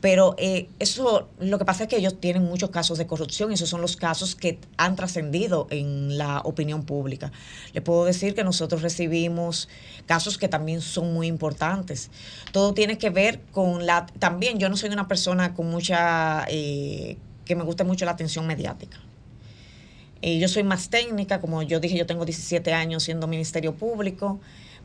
Pero 0.00 0.34
eh, 0.38 0.68
eso, 0.78 1.28
lo 1.40 1.58
que 1.58 1.64
pasa 1.64 1.84
es 1.84 1.88
que 1.88 1.96
ellos 1.96 2.20
tienen 2.20 2.44
muchos 2.44 2.70
casos 2.70 2.98
de 2.98 3.06
corrupción 3.06 3.50
y 3.50 3.54
esos 3.54 3.68
son 3.68 3.80
los 3.80 3.96
casos 3.96 4.34
que 4.34 4.58
han 4.76 4.94
trascendido 4.94 5.66
en 5.70 6.18
la 6.18 6.40
opinión 6.40 6.84
pública. 6.84 7.32
Le 7.72 7.80
puedo 7.80 8.04
decir 8.04 8.34
que 8.34 8.44
nosotros 8.44 8.82
recibimos 8.82 9.68
casos 10.06 10.38
que 10.38 10.48
también 10.48 10.80
son 10.80 11.12
muy 11.14 11.26
importantes. 11.26 12.10
Todo 12.52 12.74
tiene 12.74 12.98
que 12.98 13.10
ver 13.10 13.40
con 13.52 13.86
la... 13.86 14.06
También 14.18 14.58
yo 14.58 14.68
no 14.68 14.76
soy 14.76 14.90
una 14.90 15.08
persona 15.08 15.54
con 15.54 15.68
mucha... 15.70 16.44
Eh, 16.48 17.16
que 17.44 17.56
me 17.56 17.64
guste 17.64 17.82
mucho 17.82 18.04
la 18.04 18.10
atención 18.10 18.46
mediática. 18.46 18.98
Yo 20.22 20.48
soy 20.48 20.64
más 20.64 20.90
técnica, 20.90 21.40
como 21.40 21.62
yo 21.62 21.80
dije, 21.80 21.96
yo 21.96 22.06
tengo 22.06 22.24
17 22.24 22.72
años 22.72 23.04
siendo 23.04 23.26
Ministerio 23.26 23.74
Público 23.74 24.40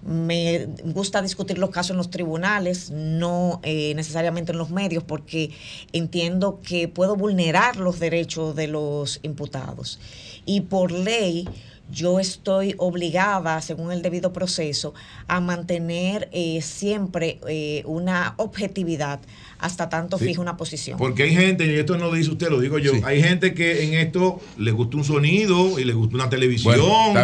me 0.05 0.67
gusta 0.83 1.21
discutir 1.21 1.57
los 1.57 1.69
casos 1.69 1.91
en 1.91 1.97
los 1.97 2.09
tribunales, 2.09 2.91
no 2.91 3.59
eh, 3.63 3.93
necesariamente 3.95 4.51
en 4.51 4.57
los 4.57 4.69
medios, 4.69 5.03
porque 5.03 5.51
entiendo 5.93 6.59
que 6.61 6.87
puedo 6.87 7.15
vulnerar 7.15 7.77
los 7.77 7.99
derechos 7.99 8.55
de 8.55 8.67
los 8.67 9.19
imputados. 9.23 9.99
Y 10.45 10.61
por 10.61 10.91
ley, 10.91 11.47
yo 11.89 12.19
estoy 12.19 12.75
obligada, 12.77 13.61
según 13.61 13.91
el 13.91 14.01
debido 14.01 14.33
proceso, 14.33 14.93
a 15.27 15.39
mantener 15.39 16.27
eh, 16.31 16.61
siempre 16.61 17.39
eh, 17.47 17.83
una 17.85 18.33
objetividad 18.37 19.19
hasta 19.63 19.87
tanto 19.87 20.17
fija 20.17 20.41
una 20.41 20.57
posición. 20.57 20.97
Porque 20.97 21.23
hay 21.23 21.33
gente, 21.33 21.65
y 21.65 21.79
esto 21.79 21.97
no 21.97 22.07
lo 22.07 22.13
dice 22.13 22.31
usted, 22.31 22.49
lo 22.49 22.59
digo 22.59 22.79
yo, 22.79 22.91
hay 23.05 23.23
gente 23.23 23.53
que 23.53 23.85
en 23.85 23.93
esto 23.93 24.41
le 24.57 24.71
gusta 24.71 24.97
un 24.97 25.05
sonido 25.05 25.79
y 25.79 25.85
le 25.85 25.93
gusta 25.93 26.15
una 26.15 26.29
televisión 26.29 26.75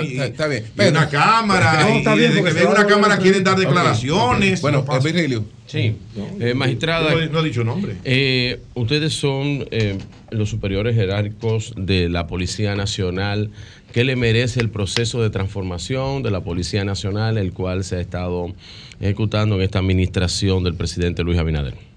y, 0.04 0.16
una 0.88 1.10
cámara. 1.10 1.86
y 2.00 2.18
desde 2.18 2.42
que 2.42 2.54
ven 2.54 2.68
una 2.68 2.88
cámara 2.88 3.18
quieren 3.18 3.44
dar 3.44 3.60
declaraciones. 3.60 4.62
Bueno, 4.62 4.86
no 4.88 5.02
Virgilio. 5.02 5.44
Sí, 5.68 5.98
eh, 6.40 6.54
magistrada. 6.56 7.14
No, 7.28 7.40
ha 7.40 7.44
dicho 7.44 7.66
nombre. 7.66 7.98
Eh, 8.06 8.62
ustedes 8.74 9.14
son 9.14 9.68
eh, 9.72 9.98
los 10.32 10.50
superiores 10.50 10.96
jerárquicos 10.96 11.74
de 11.76 12.08
la 12.08 12.26
Policía 12.26 12.74
Nacional. 12.76 13.52
¿Qué 13.92 14.06
le 14.06 14.16
merece 14.16 14.62
el 14.62 14.70
proceso 14.70 15.22
de 15.22 15.30
transformación 15.30 16.24
de 16.24 16.32
la 16.32 16.42
Policía 16.42 16.86
Nacional, 16.86 17.38
el 17.38 17.52
cual 17.52 17.84
se 17.84 17.98
ha 17.98 18.00
estado 18.00 18.54
ejecutando 19.02 19.56
en 19.58 19.62
esta 19.64 19.80
administración 19.80 20.64
del 20.64 20.76
presidente 20.76 21.24
Luis 21.24 21.38
Abinader? 21.38 21.89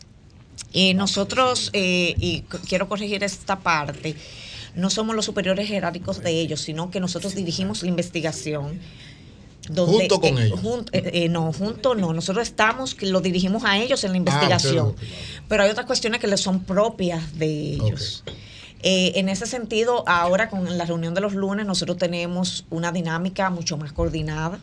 Y 0.72 0.94
nosotros, 0.94 1.70
eh, 1.72 2.14
y 2.18 2.42
quiero 2.66 2.88
corregir 2.88 3.22
esta 3.22 3.60
parte, 3.60 4.16
no 4.74 4.88
somos 4.88 5.14
los 5.14 5.26
superiores 5.26 5.68
jerárquicos 5.68 6.22
de 6.22 6.30
ellos, 6.40 6.60
sino 6.60 6.90
que 6.90 6.98
nosotros 6.98 7.34
dirigimos 7.34 7.82
la 7.82 7.88
investigación. 7.88 8.80
junto 9.74 10.20
con 10.20 10.38
eh, 10.38 10.46
ellos. 10.46 10.60
Eh, 10.92 11.28
no, 11.28 11.52
junto 11.52 11.94
no. 11.94 12.14
Nosotros 12.14 12.48
estamos, 12.48 13.00
lo 13.02 13.20
dirigimos 13.20 13.64
a 13.64 13.78
ellos 13.78 14.02
en 14.04 14.10
la 14.10 14.14
ah, 14.14 14.18
investigación. 14.18 14.94
Pero 15.46 15.62
hay 15.62 15.70
otras 15.70 15.86
cuestiones 15.86 16.20
que 16.20 16.26
les 16.26 16.40
son 16.40 16.64
propias 16.64 17.38
de 17.38 17.74
ellos. 17.74 18.24
en 18.82 19.28
ese 19.28 19.46
sentido, 19.46 20.04
ahora 20.08 20.48
con 20.48 20.78
la 20.78 20.86
reunión 20.86 21.12
de 21.12 21.20
los 21.20 21.34
lunes, 21.34 21.66
nosotros 21.66 21.98
tenemos 21.98 22.64
una 22.70 22.92
dinámica 22.92 23.50
mucho 23.50 23.76
más 23.76 23.92
coordinada. 23.92 24.58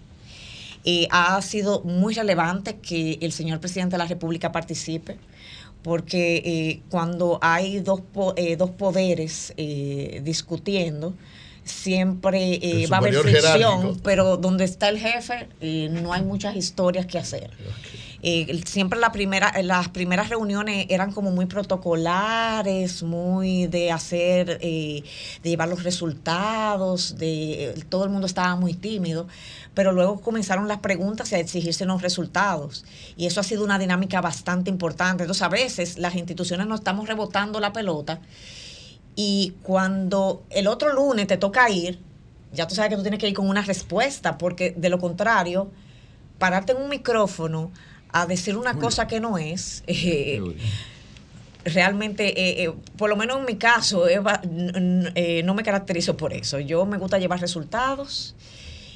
ha 1.11 1.39
sido 1.43 1.81
muy 1.81 2.15
relevante 2.15 2.77
que 2.77 3.19
el 3.21 3.31
señor 3.31 3.59
presidente 3.59 3.93
de 3.93 3.99
la 3.99 4.07
República 4.07 4.51
participe 4.51 5.19
porque 5.83 6.37
eh, 6.45 6.81
cuando 6.89 7.39
hay 7.41 7.79
dos, 7.79 8.01
eh, 8.35 8.55
dos 8.55 8.71
poderes 8.71 9.53
eh, 9.57 10.21
discutiendo, 10.23 11.13
siempre 11.63 12.59
va 12.91 12.97
a 12.97 12.99
haber 12.99 13.15
fricción, 13.15 13.99
pero 14.03 14.37
donde 14.37 14.65
está 14.65 14.89
el 14.89 14.97
jefe 14.97 15.47
no 15.91 16.13
hay 16.13 16.23
muchas 16.23 16.55
historias 16.55 17.05
que 17.05 17.19
hacer. 17.19 17.51
Siempre 18.65 18.99
la 18.99 19.11
primera, 19.11 19.53
las 19.63 19.89
primeras 19.89 20.29
reuniones 20.29 20.87
eran 20.89 21.11
como 21.11 21.31
muy 21.31 21.45
protocolares, 21.45 23.03
muy 23.03 23.67
de 23.67 23.91
hacer, 23.91 24.59
de 24.59 25.03
llevar 25.43 25.69
los 25.69 25.83
resultados, 25.83 27.17
de 27.17 27.83
todo 27.89 28.03
el 28.03 28.09
mundo 28.09 28.27
estaba 28.27 28.55
muy 28.55 28.73
tímido 28.73 29.27
pero 29.79 29.93
luego 29.93 30.19
comenzaron 30.19 30.67
las 30.67 30.79
preguntas 30.79 31.31
y 31.31 31.35
a 31.35 31.39
exigirse 31.39 31.85
los 31.85 32.01
resultados. 32.01 32.83
Y 33.15 33.27
eso 33.27 33.39
ha 33.39 33.43
sido 33.43 33.63
una 33.63 33.79
dinámica 33.79 34.19
bastante 34.19 34.69
importante. 34.69 35.23
Entonces, 35.23 35.41
a 35.41 35.47
veces 35.47 35.97
las 35.97 36.15
instituciones 36.15 36.67
nos 36.67 36.81
estamos 36.81 37.07
rebotando 37.07 37.61
la 37.61 37.71
pelota 37.71 38.19
y 39.15 39.53
cuando 39.63 40.43
el 40.49 40.67
otro 40.67 40.93
lunes 40.93 41.27
te 41.27 41.37
toca 41.37 41.69
ir, 41.69 41.99
ya 42.51 42.67
tú 42.67 42.75
sabes 42.75 42.89
que 42.89 42.95
tú 42.97 43.03
tienes 43.03 43.19
que 43.19 43.27
ir 43.27 43.33
con 43.33 43.47
una 43.47 43.61
respuesta, 43.61 44.37
porque 44.37 44.71
de 44.75 44.89
lo 44.89 44.99
contrario, 44.99 45.69
pararte 46.39 46.73
en 46.73 46.81
un 46.81 46.89
micrófono 46.89 47.71
a 48.11 48.25
decir 48.25 48.57
una 48.57 48.75
cosa 48.75 49.07
que 49.07 49.19
no 49.19 49.37
es, 49.37 49.83
eh, 49.87 50.41
realmente, 51.63 52.27
eh, 52.27 52.63
eh, 52.63 52.73
por 52.97 53.09
lo 53.09 53.15
menos 53.15 53.39
en 53.39 53.45
mi 53.45 53.55
caso, 53.55 54.05
no 55.43 55.53
me 55.53 55.63
caracterizo 55.63 56.17
por 56.17 56.33
eso. 56.33 56.59
Yo 56.59 56.85
me 56.85 56.97
gusta 56.97 57.19
llevar 57.19 57.39
resultados 57.39 58.35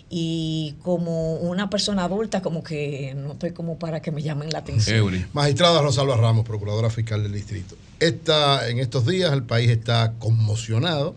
y 0.10 0.76
como 0.84 1.35
una 1.35 1.69
persona 1.69 2.03
adulta 2.03 2.41
como 2.41 2.64
que 2.64 3.14
no 3.15 3.34
estoy 3.34 3.52
como 3.52 3.80
para 3.80 4.02
que 4.02 4.11
me 4.11 4.22
llamen 4.22 4.49
la 4.52 4.60
atención. 4.60 5.27
Magistrada 5.34 5.81
Rosalba 5.81 6.18
Ramos, 6.18 6.45
procuradora 6.45 6.90
fiscal 6.90 7.23
del 7.23 7.34
distrito. 7.34 7.76
Esta, 7.99 8.68
en 8.69 8.80
estos 8.80 9.06
días 9.06 9.31
el 9.34 9.44
país 9.44 9.69
está 9.69 10.14
conmocionado 10.19 11.15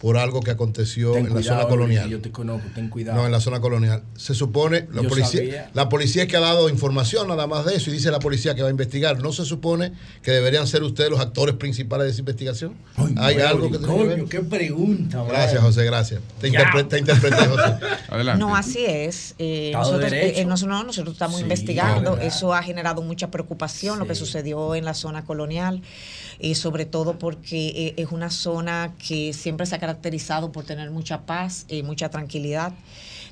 por 0.00 0.16
algo 0.16 0.40
que 0.40 0.50
aconteció 0.50 1.14
en 1.14 1.34
la 1.34 1.42
zona 1.42 1.68
colonial. 1.68 2.08
Yo 2.08 2.22
te 2.22 2.30
conozco, 2.30 2.66
ten 2.74 2.88
cuidado. 2.88 3.18
No, 3.18 3.26
en 3.26 3.32
la 3.32 3.40
zona 3.40 3.60
colonial. 3.60 4.02
Se 4.16 4.34
supone, 4.34 4.88
la 4.94 5.02
policía, 5.02 5.70
la 5.74 5.90
policía 5.90 6.22
es 6.22 6.28
que 6.28 6.38
ha 6.38 6.40
dado 6.40 6.70
información 6.70 7.28
nada 7.28 7.46
más 7.46 7.66
de 7.66 7.76
eso 7.76 7.90
y 7.90 7.92
dice 7.92 8.10
la 8.10 8.18
policía 8.18 8.54
que 8.54 8.62
va 8.62 8.68
a 8.68 8.70
investigar. 8.70 9.20
¿No 9.20 9.30
se 9.30 9.44
supone 9.44 9.92
que 10.22 10.30
deberían 10.30 10.66
ser 10.66 10.82
ustedes 10.84 11.10
los 11.10 11.20
actores 11.20 11.54
principales 11.56 12.06
de 12.06 12.12
esa 12.12 12.20
investigación? 12.20 12.76
¿Hay 13.18 13.40
algo 13.40 13.70
que 13.70 13.78
coño, 13.78 14.26
qué 14.26 14.40
pregunta. 14.40 15.22
Gracias, 15.22 15.60
José, 15.60 15.84
gracias. 15.84 16.22
Te, 16.40 16.48
interpreté, 16.48 17.02
José. 17.02 17.76
Adelante. 18.08 18.40
No, 18.40 18.56
así 18.56 18.82
es. 18.86 19.34
Eh, 19.38 19.72
nosotros, 19.74 20.12
eh, 20.14 20.44
nosotros, 20.46 21.12
estamos 21.12 21.42
investigando. 21.42 22.16
Eso 22.16 22.54
ha 22.54 22.62
generado 22.62 23.02
mucha 23.02 23.30
preocupación, 23.30 23.98
lo 23.98 24.06
que 24.06 24.14
sucedió 24.14 24.74
en 24.74 24.86
la 24.86 24.94
zona 24.94 25.26
colonial 25.26 25.82
y 26.40 26.54
sobre 26.54 26.86
todo 26.86 27.18
porque 27.18 27.68
eh, 27.68 27.94
es 27.96 28.10
una 28.10 28.30
zona 28.30 28.94
que 29.06 29.32
siempre 29.32 29.66
se 29.66 29.74
ha 29.74 29.78
caracterizado 29.78 30.52
por 30.52 30.64
tener 30.64 30.90
mucha 30.90 31.26
paz 31.26 31.66
y 31.68 31.82
mucha 31.82 32.08
tranquilidad. 32.08 32.72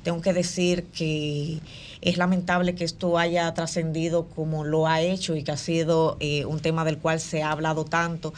Tengo 0.02 0.20
que 0.20 0.32
decir 0.32 0.84
que 0.86 1.60
es 2.00 2.16
lamentable 2.18 2.74
que 2.74 2.84
esto 2.84 3.18
haya 3.18 3.52
trascendido 3.54 4.26
como 4.28 4.64
lo 4.64 4.86
ha 4.86 5.00
hecho 5.00 5.34
y 5.34 5.42
que 5.42 5.52
ha 5.52 5.56
sido 5.56 6.16
eh, 6.20 6.44
un 6.44 6.60
tema 6.60 6.84
del 6.84 6.98
cual 6.98 7.18
se 7.18 7.42
ha 7.42 7.50
hablado 7.50 7.84
tanto 7.84 8.32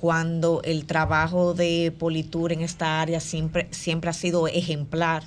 cuando 0.00 0.60
el 0.64 0.86
trabajo 0.86 1.54
de 1.54 1.92
Politur 1.96 2.52
en 2.52 2.60
esta 2.62 3.00
área 3.00 3.20
siempre, 3.20 3.68
siempre 3.70 4.10
ha 4.10 4.14
sido 4.14 4.48
ejemplar. 4.48 5.24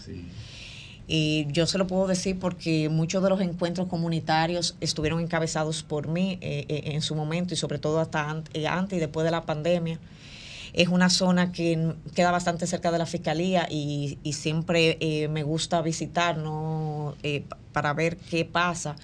Y 1.11 1.47
yo 1.51 1.65
se 1.65 1.79
lo 1.79 1.87
puedo 1.87 2.05
decir 2.05 2.37
porque 2.37 2.87
muchos 2.87 3.23
de 3.23 3.29
los 3.29 3.41
encuentros 3.41 3.87
comunitarios 3.87 4.75
estuvieron 4.79 5.19
encabezados 5.19 5.81
por 5.81 6.07
mí 6.07 6.37
eh, 6.39 6.65
eh, 6.69 6.81
en 6.93 7.01
su 7.01 7.15
momento 7.15 7.55
y 7.55 7.57
sobre 7.57 7.79
todo 7.79 7.99
hasta 7.99 8.43
eh, 8.53 8.67
antes 8.67 8.97
y 8.97 8.99
después 8.99 9.25
de 9.25 9.31
la 9.31 9.41
pandemia. 9.41 9.97
Es 10.71 10.87
una 10.89 11.09
zona 11.09 11.51
que 11.51 11.95
queda 12.13 12.29
bastante 12.29 12.67
cerca 12.67 12.91
de 12.91 12.99
la 12.99 13.07
fiscalía 13.07 13.67
y, 13.71 14.19
siempre 14.33 14.99
me 15.31 15.41
gusta 15.41 15.81
visitar 15.81 16.37
¿no? 16.37 17.15
para 17.73 17.93
ver 17.95 18.17
qué 18.17 18.45
pasa. 18.45 18.95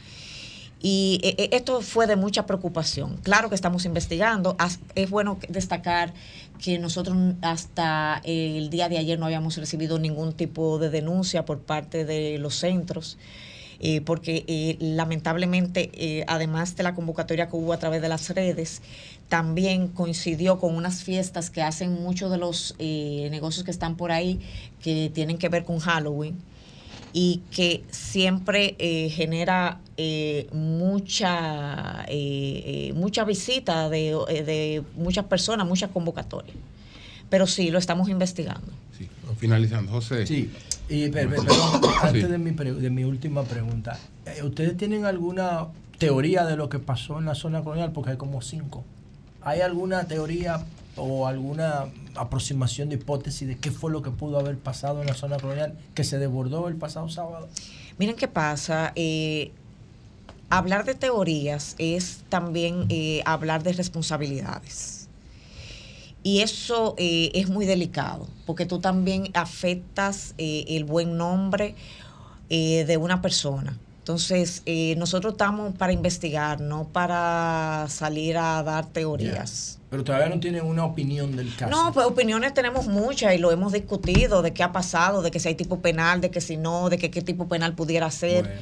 Y 0.87 1.19
esto 1.51 1.81
fue 1.81 2.05
de 2.05 2.15
mucha 2.15 2.45
preocupación. 2.45 3.17
Claro 3.23 3.49
que 3.49 3.55
estamos 3.55 3.85
investigando. 3.85 4.55
Es 4.93 5.09
bueno 5.09 5.39
destacar 5.49 6.13
que 6.63 6.77
nosotros 6.77 7.17
hasta 7.41 8.21
el 8.23 8.69
día 8.69 8.87
de 8.87 8.99
ayer 8.99 9.17
no 9.17 9.25
habíamos 9.25 9.57
recibido 9.57 9.97
ningún 9.97 10.33
tipo 10.33 10.77
de 10.77 10.91
denuncia 10.91 11.43
por 11.43 11.57
parte 11.61 12.05
de 12.05 12.37
los 12.37 12.53
centros. 12.53 13.17
Eh, 13.79 14.01
porque 14.01 14.45
eh, 14.47 14.77
lamentablemente, 14.79 15.89
eh, 15.93 16.23
además 16.27 16.75
de 16.75 16.83
la 16.83 16.93
convocatoria 16.93 17.47
que 17.49 17.55
hubo 17.55 17.73
a 17.73 17.79
través 17.79 18.03
de 18.03 18.07
las 18.07 18.29
redes, 18.29 18.83
también 19.27 19.87
coincidió 19.87 20.59
con 20.59 20.75
unas 20.75 21.03
fiestas 21.03 21.49
que 21.49 21.63
hacen 21.63 21.95
muchos 21.95 22.29
de 22.29 22.37
los 22.37 22.75
negocios 22.77 23.63
que 23.65 23.71
están 23.71 23.97
por 23.97 24.11
ahí 24.11 24.39
que 24.83 25.09
tienen 25.11 25.39
que 25.39 25.49
ver 25.49 25.65
con 25.65 25.79
Halloween 25.79 26.37
y 27.17 27.41
que 27.49 27.85
siempre 27.91 28.75
genera 29.09 29.79
mucha, 30.51 32.05
mucha 32.93 33.23
visita 33.23 33.89
de, 33.89 34.11
de 34.45 34.83
muchas 34.97 35.23
personas, 35.23 35.65
muchas 35.65 35.91
convocatorias. 35.91 36.57
Pero 37.29 37.47
sí, 37.47 37.71
lo 37.71 37.79
estamos 37.79 38.09
investigando. 38.09 38.67
Sí, 38.97 39.07
finalizando, 39.37 39.91
José. 39.91 40.27
Sí, 40.27 40.51
y 40.89 41.09
perdón, 41.09 41.47
antes 42.01 42.29
de 42.29 42.37
mi, 42.37 42.51
de 42.51 42.89
mi 42.89 43.03
última 43.03 43.43
pregunta, 43.43 43.97
eh, 44.25 44.43
¿ustedes 44.43 44.77
tienen 44.77 45.05
alguna 45.05 45.67
teoría 45.97 46.45
de 46.45 46.55
lo 46.55 46.69
que 46.69 46.79
pasó 46.79 47.19
en 47.19 47.25
la 47.25 47.35
zona 47.35 47.63
colonial? 47.63 47.91
Porque 47.91 48.11
hay 48.11 48.17
como 48.17 48.41
cinco. 48.41 48.83
¿Hay 49.41 49.61
alguna 49.61 50.05
teoría 50.05 50.63
o 50.95 51.27
alguna 51.27 51.85
aproximación 52.15 52.89
de 52.89 52.95
hipótesis 52.95 53.47
de 53.47 53.57
qué 53.57 53.71
fue 53.71 53.91
lo 53.91 54.01
que 54.01 54.11
pudo 54.11 54.39
haber 54.39 54.57
pasado 54.57 55.01
en 55.01 55.07
la 55.07 55.13
zona 55.13 55.37
colonial 55.37 55.77
que 55.93 56.03
se 56.03 56.17
desbordó 56.17 56.67
el 56.67 56.75
pasado 56.75 57.09
sábado? 57.09 57.47
Miren 57.97 58.15
qué 58.15 58.27
pasa. 58.27 58.91
Eh, 58.95 59.51
hablar 60.49 60.85
de 60.85 60.95
teorías 60.95 61.75
es 61.77 62.23
también 62.29 62.85
eh, 62.89 63.21
hablar 63.25 63.63
de 63.63 63.73
responsabilidades. 63.73 65.05
Y 66.25 66.41
eso 66.41 66.95
eh, 66.97 67.29
es 67.35 67.49
muy 67.49 67.67
delicado, 67.67 68.27
porque 68.47 68.65
tú 68.65 68.79
también 68.79 69.29
afectas 69.35 70.33
eh, 70.39 70.65
el 70.69 70.83
buen 70.83 71.17
nombre 71.17 71.75
eh, 72.49 72.83
de 72.85 72.97
una 72.97 73.21
persona. 73.21 73.77
Entonces, 74.05 74.61
nosotros 74.97 75.33
estamos 75.33 75.73
para 75.73 75.91
investigar, 75.91 76.61
no 76.61 76.87
para 76.87 77.87
salir 77.89 78.37
a 78.37 78.61
dar 78.61 78.85
teorías. 78.85 79.79
Pero 79.89 80.03
todavía 80.03 80.29
no 80.29 80.39
tienen 80.39 80.63
una 80.63 80.85
opinión 80.85 81.35
del 81.35 81.55
caso. 81.55 81.71
No, 81.71 81.91
pues 81.91 82.05
opiniones 82.05 82.53
tenemos 82.53 82.85
muchas 82.85 83.33
y 83.33 83.39
lo 83.39 83.51
hemos 83.51 83.73
discutido, 83.73 84.43
de 84.43 84.53
qué 84.53 84.61
ha 84.61 84.71
pasado, 84.71 85.23
de 85.23 85.31
que 85.31 85.39
si 85.39 85.47
hay 85.47 85.55
tipo 85.55 85.79
penal, 85.79 86.21
de 86.21 86.29
que 86.29 86.39
si 86.39 86.55
no, 86.55 86.89
de 86.89 86.99
que 86.99 87.09
qué 87.09 87.23
tipo 87.23 87.47
penal 87.47 87.73
pudiera 87.73 88.11
ser. 88.11 88.59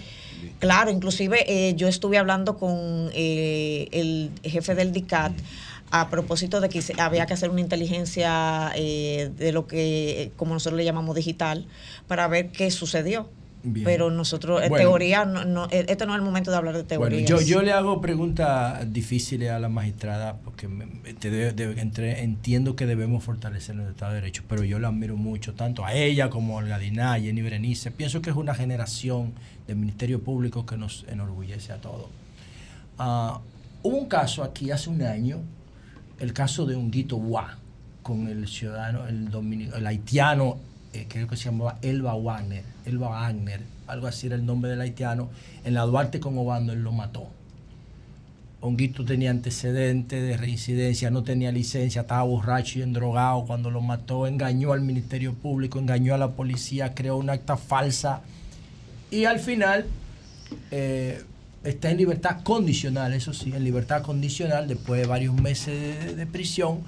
Claro, 0.59 0.91
inclusive 0.91 1.73
yo 1.75 1.89
estuve 1.89 2.17
hablando 2.17 2.57
con 2.57 3.09
el 3.13 4.31
jefe 4.45 4.75
del 4.75 4.93
DICAT 4.93 5.33
a 5.91 6.09
propósito 6.09 6.61
de 6.61 6.69
que 6.69 6.81
había 6.99 7.25
que 7.25 7.33
hacer 7.33 7.49
una 7.49 7.59
inteligencia 7.59 8.71
eh, 8.75 9.29
de 9.37 9.51
lo 9.51 9.67
que, 9.67 10.31
como 10.37 10.53
nosotros 10.53 10.77
le 10.77 10.85
llamamos 10.85 11.15
digital, 11.15 11.67
para 12.07 12.29
ver 12.29 12.49
qué 12.51 12.71
sucedió. 12.71 13.29
Pero 13.84 14.11
nosotros, 14.11 14.61
en 14.61 14.73
teoría, 14.73 15.23
no, 15.23 15.68
e, 15.72 15.85
este 15.88 16.06
no 16.06 16.14
es 16.14 16.19
el 16.19 16.26
momento 16.26 16.52
de 16.52 16.57
hablar 16.57 16.76
de 16.76 16.84
teoría. 16.84 17.26
yo, 17.26 17.40
yo 17.40 17.61
le 17.61 17.72
hago 17.72 18.02
preguntas 18.02 18.91
difíciles 18.91 19.52
a 19.52 19.60
la 19.60 19.69
magistrada 19.69 20.38
porque 20.44 20.68
entiendo 22.18 22.76
que 22.76 22.85
debemos 22.85 23.23
fortalecer 23.23 23.76
el 23.76 23.88
Estado 23.88 24.11
de 24.14 24.22
Derecho, 24.22 24.44
pero 24.49 24.64
yo 24.64 24.80
la 24.80 24.90
admiro 24.90 25.15
mucho, 25.15 25.53
tanto 25.53 25.85
a 25.85 25.94
ella 25.94 26.30
como 26.30 26.60
a 26.60 26.64
Gadina, 26.64 27.18
Jenny 27.18 27.41
Berenice. 27.41 27.91
Pienso 27.91 28.22
que 28.22 28.31
es 28.31 28.35
una 28.35 28.53
generación 28.53 29.34
del 29.65 29.77
Ministerio 29.77 30.22
Público 30.22 30.65
que 30.65 30.76
nos 30.76 31.06
enorgullece 31.07 31.72
a 31.72 31.77
todos. 31.77 32.07
Uh, 32.99 33.40
hubo 33.81 33.98
un 33.98 34.07
caso 34.07 34.44
aquí 34.44 34.72
hace 34.72 34.90
un 34.90 35.02
año, 35.03 35.40
el 36.19 36.34
caso 36.34 36.65
de 36.65 36.76
Unguito 36.76 37.15
Guá, 37.15 37.60
con 38.02 38.27
el 38.27 38.49
ciudadano, 38.49 39.07
el, 39.07 39.30
el 39.73 39.88
haitiano 39.88 40.57
eh, 40.93 41.07
creo 41.09 41.27
que 41.27 41.35
se 41.35 41.45
llamaba 41.45 41.79
Elba 41.81 42.13
Wagner, 42.13 42.63
Elba 42.85 43.09
Wagner, 43.09 43.61
algo 43.87 44.07
así 44.07 44.27
era 44.27 44.35
el 44.35 44.45
nombre 44.45 44.69
del 44.69 44.79
haitiano, 44.79 45.29
en 45.63 45.73
la 45.73 45.81
Duarte 45.81 46.19
con 46.19 46.37
Obando 46.37 46.71
él 46.73 46.83
lo 46.83 46.91
mató. 46.91 47.27
Honguito 48.61 49.03
tenía 49.03 49.29
antecedentes 49.29 50.21
de 50.21 50.37
reincidencia, 50.37 51.09
no 51.09 51.23
tenía 51.23 51.51
licencia, 51.51 52.01
estaba 52.01 52.23
borracho 52.23 52.79
y 52.79 52.81
endrogado 52.83 53.43
cuando 53.45 53.69
lo 53.69 53.81
mató, 53.81 54.25
engañó 54.25 54.71
al 54.71 54.81
Ministerio 54.81 55.33
Público, 55.33 55.79
engañó 55.79 56.13
a 56.13 56.17
la 56.17 56.29
policía, 56.31 56.93
creó 56.93 57.17
una 57.17 57.33
acta 57.33 57.57
falsa 57.57 58.21
y 59.11 59.25
al 59.25 59.39
final 59.39 59.85
eh, 60.71 61.23
está 61.63 61.91
en 61.91 61.97
libertad 61.97 62.41
condicional, 62.43 63.13
eso 63.13 63.33
sí, 63.33 63.51
en 63.53 63.63
libertad 63.63 64.01
condicional 64.01 64.67
después 64.67 65.01
de 65.01 65.07
varios 65.07 65.33
meses 65.33 66.15
de 66.15 66.25
prisión 66.25 66.83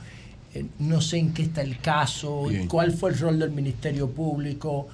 no 0.80 1.02
sé 1.02 1.18
en 1.18 1.34
qué 1.34 1.44
está 1.44 1.62
el 1.62 1.80
caso, 1.80 2.48
cuál 2.68 2.92
fue 2.92 3.12
el 3.12 3.20
rol 3.20 3.40
del 3.40 3.52
Ministerio 3.52 4.10
Público, 4.10 4.88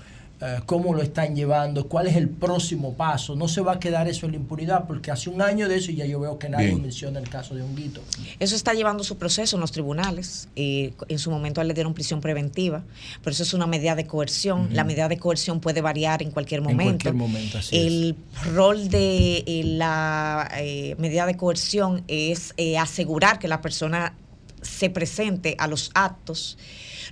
eh, 0.43 0.59
cómo 0.65 0.95
lo 0.95 1.03
están 1.03 1.35
llevando, 1.35 1.87
cuál 1.87 2.07
es 2.07 2.15
el 2.15 2.27
próximo 2.27 2.95
paso. 2.95 3.35
No 3.35 3.47
se 3.47 3.61
va 3.61 3.73
a 3.73 3.79
quedar 3.79 4.07
eso 4.07 4.25
en 4.25 4.31
la 4.31 4.39
impunidad, 4.39 4.87
porque 4.87 5.11
hace 5.11 5.29
un 5.29 5.39
año 5.39 5.69
de 5.69 5.75
eso 5.75 5.91
y 5.91 5.97
ya 5.97 6.05
yo 6.07 6.19
veo 6.19 6.39
que 6.39 6.49
nadie 6.49 6.75
menciona 6.75 7.19
el 7.19 7.29
caso 7.29 7.53
de 7.53 7.61
Honguito. 7.61 8.01
Eso 8.39 8.55
está 8.55 8.73
llevando 8.73 9.03
su 9.03 9.19
proceso 9.19 9.55
en 9.55 9.61
los 9.61 9.71
tribunales. 9.71 10.49
y 10.55 10.93
en 11.07 11.19
su 11.19 11.29
momento 11.29 11.63
le 11.63 11.75
dieron 11.75 11.93
prisión 11.93 12.21
preventiva, 12.21 12.83
pero 13.23 13.31
eso 13.31 13.43
es 13.43 13.53
una 13.53 13.67
medida 13.67 13.95
de 13.95 14.07
coerción. 14.07 14.69
La 14.71 14.83
medida 14.83 15.07
de 15.07 15.19
coerción 15.19 15.59
puede 15.59 15.81
variar 15.81 16.23
en 16.23 16.31
cualquier 16.31 16.61
momento. 16.61 16.81
En 16.91 16.97
cualquier 16.97 17.13
momento, 17.13 17.57
así 17.59 17.77
El 17.77 18.15
rol 18.55 18.89
de 18.89 19.43
eh, 19.45 19.61
la 19.63 20.49
medida 20.97 21.27
de 21.27 21.37
coerción 21.37 22.03
es 22.07 22.55
asegurar 22.79 23.37
que 23.37 23.47
la 23.47 23.61
persona 23.61 24.15
se 24.61 24.89
presente 24.89 25.55
a 25.59 25.67
los 25.67 25.91
actos, 25.93 26.57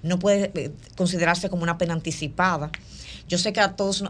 no 0.04 0.20
puede 0.20 0.52
eh, 0.56 0.72
considerarse 0.96 1.50
como 1.50 1.64
una 1.64 1.78
pena 1.78 1.94
anticipada. 1.94 2.72
Yo 3.28 3.38
sé 3.38 3.54
que 3.54 3.60
a 3.60 3.76
todos, 3.76 4.04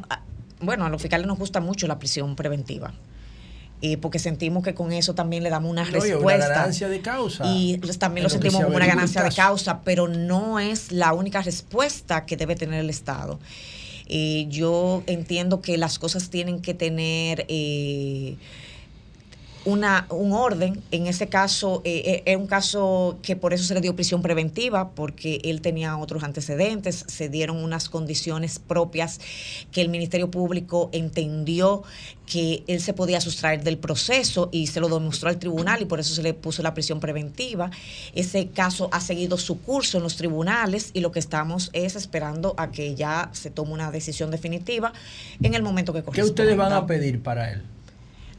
bueno, 0.61 0.85
a 0.85 0.89
los 0.89 1.01
fiscales 1.01 1.27
nos 1.27 1.37
gusta 1.37 1.59
mucho 1.59 1.87
la 1.87 1.99
prisión 1.99 2.35
preventiva. 2.35 2.93
Eh, 3.81 3.95
porque 3.95 4.19
sentimos 4.19 4.61
que 4.61 4.73
con 4.73 4.91
eso 4.91 5.15
también 5.15 5.41
le 5.41 5.49
damos 5.49 5.71
una 5.71 5.85
respuesta. 5.85 6.47
Una 6.47 6.47
ganancia 6.47 6.89
de 6.89 6.99
causa. 6.99 7.45
Y 7.47 7.77
también 7.97 8.23
lo 8.23 8.29
sentimos 8.29 8.61
como 8.61 8.75
una 8.75 8.85
ganancia 8.85 9.23
de 9.23 9.31
causa, 9.31 9.81
pero 9.83 10.09
no 10.09 10.59
es 10.59 10.91
la 10.91 11.13
única 11.13 11.41
respuesta 11.41 12.25
que 12.25 12.35
debe 12.35 12.55
tener 12.55 12.81
el 12.81 12.89
Estado. 12.89 13.39
Eh, 14.07 14.47
yo 14.49 15.03
entiendo 15.07 15.61
que 15.61 15.77
las 15.77 15.97
cosas 15.97 16.29
tienen 16.29 16.61
que 16.61 16.73
tener 16.73 17.45
una, 19.65 20.05
un 20.09 20.33
orden. 20.33 20.81
En 20.91 21.07
ese 21.07 21.27
caso, 21.27 21.81
eh, 21.83 22.01
eh, 22.05 22.23
es 22.25 22.37
un 22.37 22.47
caso 22.47 23.17
que 23.21 23.35
por 23.35 23.53
eso 23.53 23.63
se 23.63 23.73
le 23.73 23.81
dio 23.81 23.95
prisión 23.95 24.21
preventiva, 24.21 24.91
porque 24.91 25.41
él 25.43 25.61
tenía 25.61 25.97
otros 25.97 26.23
antecedentes, 26.23 27.05
se 27.07 27.29
dieron 27.29 27.57
unas 27.57 27.89
condiciones 27.89 28.59
propias 28.59 29.19
que 29.71 29.81
el 29.81 29.89
Ministerio 29.89 30.31
Público 30.31 30.89
entendió 30.93 31.83
que 32.25 32.63
él 32.67 32.79
se 32.79 32.93
podía 32.93 33.19
sustraer 33.19 33.63
del 33.63 33.77
proceso 33.77 34.49
y 34.51 34.67
se 34.67 34.79
lo 34.79 34.87
demostró 34.87 35.29
al 35.29 35.39
tribunal 35.39 35.81
y 35.81 35.85
por 35.85 35.99
eso 35.99 36.13
se 36.13 36.21
le 36.21 36.33
puso 36.33 36.61
la 36.61 36.73
prisión 36.73 36.99
preventiva. 36.99 37.71
Ese 38.13 38.49
caso 38.49 38.89
ha 38.91 39.01
seguido 39.01 39.37
su 39.37 39.59
curso 39.61 39.97
en 39.97 40.03
los 40.03 40.15
tribunales 40.15 40.91
y 40.93 40.99
lo 40.99 41.11
que 41.11 41.19
estamos 41.19 41.71
es 41.73 41.95
esperando 41.95 42.53
a 42.57 42.71
que 42.71 42.93
ya 42.93 43.29
se 43.33 43.49
tome 43.49 43.71
una 43.71 43.91
decisión 43.91 44.29
definitiva 44.29 44.93
en 45.41 45.55
el 45.55 45.63
momento 45.63 45.91
que 45.91 46.03
corresponda. 46.03 46.23
¿Qué 46.23 46.29
ustedes 46.29 46.55
van 46.55 46.73
a 46.73 46.85
pedir 46.85 47.21
para 47.23 47.51
él? 47.51 47.63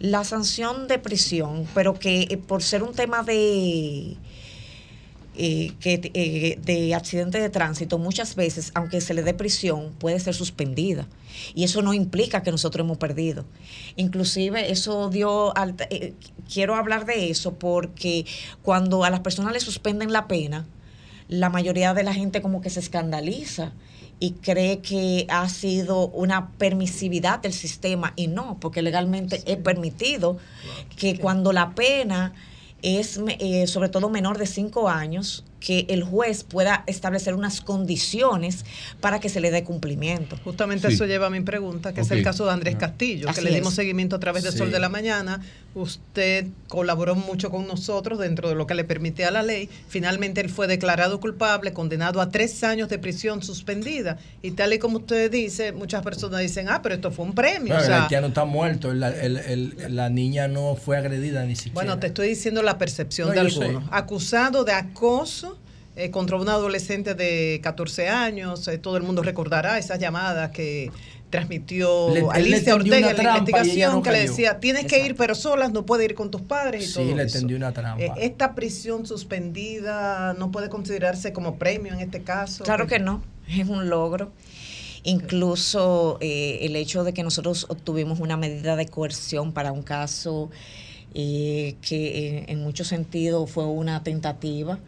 La 0.00 0.24
sanción 0.24 0.88
de 0.88 0.98
prisión, 0.98 1.68
pero 1.74 1.94
que 1.94 2.22
eh, 2.22 2.36
por 2.38 2.62
ser 2.62 2.82
un 2.82 2.94
tema 2.94 3.22
de, 3.22 4.16
eh, 5.36 5.72
que, 5.78 6.10
eh, 6.14 6.58
de 6.60 6.94
accidente 6.94 7.38
de 7.38 7.50
tránsito, 7.50 7.98
muchas 7.98 8.34
veces, 8.34 8.72
aunque 8.74 9.02
se 9.02 9.12
le 9.12 9.22
dé 9.22 9.34
prisión, 9.34 9.92
puede 9.98 10.18
ser 10.18 10.34
suspendida. 10.34 11.06
Y 11.54 11.64
eso 11.64 11.82
no 11.82 11.92
implica 11.92 12.42
que 12.42 12.50
nosotros 12.50 12.84
hemos 12.84 12.96
perdido. 12.96 13.44
Inclusive 13.96 14.72
eso 14.72 15.10
dio, 15.10 15.52
quiero 16.52 16.74
hablar 16.76 17.04
de 17.04 17.30
eso 17.30 17.54
porque 17.54 18.24
cuando 18.62 19.04
a 19.04 19.10
las 19.10 19.20
personas 19.20 19.52
le 19.52 19.60
suspenden 19.60 20.12
la 20.12 20.26
pena, 20.28 20.66
la 21.28 21.50
mayoría 21.50 21.92
de 21.92 22.04
la 22.04 22.14
gente 22.14 22.40
como 22.40 22.62
que 22.62 22.70
se 22.70 22.80
escandaliza 22.80 23.72
y 24.20 24.32
cree 24.32 24.80
que 24.80 25.26
ha 25.30 25.48
sido 25.48 26.08
una 26.08 26.50
permisividad 26.52 27.40
del 27.40 27.54
sistema 27.54 28.12
y 28.16 28.28
no, 28.28 28.58
porque 28.60 28.82
legalmente 28.82 29.42
es 29.46 29.56
permitido 29.56 30.36
que 30.96 31.18
cuando 31.18 31.52
la 31.52 31.74
pena 31.74 32.34
es 32.82 33.18
eh, 33.38 33.66
sobre 33.66 33.88
todo 33.88 34.10
menor 34.10 34.36
de 34.36 34.46
cinco 34.46 34.90
años, 34.90 35.44
que 35.60 35.86
el 35.90 36.02
juez 36.02 36.42
pueda 36.42 36.84
establecer 36.86 37.34
unas 37.34 37.60
condiciones 37.60 38.64
para 39.00 39.20
que 39.20 39.28
se 39.28 39.40
le 39.40 39.50
dé 39.50 39.62
cumplimiento. 39.62 40.38
Justamente 40.42 40.88
eso 40.88 41.06
lleva 41.06 41.26
a 41.26 41.30
mi 41.30 41.40
pregunta, 41.40 41.92
que 41.92 42.00
es 42.00 42.10
el 42.10 42.22
caso 42.22 42.46
de 42.46 42.52
Andrés 42.52 42.76
Castillo, 42.76 43.28
que 43.32 43.42
le 43.42 43.54
dimos 43.54 43.74
seguimiento 43.74 44.16
a 44.16 44.20
través 44.20 44.42
de 44.42 44.52
Sol 44.52 44.72
de 44.72 44.80
la 44.80 44.88
Mañana. 44.88 45.40
Usted 45.74 46.46
colaboró 46.66 47.14
mucho 47.14 47.50
con 47.50 47.66
nosotros 47.68 48.18
dentro 48.18 48.48
de 48.48 48.56
lo 48.56 48.66
que 48.66 48.74
le 48.74 48.84
permitía 48.84 49.30
la 49.30 49.42
ley. 49.42 49.68
Finalmente 49.88 50.40
él 50.40 50.48
fue 50.48 50.66
declarado 50.66 51.20
culpable, 51.20 51.72
condenado 51.72 52.20
a 52.20 52.30
tres 52.30 52.64
años 52.64 52.88
de 52.88 52.98
prisión 52.98 53.42
suspendida. 53.42 54.18
Y 54.42 54.52
tal 54.52 54.72
y 54.72 54.78
como 54.78 54.98
usted 54.98 55.30
dice, 55.30 55.72
muchas 55.72 56.02
personas 56.02 56.40
dicen, 56.40 56.68
ah, 56.68 56.80
pero 56.82 56.96
esto 56.96 57.12
fue 57.12 57.24
un 57.26 57.34
premio. 57.34 57.78
el 57.78 57.92
haitiano 57.92 58.28
está 58.28 58.44
muerto, 58.44 58.92
la, 58.94 60.10
niña 60.10 60.48
no 60.48 60.74
fue 60.74 60.96
agredida 60.96 61.44
ni 61.44 61.54
siquiera. 61.54 61.74
Bueno, 61.74 61.98
te 61.98 62.08
estoy 62.08 62.28
diciendo 62.28 62.62
la 62.62 62.78
percepción 62.78 63.30
de 63.30 63.40
algunos. 63.40 63.84
Acusado 63.90 64.64
de 64.64 64.72
acoso 64.72 65.49
eh, 66.00 66.10
contra 66.10 66.38
un 66.38 66.48
adolescente 66.48 67.14
de 67.14 67.60
14 67.62 68.08
años. 68.08 68.66
Eh, 68.68 68.78
todo 68.78 68.96
el 68.96 69.02
mundo 69.02 69.22
recordará 69.22 69.76
esas 69.76 69.98
llamadas 69.98 70.50
que 70.50 70.90
transmitió 71.28 72.08
Alicia 72.32 72.74
Ortega 72.74 73.10
en 73.10 73.16
la 73.22 73.38
investigación 73.38 74.02
que 74.02 74.10
le 74.10 74.20
decía, 74.20 74.58
tienes 74.60 74.86
que 74.86 75.04
ir 75.04 75.14
pero 75.14 75.34
solas, 75.34 75.72
no 75.72 75.84
puedes 75.84 76.06
ir 76.06 76.14
con 76.14 76.30
tus 76.30 76.40
padres 76.40 76.84
y 76.84 76.86
sí, 76.86 76.94
todo 76.94 77.14
le 77.14 77.26
tendió 77.26 77.56
una 77.58 77.72
trampa. 77.72 78.02
Eh, 78.02 78.12
esta 78.16 78.54
prisión 78.54 79.06
suspendida 79.06 80.32
no 80.38 80.50
puede 80.50 80.70
considerarse 80.70 81.34
como 81.34 81.56
premio 81.56 81.92
en 81.92 82.00
este 82.00 82.22
caso. 82.22 82.64
Claro 82.64 82.86
que 82.86 82.98
no, 82.98 83.22
es 83.46 83.68
un 83.68 83.90
logro. 83.90 84.32
Incluso 85.02 86.16
el 86.20 86.76
hecho 86.76 87.04
de 87.04 87.12
que 87.12 87.22
nosotros 87.22 87.66
obtuvimos 87.68 88.20
una 88.20 88.38
medida 88.38 88.74
de 88.76 88.86
coerción 88.86 89.52
para 89.52 89.70
un 89.70 89.82
caso 89.82 90.50
que 91.12 92.44
en 92.48 92.62
muchos 92.62 92.88
sentidos 92.88 93.50
fue 93.50 93.66
una 93.66 94.02
tentativa 94.02 94.78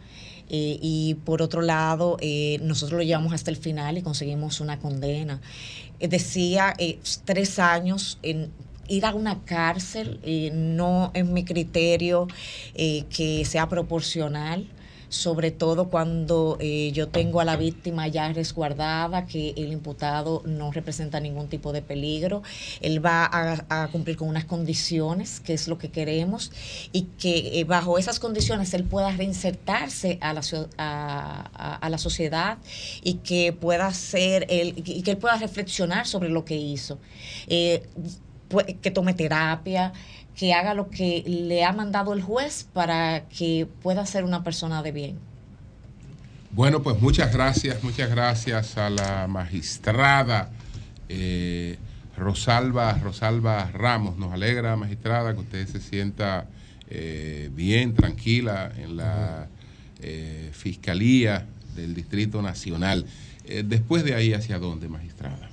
eh, 0.49 0.77
y 0.81 1.15
por 1.25 1.41
otro 1.41 1.61
lado, 1.61 2.17
eh, 2.21 2.59
nosotros 2.61 2.97
lo 2.97 3.03
llevamos 3.03 3.33
hasta 3.33 3.51
el 3.51 3.57
final 3.57 3.97
y 3.97 4.01
conseguimos 4.01 4.59
una 4.59 4.79
condena. 4.79 5.41
Eh, 5.99 6.07
decía 6.07 6.75
tres 7.25 7.59
años 7.59 8.19
en 8.23 8.51
ir 8.87 9.05
a 9.05 9.13
una 9.13 9.43
cárcel, 9.45 10.19
no 10.53 11.11
es 11.13 11.25
mi 11.25 11.45
criterio 11.45 12.27
que 12.75 13.43
sea 13.45 13.69
proporcional 13.69 14.67
sobre 15.13 15.51
todo 15.51 15.89
cuando 15.89 16.57
eh, 16.59 16.91
yo 16.91 17.07
tengo 17.07 17.39
a 17.39 17.45
la 17.45 17.55
víctima 17.55 18.07
ya 18.07 18.33
resguardada, 18.33 19.27
que 19.27 19.51
el 19.51 19.71
imputado 19.71 20.41
no 20.45 20.71
representa 20.71 21.19
ningún 21.19 21.49
tipo 21.49 21.71
de 21.71 21.83
peligro. 21.83 22.41
Él 22.81 23.05
va 23.05 23.29
a, 23.31 23.87
cumplir 23.89 24.17
con 24.17 24.27
unas 24.27 24.45
condiciones, 24.45 25.39
que 25.39 25.53
es 25.53 25.67
lo 25.67 25.77
que 25.77 25.91
queremos, 25.91 26.51
y 26.91 27.03
que 27.19 27.59
eh, 27.59 27.63
bajo 27.63 27.99
esas 27.99 28.19
condiciones 28.19 28.73
él 28.73 28.85
pueda 28.85 29.11
reinsertarse 29.11 30.17
a 30.19 30.33
la, 30.33 30.41
a, 30.77 31.89
la 31.89 31.97
sociedad 31.99 32.57
y 33.03 33.15
que 33.15 33.53
pueda 33.53 33.93
ser 33.93 34.47
él, 34.49 34.73
y 34.77 35.03
que 35.03 35.11
él 35.11 35.17
pueda 35.17 35.37
reflexionar 35.37 36.07
sobre 36.07 36.29
lo 36.29 36.43
que 36.43 36.55
hizo. 36.55 36.97
Eh, 37.47 37.83
que 38.81 38.91
tome 38.91 39.13
terapia, 39.13 39.93
que 40.35 40.53
haga 40.53 40.73
lo 40.73 40.89
que 40.89 41.23
le 41.25 41.63
ha 41.63 41.73
mandado 41.73 42.13
el 42.13 42.21
juez 42.21 42.67
para 42.73 43.25
que 43.29 43.67
pueda 43.81 44.05
ser 44.05 44.23
una 44.23 44.43
persona 44.43 44.81
de 44.81 44.91
bien. 44.91 45.19
Bueno, 46.51 46.83
pues 46.83 47.01
muchas 47.01 47.33
gracias, 47.33 47.83
muchas 47.83 48.09
gracias 48.09 48.77
a 48.77 48.89
la 48.89 49.27
magistrada 49.27 50.51
eh, 51.09 51.77
Rosalba, 52.17 52.93
Rosalba 52.93 53.69
Ramos. 53.71 54.17
Nos 54.17 54.33
alegra, 54.33 54.75
magistrada, 54.75 55.33
que 55.33 55.39
usted 55.41 55.67
se 55.67 55.79
sienta 55.79 56.47
eh, 56.89 57.49
bien, 57.53 57.93
tranquila 57.93 58.71
en 58.77 58.97
la 58.97 59.47
eh, 60.01 60.49
Fiscalía 60.53 61.45
del 61.75 61.93
Distrito 61.93 62.41
Nacional. 62.41 63.05
Eh, 63.45 63.63
después 63.65 64.03
de 64.03 64.15
ahí, 64.15 64.33
¿hacia 64.33 64.57
dónde, 64.57 64.87
magistrada? 64.87 65.49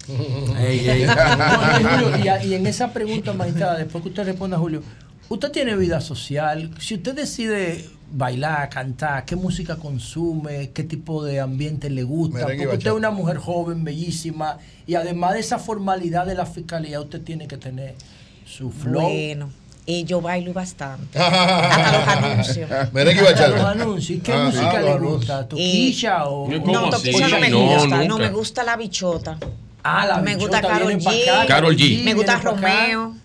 y, 2.45 2.55
en 2.55 2.67
esa 2.67 2.93
pregunta, 2.93 3.33
magistrada, 3.33 3.79
después 3.79 4.03
que 4.03 4.11
usted 4.11 4.25
responda, 4.25 4.59
Julio, 4.59 4.83
usted 5.29 5.51
tiene 5.51 5.77
vida 5.77 6.01
social. 6.01 6.71
Si 6.79 6.95
usted 6.95 7.15
decide 7.15 7.85
bailar, 8.13 8.69
cantar, 8.69 9.25
qué 9.25 9.37
música 9.37 9.77
consume, 9.77 10.71
qué 10.71 10.85
tipo 10.85 11.25
de 11.25 11.41
ambiente 11.41 11.91
le 11.91 12.05
gusta, 12.05 12.43
porque 12.43 12.67
usted 12.67 12.91
es 12.91 12.97
una 12.97 13.11
mujer 13.11 13.39
joven, 13.39 13.83
bellísima, 13.85 14.59
y 14.87 14.95
además 14.95 15.35
de 15.35 15.41
esa 15.41 15.59
formalidad 15.59 16.27
de 16.27 16.35
la 16.35 16.47
fiscalía, 16.47 17.01
usted 17.01 17.23
tiene 17.23 17.49
que 17.49 17.57
tener 17.57 17.95
su 18.45 18.71
flow. 18.71 19.03
Bueno. 19.03 19.51
Y 19.91 20.05
yo 20.05 20.21
bailo 20.21 20.53
bastante. 20.53 21.19
Hasta 21.19 21.93
los 21.93 22.09
anuncios. 22.09 22.71
Hasta 22.71 23.49
los 23.49 23.65
anuncios. 23.65 24.19
¿Y 24.19 24.21
qué 24.21 24.33
ah, 24.33 24.45
música 24.45 24.81
le 24.81 24.99
gusta? 24.99 25.49
¿Toquilla 25.49 26.25
o...? 26.27 26.49
No, 26.49 26.91
toquilla 26.91 27.27
no 27.27 27.41
me 27.41 27.51
gusta. 27.51 28.05
No, 28.05 28.19
me 28.19 28.31
gusta 28.31 28.63
la 28.63 28.77
bichota. 28.77 29.37
Ah, 29.83 30.07
la 30.07 30.19
Me 30.19 30.37
gusta 30.37 30.63
Carol 30.63 30.93
G. 30.93 31.47
Carol 31.49 31.77
G. 31.77 32.05
Me 32.05 32.15
gusta 32.15 32.37
Romeo. 32.37 33.17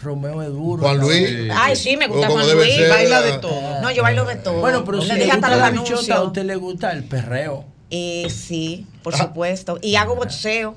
Romeo 0.00 0.42
es 0.42 0.48
duro. 0.48 0.82
Juan 0.82 0.98
Luis. 0.98 1.50
Ay, 1.54 1.76
sí, 1.76 1.96
me 1.98 2.06
gusta 2.06 2.28
Juan 2.30 2.50
Luis. 2.50 2.88
Baila 2.88 3.20
de 3.20 3.38
todo. 3.38 3.80
No, 3.82 3.90
yo 3.90 4.02
bailo 4.02 4.24
de 4.24 4.36
todo. 4.36 4.60
Bueno, 4.60 4.82
pero 4.82 5.02
si 5.02 5.12
le 5.12 5.26
gusta 5.26 5.56
la 5.56 5.70
bichota, 5.70 6.14
¿a 6.14 6.22
usted 6.22 6.44
le 6.44 6.56
gusta 6.56 6.92
el 6.92 7.04
perreo? 7.04 7.66
Eh, 7.90 8.28
sí, 8.30 8.86
por 9.02 9.14
supuesto. 9.14 9.78
Y 9.82 9.96
hago 9.96 10.16
boxeo. 10.16 10.74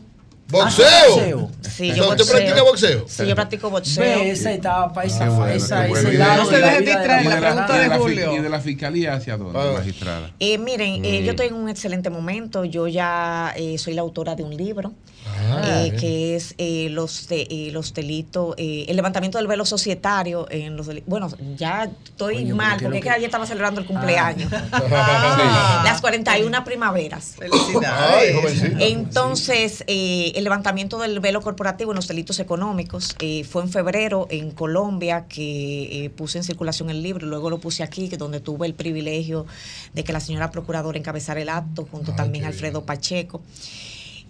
¿Boxeo? 0.50 1.52
Sí, 1.62 1.94
yo 1.94 2.10
¿Usted 2.10 2.26
practica 2.26 2.64
boxeo? 2.64 3.06
Sí, 3.08 3.28
yo 3.28 3.36
practico 3.36 3.70
boxeo. 3.70 4.04
Ve 4.04 4.32
esa 4.32 4.54
etapa, 4.54 5.04
esa, 5.04 5.30
bueno, 5.30 5.54
esa, 5.54 5.88
ese 5.88 6.14
lado. 6.14 6.44
No 6.44 6.50
se 6.50 6.58
deje 6.58 6.82
distraer 6.82 7.26
la 7.26 7.40
pregunta 7.40 7.80
de 7.80 7.90
Julio. 7.98 8.34
¿Y 8.34 8.40
de 8.40 8.50
la 8.50 8.60
fiscalía 8.62 9.14
hacia 9.16 9.38
dónde, 9.38 9.60
ah. 9.60 9.74
magistrada? 9.78 10.32
Eh, 10.40 10.58
miren, 10.58 11.04
eh, 11.04 11.24
yo 11.24 11.32
estoy 11.32 11.48
en 11.48 11.56
un 11.56 11.70
excelente 11.70 12.10
momento. 12.10 12.64
Yo 12.64 12.88
ya 12.88 13.54
eh, 13.58 13.78
soy 13.78 13.94
la 13.94 14.02
autora 14.02 14.36
de 14.36 14.44
un 14.44 14.56
libro. 14.56 14.94
Ah, 15.40 15.84
eh, 15.86 15.96
que 16.00 16.36
es 16.36 16.56
eh, 16.58 16.90
los, 16.90 17.28
de, 17.28 17.48
eh, 17.50 17.70
los 17.72 17.94
delitos, 17.94 18.56
el 18.58 18.96
levantamiento 18.96 19.38
del 19.38 19.48
velo 19.48 19.66
societario 19.66 20.48
en 20.50 20.76
los 20.76 20.88
Bueno, 21.06 21.30
ya 21.56 21.90
estoy 22.04 22.46
mal, 22.46 22.80
porque 22.82 22.98
es 22.98 23.04
que 23.04 23.10
ayer 23.10 23.26
estaba 23.26 23.46
celebrando 23.46 23.82
el 23.82 23.86
ah. 23.86 23.88
cumpleaños. 23.88 24.52
Las 25.84 26.02
41 26.02 26.64
primaveras. 26.64 27.36
Felicidades. 27.38 28.64
Entonces, 28.80 29.84
el 29.88 30.44
levantamiento 30.44 31.00
del 31.00 31.20
velo 31.20 31.42
corporativo 31.42 31.92
en 31.92 31.98
los 31.98 32.08
delitos 32.08 32.40
económicos 32.40 33.16
fue 33.50 33.64
en 33.64 33.70
febrero 33.70 34.28
en 34.30 34.52
Colombia 34.52 35.26
que 35.28 36.12
puse 36.16 36.40
en 36.40 36.44
circulación 36.44 36.90
el 36.90 37.04
libro, 37.04 37.28
luego 37.28 37.50
lo 37.50 37.60
puse 37.60 37.84
aquí, 37.84 38.08
donde 38.10 38.40
tuve 38.40 38.68
el 38.68 38.74
privilegio 38.74 39.46
de 39.94 40.04
que 40.04 40.14
la 40.14 40.20
señora 40.20 40.52
procuradora 40.52 40.98
encabezara 40.98 41.42
el 41.42 41.50
acto, 41.50 41.88
junto 41.90 42.14
también 42.14 42.46
a 42.46 42.48
Alfredo 42.48 42.86
Pacheco. 42.86 43.42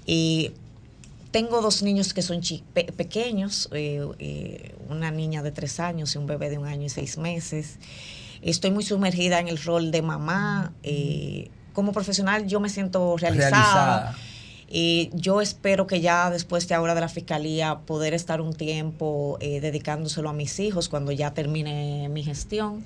Y 0.06 0.52
tengo 1.32 1.62
dos 1.62 1.84
niños 1.84 2.14
que 2.14 2.22
son 2.22 2.42
pequeños, 2.74 3.70
eh, 3.74 4.06
eh, 4.20 4.76
una 4.90 5.12
niña 5.12 5.44
de 5.44 5.52
tres 5.52 5.80
años 5.80 6.16
y 6.16 6.18
un 6.18 6.28
bebé 6.28 6.50
de 6.50 6.58
un 6.58 6.66
año 6.66 6.86
y 6.86 6.90
seis 6.90 7.18
meses. 7.18 7.78
Estoy 8.42 8.72
muy 8.72 8.84
sumergida 8.84 9.40
en 9.40 9.48
el 9.48 9.58
rol 9.58 9.92
de 9.92 10.02
mamá. 10.02 10.74
Eh, 10.84 11.50
como 11.74 11.92
profesional 11.92 12.48
yo 12.48 12.60
me 12.60 12.70
siento 12.70 13.18
realizada. 13.18 14.16
Y 14.70 15.12
yo 15.14 15.40
espero 15.40 15.88
que 15.88 16.02
ya 16.02 16.30
después 16.30 16.68
de 16.68 16.76
ahora 16.76 16.94
de 16.94 17.00
la 17.00 17.08
fiscalía 17.08 17.80
poder 17.86 18.14
estar 18.14 18.42
un 18.42 18.54
tiempo 18.54 19.38
dedicándoselo 19.40 20.30
a 20.30 20.34
mis 20.34 20.60
hijos 20.60 20.90
cuando 20.90 21.14
ya 21.14 21.34
termine 21.34 22.10
mi 22.10 22.24
gestión. 22.24 22.84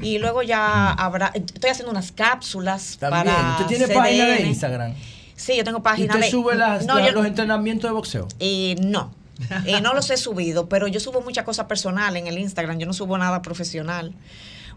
Y 0.00 0.18
luego 0.18 0.42
ya 0.42 0.92
habrá, 0.92 1.30
estoy 1.34 1.70
haciendo 1.70 1.90
unas 1.90 2.12
cápsulas 2.12 2.96
También. 2.98 3.34
para... 3.34 3.50
¿Usted 3.52 3.66
tiene 3.66 3.88
página 3.88 4.24
de 4.26 4.46
Instagram? 4.46 4.94
Sí, 5.40 5.56
yo 5.56 5.64
tengo 5.64 5.82
página 5.82 6.14
¿Y 6.14 6.18
usted 6.18 6.30
sube 6.30 6.54
los 7.12 7.26
entrenamientos 7.26 7.88
de 7.88 7.94
boxeo? 7.94 8.28
Eh, 8.38 8.76
no. 8.82 9.14
Eh, 9.64 9.80
no 9.80 9.94
los 9.94 10.10
he 10.10 10.18
subido, 10.18 10.68
pero 10.68 10.86
yo 10.86 11.00
subo 11.00 11.22
muchas 11.22 11.44
cosas 11.44 11.64
personales 11.64 12.20
en 12.20 12.28
el 12.28 12.38
Instagram. 12.38 12.78
Yo 12.78 12.86
no 12.86 12.92
subo 12.92 13.16
nada 13.16 13.40
profesional. 13.40 14.12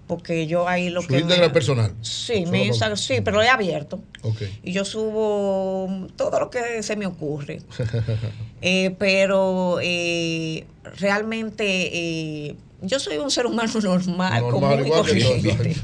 Porque 0.07 0.48
yo 0.48 0.68
ahí 0.68 0.90
lo 0.90 1.02
que. 1.02 1.19
Instagram 1.19 1.52
personal? 1.52 1.94
Sí, 2.02 2.45
mi 2.45 2.65
Instagram, 2.65 2.98
sí, 2.98 3.22
pero 3.22 3.38
lo 3.38 3.44
he 3.44 3.49
abierto. 3.49 4.02
Okay. 4.22 4.60
Y 4.64 4.72
yo 4.72 4.85
subo 4.85 6.07
todo 6.15 6.40
lo 6.40 6.49
que 6.49 6.81
se 6.81 6.95
me 6.95 7.06
ocurre. 7.06 7.61
eh, 8.61 8.95
pero 8.99 9.80
eh, 9.81 10.65
realmente 10.98 12.56
yo 12.84 13.00
soy 13.00 13.18
un 13.18 13.32
ser 13.32 13.46
humano 13.46 13.72
normal. 13.82 14.44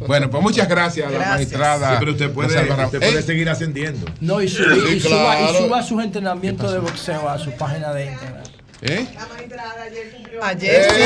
bueno, 0.05 0.29
pues 0.29 0.43
muchas 0.43 0.67
gracias, 0.67 1.07
a 1.07 1.11
la 1.11 1.19
magistrada. 1.29 1.91
Sí, 1.91 1.95
pero 1.99 2.11
usted 2.11 2.31
puede, 2.31 2.59
usted 2.61 2.99
puede 2.99 3.21
seguir 3.21 3.49
ascendiendo. 3.49 4.05
No, 4.19 4.41
y, 4.41 4.49
suba, 4.49 5.81
sus 5.81 6.03
entrenamientos 6.03 6.71
de 6.71 6.79
boxeo 6.79 7.29
a 7.29 7.39
su 7.39 7.51
página 7.51 7.93
de 7.93 8.05
Instagram. 8.07 8.43
¿Eh? 8.81 9.07
La 9.13 9.27
magistrada 9.27 9.83
ayer 9.83 10.11
cumplió. 10.11 10.43
Ayer 10.43 10.83
sí. 10.89 11.01
¡Eh! 11.01 11.05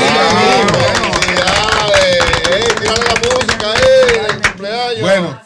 la 2.84 3.14
música, 3.20 3.74
eh! 3.74 4.40
cumpleaños. 4.42 5.00
Bueno. 5.00 5.43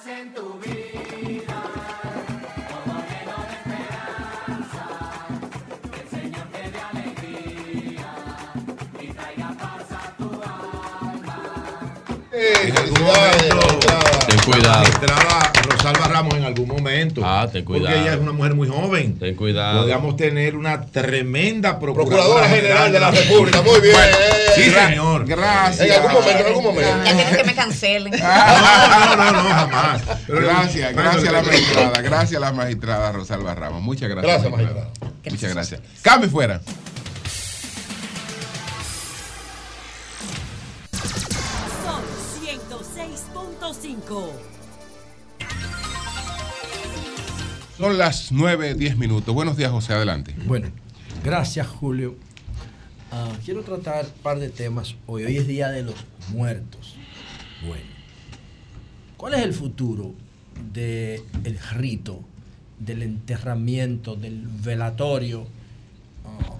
Ten 14.26 14.38
cuidado. 14.44 14.84
La 15.06 15.52
Rosalba 15.62 16.08
Ramos 16.08 16.34
en 16.34 16.44
algún 16.44 16.68
momento. 16.68 17.22
Ah, 17.24 17.48
ten 17.50 17.64
cuidado. 17.64 17.86
Porque 17.86 18.00
ella 18.00 18.14
es 18.14 18.20
una 18.20 18.32
mujer 18.32 18.54
muy 18.54 18.68
joven. 18.68 19.18
Ten 19.18 19.34
cuidado. 19.34 19.80
Podríamos 19.80 20.16
tener 20.16 20.56
una 20.56 20.82
tremenda 20.86 21.78
procuradora, 21.78 22.16
procuradora 22.16 22.48
general, 22.48 22.92
de 22.92 23.00
la 23.00 23.10
República. 23.10 23.62
Muy 23.62 23.80
bien. 23.80 23.96
sí, 24.54 24.70
señor. 24.70 25.26
Gracias. 25.26 25.86
En 25.86 25.92
algún 25.92 26.12
momento, 26.12 26.40
en 26.40 26.46
algún 26.46 26.64
momento. 26.64 27.04
Ya 27.04 27.36
que 27.36 27.44
me 27.44 27.54
cancelen. 27.54 28.12
no, 28.20 29.16
no, 29.16 29.32
no, 29.32 29.48
jamás. 29.48 30.02
gracias, 30.26 30.94
gracias 30.94 31.28
a 31.28 31.32
la 31.32 31.42
magistrada. 31.42 32.02
Gracias 32.02 32.36
a 32.36 32.40
la 32.40 32.52
magistrada 32.52 33.12
Rosalba 33.12 33.54
Ramos. 33.54 33.82
Muchas 33.82 34.08
gracias. 34.08 34.32
Gracias, 34.32 34.52
magistrada. 34.52 34.90
Muchas 35.30 35.54
gracias. 35.54 35.80
Cambio 36.02 36.30
fuera. 36.30 36.60
Son 47.78 47.96
las 47.96 48.32
9, 48.32 48.74
10 48.74 48.98
minutos. 48.98 49.34
Buenos 49.34 49.56
días, 49.56 49.70
José. 49.70 49.94
Adelante. 49.94 50.34
Bueno, 50.46 50.68
gracias, 51.24 51.66
Julio. 51.66 52.16
Ah, 53.10 53.32
quiero 53.44 53.62
tratar 53.62 54.04
un 54.04 54.22
par 54.22 54.40
de 54.40 54.50
temas 54.50 54.94
hoy. 55.06 55.24
Hoy 55.24 55.38
es 55.38 55.46
Día 55.46 55.70
de 55.70 55.84
los 55.84 55.94
Muertos. 56.30 56.96
Bueno, 57.66 57.86
¿cuál 59.16 59.34
es 59.34 59.42
el 59.42 59.54
futuro 59.54 60.12
del 60.72 61.22
rito, 61.76 62.20
del 62.78 63.02
enterramiento, 63.02 64.16
del 64.16 64.46
velatorio 64.46 65.46
ah, 66.26 66.56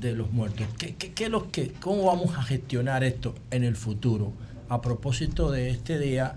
de 0.00 0.14
los 0.14 0.32
muertos? 0.32 0.66
¿Qué, 0.78 0.94
qué, 0.94 1.28
lo 1.28 1.50
que, 1.50 1.72
¿Cómo 1.80 2.04
vamos 2.04 2.38
a 2.38 2.42
gestionar 2.42 3.04
esto 3.04 3.34
en 3.50 3.64
el 3.64 3.76
futuro? 3.76 4.32
A 4.72 4.80
propósito 4.80 5.50
de 5.50 5.68
este 5.68 5.98
día 5.98 6.36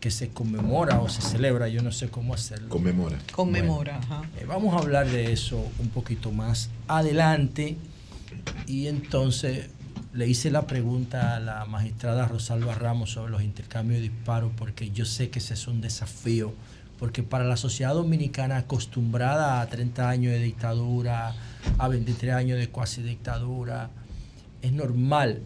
que 0.00 0.10
se 0.10 0.28
conmemora 0.28 1.00
o 1.00 1.08
se 1.08 1.22
celebra, 1.22 1.66
yo 1.68 1.82
no 1.82 1.92
sé 1.92 2.10
cómo 2.10 2.34
hacerlo. 2.34 2.68
Conmemora. 2.68 3.16
Conmemora, 3.32 3.96
ajá. 3.96 4.22
Eh, 4.38 4.44
vamos 4.46 4.74
a 4.74 4.80
hablar 4.80 5.08
de 5.08 5.32
eso 5.32 5.66
un 5.78 5.88
poquito 5.88 6.30
más 6.30 6.68
adelante. 6.88 7.78
Y 8.66 8.88
entonces 8.88 9.70
le 10.12 10.28
hice 10.28 10.50
la 10.50 10.66
pregunta 10.66 11.36
a 11.36 11.40
la 11.40 11.64
magistrada 11.64 12.28
Rosalba 12.28 12.74
Ramos 12.74 13.12
sobre 13.12 13.32
los 13.32 13.42
intercambios 13.42 14.02
de 14.02 14.10
disparos, 14.10 14.52
porque 14.58 14.90
yo 14.90 15.06
sé 15.06 15.30
que 15.30 15.38
ese 15.38 15.54
es 15.54 15.66
un 15.66 15.80
desafío, 15.80 16.52
porque 16.98 17.22
para 17.22 17.44
la 17.44 17.56
sociedad 17.56 17.94
dominicana 17.94 18.58
acostumbrada 18.58 19.62
a 19.62 19.66
30 19.66 20.06
años 20.06 20.34
de 20.34 20.40
dictadura, 20.40 21.34
a 21.78 21.88
23 21.88 22.34
años 22.34 22.58
de 22.58 22.68
cuasi 22.68 23.00
dictadura, 23.00 23.88
es 24.60 24.70
normal, 24.70 25.40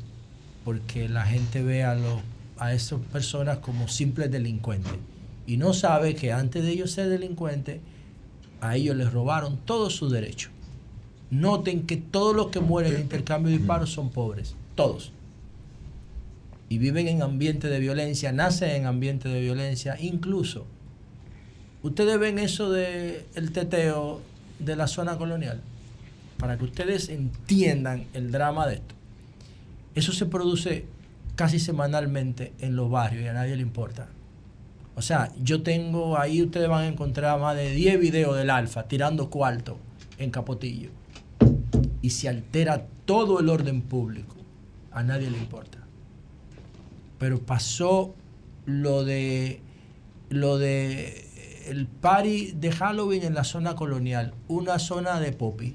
porque 0.65 1.09
la 1.09 1.24
gente 1.27 1.62
ve 1.62 1.85
a 1.85 1.95
los 1.95 2.20
a 2.57 2.73
esas 2.73 3.01
personas 3.12 3.59
como 3.59 3.89
simples 3.89 4.31
delincuentes 4.31 4.93
y 5.47 5.57
no 5.57 5.73
sabe 5.73 6.15
que 6.15 6.32
antes 6.32 6.62
de 6.62 6.70
ellos 6.70 6.93
ser 6.93 7.09
delincuentes, 7.09 7.81
a 8.61 8.77
ellos 8.77 8.97
les 8.97 9.12
robaron 9.12 9.59
todos 9.59 9.95
sus 9.95 10.11
derechos. 10.11 10.51
Noten 11.31 11.86
que 11.86 11.97
todos 11.97 12.35
los 12.35 12.49
que 12.49 12.61
mueren 12.61 12.95
en 12.95 13.01
intercambio 13.03 13.51
de 13.51 13.59
disparos 13.59 13.91
son 13.91 14.11
pobres, 14.11 14.55
todos. 14.74 15.12
Y 16.69 16.78
viven 16.78 17.09
en 17.09 17.23
ambientes 17.23 17.70
de 17.70 17.78
violencia, 17.78 18.32
nacen 18.32 18.70
en 18.70 18.86
ambientes 18.86 19.31
de 19.32 19.41
violencia, 19.41 20.01
incluso. 20.01 20.65
Ustedes 21.82 22.19
ven 22.19 22.39
eso 22.39 22.70
del 22.70 23.24
el 23.35 23.53
teteo 23.53 24.23
de 24.59 24.77
la 24.77 24.86
zona 24.86 25.19
colonial, 25.19 25.61
para 26.39 26.57
que 26.57 26.65
ustedes 26.65 27.11
entiendan 27.11 28.07
el 28.15 28.32
drama 28.32 28.66
de 28.66 28.77
esto. 28.77 28.95
Eso 29.94 30.12
se 30.12 30.26
produce 30.26 30.86
casi 31.36 31.58
semanalmente 31.58 32.52
en 32.60 32.76
los 32.76 32.90
barrios 32.90 33.24
y 33.24 33.28
a 33.28 33.32
nadie 33.32 33.56
le 33.56 33.62
importa. 33.62 34.08
O 34.96 35.02
sea, 35.02 35.32
yo 35.42 35.62
tengo 35.62 36.18
ahí, 36.18 36.42
ustedes 36.42 36.68
van 36.68 36.84
a 36.84 36.88
encontrar 36.88 37.40
más 37.40 37.56
de 37.56 37.70
10 37.70 37.98
videos 37.98 38.36
del 38.36 38.50
Alfa 38.50 38.84
tirando 38.84 39.30
cuarto 39.30 39.78
en 40.18 40.30
Capotillo. 40.30 40.90
Y 42.00 42.10
se 42.10 42.28
altera 42.28 42.86
todo 43.04 43.40
el 43.40 43.48
orden 43.48 43.82
público. 43.82 44.36
A 44.92 45.02
nadie 45.02 45.30
le 45.30 45.38
importa. 45.38 45.78
Pero 47.18 47.40
pasó 47.40 48.14
lo 48.66 49.04
de 49.04 49.60
lo 50.28 50.58
de 50.58 51.24
el 51.66 51.86
party 51.86 52.52
de 52.52 52.72
Halloween 52.72 53.24
en 53.24 53.34
la 53.34 53.44
zona 53.44 53.74
colonial, 53.74 54.34
una 54.48 54.78
zona 54.78 55.18
de 55.18 55.32
popi. 55.32 55.74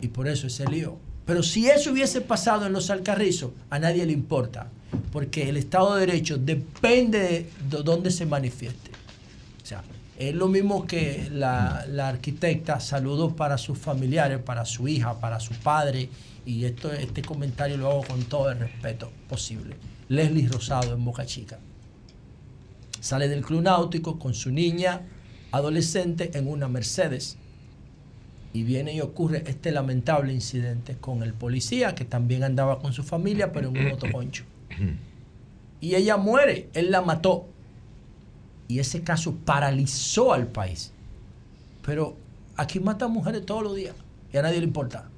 Y 0.00 0.08
por 0.08 0.28
eso 0.28 0.46
ese 0.46 0.66
lío. 0.66 0.98
Pero 1.26 1.42
si 1.42 1.68
eso 1.68 1.90
hubiese 1.90 2.20
pasado 2.20 2.66
en 2.66 2.72
los 2.72 2.88
Alcarrizos, 2.88 3.50
a 3.68 3.78
nadie 3.78 4.06
le 4.06 4.12
importa 4.12 4.70
porque 5.12 5.48
el 5.48 5.56
Estado 5.56 5.94
de 5.94 6.06
Derecho 6.06 6.38
depende 6.38 7.50
de 7.68 7.82
dónde 7.82 8.10
se 8.10 8.26
manifieste. 8.26 8.90
O 9.62 9.66
sea, 9.66 9.82
es 10.18 10.34
lo 10.34 10.48
mismo 10.48 10.86
que 10.86 11.28
la, 11.32 11.86
arquitecta 12.08 12.80
saludó 12.80 13.34
para 13.34 13.58
sus 13.58 13.78
familiares, 13.78 14.38
para 14.38 14.64
su 14.64 14.88
hija, 14.88 15.18
para 15.20 15.40
su 15.40 15.54
padre, 15.54 16.08
y 16.44 16.64
esto, 16.64 16.92
este 16.92 17.22
comentario 17.22 17.76
lo 17.76 17.90
hago 17.90 18.04
con 18.04 18.22
todo 18.24 18.50
el 18.50 18.58
respeto 18.58 19.10
posible. 19.28 19.76
Leslie 20.08 20.48
Rosado 20.48 20.94
en 20.94 21.04
Boca 21.04 21.26
Chica. 21.26 21.58
Sale 23.00 23.28
del 23.28 23.44
club 23.44 23.62
náutico 23.62 24.18
con 24.18 24.34
su 24.34 24.50
niña 24.50 25.02
adolescente 25.50 26.30
en 26.34 26.46
una 26.46 26.68
Mercedes. 26.68 27.36
Y 28.56 28.62
viene 28.62 28.94
y 28.94 29.02
ocurre 29.02 29.44
este 29.46 29.70
lamentable 29.70 30.32
incidente 30.32 30.96
con 30.96 31.22
el 31.22 31.34
policía 31.34 31.94
que 31.94 32.06
también 32.06 32.42
andaba 32.42 32.78
con 32.78 32.94
su 32.94 33.02
familia, 33.02 33.52
pero 33.52 33.68
en 33.68 33.76
un 33.76 33.88
motoconcho. 33.90 34.44
Y 35.78 35.94
ella 35.94 36.16
muere, 36.16 36.70
él 36.72 36.90
la 36.90 37.02
mató. 37.02 37.50
Y 38.66 38.78
ese 38.78 39.02
caso 39.02 39.34
paralizó 39.44 40.32
al 40.32 40.46
país. 40.46 40.90
Pero 41.84 42.16
aquí 42.56 42.80
matan 42.80 43.10
mujeres 43.10 43.44
todos 43.44 43.62
los 43.62 43.76
días 43.76 43.94
y 44.32 44.38
a 44.38 44.40
nadie 44.42 44.60
le 44.60 44.64
importa. 44.64 45.10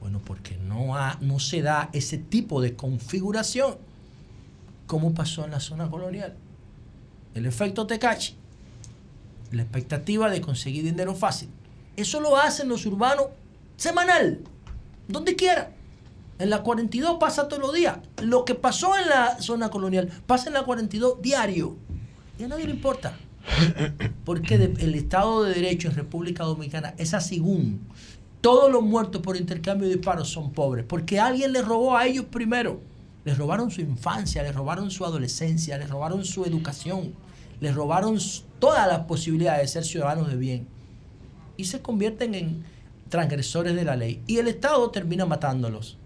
Bueno, 0.00 0.22
porque 0.24 0.56
no, 0.56 0.94
no 1.20 1.38
se 1.40 1.60
da 1.60 1.90
ese 1.92 2.16
tipo 2.16 2.62
de 2.62 2.74
configuración 2.74 3.76
como 4.86 5.12
pasó 5.12 5.44
en 5.44 5.50
la 5.50 5.60
zona 5.60 5.90
colonial. 5.90 6.36
El 7.34 7.44
efecto 7.44 7.86
Tecachi, 7.86 8.34
la 9.50 9.60
expectativa 9.60 10.30
de 10.30 10.40
conseguir 10.40 10.84
dinero 10.84 11.14
fácil. 11.14 11.50
Eso 11.96 12.20
lo 12.20 12.36
hacen 12.36 12.68
los 12.68 12.86
urbanos 12.86 13.26
semanal, 13.76 14.40
donde 15.08 15.36
quiera. 15.36 15.72
En 16.38 16.50
la 16.50 16.62
42 16.62 17.18
pasa 17.20 17.48
todos 17.48 17.62
los 17.62 17.74
días. 17.74 17.98
Lo 18.22 18.44
que 18.44 18.54
pasó 18.54 18.96
en 18.98 19.08
la 19.08 19.40
zona 19.40 19.70
colonial 19.70 20.08
pasa 20.26 20.48
en 20.48 20.54
la 20.54 20.64
42 20.64 21.22
diario. 21.22 21.76
Y 22.38 22.44
a 22.44 22.48
nadie 22.48 22.64
le 22.64 22.72
importa. 22.72 23.16
Porque 24.24 24.54
el 24.54 24.94
Estado 24.94 25.44
de 25.44 25.54
Derecho 25.54 25.88
en 25.88 25.94
República 25.94 26.44
Dominicana 26.44 26.94
es 26.98 27.14
así. 27.14 27.42
Todos 28.40 28.72
los 28.72 28.82
muertos 28.82 29.22
por 29.22 29.36
intercambio 29.36 29.86
de 29.88 29.94
disparos 29.94 30.28
son 30.30 30.52
pobres. 30.52 30.84
Porque 30.84 31.20
alguien 31.20 31.52
les 31.52 31.64
robó 31.64 31.96
a 31.96 32.06
ellos 32.06 32.24
primero. 32.24 32.80
Les 33.24 33.38
robaron 33.38 33.70
su 33.70 33.80
infancia, 33.80 34.42
les 34.42 34.54
robaron 34.54 34.90
su 34.90 35.04
adolescencia, 35.04 35.78
les 35.78 35.88
robaron 35.88 36.24
su 36.24 36.44
educación, 36.44 37.14
les 37.60 37.72
robaron 37.72 38.18
todas 38.58 38.88
las 38.88 39.00
posibilidades 39.06 39.62
de 39.62 39.68
ser 39.68 39.84
ciudadanos 39.84 40.28
de 40.28 40.36
bien. 40.36 40.66
Y 41.56 41.64
se 41.64 41.80
convierten 41.80 42.34
en 42.34 42.64
transgresores 43.08 43.74
de 43.74 43.84
la 43.84 43.96
ley. 43.96 44.22
Y 44.26 44.38
el 44.38 44.48
Estado 44.48 44.90
termina 44.90 45.26
matándolos 45.26 45.98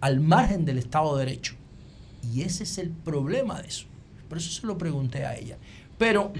al 0.00 0.20
margen 0.20 0.64
del 0.64 0.78
Estado 0.78 1.16
de 1.16 1.24
Derecho. 1.24 1.54
Y 2.34 2.42
ese 2.42 2.64
es 2.64 2.78
el 2.78 2.90
problema 2.90 3.62
de 3.62 3.68
eso. 3.68 3.86
Por 4.28 4.38
eso 4.38 4.50
se 4.50 4.66
lo 4.66 4.76
pregunté 4.76 5.24
a 5.24 5.36
ella. 5.36 5.56
Pero 5.98 6.32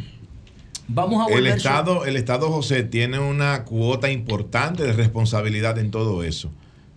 vamos 0.89 1.21
a 1.21 1.25
volver... 1.25 1.53
El 1.53 1.57
Estado, 1.59 2.05
el 2.05 2.17
Estado 2.17 2.51
José 2.51 2.83
tiene 2.83 3.19
una 3.19 3.65
cuota 3.65 4.11
importante 4.11 4.83
de 4.83 4.93
responsabilidad 4.93 5.79
en 5.79 5.91
todo 5.91 6.25
eso. 6.25 6.51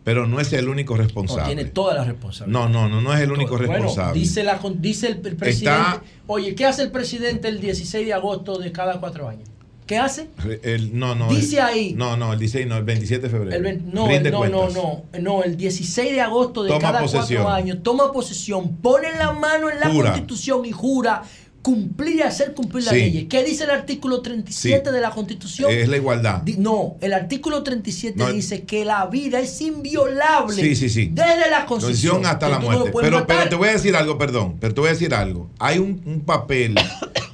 Pero 0.03 0.27
no 0.27 0.39
es 0.39 0.53
el 0.53 0.69
único 0.69 0.97
responsable. 0.97 1.55
tiene 1.55 1.65
toda 1.65 1.95
la 1.95 2.03
responsabilidad. 2.03 2.59
No, 2.59 2.69
no, 2.69 2.87
no, 2.87 3.01
no 3.01 3.13
es 3.13 3.21
el 3.21 3.31
único 3.31 3.57
responsable. 3.57 4.19
Dice, 4.19 4.43
la, 4.43 4.59
dice 4.75 5.07
el, 5.07 5.17
presidente. 5.17 5.99
oye, 6.27 6.53
¿qué 6.53 6.65
hace 6.65 6.83
el 6.83 6.91
presidente 6.91 7.47
el 7.47 7.59
16 7.59 8.05
de 8.05 8.13
agosto 8.13 8.57
de 8.57 8.71
cada 8.71 8.99
cuatro 8.99 9.27
años? 9.27 9.49
¿Qué 9.85 9.97
hace? 9.97 10.29
El, 10.63 10.97
no, 10.97 11.13
no. 11.13 11.29
Dice 11.29 11.61
ahí. 11.61 11.93
No, 11.93 12.17
no, 12.17 12.33
el 12.33 12.39
16, 12.39 12.67
no, 12.67 12.77
el 12.77 12.83
27 12.83 13.21
de 13.21 13.29
febrero. 13.29 13.79
no, 13.93 14.07
no, 14.07 14.49
no, 14.49 14.69
no, 14.69 15.03
no, 15.19 15.43
el 15.43 15.57
16 15.57 16.11
de 16.11 16.21
agosto 16.21 16.63
de 16.63 16.77
cada 16.79 17.05
cuatro 17.05 17.49
años 17.49 17.79
toma 17.83 18.11
posesión, 18.11 18.77
pone 18.77 19.11
la 19.15 19.31
mano 19.31 19.69
en 19.69 19.79
la 19.79 19.89
Constitución 19.91 20.65
y 20.65 20.71
jura 20.71 21.23
cumplir 21.65 22.17
y 22.17 22.21
hacer 22.21 22.53
cumplir 22.53 22.85
la 22.85 22.91
ley. 22.91 23.25
¿Qué 23.25 23.43
dice 23.43 23.63
el 23.63 23.71
artículo 23.71 24.21
37 24.21 24.91
de 24.91 25.01
la 25.01 25.09
Constitución? 25.09 25.71
Es 25.71 25.87
la 25.87 25.97
igualdad. 25.97 26.43
No, 26.57 26.95
el 27.01 27.13
artículo 27.13 27.63
37 27.63 28.33
dice 28.33 28.63
que 28.63 28.85
la 28.85 29.07
vida 29.07 29.39
es 29.39 29.59
inviolable 29.61 30.61
sí, 30.61 30.75
sí, 30.75 30.89
sí. 30.89 31.09
desde 31.11 31.49
la 31.49 31.65
Constitución 31.65 32.25
hasta 32.25 32.49
la 32.49 32.59
muerte. 32.59 32.91
pero, 33.01 33.25
pero, 33.25 33.49
te 33.49 33.55
voy 33.55 33.69
a 33.69 33.71
decir 33.71 33.95
algo, 33.95 34.17
perdón, 34.17 34.57
pero 34.59 34.75
te 34.75 34.81
voy 34.81 34.89
a 34.89 34.93
decir 34.93 35.15
algo. 35.15 35.49
Hay 35.57 35.79
un, 35.79 36.01
un 36.05 36.21
papel 36.21 36.75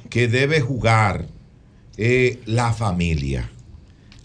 que 0.08 0.28
debe 0.28 0.60
jugar 0.60 1.26
eh, 1.96 2.40
la 2.46 2.72
familia. 2.72 3.48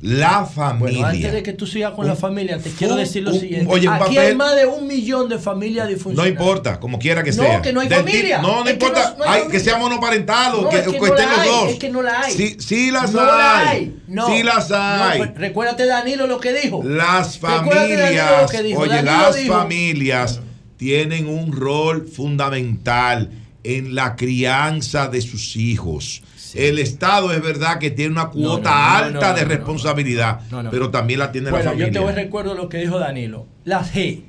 La 0.02 0.46
familia. 0.46 1.00
Bueno, 1.00 1.08
antes 1.08 1.34
de 1.34 1.42
que 1.42 1.54
tú 1.54 1.66
sigas 1.66 1.94
con 1.94 2.06
la 2.06 2.16
familia, 2.16 2.60
te 2.60 2.70
quiero 2.70 2.96
decir 2.96 3.24
lo 3.24 3.34
siguiente. 3.34 3.66
Oye, 3.68 3.88
Aquí 3.90 4.18
hay 4.18 4.36
más 4.36 4.56
de 4.56 4.68
un 4.68 4.86
millón 4.86 5.28
de 5.28 5.40
familias 5.40 5.88
disfuncionales. 5.88 6.36
No 6.36 6.40
importa, 6.40 6.80
como 6.80 7.00
quiera 7.00 7.24
que 7.24 7.34
sea. 7.34 7.58
No, 7.58 7.62
que 7.64 7.74
no 7.74 7.82
hay 7.82 7.90
familia. 7.90 8.40
No, 8.40 8.64
no 8.64 8.70
importa. 8.70 9.16
Que, 9.18 9.24
hay, 9.28 9.48
que 9.48 9.60
sea 9.60 9.78
monoparental 9.78 10.70
que, 10.70 10.78
estén 10.78 11.00
los 11.00 11.46
dos. 11.46 11.72
Es 11.72 11.80
que 11.80 11.90
no 11.90 12.04
la 12.04 12.22
hay. 12.22 12.32
Sí, 12.32 12.58
sí 12.60 12.92
las 12.92 13.16
hay. 13.16 13.98
Sí 14.28 14.44
las 14.44 14.72
hay. 14.72 15.18
Pues, 15.18 15.34
recuérdate 15.34 15.88
Danilo 15.88 16.28
lo 16.28 16.40
que 16.40 16.54
dijo. 16.54 16.84
Las 16.84 17.40
familias. 17.40 18.52
Oye, 18.76 19.02
las 19.02 19.40
familias 19.48 20.42
tienen 20.78 21.28
un 21.28 21.52
rol 21.52 22.08
fundamental 22.08 23.32
en 23.64 23.96
la 23.96 24.16
crianza 24.16 25.08
de 25.08 25.22
sus 25.22 25.56
hijos. 25.56 26.22
El 26.56 26.80
Estado 26.80 27.32
es 27.34 27.42
verdad 27.42 27.80
que 27.80 27.92
tiene 27.92 28.12
una 28.12 28.30
cuota 28.30 28.98
alta 28.98 29.34
de 29.34 29.46
responsabilidad, 29.46 30.42
pero 30.72 30.92
también 30.92 31.20
la 31.20 31.32
tiene 31.32 31.52
la 31.52 31.60
familia. 31.60 31.88
Yo 31.88 31.94
te 31.94 32.00
voy 32.00 32.10
a 32.10 32.16
recuerdo 32.16 32.56
lo 32.56 32.70
que 32.70 32.78
dijo 32.78 33.00
Danilo. 33.00 33.46
La 33.66 33.84
G. 33.84 34.24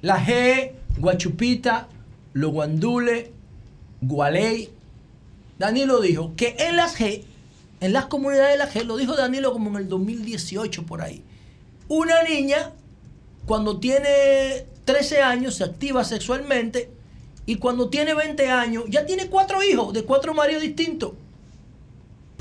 La 0.00 0.24
G, 0.24 0.72
Guachupita, 0.98 1.88
Los 2.32 2.52
Guandules, 2.52 3.30
Gualey. 4.00 4.70
Danilo 5.58 6.00
dijo 6.00 6.32
que 6.36 6.56
en 6.58 6.76
las 6.76 6.98
G, 6.98 7.22
en 7.80 7.92
las 7.92 8.06
comunidades 8.06 8.52
de 8.52 8.58
la 8.58 8.70
G, 8.70 8.84
lo 8.84 8.96
dijo 8.96 9.14
Danilo 9.14 9.52
como 9.52 9.70
en 9.70 9.76
el 9.76 9.88
2018 9.88 10.84
por 10.84 11.02
ahí. 11.02 11.22
Una 11.88 12.22
niña, 12.22 12.72
cuando 13.46 13.78
tiene 13.78 14.66
13 14.84 15.22
años, 15.22 15.54
se 15.54 15.64
activa 15.64 16.04
sexualmente 16.04 16.90
y 17.46 17.56
cuando 17.56 17.88
tiene 17.88 18.14
20 18.14 18.48
años, 18.48 18.84
ya 18.88 19.04
tiene 19.04 19.26
cuatro 19.26 19.62
hijos 19.62 19.92
de 19.92 20.04
cuatro 20.04 20.34
maridos 20.34 20.62
distintos. 20.62 21.12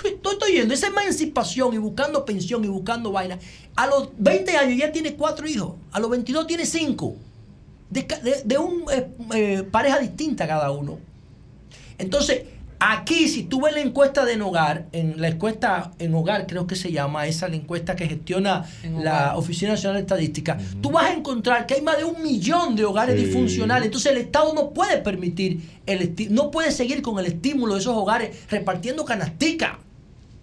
Estoy, 0.04 0.34
estoy 0.34 0.52
yendo, 0.54 0.74
esa 0.74 0.88
emancipación 0.88 1.74
y 1.74 1.78
buscando 1.78 2.26
pensión 2.26 2.64
y 2.66 2.68
buscando 2.68 3.12
vaina. 3.12 3.38
A 3.76 3.88
los 3.88 4.10
20 4.18 4.58
años 4.58 4.78
ya 4.78 4.92
tiene 4.92 5.16
cuatro 5.16 5.48
hijos, 5.48 5.76
a 5.92 6.00
los 6.00 6.10
22 6.10 6.48
tiene 6.48 6.66
cinco. 6.66 7.16
De, 7.90 8.08
de, 8.46 8.58
una 8.58 8.94
eh, 8.94 9.08
eh, 9.34 9.64
pareja 9.70 10.00
distinta 10.00 10.48
cada 10.48 10.72
uno. 10.72 10.98
Entonces, 11.98 12.44
aquí, 12.80 13.28
si 13.28 13.44
tú 13.44 13.62
ves 13.62 13.74
la 13.74 13.82
encuesta 13.82 14.24
de 14.24 14.34
en 14.34 14.42
hogar, 14.42 14.88
en 14.94 15.20
la 15.20 15.28
encuesta 15.28 15.92
en 16.00 16.16
hogar, 16.16 16.48
creo 16.48 16.66
que 16.66 16.78
se 16.78 16.92
llama 16.92 17.28
esa, 17.28 17.50
la 17.50 17.58
encuesta 17.58 17.98
que 17.98 18.08
gestiona 18.08 18.66
la 18.98 19.36
Oficina 19.36 19.72
Nacional 19.72 19.98
de 19.98 20.02
Estadística, 20.04 20.58
tú 20.82 20.90
vas 20.90 21.12
a 21.12 21.14
encontrar 21.14 21.66
que 21.66 21.74
hay 21.74 21.82
más 21.82 21.98
de 21.98 22.06
un 22.06 22.24
millón 22.24 22.78
de 22.78 22.86
hogares 22.86 23.18
disfuncionales. 23.18 23.88
Entonces, 23.88 24.14
el 24.14 24.20
Estado 24.20 24.54
no 24.54 24.70
puede 24.70 24.98
permitir, 25.00 25.62
el 25.86 26.16
no 26.30 26.50
puede 26.50 26.72
seguir 26.72 27.02
con 27.02 27.20
el 27.20 27.26
estímulo 27.26 27.74
de 27.74 27.82
esos 27.82 27.96
hogares 27.96 28.50
repartiendo 28.50 29.04
canastica 29.04 29.80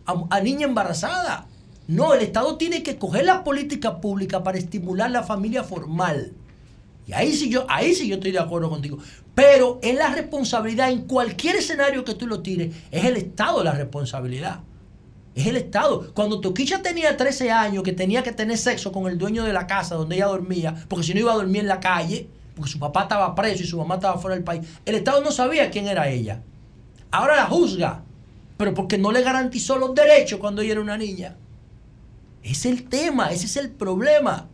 a, 0.08 0.40
niña 0.40 0.66
embarazada. 0.66 1.46
No, 1.86 2.14
el 2.14 2.22
Estado 2.22 2.56
tiene 2.56 2.82
que 2.82 2.98
coger 2.98 3.24
la 3.24 3.44
política 3.44 4.00
pública 4.00 4.42
para 4.42 4.58
estimular 4.58 5.10
la 5.10 5.22
familia 5.22 5.64
formal. 5.64 6.32
Y 7.06 7.12
ahí 7.14 7.32
sí 7.32 7.48
yo, 7.48 7.64
ahí 7.68 7.94
sí 7.94 8.08
yo 8.08 8.16
estoy 8.16 8.32
de 8.32 8.38
acuerdo 8.38 8.68
contigo. 8.68 8.98
Pero 9.34 9.78
es 9.82 9.94
la 9.94 10.08
responsabilidad, 10.08 10.90
en 10.90 11.02
cualquier 11.02 11.56
escenario 11.56 12.04
que 12.04 12.14
tú 12.14 12.26
lo 12.26 12.40
tires, 12.40 12.74
es 12.90 13.04
el 13.04 13.16
Estado 13.16 13.64
la 13.64 13.72
responsabilidad. 13.72 14.60
Es 15.34 15.46
el 15.46 15.56
Estado. 15.56 16.12
Cuando 16.14 16.40
Toquicha 16.40 16.82
tenía 16.82 17.16
13 17.16 17.50
años, 17.50 17.82
que 17.84 17.92
tenía 17.92 18.22
que 18.22 18.32
tener 18.32 18.58
sexo 18.58 18.92
con 18.92 19.06
el 19.06 19.16
dueño 19.16 19.44
de 19.44 19.52
la 19.52 19.66
casa 19.66 19.94
donde 19.94 20.16
ella 20.16 20.26
dormía, 20.26 20.74
porque 20.88 21.06
si 21.06 21.14
no 21.14 21.20
iba 21.20 21.32
a 21.32 21.36
dormir 21.36 21.62
en 21.62 21.68
la 21.68 21.80
calle, 21.80 22.28
porque 22.56 22.72
su 22.72 22.78
papá 22.78 23.02
estaba 23.02 23.34
preso 23.34 23.62
y 23.62 23.66
su 23.66 23.78
mamá 23.78 23.94
estaba 23.94 24.18
fuera 24.18 24.34
del 24.34 24.44
país, 24.44 24.66
el 24.84 24.96
Estado 24.96 25.22
no 25.22 25.30
sabía 25.30 25.70
quién 25.70 25.86
era 25.86 26.08
ella. 26.08 26.42
Ahora 27.10 27.36
la 27.36 27.46
juzga 27.46 28.02
pero 28.58 28.74
porque 28.74 28.98
no 28.98 29.12
le 29.12 29.22
garantizó 29.22 29.78
los 29.78 29.94
derechos 29.94 30.38
cuando 30.38 30.60
ella 30.60 30.72
era 30.72 30.80
una 30.82 30.98
niña. 30.98 31.36
Es 32.42 32.66
el 32.66 32.84
tema, 32.88 33.30
ese 33.30 33.46
es 33.46 33.56
el 33.56 33.70
problema. 33.70 34.48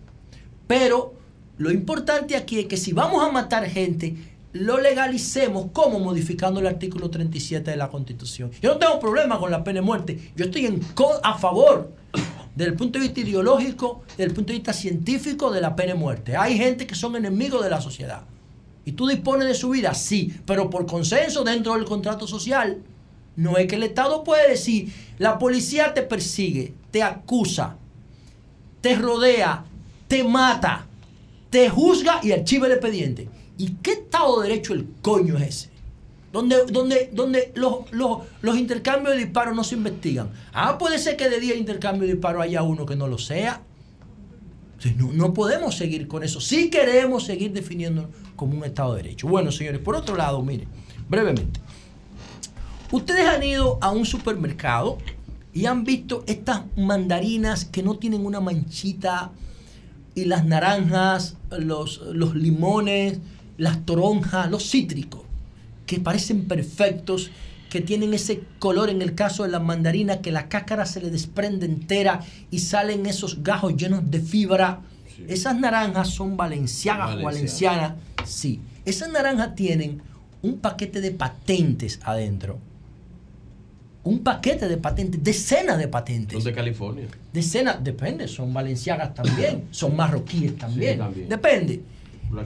Pero 0.69 1.15
Lo 1.57 1.71
importante 1.71 2.35
aquí 2.35 2.59
es 2.59 2.67
que 2.67 2.77
si 2.77 2.93
vamos 2.93 3.23
a 3.23 3.31
matar 3.31 3.65
gente, 3.67 4.17
lo 4.53 4.81
legalicemos 4.81 5.67
como 5.73 6.01
modificando 6.01 6.59
el 6.59 6.67
artículo 6.67 7.11
37 7.11 7.71
de 7.71 7.77
la 7.77 7.89
Constitución. 7.89 8.51
Yo 8.61 8.73
no 8.73 8.79
tengo 8.79 8.99
problema 8.99 9.39
con 9.39 9.53
la 9.53 9.63
pena 9.63 9.79
de 9.79 9.87
muerte. 9.87 10.33
Yo 10.35 10.47
estoy 10.47 10.67
en 10.67 10.81
a 11.23 11.39
favor 11.39 11.93
desde 12.57 12.73
el 12.73 12.77
punto 12.77 12.99
de 12.99 13.05
vista 13.05 13.21
ideológico, 13.21 14.03
desde 14.11 14.25
el 14.25 14.33
punto 14.33 14.49
de 14.53 14.59
vista 14.59 14.73
científico 14.73 15.53
de 15.53 15.61
la 15.61 15.77
pena 15.77 15.93
de 15.93 15.99
muerte. 15.99 16.37
Hay 16.37 16.59
gente 16.59 16.89
que 16.89 16.97
son 16.97 17.15
enemigos 17.15 17.63
de 17.63 17.71
la 17.71 17.81
sociedad. 17.81 18.23
¿Y 18.85 18.93
tú 18.93 19.07
dispones 19.07 19.47
de 19.47 19.55
su 19.55 19.71
vida? 19.71 19.95
Sí, 19.95 20.35
pero 20.45 20.69
por 20.71 20.87
consenso 20.87 21.45
dentro 21.45 21.75
del 21.75 21.85
contrato 21.85 22.27
social. 22.27 22.83
No 23.37 23.57
es 23.57 23.67
que 23.67 23.77
el 23.77 23.83
Estado 23.83 24.23
puede 24.23 24.49
decir, 24.49 24.93
la 25.19 25.39
policía 25.39 25.93
te 25.95 26.03
persigue, 26.03 26.73
te 26.91 27.03
acusa, 27.03 27.77
te 28.81 28.95
rodea, 28.97 29.65
te 30.09 30.23
mata, 30.23 30.87
te 31.51 31.69
juzga 31.69 32.21
y 32.23 32.33
archiva 32.33 32.67
el 32.67 32.73
expediente. 32.73 33.29
¿Y 33.57 33.75
qué 33.83 33.93
Estado 33.93 34.41
de 34.41 34.49
Derecho 34.49 34.73
el 34.75 34.87
coño 35.03 35.37
es 35.39 35.43
ese? 35.43 35.75
Donde, 36.33 36.65
donde, 36.67 37.11
donde 37.13 37.53
los, 37.55 37.93
los, 37.93 38.59
intercambios 38.59 39.15
de 39.15 39.23
disparos 39.23 39.55
no 39.55 39.63
se 39.63 39.77
investigan. 39.77 40.31
Ah, 40.53 40.79
puede 40.79 40.99
ser 40.99 41.17
que 41.17 41.29
de 41.29 41.39
día 41.39 41.55
intercambio 41.55 42.09
de 42.09 42.15
disparos 42.15 42.43
haya 42.43 42.63
uno 42.63 42.85
que 42.85 42.97
no 42.97 43.07
lo 43.07 43.19
sea. 43.19 43.63
No, 44.97 45.13
no, 45.13 45.33
podemos 45.33 45.77
seguir 45.77 46.09
con 46.09 46.25
eso. 46.25 46.41
Si 46.41 46.71
queremos 46.71 47.25
seguir 47.25 47.53
definiendo 47.53 48.11
como 48.37 48.59
un 48.59 48.65
Estado 48.65 48.95
de 48.95 49.05
Derecho. 49.05 49.29
Bueno, 49.29 49.53
señores, 49.53 49.81
por 49.81 49.95
otro 49.95 50.17
lado, 50.17 50.43
miren, 50.43 50.69
brevemente. 51.09 51.61
Ustedes 52.95 53.27
han 53.27 53.43
ido 53.43 53.77
a 53.81 53.91
un 53.91 54.07
supermercado 54.07 54.99
y 55.53 55.67
han 55.67 55.83
visto 55.83 56.23
estas 56.29 56.63
mandarinas 56.77 57.65
que 57.65 57.83
no 57.83 57.97
tienen 57.97 58.25
una 58.25 58.39
manchita 58.39 59.33
y 60.15 60.27
las 60.27 60.45
naranjas, 60.45 61.37
los, 61.51 62.03
los 62.13 62.37
limones, 62.37 63.19
las 63.59 63.85
toronjas, 63.85 64.49
los 64.49 64.71
cítricos, 64.71 65.23
que 65.87 65.99
parecen 65.99 66.45
perfectos, 66.45 67.33
que 67.69 67.81
tienen 67.81 68.15
ese 68.15 68.45
color 68.61 68.89
en 68.91 69.03
el 69.03 69.17
caso 69.17 69.43
de 69.43 69.49
la 69.49 69.59
mandarina, 69.59 70.21
que 70.21 70.31
la 70.31 70.49
cáscara 70.49 70.87
se 70.87 71.01
le 71.01 71.11
desprende 71.11 71.67
entera 71.67 72.21
y 72.53 72.61
salen 72.61 73.07
esos 73.07 73.43
gajos 73.43 73.77
llenos 73.77 74.09
de 74.09 74.21
fibra. 74.21 74.83
Esas 75.27 75.59
naranjas 75.59 76.11
son 76.11 76.37
valencianas 76.37 77.17
o 77.17 77.23
valencianas, 77.25 77.95
sí. 78.25 78.61
Esas 78.85 79.09
naranjas 79.09 79.57
tienen 79.57 80.01
un 80.43 80.59
paquete 80.59 81.01
de 81.01 81.11
patentes 81.11 81.99
adentro. 82.05 82.61
Un 84.05 84.21
paquete 84.21 84.69
de 84.69 84.77
patentes, 84.77 85.23
decenas 85.23 85.79
de 85.79 85.89
patentes. 85.89 86.37
¿Son 86.37 86.45
de 86.45 86.53
California? 86.53 87.07
Decenas, 87.33 87.83
depende, 87.83 88.29
son 88.29 88.53
valencianas 88.53 89.15
también, 89.15 89.65
son 89.71 89.97
marroquíes 89.97 90.57
también. 90.59 91.01
Depende. 91.29 91.83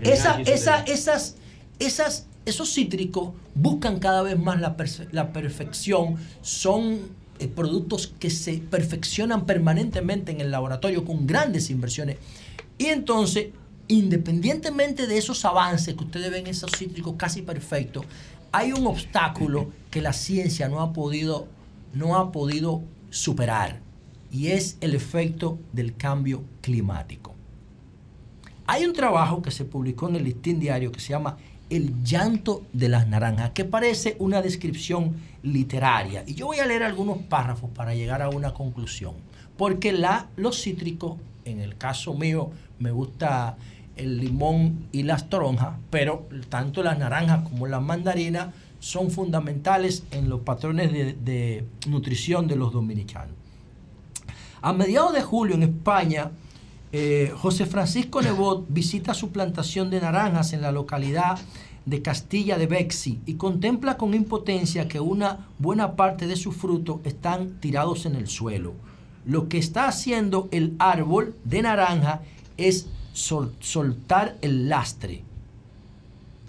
Esa, 0.03 0.41
esa, 0.43 0.83
esas, 0.83 1.37
esas, 1.79 2.27
esos 2.45 2.73
cítricos 2.73 3.31
buscan 3.55 3.99
cada 3.99 4.23
vez 4.23 4.39
más 4.39 4.61
la, 4.61 4.77
la 5.13 5.33
perfección, 5.33 6.17
son 6.43 7.01
eh, 7.41 7.49
productos 7.49 8.13
que 8.19 8.31
se 8.31 8.59
perfeccionan 8.59 9.47
permanentemente 9.47 10.33
en 10.33 10.41
el 10.41 10.51
laboratorio 10.51 11.05
con 11.05 11.27
grandes 11.27 11.71
inversiones. 11.71 12.17
Y 12.79 12.87
entonces, 12.87 13.49
independientemente 13.87 15.07
de 15.07 15.19
esos 15.19 15.45
avances 15.45 15.95
que 15.95 16.05
ustedes 16.05 16.31
ven, 16.31 16.47
esos 16.47 16.73
cítricos 16.73 17.15
casi 17.17 17.43
perfectos, 17.43 18.05
hay 18.53 18.73
un 18.73 18.87
obstáculo 18.87 19.71
que 19.91 20.01
la 20.01 20.13
ciencia 20.13 20.69
no 20.69 20.81
ha 20.81 20.93
podido, 20.93 21.49
no 21.93 22.17
ha 22.17 22.33
podido 22.33 22.83
superar 23.11 23.81
y 24.31 24.49
es 24.49 24.77
el 24.81 24.95
efecto 24.95 25.59
del 25.73 25.97
cambio 25.97 26.45
climático. 26.61 27.35
Hay 28.67 28.85
un 28.85 28.93
trabajo 28.93 29.41
que 29.41 29.51
se 29.51 29.65
publicó 29.65 30.09
en 30.09 30.17
el 30.17 30.25
Listín 30.25 30.61
Diario 30.61 30.93
que 30.93 31.01
se 31.01 31.11
llama 31.11 31.39
El 31.71 32.05
llanto 32.05 32.65
de 32.75 32.91
las 32.91 33.09
naranjas, 33.09 33.51
que 33.51 33.65
parece 33.65 34.17
una 34.19 34.43
descripción 34.43 35.17
literaria. 35.43 36.23
Y 36.27 36.35
yo 36.35 36.47
voy 36.47 36.59
a 36.59 36.67
leer 36.67 36.83
algunos 36.83 37.19
párrafos 37.19 37.71
para 37.71 37.95
llegar 37.95 38.21
a 38.21 38.29
una 38.29 38.53
conclusión. 38.53 39.15
Porque 39.57 39.93
la, 39.93 40.29
los 40.37 40.63
cítricos, 40.63 41.17
en 41.47 41.61
el 41.61 41.79
caso 41.79 42.13
mío, 42.13 42.51
me 42.79 42.91
gusta 42.91 43.57
el 43.99 44.19
limón 44.19 44.87
y 44.93 45.03
las 45.03 45.29
toronjas, 45.29 45.75
pero 45.91 46.29
tanto 46.49 46.83
las 46.83 46.99
naranjas 46.99 47.49
como 47.49 47.67
las 47.67 47.83
mandarinas 47.83 48.49
son 48.81 49.11
fundamentales 49.11 50.05
en 50.11 50.29
los 50.29 50.41
patrones 50.41 50.93
de, 50.93 51.65
nutrición 51.89 52.47
de 52.47 52.57
los 52.57 52.73
dominicanos. 52.73 53.35
A 54.63 54.73
mediados 54.73 55.13
de 55.13 55.23
julio 55.23 55.55
en 55.57 55.65
España, 55.65 56.31
eh, 56.93 57.33
José 57.37 57.67
Francisco 57.67 58.23
Nebot 58.23 58.67
visita 58.69 59.15
su 59.15 59.31
plantación 59.31 59.91
de 59.91 60.01
naranjas 60.01 60.53
en 60.53 60.63
la 60.63 60.73
localidad 60.73 61.39
de 61.87 62.03
Castilla 62.03 62.59
de 62.59 62.67
Bexi 62.67 63.21
y 63.25 63.35
contempla 63.35 63.97
con 63.97 64.15
impotencia 64.15 64.89
que 64.89 65.01
una 65.01 65.47
buena 65.59 65.97
parte 65.97 66.27
de 66.27 66.37
sus 66.37 66.57
frutos 66.57 67.01
están 67.05 67.61
tirados 67.61 68.05
en 68.07 68.15
el 68.15 68.29
suelo. 68.29 68.75
Lo 69.25 69.49
que 69.49 69.59
está 69.59 69.89
haciendo 69.89 70.49
el 70.51 70.75
árbol 70.79 71.35
de 71.45 71.63
naranja 71.63 72.23
es 72.57 72.89
soltar 73.19 74.39
el 74.43 74.69
lastre. 74.69 75.25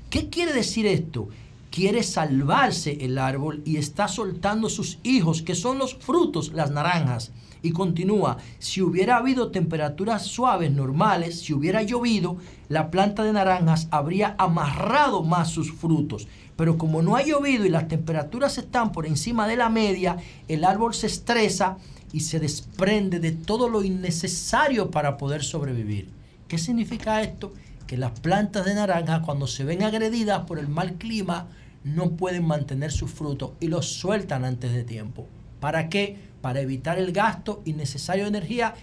¿Qué 0.09 0.29
quiere 0.29 0.53
decir 0.53 0.85
esto? 0.85 1.29
Quiere 1.71 2.03
salvarse 2.03 2.97
el 3.01 3.17
árbol 3.17 3.61
y 3.65 3.77
está 3.77 4.07
soltando 4.07 4.69
sus 4.69 4.99
hijos, 5.03 5.41
que 5.41 5.55
son 5.55 5.77
los 5.77 5.95
frutos, 5.95 6.53
las 6.53 6.71
naranjas. 6.71 7.31
Y 7.61 7.71
continúa, 7.71 8.37
si 8.59 8.81
hubiera 8.81 9.17
habido 9.17 9.51
temperaturas 9.51 10.25
suaves, 10.25 10.71
normales, 10.71 11.41
si 11.41 11.53
hubiera 11.53 11.83
llovido, 11.83 12.37
la 12.69 12.89
planta 12.89 13.23
de 13.23 13.33
naranjas 13.33 13.87
habría 13.91 14.35
amarrado 14.37 15.23
más 15.23 15.49
sus 15.49 15.71
frutos. 15.73 16.27
Pero 16.55 16.77
como 16.77 17.01
no 17.01 17.15
ha 17.15 17.23
llovido 17.23 17.65
y 17.65 17.69
las 17.69 17.87
temperaturas 17.87 18.57
están 18.57 18.91
por 18.91 19.05
encima 19.05 19.47
de 19.47 19.57
la 19.57 19.69
media, 19.69 20.17
el 20.47 20.63
árbol 20.63 20.93
se 20.93 21.07
estresa 21.07 21.77
y 22.13 22.21
se 22.21 22.39
desprende 22.39 23.19
de 23.19 23.31
todo 23.31 23.69
lo 23.69 23.83
innecesario 23.83 24.89
para 24.89 25.17
poder 25.17 25.43
sobrevivir. 25.43 26.18
¿Qué 26.49 26.57
significa 26.57 27.21
esto? 27.21 27.53
Que 27.87 27.95
las 27.95 28.19
plantas 28.19 28.65
de 28.65 28.75
naranja 28.75 29.21
cuando 29.21 29.47
se 29.47 29.63
ven 29.63 29.83
agredidas 29.83 30.41
por 30.41 30.59
el 30.59 30.67
mal 30.67 30.95
clima 30.95 31.47
no 31.85 32.11
pueden 32.17 32.45
mantener 32.45 32.91
sus 32.91 33.09
frutos 33.09 33.51
y 33.61 33.69
los 33.69 33.87
sueltan 33.87 34.43
antes 34.43 34.73
de 34.73 34.83
tiempo. 34.83 35.27
¿Para 35.61 35.87
qué? 35.87 36.29
para 36.41 36.61
evitar 36.61 36.97
el 36.97 37.11
gasto 37.11 37.61
innecesario 37.65 38.23
de 38.23 38.29
energía 38.29 38.75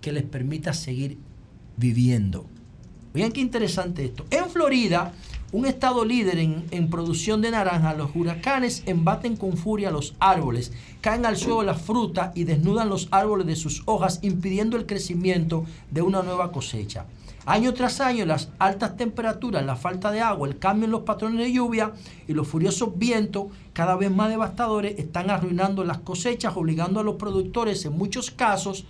que 0.00 0.12
les 0.12 0.24
permita 0.24 0.72
seguir 0.72 1.18
viviendo. 1.76 2.46
Vean 3.14 3.32
qué 3.32 3.40
interesante 3.40 4.04
esto. 4.04 4.24
En 4.30 4.48
Florida, 4.48 5.12
un 5.52 5.66
estado 5.66 6.04
líder 6.04 6.38
en, 6.38 6.64
en, 6.70 6.88
producción 6.88 7.42
de 7.42 7.50
naranja, 7.50 7.92
los 7.92 8.16
huracanes 8.16 8.82
embaten 8.86 9.36
con 9.36 9.58
furia 9.58 9.90
los 9.90 10.14
árboles, 10.18 10.72
caen 11.02 11.26
al 11.26 11.36
suelo 11.36 11.62
las 11.62 11.82
frutas 11.82 12.32
y 12.34 12.44
desnudan 12.44 12.88
los 12.88 13.08
árboles 13.10 13.46
de 13.46 13.56
sus 13.56 13.82
hojas, 13.84 14.18
impidiendo 14.22 14.78
el 14.78 14.86
crecimiento 14.86 15.64
de 15.90 16.00
una 16.00 16.22
nueva 16.22 16.50
cosecha. 16.52 17.04
Año 17.44 17.74
tras 17.74 18.00
año, 18.00 18.24
las 18.24 18.50
altas 18.58 18.96
temperaturas, 18.96 19.66
la 19.66 19.74
falta 19.74 20.12
de 20.12 20.20
agua, 20.20 20.46
el 20.46 20.58
cambio 20.58 20.84
en 20.84 20.92
los 20.92 21.02
patrones 21.02 21.38
de 21.38 21.52
lluvia 21.52 21.92
y 22.28 22.34
los 22.34 22.46
furiosos 22.46 22.96
vientos 22.96 23.46
cada 23.72 23.96
vez 23.96 24.12
más 24.12 24.30
devastadores 24.30 24.98
están 24.98 25.28
arruinando 25.28 25.84
las 25.84 25.98
cosechas, 25.98 26.56
obligando 26.56 27.00
a 27.00 27.02
los 27.02 27.16
productores 27.16 27.84
en 27.84 27.98
muchos 27.98 28.30
casos, 28.30 28.86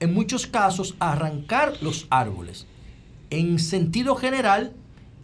en 0.00 0.14
muchos 0.14 0.46
casos, 0.46 0.96
a 0.98 1.12
arrancar 1.12 1.74
los 1.82 2.06
árboles. 2.08 2.66
En 3.28 3.58
sentido 3.58 4.16
general, 4.16 4.72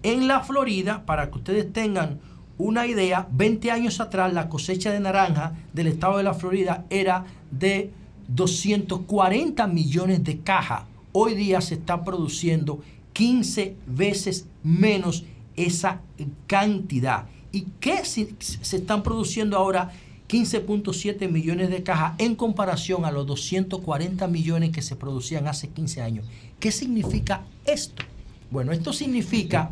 en 0.04 0.28
la 0.28 0.40
Florida, 0.40 1.04
para 1.04 1.30
que 1.30 1.38
ustedes 1.38 1.72
tengan 1.72 2.20
una 2.56 2.86
idea, 2.86 3.26
20 3.32 3.72
años 3.72 3.98
atrás 3.98 4.32
la 4.32 4.48
cosecha 4.48 4.92
de 4.92 5.00
naranja 5.00 5.54
del 5.72 5.88
estado 5.88 6.18
de 6.18 6.22
la 6.22 6.34
Florida 6.34 6.84
era 6.88 7.24
de 7.50 7.90
240 8.28 9.66
millones 9.66 10.22
de 10.22 10.38
cajas 10.38 10.84
hoy 11.16 11.34
día 11.34 11.60
se 11.60 11.74
está 11.74 12.02
produciendo 12.02 12.82
15 13.12 13.76
veces 13.86 14.46
menos 14.64 15.24
esa 15.56 16.00
cantidad. 16.48 17.26
¿Y 17.52 17.66
qué 17.78 18.04
se, 18.04 18.34
están 18.76 19.04
produciendo 19.04 19.56
ahora 19.56 19.92
15.7 20.28 21.30
millones 21.30 21.70
de 21.70 21.84
cajas 21.84 22.14
en 22.18 22.34
comparación 22.34 23.04
a 23.04 23.12
los 23.12 23.26
240 23.28 24.26
millones 24.26 24.70
que 24.72 24.82
se 24.82 24.96
producían 24.96 25.46
hace 25.46 25.68
15 25.68 26.02
años? 26.02 26.26
¿Qué 26.58 26.72
significa 26.72 27.44
esto? 27.64 28.02
Bueno, 28.50 28.72
esto 28.72 28.92
significa 28.92 29.70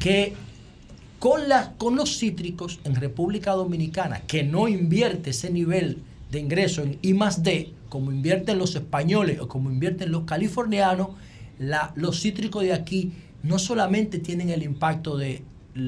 que 0.00 0.34
con, 1.18 1.96
los 1.96 2.18
cítricos 2.18 2.80
en 2.84 2.96
República 2.96 3.52
Dominicana, 3.52 4.20
que 4.26 4.44
no 4.44 4.68
invierte 4.68 5.30
ese 5.30 5.50
nivel 5.50 5.98
de 6.30 6.38
ingreso 6.38 6.82
en 6.82 6.98
I 7.00 7.14
más 7.14 7.42
D, 7.42 7.72
como 7.88 8.12
invierten 8.12 8.58
los 8.58 8.74
españoles 8.74 9.40
o 9.40 9.48
como 9.48 9.70
invierten 9.70 10.12
los 10.12 10.24
californianos, 10.24 11.08
los 11.94 12.20
cítricos 12.20 12.62
de 12.62 12.72
aquí 12.72 13.12
no 13.42 13.58
solamente 13.58 14.18
tienen 14.18 14.50
el 14.50 14.62
impacto 14.62 15.16
del 15.16 15.42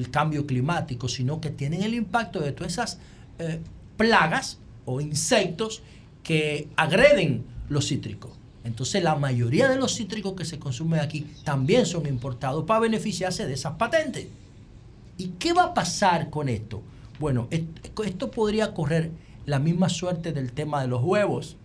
cambio 0.09 0.47
climático, 0.47 1.07
sino 1.07 1.39
que 1.39 1.51
tienen 1.51 1.83
el 1.83 1.93
impacto 1.93 2.39
de 2.39 2.51
todas 2.51 2.73
esas 2.73 2.99
eh, 3.39 3.59
plagas 3.95 4.59
o 4.85 5.01
insectos 5.01 5.83
que 6.23 6.67
agreden 6.77 7.43
los 7.69 7.87
cítricos. 7.87 8.31
Entonces 8.67 9.01
la 9.01 9.15
mayoría 9.15 9.69
de 9.69 9.77
los 9.77 9.95
cítricos 9.95 10.33
que 10.33 10.45
se 10.45 10.59
consumen 10.59 10.99
aquí 10.99 11.25
también 11.43 11.85
son 11.85 12.05
importados 12.05 12.65
para 12.65 12.81
beneficiarse 12.81 13.47
de 13.47 13.53
esas 13.53 13.75
patentes. 13.75 14.27
¿Y 15.17 15.29
qué 15.39 15.53
va 15.53 15.63
a 15.63 15.73
pasar 15.73 16.29
con 16.29 16.49
esto? 16.49 16.83
Bueno, 17.19 17.47
esto 17.49 18.29
podría 18.29 18.73
correr 18.73 19.11
la 19.45 19.59
misma 19.59 19.89
suerte 19.89 20.33
del 20.33 20.51
tema 20.51 20.81
de 20.81 20.87
los 20.89 21.01
huevos, 21.01 21.55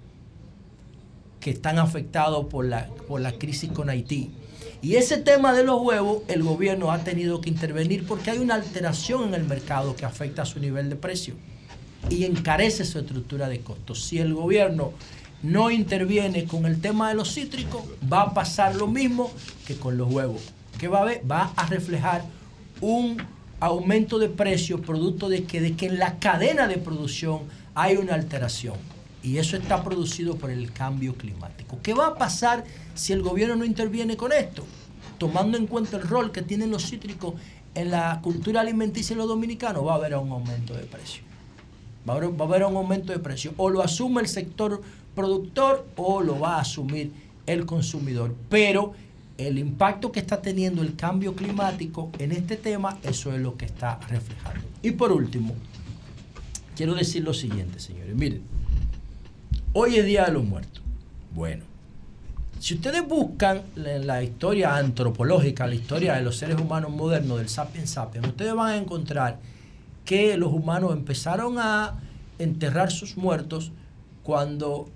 que 1.41 1.51
están 1.51 1.79
afectados 1.79 2.47
por 2.47 2.65
la, 2.65 2.87
por 3.09 3.21
la 3.21 3.33
crisis 3.33 3.71
con 3.73 3.91
Haití. 3.91 4.31
Y 4.81 4.95
ese 4.95 5.19
tema 5.19 5.53
de 5.53 5.65
los 5.65 5.83
huevos, 5.83 6.23
el 6.29 6.45
gobierno 6.45 6.93
ha 6.93 7.03
tenido 7.03 7.41
que 7.41 7.51
intervenir 7.51 8.07
porque 8.07 8.31
hay 8.31 8.39
una 8.39 8.55
alteración 8.55 9.29
en 9.29 9.35
el 9.35 9.45
mercado 9.45 9.97
que 9.97 10.05
afecta 10.05 10.45
su 10.45 10.61
nivel 10.61 10.89
de 10.89 10.97
precio 10.97 11.35
y 12.09 12.25
encarece 12.25 12.85
su 12.85 13.01
estructura 13.01 13.49
de 13.49 13.61
costos. 13.61 14.05
Si 14.05 14.19
el 14.19 14.35
gobierno 14.35 14.93
no 15.43 15.71
interviene 15.71 16.45
con 16.45 16.67
el 16.67 16.81
tema 16.81 17.09
de 17.09 17.15
los 17.15 17.35
cítricos, 17.35 17.83
va 18.11 18.23
a 18.23 18.35
pasar 18.35 18.77
lo 18.77 18.87
mismo 18.87 19.31
que 19.67 19.77
con 19.77 19.97
los 19.97 20.11
huevos. 20.11 20.43
¿Qué 20.79 20.89
va 20.89 20.99
a 20.99 21.03
haber? 21.03 21.31
Va 21.31 21.53
a 21.57 21.67
reflejar 21.67 22.25
un 22.81 23.23
aumento 23.61 24.19
de 24.19 24.29
precios 24.29 24.81
producto 24.81 25.29
de 25.29 25.45
que, 25.45 25.75
en 25.87 25.99
la 25.99 26.19
cadena 26.19 26.67
de 26.67 26.79
producción 26.79 27.43
hay 27.75 27.97
una 27.97 28.15
alteración. 28.15 28.75
Y 29.23 29.39
eso 29.39 29.57
está 29.57 29.85
producido 29.85 30.37
por 30.37 30.51
el 30.51 30.73
cambio 30.73 31.15
climático. 31.15 31.79
¿Qué 31.83 31.95
va 31.95 32.09
a 32.09 32.15
pasar 32.17 32.65
si 32.95 33.13
el 33.13 33.23
gobierno 33.23 33.55
no 33.55 33.65
interviene 33.65 34.17
con 34.17 34.33
esto? 34.33 34.65
Tomando 35.19 35.57
en 35.57 35.69
cuenta 35.69 35.97
el 35.97 36.03
rol 36.03 36.33
que 36.33 36.43
tienen 36.43 36.73
los 36.73 36.91
cítricos 36.91 37.35
en 37.77 37.93
la 37.93 38.21
cultura 38.21 38.61
alimenticia 38.61 39.15
de 39.15 39.21
los 39.21 39.29
dominicanos, 39.29 39.87
va 39.87 39.93
a 39.93 39.97
haber 39.97 40.17
un 40.17 40.33
aumento 40.33 40.75
de 40.75 40.83
precio. 40.83 41.23
Va 42.09 42.15
a 42.15 42.17
haber, 42.17 42.31
va 42.31 42.45
a 42.45 42.49
haber 42.49 42.65
un 42.65 42.77
aumento 42.77 43.13
de 43.13 43.21
precio. 43.21 43.55
O 43.57 43.71
lo 43.71 43.81
asume 43.81 44.23
el 44.23 44.29
sector 44.29 44.83
productor 45.15 45.87
o 45.97 46.23
lo 46.23 46.39
va 46.39 46.57
a 46.57 46.61
asumir 46.61 47.13
el 47.47 47.67
consumidor. 47.67 48.35
Pero 48.49 48.95
el 49.39 49.59
impacto 49.59 50.13
que 50.13 50.21
está 50.21 50.41
teniendo 50.41 50.83
el 50.83 50.97
cambio 50.97 51.35
climático 51.35 52.11
en 52.19 52.33
este 52.33 52.57
tema, 52.57 52.99
eso 53.03 53.33
es 53.33 53.41
lo 53.41 53.57
que 53.57 53.65
está 53.65 53.99
reflejando. 54.09 54.63
Y 54.83 54.93
por 54.93 55.13
último, 55.13 55.55
quiero 56.77 56.95
decir 56.95 57.25
lo 57.25 57.35
siguiente, 57.35 57.79
señores. 57.81 58.15
Miren, 58.15 58.43
hoy 59.73 59.97
es 59.97 60.05
Día 60.05 60.27
de 60.27 60.33
los 60.33 60.45
Muertos. 60.45 60.83
Bueno, 61.35 61.65
si 62.63 62.75
ustedes 62.75 63.07
buscan 63.07 63.63
la, 63.75 64.23
historia 64.23 64.77
antropológica, 64.77 65.67
la 65.67 65.75
historia 65.75 66.15
de 66.15 66.23
los 66.23 66.37
seres 66.37 66.61
humanos 66.61 66.93
modernos, 66.93 67.39
del 67.39 67.49
sapiens 67.49 67.91
sapiens, 67.91 68.29
ustedes 68.29 68.55
van 68.55 68.73
a 68.73 68.77
encontrar 68.77 69.41
que 70.05 70.37
los 70.37 70.53
humanos 70.53 70.93
empezaron 70.93 71.59
a 71.59 71.99
enterrar 72.39 72.93
sus 72.93 73.17
muertos 73.17 73.73
cuando 74.23 74.89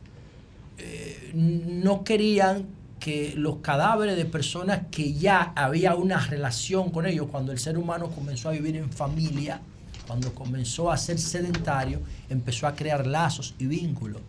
no 1.35 2.05
querían 2.05 2.67
que 3.01 3.35
los 3.37 3.59
cadáveres 3.59 4.17
de 4.17 4.25
personas 4.25 4.81
que 4.91 5.15
ya 5.15 5.53
había 5.55 5.95
una 5.95 6.19
relación 6.19 6.91
con 6.91 7.07
ellos, 7.07 7.29
cuando 7.31 7.53
el 7.53 7.59
ser 7.59 7.79
humano 7.79 8.11
comenzó 8.11 8.49
a 8.49 8.53
vivir 8.53 8.77
en 8.77 8.91
familia, 8.91 9.61
cuando 10.07 10.35
comenzó 10.35 10.91
a 10.91 10.97
ser 10.97 11.19
sedentario, 11.19 12.01
empezó 12.29 12.67
a 12.67 12.75
crear 12.75 13.07
lazos 13.07 13.55
y 13.59 13.67
vínculos. 13.67 14.23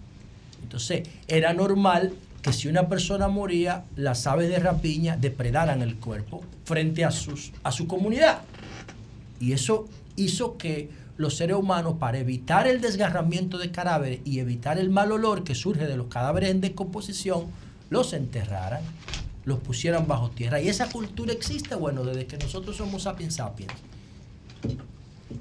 Entonces, 0.61 1.07
era 1.27 1.53
normal 1.53 2.13
que 2.41 2.51
si 2.53 2.67
una 2.67 2.87
persona 2.87 3.27
moría, 3.27 3.85
las 3.95 4.27
aves 4.27 4.49
de 4.49 4.59
rapiña 4.59 5.17
depredaran 5.17 5.81
el 5.81 5.95
cuerpo 5.97 6.43
frente 6.65 7.05
a, 7.05 7.11
sus, 7.11 7.51
a 7.63 7.71
su 7.71 7.87
comunidad. 7.87 8.41
Y 9.39 9.53
eso 9.53 9.87
hizo 10.15 10.57
que 10.57 10.89
los 11.17 11.35
seres 11.35 11.57
humanos, 11.57 11.95
para 11.99 12.19
evitar 12.19 12.67
el 12.67 12.79
desgarramiento 12.79 13.57
de 13.57 13.71
cadáveres 13.71 14.19
y 14.23 14.39
evitar 14.39 14.77
el 14.77 14.89
mal 14.89 15.11
olor 15.11 15.43
que 15.43 15.55
surge 15.55 15.87
de 15.87 15.97
los 15.97 16.07
cadáveres 16.07 16.51
en 16.51 16.61
descomposición, 16.61 17.45
los 17.89 18.13
enterraran, 18.13 18.81
los 19.43 19.59
pusieran 19.59 20.07
bajo 20.07 20.29
tierra. 20.29 20.61
Y 20.61 20.69
esa 20.69 20.89
cultura 20.89 21.33
existe, 21.33 21.75
bueno, 21.75 22.03
desde 22.03 22.27
que 22.27 22.37
nosotros 22.37 22.77
somos 22.77 23.03
sapiens 23.03 23.35
sapiens. 23.35 23.73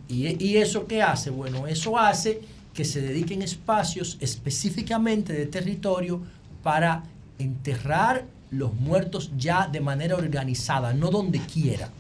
¿Y, 0.09 0.43
y 0.43 0.57
eso 0.57 0.87
qué 0.87 1.03
hace? 1.03 1.31
Bueno, 1.31 1.67
eso 1.67 1.99
hace 1.99 2.41
que 2.73 2.85
se 2.85 3.01
dediquen 3.01 3.43
espacios 3.43 4.17
específicamente 4.21 5.33
de 5.33 5.47
territorio 5.47 6.23
para 6.63 7.05
enterrar 7.39 8.25
los 8.51 8.75
muertos 8.75 9.31
ya 9.37 9.67
de 9.67 9.81
manera 9.81 10.17
organizada, 10.17 10.95
no 10.95 11.11
donde 11.11 11.41
quiera 11.41 11.91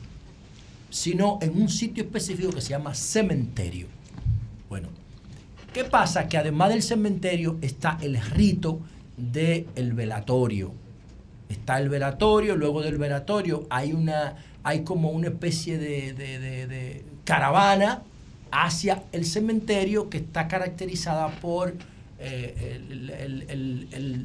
sino 0.97 1.39
en 1.43 1.60
un 1.60 1.68
sitio 1.68 2.05
específico 2.05 2.51
que 2.52 2.62
se 2.62 2.70
llama 2.70 2.94
cementerio. 2.94 3.86
Bueno, 4.70 4.89
¿qué 5.74 5.85
pasa? 5.85 6.27
Que 6.27 6.39
además 6.39 6.70
del 6.70 6.82
cementerio 6.82 7.59
está 7.60 7.98
el 8.01 8.18
rito 8.18 8.81
del 9.14 9.93
velatorio. 9.93 10.73
Está 11.51 11.78
el 11.81 11.90
velatorio, 11.90 12.56
luego 12.56 12.81
del 12.81 12.97
velatorio 12.97 13.66
hay, 13.68 13.93
una, 13.93 14.36
hay 14.62 14.85
como 14.85 15.10
una 15.10 15.28
especie 15.28 15.77
de, 15.77 17.05
caravana 17.24 18.02
hacia 18.51 19.02
el 19.12 19.27
cementerio 19.27 20.09
que 20.09 20.16
está 20.16 20.48
caracterizada 20.48 21.28
por 21.28 21.74
eh, 22.18 22.81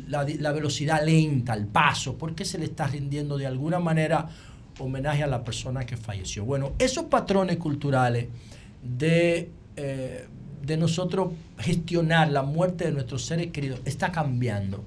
la, 0.07 0.53
velocidad 0.53 1.03
lenta, 1.03 1.53
el 1.53 1.65
paso, 1.67 2.17
porque 2.17 2.45
se 2.45 2.57
le 2.57 2.65
está 2.65 2.87
rindiendo 2.87 3.37
de 3.37 3.45
alguna 3.45 3.79
manera 3.79 4.29
homenaje 4.81 5.23
a 5.23 5.27
la 5.27 5.43
persona 5.43 5.85
que 5.85 5.97
falleció. 5.97 6.45
Bueno, 6.45 6.73
esos 6.79 7.05
patrones 7.05 7.57
culturales 7.57 8.27
de, 8.83 9.49
eh, 9.75 10.25
de 10.65 10.77
nosotros 10.77 11.33
gestionar 11.57 12.31
la 12.31 12.43
muerte 12.43 12.85
de 12.85 12.91
nuestros 12.91 13.25
seres 13.25 13.47
queridos 13.51 13.79
está 13.85 14.11
cambiando. 14.11 14.83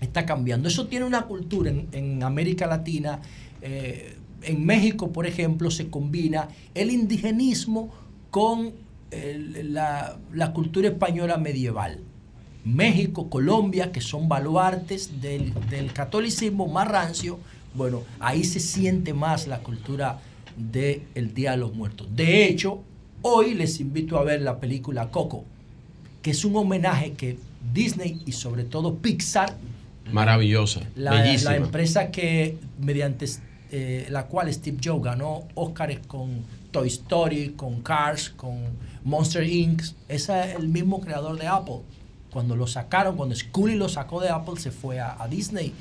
Está 0.00 0.24
cambiando. 0.26 0.68
Eso 0.68 0.86
tiene 0.86 1.04
una 1.04 1.22
cultura 1.22 1.70
en, 1.70 2.22
América 2.22 2.66
Latina. 2.66 3.20
Eh, 3.62 4.16
en 4.42 4.64
México, 4.64 5.12
por 5.12 5.26
ejemplo, 5.26 5.70
se 5.70 5.90
combina 5.90 6.48
el 6.74 6.90
indigenismo 6.90 7.92
con 8.30 8.72
la, 9.10 10.16
la 10.32 10.52
cultura 10.52 10.88
española 10.88 11.36
medieval. 11.36 12.00
México, 12.64 13.30
Colombia, 13.30 13.90
que 13.90 14.00
son 14.00 14.28
baluartes 14.28 15.20
del, 15.20 15.54
del 15.70 15.92
catolicismo 15.92 16.68
más 16.68 16.88
rancio, 16.88 17.38
bueno, 17.74 18.02
ahí 18.18 18.44
se 18.44 18.60
siente 18.60 19.14
más 19.14 19.46
la 19.46 19.60
cultura 19.60 20.20
del 20.56 21.02
el 21.14 21.34
Día 21.34 21.52
de 21.52 21.58
los 21.58 21.74
Muertos. 21.74 22.08
De 22.14 22.46
hecho, 22.46 22.82
hoy 23.22 23.54
les 23.54 23.80
invito 23.80 24.18
a 24.18 24.24
ver 24.24 24.42
la 24.42 24.58
película 24.58 25.10
Coco, 25.10 25.44
que 26.22 26.32
es 26.32 26.44
un 26.44 26.56
homenaje 26.56 27.12
que 27.12 27.38
Disney 27.72 28.22
y 28.26 28.32
sobre 28.32 28.64
todo 28.64 28.96
Pixar 28.96 29.56
Maravillosa, 30.12 30.80
la, 30.96 31.12
bellísima. 31.12 31.52
La 31.52 31.56
empresa 31.58 32.10
que, 32.10 32.58
mediante 32.80 33.26
eh, 33.70 34.08
la 34.10 34.26
cual 34.26 34.52
Steve 34.52 34.78
Jobs 34.82 35.04
ganó 35.04 35.44
Oscars 35.54 36.04
con 36.08 36.44
Toy 36.72 36.88
Story, 36.88 37.50
con 37.50 37.80
Cars, 37.82 38.30
con 38.30 38.58
Monster 39.04 39.44
Inc. 39.44 39.82
Ese 40.08 40.40
es 40.40 40.56
el 40.56 40.68
mismo 40.68 41.00
creador 41.00 41.38
de 41.38 41.46
Apple. 41.46 41.82
Cuando 42.32 42.56
lo 42.56 42.66
sacaron, 42.66 43.16
cuando 43.16 43.36
Scully 43.36 43.76
lo 43.76 43.88
sacó 43.88 44.20
de 44.20 44.30
Apple, 44.30 44.58
se 44.58 44.72
fue 44.72 44.98
a 44.98 45.26
Disney 45.28 45.72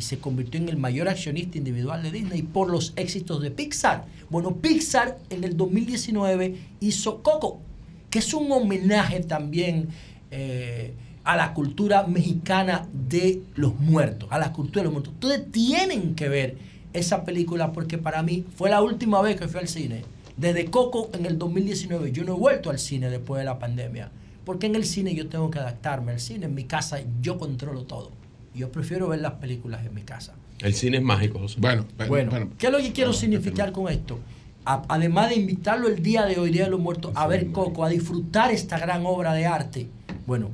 y 0.00 0.02
se 0.02 0.18
convirtió 0.18 0.58
en 0.58 0.70
el 0.70 0.78
mayor 0.78 1.10
accionista 1.10 1.58
individual 1.58 2.02
de 2.02 2.10
Disney 2.10 2.40
por 2.40 2.70
los 2.70 2.94
éxitos 2.96 3.42
de 3.42 3.50
Pixar. 3.50 4.06
Bueno, 4.30 4.56
Pixar 4.56 5.18
en 5.28 5.44
el 5.44 5.58
2019 5.58 6.56
hizo 6.80 7.22
Coco, 7.22 7.60
que 8.08 8.20
es 8.20 8.32
un 8.32 8.50
homenaje 8.50 9.20
también 9.20 9.88
eh, 10.30 10.94
a 11.22 11.36
la 11.36 11.52
cultura 11.52 12.04
mexicana 12.06 12.88
de 13.08 13.42
los 13.56 13.78
muertos, 13.78 14.26
a 14.32 14.38
la 14.38 14.54
cultura 14.54 14.80
de 14.80 14.84
los 14.84 14.92
muertos. 14.94 15.12
Ustedes 15.12 15.52
tienen 15.52 16.14
que 16.14 16.30
ver 16.30 16.56
esa 16.94 17.22
película 17.26 17.70
porque 17.74 17.98
para 17.98 18.22
mí 18.22 18.46
fue 18.56 18.70
la 18.70 18.80
última 18.80 19.20
vez 19.20 19.38
que 19.38 19.48
fui 19.48 19.60
al 19.60 19.68
cine. 19.68 20.02
Desde 20.38 20.64
Coco 20.70 21.10
en 21.12 21.26
el 21.26 21.36
2019 21.36 22.10
yo 22.10 22.24
no 22.24 22.36
he 22.36 22.38
vuelto 22.38 22.70
al 22.70 22.78
cine 22.78 23.10
después 23.10 23.40
de 23.40 23.44
la 23.44 23.58
pandemia. 23.58 24.10
Porque 24.46 24.66
en 24.66 24.76
el 24.76 24.86
cine 24.86 25.14
yo 25.14 25.28
tengo 25.28 25.50
que 25.50 25.58
adaptarme 25.58 26.12
al 26.12 26.20
cine. 26.20 26.46
En 26.46 26.54
mi 26.54 26.64
casa 26.64 27.00
yo 27.20 27.36
controlo 27.36 27.82
todo. 27.82 28.19
Yo 28.54 28.70
prefiero 28.72 29.08
ver 29.08 29.20
las 29.20 29.34
películas 29.34 29.84
en 29.86 29.94
mi 29.94 30.02
casa. 30.02 30.34
El 30.60 30.74
cine 30.74 30.98
es 30.98 31.02
mágico, 31.02 31.38
José. 31.38 31.58
Bueno, 31.60 31.86
bueno, 32.08 32.50
¿qué 32.58 32.66
es 32.66 32.72
lo 32.72 32.78
que 32.78 32.92
quiero 32.92 33.12
significar 33.12 33.72
con 33.72 33.90
esto? 33.90 34.18
además 34.64 35.30
de 35.30 35.36
invitarlo 35.36 35.88
el 35.88 36.02
día 36.02 36.26
de 36.26 36.38
hoy, 36.38 36.50
Día 36.50 36.64
de 36.64 36.70
los 36.70 36.80
Muertos, 36.80 37.12
a 37.14 37.26
ver 37.26 37.50
Coco, 37.50 37.84
a 37.84 37.88
disfrutar 37.88 38.52
esta 38.52 38.78
gran 38.78 39.04
obra 39.04 39.32
de 39.32 39.46
arte. 39.46 39.88
Bueno, 40.26 40.50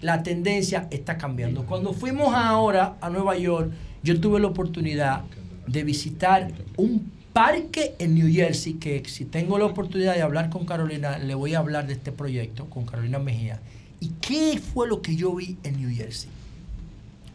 la 0.00 0.22
tendencia 0.22 0.88
está 0.90 1.16
cambiando. 1.16 1.64
Cuando 1.66 1.92
fuimos 1.92 2.34
ahora 2.34 2.96
a 3.00 3.10
Nueva 3.10 3.36
York, 3.36 3.70
yo 4.02 4.20
tuve 4.20 4.40
la 4.40 4.48
oportunidad 4.48 5.22
de 5.66 5.84
visitar 5.84 6.50
un 6.76 7.12
parque 7.32 7.94
en 7.98 8.14
New 8.14 8.30
Jersey, 8.32 8.74
que 8.74 9.02
si 9.06 9.24
tengo 9.24 9.58
la 9.58 9.66
oportunidad 9.66 10.14
de 10.14 10.22
hablar 10.22 10.50
con 10.50 10.66
Carolina, 10.66 11.18
le 11.18 11.34
voy 11.34 11.54
a 11.54 11.60
hablar 11.60 11.86
de 11.86 11.94
este 11.94 12.10
proyecto, 12.10 12.68
con 12.68 12.84
Carolina 12.84 13.18
Mejía. 13.18 13.60
¿Y 14.00 14.08
qué 14.20 14.58
fue 14.58 14.88
lo 14.88 15.00
que 15.02 15.14
yo 15.14 15.34
vi 15.34 15.56
en 15.62 15.80
New 15.80 15.94
Jersey? 15.94 16.28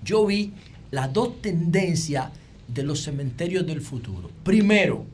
Yo 0.08 0.26
vi 0.26 0.54
las 0.90 1.14
dos 1.14 1.42
tendencias 1.42 2.30
de 2.68 2.84
los 2.84 3.04
cementerios 3.04 3.68
del 3.68 3.82
futuro. 3.82 4.32
Primero, 4.44 5.06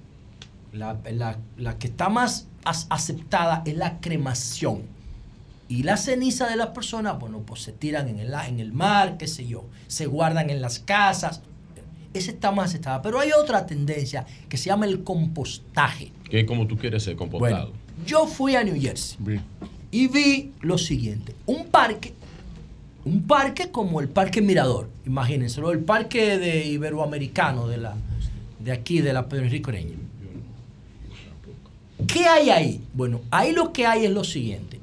la, 0.71 1.77
que 1.79 1.87
está 1.87 2.09
más 2.09 2.47
aceptada 2.63 3.63
es 3.65 3.75
la 3.75 3.99
cremación. 3.99 4.83
Y 5.67 5.83
la 5.83 5.97
ceniza 5.97 6.47
de 6.47 6.55
las 6.55 6.67
personas, 6.67 7.19
bueno, 7.19 7.39
pues 7.39 7.61
se 7.61 7.71
tiran 7.71 8.07
en 8.07 8.19
el, 8.19 8.33
en 8.33 8.59
el 8.59 8.71
mar, 8.71 9.17
qué 9.17 9.27
sé 9.27 9.47
yo, 9.47 9.65
se 9.87 10.05
guardan 10.05 10.51
en 10.51 10.61
las 10.61 10.79
casas. 10.79 11.41
Ese 12.13 12.31
está 12.31 12.51
más 12.51 12.69
aceptado. 12.69 13.01
Pero 13.01 13.19
hay 13.19 13.31
otra 13.31 13.65
tendencia 13.65 14.25
que 14.47 14.57
se 14.57 14.65
llama 14.65 14.85
el 14.85 15.03
compostaje. 15.03 16.11
Que 16.29 16.41
es 16.41 16.45
como 16.45 16.67
tú 16.67 16.77
quieres 16.77 17.03
ser 17.03 17.15
compostado. 17.15 17.73
yo 18.05 18.27
fui 18.27 18.55
a 18.55 18.63
New 18.63 18.79
Jersey 18.79 19.17
y 19.89 20.07
vi 20.07 20.51
lo 20.61 20.77
siguiente. 20.77 21.33
Un 21.47 21.65
parque, 21.67 22.13
un 23.05 23.27
parque 23.27 23.69
como 23.69 23.99
el 23.99 24.07
Parque 24.07 24.41
Mirador, 24.41 24.89
imagínense, 25.05 25.61
el 25.61 25.79
parque 25.79 26.37
de 26.37 26.65
Iberoamericano 26.67 27.67
de, 27.67 27.77
la, 27.77 27.95
de 28.59 28.71
aquí, 28.71 29.01
de 29.01 29.13
la 29.13 29.27
Pedro 29.27 29.45
Enrique 29.45 29.87
¿Qué 32.07 32.25
hay 32.25 32.49
ahí? 32.49 32.81
Bueno, 32.93 33.21
ahí 33.31 33.51
lo 33.53 33.71
que 33.71 33.85
hay 33.85 34.05
es 34.05 34.11
lo 34.11 34.23
siguiente. 34.23 34.79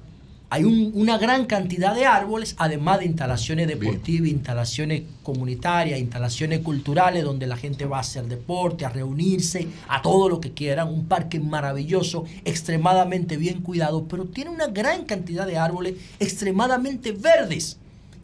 Hay 0.52 0.64
una 0.64 1.16
gran 1.16 1.46
cantidad 1.46 1.94
de 1.94 2.06
árboles, 2.06 2.56
además 2.58 2.98
de 2.98 3.04
instalaciones 3.04 3.68
deportivas, 3.68 4.30
instalaciones 4.30 5.02
comunitarias, 5.22 6.00
instalaciones 6.00 6.58
culturales 6.60 7.22
donde 7.22 7.46
la 7.46 7.56
gente 7.56 7.84
va 7.84 7.98
a 7.98 8.00
hacer 8.00 8.24
deporte, 8.24 8.84
a 8.84 8.88
reunirse, 8.88 9.68
a 9.86 10.02
todo 10.02 10.28
lo 10.28 10.40
que 10.40 10.52
quieran. 10.52 10.88
Un 10.88 11.06
parque 11.06 11.38
maravilloso, 11.38 12.24
extremadamente 12.44 13.36
bien 13.36 13.60
cuidado, 13.60 14.08
pero 14.08 14.24
tiene 14.24 14.50
una 14.50 14.66
gran 14.66 15.04
cantidad 15.04 15.46
de 15.46 15.56
árboles 15.56 15.94
extremadamente 16.18 17.12
verdes. 17.12 17.79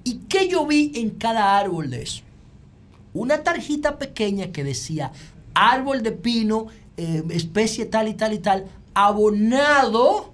¿Y 0.06 0.18
qué 0.28 0.48
yo 0.48 0.64
vi 0.66 0.92
en 0.94 1.10
cada 1.10 1.58
árbol 1.58 1.90
de 1.90 2.02
eso? 2.02 2.22
Una 3.12 3.42
tarjita 3.42 3.98
pequeña 3.98 4.52
que 4.52 4.62
decía 4.62 5.10
árbol 5.52 6.04
de 6.04 6.12
pino, 6.12 6.68
eh, 6.96 7.24
especie 7.30 7.86
tal 7.86 8.06
y 8.06 8.14
tal 8.14 8.32
y 8.32 8.38
tal, 8.38 8.66
abonado 8.94 10.32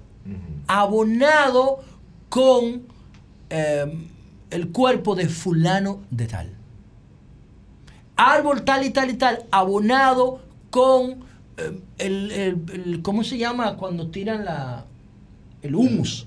abonado 0.66 1.80
con 2.28 2.82
em, 3.50 4.08
el 4.50 4.68
cuerpo 4.70 5.14
de 5.14 5.28
fulano 5.28 6.00
de 6.10 6.26
tal. 6.26 6.50
Árbol 8.16 8.64
tal 8.64 8.84
y 8.84 8.90
tal 8.90 9.10
y 9.10 9.14
tal, 9.14 9.44
abonado 9.50 10.40
con 10.70 11.24
em, 11.56 11.80
el, 11.98 13.00
¿cómo 13.02 13.24
se 13.24 13.38
llama 13.38 13.76
cuando 13.76 14.10
tiran 14.10 14.44
la, 14.44 14.84
el 15.62 15.74
humus? 15.74 16.26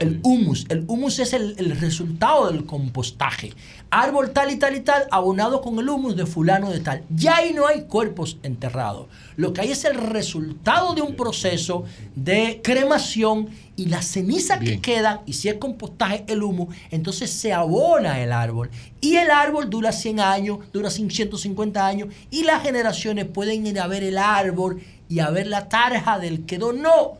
El 0.00 0.18
humus. 0.22 0.64
El 0.70 0.84
humus 0.88 1.18
es 1.18 1.34
el, 1.34 1.54
el, 1.58 1.78
resultado 1.78 2.50
del 2.50 2.64
compostaje. 2.64 3.52
Árbol 3.90 4.30
tal 4.30 4.50
y 4.50 4.56
tal 4.56 4.74
y 4.74 4.80
tal, 4.80 5.04
abonado 5.10 5.60
con 5.60 5.78
el 5.78 5.90
humus 5.90 6.16
de 6.16 6.24
fulano 6.24 6.70
de 6.70 6.80
tal. 6.80 7.04
Ya 7.10 7.36
ahí 7.36 7.52
no 7.52 7.66
hay 7.66 7.82
cuerpos 7.82 8.38
enterrados. 8.42 9.08
Lo 9.36 9.52
que 9.52 9.60
hay 9.60 9.72
es 9.72 9.84
el 9.84 9.94
resultado 9.94 10.94
de 10.94 11.02
un 11.02 11.16
proceso 11.16 11.84
de 12.16 12.62
cremación 12.64 13.50
y 13.76 13.86
la 13.86 14.00
ceniza 14.00 14.58
que 14.58 14.80
queda, 14.80 15.22
y 15.26 15.34
si 15.34 15.48
es 15.48 15.56
compostaje, 15.56 16.24
el 16.28 16.42
humo, 16.42 16.68
entonces 16.90 17.30
se 17.30 17.52
abona 17.52 18.20
el 18.22 18.32
árbol. 18.32 18.70
Y 19.02 19.16
el 19.16 19.30
árbol 19.30 19.70
dura 19.70 19.92
100 19.92 20.20
años, 20.20 20.58
dura 20.72 20.90
150 20.90 21.86
años, 21.86 22.08
y 22.30 22.44
las 22.44 22.62
generaciones 22.62 23.26
pueden 23.26 23.66
ir 23.66 23.80
a 23.80 23.86
ver 23.86 24.02
el 24.02 24.16
árbol 24.16 24.82
y 25.08 25.20
a 25.20 25.30
ver 25.30 25.46
la 25.46 25.68
tarja 25.68 26.18
del 26.18 26.46
que 26.46 26.58
donó 26.58 27.18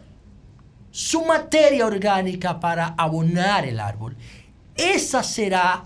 su 0.90 1.24
materia 1.24 1.86
orgánica 1.86 2.58
para 2.60 2.94
abonar 2.98 3.64
el 3.64 3.80
árbol. 3.80 4.16
Esa 4.76 5.22
será 5.22 5.84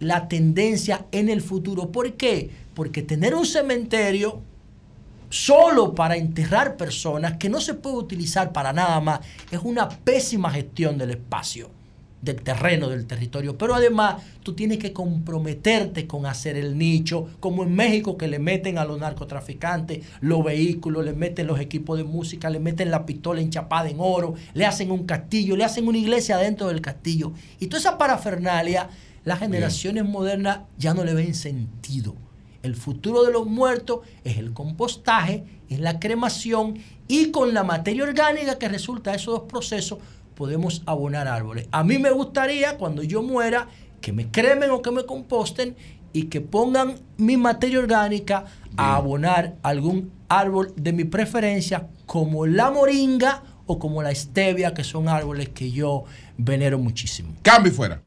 la 0.00 0.28
tendencia 0.28 1.06
en 1.12 1.28
el 1.28 1.40
futuro. 1.40 1.90
¿Por 1.90 2.14
qué? 2.14 2.50
Porque 2.74 3.02
tener 3.02 3.34
un 3.34 3.46
cementerio 3.46 4.42
solo 5.28 5.94
para 5.94 6.16
enterrar 6.16 6.76
personas 6.76 7.36
que 7.36 7.48
no 7.48 7.60
se 7.60 7.74
puede 7.74 7.96
utilizar 7.96 8.52
para 8.52 8.72
nada 8.72 9.00
más 9.00 9.20
es 9.50 9.60
una 9.62 9.88
pésima 9.88 10.50
gestión 10.50 10.98
del 10.98 11.10
espacio, 11.10 11.70
del 12.22 12.42
terreno, 12.42 12.88
del 12.88 13.06
territorio. 13.06 13.56
Pero 13.56 13.74
además 13.74 14.22
tú 14.42 14.54
tienes 14.54 14.78
que 14.78 14.92
comprometerte 14.92 16.06
con 16.06 16.26
hacer 16.26 16.56
el 16.56 16.76
nicho, 16.78 17.28
como 17.40 17.62
en 17.62 17.74
México 17.74 18.16
que 18.16 18.28
le 18.28 18.38
meten 18.38 18.78
a 18.78 18.84
los 18.84 18.98
narcotraficantes 18.98 20.04
los 20.20 20.44
vehículos, 20.44 21.04
le 21.04 21.12
meten 21.12 21.46
los 21.46 21.60
equipos 21.60 21.98
de 21.98 22.04
música, 22.04 22.50
le 22.50 22.60
meten 22.60 22.90
la 22.90 23.06
pistola 23.06 23.40
enchapada 23.40 23.88
en 23.88 23.96
oro, 23.98 24.34
le 24.54 24.66
hacen 24.66 24.90
un 24.90 25.04
castillo, 25.04 25.56
le 25.56 25.64
hacen 25.64 25.86
una 25.86 25.98
iglesia 25.98 26.38
dentro 26.38 26.68
del 26.68 26.80
castillo. 26.80 27.32
Y 27.60 27.66
toda 27.66 27.80
esa 27.80 27.98
parafernalia, 27.98 28.88
las 29.24 29.38
generaciones 29.38 30.04
modernas 30.04 30.60
ya 30.78 30.94
no 30.94 31.04
le 31.04 31.14
ven 31.14 31.34
sentido. 31.34 32.14
El 32.62 32.74
futuro 32.74 33.22
de 33.22 33.32
los 33.32 33.46
muertos 33.46 34.00
es 34.24 34.38
el 34.38 34.52
compostaje, 34.52 35.44
es 35.68 35.78
la 35.78 36.00
cremación 36.00 36.78
y 37.06 37.30
con 37.30 37.54
la 37.54 37.62
materia 37.62 38.02
orgánica 38.02 38.58
que 38.58 38.68
resulta 38.68 39.10
de 39.12 39.18
esos 39.18 39.34
dos 39.34 39.48
procesos 39.48 39.98
podemos 40.36 40.82
abonar 40.86 41.26
árboles. 41.26 41.66
A 41.72 41.82
mí 41.82 41.98
me 41.98 42.10
gustaría 42.10 42.76
cuando 42.76 43.02
yo 43.02 43.22
muera 43.22 43.66
que 44.00 44.12
me 44.12 44.30
cremen 44.30 44.70
o 44.70 44.82
que 44.82 44.92
me 44.92 45.04
composten 45.04 45.74
y 46.12 46.24
que 46.24 46.40
pongan 46.40 46.96
mi 47.16 47.36
materia 47.36 47.78
orgánica 47.78 48.44
a 48.76 48.96
abonar 48.96 49.56
algún 49.62 50.12
árbol 50.28 50.72
de 50.76 50.92
mi 50.92 51.04
preferencia 51.04 51.88
como 52.04 52.46
la 52.46 52.70
moringa 52.70 53.42
o 53.66 53.78
como 53.78 54.02
la 54.02 54.14
stevia, 54.14 54.74
que 54.74 54.84
son 54.84 55.08
árboles 55.08 55.48
que 55.48 55.72
yo 55.72 56.04
venero 56.36 56.78
muchísimo. 56.78 57.34
Cambio 57.42 57.72
fuera. 57.72 58.02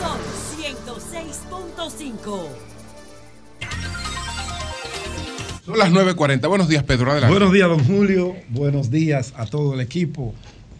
Son 0.00 0.18
106.5. 0.56 2.71
Son 5.64 5.78
las 5.78 5.90
9.40. 5.92 6.48
Buenos 6.48 6.68
días, 6.68 6.82
Pedro. 6.82 7.12
Adelante. 7.12 7.32
Buenos 7.32 7.52
días, 7.52 7.68
don 7.68 7.84
Julio. 7.84 8.34
Buenos 8.48 8.90
días 8.90 9.32
a 9.36 9.46
todo 9.46 9.74
el 9.74 9.80
equipo 9.80 10.34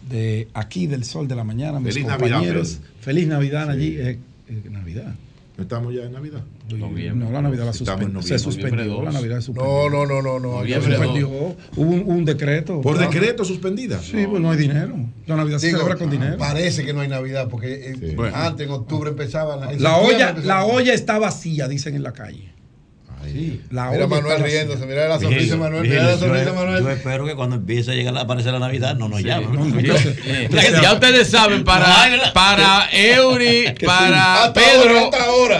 de 0.09 0.49
aquí 0.53 0.87
del 0.87 1.05
Sol 1.05 1.27
de 1.27 1.35
la 1.35 1.43
Mañana, 1.45 1.79
mis 1.79 1.93
Feliz 1.93 2.09
compañeros. 2.09 2.73
Navidad, 2.73 2.89
Feliz 2.99 3.27
Navidad 3.27 3.69
allí. 3.69 3.95
eh, 3.97 4.19
eh, 4.49 4.61
Navidad. 4.69 5.15
¿No 5.55 5.63
estamos 5.63 5.93
ya 5.93 6.01
en 6.03 6.11
Navidad? 6.11 6.41
No, 7.15 7.31
la 7.31 7.41
Navidad 7.43 7.65
la 7.65 7.73
suspendió. 7.73 8.21
Se 8.23 8.39
suspendió. 8.39 9.03
La. 9.03 9.11
Navidad 9.11 9.39
se. 9.39 9.53
No, 9.53 9.87
no, 9.89 10.05
no, 10.05 10.21
no, 10.21 10.39
no. 10.39 10.63
Se 10.65 10.81
suspendió. 10.81 11.29
Hubo 11.29 11.55
un, 11.77 12.03
un 12.07 12.25
decreto. 12.25 12.81
¿Por 12.81 12.97
Ah. 12.97 13.01
decreto 13.07 13.45
suspendida? 13.45 13.99
Sí, 14.01 14.25
pues 14.27 14.41
no 14.41 14.49
hay 14.51 14.57
dinero. 14.57 14.95
La 15.27 15.35
Navidad 15.37 15.59
se 15.59 15.67
Digo, 15.67 15.77
celebra 15.79 15.97
con 15.97 16.09
dinero. 16.09 16.37
Parece 16.37 16.83
que 16.83 16.91
no 16.93 17.01
hay 17.01 17.07
Navidad, 17.07 17.47
porque 17.49 17.91
eh, 17.91 18.13
Bueno. 18.15 18.35
antes, 18.35 18.65
en 18.65 18.73
octubre, 18.73 19.11
empezaban. 19.11 19.59
La 19.61 19.69
septiembre 19.69 19.89
olla, 20.15 20.33
la 20.43 20.65
olla 20.65 20.93
está 20.93 21.19
vacía, 21.19 21.67
dicen 21.67 21.95
en 21.95 22.03
la 22.03 22.11
calle. 22.13 22.51
Sí, 23.31 23.61
la 23.71 23.89
Mira 23.91 24.07
Manuel 24.07 24.43
riéndose, 24.43 24.85
mira 24.85 25.07
la 25.07 25.19
sonrisa 25.19 25.53
de 25.53 25.59
Manuel, 25.59 25.83
mira 25.83 26.03
la 26.03 26.17
sonrisa 26.17 26.53
Manuel. 26.53 26.83
Yo 26.83 26.89
espero 26.91 27.25
que 27.25 27.35
cuando 27.35 27.55
empiece 27.55 27.91
a 27.91 27.93
llegar 27.93 28.15
a 28.17 28.21
aparecer 28.21 28.51
la 28.53 28.59
Navidad 28.59 28.95
no 28.95 29.07
nos 29.09 29.19
Sí. 29.19 29.25
llamen. 29.25 29.53
No, 29.83 29.95
eh, 29.95 30.49
ya 30.81 30.93
ustedes 30.93 31.29
saben, 31.29 31.63
para, 31.63 32.31
para 32.33 32.89
Eury, 32.93 33.73
para 33.85 34.51
Pedro 34.53 35.09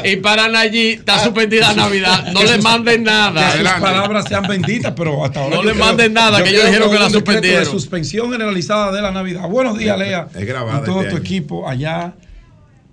y 0.04 0.16
para 0.18 0.48
Nayi 0.50 0.90
está 0.94 1.24
suspendida 1.24 1.70
la 1.70 1.84
Navidad. 1.84 2.32
No 2.32 2.44
le 2.44 2.58
manden 2.60 3.04
nada. 3.04 3.54
Que 3.54 3.60
sus 3.60 3.70
palabras 3.80 4.26
sean 4.28 4.48
benditas, 4.48 4.94
pero 4.96 5.24
hasta 5.24 5.42
ahora. 5.42 5.56
No 5.58 5.64
le 5.64 5.74
manden 5.74 6.14
nada, 6.14 6.44
que 6.44 6.50
ellos 6.50 6.66
dijeron 6.66 6.92
que 6.92 7.00
la 7.00 7.10
suspendieron. 7.10 7.64
De 7.64 7.70
suspensión 7.70 8.32
generalizada 8.32 8.92
de 8.92 9.02
la 9.02 9.12
Navidad. 9.12 9.48
Buenos 9.48 9.78
días, 9.78 9.98
Lea. 9.98 10.28
Es 10.36 10.46
grabada 10.46 10.82
Y 10.82 10.86
todo 10.86 11.00
este 11.02 11.12
tu 11.12 11.18
equipo 11.18 11.68
allá. 11.68 12.14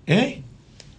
¿Eh? 0.07 0.40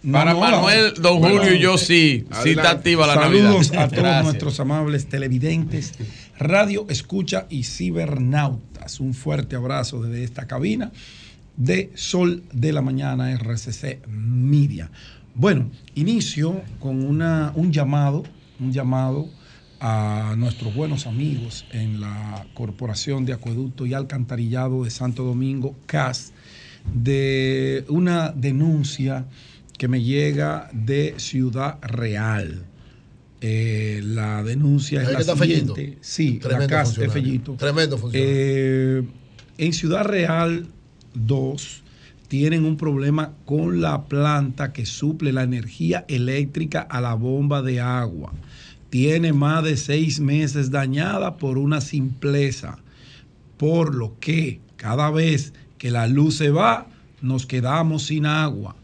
No, 0.02 0.12
Para 0.14 0.32
no, 0.32 0.40
Manuel, 0.40 0.94
don 1.00 1.20
Bueno, 1.20 1.38
Julio 1.38 1.54
y 1.54 1.60
yo 1.60 1.78
sí. 1.78 2.24
Sí 2.42 2.50
está 2.50 2.70
activa 2.72 3.06
la 3.06 3.14
Saludos 3.14 3.70
Navidad. 3.72 3.84
a 3.84 3.88
todos 3.88 3.98
Gracias. 4.02 4.24
nuestros 4.24 4.60
amables 4.60 5.06
televidentes, 5.06 5.92
radio, 6.38 6.86
escucha 6.88 7.46
y 7.48 7.62
cibernautas. 7.64 8.98
Un 8.98 9.14
fuerte 9.14 9.54
abrazo 9.54 10.02
desde 10.02 10.24
esta 10.24 10.46
cabina 10.48 10.90
de 11.56 11.92
Sol 11.94 12.42
de 12.52 12.72
la 12.72 12.82
Mañana 12.82 13.30
RCC 13.36 14.00
Media. 14.08 14.90
Bueno, 15.34 15.70
inicio 15.94 16.60
con 16.80 17.04
una, 17.04 17.52
un 17.54 17.72
llamado, 17.72 18.24
un 18.58 18.72
llamado 18.72 19.28
a 19.80 20.34
nuestros 20.36 20.74
buenos 20.74 21.06
amigos 21.06 21.64
en 21.72 22.00
la 22.00 22.44
Corporación 22.54 23.24
de 23.24 23.34
Acueducto 23.34 23.86
y 23.86 23.94
Alcantarillado 23.94 24.82
de 24.84 24.90
Santo 24.90 25.22
Domingo, 25.24 25.76
CAS, 25.86 26.32
de 26.92 27.84
una 27.88 28.30
denuncia 28.32 29.26
que 29.82 29.88
me 29.88 30.00
llega 30.00 30.70
de 30.72 31.14
Ciudad 31.16 31.80
Real. 31.82 32.66
Eh, 33.40 34.00
la 34.04 34.44
denuncia 34.44 35.02
es 35.02 35.10
la 35.10 35.18
está 35.18 35.36
siguiente. 35.36 35.74
Fellito. 35.74 35.98
Sí, 36.02 36.38
la 36.40 36.48
Tremendo 36.50 36.76
de 36.76 36.84
funcionario. 36.84 37.12
Fellito. 37.12 37.52
Tremendo. 37.54 38.10
Eh, 38.12 39.02
en 39.58 39.72
Ciudad 39.72 40.04
Real 40.04 40.68
2 41.14 41.82
tienen 42.28 42.64
un 42.64 42.76
problema 42.76 43.32
con 43.44 43.80
la 43.80 44.04
planta 44.04 44.72
que 44.72 44.86
suple 44.86 45.32
la 45.32 45.42
energía 45.42 46.04
eléctrica 46.06 46.82
a 46.82 47.00
la 47.00 47.14
bomba 47.14 47.60
de 47.60 47.80
agua. 47.80 48.32
Tiene 48.88 49.32
más 49.32 49.64
de 49.64 49.76
seis 49.76 50.20
meses 50.20 50.70
dañada 50.70 51.38
por 51.38 51.58
una 51.58 51.80
simpleza, 51.80 52.78
por 53.56 53.96
lo 53.96 54.16
que 54.20 54.60
cada 54.76 55.10
vez 55.10 55.54
que 55.76 55.90
la 55.90 56.06
luz 56.06 56.36
se 56.36 56.50
va, 56.50 56.86
nos 57.20 57.46
quedamos 57.46 58.04
sin 58.04 58.26
agua. 58.26 58.76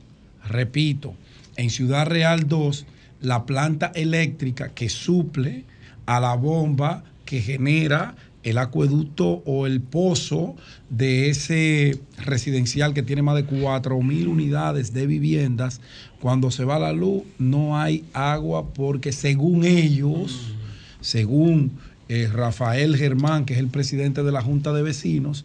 Repito, 0.48 1.14
en 1.56 1.70
Ciudad 1.70 2.06
Real 2.06 2.48
2, 2.48 2.86
la 3.20 3.46
planta 3.46 3.92
eléctrica 3.94 4.70
que 4.70 4.88
suple 4.88 5.64
a 6.06 6.20
la 6.20 6.34
bomba 6.34 7.04
que 7.24 7.42
genera 7.42 8.16
el 8.42 8.58
acueducto 8.58 9.42
o 9.44 9.66
el 9.66 9.80
pozo 9.80 10.56
de 10.88 11.28
ese 11.28 12.00
residencial 12.24 12.94
que 12.94 13.02
tiene 13.02 13.22
más 13.22 13.36
de 13.36 13.44
4 13.44 14.00
mil 14.00 14.28
unidades 14.28 14.94
de 14.94 15.06
viviendas, 15.06 15.80
cuando 16.20 16.50
se 16.50 16.64
va 16.64 16.78
la 16.78 16.92
luz 16.92 17.24
no 17.38 17.78
hay 17.78 18.04
agua 18.12 18.72
porque 18.72 19.12
según 19.12 19.64
ellos, 19.64 20.54
según 21.00 21.72
eh, 22.08 22.30
Rafael 22.32 22.96
Germán, 22.96 23.44
que 23.44 23.54
es 23.54 23.60
el 23.60 23.68
presidente 23.68 24.22
de 24.22 24.32
la 24.32 24.40
Junta 24.40 24.72
de 24.72 24.82
Vecinos, 24.82 25.44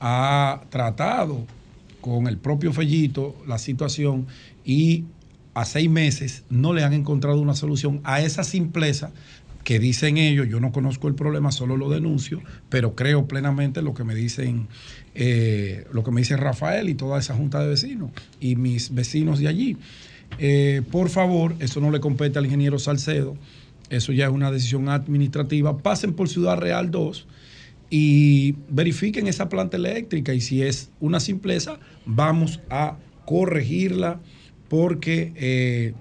ha 0.00 0.62
tratado 0.70 1.44
con 2.00 2.26
el 2.26 2.38
propio 2.38 2.72
Fellito 2.72 3.36
la 3.46 3.58
situación 3.58 4.26
y 4.64 5.04
a 5.54 5.64
seis 5.64 5.90
meses 5.90 6.44
no 6.48 6.72
le 6.72 6.84
han 6.84 6.92
encontrado 6.92 7.40
una 7.40 7.54
solución 7.54 8.00
a 8.04 8.20
esa 8.20 8.44
simpleza 8.44 9.12
que 9.64 9.78
dicen 9.78 10.16
ellos, 10.16 10.48
yo 10.48 10.58
no 10.58 10.72
conozco 10.72 11.08
el 11.08 11.14
problema, 11.14 11.52
solo 11.52 11.76
lo 11.76 11.90
denuncio, 11.90 12.40
pero 12.70 12.94
creo 12.94 13.26
plenamente 13.26 13.82
lo 13.82 13.92
que 13.94 14.04
me 14.04 14.14
dicen, 14.14 14.68
eh, 15.14 15.86
lo 15.92 16.02
que 16.02 16.10
me 16.10 16.22
dice 16.22 16.36
Rafael 16.36 16.88
y 16.88 16.94
toda 16.94 17.18
esa 17.18 17.34
junta 17.34 17.60
de 17.60 17.68
vecinos 17.68 18.10
y 18.40 18.56
mis 18.56 18.94
vecinos 18.94 19.38
de 19.38 19.48
allí. 19.48 19.76
Eh, 20.38 20.82
por 20.90 21.10
favor, 21.10 21.54
eso 21.58 21.80
no 21.80 21.90
le 21.90 22.00
compete 22.00 22.38
al 22.38 22.46
ingeniero 22.46 22.78
Salcedo, 22.78 23.36
eso 23.90 24.12
ya 24.12 24.26
es 24.26 24.32
una 24.32 24.50
decisión 24.50 24.88
administrativa. 24.88 25.78
Pasen 25.78 26.14
por 26.14 26.28
Ciudad 26.28 26.56
Real 26.56 26.90
2 26.90 27.26
y 27.90 28.54
verifiquen 28.68 29.26
esa 29.26 29.48
planta 29.48 29.76
eléctrica 29.76 30.32
y 30.32 30.40
si 30.40 30.62
es 30.62 30.90
una 31.00 31.18
simpleza, 31.18 31.80
vamos 32.06 32.60
a 32.70 32.96
corregirla 33.26 34.20
porque 34.68 35.32
eh, 35.34 35.94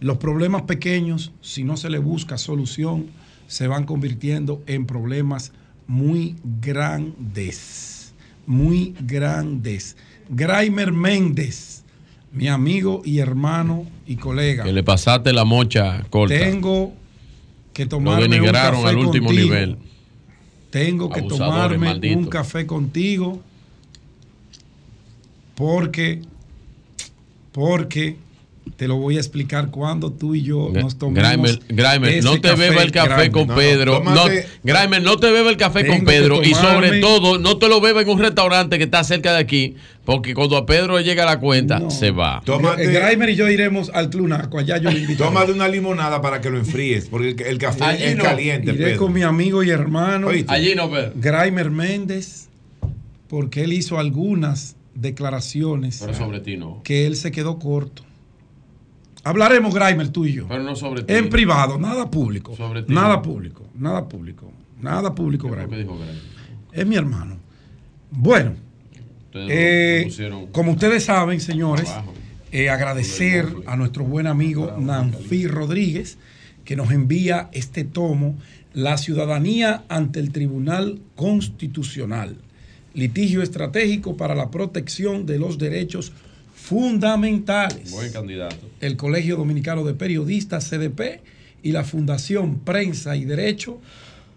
los 0.00 0.18
problemas 0.18 0.62
pequeños, 0.62 1.32
si 1.40 1.62
no 1.62 1.76
se 1.76 1.88
le 1.88 1.98
busca 1.98 2.36
solución, 2.36 3.06
se 3.46 3.68
van 3.68 3.84
convirtiendo 3.84 4.62
en 4.66 4.86
problemas 4.86 5.52
muy 5.86 6.36
grandes, 6.60 8.12
muy 8.46 8.94
grandes. 9.00 9.96
Graimer 10.28 10.92
Méndez, 10.92 11.84
mi 12.32 12.48
amigo 12.48 13.02
y 13.04 13.18
hermano 13.18 13.86
y 14.06 14.16
colega. 14.16 14.64
Que 14.64 14.72
le 14.72 14.82
pasaste 14.82 15.32
la 15.32 15.44
mocha 15.44 16.04
corta. 16.10 16.36
Tengo 16.36 16.92
que 17.72 17.86
tomarme 17.86 18.40
un 18.40 18.46
café 18.46 18.88
al 18.88 18.96
último 18.96 19.26
contigo. 19.26 19.54
nivel. 19.54 19.89
Tengo 20.70 21.10
que 21.10 21.22
tomarme 21.22 21.98
un 22.14 22.26
café 22.26 22.66
contigo 22.66 23.40
porque 25.56 26.22
porque 27.52 28.16
te 28.80 28.88
lo 28.88 28.96
voy 28.96 29.18
a 29.18 29.20
explicar 29.20 29.70
cuando 29.70 30.10
tú 30.10 30.34
y 30.34 30.40
yo 30.40 30.70
nos 30.72 30.96
tomemos. 30.96 31.60
Grimer, 31.68 32.24
no 32.24 32.40
te 32.40 32.54
beba 32.54 32.82
el 32.82 32.90
café 32.90 33.30
con 33.30 33.46
Pedro. 33.46 34.02
No, 34.02 34.24
Grimer, 34.64 35.02
no 35.02 35.18
te 35.18 35.30
beba 35.30 35.50
el 35.50 35.58
café 35.58 35.86
con 35.86 36.06
Pedro. 36.06 36.42
Y 36.42 36.54
sobre 36.54 36.98
todo, 36.98 37.36
no 37.36 37.58
te 37.58 37.68
lo 37.68 37.82
beba 37.82 38.00
en 38.00 38.08
un 38.08 38.18
restaurante 38.18 38.78
que 38.78 38.84
está 38.84 39.04
cerca 39.04 39.34
de 39.34 39.38
aquí. 39.38 39.74
Porque 40.06 40.32
cuando 40.32 40.56
a 40.56 40.64
Pedro 40.64 40.96
le 40.96 41.04
llega 41.04 41.26
la 41.26 41.38
cuenta, 41.40 41.90
se 41.90 42.10
va. 42.10 42.40
Tómate, 42.42 42.86
Grimer 42.86 43.28
y 43.28 43.36
yo 43.36 43.50
iremos 43.50 43.90
al 43.92 44.08
Clunaco. 44.08 44.58
Allá 44.58 44.78
yo 44.78 44.90
le 44.90 45.00
invito. 45.00 45.24
Tómate 45.24 45.52
una 45.52 45.68
limonada 45.68 46.22
para 46.22 46.40
que 46.40 46.48
lo 46.48 46.56
enfríes. 46.56 47.08
Porque 47.10 47.36
el 47.50 47.58
café 47.58 48.12
es 48.12 48.16
caliente. 48.16 48.72
Iré 48.72 48.96
con 48.96 49.12
mi 49.12 49.24
amigo 49.24 49.62
y 49.62 49.68
hermano. 49.68 50.30
Allí 50.46 50.74
no, 50.74 50.90
Pedro. 50.90 51.12
Grimer 51.16 51.70
Méndez. 51.70 52.48
Porque 53.28 53.64
él 53.64 53.74
hizo 53.74 53.98
algunas 53.98 54.76
declaraciones. 54.94 55.98
Pero 56.00 56.14
sobre 56.14 56.40
ti 56.40 56.56
no. 56.56 56.80
Que 56.82 57.04
él 57.04 57.16
se 57.16 57.30
quedó 57.30 57.58
corto. 57.58 58.04
Hablaremos, 59.22 59.74
Grimer, 59.74 60.08
tú 60.08 60.24
y 60.24 60.34
yo. 60.34 60.48
Pero 60.48 60.62
no 60.62 60.74
sobre 60.76 61.02
ti. 61.02 61.12
En 61.12 61.28
privado, 61.28 61.78
nada 61.78 62.10
público. 62.10 62.56
Sobre 62.56 62.82
ti. 62.82 62.92
Nada 62.92 63.20
público, 63.20 63.66
nada 63.74 64.08
público. 64.08 64.52
Nada 64.80 65.14
público, 65.14 65.48
Grimer. 65.48 65.86
Es 66.72 66.86
mi 66.86 66.96
hermano. 66.96 67.36
Bueno, 68.10 68.54
eh, 69.34 70.10
como 70.52 70.72
ustedes 70.72 71.04
saben, 71.04 71.40
señores, 71.40 71.90
eh, 72.50 72.68
agradecer 72.68 73.46
a 73.66 73.76
nuestro 73.76 74.04
buen 74.04 74.26
amigo 74.26 74.76
Nanfi 74.78 75.46
Rodríguez, 75.46 76.18
que 76.64 76.76
nos 76.76 76.90
envía 76.90 77.48
este 77.52 77.84
tomo, 77.84 78.36
La 78.72 78.98
ciudadanía 78.98 79.82
ante 79.88 80.20
el 80.20 80.30
Tribunal 80.30 81.00
Constitucional, 81.16 82.36
litigio 82.94 83.42
estratégico 83.42 84.16
para 84.16 84.36
la 84.36 84.52
protección 84.52 85.26
de 85.26 85.40
los 85.40 85.58
derechos 85.58 86.12
fundamentales. 86.70 87.90
Buen 87.90 88.12
candidato. 88.12 88.70
El 88.78 88.96
Colegio 88.96 89.36
Dominicano 89.36 89.82
de 89.82 89.92
Periodistas, 89.92 90.70
CDP, 90.70 91.20
y 91.64 91.72
la 91.72 91.82
Fundación 91.82 92.60
Prensa 92.60 93.16
y 93.16 93.24
Derecho 93.24 93.80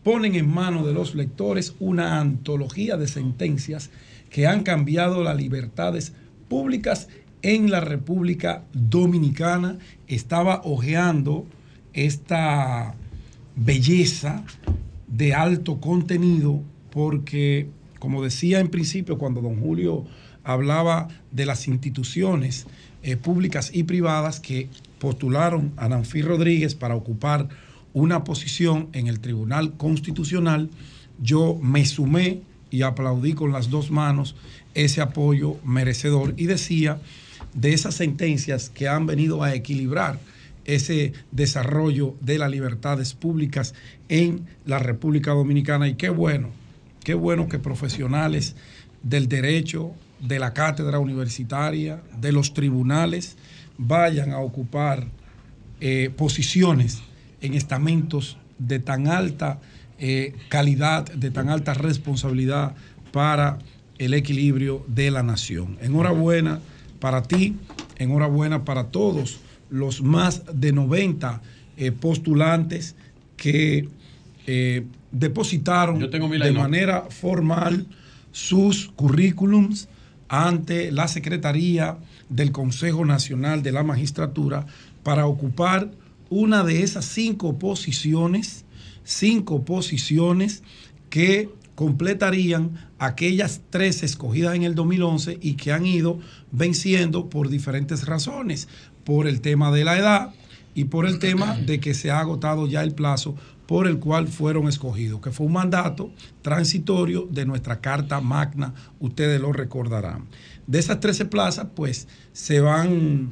ponen 0.01 0.33
en 0.33 0.49
manos 0.49 0.83
de 0.87 0.93
los 0.93 1.13
lectores 1.13 1.75
una 1.79 2.19
antología 2.19 2.97
de 2.97 3.07
sentencias 3.07 3.91
que 4.31 4.47
han 4.47 4.63
cambiado 4.63 5.23
las 5.23 5.37
libertades 5.37 6.13
públicas 6.49 7.07
en 7.43 7.69
la 7.69 7.81
República 7.81 8.63
Dominicana. 8.73 9.77
Estaba 10.07 10.61
hojeando 10.63 11.45
esta 11.93 12.95
belleza 13.55 14.43
de 15.07 15.35
alto 15.35 15.79
contenido 15.79 16.63
porque, 16.89 17.67
como 17.99 18.23
decía 18.23 18.59
en 18.59 18.69
principio 18.69 19.19
cuando 19.19 19.39
don 19.39 19.59
Julio 19.61 20.07
hablaba 20.43 21.07
de 21.31 21.45
las 21.45 21.67
instituciones 21.67 22.65
eh, 23.01 23.17
públicas 23.17 23.71
y 23.73 23.83
privadas 23.83 24.39
que 24.39 24.69
postularon 24.99 25.73
a 25.77 25.89
Nanfi 25.89 26.21
Rodríguez 26.21 26.75
para 26.75 26.95
ocupar 26.95 27.49
una 27.93 28.23
posición 28.23 28.89
en 28.93 29.07
el 29.07 29.19
Tribunal 29.19 29.73
Constitucional. 29.77 30.69
Yo 31.21 31.59
me 31.61 31.85
sumé 31.85 32.41
y 32.71 32.81
aplaudí 32.81 33.33
con 33.33 33.51
las 33.51 33.69
dos 33.69 33.91
manos 33.91 34.35
ese 34.73 35.01
apoyo 35.01 35.57
merecedor 35.63 36.33
y 36.37 36.45
decía 36.45 36.99
de 37.53 37.73
esas 37.73 37.95
sentencias 37.95 38.69
que 38.69 38.87
han 38.87 39.05
venido 39.05 39.43
a 39.43 39.53
equilibrar 39.53 40.19
ese 40.65 41.13
desarrollo 41.31 42.15
de 42.21 42.37
las 42.37 42.49
libertades 42.49 43.13
públicas 43.13 43.75
en 44.09 44.45
la 44.65 44.79
República 44.79 45.31
Dominicana 45.31 45.87
y 45.87 45.95
qué 45.95 46.09
bueno, 46.09 46.49
qué 47.03 47.13
bueno 47.13 47.47
que 47.47 47.59
profesionales 47.59 48.55
del 49.03 49.27
derecho, 49.27 49.93
de 50.23 50.39
la 50.39 50.53
cátedra 50.53 50.99
universitaria, 50.99 52.01
de 52.17 52.31
los 52.31 52.53
tribunales, 52.53 53.35
vayan 53.77 54.31
a 54.31 54.39
ocupar 54.39 55.07
eh, 55.81 56.11
posiciones 56.15 57.01
en 57.41 57.55
estamentos 57.55 58.37
de 58.57 58.79
tan 58.79 59.07
alta 59.07 59.59
eh, 59.99 60.33
calidad, 60.47 61.05
de 61.05 61.29
tan 61.29 61.49
alta 61.49 61.73
responsabilidad 61.73 62.73
para 63.11 63.59
el 63.97 64.13
equilibrio 64.13 64.85
de 64.87 65.11
la 65.11 65.23
nación. 65.23 65.77
Enhorabuena 65.81 66.61
para 66.99 67.23
ti, 67.23 67.57
enhorabuena 67.97 68.63
para 68.63 68.85
todos 68.85 69.41
los 69.69 70.01
más 70.01 70.43
de 70.53 70.71
90 70.71 71.41
eh, 71.75 71.91
postulantes 71.91 72.95
que 73.35 73.89
depositaron 75.11 75.99
de 75.99 76.51
manera 76.51 77.03
formal 77.09 77.87
sus 78.33 78.89
currículums 78.89 79.87
ante 80.33 80.91
la 80.91 81.07
Secretaría 81.07 81.99
del 82.27 82.51
Consejo 82.51 83.05
Nacional 83.05 83.61
de 83.61 83.71
la 83.71 83.83
Magistratura 83.83 84.65
para 85.03 85.27
ocupar 85.27 85.91
una 86.31 86.63
de 86.63 86.81
esas 86.81 87.05
cinco 87.05 87.59
posiciones, 87.59 88.65
cinco 89.03 89.63
posiciones 89.63 90.63
que 91.11 91.51
completarían 91.75 92.89
aquellas 92.97 93.61
tres 93.69 94.01
escogidas 94.01 94.55
en 94.55 94.63
el 94.63 94.73
2011 94.73 95.37
y 95.39 95.53
que 95.53 95.71
han 95.71 95.85
ido 95.85 96.19
venciendo 96.51 97.29
por 97.29 97.49
diferentes 97.49 98.07
razones, 98.07 98.67
por 99.03 99.27
el 99.27 99.39
tema 99.39 99.71
de 99.71 99.83
la 99.83 99.99
edad 99.99 100.33
y 100.73 100.85
por 100.85 101.05
el 101.05 101.19
tema 101.19 101.59
de 101.59 101.79
que 101.79 101.93
se 101.93 102.09
ha 102.09 102.19
agotado 102.19 102.65
ya 102.65 102.81
el 102.81 102.95
plazo 102.95 103.35
por 103.73 103.87
el 103.87 103.97
cual 103.97 104.27
fueron 104.27 104.67
escogidos, 104.67 105.19
que 105.19 105.31
fue 105.31 105.47
un 105.47 105.53
mandato 105.53 106.11
transitorio 106.43 107.27
de 107.31 107.43
nuestra 107.43 107.81
Carta 107.81 108.21
Magna, 108.21 108.71
ustedes 108.99 109.41
lo 109.41 109.51
recordarán. 109.51 110.27
De 110.67 110.77
esas 110.77 110.99
13 110.99 111.25
plazas, 111.25 111.65
pues 111.73 112.07
se 112.33 112.59
van, 112.59 113.31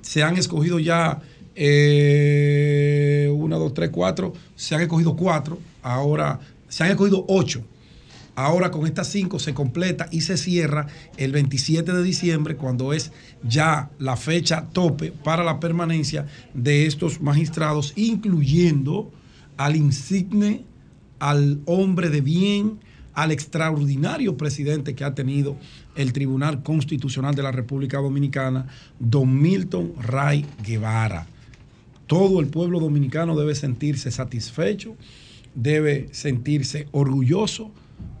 se 0.00 0.22
han 0.22 0.38
escogido 0.38 0.78
ya 0.78 1.20
eh, 1.54 3.30
una, 3.36 3.56
dos, 3.56 3.74
tres, 3.74 3.90
cuatro, 3.90 4.32
se 4.56 4.74
han 4.74 4.80
escogido 4.80 5.14
cuatro, 5.14 5.58
ahora 5.82 6.40
se 6.70 6.84
han 6.84 6.90
escogido 6.92 7.26
ocho. 7.28 7.62
Ahora 8.34 8.70
con 8.70 8.86
estas 8.86 9.08
cinco 9.08 9.38
se 9.38 9.52
completa 9.52 10.08
y 10.10 10.22
se 10.22 10.38
cierra 10.38 10.86
el 11.18 11.32
27 11.32 11.92
de 11.92 12.02
diciembre, 12.02 12.56
cuando 12.56 12.94
es 12.94 13.12
ya 13.42 13.90
la 13.98 14.16
fecha 14.16 14.68
tope 14.72 15.12
para 15.12 15.44
la 15.44 15.60
permanencia 15.60 16.24
de 16.54 16.86
estos 16.86 17.20
magistrados, 17.20 17.92
incluyendo 17.94 19.12
al 19.64 19.76
insigne, 19.76 20.64
al 21.18 21.60
hombre 21.66 22.08
de 22.10 22.20
bien, 22.20 22.80
al 23.14 23.30
extraordinario 23.30 24.36
presidente 24.36 24.94
que 24.94 25.04
ha 25.04 25.14
tenido 25.14 25.56
el 25.94 26.12
Tribunal 26.12 26.62
Constitucional 26.62 27.34
de 27.34 27.42
la 27.42 27.52
República 27.52 27.98
Dominicana, 27.98 28.66
don 28.98 29.40
Milton 29.40 29.92
Ray 30.00 30.46
Guevara. 30.64 31.26
Todo 32.06 32.40
el 32.40 32.48
pueblo 32.48 32.80
dominicano 32.80 33.36
debe 33.36 33.54
sentirse 33.54 34.10
satisfecho 34.10 34.96
debe 35.54 36.08
sentirse 36.12 36.88
orgulloso 36.92 37.70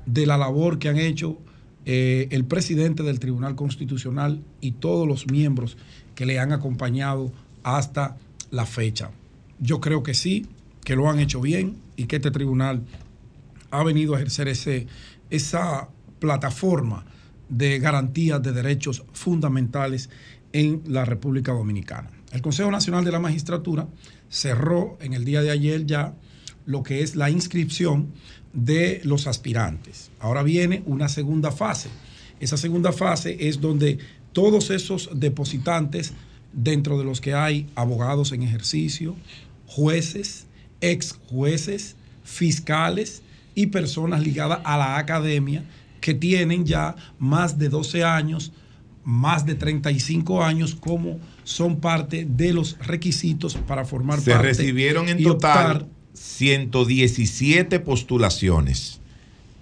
de 0.06 0.26
la 0.26 0.36
labor 0.36 0.78
que 0.78 0.88
han 0.88 0.98
hecho 0.98 1.38
eh, 1.84 2.28
el 2.30 2.44
presidente 2.44 3.02
del 3.02 3.18
Tribunal 3.18 3.54
Constitucional 3.54 4.42
y 4.60 4.72
todos 4.72 5.08
los 5.08 5.26
miembros 5.30 5.76
que 6.14 6.26
le 6.26 6.38
han 6.38 6.52
acompañado 6.52 7.32
hasta 7.62 8.16
la 8.50 8.66
fecha. 8.66 9.10
Yo 9.58 9.80
creo 9.80 10.02
que 10.02 10.14
sí, 10.14 10.46
que 10.84 10.96
lo 10.96 11.08
han 11.08 11.18
hecho 11.18 11.40
bien 11.40 11.78
y 11.96 12.06
que 12.06 12.16
este 12.16 12.30
tribunal 12.30 12.82
ha 13.70 13.82
venido 13.82 14.14
a 14.14 14.18
ejercer 14.18 14.48
ese, 14.48 14.86
esa 15.30 15.88
plataforma 16.18 17.04
de 17.48 17.78
garantía 17.78 18.38
de 18.38 18.52
derechos 18.52 19.04
fundamentales 19.12 20.10
en 20.52 20.82
la 20.86 21.04
República 21.04 21.52
Dominicana. 21.52 22.10
El 22.32 22.42
Consejo 22.42 22.70
Nacional 22.70 23.04
de 23.04 23.12
la 23.12 23.18
Magistratura 23.18 23.88
cerró 24.28 24.96
en 25.00 25.12
el 25.12 25.24
día 25.24 25.42
de 25.42 25.50
ayer 25.50 25.86
ya 25.86 26.14
lo 26.64 26.82
que 26.82 27.02
es 27.02 27.16
la 27.16 27.30
inscripción 27.30 28.12
de 28.52 29.00
los 29.04 29.26
aspirantes. 29.26 30.10
Ahora 30.20 30.42
viene 30.42 30.82
una 30.86 31.08
segunda 31.08 31.50
fase. 31.50 31.88
Esa 32.40 32.56
segunda 32.56 32.92
fase 32.92 33.48
es 33.48 33.60
donde 33.60 33.98
todos 34.32 34.70
esos 34.70 35.10
depositantes, 35.14 36.14
dentro 36.52 36.98
de 36.98 37.04
los 37.04 37.20
que 37.20 37.34
hay 37.34 37.68
abogados 37.74 38.32
en 38.32 38.42
ejercicio, 38.42 39.16
jueces, 39.66 40.46
ex 40.82 41.18
jueces, 41.30 41.96
fiscales 42.22 43.22
y 43.54 43.68
personas 43.68 44.22
ligadas 44.22 44.60
a 44.64 44.76
la 44.76 44.98
academia 44.98 45.64
que 46.02 46.12
tienen 46.12 46.66
ya 46.66 46.96
más 47.18 47.58
de 47.58 47.70
12 47.70 48.04
años, 48.04 48.52
más 49.04 49.46
de 49.46 49.54
35 49.54 50.44
años 50.44 50.74
como 50.74 51.18
son 51.44 51.80
parte 51.80 52.26
de 52.28 52.52
los 52.52 52.76
requisitos 52.78 53.54
para 53.54 53.86
formar 53.86 54.18
parte. 54.18 54.32
Se 54.32 54.38
recibieron 54.38 55.08
en 55.08 55.22
total 55.22 55.88
117 56.12 57.80
postulaciones. 57.80 59.00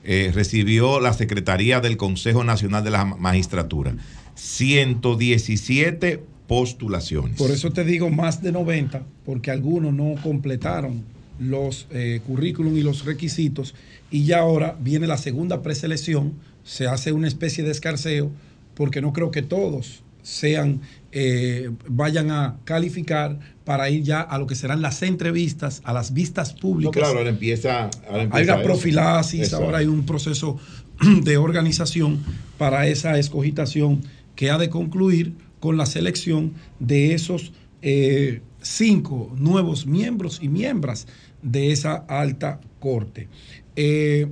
Eh, 0.03 0.33
recibió 0.35 0.99
la 0.99 1.13
Secretaría 1.13 1.81
del 1.81 1.97
Consejo 1.99 2.43
Nacional 2.43 2.83
de 2.83 2.91
la 2.91 3.05
Magistratura. 3.05 3.95
117 4.35 6.25
postulaciones. 6.51 7.37
Por 7.37 7.53
eso 7.53 7.71
te 7.71 7.85
digo 7.85 8.11
más 8.11 8.43
de 8.43 8.51
90, 8.51 9.05
porque 9.25 9.53
algunos 9.53 9.95
no 9.95 10.17
completaron 10.21 11.05
los 11.39 11.87
eh, 11.93 12.21
currículum 12.27 12.77
y 12.77 12.83
los 12.83 13.05
requisitos 13.05 13.77
y 14.11 14.25
ya 14.25 14.41
ahora 14.41 14.77
viene 14.81 15.07
la 15.07 15.17
segunda 15.17 15.63
preselección, 15.63 16.33
se 16.65 16.89
hace 16.89 17.13
una 17.13 17.29
especie 17.29 17.63
de 17.63 17.71
escarceo, 17.71 18.33
porque 18.75 19.01
no 19.01 19.13
creo 19.13 19.31
que 19.31 19.43
todos 19.43 20.03
sean, 20.25 20.81
eh, 21.13 21.71
vayan 21.87 22.33
a 22.33 22.57
calificar 22.65 23.39
para 23.65 23.89
ir 23.89 24.03
ya 24.03 24.21
a 24.21 24.37
lo 24.37 24.49
que 24.49 24.57
serán 24.57 24.83
las 24.83 25.05
entrevistas, 25.05 25.81
a 25.85 25.93
las 25.93 26.13
vistas 26.13 26.53
públicas. 26.53 27.01
claro, 27.01 27.19
ahora 27.19 27.31
empieza, 27.31 27.91
Hay 28.33 28.43
una 28.43 28.61
profilaxis, 28.61 29.53
ahora 29.55 29.79
hay 29.79 29.87
un 29.87 30.05
proceso 30.05 30.59
de 31.23 31.37
organización 31.37 32.19
para 32.59 32.89
esa 32.89 33.21
escogitación 33.21 34.01
que 34.35 34.51
ha 34.51 34.59
de 34.59 34.69
concluir 34.69 35.35
con 35.61 35.77
la 35.77 35.87
selección 35.87 36.55
de 36.79 37.15
esos 37.15 37.53
eh, 37.83 38.43
cinco 38.61 39.33
nuevos 39.37 39.87
miembros 39.87 40.41
y 40.43 40.49
miembros 40.49 41.07
de 41.43 41.73
esa 41.73 41.95
alta 41.95 42.61
corte. 42.79 43.29
Eh, 43.77 44.29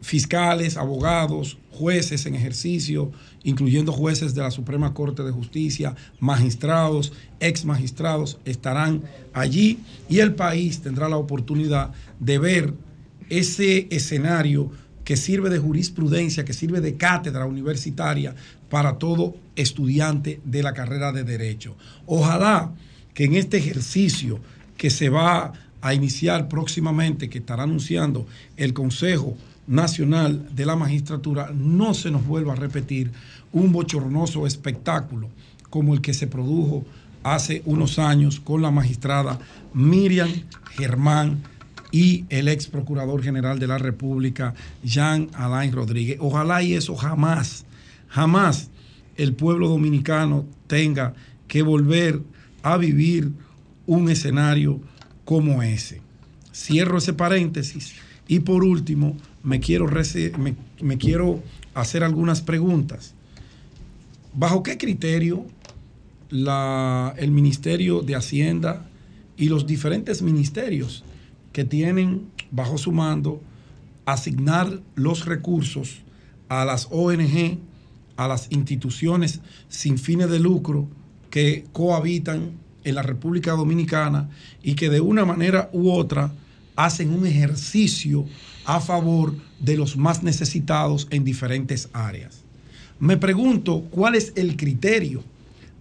fiscales, 0.00 0.76
abogados, 0.76 1.58
jueces 1.70 2.26
en 2.26 2.34
ejercicio, 2.34 3.10
incluyendo 3.42 3.92
jueces 3.92 4.34
de 4.34 4.42
la 4.42 4.50
Suprema 4.50 4.94
Corte 4.94 5.22
de 5.22 5.32
Justicia, 5.32 5.94
magistrados, 6.20 7.12
ex 7.40 7.64
magistrados, 7.64 8.38
estarán 8.44 9.02
allí 9.32 9.80
y 10.08 10.18
el 10.20 10.34
país 10.34 10.80
tendrá 10.80 11.08
la 11.08 11.16
oportunidad 11.16 11.92
de 12.20 12.38
ver 12.38 12.74
ese 13.28 13.88
escenario 13.90 14.70
que 15.04 15.16
sirve 15.16 15.50
de 15.50 15.58
jurisprudencia, 15.58 16.44
que 16.44 16.52
sirve 16.52 16.80
de 16.80 16.96
cátedra 16.96 17.46
universitaria 17.46 18.34
para 18.70 18.98
todo 18.98 19.34
estudiante 19.56 20.40
de 20.44 20.62
la 20.62 20.74
carrera 20.74 21.12
de 21.12 21.24
derecho. 21.24 21.76
Ojalá 22.06 22.72
que 23.14 23.24
en 23.24 23.34
este 23.34 23.56
ejercicio 23.56 24.40
que 24.76 24.90
se 24.90 25.08
va 25.08 25.52
a 25.80 25.94
iniciar 25.94 26.48
próximamente, 26.48 27.28
que 27.28 27.38
estará 27.38 27.64
anunciando 27.64 28.26
el 28.56 28.72
Consejo 28.72 29.36
Nacional 29.66 30.48
de 30.54 30.66
la 30.66 30.76
Magistratura, 30.76 31.50
no 31.54 31.94
se 31.94 32.10
nos 32.10 32.26
vuelva 32.26 32.52
a 32.52 32.56
repetir 32.56 33.10
un 33.52 33.72
bochornoso 33.72 34.46
espectáculo 34.46 35.28
como 35.70 35.94
el 35.94 36.00
que 36.00 36.14
se 36.14 36.26
produjo 36.26 36.84
hace 37.22 37.62
unos 37.66 37.98
años 37.98 38.40
con 38.40 38.62
la 38.62 38.70
magistrada 38.70 39.38
Miriam 39.74 40.30
Germán 40.72 41.42
y 41.90 42.24
el 42.28 42.48
ex 42.48 42.66
procurador 42.66 43.22
general 43.22 43.58
de 43.58 43.66
la 43.66 43.78
República, 43.78 44.54
Jean 44.82 45.28
Alain 45.34 45.72
Rodríguez. 45.72 46.18
Ojalá 46.20 46.62
y 46.62 46.74
eso 46.74 46.94
jamás, 46.94 47.64
jamás 48.08 48.70
el 49.16 49.34
pueblo 49.34 49.68
dominicano 49.68 50.46
tenga 50.66 51.14
que 51.46 51.62
volver 51.62 52.22
a 52.62 52.76
vivir 52.76 53.32
un 53.86 54.10
escenario 54.10 54.80
como 55.24 55.62
ese. 55.62 56.00
Cierro 56.54 56.98
ese 56.98 57.12
paréntesis 57.12 57.94
y 58.26 58.40
por 58.40 58.64
último 58.64 59.16
me 59.42 59.60
quiero, 59.60 59.88
me, 60.80 60.98
quiero 60.98 61.42
hacer 61.74 62.04
algunas 62.04 62.42
preguntas. 62.42 63.14
¿Bajo 64.34 64.62
qué 64.62 64.76
criterio 64.76 65.46
el 66.30 67.30
Ministerio 67.30 68.02
de 68.02 68.14
Hacienda 68.14 68.86
y 69.36 69.48
los 69.48 69.66
diferentes 69.66 70.20
ministerios 70.20 71.04
que 71.52 71.64
tienen 71.64 72.28
bajo 72.50 72.76
su 72.76 72.92
mando 72.92 73.40
asignar 74.04 74.80
los 74.94 75.24
recursos 75.26 76.02
a 76.48 76.64
las 76.64 76.88
ONG, 76.90 77.58
a 78.18 78.28
las 78.28 78.48
instituciones 78.50 79.40
sin 79.68 79.96
fines 79.96 80.28
de 80.28 80.40
lucro 80.40 80.88
que 81.30 81.64
cohabitan 81.72 82.50
en 82.84 82.94
la 82.96 83.02
República 83.02 83.52
Dominicana 83.52 84.28
y 84.62 84.74
que 84.74 84.90
de 84.90 85.00
una 85.00 85.24
manera 85.24 85.70
u 85.72 85.90
otra 85.90 86.32
hacen 86.74 87.10
un 87.10 87.26
ejercicio 87.26 88.26
a 88.64 88.80
favor 88.80 89.34
de 89.60 89.76
los 89.76 89.96
más 89.96 90.22
necesitados 90.22 91.06
en 91.10 91.24
diferentes 91.24 91.88
áreas. 91.92 92.42
Me 92.98 93.16
pregunto 93.16 93.82
cuál 93.90 94.16
es 94.16 94.32
el 94.34 94.56
criterio 94.56 95.22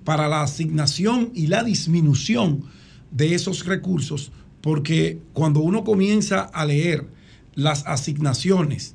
para 0.03 0.27
la 0.27 0.43
asignación 0.43 1.31
y 1.33 1.47
la 1.47 1.63
disminución 1.63 2.63
de 3.09 3.33
esos 3.33 3.65
recursos, 3.65 4.31
porque 4.61 5.19
cuando 5.33 5.61
uno 5.61 5.83
comienza 5.83 6.41
a 6.41 6.65
leer 6.65 7.07
las 7.55 7.85
asignaciones, 7.87 8.93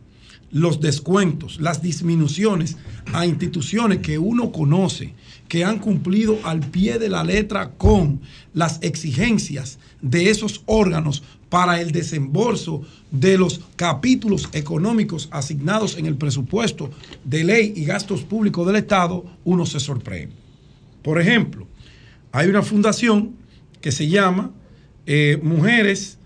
los 0.53 0.81
descuentos, 0.81 1.59
las 1.61 1.83
disminuciones 1.83 2.77
a 3.13 3.27
instituciones 3.27 3.99
que 3.99 4.19
uno 4.19 4.53
conoce, 4.53 5.15
que 5.49 5.65
han 5.65 5.79
cumplido 5.79 6.39
al 6.45 6.61
pie 6.61 6.99
de 6.99 7.09
la 7.09 7.25
letra 7.25 7.73
con 7.73 8.21
las 8.55 8.79
exigencias 8.83 9.79
de 10.01 10.31
esos 10.31 10.63
órganos 10.67 11.23
para 11.49 11.81
el 11.81 11.91
desembolso 11.91 12.83
de 13.11 13.37
los 13.37 13.61
capítulos 13.77 14.49
económicos 14.53 15.29
asignados 15.33 15.99
en 15.99 16.07
el 16.07 16.17
presupuesto 16.17 16.91
de 17.25 17.45
ley 17.45 17.73
y 17.77 17.85
gastos 17.85 18.23
públicos 18.23 18.67
del 18.67 18.77
Estado, 18.77 19.25
uno 19.45 19.67
se 19.67 19.81
sorprende. 19.81 20.35
Por 21.03 21.21
ejemplo, 21.21 21.67
hay 22.31 22.49
una 22.49 22.63
fundación 22.63 23.35
que 23.81 23.93
se 23.93 24.09
llama 24.09 24.53
eh, 25.07 25.39
Mujeres 25.43 26.19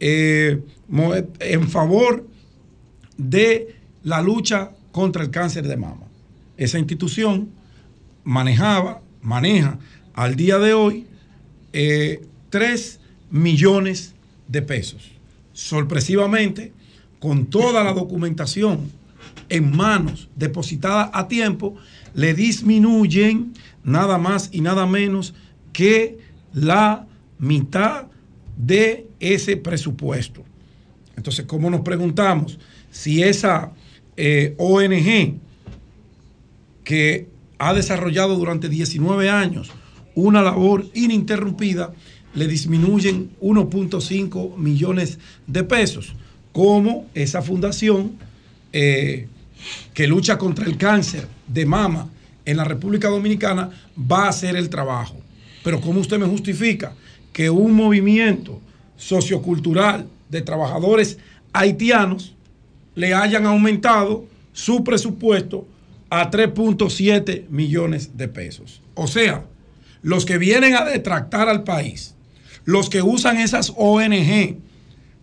eh, 0.00 0.62
en 1.40 1.68
favor 1.68 2.29
de 3.28 3.76
la 4.02 4.22
lucha 4.22 4.70
contra 4.92 5.22
el 5.22 5.30
cáncer 5.30 5.66
de 5.66 5.76
mama. 5.76 6.06
Esa 6.56 6.78
institución 6.78 7.50
manejaba, 8.24 9.02
maneja 9.22 9.78
al 10.14 10.36
día 10.36 10.58
de 10.58 10.74
hoy 10.74 11.06
3 11.72 11.72
eh, 11.72 12.98
millones 13.30 14.14
de 14.48 14.62
pesos. 14.62 15.10
Sorpresivamente, 15.52 16.72
con 17.18 17.46
toda 17.46 17.84
la 17.84 17.92
documentación 17.92 18.90
en 19.48 19.76
manos, 19.76 20.28
depositada 20.36 21.10
a 21.12 21.28
tiempo, 21.28 21.76
le 22.14 22.34
disminuyen 22.34 23.52
nada 23.84 24.18
más 24.18 24.48
y 24.52 24.60
nada 24.60 24.86
menos 24.86 25.34
que 25.72 26.18
la 26.52 27.06
mitad 27.38 28.06
de 28.56 29.06
ese 29.20 29.56
presupuesto. 29.56 30.44
Entonces, 31.16 31.44
¿cómo 31.46 31.70
nos 31.70 31.80
preguntamos 31.80 32.58
si 32.90 33.22
esa 33.22 33.72
eh, 34.16 34.54
ONG 34.58 35.38
que 36.84 37.28
ha 37.58 37.74
desarrollado 37.74 38.36
durante 38.36 38.68
19 38.68 39.28
años 39.28 39.70
una 40.14 40.42
labor 40.42 40.86
ininterrumpida, 40.94 41.92
le 42.34 42.46
disminuyen 42.46 43.30
1.5 43.40 44.56
millones 44.56 45.18
de 45.46 45.64
pesos, 45.64 46.14
como 46.52 47.08
esa 47.14 47.42
fundación 47.42 48.12
eh, 48.72 49.26
que 49.94 50.06
lucha 50.06 50.38
contra 50.38 50.66
el 50.66 50.76
cáncer 50.76 51.26
de 51.46 51.66
mama 51.66 52.08
en 52.44 52.56
la 52.56 52.64
República 52.64 53.08
Dominicana 53.08 53.70
va 54.10 54.24
a 54.24 54.30
hacer 54.30 54.56
el 54.56 54.68
trabajo. 54.68 55.16
Pero 55.62 55.80
¿cómo 55.80 56.00
usted 56.00 56.18
me 56.18 56.26
justifica 56.26 56.94
que 57.32 57.50
un 57.50 57.72
movimiento 57.74 58.60
sociocultural 58.96 60.06
de 60.28 60.42
trabajadores 60.42 61.18
haitianos 61.52 62.34
le 62.94 63.14
hayan 63.14 63.46
aumentado 63.46 64.26
su 64.52 64.84
presupuesto 64.84 65.66
a 66.10 66.30
3.7 66.30 67.48
millones 67.48 68.16
de 68.16 68.28
pesos. 68.28 68.82
O 68.94 69.06
sea, 69.06 69.44
los 70.02 70.24
que 70.24 70.38
vienen 70.38 70.74
a 70.74 70.84
detractar 70.84 71.48
al 71.48 71.62
país, 71.62 72.14
los 72.64 72.90
que 72.90 73.02
usan 73.02 73.38
esas 73.38 73.72
ONG 73.76 74.58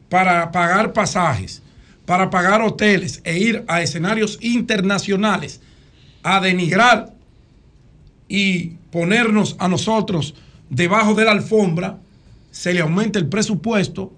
para 0.09 0.51
pagar 0.51 0.93
pasajes, 0.93 1.61
para 2.05 2.29
pagar 2.29 2.61
hoteles 2.61 3.21
e 3.25 3.37
ir 3.37 3.65
a 3.67 3.81
escenarios 3.81 4.37
internacionales 4.41 5.59
a 6.23 6.39
denigrar 6.39 7.13
y 8.29 8.77
ponernos 8.91 9.55
a 9.59 9.67
nosotros 9.67 10.35
debajo 10.69 11.13
de 11.15 11.25
la 11.25 11.31
alfombra, 11.31 11.99
se 12.51 12.73
le 12.73 12.81
aumenta 12.81 13.19
el 13.19 13.27
presupuesto 13.27 14.13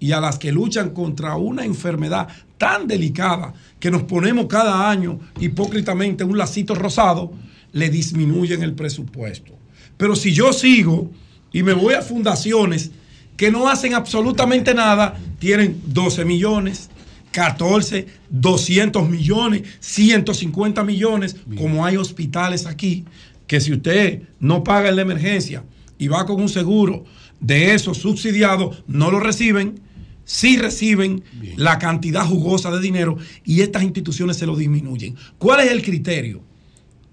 y 0.00 0.12
a 0.12 0.20
las 0.20 0.38
que 0.38 0.52
luchan 0.52 0.90
contra 0.90 1.36
una 1.36 1.64
enfermedad 1.64 2.28
tan 2.58 2.86
delicada 2.86 3.54
que 3.80 3.90
nos 3.90 4.02
ponemos 4.02 4.46
cada 4.46 4.90
año 4.90 5.20
hipócritamente 5.40 6.24
un 6.24 6.36
lacito 6.36 6.74
rosado, 6.74 7.32
le 7.72 7.88
disminuyen 7.88 8.62
el 8.62 8.74
presupuesto. 8.74 9.52
Pero 9.96 10.16
si 10.16 10.32
yo 10.32 10.52
sigo 10.52 11.10
y 11.52 11.62
me 11.62 11.72
voy 11.72 11.94
a 11.94 12.02
fundaciones 12.02 12.90
que 13.36 13.50
no 13.50 13.68
hacen 13.68 13.94
absolutamente 13.94 14.74
nada, 14.74 15.16
tienen 15.38 15.80
12 15.86 16.24
millones, 16.24 16.90
14, 17.30 18.06
200 18.30 19.08
millones, 19.08 19.62
150 19.80 20.82
millones, 20.82 21.36
como 21.56 21.86
hay 21.86 21.96
hospitales 21.96 22.66
aquí, 22.66 23.04
que 23.46 23.60
si 23.60 23.72
usted 23.72 24.22
no 24.40 24.64
paga 24.64 24.88
en 24.88 24.96
la 24.96 25.02
emergencia 25.02 25.64
y 25.98 26.08
va 26.08 26.26
con 26.26 26.40
un 26.40 26.48
seguro 26.48 27.04
de 27.40 27.74
esos 27.74 27.98
subsidiados, 27.98 28.82
no 28.86 29.10
lo 29.10 29.20
reciben, 29.20 29.80
sí 30.28 30.58
reciben 30.58 31.24
la 31.56 31.78
cantidad 31.78 32.24
jugosa 32.26 32.70
de 32.70 32.80
dinero 32.80 33.16
y 33.44 33.62
estas 33.62 33.82
instituciones 33.82 34.36
se 34.36 34.46
lo 34.46 34.56
disminuyen. 34.56 35.16
¿Cuál 35.38 35.60
es 35.60 35.72
el 35.72 35.82
criterio 35.82 36.42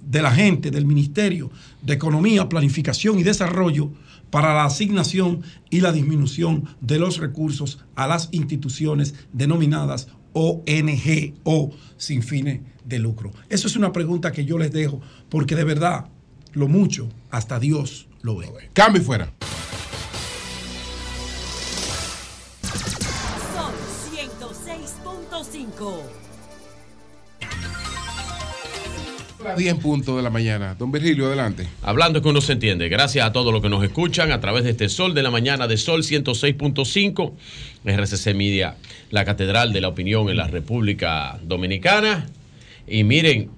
de 0.05 0.21
la 0.21 0.31
gente 0.31 0.69
del 0.69 0.85
Ministerio 0.85 1.49
de 1.81 1.93
Economía, 1.93 2.49
Planificación 2.49 3.17
y 3.17 3.23
Desarrollo 3.23 3.89
para 4.29 4.53
la 4.53 4.65
asignación 4.65 5.43
y 5.69 5.79
la 5.79 5.93
disminución 5.93 6.65
de 6.81 6.99
los 6.99 7.17
recursos 7.19 7.79
a 7.95 8.05
las 8.05 8.27
instituciones 8.33 9.15
denominadas 9.31 10.09
ONG 10.33 11.35
o 11.45 11.71
sin 11.95 12.21
fines 12.21 12.59
de 12.83 12.99
lucro? 12.99 13.31
Eso 13.47 13.67
es 13.67 13.77
una 13.77 13.93
pregunta 13.93 14.33
que 14.33 14.43
yo 14.43 14.57
les 14.57 14.73
dejo 14.73 14.99
porque 15.29 15.55
de 15.55 15.63
verdad 15.63 16.09
lo 16.51 16.67
mucho 16.67 17.07
hasta 17.31 17.61
Dios 17.61 18.09
lo 18.21 18.35
ve. 18.35 18.49
Cambio 18.73 19.01
fuera. 19.01 19.31
106.5. 25.75 26.25
10 29.57 29.75
puntos 29.75 30.17
de 30.17 30.23
la 30.23 30.29
mañana. 30.29 30.75
Don 30.75 30.91
Virgilio, 30.91 31.27
adelante. 31.27 31.67
Hablando 31.83 32.21
que 32.21 32.29
uno 32.29 32.41
se 32.41 32.53
entiende. 32.53 32.89
Gracias 32.89 33.25
a 33.25 33.31
todos 33.31 33.53
los 33.53 33.61
que 33.61 33.69
nos 33.69 33.83
escuchan 33.83 34.31
a 34.31 34.39
través 34.39 34.63
de 34.63 34.71
este 34.71 34.89
Sol 34.89 35.13
de 35.13 35.21
la 35.21 35.29
Mañana 35.29 35.67
de 35.67 35.77
Sol 35.77 36.01
106.5, 36.01 37.33
RCC 37.85 38.33
Media, 38.33 38.75
la 39.11 39.23
Catedral 39.23 39.71
de 39.71 39.81
la 39.81 39.89
Opinión 39.89 40.29
en 40.29 40.37
la 40.37 40.47
República 40.47 41.39
Dominicana. 41.43 42.25
Y 42.87 43.03
miren, 43.03 43.51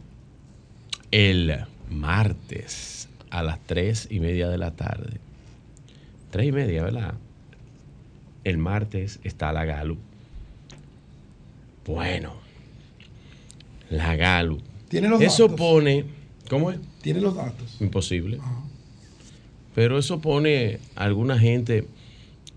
el 1.11 1.59
martes 1.89 3.07
a 3.29 3.43
las 3.43 3.59
3 3.65 4.09
y 4.11 4.19
media 4.19 4.49
de 4.49 4.57
la 4.57 4.71
tarde. 4.71 5.19
3 6.31 6.47
y 6.47 6.51
media, 6.51 6.83
¿verdad? 6.83 7.13
El 8.43 8.57
martes 8.57 9.19
está 9.23 9.53
la 9.53 9.63
Galup. 9.63 10.06
Bueno, 11.87 12.33
la 13.89 14.15
Galup. 14.15 14.61
Tiene 14.89 15.07
los 15.07 15.21
Eso 15.21 15.43
datos. 15.43 15.57
pone. 15.57 16.05
¿Cómo 16.49 16.71
es? 16.71 16.79
Tiene 17.01 17.21
los 17.21 17.35
datos. 17.35 17.77
Imposible. 17.79 18.39
Pero 19.73 19.97
eso 19.97 20.19
pone 20.19 20.79
a 20.95 21.03
alguna 21.05 21.39
gente. 21.39 21.87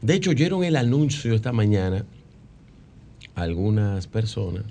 De 0.02 0.14
hecho, 0.14 0.30
oyeron 0.30 0.64
el 0.64 0.76
anuncio 0.76 1.34
esta 1.34 1.52
mañana 1.52 2.04
algunas 3.34 4.06
personas 4.06 4.64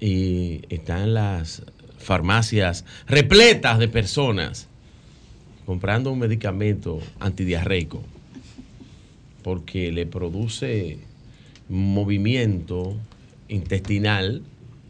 y 0.00 0.62
están 0.70 1.14
las 1.14 1.62
farmacias 1.98 2.84
repletas 3.06 3.78
de 3.78 3.88
personas 3.88 4.66
comprando 5.66 6.10
un 6.10 6.18
medicamento 6.18 7.00
antidiarreico 7.20 8.02
porque 9.42 9.92
le 9.92 10.06
produce 10.06 10.98
movimiento 11.68 12.96
intestinal. 13.50 14.42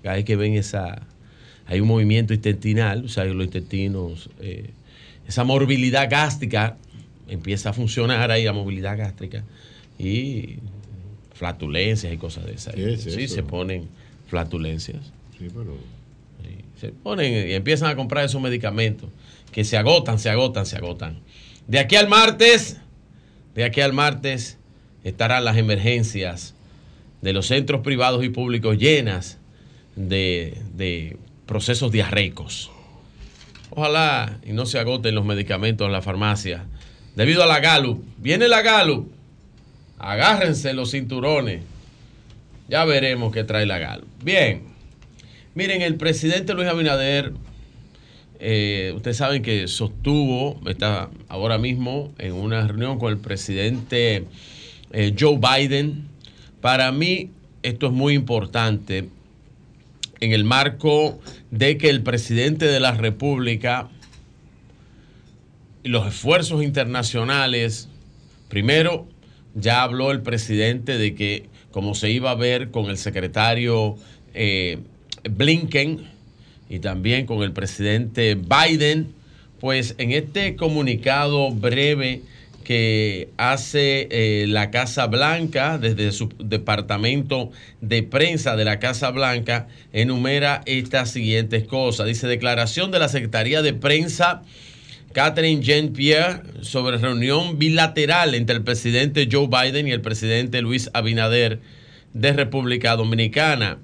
Cada 0.02 0.16
vez 0.16 0.24
que 0.24 0.36
ven 0.36 0.55
esa, 0.55 1.06
hay 1.66 1.80
un 1.80 1.89
movimiento 1.89 2.32
intestinal, 2.32 3.05
o 3.05 3.08
sea, 3.08 3.24
los 3.24 3.44
intestinos, 3.44 4.30
eh, 4.40 4.70
esa 5.26 5.44
morbilidad 5.44 6.08
gástrica 6.08 6.76
empieza 7.28 7.70
a 7.70 7.72
funcionar 7.72 8.30
ahí, 8.30 8.44
la 8.44 8.52
movilidad 8.52 8.97
gástrica, 8.97 9.44
y 9.98 10.56
flatulencias 11.34 12.12
y 12.12 12.16
cosas 12.16 12.47
de 12.47 12.52
esas. 12.52 12.74
¿Qué 12.74 12.94
es 12.94 13.02
sí, 13.02 13.28
se 13.28 13.42
ponen 13.42 13.89
flatulencias. 14.28 15.12
Sí, 15.39 15.48
pero. 15.52 15.76
Se 16.80 16.89
ponen 16.92 17.50
y 17.50 17.52
empiezan 17.52 17.90
a 17.90 17.97
comprar 17.97 18.24
esos 18.24 18.40
medicamentos 18.40 19.10
que 19.52 19.64
se 19.64 19.76
agotan, 19.76 20.18
se 20.18 20.30
agotan, 20.30 20.64
se 20.64 20.76
agotan. 20.76 21.18
De 21.66 21.78
aquí 21.78 21.97
al 21.97 22.08
martes, 22.08 22.78
de 23.55 23.64
aquí 23.64 23.82
al 23.82 23.92
martes 23.92 24.56
estarán 25.05 25.44
las 25.44 25.58
emergencias 25.58 26.55
de 27.23 27.32
los 27.32 27.47
centros 27.47 27.82
privados 27.82 28.24
y 28.24 28.28
públicos 28.28 28.78
llenas 28.78 29.39
de, 29.97 30.57
de 30.74 31.16
procesos 31.47 31.92
diarreicos. 31.92 32.70
Ojalá 33.70 34.39
y 34.44 34.52
no 34.52 34.66
se 34.66 34.78
agoten 34.78 35.15
los 35.15 35.24
medicamentos 35.24 35.86
en 35.86 35.92
la 35.92 36.02
farmacia. 36.02 36.65
Debido 37.15 37.42
a 37.42 37.47
la 37.47 37.60
Galup. 37.60 38.02
Viene 38.18 38.49
la 38.49 38.62
Galup. 38.62 39.10
Agárrense 39.99 40.73
los 40.74 40.90
cinturones. 40.90 41.62
Ya 42.68 42.84
veremos 42.84 43.32
qué 43.32 43.44
trae 43.44 43.66
la 43.66 43.78
Galup. 43.78 44.08
Bien. 44.23 44.62
Miren, 45.55 45.82
el 45.82 45.97
presidente 45.97 46.55
Luis 46.55 46.68
Abinader, 46.68 47.32
eh, 48.39 48.92
ustedes 48.94 49.16
saben 49.16 49.42
que 49.42 49.66
sostuvo, 49.66 50.60
está 50.68 51.10
ahora 51.28 51.58
mismo 51.58 52.12
en 52.18 52.32
una 52.32 52.66
reunión 52.66 52.99
con 52.99 53.12
el 53.12 53.18
presidente 53.18 54.24
eh, 54.92 55.15
Joe 55.18 55.39
Biden. 55.39 56.09
Para 56.60 56.92
mí 56.92 57.30
esto 57.62 57.86
es 57.86 57.92
muy 57.92 58.14
importante 58.14 59.08
en 60.20 60.32
el 60.32 60.44
marco 60.44 61.18
de 61.50 61.78
que 61.78 61.89
el 61.89 62.02
presidente 62.02 62.66
de 62.66 62.80
la 62.80 62.92
República 62.92 63.89
y 65.82 65.89
los 65.89 66.06
esfuerzos 66.06 66.62
internacionales, 66.62 67.89
primero 68.48 69.06
ya 69.55 69.82
habló 69.82 70.10
el 70.10 70.20
presidente 70.20 70.98
de 70.98 71.14
que 71.14 71.48
como 71.70 71.94
se 71.94 72.10
iba 72.10 72.30
a 72.30 72.34
ver 72.34 72.70
con 72.70 72.90
el 72.90 72.98
secretario 72.98 73.97
eh, 74.34 74.78
Blinken 75.28 76.06
y 76.68 76.80
también 76.80 77.26
con 77.26 77.42
el 77.42 77.52
presidente 77.52 78.34
Biden, 78.34 79.14
pues 79.58 79.94
en 79.98 80.12
este 80.12 80.56
comunicado 80.56 81.50
breve 81.50 82.22
que 82.64 83.30
hace 83.36 84.08
eh, 84.10 84.47
la 84.47 84.70
Casa 84.70 85.06
Blanca 85.06 85.78
desde 85.78 86.12
su 86.12 86.28
departamento 86.39 87.50
de 87.80 88.02
prensa 88.02 88.56
de 88.56 88.64
la 88.64 88.78
Casa 88.78 89.10
Blanca, 89.10 89.68
enumera 89.92 90.62
estas 90.66 91.10
siguientes 91.10 91.64
cosas. 91.64 92.06
Dice 92.06 92.26
declaración 92.26 92.90
de 92.90 92.98
la 92.98 93.08
Secretaría 93.08 93.62
de 93.62 93.74
Prensa 93.74 94.42
Catherine 95.12 95.60
Jean-Pierre 95.60 96.42
sobre 96.62 96.98
reunión 96.98 97.58
bilateral 97.58 98.36
entre 98.36 98.56
el 98.56 98.62
presidente 98.62 99.28
Joe 99.30 99.48
Biden 99.48 99.89
y 99.89 99.92
el 99.92 100.02
presidente 100.02 100.62
Luis 100.62 100.89
Abinader 100.94 101.60
de 102.12 102.32
República 102.32 102.94
Dominicana. 102.94 103.78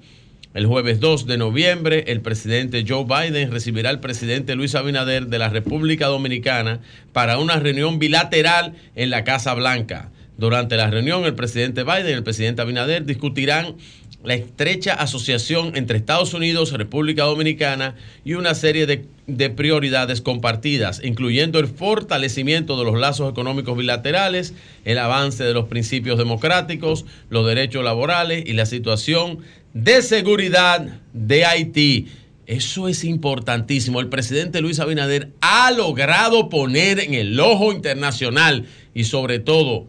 El 0.53 0.65
jueves 0.65 0.99
2 0.99 1.27
de 1.27 1.37
noviembre, 1.37 2.05
el 2.07 2.21
presidente 2.21 2.85
Joe 2.87 3.05
Biden 3.05 3.51
recibirá 3.51 3.89
al 3.89 3.99
presidente 3.99 4.55
Luis 4.55 4.75
Abinader 4.75 5.27
de 5.27 5.39
la 5.39 5.49
República 5.49 6.07
Dominicana 6.07 6.79
para 7.11 7.37
una 7.37 7.57
reunión 7.57 7.99
bilateral 7.99 8.73
en 8.95 9.09
la 9.09 9.23
Casa 9.23 9.53
Blanca. 9.53 10.09
Durante 10.37 10.77
la 10.77 10.89
reunión, 10.89 11.25
el 11.25 11.35
presidente 11.35 11.83
Biden 11.83 12.09
y 12.09 12.13
el 12.13 12.23
presidente 12.23 12.61
Abinader 12.61 13.05
discutirán 13.05 13.75
la 14.23 14.33
estrecha 14.33 14.93
asociación 14.93 15.75
entre 15.75 15.97
Estados 15.97 16.33
Unidos, 16.33 16.73
República 16.73 17.23
Dominicana 17.23 17.95
y 18.25 18.33
una 18.33 18.55
serie 18.55 18.85
de, 18.85 19.05
de, 19.27 19.49
prioridades 19.49 20.21
compartidas, 20.21 21.01
incluyendo 21.03 21.59
el 21.59 21.67
fortalecimiento 21.67 22.77
de 22.77 22.85
los 22.85 22.99
lazos 22.99 23.31
económicos 23.31 23.77
bilaterales, 23.77 24.53
el 24.85 24.97
avance 24.97 25.43
de 25.43 25.53
los 25.53 25.65
principios 25.65 26.17
democráticos, 26.17 27.05
los 27.29 27.45
derechos 27.45 27.83
laborales 27.83 28.43
y 28.45 28.53
la 28.53 28.65
situación 28.65 29.39
de 29.83 30.01
seguridad 30.01 30.87
de 31.13 31.45
Haití. 31.45 32.07
Eso 32.47 32.87
es 32.87 33.03
importantísimo. 33.03 33.99
El 33.99 34.09
presidente 34.09 34.61
Luis 34.61 34.79
Abinader 34.79 35.33
ha 35.41 35.69
logrado 35.71 36.49
poner 36.49 36.99
en 36.99 37.13
el 37.13 37.39
ojo 37.39 37.71
internacional 37.71 38.65
y 38.95 39.03
sobre 39.03 39.39
todo 39.39 39.85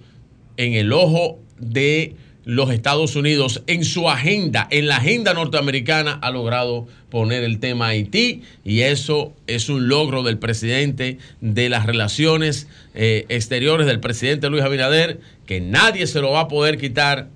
en 0.57 0.75
el 0.75 0.93
ojo 0.93 1.39
de 1.59 2.17
los 2.45 2.71
Estados 2.71 3.15
Unidos 3.15 3.63
en 3.67 3.85
su 3.85 4.09
agenda, 4.11 4.67
en 4.71 4.89
la 4.89 4.97
agenda 4.97 5.35
norteamericana, 5.35 6.19
ha 6.21 6.31
logrado 6.31 6.87
poner 7.11 7.45
el 7.45 7.59
tema 7.59 7.89
Haití 7.89 8.43
y 8.65 8.81
eso 8.81 9.35
es 9.47 9.69
un 9.69 9.89
logro 9.89 10.23
del 10.23 10.39
presidente 10.39 11.19
de 11.41 11.69
las 11.69 11.87
relaciones 11.87 12.69
eh, 12.95 13.27
exteriores 13.29 13.87
del 13.87 14.01
presidente 14.01 14.51
Luis 14.51 14.63
Abinader, 14.63 15.21
que 15.47 15.61
nadie 15.61 16.07
se 16.07 16.21
lo 16.21 16.31
va 16.33 16.41
a 16.41 16.49
poder 16.49 16.79
quitar 16.79 17.29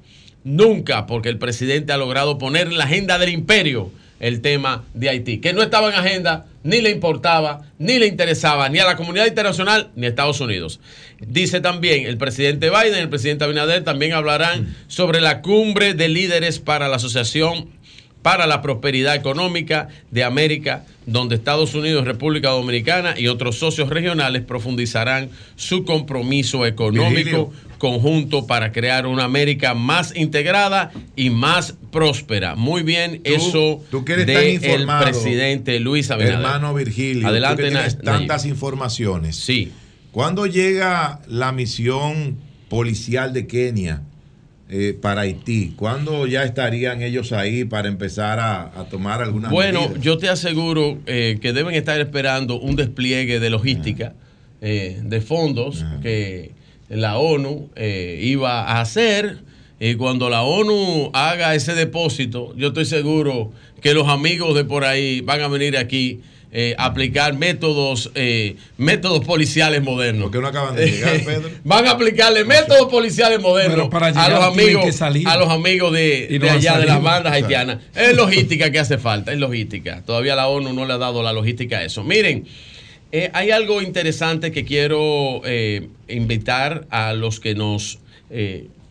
nunca, 0.44 1.06
porque 1.06 1.28
el 1.28 1.38
presidente 1.38 1.92
ha 1.92 1.96
logrado 1.96 2.38
poner 2.38 2.68
en 2.68 2.78
la 2.78 2.84
agenda 2.84 3.18
del 3.18 3.30
imperio 3.30 3.90
el 4.20 4.40
tema 4.40 4.84
de 4.94 5.08
Haití, 5.08 5.38
que 5.38 5.52
no 5.52 5.62
estaba 5.62 5.88
en 5.88 5.96
agenda, 5.96 6.46
ni 6.62 6.80
le 6.80 6.90
importaba, 6.90 7.66
ni 7.78 7.98
le 7.98 8.06
interesaba, 8.06 8.68
ni 8.68 8.78
a 8.78 8.84
la 8.84 8.96
comunidad 8.96 9.26
internacional, 9.26 9.90
ni 9.96 10.06
a 10.06 10.10
Estados 10.10 10.40
Unidos. 10.40 10.78
Dice 11.18 11.60
también 11.60 12.06
el 12.06 12.18
presidente 12.18 12.70
Biden, 12.70 13.00
el 13.00 13.08
presidente 13.08 13.44
Abinader 13.44 13.82
también 13.82 14.12
hablarán 14.12 14.76
sobre 14.86 15.20
la 15.20 15.42
cumbre 15.42 15.94
de 15.94 16.08
líderes 16.08 16.60
para 16.60 16.88
la 16.88 16.96
Asociación 16.96 17.68
para 18.22 18.46
la 18.46 18.62
Prosperidad 18.62 19.14
Económica 19.14 19.88
de 20.10 20.24
América, 20.24 20.84
donde 21.06 21.34
Estados 21.34 21.74
Unidos, 21.74 22.04
República 22.04 22.50
Dominicana 22.50 23.14
y 23.18 23.28
otros 23.28 23.58
socios 23.58 23.90
regionales 23.90 24.42
profundizarán 24.42 25.30
su 25.56 25.84
compromiso 25.84 26.64
económico 26.64 27.52
conjunto 27.78 28.46
para 28.46 28.70
crear 28.70 29.06
una 29.06 29.24
América 29.24 29.74
más 29.74 30.14
integrada 30.14 30.92
y 31.16 31.30
más 31.30 31.74
próspera. 31.90 32.54
Muy 32.54 32.84
bien, 32.84 33.20
eso 33.24 33.82
tú 33.90 34.04
que 34.04 34.18
del 34.18 34.86
presidente 35.00 35.80
Luis 35.80 36.12
Abinader. 36.12 36.36
Hermano 36.36 36.74
Virgilio, 36.74 37.26
Adelante, 37.26 37.64
tú 37.64 37.68
que 37.68 37.74
tienes 37.74 37.98
tantas 37.98 38.46
informaciones. 38.46 39.34
Sí. 39.34 39.72
¿Cuándo 40.12 40.46
llega 40.46 41.20
la 41.26 41.50
misión 41.50 42.36
policial 42.68 43.32
de 43.32 43.48
Kenia? 43.48 44.02
Eh, 44.74 44.94
para 44.98 45.20
Haití? 45.20 45.74
¿Cuándo 45.76 46.26
ya 46.26 46.44
estarían 46.44 47.02
ellos 47.02 47.32
ahí 47.32 47.66
para 47.66 47.88
empezar 47.88 48.40
a, 48.40 48.86
tomar 48.90 49.20
algunas 49.20 49.50
Bueno, 49.50 49.94
yo 50.00 50.16
te 50.16 50.30
aseguro 50.30 50.96
eh, 51.04 51.36
que 51.42 51.52
deben 51.52 51.74
estar 51.74 52.00
esperando 52.00 52.58
un 52.58 52.74
despliegue 52.74 53.38
de 53.38 53.50
logística, 53.50 54.14
eh, 54.62 54.98
de 55.04 55.20
fondos 55.20 55.84
que 56.00 56.52
la 56.88 57.18
ONU 57.18 57.68
iba 57.76 58.62
a 58.62 58.80
hacer. 58.80 59.40
Y 59.78 59.96
cuando 59.96 60.30
la 60.30 60.40
ONU 60.40 61.10
haga 61.12 61.54
ese 61.54 61.74
depósito, 61.74 62.54
yo 62.56 62.68
estoy 62.68 62.86
seguro 62.86 63.52
que 63.82 63.92
los 63.92 64.08
amigos 64.08 64.54
de 64.54 64.64
por 64.64 64.84
ahí 64.84 65.20
van 65.20 65.42
a 65.42 65.48
venir 65.48 65.76
aquí 65.76 66.22
eh, 66.54 66.74
aplicar 66.76 67.32
métodos 67.32 68.10
eh, 68.14 68.56
métodos 68.76 69.24
policiales 69.24 69.82
modernos. 69.82 70.24
¿Por 70.24 70.32
qué 70.32 70.40
no 70.42 70.48
acaban 70.48 70.76
de 70.76 70.86
llegar, 70.86 71.20
Pedro? 71.24 71.48
Van 71.64 71.86
a 71.86 71.92
aplicarle 71.92 72.44
métodos 72.44 72.90
policiales 72.90 73.40
modernos 73.40 73.88
a 73.90 74.28
los 74.28 74.44
amigos 74.44 75.00
a 75.00 75.36
los 75.38 75.48
amigos 75.48 75.94
de, 75.94 76.38
allá 76.50 76.78
de 76.78 76.84
las 76.84 77.02
bandas 77.02 77.32
haitianas. 77.32 77.78
Es 77.94 78.14
logística 78.14 78.70
que 78.70 78.78
hace 78.78 78.98
falta, 78.98 79.32
es 79.32 79.38
logística. 79.38 80.02
Todavía 80.04 80.36
la 80.36 80.48
ONU 80.48 80.74
no 80.74 80.84
le 80.84 80.92
ha 80.92 80.98
dado 80.98 81.22
la 81.22 81.32
logística 81.32 81.78
a 81.78 81.84
eso. 81.84 82.04
Miren, 82.04 82.44
eh, 83.12 83.30
hay 83.32 83.50
algo 83.50 83.80
interesante 83.80 84.52
que 84.52 84.66
quiero 84.66 85.40
invitar 86.06 86.86
a 86.90 87.14
los 87.14 87.40
que 87.40 87.54
nos 87.54 87.98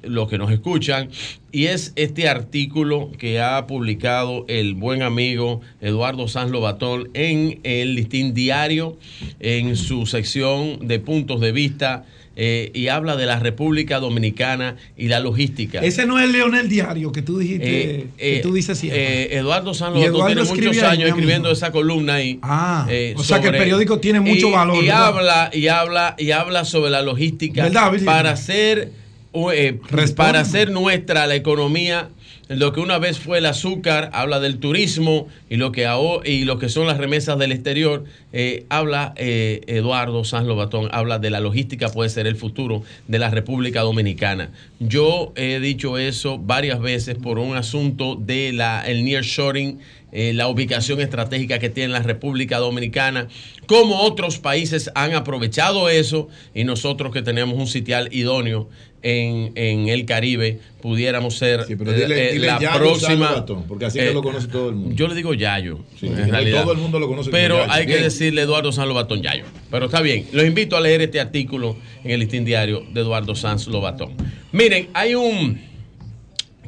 los 0.04 0.30
que 0.30 0.38
nos 0.38 0.52
escuchan, 0.52 1.10
y 1.52 1.66
es 1.66 1.94
este 1.96 2.28
artículo 2.28 3.12
que 3.18 3.42
ha 3.42 3.68
publicado 3.68 4.46
el 4.48 4.74
buen 4.76 5.02
amigo 5.02 5.62
Eduardo 5.82 6.28
Sanz 6.28 6.52
Lobatón 6.52 7.10
en 7.14 7.60
el 7.64 7.96
Listín 7.96 8.34
Diario, 8.34 8.98
en 9.40 9.76
su 9.76 10.06
sección 10.06 10.88
de 10.88 11.00
puntos 11.00 11.42
de 11.42 11.52
vista. 11.52 12.06
Eh, 12.38 12.72
y 12.74 12.88
habla 12.88 13.18
de 13.18 13.26
la 13.26 13.40
República 13.40 14.00
Dominicana 14.00 14.78
y 14.96 15.10
la 15.10 15.20
logística. 15.20 15.82
Ese 15.82 16.06
no 16.06 16.18
es 16.18 16.24
el 16.26 16.32
Leonel 16.32 16.70
Diario 16.70 17.12
que 17.12 17.22
tú 17.22 17.38
dijiste, 17.40 18.00
eh, 18.00 18.08
que 18.18 18.40
tú 18.40 18.54
dices 18.54 18.78
siempre. 18.78 19.24
Eh, 19.24 19.38
Eduardo 19.38 19.74
Sanz 19.74 19.96
Lobatón 19.96 20.28
tiene 20.28 20.44
muchos 20.44 20.84
años 20.84 21.10
escribiendo 21.10 21.52
esa 21.52 21.74
columna 21.74 22.16
ahí. 22.16 22.40
Ah, 22.42 22.88
o 23.18 23.24
sea 23.24 23.42
que 23.42 23.50
el 23.50 23.58
periódico 23.58 24.00
tiene 24.00 24.22
mucho 24.22 24.50
valor. 24.50 24.82
Y 24.82 24.90
habla, 24.90 25.52
y 25.54 25.68
habla, 25.68 26.16
y 26.18 26.32
habla 26.32 26.64
sobre 26.64 26.90
la 26.90 27.02
logística 27.02 27.70
para 28.06 28.32
hacer 28.32 29.01
eh, 29.34 29.80
para 30.16 30.42
hacer 30.42 30.72
nuestra 30.72 31.26
la 31.26 31.36
economía, 31.36 32.10
lo 32.50 32.74
que 32.74 32.82
una 32.82 32.98
vez 33.00 33.18
fue 33.18 33.38
el 33.38 33.46
azúcar, 33.46 34.10
habla 34.12 34.42
del 34.42 34.60
turismo 34.60 35.28
y 35.50 35.56
lo 35.56 35.72
que, 35.72 35.88
y 36.26 36.44
lo 36.44 36.60
que 36.60 36.68
son 36.68 36.86
las 36.86 36.98
remesas 36.98 37.40
del 37.40 37.54
exterior, 37.54 38.04
eh, 38.34 38.66
habla 38.68 39.14
eh, 39.16 39.62
Eduardo 39.68 40.26
Sanz 40.26 40.48
Lobatón, 40.48 40.90
habla 40.92 41.18
de 41.18 41.30
la 41.30 41.40
logística, 41.40 41.90
puede 41.90 42.10
ser 42.10 42.28
el 42.28 42.36
futuro 42.36 42.84
de 43.08 43.20
la 43.20 43.30
República 43.30 43.82
Dominicana. 43.82 44.52
Yo 44.80 45.32
he 45.38 45.62
dicho 45.62 45.98
eso 45.98 46.38
varias 46.38 46.82
veces 46.82 47.16
por 47.16 47.40
un 47.40 47.56
asunto 47.56 48.18
de 48.18 48.52
la, 48.52 48.86
el 48.86 49.06
nearshoring 49.06 49.80
eh, 50.12 50.34
la 50.34 50.50
ubicación 50.50 51.00
estratégica 51.00 51.58
que 51.60 51.70
tiene 51.70 51.94
la 51.94 52.02
República 52.02 52.58
Dominicana, 52.58 53.30
cómo 53.66 54.02
otros 54.02 54.40
países 54.40 54.92
han 54.94 55.14
aprovechado 55.14 55.88
eso 55.88 56.28
y 56.54 56.66
nosotros 56.66 57.14
que 57.14 57.22
tenemos 57.22 57.58
un 57.58 57.68
sitial 57.68 58.10
idóneo 58.12 58.68
en, 59.04 59.90
el 59.90 60.06
Caribe 60.06 60.60
pudiéramos 60.82 61.38
ser 61.38 61.66
eh, 61.70 62.38
la 62.40 62.60
próxima. 62.74 63.46
porque 63.68 63.86
así 63.86 64.00
que 64.00 64.14
lo 64.14 64.22
conoce 64.22 64.48
todo 64.48 64.70
el 64.70 64.76
mundo. 64.76 64.96
Yo 64.96 65.08
le 65.08 65.16
digo 65.16 65.34
Yayo. 65.34 65.80
en 66.02 66.30
realidad. 66.30 66.64
Todo 66.64 66.74
el 66.74 66.80
mundo 66.80 67.00
lo 67.00 67.08
conoce. 67.08 67.30
Pero 67.30 67.64
hay 67.70 67.86
que 67.86 67.98
decirle 67.98 68.42
Eduardo 68.42 68.72
Sanz 68.72 68.88
Lobatón 68.88 69.22
Yayo. 69.22 69.46
Pero 69.70 69.86
está 69.86 70.02
bien. 70.02 70.26
Los 70.32 70.46
invito 70.46 70.76
a 70.76 70.82
leer 70.82 71.02
este 71.02 71.20
artículo 71.20 71.76
en 72.04 72.12
el 72.12 72.20
listín 72.20 72.46
diario 72.46 72.84
de 72.92 73.02
Eduardo 73.02 73.36
Sanz 73.36 73.68
Lobatón. 73.68 74.14
Miren, 74.52 74.90
hay 74.94 75.16
un 75.16 75.71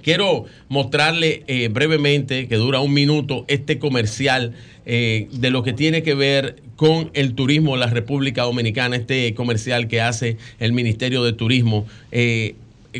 Quiero 0.03 0.45
mostrarle 0.67 1.43
eh, 1.48 1.69
brevemente, 1.69 2.48
que 2.48 2.56
dura 2.57 2.82
un 2.82 2.93
minuto, 2.93 3.45
este 3.48 3.80
comercial 3.80 4.53
eh, 4.85 5.30
de 5.32 5.49
lo 5.49 5.64
que 5.64 5.72
tiene 5.72 6.03
que 6.03 6.14
ver 6.14 6.61
con 6.75 7.09
el 7.14 7.35
turismo 7.35 7.73
en 7.73 7.80
la 7.80 7.88
República 7.88 8.43
Dominicana, 8.43 8.98
este 8.98 9.33
comercial 9.33 9.88
que 9.88 10.01
hace 10.01 10.38
el 10.59 10.73
Ministerio 10.73 11.23
de 11.23 11.32
Turismo 11.32 11.85
eh, 12.11 12.56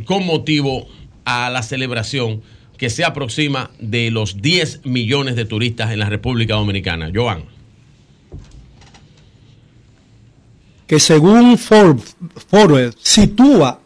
con 0.06 0.26
motivo 0.26 0.88
a 1.26 1.50
la 1.50 1.62
celebración 1.62 2.42
que 2.78 2.90
se 2.90 3.04
aproxima 3.04 3.70
de 3.80 4.10
los 4.10 4.42
10 4.42 4.86
millones 4.86 5.36
de 5.36 5.46
turistas 5.46 5.92
en 5.92 6.00
la 6.00 6.10
República 6.10 6.56
Dominicana. 6.56 7.12
Joan. 7.14 7.44
Que 10.88 11.00
según 11.00 11.58
Forbes 11.58 12.96
sitúa 13.02 13.83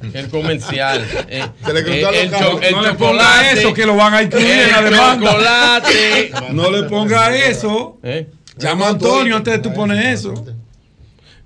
el 0.00 0.28
comercial. 0.28 1.06
Eh, 1.28 1.44
Se 1.64 1.72
le 1.72 1.80
el, 1.80 2.14
el, 2.14 2.30
no 2.72 2.82
le 2.82 2.94
ponga 2.94 3.50
eso, 3.50 3.72
que 3.72 3.86
lo 3.86 3.96
van 3.96 4.14
a 4.14 4.22
incluir 4.22 4.46
en 4.46 4.70
la 4.70 4.82
demanda. 4.82 5.30
Chocolate. 5.30 6.30
No 6.52 6.70
le 6.70 6.82
ponga 6.84 7.34
eso. 7.34 7.98
¿Eh? 8.02 8.28
Llama 8.58 8.86
a 8.86 8.90
Antonio 8.90 9.36
antes 9.36 9.54
de 9.54 9.58
tú 9.60 9.72
pones 9.74 10.04
eso. 10.04 10.34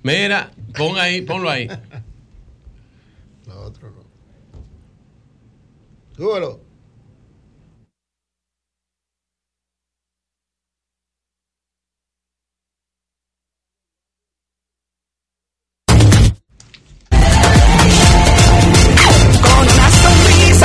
Mira, 0.03 0.51
pon 0.77 0.97
ahí, 0.97 1.21
ponlo 1.21 1.49
ahí. 1.49 1.67
Lo 3.47 3.61
otro 3.63 3.89
no. 3.91 4.03
Súbelo. 6.15 6.59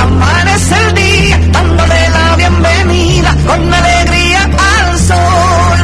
Amanece 0.07 0.75
el 0.86 0.94
día, 0.94 1.41
dándole 1.52 2.09
la 2.10 2.36
bienvenida 2.36 3.36
con 3.47 3.75
alegría 3.75 4.43
al 4.44 4.99
sol. 4.99 5.78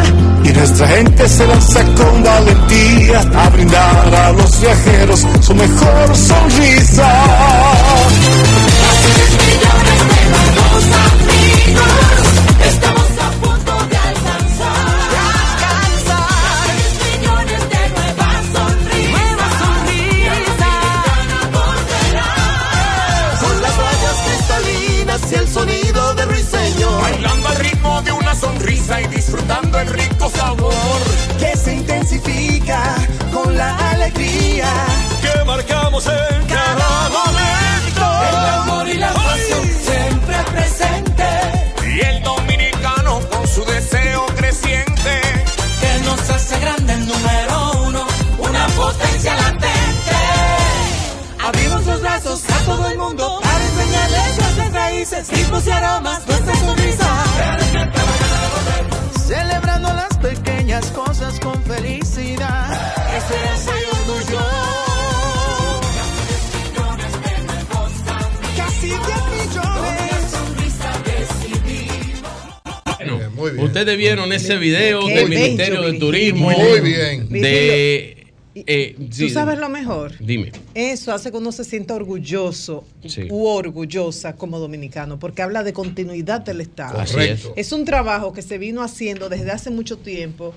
Y 0.44 0.48
nuestra 0.52 0.88
gente 0.88 1.28
se 1.28 1.46
lanza 1.46 1.80
con 1.96 2.22
valentía 2.22 3.20
a 3.20 3.48
brindar 3.50 4.14
a 4.14 4.32
los 4.32 4.60
viajeros 4.60 5.26
su 5.40 5.54
mejor 5.54 6.16
sonrisa. 6.16 7.08
millones 9.46 10.00
de 10.10 10.24
nuevos 10.32 10.84
amigos, 11.08 12.21
disfrutando 29.52 29.78
el 29.80 29.88
rico 29.88 30.30
sabor. 30.30 30.72
Que 31.38 31.56
se 31.56 31.74
intensifica 31.74 32.94
con 33.32 33.56
la 33.56 33.90
alegría. 33.90 34.68
Que 35.20 35.44
marcamos 35.44 36.06
en 36.06 36.46
cada 36.46 37.08
momento. 37.08 38.04
El 38.28 38.46
amor 38.60 38.88
y 38.88 38.94
la 38.94 39.12
pasión 39.12 39.68
siempre 39.84 40.36
presente. 40.52 41.24
Y 41.86 42.00
el 42.00 42.22
dominicano 42.22 43.20
con 43.30 43.46
su 43.46 43.64
deseo 43.64 44.26
creciente. 44.36 45.20
Que 45.80 45.98
nos 46.04 46.30
hace 46.30 46.58
grande 46.60 46.92
el 46.94 47.06
número 47.06 47.72
uno. 47.86 48.06
Una 48.38 48.66
potencia 48.68 49.34
latente. 49.36 50.16
Abrimos 51.44 51.86
los 51.86 52.00
brazos 52.00 52.42
todo 52.64 52.88
el 52.88 52.98
mundo 52.98 53.40
para 53.42 53.64
enseñarles 53.64 54.38
nuestras 54.38 54.72
raíces, 54.72 55.28
ritmos 55.28 55.66
y 55.66 55.70
aromas, 55.70 56.26
nuestra 56.26 56.54
pequeñas 60.72 60.90
cosas 60.92 61.38
con 61.40 61.62
felicidad. 61.64 62.72
Esperanza 63.14 63.72
y 63.78 63.84
orgullo. 63.94 64.40
Casi 68.56 68.86
10 68.86 68.98
millones. 69.36 70.22
Muy 73.34 73.50
bien. 73.50 73.64
Ustedes 73.64 73.98
vieron 73.98 74.32
ese 74.32 74.56
video 74.56 75.06
Qué 75.06 75.14
del 75.14 75.28
Ministerio 75.28 75.82
de. 75.82 75.98
Turismo. 75.98 76.50
Muy 76.50 76.80
bien. 76.80 77.28
De. 77.28 78.21
Eh, 78.54 78.94
¿Tú 78.98 79.12
sí, 79.14 79.30
sabes 79.30 79.58
lo 79.58 79.68
mejor? 79.68 80.12
Dime. 80.18 80.52
Eso 80.74 81.12
hace 81.12 81.30
que 81.30 81.36
uno 81.38 81.52
se 81.52 81.64
sienta 81.64 81.94
orgulloso 81.94 82.84
Sí. 83.06 83.28
u 83.30 83.46
orgullosa 83.46 84.36
como 84.36 84.58
dominicano, 84.58 85.18
porque 85.18 85.42
habla 85.42 85.62
de 85.62 85.72
continuidad 85.72 86.40
del 86.42 86.60
Estado. 86.60 87.04
Correcto. 87.04 87.52
Es 87.56 87.72
un 87.72 87.84
trabajo 87.84 88.32
que 88.32 88.42
se 88.42 88.58
vino 88.58 88.82
haciendo 88.82 89.28
desde 89.28 89.50
hace 89.50 89.70
mucho 89.70 89.98
tiempo, 89.98 90.54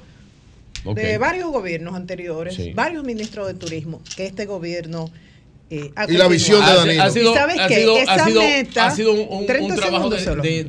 de 0.94 1.18
varios 1.18 1.52
gobiernos 1.52 1.96
anteriores, 1.96 2.56
Sí. 2.56 2.74
varios 2.74 3.04
ministros 3.04 3.48
de 3.48 3.54
turismo, 3.56 4.02
que 4.16 4.26
este 4.26 4.46
gobierno... 4.46 5.10
eh, 5.70 5.92
Y 6.08 6.14
la 6.14 6.28
visión 6.28 6.64
de. 6.64 6.74
Danilo. 6.74 7.04
Ha 7.04 7.10
sido, 7.10 7.32
¿Y 7.32 7.36
sabes 7.36 7.60
ha 7.60 7.68
qué? 7.68 7.76
sido- 7.76 7.98
Esa 7.98 8.14
ha 8.14 8.26
sido- 8.28 8.42
meta- 8.42 8.86
ha 8.88 8.92
sido 8.96 9.14
un, 9.14 9.28
un- 9.30 9.46
30 9.48 9.74
un 9.74 9.80
trabajo 9.80 10.10
de, 10.10 10.18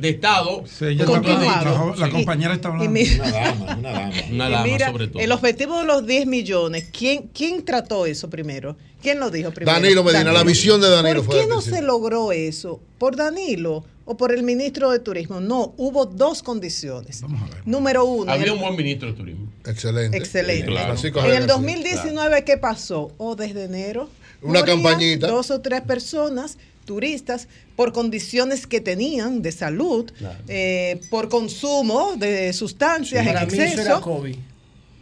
Estado. 0.09 0.63
Continuado. 1.05 1.95
la- 1.95 2.09
compañera 2.09 2.53
está 2.53 2.69
y 2.69 2.71
hablando. 2.71 2.91
mi- 2.91 3.03
Una 3.03 3.31
dama, 3.31 3.75
una 3.77 3.91
dama. 3.91 4.11
Una 4.31 4.49
dama, 4.49 4.63
mira, 4.65 4.91
sobre 4.91 5.07
todo. 5.07 5.21
el 5.21 5.31
objetivo 5.31 5.79
de 5.79 5.85
los 5.85 6.05
10 6.05 6.25
millones, 6.27 6.89
¿quién, 6.91 7.29
¿quién 7.33 7.63
trató 7.63 8.05
eso 8.05 8.29
primero? 8.29 8.75
¿Quién 9.01 9.19
lo 9.19 9.29
dijo 9.29 9.51
primero? 9.51 9.79
Danilo 9.79 10.03
Medina, 10.03 10.31
la 10.31 10.43
visión 10.43 10.81
de 10.81 10.89
Danilo 10.89 11.23
¿Por 11.23 11.33
fue 11.33 11.41
qué 11.43 11.47
no 11.47 11.61
se 11.61 11.81
logró 11.81 12.31
eso? 12.31 12.79
¿Por 12.97 13.15
Danilo 13.15 13.85
o 14.05 14.17
por 14.17 14.31
el 14.31 14.41
ministro 14.41 14.89
de 14.89 14.99
Turismo? 14.99 15.39
No, 15.39 15.73
hubo 15.77 16.05
dos 16.07 16.41
condiciones. 16.41 17.21
Número 17.65 18.05
uno. 18.05 18.31
Había 18.31 18.53
un 18.53 18.59
buen 18.59 18.75
ministro 18.75 19.09
de 19.09 19.13
turismo. 19.13 19.51
Excelente. 19.65 20.17
Excelente. 20.17 20.65
Claro. 20.65 20.95
En 20.95 21.05
el 21.25 21.47
García. 21.47 21.47
2019, 21.47 22.43
¿qué 22.43 22.57
pasó? 22.57 23.11
O 23.17 23.35
desde 23.35 23.65
enero. 23.65 24.09
Una 24.41 24.63
campañita. 24.63 25.27
Dos 25.27 25.51
o 25.51 25.61
tres 25.61 25.81
personas, 25.81 26.57
turistas, 26.85 27.47
por 27.75 27.91
condiciones 27.93 28.65
que 28.67 28.79
tenían 28.81 29.41
de 29.41 29.51
salud, 29.51 30.11
eh, 30.47 31.01
por 31.09 31.27
consumo 31.29 32.13
de 32.17 32.53
sustancias 32.53 33.25
Para 33.25 33.43
en 33.43 33.47
mí 33.47 33.53
eso 33.53 33.63
era 33.63 33.71
exceso. 33.73 34.01
COVID. 34.01 34.35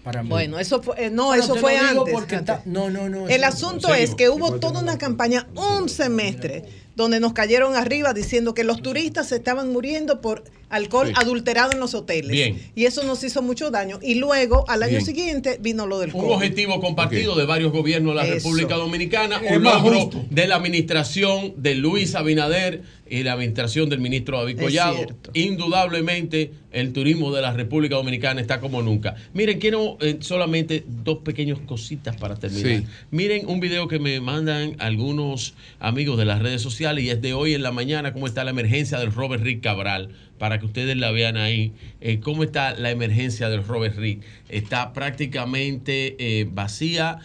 Para 0.03 0.21
mí. 0.23 0.29
Bueno, 0.29 0.59
eso 0.59 0.81
fue, 0.83 1.05
eh, 1.05 1.09
no, 1.09 1.25
Bueno, 1.27 1.43
eso 1.43 1.55
fue 1.55 1.77
antes. 1.77 2.13
porque 2.13 2.35
antes. 2.35 2.55
está- 2.57 2.69
no, 2.69 2.89
no, 2.89 3.09
no. 3.09 3.27
El 3.27 3.43
asunto 3.43 3.93
es 3.93 4.13
que 4.15 4.29
hubo 4.29 4.59
toda 4.59 4.81
una 4.81 4.97
campaña, 4.97 5.47
un 5.55 5.89
semestre, 5.89 6.63
donde 6.95 7.19
nos 7.19 7.33
cayeron 7.33 7.75
arriba 7.75 8.13
diciendo 8.13 8.53
que 8.53 8.63
los 8.63 8.81
turistas 8.81 9.27
se 9.29 9.35
estaban 9.35 9.71
muriendo 9.73 10.21
por 10.21 10.43
alcohol 10.69 11.07
Sí. 11.07 11.13
adulterado 11.17 11.71
en 11.73 11.79
los 11.79 11.93
hoteles. 11.93 12.31
Bien. 12.31 12.71
Y 12.73 12.85
eso 12.85 13.03
nos 13.03 13.23
hizo 13.23 13.41
mucho 13.41 13.69
daño. 13.69 13.99
Y 14.01 14.15
luego, 14.15 14.65
al 14.67 14.81
año 14.83 14.93
Bien. 14.93 15.05
siguiente, 15.05 15.57
vino 15.61 15.85
lo 15.85 15.99
del 15.99 16.09
Un 16.13 16.21
COVID. 16.21 16.33
objetivo 16.33 16.79
compartido 16.81 17.35
de 17.35 17.45
varios 17.45 17.71
gobiernos 17.71 18.13
de 18.15 18.21
la 18.21 18.25
Eso. 18.27 18.35
República 18.35 18.75
Dominicana, 18.75 19.41
un 19.49 19.63
logro 19.63 20.09
de 20.29 20.47
la 20.47 20.55
administración 20.55 21.53
de 21.57 21.75
Luis 21.75 22.15
Abinader 22.15 22.81
y 23.07 23.23
la 23.23 23.33
administración 23.33 23.89
del 23.89 23.99
ministro 23.99 24.37
David 24.37 24.59
Collado. 24.59 25.05
Indudablemente 25.33 26.51
el 26.71 26.91
turismo 26.91 27.33
de 27.33 27.41
la 27.41 27.53
República 27.53 27.95
Dominicana 27.95 28.41
está 28.41 28.59
como 28.59 28.81
nunca. 28.81 29.15
Miren, 29.33 29.59
quiero 29.59 29.97
eh, 30.01 30.17
solamente 30.19 30.83
dos 30.87 31.19
pequeñas 31.19 31.59
cositas 31.59 32.17
para 32.17 32.35
terminar. 32.35 32.81
Sí. 32.81 32.87
Miren 33.11 33.47
un 33.47 33.59
video 33.59 33.87
que 33.87 33.99
me 33.99 34.19
mandan 34.19 34.75
algunos 34.79 35.53
amigos 35.79 36.17
de 36.17 36.25
las 36.25 36.41
redes 36.41 36.61
sociales 36.61 37.03
y 37.03 37.09
es 37.09 37.21
de 37.21 37.33
hoy 37.33 37.53
en 37.53 37.63
la 37.63 37.71
mañana, 37.71 38.11
cómo 38.11 38.27
está 38.27 38.43
la 38.43 38.51
emergencia 38.51 38.99
del 38.99 39.11
Robert 39.11 39.43
Rick 39.43 39.61
Cabral, 39.61 40.09
para 40.37 40.59
que 40.59 40.65
ustedes 40.65 40.97
la 40.97 41.11
vean 41.11 41.37
ahí, 41.37 41.71
eh, 42.01 42.19
cómo 42.19 42.43
está 42.43 42.75
la 42.75 42.91
emergencia 42.91 43.49
del 43.49 43.63
Robert 43.63 43.97
Rick. 43.97 44.21
Está 44.49 44.93
prácticamente 44.93 46.15
eh, 46.19 46.47
vacía. 46.51 47.19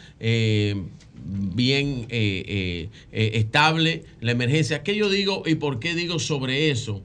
Bien 1.25 2.07
eh, 2.09 2.45
eh, 2.47 2.89
eh, 3.13 3.31
estable 3.35 4.05
la 4.21 4.33
emergencia. 4.33 4.83
¿Qué 4.83 4.97
yo 4.97 5.09
digo 5.09 5.43
y 5.47 5.57
por 5.57 5.79
qué 5.81 5.95
digo 5.95 6.19
sobre 6.19 6.71
eso? 6.71 7.03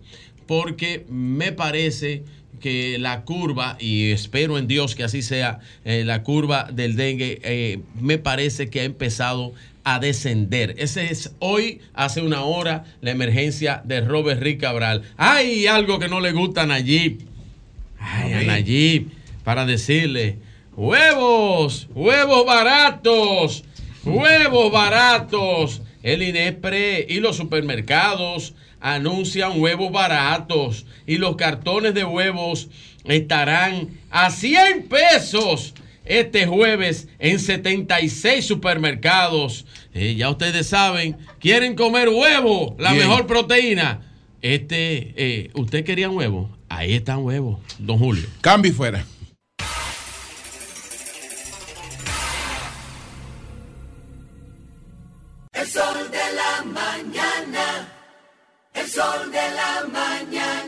Porque 0.48 1.06
me 1.10 1.52
parece 1.52 2.24
que 2.60 2.98
la 2.98 3.24
curva, 3.24 3.78
y 3.80 4.12
espero 4.12 4.58
en 4.58 4.68
Dios 4.68 4.96
que 4.96 5.04
así 5.04 5.22
sea, 5.22 5.60
eh, 5.84 6.04
la 6.06 6.24
curva 6.24 6.70
del 6.72 6.96
dengue, 6.96 7.82
me 8.00 8.18
parece 8.18 8.70
que 8.70 8.82
ha 8.82 8.84
empezado 8.84 9.54
a 9.84 10.00
descender. 10.00 10.74
Ese 10.80 11.12
es 11.12 11.34
hoy, 11.40 11.80
hace 11.94 12.22
una 12.22 12.42
hora, 12.42 12.86
la 13.02 13.12
emergencia 13.12 13.82
de 13.86 14.02
Robert 14.02 14.42
Rick 14.42 14.62
Cabral. 14.62 15.04
Hay 15.16 15.68
algo 15.68 16.00
que 16.00 16.08
no 16.08 16.22
le 16.22 16.32
gusta 16.32 16.64
a 16.64 16.66
Nayib. 16.66 17.20
Ay, 18.00 18.34
a 18.34 18.44
Nayib, 18.44 19.10
para 19.44 19.66
decirle, 19.66 20.38
huevos, 20.76 21.88
huevos 21.94 22.46
baratos, 22.46 23.64
huevos 24.06 24.72
baratos. 24.72 25.82
El 26.04 26.22
INEPRE 26.22 27.06
y 27.10 27.20
los 27.20 27.36
supermercados 27.36 28.54
anuncian 28.80 29.60
huevos 29.60 29.92
baratos 29.92 30.86
y 31.08 31.18
los 31.18 31.36
cartones 31.36 31.96
de 31.96 32.06
huevos 32.06 32.70
estarán 33.06 33.90
a 34.12 34.30
100 34.30 34.88
pesos 34.88 35.74
este 36.06 36.46
jueves 36.46 37.08
en 37.18 37.40
76 37.40 38.46
supermercados. 38.46 39.66
Eh, 39.94 40.16
ya 40.16 40.30
ustedes 40.30 40.68
saben, 40.68 41.18
quieren 41.40 41.76
comer 41.76 42.10
huevo, 42.10 42.76
la 42.78 42.94
Bien. 42.94 43.08
mejor 43.08 43.26
proteína. 43.26 44.02
Este, 44.42 45.14
eh, 45.18 45.50
¿usted 45.56 45.84
quería 45.84 46.10
huevo? 46.12 46.56
Ahí 46.70 46.94
están 46.94 47.24
huevos, 47.24 47.60
don 47.80 47.98
Julio. 47.98 48.26
Cambio 48.42 48.72
y 48.72 48.76
fuera. 48.76 49.06
Sol 58.96 59.30
de 59.30 59.46
la 59.60 59.86
mañana. 59.92 60.65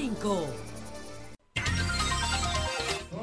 106.5. 0.00 0.46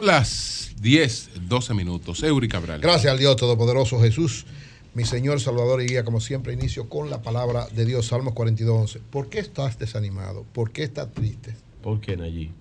Las 0.02 0.72
10, 0.80 1.30
12 1.48 1.74
minutos. 1.74 2.22
Eury 2.24 2.48
Cabral. 2.48 2.80
Gracias 2.80 3.12
al 3.12 3.18
Dios 3.18 3.36
Todopoderoso 3.36 4.00
Jesús, 4.00 4.46
mi 4.94 5.06
Señor, 5.06 5.40
Salvador 5.40 5.82
y 5.82 5.88
Guía. 5.88 6.04
Como 6.04 6.20
siempre, 6.20 6.54
inicio 6.54 6.88
con 6.88 7.10
la 7.10 7.22
palabra 7.22 7.68
de 7.68 7.86
Dios, 7.86 8.08
Salmos 8.08 8.34
42, 8.34 8.82
11. 8.82 9.00
¿Por 9.10 9.30
qué 9.30 9.40
estás 9.40 9.80
desanimado? 9.80 10.46
¿Por 10.54 10.72
qué 10.72 10.84
estás 10.84 11.12
triste? 11.14 11.56
¿Por 11.82 12.00
qué, 12.00 12.16
Nayib? 12.16 12.52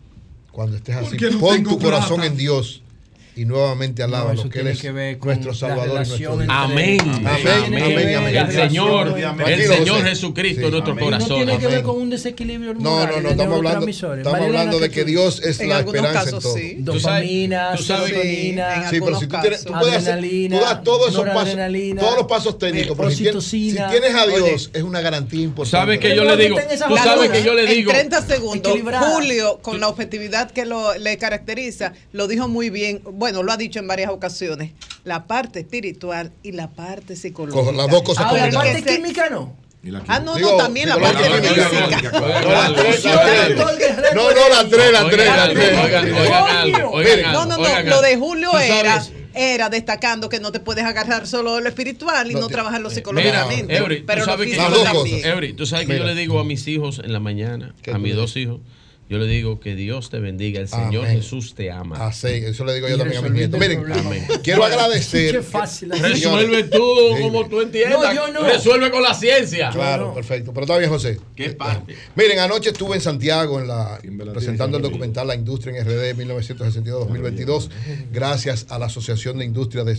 Cuando 0.51 0.77
estés 0.77 0.97
así, 0.97 1.19
no 1.19 1.39
pon 1.39 1.63
tu 1.63 1.79
corazón 1.79 2.17
plata. 2.17 2.33
en 2.33 2.37
Dios 2.39 2.83
y 3.37 3.45
nuevamente 3.45 4.03
alaba 4.03 4.33
No, 4.33 4.45
lo 4.45 4.49
que 4.51 4.61
Él 4.61 4.69
es 4.69 4.81
que 4.81 4.91
ver 4.93 5.19
con 5.19 5.29
nuestro 5.29 5.53
Salvador 5.55 5.89
y 5.91 5.95
nuestro 5.95 6.17
Dios. 6.17 6.33
Amén. 6.49 6.49
Amén. 6.49 7.01
Amén. 7.27 7.83
Amén. 7.83 8.17
Amén. 8.17 8.37
El 8.37 8.51
Señor, 8.53 9.09
el 9.47 9.67
Señor. 9.69 10.03
Jesucristo 10.05 10.61
Sí. 10.61 10.67
en 10.67 10.71
nuestro 10.73 10.97
Y 10.97 11.11
no 11.11 11.19
tiene 11.27 11.59
que 11.59 11.67
ver 11.67 11.83
con 11.83 11.97
un 12.01 12.09
desequilibrio 12.11 12.73
No, 12.75 12.95
hormonal 12.95 13.07
no, 13.09 13.21
no, 13.21 13.29
el 13.29 13.33
estamos 13.33 13.57
hablando, 13.59 13.87
estamos 13.89 14.41
hablando 14.41 14.79
de 14.81 14.91
que 14.91 15.03
tú- 15.03 15.07
Dios 15.09 15.43
es 15.45 15.67
la 15.67 15.81
esperanza 15.81 16.13
casos, 16.25 16.33
en 16.35 16.41
todo. 16.41 16.55
sí. 16.57 16.77
Dopamina, 16.79 17.73
tú 17.77 17.83
sabes- 17.83 18.09
serotonina, 18.09 18.75
Sí, 18.75 18.81
pero 18.91 18.95
algunos 18.95 19.21
si 19.21 19.27
tú, 19.27 19.37
tienes, 19.41 19.65
tú 19.65 19.73
casos. 19.73 19.81
puedes 19.87 19.97
hacer, 20.03 20.13
Adrenalina, 20.15 20.59
tú 20.59 20.65
das 20.65 20.83
todos 20.83 21.09
esos 21.11 21.25
pasos, 21.29 21.57
todos 22.01 22.17
los 22.17 22.27
pasos 22.27 22.59
técnicos, 22.59 22.97
pero 22.97 23.11
si 23.11 23.17
tienes, 23.25 23.45
si 23.45 23.57
oxitocina. 23.69 23.91
tienes 23.91 24.15
a 24.15 24.27
Dios, 24.27 24.41
Oye. 24.43 24.55
es 24.73 24.83
una 24.83 25.01
garantía 25.03 25.43
importante. 25.43 25.77
¿Sabes 25.77 25.99
que 25.99 26.17
yo 26.17 26.25
le 26.25 26.31
no 26.31 26.37
digo? 26.37 26.57
Tú 26.89 26.97
sabes 26.97 27.31
que 27.31 27.43
yo 27.43 27.53
le 27.53 27.67
digo. 27.67 27.91
En 27.91 27.97
30 28.09 28.23
segundos. 28.23 28.73
Julio, 29.13 29.59
con 29.61 29.79
la 29.79 29.89
objetividad 29.89 30.51
que 30.51 30.65
lo, 30.65 30.97
le 30.97 31.19
caracteriza, 31.19 31.93
lo 32.13 32.29
dijo 32.29 32.49
muy 32.49 32.71
bien. 32.71 33.03
Bueno, 33.05 33.26
lo 33.33 33.53
ha 33.53 33.57
dicho 33.57 33.79
en 33.79 33.87
varias 33.89 34.11
ocasiones. 34.11 34.73
La 35.05 35.27
parte 35.27 35.61
espiritual 35.61 36.33
y 36.43 36.53
la 36.53 36.69
parte 36.69 37.17
psicológica. 37.17 37.65
Con 37.65 37.77
las 37.77 37.89
dos 37.89 38.03
cosas 38.03 38.27
Ahora, 38.27 38.47
la 38.51 38.61
parte 38.61 38.83
química 38.83 39.29
no. 39.31 39.57
Ah, 40.09 40.19
no, 40.19 40.35
Digo, 40.35 40.51
no, 40.53 40.57
también 40.57 40.89
la 40.89 40.97
psicológica, 40.97 41.29
parte 41.29 41.51
oigan, 41.51 41.71
física. 41.71 42.11
No, 42.11 42.49
la 42.51 42.75
tres, 42.75 43.05
la 43.05 43.23
tres. 43.23 44.15
No, 44.17 44.31
no, 44.33 44.49
la 44.49 44.69
tres, 44.69 44.93
la 44.93 45.09
tres, 45.11 45.27
la 45.27 45.45
Oigan, 45.45 45.55
tres. 45.55 45.79
oigan, 45.79 46.05
oigan 46.17 46.85
oigan 46.93 47.33
No, 47.33 47.47
no, 47.47 47.57
no. 47.59 47.83
Lo 47.85 48.03
de 48.03 48.17
Julio 48.17 48.51
Tú 48.51 48.57
era 48.59 49.01
sabes- 49.01 49.13
era 49.39 49.69
destacando 49.69 50.29
que 50.31 50.41
no 50.41 50.51
te 50.51 50.61
puedes 50.61 50.83
agarrar 50.85 51.27
solo 51.27 51.61
lo 51.61 51.69
espiritual 51.69 52.31
y 52.31 52.35
no, 52.35 52.49
trabajarlo 52.49 52.89
psicológicamente. 52.91 53.65
Mira, 53.65 53.79
Eury, 53.79 54.03
pero 54.07 54.25
tú 54.25 54.31
sabes 54.31 54.49
lo 54.49 54.53
que 54.55 54.59
físico 54.61 54.77
yo- 54.77 54.83
también. 54.83 55.25
Eury, 55.27 55.53
tú 55.53 55.67
sabes 55.67 55.87
que 55.87 55.99
yo 55.99 56.05
le 56.05 56.15
digo 56.15 56.41
a 56.41 56.45
mis 56.45 56.67
hijos 56.67 57.01
en 57.05 57.13
la 57.13 57.21
mañana, 57.21 57.75
¿Qué 57.83 57.91
a 57.93 57.99
mis 57.99 58.17
dos 58.17 58.35
hijos, 58.37 58.61
yo 59.09 59.19
le 59.19 59.27
digo 59.27 59.61
que 59.61 59.77
Dios 59.77 60.11
te 60.11 60.19
bendiga, 60.19 60.61
el 60.61 60.67
Señor 60.67 61.05
Amén. 61.05 61.19
Jesús 61.19 61.55
te 61.55 61.71
ama. 61.71 62.09
Así, 62.09 62.27
eso 62.27 62.65
le 62.65 62.75
digo 62.75 62.89
yo 62.89 62.97
Y 62.97 62.99
también 62.99 63.25
a 63.25 63.29
nietos. 63.29 63.61
el 63.63 63.79
Miren, 63.79 64.27
quiero 64.43 64.65
agradecer. 64.65 65.37
Qué 65.37 65.43
fácil. 65.43 65.91
Resuelve 65.91 66.65
tú 66.65 66.83
como 67.21 67.49
tú 67.49 67.61
entiendas. 67.61 68.01
No, 68.01 68.13
yo 68.13 68.33
no. 68.33 68.41
Resuelve 68.43 68.91
con 68.91 69.03
la 69.03 69.15
ciencia. 69.15 69.71
Claro, 69.71 70.13
perfecto. 70.13 70.53
Pero 70.53 70.67
todavía, 70.67 70.89
José. 70.89 71.21
¿Qué 71.37 71.51
parte? 71.51 71.95
Miren, 72.17 72.41
anoche 72.41 72.71
estuve 72.71 72.97
en 72.97 73.01
Santiago 73.01 73.61
en 73.61 73.69
la, 73.69 74.01
presentando 74.33 74.79
el 74.79 74.83
documental 74.83 75.29
La 75.29 75.37
Industria 75.37 75.79
en 75.79 75.87
RD 75.87 76.19
1962-2022, 76.21 77.69
gracias 78.13 78.67
a 78.71 78.79
la 78.79 78.87
Asociación 78.87 79.39
de 79.39 79.45
Industria 79.45 79.85
de, 79.85 79.97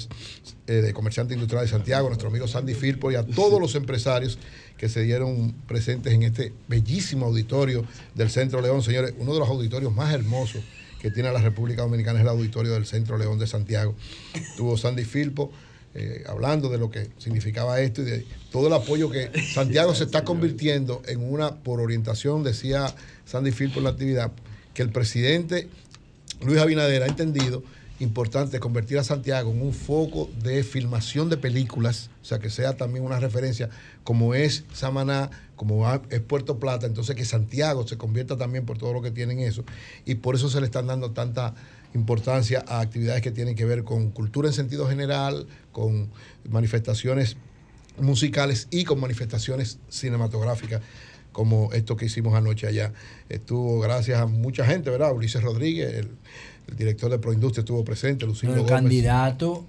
eh, 0.67 0.73
de 0.73 0.93
Comerciantes 0.93 1.35
Industriales 1.35 1.71
de 1.71 1.77
Santiago, 1.77 2.09
nuestro 2.09 2.27
amigo 2.27 2.45
Sandy 2.45 2.73
Firpo 2.73 3.09
y 3.09 3.15
a 3.15 3.25
todos 3.25 3.61
los 3.61 3.75
empresarios 3.75 4.37
que 4.77 4.89
se 4.89 5.01
dieron 5.01 5.53
presentes 5.67 6.13
en 6.13 6.23
este 6.23 6.53
bellísimo 6.67 7.25
auditorio 7.25 7.85
del 8.15 8.29
Centro 8.29 8.61
León. 8.61 8.83
Señores, 8.83 9.13
uno 9.17 9.33
de 9.33 9.39
los 9.39 9.49
auditorios 9.49 9.93
más 9.93 10.13
hermosos 10.13 10.63
que 11.01 11.11
tiene 11.11 11.31
la 11.31 11.41
República 11.41 11.81
Dominicana 11.81 12.19
es 12.19 12.23
el 12.23 12.29
auditorio 12.29 12.73
del 12.73 12.85
Centro 12.85 13.17
León 13.17 13.39
de 13.39 13.47
Santiago. 13.47 13.95
Tuvo 14.55 14.77
Sandy 14.77 15.03
Firpo 15.03 15.51
eh, 15.93 16.23
hablando 16.27 16.69
de 16.69 16.77
lo 16.77 16.91
que 16.91 17.09
significaba 17.17 17.79
esto 17.81 18.03
y 18.03 18.05
de 18.05 18.25
todo 18.51 18.67
el 18.67 18.73
apoyo 18.73 19.09
que 19.09 19.31
Santiago 19.41 19.95
se 19.95 20.03
está 20.03 20.23
convirtiendo 20.23 21.01
en 21.07 21.21
una, 21.21 21.55
por 21.55 21.79
orientación, 21.79 22.43
decía 22.43 22.93
Sandy 23.25 23.51
Firpo 23.51 23.79
en 23.79 23.85
la 23.85 23.89
actividad, 23.91 24.31
que 24.75 24.83
el 24.83 24.91
presidente 24.91 25.69
Luis 26.41 26.59
Abinader 26.59 27.01
ha 27.01 27.07
entendido 27.07 27.63
importante 27.99 28.59
convertir 28.59 28.99
a 28.99 29.03
Santiago 29.03 29.51
en 29.51 29.61
un 29.61 29.73
foco 29.73 30.29
de 30.43 30.63
filmación 30.63 31.29
de 31.29 31.37
películas, 31.37 32.09
o 32.21 32.25
sea, 32.25 32.39
que 32.39 32.49
sea 32.49 32.77
también 32.77 33.03
una 33.03 33.19
referencia, 33.19 33.69
como 34.03 34.35
es 34.35 34.65
Samaná, 34.73 35.31
como 35.55 35.91
es 36.09 36.19
Puerto 36.21 36.59
Plata, 36.59 36.85
entonces 36.85 37.15
que 37.15 37.25
Santiago 37.25 37.87
se 37.87 37.97
convierta 37.97 38.37
también 38.37 38.65
por 38.65 38.77
todo 38.77 38.93
lo 38.93 39.01
que 39.01 39.11
tienen 39.11 39.39
eso, 39.39 39.63
y 40.05 40.15
por 40.15 40.35
eso 40.35 40.49
se 40.49 40.59
le 40.59 40.67
están 40.67 40.87
dando 40.87 41.11
tanta 41.11 41.55
importancia 41.93 42.63
a 42.67 42.81
actividades 42.81 43.21
que 43.21 43.31
tienen 43.31 43.55
que 43.55 43.65
ver 43.65 43.83
con 43.83 44.11
cultura 44.11 44.47
en 44.47 44.53
sentido 44.53 44.87
general, 44.87 45.47
con 45.71 46.09
manifestaciones 46.49 47.37
musicales 47.99 48.67
y 48.69 48.83
con 48.83 48.99
manifestaciones 48.99 49.79
cinematográficas 49.89 50.81
como 51.31 51.71
esto 51.73 51.95
que 51.97 52.05
hicimos 52.05 52.33
anoche 52.33 52.65
allá. 52.65 52.93
Estuvo 53.29 53.79
gracias 53.79 54.19
a 54.19 54.25
mucha 54.25 54.65
gente, 54.65 54.89
¿verdad? 54.89 55.13
Ulises 55.13 55.43
Rodríguez, 55.43 55.93
el, 55.93 56.09
el 56.67 56.75
director 56.75 57.09
de 57.11 57.19
Proindustria 57.19 57.61
estuvo 57.61 57.83
presente, 57.83 58.25
Lucindo 58.25 58.55
el 58.55 58.61
Gómez. 58.61 58.73
candidato, 58.75 59.65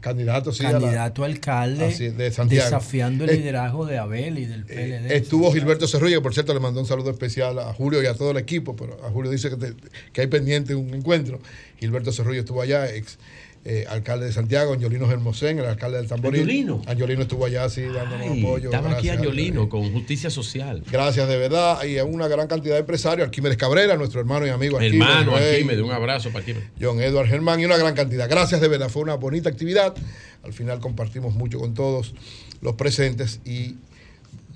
Candidato, 0.00 0.52
sí, 0.52 0.66
a 0.66 0.72
la- 0.72 0.80
candidato 0.80 1.22
a 1.22 1.26
alcalde 1.26 1.86
Así 1.86 2.08
de 2.10 2.30
Santiago. 2.30 2.64
desafiando 2.66 3.24
el 3.24 3.30
Eh, 3.30 3.36
liderazgo 3.38 3.86
de 3.86 3.96
Abel 3.96 4.38
y 4.38 4.44
del 4.44 4.66
PLD. 4.66 5.16
Estuvo 5.16 5.50
Gilberto 5.50 5.88
Cerrulla, 5.88 6.16
que 6.16 6.20
por 6.20 6.34
cierto 6.34 6.52
le 6.52 6.60
mandó 6.60 6.80
un 6.80 6.86
saludo 6.86 7.10
especial 7.10 7.58
a 7.58 7.72
Julio 7.72 8.02
y 8.02 8.06
a 8.06 8.12
todo 8.14 8.32
el 8.32 8.36
equipo, 8.36 8.76
pero 8.76 8.98
a 9.02 9.10
Julio 9.10 9.30
dice 9.30 9.48
que, 9.48 9.56
te- 9.56 9.74
que 10.12 10.20
hay 10.20 10.26
pendiente 10.26 10.74
un 10.74 10.92
encuentro. 10.92 11.40
Gilberto 11.80 12.12
Cerrulla 12.12 12.40
estuvo 12.40 12.60
allá, 12.60 12.92
ex 12.94 13.18
eh, 13.66 13.86
alcalde 13.88 14.26
de 14.26 14.32
Santiago, 14.32 14.74
Angiolino 14.74 15.10
Hermosén, 15.10 15.58
el 15.58 15.64
alcalde 15.64 15.96
del 15.96 16.06
Tamboril. 16.06 16.42
¿Angiolino? 16.42 16.82
Angiolino 16.86 17.22
estuvo 17.22 17.46
allá, 17.46 17.66
sí, 17.70 17.80
dándonos 17.82 18.28
Ay, 18.30 18.40
apoyo. 18.42 18.64
estaba 18.70 18.90
aquí 18.90 19.06
gracias. 19.06 19.16
Angiolino 19.16 19.68
con 19.70 19.90
Justicia 19.90 20.28
Social. 20.28 20.82
Gracias 20.92 21.26
de 21.26 21.38
verdad 21.38 21.82
y 21.84 21.96
a 21.96 22.04
una 22.04 22.28
gran 22.28 22.46
cantidad 22.46 22.74
de 22.74 22.80
empresarios, 22.80 23.24
Arquímedes 23.26 23.56
Cabrera, 23.56 23.96
nuestro 23.96 24.20
hermano 24.20 24.46
y 24.46 24.50
amigo 24.50 24.76
Arquímedes, 24.76 25.08
Hermano, 25.08 25.38
Rey, 25.38 25.54
aquí 25.56 25.64
me 25.64 25.76
dio 25.76 25.86
un 25.86 25.92
abrazo 25.92 26.28
para 26.30 26.42
aquí. 26.42 26.54
John 26.78 27.00
Edward 27.00 27.26
Germán 27.26 27.58
y 27.60 27.64
una 27.64 27.78
gran 27.78 27.94
cantidad. 27.94 28.28
Gracias 28.28 28.60
de 28.60 28.68
verdad, 28.68 28.90
fue 28.90 29.02
una 29.02 29.14
bonita 29.14 29.48
actividad. 29.48 29.94
Al 30.42 30.52
final 30.52 30.78
compartimos 30.80 31.34
mucho 31.34 31.58
con 31.58 31.72
todos 31.72 32.14
los 32.60 32.74
presentes 32.74 33.40
y 33.46 33.76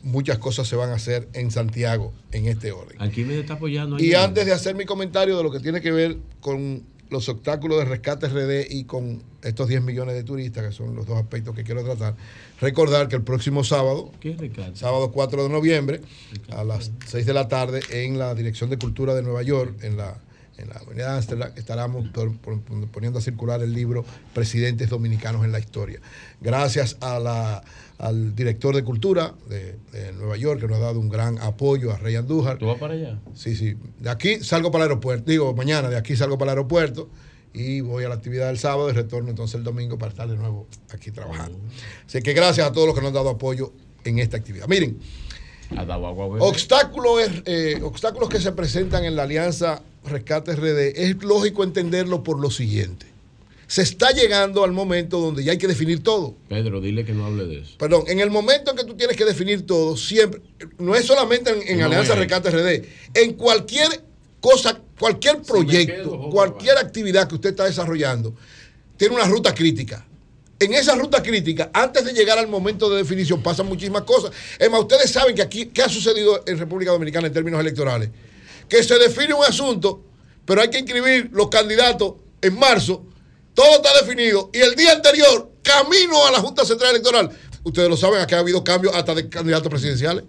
muchas 0.03 0.37
cosas 0.37 0.69
se 0.69 0.77
van 0.77 0.91
a 0.91 0.95
hacer 0.95 1.29
en 1.33 1.51
Santiago 1.51 2.13
en 2.33 2.47
este 2.47 2.73
orden. 2.73 3.01
Aquí 3.01 3.25
me 3.25 3.39
está 3.39 3.55
apoyando. 3.55 3.99
Y 3.99 4.13
antes 4.13 4.45
de 4.45 4.53
hacer 4.53 4.75
mi 4.75 4.85
comentario 4.85 5.37
de 5.37 5.43
lo 5.43 5.51
que 5.51 5.61
tiene 5.61 5.81
que 5.81 5.93
ver 5.93 6.19
con 6.41 6.83
los 7.11 7.29
obstáculos 7.29 7.79
de 7.79 7.85
rescate 7.87 8.29
RD 8.29 8.71
y 8.71 8.85
con 8.85 9.23
estos 9.43 9.69
10 9.69 9.83
millones 9.83 10.15
de 10.15 10.25
turistas, 10.25 10.65
que 10.67 10.73
son 10.73 10.95
los 10.95 11.07
dos 11.07 11.19
aspectos 11.19 11.55
que 11.55 11.65
quiero 11.65 11.83
tratar, 11.85 12.15
recordar 12.61 13.09
que 13.09 13.17
el 13.17 13.23
próximo 13.23 13.65
sábado, 13.65 14.13
sábado 14.77 15.11
4 15.13 15.45
de 15.45 15.49
noviembre, 15.49 16.01
a 16.51 16.65
las 16.65 16.91
6 17.07 17.25
de 17.27 17.33
la 17.35 17.49
tarde, 17.49 17.81
en 17.91 18.19
la 18.19 18.35
Dirección 18.35 18.69
de 18.71 18.79
Cultura 18.79 19.15
de 19.15 19.23
Nueva 19.23 19.43
York, 19.43 19.75
en 19.83 19.97
la, 19.97 20.19
en 20.59 20.69
la 20.69 20.75
Avenida 20.77 21.15
Amsterdam, 21.17 21.51
estaremos 21.57 22.09
poniendo 22.93 23.19
a 23.21 23.23
circular 23.23 23.63
el 23.63 23.73
libro 23.73 24.05
Presidentes 24.35 24.91
Dominicanos 24.91 25.45
en 25.45 25.53
la 25.53 25.61
Historia. 25.61 26.01
Gracias 26.41 26.97
a 27.01 27.19
la- 27.19 27.63
al 27.99 28.35
director 28.35 28.75
de 28.75 28.85
Cultura 28.85 29.35
de, 29.49 29.77
de 29.93 30.13
Nueva 30.13 30.37
York, 30.37 30.61
que 30.61 30.69
nos 30.69 30.79
ha 30.79 30.81
dado 30.81 31.01
un 31.01 31.09
gran 31.09 31.39
apoyo, 31.39 31.93
a 31.93 31.99
Rey 31.99 32.15
Andújar. 32.15 32.59
¿Tú 32.59 32.67
vas 32.67 32.79
para 32.79 32.95
allá? 32.95 33.19
Sí, 33.35 33.57
sí. 33.57 33.77
De 33.99 34.09
aquí 34.11 34.41
salgo 34.41 34.71
para 34.71 34.85
el 34.85 34.91
aeropuerto. 34.91 35.31
Digo, 35.31 35.55
mañana 35.55 35.91
de 35.91 35.97
aquí 35.97 36.17
salgo 36.17 36.39
para 36.39 36.53
el 36.53 36.59
aeropuerto 36.59 37.09
y 37.53 37.81
voy 37.81 38.05
a 38.05 38.09
la 38.09 38.15
actividad 38.15 38.47
del 38.47 38.59
sábado 38.59 38.89
y 38.91 38.93
retorno 38.93 39.31
entonces 39.31 39.57
el 39.57 39.65
domingo 39.65 39.99
para 39.99 40.11
estar 40.11 40.29
de 40.29 40.37
nuevo 40.37 40.67
aquí 40.91 41.11
trabajando. 41.11 41.59
Así 42.07 42.23
que 42.23 42.33
gracias 42.33 42.67
a 42.67 42.73
todos 42.73 42.87
los 42.87 42.95
que 42.95 43.01
nos 43.01 43.09
han 43.09 43.15
dado 43.15 43.31
apoyo 43.31 43.73
en 44.05 44.21
esta 44.21 44.37
actividad. 44.37 44.69
Miren, 44.69 44.99
obstáculos, 46.39 47.21
eh, 47.45 47.81
obstáculos 47.83 48.29
que 48.29 48.41
se 48.41 48.53
presentan 48.53 49.05
en 49.05 49.17
la 49.17 49.25
Alianza 49.25 49.83
Rescate 50.05 50.55
RD, 50.55 51.03
es 51.03 51.23
lógico 51.23 51.65
entenderlo 51.65 52.23
por 52.23 52.39
lo 52.39 52.51
siguiente. 52.51 53.07
Se 53.69 53.83
está 53.83 54.13
llegando 54.13 54.65
al 54.65 54.73
momento 54.73 55.21
donde 55.21 55.45
ya 55.45 55.53
hay 55.53 55.59
que 55.59 55.69
definir 55.69 56.03
todo. 56.03 56.35
Pedro, 56.49 56.81
dile 56.81 57.05
que 57.05 57.13
no 57.13 57.27
hable 57.27 57.45
de 57.47 57.61
eso. 57.61 57.75
Perdón, 57.79 58.05
en 58.09 58.19
el 58.19 58.31
momento 58.31 58.71
en 58.71 58.79
que 58.79 58.85
tú 58.85 58.97
tienes 58.97 59.15
que 59.15 59.27
definir 59.27 59.67
todo, 59.67 59.95
siempre, 59.97 60.41
no 60.79 60.97
es 60.97 61.05
solamente 61.05 61.51
en, 61.51 61.63
en 61.69 61.79
No, 61.79 61.85
Alianza. 61.85 62.15
Rescate 62.15 62.51
RD, 62.51 62.85
en 63.13 63.35
cualquier 63.35 64.03
cosa, 64.41 64.81
cualquier 64.99 65.43
proyecto, 65.43 66.11
quedo, 66.11 66.31
cualquier 66.31 66.79
actividad 66.79 67.29
que 67.29 67.35
usted 67.35 67.51
está 67.51 67.65
desarrollando, 67.67 68.35
tiene 68.97 69.15
una 69.15 69.27
ruta 69.27 69.55
crítica. 69.55 70.05
En 70.59 70.73
esa 70.73 70.95
ruta 70.97 71.23
crítica, 71.23 71.71
antes 71.73 72.07
de 72.07 72.13
llegar 72.15 72.39
al 72.39 72.49
momento 72.49 72.89
de 72.89 72.97
definición, 72.97 73.43
pasan 73.43 73.67
muchísimas 73.67 74.03
cosas. 74.03 74.33
Es 74.59 74.71
más, 74.71 74.81
ustedes 74.81 75.11
saben 75.11 75.37
que 75.37 75.43
aquí, 75.43 75.67
¿qué 75.67 75.83
ha 75.83 75.89
sucedido 75.91 76.43
en 76.47 76.59
República 76.59 76.91
Dominicana 76.91 77.27
en 77.27 77.35
términos 77.35 77.61
electorales? 77.61 78.09
Que 78.67 78.83
se 78.83 78.99
define 78.99 79.35
un 79.35 79.45
asunto, 79.45 80.03
pero 80.47 80.63
hay 80.63 80.71
que 80.71 80.79
inscribir 80.79 81.29
los 81.33 81.49
candidatos 81.49 82.15
en 82.41 82.59
marzo, 82.59 83.05
todo 83.59 83.75
está 83.75 83.89
definido, 84.01 84.51
y 84.53 84.59
el 84.59 84.77
día 84.77 84.93
anterior, 84.93 85.51
camino 85.63 86.25
a 86.25 86.31
la 86.31 86.39
Junta 86.39 86.65
Central 86.65 86.91
Electoral, 86.91 87.29
ustedes 87.65 87.89
lo 87.89 87.97
saben, 87.97 88.21
aquí 88.21 88.33
ha 88.37 88.39
habido 88.39 88.63
cambios 88.63 88.95
hasta 88.95 89.17
de 89.17 89.29
candidatos 89.29 89.69
presidenciales, 89.69 90.23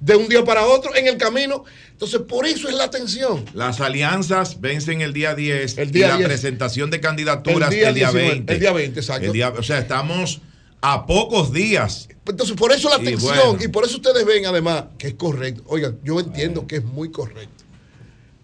de 0.00 0.16
un 0.16 0.28
día 0.28 0.44
para 0.44 0.66
otro, 0.66 0.92
en 0.96 1.06
el 1.06 1.16
camino. 1.16 1.62
Entonces, 1.92 2.22
por 2.22 2.44
eso 2.44 2.68
es 2.68 2.74
la 2.74 2.90
tensión. 2.90 3.44
Las 3.54 3.80
alianzas 3.80 4.60
vencen 4.60 5.00
el 5.00 5.12
día 5.12 5.36
10 5.36 5.78
El 5.78 5.92
día 5.92 6.06
y 6.06 6.08
la 6.10 6.16
10. 6.16 6.28
presentación 6.28 6.90
de 6.90 6.98
candidaturas 6.98 7.70
El 7.70 7.78
día 7.78 7.88
el 7.90 7.94
día 7.94 8.06
19, 8.10 8.28
20. 8.34 8.52
el 8.54 8.58
día 8.60 8.72
20, 8.72 8.98
exacto. 8.98 9.26
El 9.26 9.32
día- 9.32 9.50
o 9.56 9.62
sea, 9.62 9.78
estamos 9.78 10.40
a 10.80 11.06
pocos 11.06 11.52
días. 11.52 12.08
Entonces, 12.26 12.56
por 12.56 12.72
eso 12.72 12.88
la 12.88 13.00
Y 13.00 13.04
tensión, 13.04 13.36
bueno. 13.50 13.58
y 13.64 13.68
por 13.68 13.84
eso 13.84 13.94
ustedes 13.98 14.24
ven 14.26 14.44
además 14.46 14.86
que 14.98 15.06
es 15.06 15.14
correcto. 15.14 15.62
Oigan, 15.68 15.96
yo 16.02 16.18
entiendo 16.18 16.66
que 16.66 16.78
es 16.78 16.84
muy 16.84 17.12
correcto. 17.12 17.62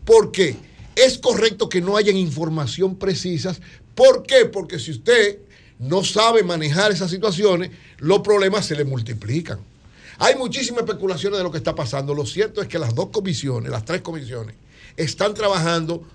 ¿Por 0.04 0.30
qué? 0.30 0.54
Es 0.94 1.18
correcto 1.18 1.68
que 1.68 1.80
no 1.80 1.96
hayan 1.96 2.16
información 2.16 2.96
precisas. 2.96 3.60
¿Por 3.98 4.22
qué? 4.22 4.44
Porque 4.44 4.78
si 4.78 4.92
usted 4.92 5.40
no 5.80 6.04
sabe 6.04 6.44
manejar 6.44 6.92
esas 6.92 7.10
situaciones, 7.10 7.72
los 7.98 8.20
problemas 8.20 8.64
se 8.64 8.76
le 8.76 8.84
multiplican. 8.84 9.58
Hay 10.18 10.36
muchísimas 10.36 10.84
especulaciones 10.84 11.38
de 11.38 11.42
lo 11.42 11.50
que 11.50 11.58
está 11.58 11.74
pasando. 11.74 12.14
Lo 12.14 12.24
cierto 12.24 12.62
es 12.62 12.68
que 12.68 12.78
las 12.78 12.94
dos 12.94 13.08
comisiones, 13.08 13.72
las 13.72 13.84
tres 13.84 14.02
comisiones, 14.02 14.54
están 14.96 15.34
trabajando 15.34 16.06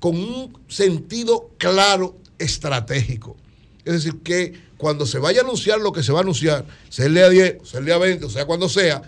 con 0.00 0.16
un 0.16 0.58
sentido 0.68 1.50
claro 1.58 2.16
estratégico. 2.38 3.36
Es 3.84 3.92
decir, 3.92 4.22
que 4.22 4.58
cuando 4.78 5.04
se 5.04 5.18
vaya 5.18 5.42
a 5.42 5.44
anunciar 5.44 5.80
lo 5.80 5.92
que 5.92 6.02
se 6.02 6.12
va 6.12 6.20
a 6.20 6.22
anunciar, 6.22 6.64
sea 6.88 7.04
el 7.04 7.14
día 7.14 7.28
10, 7.28 7.58
sea 7.68 7.80
el 7.80 7.84
día 7.84 7.98
20, 7.98 8.24
o 8.24 8.30
sea 8.30 8.46
cuando 8.46 8.70
sea, 8.70 9.02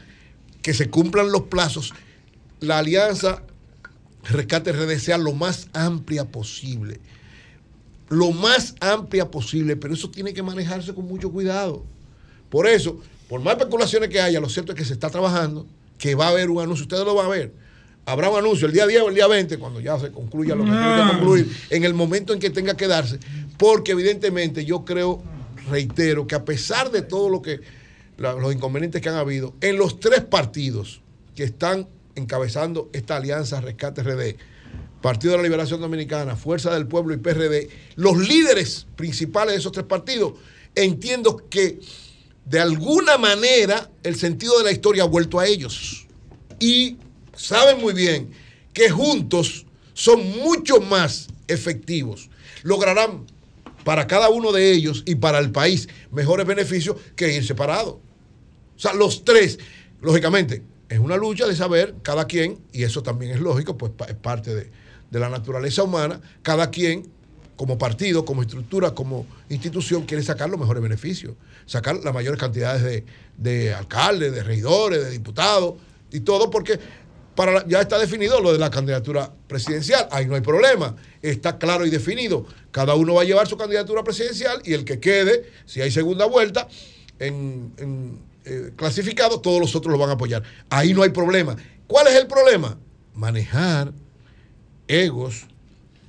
que 0.61 0.75
se 0.75 0.91
cumplan 0.91 1.33
los 1.33 1.45
plazos, 1.45 1.95
la 2.61 2.81
alianza 2.81 3.45
Rescate 4.25 4.73
RD 4.73 4.99
sea 4.99 5.17
lo 5.17 5.33
más 5.33 5.69
amplia 5.73 6.27
posible. 6.27 7.01
Lo 8.11 8.33
más 8.33 8.75
amplia 8.81 9.31
posible, 9.31 9.77
pero 9.77 9.95
eso 9.95 10.11
tiene 10.11 10.35
que 10.35 10.43
manejarse 10.43 10.93
con 10.93 11.07
mucho 11.07 11.31
cuidado. 11.31 11.85
Por 12.51 12.67
eso, 12.67 13.01
por 13.29 13.41
más 13.41 13.57
especulaciones 13.57 14.09
que 14.09 14.21
haya, 14.21 14.41
lo 14.41 14.49
cierto 14.49 14.73
es 14.73 14.79
que 14.79 14.85
se 14.85 14.93
está 14.93 15.09
trabajando, 15.09 15.65
que 15.97 16.17
va 16.17 16.27
a 16.27 16.31
haber 16.31 16.51
un 16.51 16.61
anuncio, 16.61 16.83
ustedes 16.83 17.05
lo 17.05 17.15
van 17.15 17.27
a 17.27 17.29
ver. 17.31 17.53
Habrá 18.07 18.29
un 18.29 18.39
anuncio 18.39 18.67
el 18.67 18.73
día 18.73 18.89
10 18.89 19.03
o 19.03 19.09
el 19.11 19.15
día 19.15 19.29
20, 19.29 19.59
cuando 19.59 19.79
ya 19.79 19.97
se 20.01 20.11
concluya 20.11 20.57
lo 20.57 20.65
que 20.65 20.71
tiene 20.73 20.97
que 20.97 21.09
concluir, 21.09 21.57
en 21.71 21.85
el 21.85 21.95
momento 21.95 22.33
en 22.33 22.41
que 22.41 22.51
tenga 22.51 22.77
que 22.77 22.89
darse, 22.89 23.21
porque 23.57 23.93
evidentemente 23.93 24.65
yo 24.65 24.85
creo, 24.85 25.23
reitero, 25.71 26.27
que 26.27 26.35
a 26.35 26.45
pesar 26.45 26.91
de 26.91 27.03
todo 27.03 27.29
lo 27.29 27.41
que, 27.43 27.61
los 28.19 28.53
inconvenientes 28.53 29.01
que 29.01 29.09
han 29.09 29.15
habido, 29.15 29.55
en 29.61 29.77
los 29.77 30.01
tres 30.01 30.23
partidos 30.23 31.01
que 31.37 31.45
están 31.45 31.87
encabezando 32.17 32.91
esta 32.93 33.17
alianza 33.17 33.61
Rescate 33.61 34.03
RD, 34.03 34.37
Partido 35.01 35.33
de 35.33 35.39
la 35.39 35.43
Liberación 35.45 35.81
Dominicana, 35.81 36.37
Fuerza 36.37 36.75
del 36.75 36.87
Pueblo 36.87 37.15
y 37.15 37.19
PRD, 37.19 37.69
los 37.97 38.17
líderes 38.19 38.87
principales 38.97 39.55
de 39.55 39.61
esos 39.61 39.73
tres 39.73 39.87
partidos, 39.87 40.35
entiendo 40.75 41.49
que 41.49 41.81
de 42.45 42.61
alguna 42.61 43.17
manera 43.17 43.91
el 44.03 44.17
sentido 44.17 44.59
de 44.59 44.65
la 44.65 44.73
historia 44.73 45.05
ha 45.05 45.07
vuelto 45.07 45.39
a 45.39 45.47
ellos. 45.47 46.07
Y 46.59 46.99
saben 47.35 47.81
muy 47.81 47.95
bien 47.95 48.31
que 48.73 48.91
juntos 48.91 49.67
son 49.95 50.39
mucho 50.39 50.81
más 50.81 51.29
efectivos. 51.49 52.29
Lograrán 52.63 53.25
para 53.85 54.07
cada 54.07 54.29
uno 54.29 54.53
de 54.53 54.73
ellos 54.73 55.03
y 55.07 55.15
para 55.15 55.39
el 55.39 55.51
país 55.51 55.89
mejores 56.11 56.47
beneficios 56.47 56.97
que 57.17 57.35
ir 57.35 57.47
separados. 57.47 57.95
O 57.95 58.79
sea, 58.79 58.93
los 58.93 59.25
tres, 59.25 59.59
lógicamente, 60.01 60.63
es 60.89 60.99
una 60.99 61.17
lucha 61.17 61.47
de 61.47 61.55
saber 61.57 61.95
cada 62.03 62.27
quien, 62.27 62.59
y 62.73 62.83
eso 62.83 63.03
también 63.03 63.33
es 63.33 63.41
lógico, 63.41 63.79
pues 63.79 63.93
es 64.09 64.17
parte 64.17 64.55
de, 64.55 64.71
de 65.11 65.19
la 65.21 65.29
naturaleza 65.29 65.83
humana, 65.83 66.21
cada 66.43 66.71
quien 66.71 67.09
como 67.57 67.77
partido, 67.77 68.25
como 68.25 68.41
estructura, 68.41 68.95
como 68.95 69.27
institución, 69.51 70.07
quiere 70.07 70.23
sacar 70.23 70.49
los 70.49 70.59
mejores 70.59 70.83
beneficios, 70.83 71.35
sacar 71.67 71.97
las 71.97 72.15
mayores 72.15 72.41
cantidades 72.41 72.83
de, 72.83 73.05
de 73.37 73.75
alcaldes, 73.75 74.33
de 74.33 74.43
regidores, 74.43 75.05
de 75.05 75.11
diputados 75.11 75.75
y 76.11 76.21
todo, 76.21 76.49
porque 76.49 76.79
para, 77.35 77.67
ya 77.67 77.81
está 77.83 77.99
definido 77.99 78.41
lo 78.41 78.53
de 78.53 78.59
la 78.59 78.71
candidatura 78.71 79.31
presidencial, 79.47 80.09
ahí 80.11 80.27
no 80.27 80.37
hay 80.37 80.41
problema, 80.41 80.97
está 81.21 81.59
claro 81.59 81.85
y 81.85 81.91
definido. 81.91 82.47
Cada 82.71 82.95
uno 82.95 83.15
va 83.15 83.23
a 83.23 83.25
llevar 83.25 83.47
su 83.47 83.57
candidatura 83.57 84.03
presidencial 84.05 84.63
y 84.65 84.73
el 84.73 84.85
que 84.85 84.99
quede, 84.99 85.45
si 85.67 85.83
hay 85.83 85.91
segunda 85.91 86.25
vuelta, 86.25 86.67
en, 87.19 87.75
en, 87.77 88.19
eh, 88.47 88.73
clasificado, 88.75 89.41
todos 89.41 89.61
los 89.61 89.77
otros 89.77 89.93
lo 89.93 89.99
van 89.99 90.11
a 90.11 90.13
apoyar. 90.15 90.43
Ahí 90.71 90.95
no 90.95 91.03
hay 91.03 91.11
problema. 91.11 91.57
¿Cuál 91.87 92.07
es 92.07 92.15
el 92.15 92.27
problema? 92.27 92.79
Manejar 93.15 93.93
egos, 94.91 95.47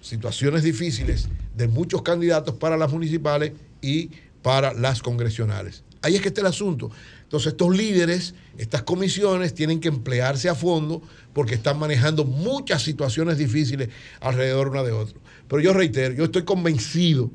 situaciones 0.02 0.64
difíciles 0.64 1.30
de 1.56 1.68
muchos 1.68 2.02
candidatos 2.02 2.56
para 2.56 2.78
las 2.78 2.92
municipales 2.92 3.54
y 3.82 4.10
para 4.42 4.74
las 4.74 5.02
congresionales. 5.02 5.84
Ahí 6.02 6.16
es 6.16 6.22
que 6.22 6.30
está 6.30 6.42
el 6.42 6.48
asunto. 6.48 6.90
Entonces 7.22 7.52
estos 7.52 7.78
líderes, 7.78 8.34
estas 8.58 8.82
comisiones 8.82 9.54
tienen 9.54 9.80
que 9.80 9.88
emplearse 9.88 10.50
a 10.50 10.56
fondo 10.56 11.02
porque 11.32 11.54
están 11.54 11.78
manejando 11.78 12.26
muchas 12.26 12.82
situaciones 12.82 13.38
difíciles 13.38 13.90
alrededor 14.20 14.70
una 14.70 14.84
de 14.84 14.92
otra. 14.92 15.20
Pero 15.48 15.62
yo 15.62 15.74
reitero, 15.74 16.16
yo 16.16 16.26
estoy 16.26 16.44
convencido, 16.44 17.30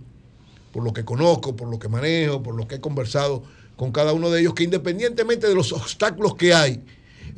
por 0.72 0.82
lo 0.82 0.92
que 0.92 1.04
conozco, 1.04 1.54
por 1.54 1.68
lo 1.68 1.78
que 1.78 1.88
manejo, 1.88 2.42
por 2.42 2.56
lo 2.56 2.66
que 2.66 2.74
he 2.74 2.80
conversado 2.80 3.44
con 3.76 3.92
cada 3.92 4.12
uno 4.12 4.30
de 4.30 4.40
ellos, 4.40 4.54
que 4.54 4.64
independientemente 4.64 5.46
de 5.46 5.54
los 5.54 5.72
obstáculos 5.72 6.34
que 6.34 6.52
hay, 6.52 6.82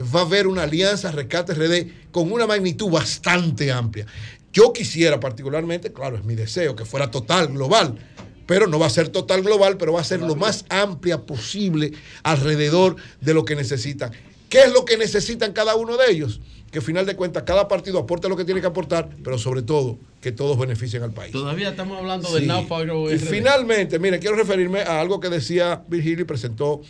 va 0.01 0.21
a 0.21 0.25
haber 0.25 0.47
una 0.47 0.63
alianza 0.63 1.11
Rescate 1.11 1.55
RD 1.55 2.11
con 2.11 2.31
una 2.33 2.47
magnitud 2.47 2.91
bastante 2.91 3.73
amplia. 3.73 4.07
Yo 4.53 4.73
quisiera 4.73 5.21
particularmente, 5.21 5.93
claro, 5.93 6.17
es 6.17 6.25
mi 6.25 6.35
deseo, 6.35 6.75
que 6.75 6.85
fuera 6.85 7.11
total, 7.11 7.49
global, 7.49 7.99
pero 8.47 8.67
no 8.67 8.79
va 8.79 8.87
a 8.87 8.91
ser 8.91 9.09
total 9.09 9.43
global, 9.43 9.77
pero 9.77 9.93
va 9.93 10.01
a 10.01 10.05
ser 10.05 10.21
lo 10.21 10.35
más 10.35 10.65
amplia 10.71 11.27
posible 11.27 11.93
alrededor 12.23 12.97
de 13.21 13.35
lo 13.35 13.45
que 13.45 13.55
necesitan. 13.55 14.13
¿Qué 14.49 14.63
es 14.63 14.73
lo 14.73 14.87
que 14.87 14.97
necesitan 14.97 15.53
cada 15.53 15.75
uno 15.77 15.97
de 15.99 16.11
ellos? 16.11 16.41
Que 16.71 16.79
al 16.79 16.85
final 16.85 17.05
de 17.05 17.15
cuentas 17.15 17.43
cada 17.43 17.69
partido 17.69 17.99
aporte 17.99 18.29
lo 18.29 18.37
que 18.37 18.45
tiene 18.45 18.61
que 18.61 18.67
aportar, 18.67 19.11
pero 19.23 19.37
sobre 19.39 19.63
todo 19.63 19.99
que 20.23 20.33
todos 20.33 20.59
beneficien 20.59 21.03
al 21.03 21.13
país. 21.13 21.33
Todavía 21.33 21.71
estamos 21.71 21.99
hablando 21.99 22.33
del 22.33 22.47
náufrago. 22.47 23.13
Y 23.13 23.19
finalmente, 23.19 23.99
mire, 23.99 24.19
quiero 24.19 24.37
referirme 24.37 24.81
a 24.81 25.01
algo 25.01 25.21
que 25.21 25.29
decía 25.29 25.83
Virgilio 25.87 26.23
y 26.23 26.25
presentó 26.25 26.81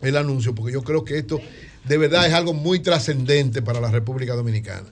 el 0.00 0.16
anuncio, 0.16 0.54
porque 0.54 0.72
yo 0.72 0.82
creo 0.82 1.04
que 1.04 1.18
esto 1.18 1.40
de 1.84 1.98
verdad 1.98 2.26
es 2.26 2.34
algo 2.34 2.52
muy 2.52 2.80
trascendente 2.80 3.62
para 3.62 3.80
la 3.80 3.90
República 3.90 4.34
Dominicana. 4.34 4.86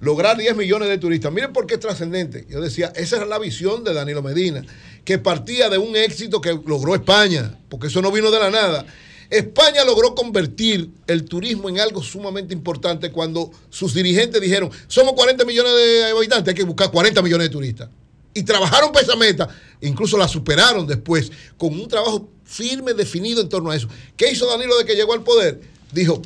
Lograr 0.00 0.36
10 0.36 0.56
millones 0.56 0.88
de 0.88 0.98
turistas. 0.98 1.32
Miren 1.32 1.52
por 1.52 1.66
qué 1.66 1.74
es 1.74 1.80
trascendente. 1.80 2.46
Yo 2.50 2.60
decía, 2.60 2.92
esa 2.96 3.22
es 3.22 3.28
la 3.28 3.38
visión 3.38 3.84
de 3.84 3.94
Danilo 3.94 4.22
Medina, 4.22 4.62
que 5.04 5.18
partía 5.18 5.70
de 5.70 5.78
un 5.78 5.96
éxito 5.96 6.40
que 6.40 6.50
logró 6.66 6.94
España, 6.94 7.58
porque 7.68 7.86
eso 7.86 8.02
no 8.02 8.10
vino 8.10 8.30
de 8.30 8.38
la 8.38 8.50
nada. 8.50 8.84
España 9.30 9.84
logró 9.84 10.14
convertir 10.14 10.90
el 11.06 11.24
turismo 11.24 11.68
en 11.68 11.80
algo 11.80 12.02
sumamente 12.02 12.52
importante 12.52 13.10
cuando 13.10 13.50
sus 13.70 13.94
dirigentes 13.94 14.40
dijeron, 14.40 14.70
somos 14.86 15.14
40 15.14 15.44
millones 15.44 15.72
de 15.74 16.04
habitantes, 16.10 16.48
hay 16.52 16.54
que 16.54 16.64
buscar 16.64 16.90
40 16.90 17.22
millones 17.22 17.48
de 17.48 17.52
turistas. 17.52 17.88
Y 18.34 18.42
trabajaron 18.42 18.92
para 18.92 19.04
esa 19.04 19.16
meta, 19.16 19.48
incluso 19.80 20.18
la 20.18 20.28
superaron 20.28 20.86
después, 20.86 21.30
con 21.56 21.72
un 21.72 21.88
trabajo 21.88 22.28
firme, 22.44 22.92
definido 22.92 23.40
en 23.40 23.48
torno 23.48 23.70
a 23.70 23.76
eso. 23.76 23.88
¿Qué 24.16 24.30
hizo 24.30 24.46
Danilo 24.46 24.76
de 24.76 24.84
que 24.84 24.94
llegó 24.94 25.14
al 25.14 25.22
poder? 25.22 25.60
Dijo, 25.94 26.20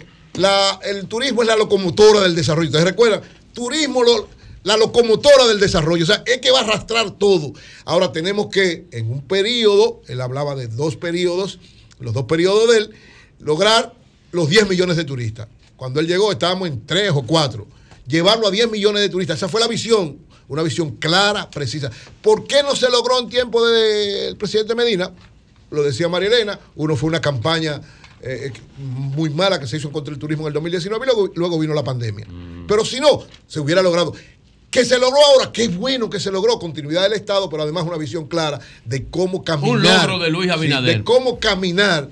el 0.82 1.06
turismo 1.06 1.42
es 1.42 1.48
la 1.48 1.56
locomotora 1.56 2.22
del 2.22 2.34
desarrollo. 2.34 2.68
¿Ustedes 2.68 2.84
recuerdan? 2.84 3.20
Turismo, 3.52 4.02
la 4.62 4.76
locomotora 4.76 5.46
del 5.46 5.60
desarrollo. 5.60 6.04
O 6.04 6.06
sea, 6.06 6.22
es 6.26 6.38
que 6.38 6.50
va 6.50 6.60
a 6.60 6.62
arrastrar 6.62 7.10
todo. 7.12 7.52
Ahora 7.84 8.12
tenemos 8.12 8.48
que, 8.48 8.86
en 8.92 9.10
un 9.10 9.22
periodo, 9.22 10.00
él 10.08 10.20
hablaba 10.20 10.54
de 10.54 10.68
dos 10.68 10.96
periodos, 10.96 11.58
los 12.00 12.14
dos 12.14 12.24
periodos 12.24 12.70
de 12.70 12.78
él, 12.78 12.90
lograr 13.40 13.94
los 14.32 14.48
10 14.48 14.68
millones 14.68 14.96
de 14.96 15.04
turistas. 15.04 15.48
Cuando 15.76 16.00
él 16.00 16.06
llegó 16.06 16.32
estábamos 16.32 16.68
en 16.68 16.84
3 16.86 17.12
o 17.14 17.22
4. 17.22 17.66
Llevarlo 18.06 18.48
a 18.48 18.50
10 18.50 18.70
millones 18.70 19.02
de 19.02 19.08
turistas. 19.08 19.36
Esa 19.36 19.48
fue 19.48 19.60
la 19.60 19.68
visión, 19.68 20.18
una 20.48 20.62
visión 20.62 20.92
clara, 20.96 21.50
precisa. 21.50 21.90
¿Por 22.22 22.46
qué 22.46 22.62
no 22.62 22.74
se 22.74 22.90
logró 22.90 23.18
en 23.20 23.28
tiempo 23.28 23.66
del 23.66 24.36
presidente 24.36 24.74
Medina? 24.74 25.12
Lo 25.70 25.82
decía 25.82 26.08
María 26.08 26.28
Elena, 26.28 26.58
uno 26.76 26.96
fue 26.96 27.08
una 27.08 27.20
campaña 27.20 27.82
eh, 28.20 28.52
muy 28.76 29.30
mala 29.30 29.60
que 29.60 29.66
se 29.66 29.76
hizo 29.76 29.92
contra 29.92 30.12
el 30.12 30.18
turismo 30.18 30.44
en 30.44 30.48
el 30.48 30.54
2019 30.54 31.04
y 31.04 31.06
luego, 31.06 31.32
luego 31.34 31.58
vino 31.58 31.74
la 31.74 31.84
pandemia. 31.84 32.26
Pero 32.66 32.84
si 32.84 33.00
no, 33.00 33.22
se 33.46 33.60
hubiera 33.60 33.82
logrado. 33.82 34.12
Que 34.70 34.84
se 34.84 34.98
logró 34.98 35.18
ahora, 35.24 35.50
qué 35.50 35.68
bueno 35.68 36.10
que 36.10 36.20
se 36.20 36.30
logró, 36.30 36.58
continuidad 36.58 37.04
del 37.04 37.14
Estado, 37.14 37.48
pero 37.48 37.62
además 37.62 37.84
una 37.84 37.96
visión 37.96 38.26
clara 38.28 38.60
de 38.84 39.06
cómo 39.06 39.42
caminar. 39.42 39.76
Un 39.76 39.82
logro 39.82 40.18
de 40.18 40.30
Luis 40.30 40.50
Abinader. 40.50 40.92
Sí, 40.92 40.98
de 40.98 41.04
cómo 41.04 41.38
caminar 41.38 42.10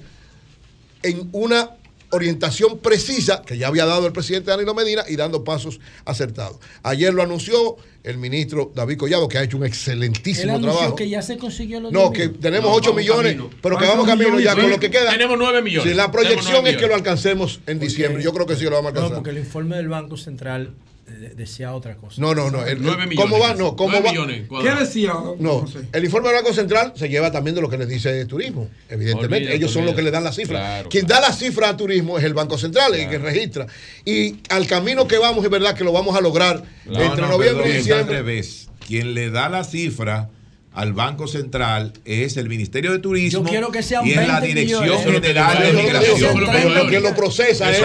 en 1.02 1.28
una 1.33 1.75
orientación 2.10 2.78
precisa 2.78 3.43
que 3.43 3.59
ya 3.59 3.68
había 3.68 3.85
dado 3.86 4.07
el 4.07 4.12
presidente 4.12 4.51
Danilo 4.51 4.75
Medina 4.75 5.05
y 5.09 5.17
dando 5.17 5.44
pasos 5.44 5.81
acertados. 6.05 6.57
Ayer 6.83 7.12
lo 7.12 7.23
anunció 7.23 7.76
el 8.05 8.18
ministro 8.18 8.70
David 8.75 8.99
Collado, 8.99 9.26
que 9.28 9.39
ha 9.39 9.43
hecho 9.43 9.57
un 9.57 9.65
excelentísimo 9.67 10.57
Él 10.57 10.62
trabajo. 10.62 10.94
que 10.94 11.09
ya 11.09 11.23
se 11.23 11.36
consiguió 11.39 11.81
los 11.81 11.93
No, 11.93 12.10
10 12.10 12.12
que 12.12 12.28
tenemos 12.39 12.70
No, 12.70 12.76
8 12.76 12.91
vamos 12.91 13.01
millones, 13.02 13.33
camino. 13.35 13.51
pero 13.60 13.76
que 13.76 13.85
¿Cuántos 13.85 14.07
vamos 14.07 14.07
camino 14.25 14.41
ya 14.41 14.55
con 14.55 14.70
lo 14.70 14.78
que 14.78 14.91
queda. 14.91 15.10
Tenemos 15.10 15.36
9 15.39 15.62
millones. 15.62 15.91
Sí, 15.91 15.97
la 15.97 16.10
proyección 16.12 16.67
es 16.67 16.76
que 16.76 16.86
lo 16.86 16.94
alcancemos 16.94 17.60
en 17.67 17.78
diciembre. 17.81 18.23
Yo 18.23 18.33
creo 18.33 18.47
que 18.47 18.55
sí 18.57 18.65
lo 18.65 18.70
vamos 18.73 18.91
a 18.91 18.94
No, 18.94 18.99
alcanzar. 19.01 19.17
porque 19.17 19.31
el 19.31 19.39
informe 19.39 19.76
del 19.76 19.89
Banco 19.89 20.17
Central 20.17 20.75
decía 21.07 21.73
otra 21.75 21.97
cosa. 21.97 22.20
No, 22.20 22.35
no, 22.35 22.51
no. 22.51 22.62
el- 22.65 22.73
el- 22.73 22.81
millones, 22.81 23.17
¿Cómo 23.17 23.39
va? 23.39 23.55
No, 23.55 23.76
¿cómo 23.76 24.02
va? 24.02 24.10
millones 24.10 24.49
¿Qué 24.62 24.70
decía? 24.78 25.12
No, 25.39 25.65
el 25.93 26.05
informe 26.05 26.28
del 26.28 26.36
Banco 26.43 26.52
Central 26.52 26.93
se 26.97 27.09
lleva 27.09 27.31
también 27.31 27.55
de 27.55 27.60
lo 27.62 27.70
que 27.70 27.78
les 27.78 27.89
dice 27.89 28.25
turismo, 28.26 28.68
evidentemente. 28.89 29.36
Olvídate, 29.36 29.57
Ellos 29.57 29.70
son 29.73 29.83
los 29.85 29.93
olvídate. 29.93 29.97
que 29.97 30.05
le 30.05 30.10
dan 30.10 30.25
la 30.25 30.33
cifra. 30.33 30.59
Claro, 30.59 30.89
Quien 30.89 31.07
da 31.07 31.20
la 31.20 31.33
cifra 31.33 31.68
a 31.70 31.76
turismo 31.76 32.18
es 32.18 32.25
el 32.25 32.35
Banco 32.35 32.59
Central, 32.59 32.94
el 32.94 33.09
que 33.09 33.18
registra. 33.18 33.67
Y 34.05 34.36
al 34.51 34.67
camino 34.67 35.07
que 35.07 35.18
vamos, 35.18 35.44
es 35.44 35.51
verdad 35.51 35.75
que 35.75 35.85
lo 35.85 35.93
vamos 35.93 36.17
a 36.17 36.20
lograr 36.20 36.62
No, 36.86 37.01
entre 37.01 37.23
no, 37.23 37.28
noviembre 37.28 37.62
perdón, 37.65 37.70
y 37.70 37.78
diciembre. 37.78 38.17
revés. 38.17 38.68
Quien 38.86 39.15
le 39.15 39.31
da 39.31 39.49
la 39.49 39.65
cifra 39.65 40.28
al 40.76 40.92
Banco 40.92 41.26
Central 41.26 41.92
es 42.05 42.36
el 42.36 42.48
Ministerio 42.50 42.92
de 42.92 42.98
Turismo 42.98 43.40
Yo 43.42 43.44
quiero 43.48 43.72
que 43.72 43.82
sean 43.82 44.06
y 44.06 44.10
es 44.10 44.16
la 44.28 44.40
20 44.40 44.46
Dirección 44.46 44.82
millones. 44.84 45.05
General 45.22 45.58
de 45.58 45.68
es 45.68 45.72
lo 45.74 45.80
que 45.80 45.86
Migración. 45.86 47.02
lo 47.02 47.14
procesa 47.16 47.70
es 47.72 47.80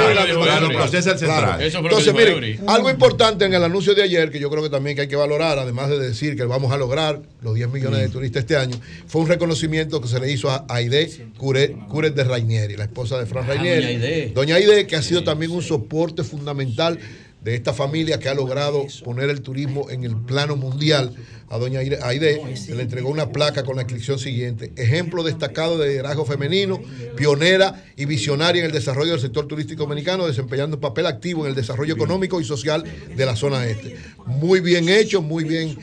lo 0.62 0.70
procesa 0.70 1.12
el 1.14 1.18
central. 1.20 1.62
Entonces, 1.62 2.14
miren, 2.14 2.60
algo 2.68 2.90
importante 2.90 3.46
en 3.46 3.54
el 3.54 3.64
anuncio 3.64 3.96
de 3.96 4.04
ayer, 4.04 4.30
que 4.30 4.40
yo 4.40 4.50
creo 4.50 4.62
que 4.62 4.70
también 4.70 4.96
que 4.98 5.04
hay 5.04 5.08
que 5.08 5.16
valorar, 5.16 5.58
además 5.58 5.90
de 5.90 6.00
decir 6.00 6.36
que 6.36 6.44
vamos 6.44 6.72
a 6.74 6.78
lograr 6.78 7.22
los 7.42 7.56
10 7.56 7.70
millones 7.72 8.02
de 8.02 8.10
turistas 8.10 8.42
este 8.42 8.58
año, 8.58 8.76
fue 9.08 9.22
un 9.22 9.28
reconocimiento 9.30 10.02
que 10.02 10.10
se 10.10 10.20
le 10.20 10.30
hizo 10.30 10.50
a 10.52 10.66
Aide 10.68 11.10
Cure- 11.38 11.88
Cures 11.88 12.14
de 12.14 12.24
Rainieri, 12.26 12.76
la 12.76 12.84
esposa 12.84 13.18
de 13.18 13.26
Fran 13.26 13.46
Ah, 13.46 13.54
Rainieri. 13.54 13.82
doña 13.86 13.88
Aide. 14.06 14.32
Doña 14.36 14.56
Aide, 14.56 14.86
que 14.88 14.98
ha 14.98 15.02
sido 15.02 15.24
también 15.24 15.52
un 15.52 15.62
soporte 15.64 16.24
fundamental 16.26 17.00
de 17.42 17.56
esta 17.56 17.74
familia 17.74 18.20
que 18.20 18.30
ha 18.30 18.34
logrado 18.34 18.86
poner 19.04 19.30
el 19.30 19.42
turismo 19.42 19.90
en 19.90 20.04
el 20.04 20.16
plano 20.16 20.56
mundial. 20.56 21.14
A 21.50 21.58
doña 21.58 21.80
Aide 21.80 22.56
se 22.56 22.76
le 22.76 22.84
entregó 22.84 23.10
una 23.10 23.32
placa 23.32 23.64
con 23.64 23.76
la 23.76 23.82
inscripción 23.82 24.20
siguiente. 24.20 24.72
Ejemplo 24.78 25.24
destacado 25.24 25.78
de 25.78 25.90
liderazgo 25.90 26.24
femenino, 26.24 26.80
pionera 27.18 27.84
y 27.98 28.06
visionaria 28.06 28.62
en 28.62 28.68
el 28.68 28.72
desarrollo 28.72 29.12
del 29.12 29.20
sector 29.20 29.48
turístico 29.48 29.84
dominicano, 29.84 30.28
desempeñando 30.28 30.78
un 30.78 30.82
papel 30.82 31.08
activo 31.08 31.44
en 31.44 31.50
el 31.50 31.56
desarrollo 31.56 31.96
económico 31.96 32.40
y 32.40 32.46
social 32.46 32.84
de 33.16 33.26
la 33.26 33.36
zona 33.36 33.66
este. 33.66 33.98
Muy 34.26 34.62
bien 34.62 34.88
hecho, 34.88 35.22
muy 35.22 35.44
bien, 35.44 35.78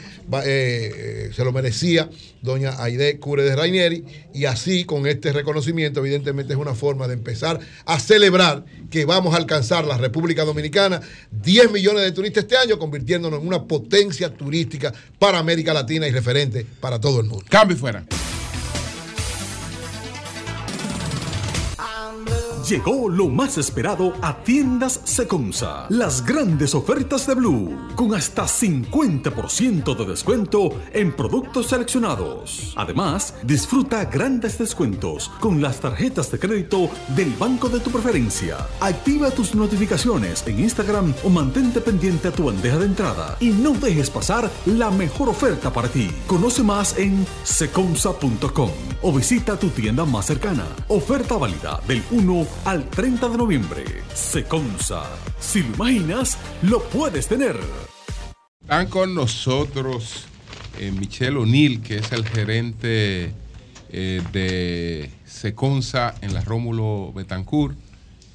eh, 0.45 0.93
eh, 1.27 1.31
se 1.35 1.45
lo 1.45 1.53
merecía 1.53 2.11
doña 2.43 2.83
Aide 2.83 3.19
Cure 3.19 3.43
de 3.43 3.57
Rainieri, 3.57 4.05
y 4.33 4.45
así 4.45 4.85
con 4.85 5.07
este 5.07 5.33
reconocimiento, 5.33 6.01
evidentemente 6.01 6.53
es 6.53 6.59
una 6.59 6.75
forma 6.75 7.09
de 7.09 7.15
empezar 7.15 7.59
a 7.85 7.99
celebrar 7.99 8.65
que 8.91 9.05
vamos 9.05 9.35
a 9.35 9.39
alcanzar 9.39 9.85
la 9.85 9.99
República 9.99 10.45
Dominicana 10.45 11.01
10 11.31 11.73
millones 11.73 12.03
de 12.03 12.13
turistas 12.13 12.45
este 12.45 12.57
año, 12.57 12.79
convirtiéndonos 12.79 13.41
en 13.41 13.47
una 13.47 13.65
potencia 13.65 14.33
turística 14.33 14.93
para 15.19 15.39
América 15.39 15.75
Latina 15.75 16.07
y 16.07 16.13
referente 16.13 16.65
para 16.81 17.01
todo 17.01 17.21
el 17.21 17.27
mundo. 17.27 17.45
Cambio 17.49 17.77
fuera. 17.77 18.05
Llegó 22.69 23.09
lo 23.09 23.29
más 23.29 23.57
esperado 23.57 24.13
a 24.21 24.45
tiendas 24.45 25.01
Seconza. 25.05 25.87
Las 25.89 26.23
grandes 26.23 26.75
ofertas 26.75 27.27
de 27.27 27.33
Blue, 27.33 27.75
con 27.95 28.13
hasta 28.13 28.45
50% 28.45 29.97
de 29.97 30.05
descuento 30.05 30.79
en 30.93 31.17
productos 31.17 31.69
seleccionados. 31.69 32.75
Además, 32.77 33.33
disfruta 33.43 34.05
grandes 34.05 34.59
descuentos 34.59 35.31
con 35.41 35.63
las 35.63 35.81
tarjetas 35.81 36.31
de 36.31 36.39
crédito 36.39 36.91
del 37.17 37.33
banco 37.39 37.71
de 37.71 37.81
tu 37.81 37.91
preferencia. 37.91 38.59
Activa 38.81 39.31
tus 39.31 39.55
notificaciones 39.55 40.47
en 40.47 40.61
Instagram 40.61 41.15
o 41.25 41.31
mantente 41.31 41.81
pendiente 41.81 42.29
a 42.29 42.33
tu 42.33 42.45
bandeja 42.45 42.77
de 42.77 42.85
entrada 42.85 43.39
y 43.41 43.49
no 43.49 43.73
dejes 43.73 44.11
pasar 44.11 44.51
la 44.67 44.91
mejor 44.91 45.31
oferta 45.31 45.73
para 45.73 45.89
ti. 45.89 46.11
Conoce 46.27 46.63
más 46.63 46.99
en 46.99 47.27
seconza.com 47.45 48.71
o 49.01 49.13
visita 49.13 49.59
tu 49.59 49.71
tienda 49.71 50.05
más 50.05 50.27
cercana. 50.27 50.67
Oferta 50.89 51.39
válida 51.39 51.81
del 51.89 52.03
1 52.11 52.58
al 52.65 52.89
30 52.89 53.29
de 53.29 53.37
noviembre. 53.37 53.85
Seconza. 54.15 55.05
Si 55.39 55.63
lo 55.63 55.75
imaginas, 55.75 56.39
lo 56.63 56.83
puedes 56.83 57.29
tener. 57.29 57.57
Están 58.61 58.87
con 58.89 59.15
nosotros 59.15 60.27
eh, 60.79 60.91
Michelle 60.91 61.37
O'Neill, 61.37 61.81
que 61.81 61.99
es 61.99 62.13
el 62.13 62.27
gerente 62.27 63.33
eh, 63.91 64.23
de 64.33 65.11
Seconza 65.25 66.15
en 66.21 66.35
la 66.35 66.43
Rómulo 66.43 67.13
Betancourt. 67.15 67.77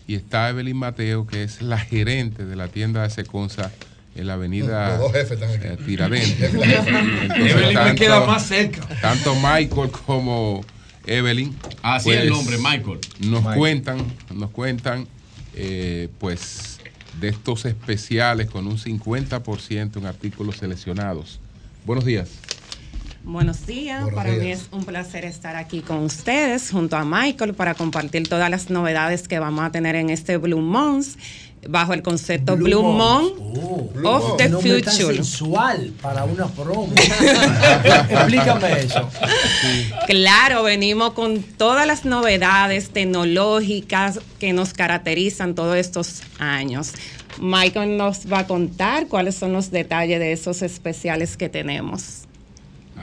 Y 0.08 0.16
está 0.16 0.50
Evelyn 0.50 0.76
Mateo, 0.76 1.26
que 1.28 1.44
es 1.44 1.62
la 1.62 1.78
gerente 1.78 2.46
de 2.46 2.56
la 2.56 2.68
tienda 2.68 3.04
de 3.04 3.10
Seconza 3.10 3.72
en 4.16 4.28
la 4.28 4.34
avenida 4.34 5.00
eh, 5.14 5.78
Tiradentes. 5.86 6.54
Evelyn 6.54 7.84
me 7.84 7.96
queda 7.96 8.26
más 8.26 8.46
cerca. 8.48 8.82
Tanto 9.02 9.34
Michael 9.36 9.92
como 10.06 10.66
Evelyn. 11.06 11.56
Así 11.82 12.12
es 12.12 12.22
el 12.22 12.30
nombre, 12.30 12.58
Michael. 12.58 13.00
Nos 13.20 13.42
Michael. 13.42 13.58
cuentan, 13.58 13.98
nos 14.34 14.52
cuentan, 14.52 15.08
eh, 15.56 16.10
pues, 16.20 16.80
de 17.20 17.30
estos 17.30 17.66
especiales 17.66 18.50
con 18.50 18.68
un 18.68 18.78
50% 18.78 19.98
en 19.98 20.06
artículos 20.06 20.58
seleccionados. 20.58 21.40
Buenos 21.86 22.06
días. 22.06 22.30
Buenos 23.24 23.66
días, 23.66 24.04
Buenos 24.04 24.22
para 24.22 24.34
mí 24.34 24.52
es 24.52 24.68
un 24.72 24.84
placer 24.84 25.24
estar 25.24 25.56
aquí 25.56 25.80
con 25.80 26.00
ustedes 26.00 26.72
junto 26.72 26.98
a 26.98 27.06
Michael 27.06 27.54
para 27.54 27.74
compartir 27.74 28.28
todas 28.28 28.50
las 28.50 28.70
novedades 28.70 29.30
que 29.30 29.40
vamos 29.40 29.64
a 29.64 29.72
tener 29.72 29.96
en 29.96 30.10
este 30.10 30.36
Blue 30.36 30.60
Month 30.60 31.16
bajo 31.70 31.94
el 31.94 32.02
concepto 32.02 32.56
Blue, 32.56 32.66
Blue 32.66 32.84
Month 32.84 33.38
Month. 33.96 34.06
of 34.06 34.38
the 34.38 34.50
Future. 34.50 35.16
sensual 35.16 35.94
para 36.02 36.24
una 36.24 36.48
promo. 36.48 36.94
Explícame 38.10 38.80
eso. 38.82 39.10
Claro, 40.08 40.64
venimos 40.64 41.14
con 41.14 41.42
todas 41.44 41.88
las 41.88 42.06
novedades 42.06 42.90
tecnológicas 42.90 44.20
que 44.40 44.54
nos 44.54 44.74
caracterizan 44.74 45.56
todos 45.56 45.78
estos 45.78 46.22
años. 46.40 46.92
Michael 47.40 47.98
nos 47.98 48.32
va 48.32 48.40
a 48.40 48.48
contar 48.48 49.08
cuáles 49.08 49.36
son 49.36 49.54
los 49.54 49.72
detalles 49.72 50.20
de 50.20 50.34
esos 50.34 50.62
especiales 50.62 51.38
que 51.38 51.50
tenemos. 51.50 52.24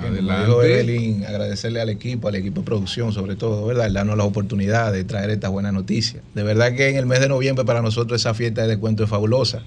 Bien, 0.01 0.17
como 0.17 0.39
dijo 0.41 0.63
Evelyn, 0.63 1.25
agradecerle 1.25 1.81
al 1.81 1.89
equipo, 1.89 2.29
al 2.29 2.35
equipo 2.35 2.61
de 2.61 2.67
producción 2.67 3.13
sobre 3.13 3.37
todo, 3.37 3.67
¿verdad? 3.67 3.91
Darnos 3.91 4.17
la 4.17 4.25
oportunidad 4.25 4.93
de 4.93 5.05
traer 5.05 5.31
esta 5.31 5.49
buena 5.49 5.73
noticia. 5.73 6.21
De 6.35 6.43
verdad 6.43 6.75
que 6.75 6.89
en 6.89 6.97
el 6.97 7.07
mes 7.07 7.21
de 7.21 7.29
noviembre 7.29 7.65
para 7.65 7.83
nosotros 7.83 8.21
esa 8.21 8.35
fiesta 8.35 8.63
de 8.63 8.69
descuento 8.69 9.05
es 9.05 9.11
fabulosa. 9.11 9.63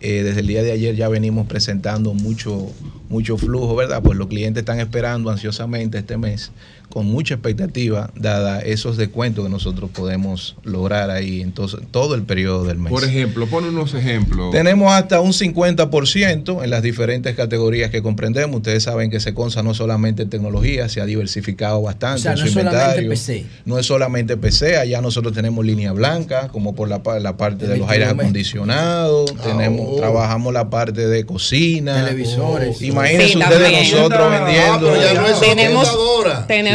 Eh, 0.00 0.22
desde 0.22 0.40
el 0.40 0.46
día 0.46 0.62
de 0.62 0.72
ayer 0.72 0.94
ya 0.96 1.08
venimos 1.08 1.46
presentando 1.46 2.12
mucho, 2.12 2.70
mucho 3.08 3.38
flujo, 3.38 3.74
¿verdad? 3.74 4.02
Pues 4.02 4.18
los 4.18 4.26
clientes 4.26 4.60
están 4.60 4.78
esperando 4.78 5.30
ansiosamente 5.30 5.96
este 5.98 6.18
mes, 6.18 6.52
con 6.94 7.06
mucha 7.06 7.34
expectativa, 7.34 8.08
dada 8.14 8.60
esos 8.60 8.96
descuentos 8.96 9.44
que 9.44 9.50
nosotros 9.50 9.90
podemos 9.92 10.56
lograr 10.62 11.10
ahí 11.10 11.42
en 11.42 11.52
todo, 11.52 11.76
todo 11.90 12.14
el 12.14 12.22
periodo 12.22 12.64
del 12.64 12.78
mes. 12.78 12.90
Por 12.92 13.04
ejemplo, 13.04 13.46
pon 13.48 13.64
unos 13.64 13.92
ejemplos. 13.94 14.52
Tenemos 14.52 14.92
hasta 14.92 15.20
un 15.20 15.32
50% 15.32 16.62
en 16.62 16.70
las 16.70 16.82
diferentes 16.82 17.34
categorías 17.34 17.90
que 17.90 18.00
comprendemos. 18.02 18.56
Ustedes 18.58 18.84
saben 18.84 19.10
que 19.10 19.18
Seconsa 19.20 19.62
no 19.64 19.74
solamente 19.74 20.22
en 20.22 20.30
tecnología, 20.30 20.88
se 20.88 21.00
ha 21.00 21.04
diversificado 21.04 21.82
bastante 21.82 22.20
O 22.20 22.22
sea, 22.22 22.32
en 22.32 22.38
no 22.38 22.42
su 22.42 22.46
es 22.46 22.52
solamente 22.54 22.80
inventario. 23.02 23.10
PC. 23.10 23.44
No 23.64 23.78
es 23.78 23.86
solamente 23.86 24.36
PC, 24.36 24.76
allá 24.78 25.00
nosotros 25.00 25.34
tenemos 25.34 25.64
línea 25.64 25.90
blanca, 25.92 26.48
como 26.48 26.74
por 26.76 26.88
la, 26.88 27.02
pa- 27.02 27.18
la 27.18 27.36
parte 27.36 27.66
de 27.66 27.76
los 27.76 27.90
aires 27.90 28.08
acondicionados, 28.08 29.34
tenemos, 29.42 29.96
trabajamos 29.96 30.52
la 30.52 30.70
parte 30.70 31.08
de 31.08 31.26
cocina, 31.26 32.04
Televisores. 32.04 32.80
Imagínense 32.82 33.32
Sí, 33.32 33.38
ustedes 33.38 33.62
también. 33.62 33.90
nosotros 33.92 34.20
Ah, 34.22 34.44
vendiendo 34.44 34.86
pero 34.92 35.02
ya 35.02 35.14
no 35.20 35.26
es 35.26 35.40
tenemos. 35.40 35.88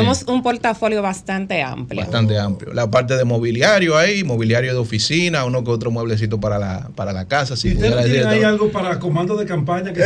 Tenemos 0.10 0.24
un 0.38 0.44
portafolio 0.44 1.02
bastante 1.02 1.62
amplio. 1.62 2.02
bastante 2.02 2.38
amplio. 2.40 2.74
La 2.74 2.90
parte 2.90 3.16
de 3.16 3.24
mobiliario 3.26 3.98
ahí, 3.98 4.24
mobiliario 4.24 4.74
de 4.74 4.80
oficina, 4.80 5.46
uno 5.46 5.64
que 5.64 5.72
otro 5.72 5.92
mueblecito 5.92 6.40
para 6.40 6.58
la, 6.60 6.90
para 6.96 7.14
la 7.14 7.26
casa. 7.28 7.56
Si 7.56 7.70
¿Y 7.70 7.74
ustedes 7.74 7.92
tienen 7.94 8.12
decir, 8.14 8.28
ahí 8.28 8.44
algo 8.44 8.72
para 8.72 9.00
comando 9.00 9.36
de 9.38 9.46
campaña? 9.46 9.94
Que 9.94 10.02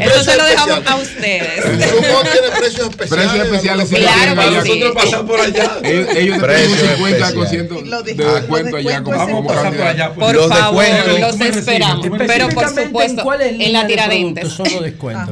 Eso 0.00 0.24
se 0.24 0.36
lo 0.36 0.44
dejamos 0.44 0.86
a 0.86 0.96
ustedes. 0.96 1.64
Tiene 1.64 2.48
precios 2.58 2.88
especiales. 2.90 3.08
Precios 3.08 3.44
especiales 3.46 3.88
Claro 3.88 4.40
allá. 4.40 4.62
sí. 4.62 4.68
Nosotros 4.80 4.94
pasamos 5.04 5.30
por 5.30 5.40
allá. 5.40 5.70
Ellos, 5.84 6.08
ellos 6.16 6.36
te 6.38 6.42
Precios 6.44 6.78
tienen 6.78 7.02
un 7.02 7.08
50% 7.08 7.14
especiales. 7.14 8.16
de 8.16 8.24
descuento 8.24 8.76
allá 8.76 9.02
como, 9.02 9.24
como 9.26 9.46
candidato. 9.48 10.14
Por 10.14 10.34
Los 10.34 10.48
favor, 10.48 10.84
descuentos. 10.84 11.20
los 11.38 11.56
esperamos. 11.56 12.06
Pero 12.26 12.48
por 12.50 12.68
supuesto, 12.68 13.32
en 13.40 13.72
la 13.72 13.86
tiradentes. 13.86 14.56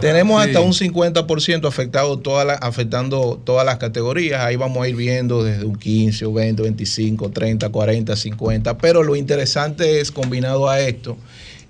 Tenemos 0.00 0.44
hasta 0.44 0.60
un 0.60 0.72
50% 0.72 1.01
afectado 1.68 2.18
toda 2.18 2.44
la- 2.44 2.54
afectando 2.54 3.40
todas 3.44 3.64
las 3.66 3.78
categorías. 3.78 4.42
Ahí 4.42 4.56
vamos 4.56 4.84
a 4.84 4.88
ir 4.88 4.96
viendo 4.96 5.42
desde 5.42 5.64
un 5.64 5.76
15, 5.76 6.24
o 6.26 6.32
20, 6.32 6.62
25, 6.62 7.30
30, 7.30 7.68
40, 7.68 8.16
50. 8.16 8.78
Pero 8.78 9.02
lo 9.02 9.16
interesante 9.16 10.00
es, 10.00 10.10
combinado 10.10 10.68
a 10.68 10.80
esto, 10.80 11.16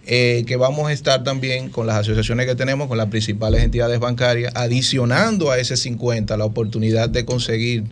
eh, 0.06 0.44
que 0.46 0.56
vamos 0.56 0.88
a 0.88 0.92
estar 0.92 1.22
también 1.22 1.68
con 1.68 1.86
las 1.86 1.96
asociaciones 1.96 2.46
que 2.46 2.54
tenemos, 2.56 2.88
con 2.88 2.98
las 2.98 3.08
principales 3.08 3.62
entidades 3.62 4.00
bancarias, 4.00 4.52
adicionando 4.56 5.50
a 5.50 5.58
ese 5.58 5.76
50 5.76 6.36
la 6.36 6.44
oportunidad 6.44 7.08
de 7.08 7.24
conseguir 7.24 7.84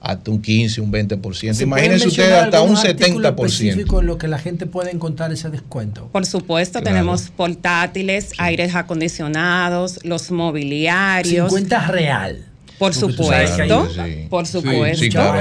hasta 0.00 0.30
un 0.30 0.40
15, 0.40 0.80
un 0.80 0.92
20%. 0.92 1.54
¿Se 1.54 1.66
puede 1.66 1.84
Imagínense 1.84 2.08
ustedes 2.08 2.32
hasta 2.32 2.62
un 2.62 2.76
algún 2.76 2.86
artículo 2.86 3.28
70%. 3.30 3.44
específico 3.46 4.00
en 4.00 4.06
lo 4.06 4.18
que 4.18 4.28
la 4.28 4.38
gente 4.38 4.66
puede 4.66 4.90
encontrar 4.92 5.32
ese 5.32 5.50
descuento? 5.50 6.08
Por 6.12 6.24
supuesto, 6.26 6.80
Claro. 6.80 6.94
tenemos 6.96 7.30
portátiles, 7.30 8.32
aires 8.38 8.74
acondicionados, 8.74 9.98
los 10.04 10.30
mobiliarios. 10.30 11.48
50 11.52 11.86
real. 11.88 12.44
Por 12.78 12.92
que 12.92 12.98
supuesto, 12.98 13.88
Sí. 13.92 14.26
por 14.30 14.46
Sí, 14.46 14.52
supuesto. 14.52 14.98
sí, 14.98 15.08
claro. 15.10 15.40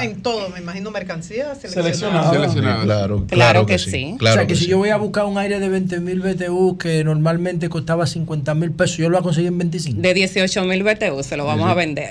En 0.00 0.22
todo, 0.22 0.48
me 0.50 0.60
imagino 0.60 0.90
mercancía 0.90 1.54
seleccionada. 1.56 1.82
Seleccionado. 1.82 2.32
Seleccionado. 2.32 2.82
Claro, 2.84 3.24
Claro 3.28 3.66
que 3.66 3.78
sí. 3.78 4.14
Claro 4.18 4.34
o 4.34 4.38
sea, 4.38 4.46
que, 4.46 4.54
que 4.54 4.60
si 4.60 4.66
yo 4.68 4.78
voy 4.78 4.90
a 4.90 4.96
buscar 4.96 5.24
un 5.24 5.38
aire 5.38 5.58
de 5.58 5.68
20 5.68 6.00
mil 6.00 6.20
BTU 6.20 6.78
que 6.78 7.02
normalmente 7.04 7.68
costaba 7.68 8.06
50 8.06 8.54
mil 8.54 8.70
pesos, 8.72 8.96
yo 8.98 9.08
lo 9.08 9.16
voy 9.16 9.20
a 9.20 9.24
conseguir 9.24 9.48
en 9.48 9.58
25. 9.58 10.00
De 10.00 10.14
18 10.14 10.64
mil 10.64 10.82
BTU 10.84 11.22
se 11.22 11.36
lo 11.36 11.44
vamos 11.46 11.68
a 11.68 11.74
vender. 11.74 12.10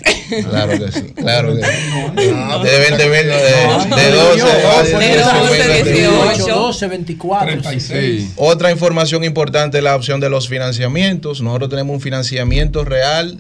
Claro 0.50 0.72
que 0.78 0.92
sí, 0.92 1.02
claro 1.16 1.56
que 1.56 1.64
sí. 1.64 2.32
No, 2.32 2.64
De 2.64 2.80
20 2.80 3.04
mil, 3.06 3.14
de, 3.14 3.88
No, 3.90 3.96
de 3.96 4.12
12 4.12 4.42
a 4.44 4.84
de 4.84 5.14
18, 5.16 6.34
18, 6.36 6.56
12, 6.56 6.88
24. 6.88 7.58
Otra 8.36 8.72
información 8.72 9.24
importante 9.24 9.78
es 9.78 9.84
la 9.84 9.96
opción 9.96 10.20
de 10.20 10.30
los 10.30 10.48
financiamientos. 10.50 11.42
Nosotros 11.42 11.70
tenemos 11.70 11.94
un 11.94 12.02
financiamiento 12.02 12.84
real 12.84 13.40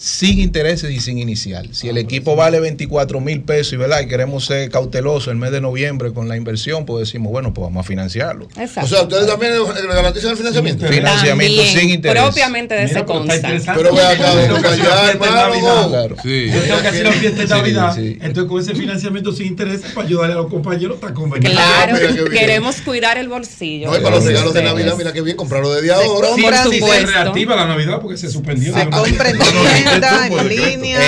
sin 0.00 0.40
intereses 0.40 0.90
y 0.90 0.98
sin 0.98 1.18
inicial. 1.18 1.68
Si 1.72 1.90
el 1.90 1.98
equipo 1.98 2.34
vale 2.34 2.58
24 2.58 3.20
mil 3.20 3.42
pesos 3.42 3.74
y, 3.74 3.76
¿verdad? 3.76 4.00
y 4.00 4.06
queremos 4.08 4.46
ser 4.46 4.70
cautelosos 4.70 5.28
el 5.28 5.36
mes 5.36 5.52
de 5.52 5.60
noviembre 5.60 6.14
con 6.14 6.26
la 6.26 6.38
inversión, 6.38 6.86
pues 6.86 7.06
decimos, 7.06 7.30
bueno, 7.30 7.52
pues 7.52 7.66
vamos 7.66 7.84
a 7.84 7.86
financiarlo. 7.86 8.46
O 8.46 8.86
sea, 8.86 9.02
ustedes 9.02 9.26
también 9.26 9.52
garantizan 9.92 10.30
el 10.30 10.36
financiamiento. 10.38 10.86
Financiamiento 10.86 11.56
También, 11.58 11.78
sin 11.78 11.90
interés. 11.90 12.22
Propiamente 12.22 12.74
de 12.76 12.84
ese 12.84 13.04
consta. 13.04 13.74
Pero 13.76 13.94
ve 13.94 14.00
acá, 14.00 14.32
Callá, 14.62 15.10
hermano. 15.10 15.88
Claro. 15.90 16.16
Yo 16.16 16.62
tengo 16.62 16.80
que 16.80 16.88
hacer 16.88 17.04
la 17.04 17.12
fiesta 17.12 17.42
de 17.42 17.48
Navidad. 17.48 17.94
sí. 17.94 18.18
Entonces, 18.22 18.44
con 18.44 18.60
ese 18.62 18.74
financiamiento 18.74 19.32
sin 19.32 19.48
interés 19.48 19.82
para 19.94 20.06
ayudarle 20.06 20.32
a 20.32 20.38
los 20.38 20.46
compañeros 20.48 20.94
está 20.94 21.12
conveniente. 21.12 21.50
Claro, 21.50 21.98
bien. 21.98 22.24
queremos 22.30 22.76
cuidar 22.80 23.18
el 23.18 23.28
bolsillo. 23.28 23.90
No, 23.90 23.98
y 23.98 24.00
para 24.00 24.16
los 24.16 24.24
de 24.24 24.30
regalos 24.30 24.54
de. 24.54 24.62
Navidad, 24.62 24.94
mira 24.96 25.12
qué 25.12 25.20
bien, 25.20 25.36
comprarlo 25.36 25.74
desde 25.74 25.92
ahora. 25.92 26.28
Sí, 26.34 26.42
Por 26.42 26.54
sí, 26.54 26.62
se 26.70 26.78
supuesto. 26.78 27.06
reactiva 27.10 27.56
la 27.56 27.66
Navidad 27.66 28.00
porque 28.00 28.16
se 28.16 28.30
suspendió. 28.30 28.72
Se 28.72 28.88
compra 28.88 29.30
en 29.96 30.48
línea. 30.48 30.98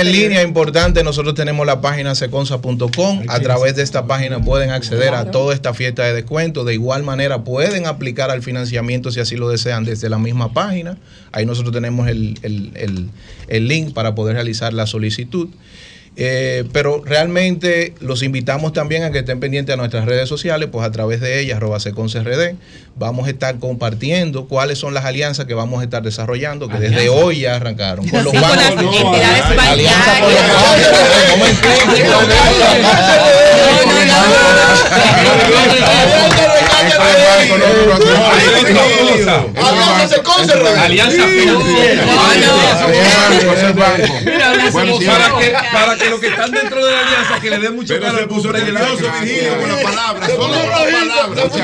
En 0.00 0.12
línea 0.12 0.42
importante, 0.42 1.02
nosotros 1.04 1.34
tenemos 1.34 1.66
la 1.66 1.80
página 1.80 2.14
seconza.com. 2.14 3.22
A 3.28 3.40
través 3.40 3.76
de 3.76 3.82
esta 3.82 4.06
página 4.06 4.40
pueden 4.40 4.70
acceder 4.70 5.14
a 5.14 5.30
toda 5.30 5.54
esta 5.54 5.74
fiesta 5.74 6.04
de 6.04 6.12
descuento. 6.14 6.64
De 6.64 6.74
igual 6.74 7.02
manera 7.02 7.44
pueden 7.44 7.86
aplicar 7.86 8.30
al 8.30 8.42
financiamiento 8.42 9.10
si 9.10 9.20
así 9.20 9.36
lo 9.36 9.48
desean 9.48 9.84
desde 9.84 10.08
la 10.08 10.18
misma 10.18 10.52
página. 10.52 10.98
Ahí 11.32 11.46
nosotros 11.46 11.72
tenemos 11.74 12.08
el, 12.08 12.38
el- 12.42 12.72
el- 12.74 13.08
el 13.48 13.68
link 13.68 13.92
para 13.94 14.14
poder 14.14 14.34
realizar 14.34 14.72
la 14.72 14.86
solicitud. 14.86 15.48
Eh, 16.20 16.64
pero 16.72 17.00
realmente 17.04 17.94
los 18.00 18.24
invitamos 18.24 18.72
también 18.72 19.04
a 19.04 19.12
que 19.12 19.20
estén 19.20 19.38
pendientes 19.38 19.72
a 19.72 19.76
nuestras 19.76 20.04
redes 20.04 20.28
sociales, 20.28 20.68
pues 20.72 20.84
a 20.84 20.90
través 20.90 21.20
de 21.20 21.40
ellas, 21.40 21.58
arroba 21.58 21.78
vamos 22.96 23.28
a 23.28 23.30
estar 23.30 23.56
compartiendo 23.60 24.48
cuáles 24.48 24.78
son 24.78 24.94
las 24.94 25.04
alianzas 25.04 25.46
que 25.46 25.54
vamos 25.54 25.80
a 25.80 25.84
estar 25.84 26.02
desarrollando, 26.02 26.68
que 26.68 26.78
desde 26.78 27.08
hoy 27.08 27.42
ya 27.42 27.54
arrancaron. 27.54 28.08
Con 28.08 28.24
los 28.24 28.32
bancos. 28.32 28.58
Alianza 40.80 41.26
financiera. 41.28 42.06
Para, 45.72 45.96
que, 45.96 46.07
que 46.08 46.10
los 46.10 46.20
que 46.20 46.26
están 46.28 46.50
dentro 46.50 46.84
de 46.84 46.92
la 46.92 47.00
alianza 47.00 47.40
que 47.40 47.50
le 47.50 47.58
den 47.58 47.76
mucho 47.76 47.94
Pero 47.94 48.00
cara 48.00 48.16
se 48.16 48.22
al 48.22 48.28
puso 48.28 48.52
nervioso, 48.52 49.12
Virgilio, 49.20 49.58
con 49.58 49.68
la 49.68 49.82
palabra. 49.82 50.26
Se 50.26 50.32
Solo 50.32 50.48
con 50.48 50.52
la 50.52 50.78
rojito, 50.78 50.98
palabra. 50.98 51.42
se 51.42 51.48
puso 51.48 51.58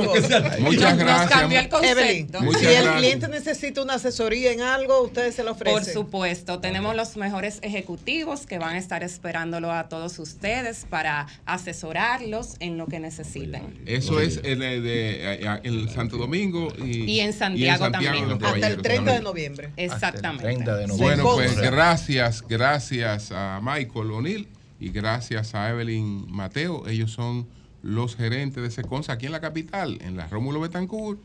Muchas 0.00 0.28
gracias. 0.30 0.60
Muchas 0.60 0.98
gracias. 0.98 1.40
Evelyn, 1.82 2.30
Muchas 2.40 2.60
si 2.60 2.66
el 2.66 2.90
cliente 2.92 3.28
necesita 3.28 3.82
una 3.82 3.94
asesoría 3.94 4.52
en 4.52 4.60
algo, 4.62 5.02
ustedes 5.02 5.34
se 5.34 5.44
lo 5.44 5.52
ofrecen. 5.52 5.82
Por 5.82 5.92
supuesto, 5.92 6.60
tenemos 6.60 6.94
los 6.96 7.16
mejores 7.16 7.58
ejecutivos 7.62 8.46
que 8.46 8.58
van 8.58 8.74
a 8.74 8.78
estar 8.78 9.02
esperándolo 9.02 9.72
a 9.72 9.88
todos 9.88 10.18
ustedes 10.18 10.86
para 10.88 11.26
asesorarlos 11.46 12.56
en 12.60 12.78
lo 12.78 12.86
que 12.86 13.00
necesiten. 13.00 13.80
Eso 13.86 14.20
es 14.20 14.40
en, 14.42 14.62
el 14.62 14.82
de, 14.82 15.34
eh, 15.34 15.60
en 15.62 15.88
Santo 15.88 16.16
Domingo 16.16 16.72
y, 16.84 17.04
Y 17.04 17.20
en 17.20 17.32
Santiago 17.32 17.90
también. 17.90 18.14
Hasta 18.14 18.32
el 18.32 18.38
Caballeros 18.38 18.82
30 18.82 19.12
de 19.12 19.20
noviembre. 19.20 19.70
Exactamente. 19.76 20.70
Bueno, 20.96 21.34
pues 21.34 21.56
gracias, 21.60 22.44
gracias 22.46 23.19
a 23.32 23.60
Michael 23.62 24.10
O'Neill 24.10 24.48
y 24.78 24.90
gracias 24.90 25.54
a 25.54 25.70
Evelyn 25.70 26.26
Mateo. 26.30 26.88
Ellos 26.88 27.12
son 27.12 27.46
los 27.82 28.16
gerentes 28.16 28.62
de 28.62 28.70
Seconza 28.70 29.12
aquí 29.12 29.26
en 29.26 29.32
la 29.32 29.40
capital, 29.40 29.98
en 30.00 30.16
la 30.16 30.26
Rómulo 30.26 30.60
Betancourt 30.60 31.20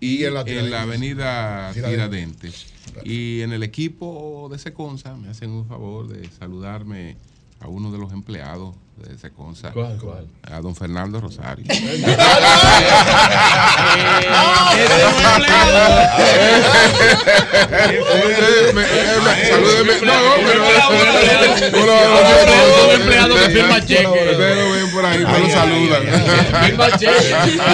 y, 0.00 0.20
Y 0.20 0.24
en 0.24 0.34
la 0.34 0.40
en 0.40 0.46
Tiradentes. 0.46 0.70
la 0.70 0.82
avenida 0.82 1.70
Tiradentes. 1.74 2.66
Y 3.04 3.40
en 3.42 3.52
el 3.52 3.62
equipo 3.62 4.48
de 4.50 4.58
Seconza 4.58 5.16
me 5.16 5.28
hacen 5.28 5.50
un 5.50 5.66
favor 5.66 6.08
de 6.08 6.28
saludarme 6.30 7.16
a 7.60 7.68
uno 7.68 7.92
de 7.92 7.98
los 7.98 8.12
empleados 8.12 8.74
de 9.08 9.18
Seconza. 9.18 9.70
¿Cuál, 9.70 9.96
cuál? 9.98 10.26
A 10.42 10.60
don 10.60 10.76
Fernando 10.76 11.20
Rosario. 11.20 11.64
Salúdeme. 19.48 19.94
No, 20.04 20.14
no, 20.20 20.30
pero. 20.46 20.64
Un 22.84 23.00
empleado 23.00 23.34
que 23.34 23.48
firma 23.50 23.80
cheque. 23.84 24.06
Ustedes 24.06 24.56
lo 24.56 24.70
ven 24.72 24.90
por 24.92 25.04
ahí, 25.04 25.18
me 25.18 25.38
lo 25.38 25.50
saludan. 25.50 26.02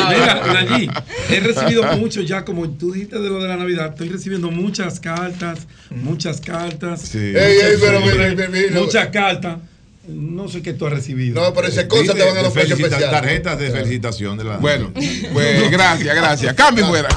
Mira, 0.08 0.34
Nayí, 0.52 0.90
he 1.30 1.40
recibido 1.40 1.82
mucho 1.96 2.20
ya, 2.22 2.44
como 2.44 2.68
tú 2.70 2.92
dijiste 2.92 3.18
de 3.18 3.28
lo 3.28 3.42
de 3.42 3.48
la 3.48 3.56
Navidad, 3.56 3.88
estoy 3.90 4.08
recibiendo 4.08 4.50
muchas 4.50 5.00
cartas, 5.00 5.66
muchas 5.90 6.40
cartas. 6.40 7.12
Muchas 8.72 9.08
cartas. 9.08 9.58
No 10.08 10.48
sé 10.48 10.62
qué 10.62 10.72
tú 10.72 10.86
has 10.86 10.92
recibido. 10.92 11.42
No, 11.42 11.52
pero 11.52 11.68
ese 11.68 11.88
cosa 11.88 12.14
te 12.14 12.20
van 12.22 12.30
a 12.32 12.34
dar 12.34 12.46
un 12.46 12.52
precio 12.52 12.76
Felicita- 12.76 12.96
especial. 12.96 13.10
Tarjetas 13.22 13.58
de 13.58 13.70
felicitación 13.70 14.38
de 14.38 14.44
la. 14.44 14.56
Bueno, 14.58 14.92
pues 15.32 15.70
gracias, 15.70 16.14
gracias. 16.14 16.54
Cambio 16.54 16.86
fuera. 16.86 17.08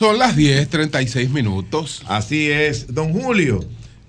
Son 0.02 0.18
las 0.18 0.36
10:36 0.36 1.30
minutos. 1.30 2.02
Así 2.08 2.50
es, 2.50 2.92
don 2.92 3.14
Julio. 3.14 3.64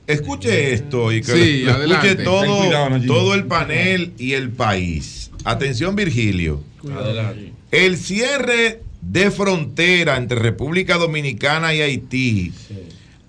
Escuche 0.06 0.72
esto 0.72 1.12
y 1.12 1.20
que 1.20 1.32
Sí, 1.34 1.60
lo 1.64 1.72
adelante. 1.74 2.06
escuche 2.08 2.24
todo, 2.24 2.60
cuidado, 2.64 3.00
todo 3.06 3.34
el 3.34 3.44
panel 3.44 4.14
y 4.16 4.32
el 4.32 4.48
país. 4.48 5.30
Atención, 5.44 5.94
Virgilio. 5.94 6.62
Adelante. 6.90 7.52
El 7.70 7.98
cierre 7.98 8.80
de 9.02 9.30
frontera 9.30 10.16
entre 10.16 10.38
República 10.38 10.96
Dominicana 10.96 11.74
y 11.74 11.82
Haití 11.82 12.54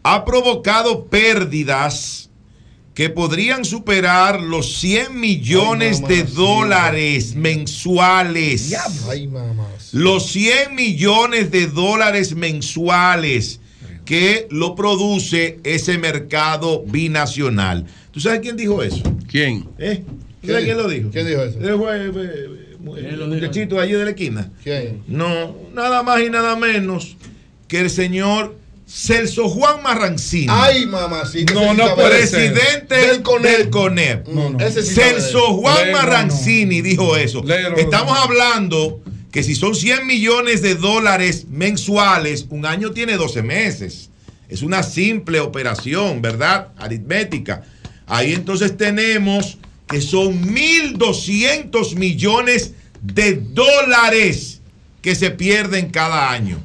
ha 0.03 0.23
provocado 0.23 1.07
pérdidas 1.07 2.29
que 2.93 3.09
podrían 3.09 3.65
superar 3.65 4.41
los 4.41 4.77
100 4.79 5.19
millones 5.19 6.07
de 6.07 6.23
dólares 6.23 7.35
mensuales. 7.35 8.75
Ay, 9.09 9.27
mamá. 9.27 9.67
Los 9.91 10.27
100 10.31 10.75
millones 10.75 11.49
de 11.49 11.67
dólares 11.67 12.35
mensuales 12.35 13.59
que 14.05 14.47
lo 14.51 14.75
produce 14.75 15.59
ese 15.63 15.97
mercado 15.97 16.83
binacional. 16.85 17.85
¿Tú 18.11 18.19
sabes 18.19 18.41
quién 18.41 18.55
dijo 18.55 18.83
eso? 18.83 19.01
¿Quién? 19.27 19.67
¿Eh? 19.79 20.03
¿Tú 20.41 20.47
¿Sabes 20.49 20.65
quién 20.65 20.77
lo 20.77 20.87
dijo? 20.87 21.09
¿Quién 21.09 21.25
dijo 21.25 21.41
eso? 21.41 21.59
El 22.97 23.27
muchachito 23.27 23.79
allí 23.79 23.93
de 23.93 24.03
la 24.03 24.09
esquina. 24.11 24.51
¿Quién? 24.61 25.03
No, 25.07 25.55
nada 25.73 26.03
más 26.03 26.21
y 26.21 26.29
nada 26.29 26.55
menos 26.55 27.15
que 27.67 27.79
el 27.79 27.89
señor 27.89 28.55
Celso 28.85 29.49
Juan 29.49 29.81
Marrancini. 29.81 30.47
Ay, 30.49 30.85
mamacita. 30.85 31.53
No, 31.53 31.73
no, 31.73 31.87
sabe 31.87 32.03
de 32.03 32.09
presidente 32.09 32.95
del 32.95 33.23
CONEP. 33.69 34.27
Ese 34.59 34.83
sí 34.83 34.95
sabe 34.95 35.13
de 35.15 35.21
Celso. 35.21 35.53
Juan 35.55 35.77
Léelo, 35.77 35.97
Marrancini 35.97 36.81
dijo 36.81 37.15
eso. 37.15 37.43
Léelo, 37.43 37.77
Estamos 37.77 38.17
hablando 38.17 39.01
que 39.31 39.41
si 39.43 39.55
son 39.55 39.75
100 39.75 40.05
millones 40.05 40.61
de 40.61 40.75
dólares 40.75 41.47
mensuales, 41.49 42.45
un 42.49 42.65
año 42.65 42.91
tiene 42.91 43.17
12 43.17 43.41
meses. 43.41 44.09
Es 44.47 44.61
una 44.61 44.83
simple 44.83 45.39
operación, 45.39 46.21
¿verdad? 46.21 46.67
Aritmética. 46.77 47.63
Ahí 48.05 48.33
entonces 48.33 48.77
tenemos 48.77 49.57
que 49.87 50.01
son 50.01 50.53
1.200 50.53 51.95
millones 51.95 52.73
de 53.01 53.33
dólares 53.35 54.61
que 55.01 55.15
se 55.15 55.31
pierden 55.31 55.89
cada 55.89 56.31
año. 56.31 56.59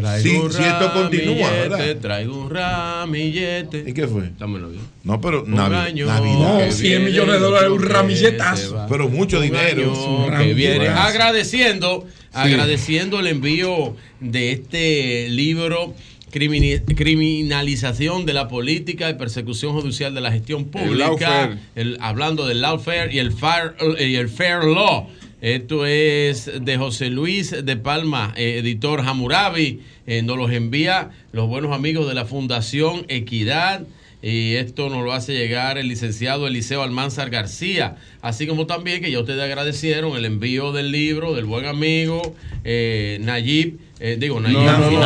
Traigo 0.00 0.28
Sí, 0.28 0.36
un 0.36 0.52
si 0.52 0.62
esto 0.62 0.92
continúa, 0.92 1.50
¿verdad? 1.50 1.96
Traigo 2.00 2.38
un 2.38 2.50
ramillete. 2.50 3.84
¿Y 3.86 3.92
qué 3.92 4.06
fue? 4.06 4.30
Dámelo 4.38 4.68
bien. 4.70 4.82
No, 5.04 5.20
pero 5.20 5.42
Un 5.44 5.54
Navi- 5.54 5.74
año 5.74 6.06
Navidad. 6.06 6.66
que 6.66 6.72
100 6.72 6.82
viene, 6.82 7.04
millones 7.06 7.32
de 7.34 7.40
dólares, 7.40 7.70
un 7.70 7.82
ramilletazo. 7.82 8.86
Pero 8.88 9.08
mucho 9.08 9.38
Un 9.38 9.42
dinero. 9.44 10.28
año 10.30 10.38
que 10.38 10.54
viene. 10.54 10.88
Agradeciendo, 10.88 12.06
agradeciendo 12.32 13.20
el 13.20 13.26
envío 13.28 13.96
de 14.20 14.52
este 14.52 15.28
libro. 15.30 15.94
criminalización 16.30 18.26
de 18.26 18.32
la 18.34 18.48
política 18.48 19.08
y 19.10 19.14
persecución 19.14 19.72
judicial 19.72 20.14
de 20.14 20.20
la 20.20 20.30
gestión 20.30 20.66
pública, 20.66 21.06
lawfare. 21.08 21.58
el- 21.74 21.96
hablando 22.00 22.46
del 22.46 22.60
lawfare 22.60 23.12
y 23.14 23.18
el 23.18 23.32
fair, 23.32 23.74
y 23.98 24.14
el 24.14 24.28
fair 24.28 24.64
law. 24.64 25.08
Esto 25.40 25.86
es 25.86 26.50
de 26.62 26.78
José 26.78 27.10
Luis 27.10 27.54
de 27.64 27.76
Palma, 27.76 28.34
eh, 28.36 28.58
editor 28.58 29.02
Hammurabi. 29.02 29.82
Eh, 30.04 30.22
nos 30.22 30.36
los 30.36 30.50
envía 30.50 31.10
los 31.30 31.46
buenos 31.46 31.72
amigos 31.72 32.08
de 32.08 32.14
la 32.14 32.24
Fundación 32.24 33.04
Equidad 33.06 33.86
Y 34.20 34.56
esto 34.56 34.88
nos 34.88 35.04
lo 35.04 35.12
hace 35.12 35.32
llegar 35.34 35.78
el 35.78 35.86
licenciado 35.86 36.48
Eliseo 36.48 36.82
Almanzar 36.82 37.30
García, 37.30 37.96
así 38.20 38.48
como 38.48 38.66
también 38.66 39.00
que 39.00 39.12
ya 39.12 39.20
ustedes 39.20 39.40
agradecieron 39.40 40.16
el 40.16 40.24
envío 40.24 40.72
del 40.72 40.90
libro 40.90 41.34
del 41.34 41.44
buen 41.44 41.66
amigo 41.66 42.34
eh, 42.64 43.18
Nayib. 43.20 43.78
eh, 44.00 44.16
digo, 44.18 44.40
Nayib. 44.40 44.58
No, 44.58 44.78
no, 44.78 44.90
no, 44.90 45.00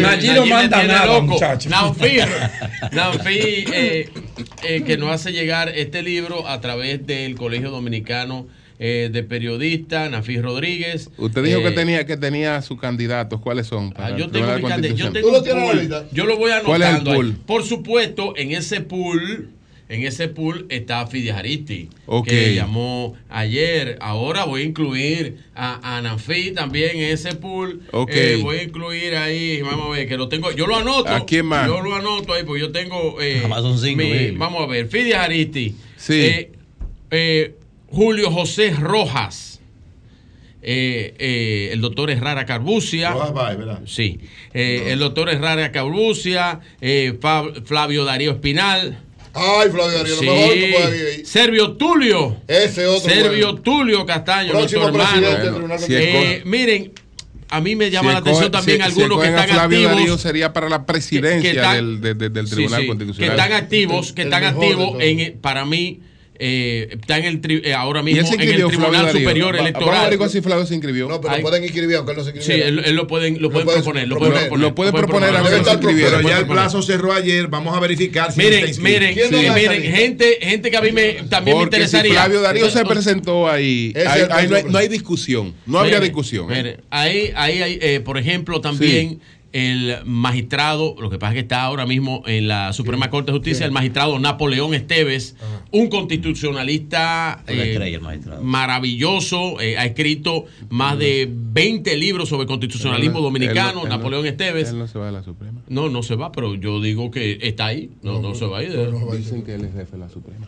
Nayib 0.00 0.34
no 0.34 0.46
manda 0.46 0.84
nada, 0.84 1.06
loco. 1.06 1.22
muchacho. 1.22 1.68
Naufir, 1.68 2.24
Naufir, 2.92 3.68
eh, 3.74 4.08
eh, 4.62 4.82
que 4.86 4.96
nos 4.96 5.10
hace 5.10 5.32
llegar 5.32 5.68
este 5.70 6.02
libro 6.02 6.46
a 6.46 6.60
través 6.60 7.04
del 7.06 7.34
Colegio 7.34 7.70
Dominicano 7.70 8.46
eh, 8.84 9.10
de 9.12 9.22
Periodistas, 9.22 10.10
Nafis 10.10 10.42
Rodríguez. 10.42 11.08
Usted 11.16 11.44
dijo 11.44 11.60
Eh, 11.60 11.62
que 11.62 11.70
tenía 11.70 12.04
que 12.04 12.16
tenía 12.16 12.60
sus 12.62 12.80
candidatos. 12.80 13.40
¿Cuáles 13.40 13.68
son? 13.68 13.92
para 13.92 14.14
Ah, 14.14 14.18
yo 14.18 14.28
tengo 14.28 14.46
mi. 14.58 14.94
Yo 14.96 15.12
tengo 15.12 15.40
pool. 15.44 16.06
Yo 16.10 16.26
lo 16.26 16.36
voy 16.36 16.50
¿Cuál 16.64 16.82
es 16.82 16.88
el 16.88 16.94
anotando. 16.96 17.14
pool? 17.14 17.36
Por 17.46 17.62
supuesto, 17.62 18.34
en 18.36 18.50
ese 18.50 18.80
pool, 18.80 19.50
en 19.88 20.02
ese 20.04 20.26
pool 20.26 20.66
está 20.68 21.06
Fidia 21.06 21.34
Jaristi, 21.36 21.90
Ok. 22.06 22.26
que 22.26 22.54
llamó 22.56 23.14
ayer. 23.28 23.98
Ahora 24.00 24.46
voy 24.46 24.62
a 24.62 24.64
incluir 24.64 25.36
a, 25.54 25.98
a 25.98 26.02
Nafi 26.02 26.50
también 26.50 26.96
en 26.96 27.10
ese 27.12 27.36
pool. 27.36 27.82
Ok. 27.92 28.10
Eh, 28.12 28.40
voy 28.42 28.56
a 28.56 28.62
incluir 28.64 29.14
ahí, 29.14 29.62
vamos 29.62 29.86
a 29.86 29.90
ver, 29.90 30.08
que 30.08 30.16
lo 30.16 30.28
tengo. 30.28 30.50
Yo 30.50 30.66
lo 30.66 30.74
anoto. 30.74 31.08
¿A 31.08 31.24
quién 31.24 31.46
más? 31.46 31.68
Yo 31.68 31.80
lo 31.82 31.94
anoto 31.94 32.32
ahí, 32.34 32.42
porque 32.44 32.62
yo 32.62 32.72
tengo. 32.72 33.20
eh, 33.20 33.42
cinco, 33.80 34.02
mi- 34.02 34.32
vamos 34.32 34.60
a 34.64 34.66
ver, 34.66 34.88
Fidia 34.88 35.20
Jaristi. 35.20 35.76
Sí. 35.96 36.14
Eh, 36.14 36.50
eh, 37.12 37.54
Julio 37.92 38.30
José 38.30 38.70
Rojas. 38.70 39.60
Eh, 40.64 41.14
eh, 41.18 41.70
el 41.72 41.80
doctor 41.80 42.08
Herrera 42.10 42.46
Carbucia. 42.46 43.14
Sí. 43.86 44.20
Eh, 44.54 44.84
El 44.92 45.00
doctor 45.00 45.28
Herrera 45.28 45.72
Carbucia, 45.72 46.60
eh, 46.80 47.18
Flavio 47.64 48.04
Darío 48.04 48.30
Espinal. 48.32 48.98
Ay, 49.34 49.70
Flavio 49.70 49.98
Darío, 49.98 50.16
Sí. 50.16 50.24
lo 50.26 50.34
mejor 50.34 50.54
que 50.54 50.68
puede 50.72 50.84
haber 50.84 51.06
ahí. 51.14 51.24
Servio 51.24 51.72
Tulio. 51.72 52.36
Ese 52.46 52.86
otro. 52.86 53.10
Servio 53.10 53.46
bueno. 53.52 53.62
Tulio 53.62 54.06
Castaño, 54.06 54.52
Próximo 54.52 54.88
nuestro 54.90 55.18
hermano. 55.26 55.78
si 55.78 55.94
Eh, 55.96 56.42
miren, 56.44 56.92
a 57.48 57.60
mí 57.60 57.74
me 57.74 57.90
llama 57.90 58.10
Si 58.10 58.12
la 58.14 58.18
atención 58.20 58.50
también 58.52 58.78
si- 58.78 58.84
si 58.92 59.02
algunos 59.02 59.20
que 59.22 59.28
están 59.30 59.48
Flavio 59.48 59.78
activos. 59.78 59.96
Darío 59.96 60.18
sería 60.18 60.52
para 60.52 60.68
la 60.68 60.86
presidencia 60.86 61.50
que 61.50 61.56
están- 61.58 61.74
del, 61.76 62.00
de- 62.00 62.14
de- 62.14 62.28
del 62.30 62.46
Sí, 62.46 62.54
Tribunal 62.54 62.80
sí, 62.82 62.86
Constitucional. 62.86 63.36
Que 63.36 63.42
están 63.42 63.52
activos, 63.64 64.12
que 64.12 64.22
El 64.22 64.28
están 64.28 64.44
activos 64.44 64.96
en, 65.00 65.38
para 65.40 65.64
mí, 65.64 66.00
eh, 66.38 66.88
está 67.00 67.18
en 67.18 67.24
el 67.26 67.40
tri- 67.42 67.60
eh, 67.64 67.74
ahora 67.74 68.00
¿Y 68.00 68.04
mismo 68.04 68.20
él 68.20 68.26
en 68.26 68.32
el 68.32 68.40
inscribió, 68.40 68.68
Flavio 68.70 68.78
Tribunal 68.88 69.06
Darío? 69.06 69.20
Superior 69.20 69.46
Va- 69.46 69.52
Vamos 69.52 69.60
a 69.60 69.68
Electoral. 69.68 70.00
averiguar 70.00 70.30
si 70.30 70.40
Flavio 70.40 70.66
se 70.66 70.74
inscribió. 70.74 71.08
No, 71.08 71.20
pero 71.20 71.34
Ay. 71.34 71.42
pueden 71.42 71.62
inscribir 71.62 71.96
aunque 71.96 72.14
no 72.14 72.24
se 72.24 72.40
Sí, 72.42 72.52
él, 72.52 72.82
él 72.84 72.94
lo 72.96 73.06
pueden, 73.06 73.40
lo 73.40 73.50
pueden 73.50 73.66
puede 73.66 73.78
proponer, 73.82 74.08
lo 74.08 74.16
proponer. 74.16 74.32
pueden 74.32 74.48
proponer. 74.48 74.68
Lo 74.68 74.74
puede 74.74 74.90
pueden 74.92 75.06
proponer 75.06 75.30
proponer. 75.42 75.68
inscribiera. 75.76 76.16
Pero 76.16 76.28
ya 76.28 76.38
el 76.38 76.44
proponer. 76.44 76.62
plazo 76.64 76.82
cerró 76.82 77.12
ayer. 77.12 77.46
Vamos 77.48 77.76
a 77.76 77.80
verificar 77.80 78.32
si 78.32 78.38
Miren, 78.38 78.70
miren, 78.82 79.14
¿Quién 79.14 79.30
no 79.30 79.38
sí, 79.38 79.46
va 79.46 79.54
miren, 79.54 79.82
gente, 79.82 80.38
gente 80.40 80.70
que 80.70 80.76
a 80.76 80.80
mí 80.80 80.90
me, 80.92 81.12
también 81.28 81.56
me 81.56 81.62
Porque 81.64 81.76
si 81.76 81.82
interesaría. 81.82 82.12
Flavio 82.14 82.40
Darío 82.40 82.70
se 82.70 82.84
presentó 82.84 83.48
ahí, 83.48 83.92
no, 83.94 84.34
hay, 84.34 84.64
no 84.68 84.78
hay 84.78 84.88
discusión. 84.88 85.54
No 85.66 85.78
habría 85.78 85.96
Mire, 85.96 86.06
discusión. 86.06 86.50
¿eh? 86.52 86.56
mire, 86.56 86.76
ahí, 86.90 87.32
ahí 87.36 87.62
hay, 87.62 87.78
eh, 87.80 88.00
por 88.00 88.18
ejemplo, 88.18 88.60
también 88.60 89.20
el 89.52 89.96
magistrado, 90.04 90.94
lo 90.98 91.10
que 91.10 91.18
pasa 91.18 91.32
es 91.32 91.34
que 91.34 91.40
está 91.40 91.62
ahora 91.62 91.84
mismo 91.86 92.22
en 92.26 92.48
la 92.48 92.72
Suprema 92.72 93.10
Corte 93.10 93.32
de 93.32 93.38
Justicia, 93.38 93.66
el 93.66 93.72
magistrado 93.72 94.18
Napoleón 94.18 94.72
Esteves, 94.74 95.36
un 95.70 95.88
constitucionalista 95.88 97.42
eh, 97.46 97.98
maravilloso, 98.40 99.60
eh, 99.60 99.76
ha 99.78 99.84
escrito 99.86 100.46
más 100.70 100.98
de 100.98 101.28
20 101.30 101.96
libros 101.96 102.28
sobre 102.28 102.46
constitucionalismo 102.46 103.18
Él 103.18 103.22
no- 103.22 103.28
dominicano, 103.28 103.82
él 103.82 103.88
no- 103.88 103.96
Napoleón 103.96 104.26
Esteves. 104.26 104.70
Él 104.70 104.78
no 104.78 104.88
se 104.88 104.98
va 104.98 105.06
de 105.06 105.12
la 105.12 105.22
Suprema. 105.22 105.60
No, 105.68 105.88
no 105.88 106.02
se 106.02 106.14
va, 106.16 106.32
pero 106.32 106.54
yo 106.54 106.80
digo 106.80 107.10
que 107.10 107.38
está 107.42 107.66
ahí, 107.66 107.90
no, 108.02 108.20
no, 108.20 108.34
se 108.34 108.46
va 108.46 108.58
a 108.58 108.62
ir. 108.62 108.72
Dicen 109.16 109.42
que 109.42 109.54
él 109.54 109.64
es 109.64 109.72
jefe 109.74 109.92
de 109.92 109.98
la 109.98 110.08
Suprema. 110.08 110.46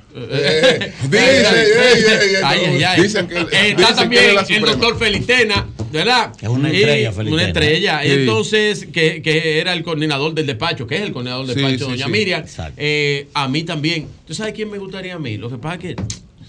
Dicen. 2.96 3.26
Que- 3.28 3.38
dicen 3.38 3.78
está 3.78 3.94
también 3.94 4.24
el 4.48 4.60
doctor 4.62 4.98
Felitena, 4.98 5.66
¿verdad? 5.92 6.32
Es 6.40 6.48
una 6.48 6.70
estrella, 6.70 7.12
Felitena. 7.12 7.34
Una 7.34 7.46
estrella. 7.48 8.00
Sí. 8.02 8.10
Entonces, 8.10 8.88
que, 8.94 9.20
que 9.22 9.58
era 9.60 9.72
el 9.74 9.82
coordinador 9.82 10.32
del 10.34 10.46
despacho, 10.46 10.86
que 10.86 10.94
es 10.96 11.02
el 11.02 11.12
coordinador 11.12 11.46
del 11.46 11.56
Sí, 11.56 11.60
despacho, 11.62 11.84
sí, 11.86 11.90
doña 11.90 12.06
sí. 12.06 12.10
Miriam. 12.12 12.44
Eh, 12.76 13.26
a 13.34 13.48
mí 13.48 13.62
también. 13.64 14.06
¿Tú 14.26 14.32
sabes 14.34 14.54
quién 14.54 14.70
me 14.70 14.78
gustaría 14.78 15.14
a 15.14 15.18
mí? 15.18 15.36
Lo 15.36 15.50
que 15.50 15.58
pasa 15.58 15.74
es 15.74 15.80
que 15.80 15.96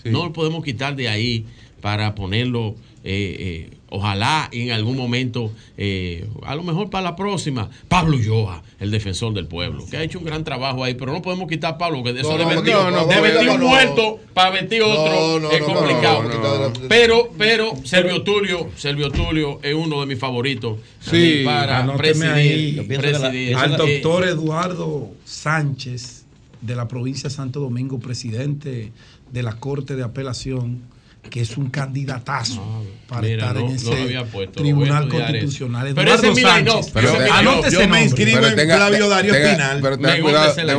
no 0.09 0.25
lo 0.25 0.31
podemos 0.33 0.63
quitar 0.63 0.95
de 0.95 1.09
ahí 1.09 1.45
para 1.81 2.15
ponerlo. 2.15 2.75
eh, 3.03 3.67
eh, 3.69 3.77
ojalá 3.95 4.49
en 4.51 4.71
algún 4.71 4.97
momento, 4.97 5.51
eh, 5.77 6.27
a 6.43 6.55
lo 6.55 6.63
mejor 6.63 6.89
para 6.89 7.03
la 7.03 7.15
próxima, 7.15 7.69
Pablo 7.87 8.17
Ulloa, 8.17 8.61
el 8.79 8.91
defensor 8.91 9.33
del 9.33 9.47
pueblo, 9.47 9.85
que 9.89 9.97
ha 9.97 10.03
hecho 10.03 10.19
un 10.19 10.25
gran 10.25 10.43
trabajo 10.43 10.83
ahí, 10.83 10.93
pero 10.95 11.11
no 11.13 11.21
podemos 11.21 11.47
quitar 11.47 11.73
a 11.73 11.77
Pablo, 11.77 12.03
que 12.03 12.13
de 12.13 12.21
eso 12.21 12.31
No, 12.31 12.37
de 12.37 12.43
no, 12.43 12.49
vestir, 12.49 12.73
no, 12.73 12.91
no, 12.91 13.05
de 13.07 13.15
no, 13.15 13.21
vestir 13.21 13.47
no, 13.47 13.53
un 13.55 13.59
no. 13.61 13.67
muerto 13.67 14.19
para 14.33 14.49
vestir 14.51 14.81
otro 14.83 15.13
No, 15.13 15.39
no, 15.39 15.51
es 15.51 15.59
no, 15.61 15.65
complicado. 15.73 16.23
no, 16.23 16.29
no, 16.29 16.39
no, 16.59 16.69
no. 16.69 16.73
Pero, 16.89 17.29
pero, 17.37 17.73
Servio 17.83 18.21
Tulio, 18.23 18.69
Servio 18.75 19.09
Tulio 19.11 19.59
es 19.63 19.73
uno 19.73 20.01
de 20.01 20.05
mis 20.07 20.19
favoritos 20.19 20.77
Sí, 20.99 21.41
para 21.45 21.79
anóteme 21.79 21.97
presidir. 22.31 22.75
la- 22.77 22.83
presidir. 23.01 23.55
al 23.55 23.73
Eh, 23.73 23.77
doctor 23.77 24.27
Eduardo 24.27 25.11
Sánchez 25.23 26.25
de 26.61 26.75
la 26.75 26.87
provincia 26.87 27.29
de 27.29 27.35
Santo 27.35 27.59
Domingo, 27.59 27.99
presidente 27.99 28.91
de 29.31 29.43
la 29.43 29.53
Corte 29.59 29.95
de 29.95 30.03
Apelación, 30.03 30.81
que 31.29 31.41
es 31.41 31.57
un 31.57 31.69
candidatazo 31.69 32.61
para 33.07 33.19
Ah, 33.19 33.21
mira, 33.21 33.35
estar 33.47 33.55
no- 33.55 33.61
en 33.69 33.75
ese 33.75 34.25
puesto, 34.31 34.61
Tribunal 34.61 35.07
Constitucional. 35.09 35.87
eso. 35.87 35.95
Pero 35.95 36.13
ese 36.13 36.27
Eduardo 36.27 36.29
es 36.31 36.35
mi 36.35 36.41
line-up, 36.41 36.73
Sánchez. 36.75 36.91
pero 36.93 37.13
line-up. 37.13 37.33
Anote 37.35 37.71
Yo 37.71 37.79
ese 37.79 37.87
me 37.87 38.03
inscribo 38.03 38.35
Pero 38.37 38.47
en 38.47 38.55
tenga- 38.55 38.75
Flavio 38.77 39.09
Darío 39.09 39.33
tenga- 39.33 39.47
Espinal. 39.51 39.79
Pero 39.81 39.97
tenga 39.97 40.19
cuidado, 40.21 40.53
tenga- 40.55 40.75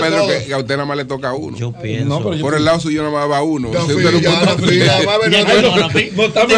Pedro, 0.00 0.26
que 0.46 0.54
a 0.54 0.58
usted 0.58 0.74
nada 0.74 0.84
más 0.86 0.96
le 0.96 1.04
toca 1.04 1.28
a 1.30 1.34
uno. 1.34 1.56
Yo 1.56 1.72
pienso. 1.72 2.08
No, 2.08 2.18
pero 2.22 2.34
yo- 2.34 2.40
Por 2.42 2.54
el 2.54 2.64
lado 2.64 2.80
suyo 2.80 3.02
nada 3.02 3.14
más 3.14 3.28
va 3.30 3.42
uno. 3.42 3.68
No 3.72 3.78
no 3.80 3.86
fui, 3.86 4.02
ya 4.78 5.02
va 5.04 5.14
a 5.14 5.18
ver, 5.18 5.30
Ya 5.30 5.42
no, 5.44 5.54
no, 5.54 5.62
no, 5.62 5.70
no, 5.70 5.76
no, 5.76 5.82
No, 5.86 5.90
estamos- 5.90 6.54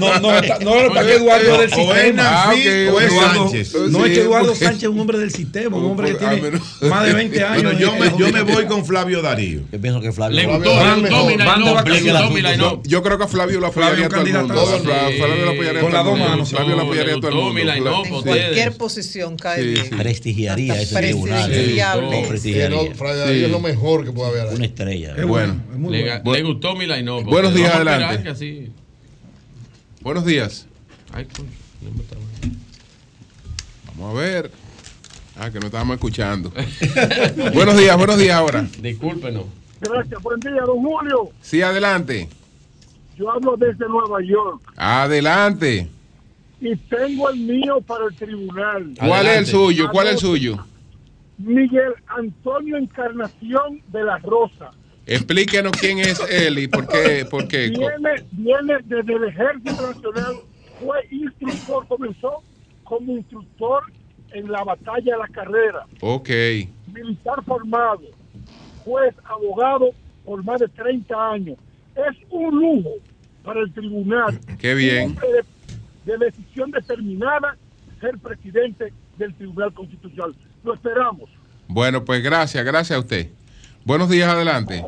no, 0.00 0.18
no, 0.20 0.38
está- 0.38 0.58
que 0.58 0.64
pasa 0.64 1.00
es 1.00 1.06
que 1.06 1.14
Eduardo 1.16 1.52
es 1.52 1.58
del 1.58 1.70
sistema. 1.72 2.22
Ah, 2.26 2.50
o 2.50 2.52
es 3.00 3.12
Eduardo- 3.12 3.48
Sánchez. 3.48 3.74
No 3.90 4.04
es 4.06 4.12
que 4.12 4.20
Eduardo 4.20 4.54
Sánchez 4.54 4.82
es 4.82 4.88
un 4.88 5.00
hombre 5.00 5.18
del 5.18 5.30
sistema, 5.30 5.76
un 5.76 5.84
hombre 5.86 6.16
que 6.16 6.24
Ah, 6.24 6.30
tiene 6.30 6.50
pero- 6.50 6.60
más 6.90 7.06
de 7.06 7.12
20 7.12 7.44
años. 7.44 7.62
Bueno, 7.62 7.78
yo 7.78 7.94
me, 7.96 8.10
yo 8.18 8.44
voy 8.46 8.66
con 8.66 8.84
Flavio 8.84 9.22
Darío. 9.22 9.60
Yo 9.72 9.80
pienso 9.80 10.00
que 10.00 10.12
Flavio. 10.12 10.36
Darío 10.36 10.58
line-up. 12.42 12.82
Yo 12.84 13.02
creo 13.02 13.18
que 13.18 13.26
Flavio 13.26 13.60
lo 13.60 13.66
apoyaría 13.68 14.06
a 14.06 14.08
todo 14.08 14.20
el 14.22 14.32
mundo. 14.32 14.66
Flavio 14.66 15.44
lo 15.44 15.50
apoyaría 15.50 15.80
a 15.80 15.82
Con 15.82 15.94
el 15.94 16.04
dos 16.04 16.18
manos. 16.18 16.50
Flavio 16.50 16.76
lo 16.76 16.82
apoyaría 16.82 17.14
a 17.14 17.20
todo 17.20 17.28
el 17.28 17.34
mundo. 17.36 18.22
cualquier 18.22 18.76
posición 18.76 19.36
cae 19.36 19.62
bien. 19.64 19.90
Prestigiaría 19.90 20.80
ese 20.80 20.96
tribunal. 20.96 21.50
no, 22.02 22.28
prestigiaría. 22.28 22.94
Darío 23.16 23.46
es 23.46 23.52
lo 23.52 23.60
mejor 23.60 24.04
que 24.04 24.12
puede 24.12 24.40
haber. 24.40 24.54
Una 24.54 24.64
estrella. 24.64 25.14
Es 25.16 25.24
Bueno. 25.26 25.62
Le, 25.90 26.42
gustó 26.42 26.74
mi 26.76 26.86
line-up. 26.86 27.24
Buenos 27.24 27.54
días, 27.54 27.72
a 27.72 27.76
adelante. 27.76 28.70
Buenos 30.00 30.24
días. 30.24 30.66
Ay, 31.12 31.24
coño, 31.24 31.48
no 31.82 31.90
me 31.90 32.02
estaba- 32.02 32.20
Vamos 33.96 34.16
a 34.16 34.20
ver. 34.20 34.50
Ah, 35.38 35.50
que 35.50 35.58
no 35.58 35.66
estábamos 35.66 35.94
escuchando. 35.94 36.52
buenos 37.54 37.76
días, 37.76 37.96
buenos 37.96 38.18
días 38.18 38.34
ahora. 38.34 38.66
Discúlpenos. 38.80 39.44
Gracias, 39.80 40.22
buen 40.22 40.40
día, 40.40 40.62
don 40.64 40.82
Julio. 40.82 41.30
Sí, 41.40 41.62
adelante. 41.62 42.28
Yo 43.16 43.30
hablo 43.30 43.56
desde 43.56 43.88
Nueva 43.88 44.18
York 44.22 44.60
Adelante. 44.76 45.88
y 46.60 46.76
tengo 46.76 47.30
el 47.30 47.38
mío 47.40 47.80
para 47.80 48.06
el 48.06 48.14
tribunal. 48.14 48.94
¿Cuál 48.98 49.26
es 49.26 49.36
el 49.38 49.46
suyo? 49.46 49.88
¿Cuál 49.90 50.08
es 50.08 50.12
el 50.14 50.18
suyo? 50.18 50.66
Miguel 51.38 51.92
Antonio 52.08 52.76
Encarnación 52.76 53.82
de 53.88 54.04
la 54.04 54.18
Rosa. 54.18 54.70
Explíquenos 55.06 55.72
quién 55.78 55.98
es 55.98 56.18
él 56.30 56.58
y 56.58 56.66
por 56.68 56.86
qué. 56.88 57.26
Por 57.30 57.46
qué. 57.48 57.68
Viene, 57.68 58.24
viene 58.32 58.74
desde 58.84 59.12
el 59.14 59.24
Ejército 59.24 59.70
Nacional, 59.92 60.34
fue 60.82 60.98
instructor, 61.10 61.86
comenzó 61.86 62.42
como 62.84 63.12
instructor 63.12 63.82
en 64.32 64.50
la 64.50 64.62
batalla 64.64 65.12
de 65.12 65.18
la 65.18 65.28
carrera, 65.28 65.86
Ok. 66.00 66.28
militar 66.92 67.42
formado, 67.46 68.02
juez, 68.86 69.14
abogado 69.24 69.90
por 70.24 70.42
más 70.42 70.60
de 70.60 70.68
30 70.68 71.30
años. 71.32 71.58
Es 71.94 72.16
un 72.30 72.58
lujo 72.58 72.90
para 73.44 73.60
el 73.60 73.72
tribunal. 73.72 74.38
Qué 74.58 74.74
bien. 74.74 75.04
Un 75.04 75.10
hombre 75.12 75.28
De, 76.04 76.12
de 76.12 76.24
decisión 76.26 76.70
determinada, 76.70 77.56
ser 78.00 78.16
presidente 78.18 78.92
del 79.18 79.34
Tribunal 79.34 79.72
Constitucional. 79.72 80.34
Lo 80.64 80.74
esperamos. 80.74 81.28
Bueno, 81.68 82.04
pues 82.04 82.22
gracias, 82.22 82.64
gracias 82.64 82.96
a 82.96 83.00
usted. 83.00 83.30
Buenos 83.84 84.08
días, 84.08 84.28
adelante. 84.28 84.84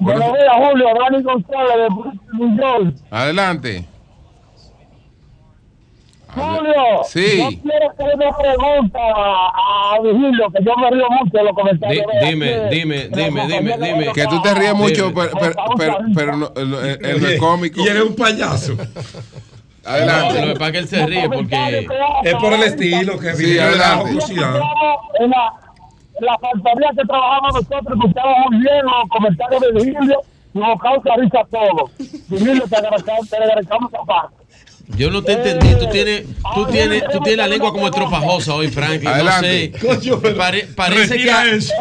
Buenos 0.00 0.32
días, 0.32 0.54
Julio. 0.56 0.86
Dani 0.98 1.22
González 1.22 1.88
de. 1.88 2.94
Adelante. 3.10 3.84
Julio, 6.34 7.04
Sí. 7.06 7.38
yo 7.38 7.48
quiero 7.62 7.90
hacer 7.90 8.14
una 8.14 8.36
pregunta 8.36 8.98
a 8.98 9.94
a 9.94 10.00
Vigilio, 10.02 10.50
que 10.50 10.62
yo 10.64 10.76
me 10.76 10.90
río 10.90 11.06
mucho 11.10 11.38
de 11.38 11.44
los 11.44 11.52
comentarios. 11.54 12.04
Di- 12.20 12.26
dime, 12.28 12.46
de- 12.46 12.68
dime, 12.70 12.96
de 13.08 13.24
dime, 13.24 13.46
dime, 13.46 13.76
dime. 13.78 14.12
Que 14.12 14.26
tú 14.26 14.40
te 14.42 14.54
ríes 14.54 14.74
mucho, 14.74 15.08
Dime. 15.08 15.22
pero, 15.22 15.38
pero, 15.40 15.54
pero- 15.78 15.98
pero 16.14 16.36
no, 16.36 16.50
no 16.54 16.80
es 17.28 17.38
cómico. 17.40 17.80
Y 17.80 17.88
eres 17.88 18.02
un 18.02 18.14
payaso. 18.14 18.74
Adelante. 19.84 20.46
Lo 20.46 20.52
que 20.52 20.58
pasa 20.58 20.72
que 20.72 20.78
él 20.78 20.88
se 20.88 21.06
ríe 21.06 21.28
porque. 21.30 21.86
Es 22.24 22.34
por 22.34 22.52
el 22.52 22.62
estilo 22.62 23.18
que 23.18 23.34
Sí, 23.34 23.46
de 23.52 23.56
la 23.56 23.64
adelante. 23.94 24.14
la, 24.36 24.60
en 25.20 25.30
la 26.26 26.38
factoría 26.38 26.90
que 26.96 27.04
trabajamos 27.06 27.54
nosotros, 27.54 27.98
escuchamos 27.98 28.36
muy 28.50 28.58
bien 28.60 28.84
los 28.84 29.08
comentarios 29.08 29.60
de 29.62 29.72
Virgilio 29.72 30.20
nos 30.54 30.80
causa 30.80 31.10
risa 31.16 31.40
a 31.40 31.44
todos. 31.46 31.90
Virgilio, 32.28 32.64
te 32.68 32.76
agradecemos, 32.76 33.30
te 33.30 33.36
agradecemos 33.36 33.92
esa 33.92 34.04
parte. 34.04 34.36
Yo 34.96 35.10
no 35.10 35.22
te 35.22 35.32
entendí. 35.32 35.74
Tú 35.78 35.86
tienes, 35.90 36.24
tú 36.54 36.66
tienes, 36.66 37.04
tú 37.12 37.20
tienes 37.20 37.36
la 37.38 37.46
lengua 37.46 37.72
como 37.72 37.86
estropajosa 37.86 38.54
hoy, 38.54 38.68
Franklin. 38.68 39.08
Adelante. 39.08 39.72
No 39.82 40.00
sé. 40.00 40.34
Pare- 40.34 40.66
parece 40.74 41.16
que 41.18 41.30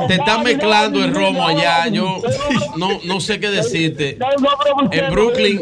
te 0.07 0.13
están 0.15 0.43
mezclando 0.43 1.03
el 1.03 1.13
romo 1.13 1.47
allá. 1.47 1.87
Yo 1.87 2.17
no, 2.75 2.99
no 3.05 3.19
sé 3.19 3.39
qué 3.39 3.49
decirte. 3.49 4.17
En 4.91 5.11
Brooklyn. 5.11 5.61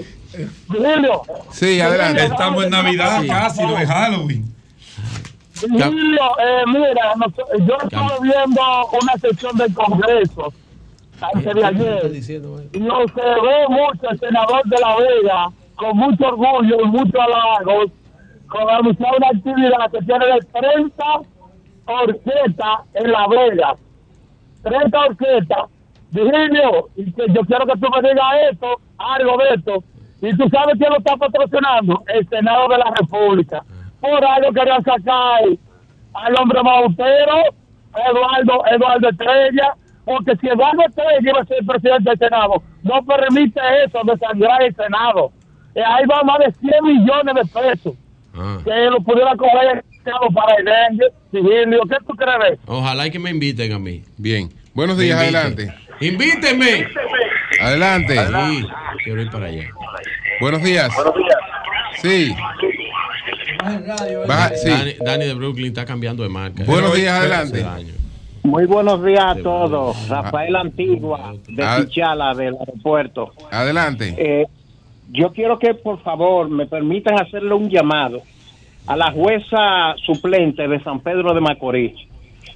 Sí, 1.52 1.80
adelante. 1.80 2.26
Estamos 2.26 2.64
en 2.66 2.70
Navidad 2.72 3.22
Sí. 3.22 3.28
casi, 3.28 3.62
no 3.62 3.78
es 3.78 3.88
Halloween. 3.88 4.54
Virgilio, 5.70 6.22
eh, 6.40 6.64
mira, 6.68 7.14
yo 7.66 7.78
estuve 7.82 8.14
viendo 8.24 8.62
una 9.02 9.14
sesión 9.22 9.56
del 9.58 9.74
Congreso 9.74 10.54
antes 11.22 11.54
de 11.56 11.66
ayer 11.66 12.12
y 12.74 12.88
observé 12.90 13.68
mucho 13.70 14.10
el 14.12 14.20
senador 14.20 14.62
de 14.66 14.76
La 14.82 14.96
Vega 14.98 15.52
con 15.76 15.98
mucho 15.98 16.28
orgullo 16.28 16.82
y 16.82 16.86
mucho 16.86 17.22
halago 17.22 17.86
con 18.48 18.70
anunciar 18.70 19.16
una 19.18 19.28
actividad 19.28 19.92
que 19.92 20.00
tiene 20.06 20.26
de 20.26 20.40
30 20.54 21.06
orquestas 21.86 22.80
en 22.94 23.12
La 23.12 23.28
Vega. 23.28 23.76
30 24.64 25.00
orquestas. 25.00 25.70
Virgilio, 26.12 26.88
y 26.96 27.12
que 27.12 27.26
yo 27.34 27.42
quiero 27.42 27.66
que 27.66 27.80
tú 27.80 27.88
me 27.94 28.08
digas 28.08 28.26
esto, 28.52 28.80
algo 28.98 29.38
de 29.38 29.56
esto. 29.56 29.84
Y 30.22 30.38
tú 30.38 30.48
sabes 30.50 30.76
quién 30.78 30.90
lo 30.90 30.98
está 30.98 31.18
patrocinando, 31.18 32.04
el 32.08 32.28
Senado 32.30 32.70
de 32.70 32.78
la 32.78 32.94
República. 32.98 33.64
Por 34.00 34.24
algo 34.24 34.52
querían 34.54 34.84
sacar 34.84 35.42
al 36.14 36.36
hombre 36.40 36.64
mautero, 36.64 37.44
Eduardo, 38.10 38.66
Eduardo 38.72 39.10
Estrella, 39.10 39.76
porque 40.06 40.36
si 40.38 40.48
Eduardo 40.48 40.84
Estrella 40.88 41.20
iba 41.20 41.42
a 41.42 41.46
ser 41.46 41.66
presidente 41.66 42.10
del 42.12 42.20
Senado, 42.20 42.64
no 42.84 43.04
permite 43.04 43.60
eso 43.86 44.00
de 44.06 44.18
sangrar 44.18 44.64
el 44.64 44.76
Senado. 44.76 45.32
Y 45.76 45.80
ahí 45.80 46.06
va 46.10 46.24
más 46.24 46.40
de 46.40 46.54
100 46.60 46.84
millones 46.84 47.36
de 47.36 47.60
pesos 47.62 47.94
Ah. 48.38 48.58
que 48.64 48.72
lo 48.90 49.00
pudiera 49.02 49.36
coger 49.36 49.84
Senado 50.04 50.28
para 50.34 50.56
el 50.58 50.66
dengue, 50.66 51.06
Virgilio. 51.32 51.82
¿Qué 51.90 51.96
tú 52.08 52.14
crees? 52.16 52.60
Ojalá 52.68 53.08
y 53.08 53.12
que 53.12 53.18
me 53.20 53.32
inviten 53.32 53.72
a 53.74 53.80
mí. 53.80 54.04
Bien. 54.18 54.50
Buenos 54.74 54.98
días, 54.98 55.20
adelante. 55.20 55.74
Invíteme. 56.00 56.88
Adelante. 57.62 58.16
Sí, 58.16 58.68
quiero 59.04 59.22
ir 59.22 59.32
para 59.32 59.46
allá. 59.48 59.64
Buenos 60.42 60.62
días. 60.62 60.94
Sí. 62.02 62.36
Baja- 64.28 64.56
sí. 64.56 64.70
Dani, 64.70 64.94
Dani 65.04 65.26
de 65.26 65.34
Brooklyn 65.34 65.68
está 65.68 65.86
cambiando 65.86 66.22
de 66.24 66.30
marca. 66.30 66.64
Buenos 66.66 66.92
Pero- 66.92 67.02
días, 67.02 67.20
adelante. 67.20 67.66
Muy 68.44 68.66
buenos 68.68 69.04
días 69.04 69.24
a 69.26 69.36
todos. 69.42 70.08
Rafael 70.08 70.56
Antigua, 70.56 71.34
de 71.48 71.64
Ah. 71.64 71.78
Pichala, 71.80 72.34
del 72.36 72.56
aeropuerto. 72.60 73.34
Adelante. 73.50 74.14
Eh, 74.18 74.46
yo 75.12 75.32
quiero 75.34 75.58
que, 75.60 75.74
por 75.74 76.00
favor, 76.02 76.50
me 76.50 76.66
permitan 76.66 77.20
hacerle 77.20 77.54
un 77.54 77.70
llamado 77.70 78.22
a 78.88 78.96
la 78.96 79.12
jueza 79.12 79.96
suplente 80.06 80.68
de 80.68 80.80
San 80.84 81.00
Pedro 81.00 81.34
de 81.34 81.42
Macorís. 81.42 81.94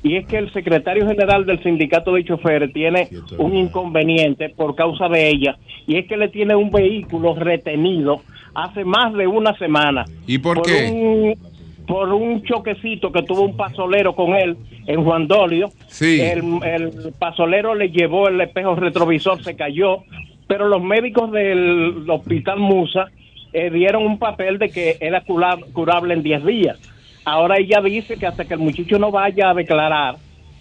Y 0.02 0.16
es 0.16 0.26
que 0.28 0.38
el 0.38 0.52
secretario 0.53 1.06
general 1.08 1.45
del 1.45 1.61
sindicato 1.61 2.14
de 2.14 2.24
choferes 2.24 2.72
tiene 2.72 3.10
un 3.38 3.56
inconveniente 3.56 4.50
por 4.50 4.76
causa 4.76 5.10
de 5.10 5.28
ella. 5.28 5.58
Y 5.88 5.98
es 5.98 6.08
que 6.08 6.16
le 6.16 6.30
tiene 6.30 6.56
un 6.56 6.69
vehículo 6.72 7.36
retenido 7.36 8.22
hace 8.56 8.86
más 8.86 9.14
de 9.14 9.28
una 9.28 9.58
semana. 9.58 10.06
¿Y 10.26 10.38
por 10.38 10.61
qué? 10.61 10.90
un- 10.92 11.50
por 11.86 12.08
un 12.14 12.44
choquecito 12.44 13.11
que 13.11 13.24
tuvo 13.24 13.42
un 13.42 13.58
pasolero 13.58 14.14
con 14.14 14.36
él 14.36 14.56
en 14.86 15.03
Juan 15.03 15.28
Dolio. 15.28 15.69
Sí. 15.88 16.22
El, 16.22 16.44
el 16.64 17.14
pasolero 17.18 17.74
le 17.74 17.90
llevó 17.90 18.28
el 18.28 18.40
espejo 18.42 18.76
retrovisor, 18.76 19.44
se 19.44 19.56
cayó, 19.56 20.03
pero 20.50 20.68
los 20.68 20.82
médicos 20.84 21.32
del 21.32 22.10
hospital 22.10 22.60
Musa 22.60 23.06
eh, 23.53 23.69
dieron 23.69 24.03
un 24.03 24.18
papel 24.18 24.58
de 24.58 24.69
que 24.72 24.98
era 25.00 25.22
cura- 25.22 25.60
curable 25.74 26.14
en 26.16 26.24
10 26.24 26.44
días. 26.45 26.78
Ahora 27.24 27.58
ella 27.60 27.82
dice 27.82 28.18
que 28.18 28.26
hasta 28.26 28.45
que 28.45 28.56
el 28.56 28.60
muchacho 28.60 28.98
no 28.98 29.11
vaya 29.11 29.52
a 29.52 29.53
declarar, 29.53 30.16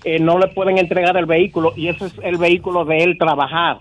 eh, 0.05 0.18
no 0.20 0.39
le 0.39 0.49
pueden 0.49 0.76
entregar 0.76 1.17
el 1.17 1.25
vehículo 1.25 1.73
y 1.75 1.89
ese 1.89 2.05
es 2.05 2.15
el 2.23 2.36
vehículo 2.36 2.84
de 2.84 2.99
él 2.99 3.17
trabajar. 3.18 3.78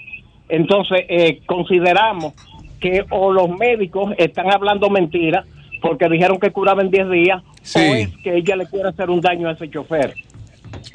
Entonces, 0.48 1.02
eh, 1.10 1.42
consideramos 1.46 2.34
que 2.80 3.04
o 3.10 3.34
los 3.34 3.50
médicos 3.50 4.14
están 4.18 4.50
hablando 4.50 4.90
mentiras 4.90 5.46
porque 5.82 6.08
dijeron 6.08 6.40
que 6.40 6.52
curaba 6.52 6.82
en 6.82 6.90
10 6.90 7.10
días 7.10 7.44
Sí. 7.64 7.80
o 7.80 7.96
es 7.96 8.18
que 8.24 8.38
ella 8.38 8.56
le 8.56 8.66
quiere 8.68 8.88
hacer 8.88 9.10
un 9.10 9.20
daño 9.20 9.50
a 9.50 9.52
ese 9.52 9.70
chofer. 9.70 10.14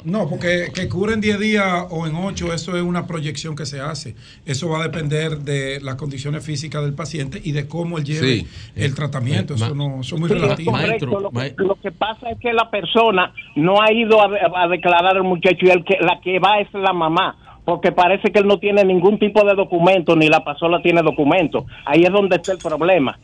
No, 0.03 0.27
porque 0.29 0.71
que 0.73 0.87
cure 0.89 1.13
en 1.13 1.21
10 1.21 1.39
días 1.39 1.85
o 1.89 2.07
en 2.07 2.15
8, 2.15 2.53
eso 2.53 2.75
es 2.77 2.83
una 2.83 3.05
proyección 3.07 3.55
que 3.55 3.65
se 3.65 3.79
hace. 3.81 4.15
Eso 4.45 4.69
va 4.69 4.79
a 4.79 4.83
depender 4.83 5.39
de 5.39 5.79
las 5.81 5.95
condiciones 5.95 6.45
físicas 6.45 6.83
del 6.83 6.93
paciente 6.93 7.39
y 7.43 7.51
de 7.51 7.67
cómo 7.67 7.97
él 7.97 8.03
lleve 8.03 8.27
Sí. 8.39 8.47
el 8.75 8.95
tratamiento. 8.95 9.55
Eso 9.55 9.73
no 9.75 10.01
eso 10.01 10.15
es 10.15 10.21
muy 10.21 10.29
relativo. 10.29 10.71
correcto. 10.71 11.19
Lo, 11.19 11.29
que, 11.31 11.53
lo 11.57 11.75
que 11.75 11.91
pasa 11.91 12.29
es 12.31 12.39
que 12.39 12.53
la 12.53 12.69
persona 12.69 13.33
no 13.55 13.81
ha 13.81 13.91
ido 13.91 14.21
a, 14.21 14.63
a 14.63 14.67
declarar 14.67 15.17
al 15.17 15.23
muchacho 15.23 15.57
y 15.65 15.69
el 15.69 15.83
que, 15.83 15.97
la 15.99 16.19
que 16.21 16.39
va 16.39 16.59
es 16.59 16.67
la 16.73 16.93
mamá. 16.93 17.37
Porque 17.65 17.93
parece 17.93 18.29
que 18.31 18.39
él 18.39 18.47
no 18.47 18.59
tiene 18.59 18.83
ningún 18.83 19.17
tipo 19.17 19.45
de 19.45 19.55
documento, 19.55 20.17
ni 20.17 20.27
la 20.27 20.43
pasola 20.43 20.81
tiene 20.81 21.01
documento. 21.01 21.65
Ahí 21.85 22.01
es 22.03 22.11
donde 22.11 22.35
está 22.35 22.51
el 22.51 22.57
problema. 22.57 23.17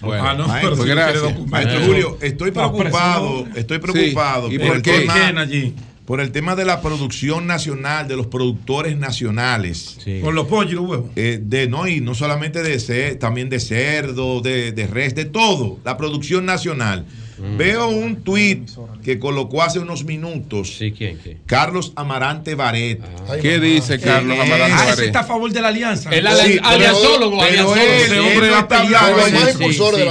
Bueno, 0.00 0.24
Ah, 0.26 0.34
no, 0.34 0.46
maestro, 0.46 0.76
pero 0.76 0.84
gracias. 0.94 1.48
Maestro 1.48 1.80
Julio, 1.86 2.18
estoy 2.20 2.50
preocupado, 2.50 3.46
estoy 3.56 3.78
Sí. 3.78 3.82
preocupado 3.92 4.50
¿Y 4.52 4.58
por, 4.58 4.66
por 4.68 4.76
el 4.76 4.82
qué? 4.82 4.98
tema, 5.00 5.14
¿Quién 5.14 5.38
allí? 5.38 5.74
por 6.04 6.20
el 6.20 6.30
tema 6.30 6.54
de 6.54 6.64
la 6.64 6.80
producción 6.82 7.46
nacional, 7.48 8.06
de 8.06 8.14
los 8.16 8.26
productores 8.28 8.96
nacionales. 8.96 9.98
Con 10.22 10.34
los 10.36 10.46
pollos 10.46 10.72
y 10.72 10.74
los 10.76 10.84
huevos. 10.88 11.10
Eh, 11.16 11.40
de 11.42 11.66
no 11.66 11.88
y 11.88 12.00
no 12.00 12.14
solamente 12.14 12.62
de 12.62 12.76
cer- 12.76 13.18
también 13.18 13.48
de 13.48 13.58
cerdo, 13.58 14.40
de, 14.40 14.70
de 14.72 14.86
res, 14.86 15.14
de 15.16 15.24
todo, 15.24 15.78
la 15.84 15.96
producción 15.96 16.46
nacional. 16.46 17.04
Mm. 17.38 17.56
Veo 17.58 17.88
un 17.88 18.16
tuit 18.22 18.68
que 19.04 19.18
colocó 19.18 19.62
hace 19.62 19.78
unos 19.78 20.04
minutos 20.04 20.76
Sí, 20.78 20.92
¿quién? 20.96 21.18
Carlos 21.46 21.92
Amarante 21.96 22.54
Baret. 22.54 23.00
¿Qué 23.42 23.60
dice 23.60 23.98
Carlos 24.00 24.36
Eh, 24.38 24.40
Amarante 24.40 24.74
Ah, 24.78 24.90
ese 24.92 25.06
está 25.06 25.20
a 25.20 25.24
favor 25.24 25.52
de 25.52 25.60
la 25.60 25.68
alianza. 25.68 26.10
El 26.10 26.26
Sí, 26.28 26.58
alianzólogo, 26.62 27.38
pero 27.40 27.74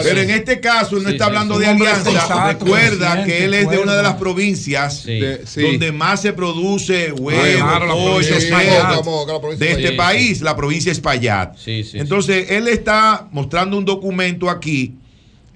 pero 0.04 0.22
en 0.22 0.30
este 0.30 0.60
caso 0.60 0.98
él 0.98 1.04
no 1.04 1.10
Sí, 1.10 1.16
está 1.16 1.26
hablando 1.26 1.56
sí. 1.56 1.62
de 1.62 1.68
alianza. 1.68 2.48
Recuerda 2.48 3.24
que 3.26 3.46
él 3.46 3.54
es 3.54 3.70
de 3.70 3.78
una 3.80 3.96
de 3.96 4.04
las 4.04 4.16
provincias 4.16 5.02
Sí. 5.02 5.20
De- 5.20 5.46
sí. 5.46 5.62
donde 5.62 5.92
más 5.92 6.22
se 6.22 6.34
produce 6.34 7.12
huevo, 7.12 8.20
de 8.20 8.22
es 9.72 9.78
este 9.78 9.92
país, 9.94 10.42
la 10.42 10.56
provincia 10.56 10.92
es 10.92 11.00
Payat. 11.00 11.58
Sí, 11.58 11.84
sí, 11.84 11.98
Entonces, 12.00 12.52
él 12.52 12.68
está 12.68 13.28
mostrando 13.32 13.78
un 13.78 13.86
documento 13.86 14.50
aquí 14.50 14.96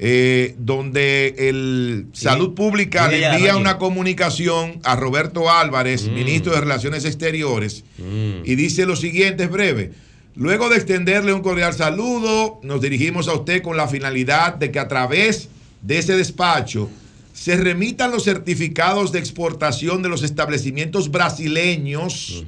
eh, 0.02 0.56
donde 0.58 1.36
el 1.38 2.08
Salud 2.14 2.54
Pública 2.56 3.10
Sí, 3.10 3.18
le 3.18 3.26
envía 3.28 3.58
una 3.58 3.78
comunicación 3.78 4.80
a 4.84 4.96
Roberto 4.96 5.52
Álvarez, 5.52 6.08
Mm. 6.08 6.14
ministro 6.14 6.54
de 6.54 6.62
Relaciones 6.62 7.04
Exteriores, 7.04 7.84
Mm. 7.98 8.46
y 8.46 8.56
dice 8.56 8.86
lo 8.86 8.96
siguiente, 8.96 9.44
es 9.44 9.50
breve. 9.52 9.92
Luego 10.36 10.70
de 10.70 10.78
extenderle 10.78 11.34
un 11.34 11.42
cordial 11.42 11.74
saludo, 11.74 12.62
nos 12.64 12.80
dirigimos 12.82 13.28
a 13.28 13.34
usted 13.34 13.62
con 13.62 13.76
la 13.76 13.90
finalidad 13.90 14.56
de 14.56 14.72
que 14.72 14.80
a 14.80 14.88
través 14.88 15.50
de 15.82 15.98
ese 15.98 16.16
despacho 16.16 16.90
se 17.34 17.58
remitan 17.58 18.12
los 18.12 18.24
certificados 18.24 19.12
de 19.12 19.20
exportación 19.20 20.02
de 20.02 20.08
los 20.10 20.24
establecimientos 20.24 21.12
brasileños 21.12 22.46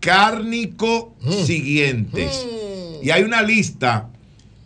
cárnico 0.00 1.14
siguientes. 1.46 2.46
Y 3.02 3.10
hay 3.10 3.22
una 3.22 3.42
lista 3.42 4.08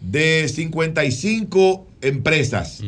de 0.01 0.49
55 0.49 1.87
empresas. 2.03 2.81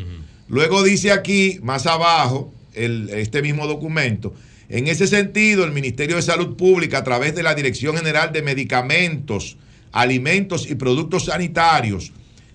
Luego 0.49 0.83
dice 0.83 1.13
aquí, 1.13 1.59
más 1.63 1.87
abajo, 1.87 2.53
el- 2.75 3.09
este 3.11 3.43
mismo 3.43 3.67
documento, 3.67 4.35
en 4.69 4.87
ese 4.87 5.07
sentido, 5.07 5.65
el 5.65 5.73
Ministerio 5.73 6.17
de 6.17 6.23
Salud 6.23 6.57
Pública, 6.57 6.99
a 6.99 7.05
través 7.05 7.35
de 7.35 7.43
la 7.43 7.55
Dirección 7.55 7.97
General 7.97 8.33
de 8.33 8.43
Medicamentos, 8.43 9.57
Alimentos 9.93 10.71
y 10.71 10.75
Productos 10.77 11.25
Sanitarios, 11.27 12.13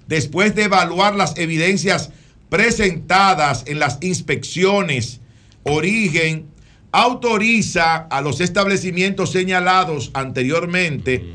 después 0.08 0.56
de 0.56 0.64
evaluar 0.64 1.16
las 1.16 1.38
evidencias 1.38 2.11
presentadas 2.50 3.64
en 3.67 3.80
las 3.80 3.98
inspecciones, 4.01 5.19
origen, 5.64 6.45
autoriza 6.92 7.95
a 7.98 8.22
los 8.22 8.40
establecimientos 8.40 9.32
señalados 9.32 10.11
anteriormente 10.14 11.25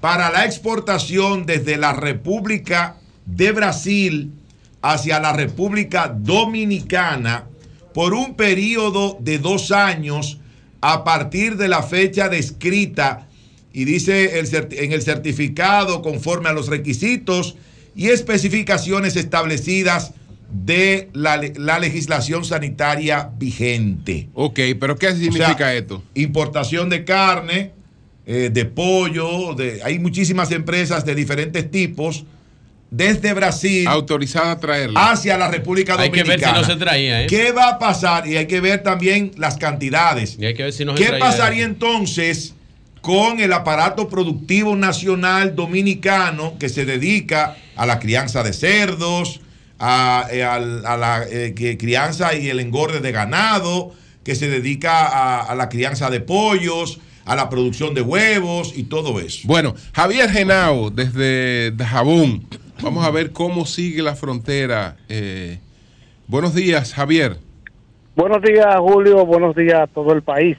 para 0.00 0.30
la 0.30 0.44
exportación 0.44 1.46
desde 1.46 1.78
la 1.78 1.94
República 1.94 2.96
de 3.24 3.52
Brasil 3.52 4.30
hacia 4.82 5.20
la 5.20 5.32
República 5.32 6.08
Dominicana 6.08 7.46
por 7.94 8.14
un 8.14 8.34
periodo 8.34 9.16
de 9.20 9.38
dos 9.38 9.72
años 9.72 10.38
a 10.80 11.04
partir 11.04 11.56
de 11.56 11.68
la 11.68 11.82
fecha 11.82 12.28
descrita 12.28 13.26
y 13.72 13.84
dice 13.84 14.38
el 14.38 14.48
en 14.72 14.92
el 14.92 15.02
certificado 15.02 16.02
conforme 16.02 16.48
a 16.48 16.52
los 16.52 16.68
requisitos 16.68 17.56
y 17.94 18.08
especificaciones 18.08 19.16
establecidas 19.16 20.12
de 20.50 21.10
la, 21.12 21.40
la 21.56 21.78
legislación 21.78 22.44
sanitaria 22.44 23.30
vigente. 23.36 24.28
Ok, 24.34 24.60
pero 24.78 24.96
¿qué 24.96 25.12
significa 25.14 25.74
esto? 25.74 26.02
Importación 26.14 26.88
de 26.88 27.04
carne, 27.04 27.72
eh, 28.26 28.50
de 28.52 28.64
pollo, 28.64 29.54
de, 29.54 29.80
hay 29.82 29.98
muchísimas 29.98 30.52
empresas 30.52 31.04
de 31.04 31.14
diferentes 31.14 31.70
tipos 31.70 32.24
desde 32.90 33.32
Brasil. 33.34 33.86
Autorizada 33.88 34.52
a 34.52 34.60
traerla. 34.60 35.10
Hacia 35.10 35.36
la 35.36 35.48
República 35.50 35.94
Hay 35.98 36.10
que 36.10 36.22
Dominicana. 36.22 36.58
ver 36.58 36.64
si 36.64 36.68
no 36.70 36.74
se 36.78 36.84
traía, 36.84 37.22
¿eh? 37.22 37.26
¿Qué 37.26 37.52
va 37.52 37.70
a 37.70 37.78
pasar? 37.78 38.26
Y 38.26 38.36
hay 38.36 38.46
que 38.46 38.60
ver 38.60 38.82
también 38.82 39.32
las 39.36 39.56
cantidades. 39.56 40.36
Y 40.38 40.46
hay 40.46 40.54
que 40.54 40.64
ver 40.64 40.72
si 40.72 40.84
no 40.84 40.96
se 40.96 41.02
¿Qué 41.02 41.08
traía 41.08 41.24
pasaría 41.24 41.62
eso. 41.64 41.68
entonces 41.72 42.54
con 43.00 43.38
el 43.38 43.52
aparato 43.52 44.08
productivo 44.08 44.74
nacional 44.74 45.54
dominicano 45.54 46.54
que 46.58 46.68
se 46.68 46.84
dedica 46.84 47.56
a 47.76 47.86
la 47.86 48.00
crianza 48.00 48.42
de 48.42 48.52
cerdos, 48.52 49.40
a, 49.78 50.26
eh, 50.32 50.42
a 50.42 50.58
la 50.58 51.22
eh, 51.30 51.54
crianza 51.78 52.34
y 52.34 52.48
el 52.48 52.58
engorde 52.58 52.98
de 52.98 53.12
ganado, 53.12 53.92
que 54.24 54.34
se 54.34 54.48
dedica 54.48 55.06
a, 55.06 55.42
a 55.42 55.54
la 55.54 55.68
crianza 55.68 56.10
de 56.10 56.18
pollos, 56.18 56.98
a 57.26 57.36
la 57.36 57.48
producción 57.48 57.94
de 57.94 58.00
huevos 58.00 58.72
y 58.74 58.84
todo 58.84 59.20
eso? 59.20 59.40
Bueno, 59.44 59.74
Javier 59.92 60.30
Genao, 60.30 60.90
desde 60.90 61.70
Dajabón. 61.72 62.46
Vamos 62.82 63.04
a 63.06 63.10
ver 63.10 63.32
cómo 63.32 63.64
sigue 63.64 64.02
la 64.02 64.14
frontera. 64.14 64.96
Eh, 65.08 65.58
buenos 66.26 66.54
días, 66.54 66.92
Javier. 66.94 67.38
Buenos 68.14 68.42
días, 68.42 68.66
Julio. 68.78 69.24
Buenos 69.24 69.54
días 69.56 69.80
a 69.80 69.86
todo 69.86 70.12
el 70.12 70.22
país. 70.22 70.56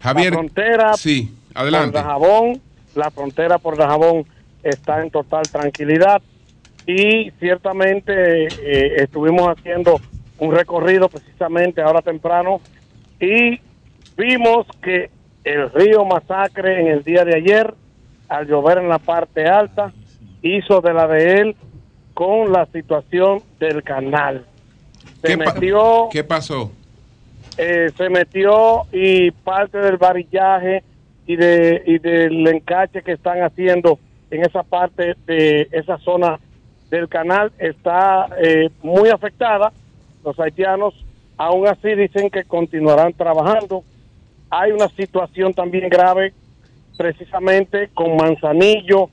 Javier. 0.00 0.30
La 0.32 0.38
frontera 0.38 0.94
Sí, 0.94 1.34
adelante. 1.54 1.92
por 1.92 2.02
Dajabón, 2.02 2.60
la 2.94 3.10
frontera 3.10 3.58
por 3.58 3.76
Dajabón 3.76 4.24
está 4.62 5.02
en 5.02 5.10
total 5.10 5.42
tranquilidad 5.50 6.22
y 6.86 7.30
ciertamente 7.38 8.44
eh, 8.46 8.94
estuvimos 9.02 9.48
haciendo 9.48 10.00
un 10.38 10.52
recorrido 10.54 11.08
precisamente 11.08 11.82
ahora 11.82 12.00
temprano 12.02 12.60
y 13.20 13.60
vimos 14.16 14.66
que 14.82 15.10
el 15.44 15.70
río 15.72 16.04
Masacre 16.04 16.80
en 16.80 16.86
el 16.88 17.02
día 17.04 17.24
de 17.24 17.36
ayer, 17.36 17.74
al 18.28 18.46
llover 18.46 18.78
en 18.78 18.88
la 18.88 18.98
parte 18.98 19.46
alta, 19.46 19.92
hizo 20.42 20.80
de 20.80 20.92
la 20.92 21.06
de 21.06 21.40
él 21.40 21.56
con 22.14 22.52
la 22.52 22.66
situación 22.66 23.42
del 23.58 23.82
canal. 23.82 24.44
Se 25.22 25.28
¿Qué, 25.28 25.36
metió 25.36 26.08
¿Qué 26.10 26.24
pasó? 26.24 26.72
eh, 27.56 27.90
se 27.96 28.08
metió 28.08 28.82
y 28.92 29.30
parte 29.30 29.78
del 29.78 29.96
varillaje 29.96 30.82
y 31.26 31.36
de 31.36 31.82
y 31.86 31.98
del 31.98 32.46
encache 32.46 33.02
que 33.02 33.12
están 33.12 33.42
haciendo 33.42 33.98
en 34.30 34.42
esa 34.42 34.62
parte 34.62 35.14
de 35.26 35.68
esa 35.72 35.98
zona 35.98 36.38
del 36.90 37.08
canal 37.08 37.52
está 37.58 38.28
eh, 38.42 38.70
muy 38.82 39.10
afectada. 39.10 39.72
Los 40.24 40.38
haitianos 40.40 40.94
aún 41.36 41.66
así 41.66 41.94
dicen 41.94 42.30
que 42.30 42.44
continuarán 42.44 43.12
trabajando. 43.12 43.84
Hay 44.50 44.72
una 44.72 44.88
situación 44.88 45.54
también 45.54 45.88
grave 45.88 46.32
precisamente 46.96 47.88
con 47.94 48.16
Manzanillo, 48.16 49.08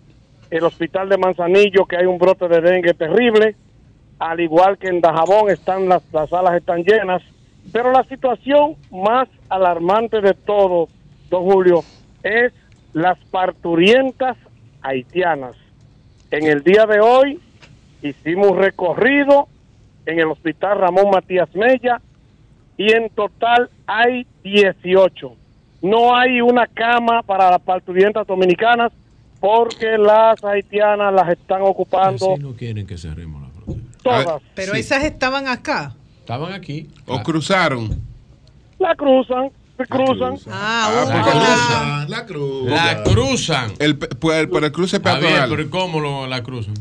el 0.50 0.64
hospital 0.64 1.09
de 1.09 1.17
Manzanillo, 1.17 1.85
que 1.85 1.98
hay 1.98 2.06
un 2.06 2.17
brote 2.17 2.48
de 2.48 2.61
dengue 2.61 2.93
terrible, 2.93 3.56
al 4.19 4.40
igual 4.40 4.77
que 4.77 4.88
en 4.88 5.01
Dajabón 5.01 5.50
están 5.50 5.88
las, 5.88 6.01
las 6.11 6.30
salas 6.30 6.56
están 6.56 6.84
llenas, 6.84 7.22
pero 7.72 7.92
la 7.92 8.03
situación 8.06 8.76
más 8.92 9.27
alarmante 9.50 10.22
de 10.22 10.34
todo, 10.34 10.88
don 11.30 11.43
Julio, 11.43 11.84
es 12.24 12.53
las 12.93 13.17
parturientas 13.30 14.38
haitianas. 14.82 15.56
En 16.32 16.45
el 16.45 16.64
día 16.64 16.85
de 16.85 17.00
hoy 17.00 17.40
hicimos 18.01 18.51
un 18.51 18.58
recorrido 18.58 19.48
en 20.06 20.19
el 20.19 20.27
hospital 20.27 20.80
Ramón 20.80 21.09
Matías 21.11 21.53
Mella 21.56 22.01
y 22.77 22.93
en 22.93 23.09
total 23.09 23.69
hay 23.85 24.26
18. 24.43 25.34
No 25.82 26.16
hay 26.16 26.42
una 26.42 26.67
cama 26.67 27.22
para 27.22 27.51
las 27.51 27.61
parturientas 27.61 28.26
dominicanas 28.26 28.92
porque 29.40 29.98
las 29.98 30.43
haitianas 30.43 31.14
las 31.14 31.30
están 31.30 31.61
ocupando 31.61 32.38
no 32.40 32.53
quieren 32.53 32.85
que 32.88 32.98
cerremos 32.98 33.41
la 33.41 33.48
todas. 34.03 34.41
Pero 34.56 34.74
esas 34.74 35.03
estaban 35.03 35.48
acá. 35.48 35.93
Estaban 36.19 36.53
aquí. 36.53 36.88
¿O 37.06 37.22
cruzaron? 37.24 38.01
La 38.80 38.95
cruzan, 38.95 39.49
se 39.77 39.85
cruzan. 39.88 40.38
Ah, 40.51 40.90
porque 41.11 41.38
la, 41.38 42.06
la 42.07 42.25
cruz. 42.25 42.69
La 42.69 43.03
cruzan. 43.03 43.74
El, 43.80 43.98
pues, 43.98 44.38
el- 44.40 44.49
por 44.49 44.64
el 44.64 44.72
cruce 44.72 44.99
Javier, 44.99 45.19
peatonal. 45.22 45.49
pero 45.49 45.61
¿y 45.64 45.69
¿cómo 45.69 45.99
lo, 45.99 46.27
la 46.27 46.43
cruzan? 46.43 46.75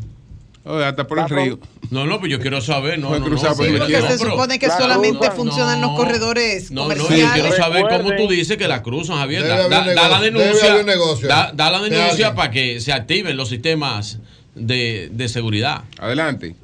Hasta 0.67 1.07
por 1.07 1.19
el 1.21 1.29
río. 1.29 1.59
No, 1.91 2.07
no, 2.07 2.19
pues 2.19 2.33
yo 2.33 2.41
quiero 2.41 2.61
saber. 2.61 2.99
No, 2.99 3.17
no, 3.17 3.25
cruzar 3.25 3.51
no, 3.51 3.65
Sí, 3.65 3.75
porque 3.79 4.03
se 4.03 4.19
supone 4.19 4.59
que 4.59 4.67
La 4.67 4.77
solamente 4.77 5.31
funcionan 5.31 5.81
los 5.81 5.93
corredores 5.93 6.71
No, 6.73 6.89
no, 6.89 6.95
yo 6.95 7.27
quiero 7.33 7.53
saber 7.53 7.85
cómo 7.89 8.15
tú 8.17 8.29
dices 8.29 8.57
que 8.57 8.67
la 8.67 8.83
cruzan, 8.83 9.17
Javier. 9.19 9.47
Da, 9.47 9.69
la 9.69 10.21
denuncia. 10.21 10.83
negocio 10.83 11.29
Da, 11.29 11.53
la 11.55 11.81
De 11.81 11.91
denuncia 11.91 12.35
para 12.35 12.51
que 12.51 12.81
se 12.81 12.93
activen 12.93 13.37
los 13.37 13.49
sistemas 13.49 14.19
de, 14.55 15.09
de 15.13 15.29
seguridad. 15.29 15.85
Adelante. 15.99 16.57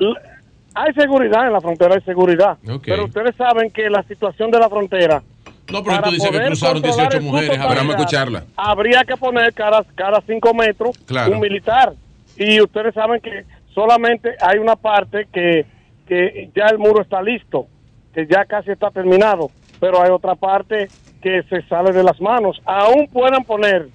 Hay 0.74 0.92
seguridad 0.94 1.46
en 1.46 1.52
la 1.52 1.60
frontera, 1.60 1.94
hay 1.94 2.00
seguridad. 2.02 2.56
Pero 2.84 3.04
ustedes 3.04 3.36
saben 3.36 3.70
que 3.70 3.88
la 3.90 4.02
situación 4.04 4.50
de 4.50 4.58
la 4.58 4.68
frontera. 4.68 5.22
No, 5.70 5.82
pero 5.84 5.96
para 5.96 6.08
tú 6.08 6.14
dices 6.14 6.30
que 6.30 6.44
cruzaron 6.46 6.82
controlar 6.82 7.08
18 7.12 7.16
el 7.18 7.22
mujeres, 7.22 7.58
familiar, 7.58 7.90
escucharla. 7.90 8.44
Habría 8.56 9.04
que 9.04 9.16
poner 9.16 9.52
cada, 9.54 9.84
cada 9.94 10.20
cinco 10.26 10.52
metros 10.54 10.96
Claro. 11.06 11.32
un 11.34 11.40
militar. 11.40 11.92
Y 12.36 12.60
ustedes 12.60 12.94
saben 12.94 13.20
que 13.20 13.44
solamente 13.74 14.36
hay 14.40 14.58
una 14.58 14.76
parte 14.76 15.26
que, 15.32 15.66
que 16.06 16.50
ya 16.54 16.66
el 16.66 16.78
muro 16.78 17.02
está 17.02 17.22
listo, 17.22 17.66
que 18.14 18.26
ya 18.26 18.44
casi 18.44 18.70
está 18.70 18.90
terminado. 18.90 19.50
Pero 19.80 20.00
hay 20.00 20.10
otra 20.10 20.34
parte 20.34 20.88
que 21.20 21.42
se 21.44 21.62
sale 21.62 21.92
de 21.92 22.02
las 22.02 22.20
manos. 22.20 22.60
Aún 22.64 23.08
puedan 23.08 23.44
poner 23.44 23.88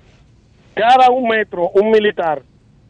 cada 0.74 1.10
un 1.10 1.28
metro 1.28 1.70
un 1.70 1.92
militar 1.92 2.42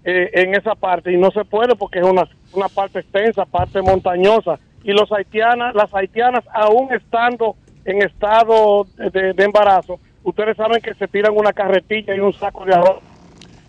eh, 0.04 0.30
en 0.34 0.56
esa 0.56 0.76
parte 0.76 1.12
y 1.12 1.18
no 1.18 1.32
se 1.32 1.46
puede 1.46 1.76
porque 1.76 2.00
es 2.00 2.06
una, 2.06 2.28
una 2.54 2.68
parte 2.68 3.00
extensa, 3.00 3.46
parte 3.46 3.82
montañosa 3.82 4.60
y 4.84 4.92
los 4.92 5.12
haitianas, 5.12 5.76
las 5.76 5.94
haitianas 5.94 6.44
aún 6.54 6.94
estando 6.94 7.56
en 7.84 8.02
estado 8.02 8.86
de, 8.96 9.34
de 9.34 9.44
embarazo, 9.44 10.00
ustedes 10.24 10.56
saben 10.58 10.82
que 10.82 10.94
se 10.94 11.08
tiran 11.08 11.34
una 11.36 11.54
carretilla 11.54 12.16
y 12.16 12.20
un 12.20 12.34
saco 12.34 12.66
de 12.66 12.74
arroz. 12.74 13.00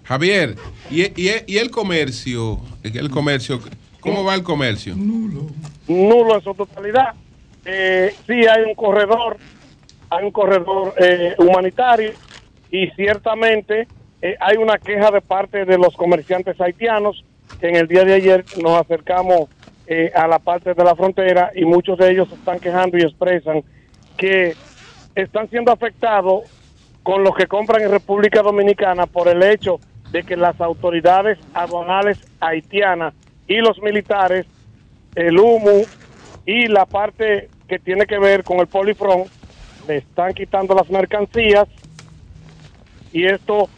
Javier, 0.08 0.54
¿y, 0.90 1.02
y, 1.20 1.30
y 1.46 1.58
el 1.58 1.70
comercio? 1.70 2.58
El 2.82 3.10
comercio, 3.10 3.60
¿Cómo 4.00 4.24
va 4.24 4.34
el 4.34 4.42
comercio? 4.42 4.94
nulo 4.96 6.34
en 6.34 6.42
su 6.42 6.54
totalidad. 6.54 7.14
Eh, 7.64 8.14
sí 8.26 8.46
hay 8.46 8.62
un 8.66 8.74
corredor, 8.74 9.36
hay 10.08 10.24
un 10.24 10.30
corredor 10.30 10.94
eh, 10.98 11.34
humanitario 11.38 12.12
y 12.70 12.86
ciertamente 12.90 13.86
eh, 14.22 14.36
hay 14.40 14.56
una 14.56 14.78
queja 14.78 15.10
de 15.10 15.20
parte 15.20 15.64
de 15.66 15.76
los 15.76 15.94
comerciantes 15.94 16.58
haitianos 16.60 17.22
que 17.60 17.68
en 17.68 17.76
el 17.76 17.86
día 17.86 18.04
de 18.04 18.14
ayer 18.14 18.44
nos 18.62 18.80
acercamos 18.80 19.48
eh, 19.86 20.10
a 20.14 20.26
la 20.26 20.38
parte 20.38 20.72
de 20.74 20.84
la 20.84 20.94
frontera 20.96 21.50
y 21.54 21.64
muchos 21.64 21.98
de 21.98 22.10
ellos 22.10 22.28
se 22.28 22.34
están 22.34 22.58
quejando 22.60 22.96
y 22.96 23.02
expresan 23.02 23.62
que 24.16 24.54
están 25.14 25.48
siendo 25.50 25.72
afectados 25.72 26.44
con 27.02 27.24
los 27.24 27.34
que 27.34 27.46
compran 27.46 27.82
en 27.82 27.90
República 27.90 28.42
Dominicana 28.42 29.06
por 29.06 29.28
el 29.28 29.42
hecho 29.42 29.80
de 30.10 30.22
que 30.22 30.36
las 30.36 30.60
autoridades 30.60 31.38
aduanales 31.54 32.18
haitianas 32.40 33.14
y 33.46 33.56
los 33.56 33.80
militares, 33.82 34.46
el 35.14 35.38
humo 35.38 35.82
y 36.46 36.66
la 36.66 36.86
parte 36.86 37.48
que 37.66 37.78
tiene 37.78 38.06
que 38.06 38.18
ver 38.18 38.42
con 38.42 38.60
el 38.60 38.66
polifrón, 38.66 39.24
le 39.86 39.98
están 39.98 40.32
quitando 40.34 40.74
las 40.74 40.90
mercancías 40.90 41.66
y 43.12 43.26
esto 43.26 43.68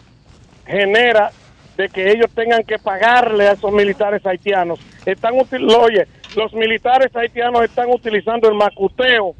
genera 0.66 1.30
de 1.76 1.88
que 1.88 2.10
ellos 2.10 2.30
tengan 2.34 2.62
que 2.64 2.78
pagarle 2.78 3.48
a 3.48 3.52
esos 3.52 3.72
militares 3.72 4.24
haitianos. 4.24 4.80
Están 5.06 5.34
oye, 5.34 6.06
los 6.36 6.52
militares 6.52 7.14
haitianos 7.14 7.64
están 7.64 7.88
utilizando 7.90 8.48
el 8.48 8.54
macuteo 8.54 9.34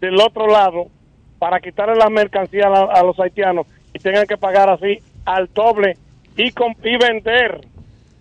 del 0.00 0.20
otro 0.20 0.46
lado 0.46 0.88
para 1.38 1.60
quitarle 1.60 1.96
las 1.96 2.10
mercancías 2.10 2.66
a, 2.66 2.84
a 2.84 3.02
los 3.02 3.18
haitianos 3.18 3.66
y 3.92 3.98
tengan 3.98 4.26
que 4.26 4.36
pagar 4.36 4.70
así 4.70 5.00
al 5.24 5.48
doble 5.52 5.96
y, 6.36 6.50
com- 6.52 6.74
y 6.82 6.96
vender. 6.96 7.60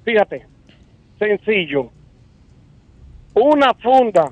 Fíjate, 0.03 0.45
sencillo. 1.17 1.89
Una 3.33 3.73
funda 3.73 4.29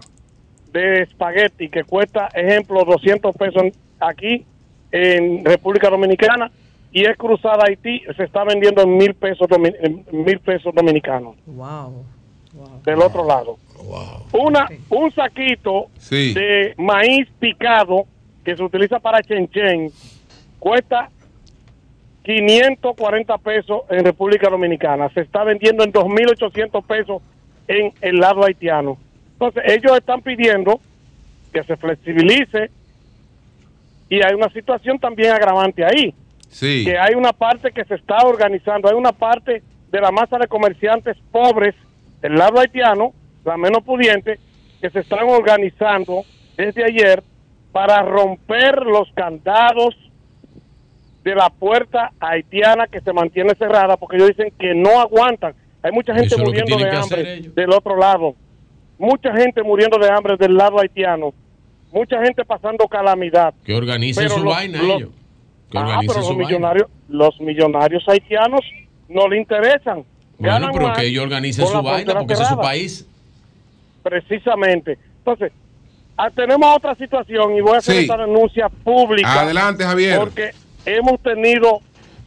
de 0.72 1.04
espagueti 1.04 1.70
que 1.70 1.84
cuesta, 1.84 2.28
ejemplo, 2.34 2.84
200 2.84 3.36
pesos 3.36 3.64
aquí 4.00 4.46
en 4.92 5.44
República 5.46 5.90
Dominicana 5.90 6.52
y 6.92 7.06
es 7.06 7.16
cruzada 7.18 7.64
a 7.64 7.68
Haití, 7.68 8.02
se 8.16 8.24
está 8.24 8.44
vendiendo 8.44 8.82
en 8.82 8.98
mil 8.98 9.14
pesos, 9.14 9.48
mil 10.12 10.40
pesos 10.40 10.74
dominicanos 10.74 11.36
Wow. 11.46 12.04
del 12.84 13.02
otro 13.02 13.26
lado. 13.28 13.58
Una, 14.34 14.68
un 14.90 15.12
saquito 15.12 15.88
Sí. 16.00 16.34
de 16.34 16.74
maíz 16.78 17.28
picado 17.40 18.06
que 18.44 18.56
se 18.56 18.64
utiliza 18.64 19.00
para 19.00 19.22
chenchen 19.22 19.92
cuesta 20.60 21.10
540 22.28 23.38
pesos 23.38 23.84
en 23.90 24.04
República 24.04 24.50
Dominicana. 24.50 25.08
Se 25.14 25.22
está 25.22 25.46
vendiendo 25.46 25.86
en 25.86 25.94
2.800 25.94 26.84
pesos 26.86 27.22
en 27.70 27.94
el 28.02 28.18
lado 28.18 28.44
haitiano. 28.44 28.98
Entonces, 29.32 29.64
ellos 29.66 29.98
están 29.98 30.22
pidiendo 30.22 30.82
que 31.54 31.64
se 31.64 31.78
flexibilice 31.78 32.70
y 34.10 34.22
hay 34.22 34.34
una 34.34 34.50
situación 34.50 35.00
también 35.00 35.32
agravante 35.32 35.86
ahí. 35.86 36.14
Sí. 36.50 36.84
Que 36.84 36.98
hay 36.98 37.16
una 37.16 37.32
parte 37.32 37.72
que 37.72 37.86
se 37.86 37.96
está 37.96 38.18
organizando, 38.26 38.90
hay 38.90 38.96
una 38.96 39.14
parte 39.14 39.64
de 39.90 40.02
la 40.02 40.12
masa 40.12 40.38
de 40.38 40.48
comerciantes 40.48 41.16
pobres 41.32 41.76
del 42.22 42.36
lado 42.36 42.60
haitiano, 42.60 43.14
la 43.46 43.56
menos 43.56 43.84
pudiente, 43.84 44.38
que 44.82 44.90
se 44.90 45.00
están 45.00 45.30
organizando 45.30 46.26
desde 46.58 46.84
ayer 46.84 47.24
para 47.72 48.02
romper 48.02 48.86
los 48.86 49.10
candados 49.14 49.96
de 51.28 51.36
la 51.36 51.50
puerta 51.50 52.12
haitiana 52.22 52.88
que 52.88 53.02
se 53.02 53.12
mantiene 53.12 53.54
cerrada 53.56 53.98
porque 53.98 54.16
ellos 54.16 54.30
dicen 54.30 54.54
que 54.58 54.74
no 54.74 55.00
aguantan. 55.02 55.54
Hay 55.84 55.92
mucha 55.92 56.14
gente 56.14 56.34
Eso 56.36 56.44
muriendo 56.44 56.78
de 56.78 56.90
hambre 56.90 57.42
del 57.54 57.70
otro 57.72 57.98
lado. 57.98 58.34
Mucha 58.98 59.34
gente 59.36 59.62
muriendo 59.62 59.98
de 59.98 60.10
hambre 60.10 60.38
del 60.38 60.56
lado 60.56 60.80
haitiano. 60.80 61.34
Mucha 61.92 62.22
gente 62.24 62.46
pasando 62.46 62.88
calamidad. 62.88 63.54
Que 63.66 63.76
organicen 63.76 64.24
Pero 64.24 64.36
su 64.38 64.44
los- 64.46 64.54
vaina 64.56 64.82
los- 64.82 64.98
ellos. 64.98 65.10
Que 65.70 65.78
Ah, 65.78 65.82
organicen 65.82 66.08
pero 66.08 66.22
su 66.22 66.30
los 66.30 66.38
vaina. 66.38 66.48
millonarios, 66.48 66.88
los 67.10 67.42
millonarios 67.42 68.04
haitianos 68.08 68.62
no 69.10 69.28
le 69.28 69.38
interesan. 69.38 70.04
Bueno, 70.40 70.70
pero 70.72 70.94
que 70.94 71.06
ellos 71.08 71.24
organicen 71.24 71.68
su 71.68 71.82
vaina 71.82 72.14
porque 72.14 72.34
ese 72.34 72.44
es 72.44 72.50
su 72.50 72.58
país. 72.58 73.06
Precisamente. 74.04 74.98
Entonces, 75.20 75.52
ah, 76.16 76.30
tenemos 76.34 76.76
otra 76.76 76.96
situación 76.96 77.56
y 77.56 77.62
voy 77.62 77.76
a 77.76 77.78
hacer 77.80 77.96
Sí. 77.96 78.02
esta 78.02 78.18
denuncia 78.18 78.70
pública. 78.70 79.42
Adelante, 79.42 79.84
Javier. 79.84 80.18
Porque 80.20 80.52
hemos 80.88 81.20
tenido 81.22 81.82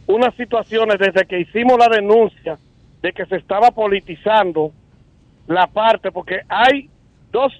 unas 0.07 0.33
situaciones 0.35 0.99
desde 0.99 1.25
que 1.25 1.39
hicimos 1.39 1.77
la 1.77 1.89
denuncia 1.89 2.57
de 3.01 3.11
que 3.11 3.25
se 3.25 3.37
estaba 3.37 3.71
politizando 3.71 4.71
la 5.47 5.67
parte, 5.67 6.11
porque 6.11 6.41
hay 6.47 6.89
dos, 7.31 7.51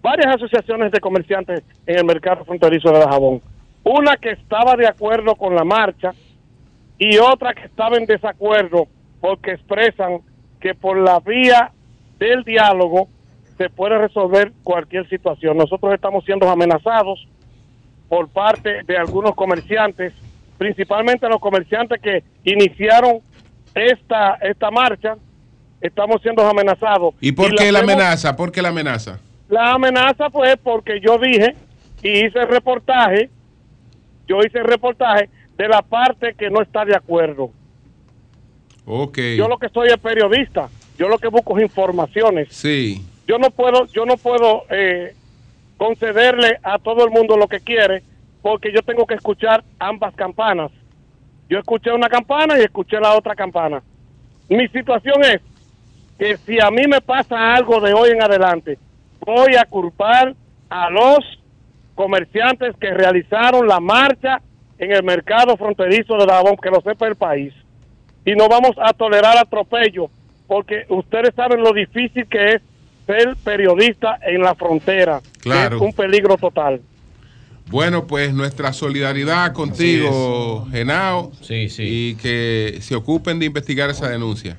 varias 0.00 0.36
asociaciones 0.36 0.92
de 0.92 1.00
comerciantes 1.00 1.62
en 1.86 1.98
el 1.98 2.04
mercado 2.04 2.44
fronterizo 2.44 2.90
de 2.90 3.00
Dajabón. 3.00 3.42
Una 3.82 4.16
que 4.16 4.30
estaba 4.30 4.76
de 4.76 4.86
acuerdo 4.86 5.34
con 5.34 5.54
la 5.54 5.64
marcha 5.64 6.12
y 6.98 7.18
otra 7.18 7.52
que 7.52 7.66
estaba 7.66 7.96
en 7.96 8.06
desacuerdo 8.06 8.86
porque 9.20 9.52
expresan 9.52 10.20
que 10.60 10.74
por 10.74 10.96
la 10.98 11.18
vía 11.20 11.72
del 12.18 12.44
diálogo 12.44 13.08
se 13.58 13.68
puede 13.68 13.98
resolver 13.98 14.52
cualquier 14.62 15.08
situación. 15.08 15.56
Nosotros 15.56 15.92
estamos 15.92 16.24
siendo 16.24 16.48
amenazados 16.48 17.26
por 18.08 18.28
parte 18.28 18.82
de 18.84 18.96
algunos 18.96 19.34
comerciantes, 19.34 20.12
principalmente 20.58 21.28
los 21.28 21.40
comerciantes 21.40 22.00
que 22.00 22.24
iniciaron 22.44 23.20
esta 23.74 24.34
esta 24.42 24.70
marcha, 24.70 25.16
estamos 25.80 26.22
siendo 26.22 26.46
amenazados. 26.46 27.14
¿Y 27.20 27.32
por 27.32 27.54
qué 27.54 27.70
la 27.70 27.80
amenaza? 27.80 28.36
¿Por 28.36 28.50
qué 28.50 28.62
la 28.62 28.68
amenaza? 28.68 29.20
la 29.48 29.72
amenaza 29.72 30.30
fue 30.30 30.56
porque 30.56 31.00
yo 31.00 31.18
dije 31.18 31.54
y 32.02 32.26
hice 32.26 32.40
el 32.40 32.48
reportaje, 32.48 33.30
yo 34.26 34.38
hice 34.40 34.58
el 34.58 34.64
reportaje 34.64 35.28
de 35.56 35.68
la 35.68 35.82
parte 35.82 36.34
que 36.34 36.50
no 36.50 36.62
está 36.62 36.84
de 36.84 36.94
acuerdo. 36.94 37.50
Ok. 38.84 39.18
Yo 39.36 39.48
lo 39.48 39.58
que 39.58 39.68
soy 39.68 39.88
es 39.88 39.98
periodista, 39.98 40.68
yo 40.98 41.08
lo 41.08 41.18
que 41.18 41.28
busco 41.28 41.56
es 41.56 41.64
informaciones. 41.64 42.48
Sí. 42.50 43.04
Yo 43.26 43.38
no 43.38 43.50
puedo, 43.50 43.86
yo 43.86 44.04
no 44.04 44.16
puedo 44.16 44.64
eh, 44.70 45.14
concederle 45.76 46.58
a 46.62 46.78
todo 46.78 47.04
el 47.04 47.10
mundo 47.10 47.36
lo 47.36 47.48
que 47.48 47.60
quiere, 47.60 48.02
porque 48.46 48.70
yo 48.72 48.80
tengo 48.82 49.04
que 49.06 49.14
escuchar 49.14 49.64
ambas 49.76 50.14
campanas. 50.14 50.70
Yo 51.48 51.58
escuché 51.58 51.90
una 51.90 52.08
campana 52.08 52.56
y 52.56 52.62
escuché 52.62 53.00
la 53.00 53.16
otra 53.16 53.34
campana. 53.34 53.82
Mi 54.48 54.68
situación 54.68 55.16
es 55.24 55.40
que 56.16 56.36
si 56.36 56.60
a 56.60 56.70
mí 56.70 56.82
me 56.88 57.00
pasa 57.00 57.54
algo 57.56 57.80
de 57.80 57.92
hoy 57.92 58.10
en 58.10 58.22
adelante, 58.22 58.78
voy 59.18 59.56
a 59.56 59.64
culpar 59.64 60.32
a 60.70 60.90
los 60.90 61.18
comerciantes 61.96 62.76
que 62.76 62.92
realizaron 62.92 63.66
la 63.66 63.80
marcha 63.80 64.40
en 64.78 64.92
el 64.92 65.02
mercado 65.02 65.56
fronterizo 65.56 66.16
de 66.16 66.26
Dajabón, 66.26 66.56
que 66.56 66.70
lo 66.70 66.80
sepa 66.82 67.08
el 67.08 67.16
país. 67.16 67.52
Y 68.24 68.36
no 68.36 68.48
vamos 68.48 68.76
a 68.80 68.92
tolerar 68.92 69.36
atropello, 69.38 70.08
porque 70.46 70.84
ustedes 70.88 71.34
saben 71.34 71.64
lo 71.64 71.72
difícil 71.72 72.28
que 72.28 72.54
es 72.54 72.62
ser 73.06 73.34
periodista 73.42 74.20
en 74.22 74.40
la 74.40 74.54
frontera. 74.54 75.20
Claro. 75.40 75.78
Es 75.78 75.82
un 75.82 75.92
peligro 75.92 76.36
total. 76.36 76.80
Bueno, 77.68 78.06
pues 78.06 78.32
nuestra 78.32 78.72
solidaridad 78.72 79.52
contigo, 79.52 80.66
Genao. 80.70 81.32
Sí, 81.42 81.68
sí. 81.68 81.82
Y 81.84 82.14
que 82.14 82.78
se 82.80 82.94
ocupen 82.94 83.38
de 83.40 83.46
investigar 83.46 83.90
esa 83.90 84.08
denuncia. 84.08 84.56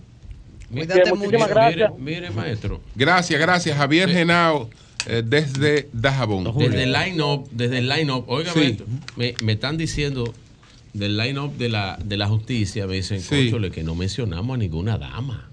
Cuídate 0.71 1.13
muchísimas 1.13 1.47
Mire, 1.47 1.53
gracias. 1.53 1.91
Mire, 1.97 2.19
mire, 2.21 2.31
maestro. 2.31 2.81
Gracias, 2.95 3.39
gracias. 3.39 3.77
Javier 3.77 4.09
Genao, 4.09 4.69
eh, 5.07 5.23
desde 5.25 5.87
Dajabón. 5.93 6.53
Desde 6.57 6.83
el 6.83 6.91
line-up, 6.91 7.47
desde 7.51 7.77
el 7.77 7.87
line-up, 7.87 8.25
Sí. 8.53 8.77
me, 9.15 9.33
me 9.41 9.53
están 9.53 9.77
diciendo 9.77 10.33
del 10.93 11.15
line-up 11.15 11.55
de 11.57 11.69
la, 11.69 11.97
de 12.03 12.17
la 12.17 12.27
justicia, 12.27 12.87
me 12.87 12.95
dicen, 12.95 13.21
Sí. 13.21 13.53
que 13.71 13.83
no 13.83 13.95
mencionamos 13.95 14.55
a 14.55 14.57
ninguna 14.57 14.97
dama. 14.97 15.49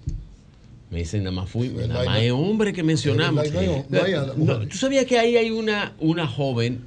Me 0.90 0.98
dicen, 1.00 1.22
nada 1.24 1.36
más 1.36 1.50
fui, 1.50 1.68
nada 1.68 2.04
más 2.04 2.20
es 2.20 2.32
hombre 2.32 2.72
que 2.72 2.82
mencionamos. 2.82 3.48
no 3.52 3.60
hay- 3.60 4.12
no 4.12 4.34
no. 4.36 4.58
Tú 4.66 4.76
sabías 4.76 5.04
que 5.06 5.18
ahí 5.20 5.36
hay 5.36 5.50
una, 5.50 5.92
una 6.00 6.26
joven, 6.26 6.80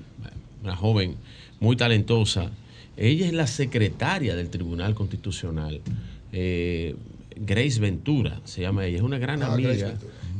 una 0.67 0.75
joven 0.75 1.15
muy 1.59 1.75
talentosa. 1.77 2.51
Ella 2.97 3.25
es 3.25 3.33
la 3.33 3.47
secretaria 3.47 4.35
del 4.35 4.49
Tribunal 4.49 4.93
Constitucional. 4.95 5.81
eh, 6.33 6.95
Grace 7.39 7.79
Ventura 7.79 8.41
se 8.45 8.61
llama 8.61 8.85
ella, 8.85 8.97
es 8.97 9.03
una 9.03 9.17
gran 9.19 9.41
Ah, 9.43 9.53
amiga. 9.53 9.93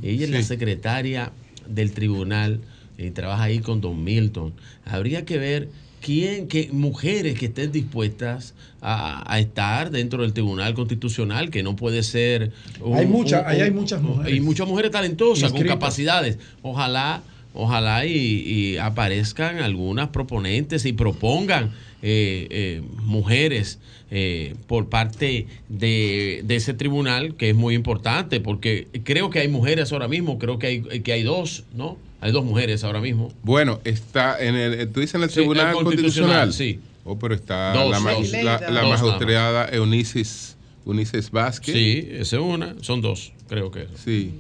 Ella 0.04 0.26
es 0.26 0.32
la 0.32 0.42
secretaria 0.42 1.32
del 1.68 1.92
tribunal 1.92 2.60
y 2.98 3.12
trabaja 3.12 3.44
ahí 3.44 3.60
con 3.60 3.80
Don 3.82 4.04
Milton. 4.04 4.54
Habría 4.84 5.24
que 5.24 5.38
ver 5.38 5.70
quién, 6.02 6.48
qué 6.48 6.70
mujeres 6.74 7.38
que 7.40 7.46
estén 7.46 7.72
dispuestas 7.72 8.54
a, 8.82 9.24
a 9.32 9.40
estar 9.40 9.92
dentro 9.92 10.24
del 10.24 10.34
Tribunal 10.34 10.74
Constitucional, 10.74 11.52
que 11.52 11.62
no 11.64 11.76
puede 11.76 12.02
ser. 12.04 12.52
Hay 12.96 13.06
muchas- 13.06 13.46
ahí 13.46 13.62
hay 13.62 13.72
muchas 13.72 14.02
mujeres. 14.02 14.36
Y 14.36 14.40
muchas 14.42 14.68
mujeres 14.68 14.92
talentosas, 14.92 15.52
con 15.52 15.64
capacidades. 15.64 16.38
Ojalá, 16.64 17.22
ojalá 17.58 18.06
y, 18.06 18.14
y 18.14 18.78
aparezcan 18.78 19.58
algunas 19.60 20.10
proponentes 20.10 20.86
y 20.86 20.94
propongan 20.94 21.72
eh, 22.02 22.48
eh, 22.50 22.82
mujeres 23.04 23.80
eh, 24.12 24.56
por 24.68 24.88
parte 24.90 25.48
de, 25.68 26.42
de 26.46 26.56
ese 26.56 26.74
tribunal, 26.74 27.36
que 27.36 27.50
es 27.50 27.56
muy 27.56 27.74
importante, 27.76 28.40
porque 28.40 28.88
creo 29.04 29.30
que 29.30 29.40
hay 29.40 29.48
mujeres 29.48 29.92
ahora 29.92 30.08
mismo, 30.08 30.38
creo 30.40 30.60
que 30.60 30.68
hay, 30.68 30.82
que 31.02 31.12
hay 31.12 31.24
dos, 31.24 31.64
¿no? 31.76 31.98
Hay 32.22 32.32
dos 32.32 32.46
mujeres 32.46 32.84
ahora 32.84 33.02
mismo. 33.02 33.34
Bueno, 33.44 33.80
está 33.84 34.40
en 34.44 34.56
el, 34.56 34.90
tú 34.92 35.02
dices 35.02 35.16
en 35.16 35.24
el 35.24 35.30
Sí, 35.30 35.36
Tribunal 35.36 35.68
el 35.70 35.74
Constitucional. 35.84 36.46
Constitucional, 36.46 36.54
sí. 36.54 36.80
Oh, 37.04 37.18
pero 37.20 37.36
está 37.36 37.74
Dos, 37.74 37.92
la, 37.92 38.12
dos. 38.12 38.32
Dos 39.02 39.02
magistrada 39.02 39.70
Eunices, 39.72 40.58
Eunices 40.86 41.32
Vázquez. 41.32 41.74
Sí, 41.76 42.08
esa 42.12 42.38
es 42.38 42.42
una, 42.42 42.76
son 42.82 43.02
dos, 43.02 43.34
creo 43.50 43.72
que. 43.72 43.88
Sí. 44.04 44.32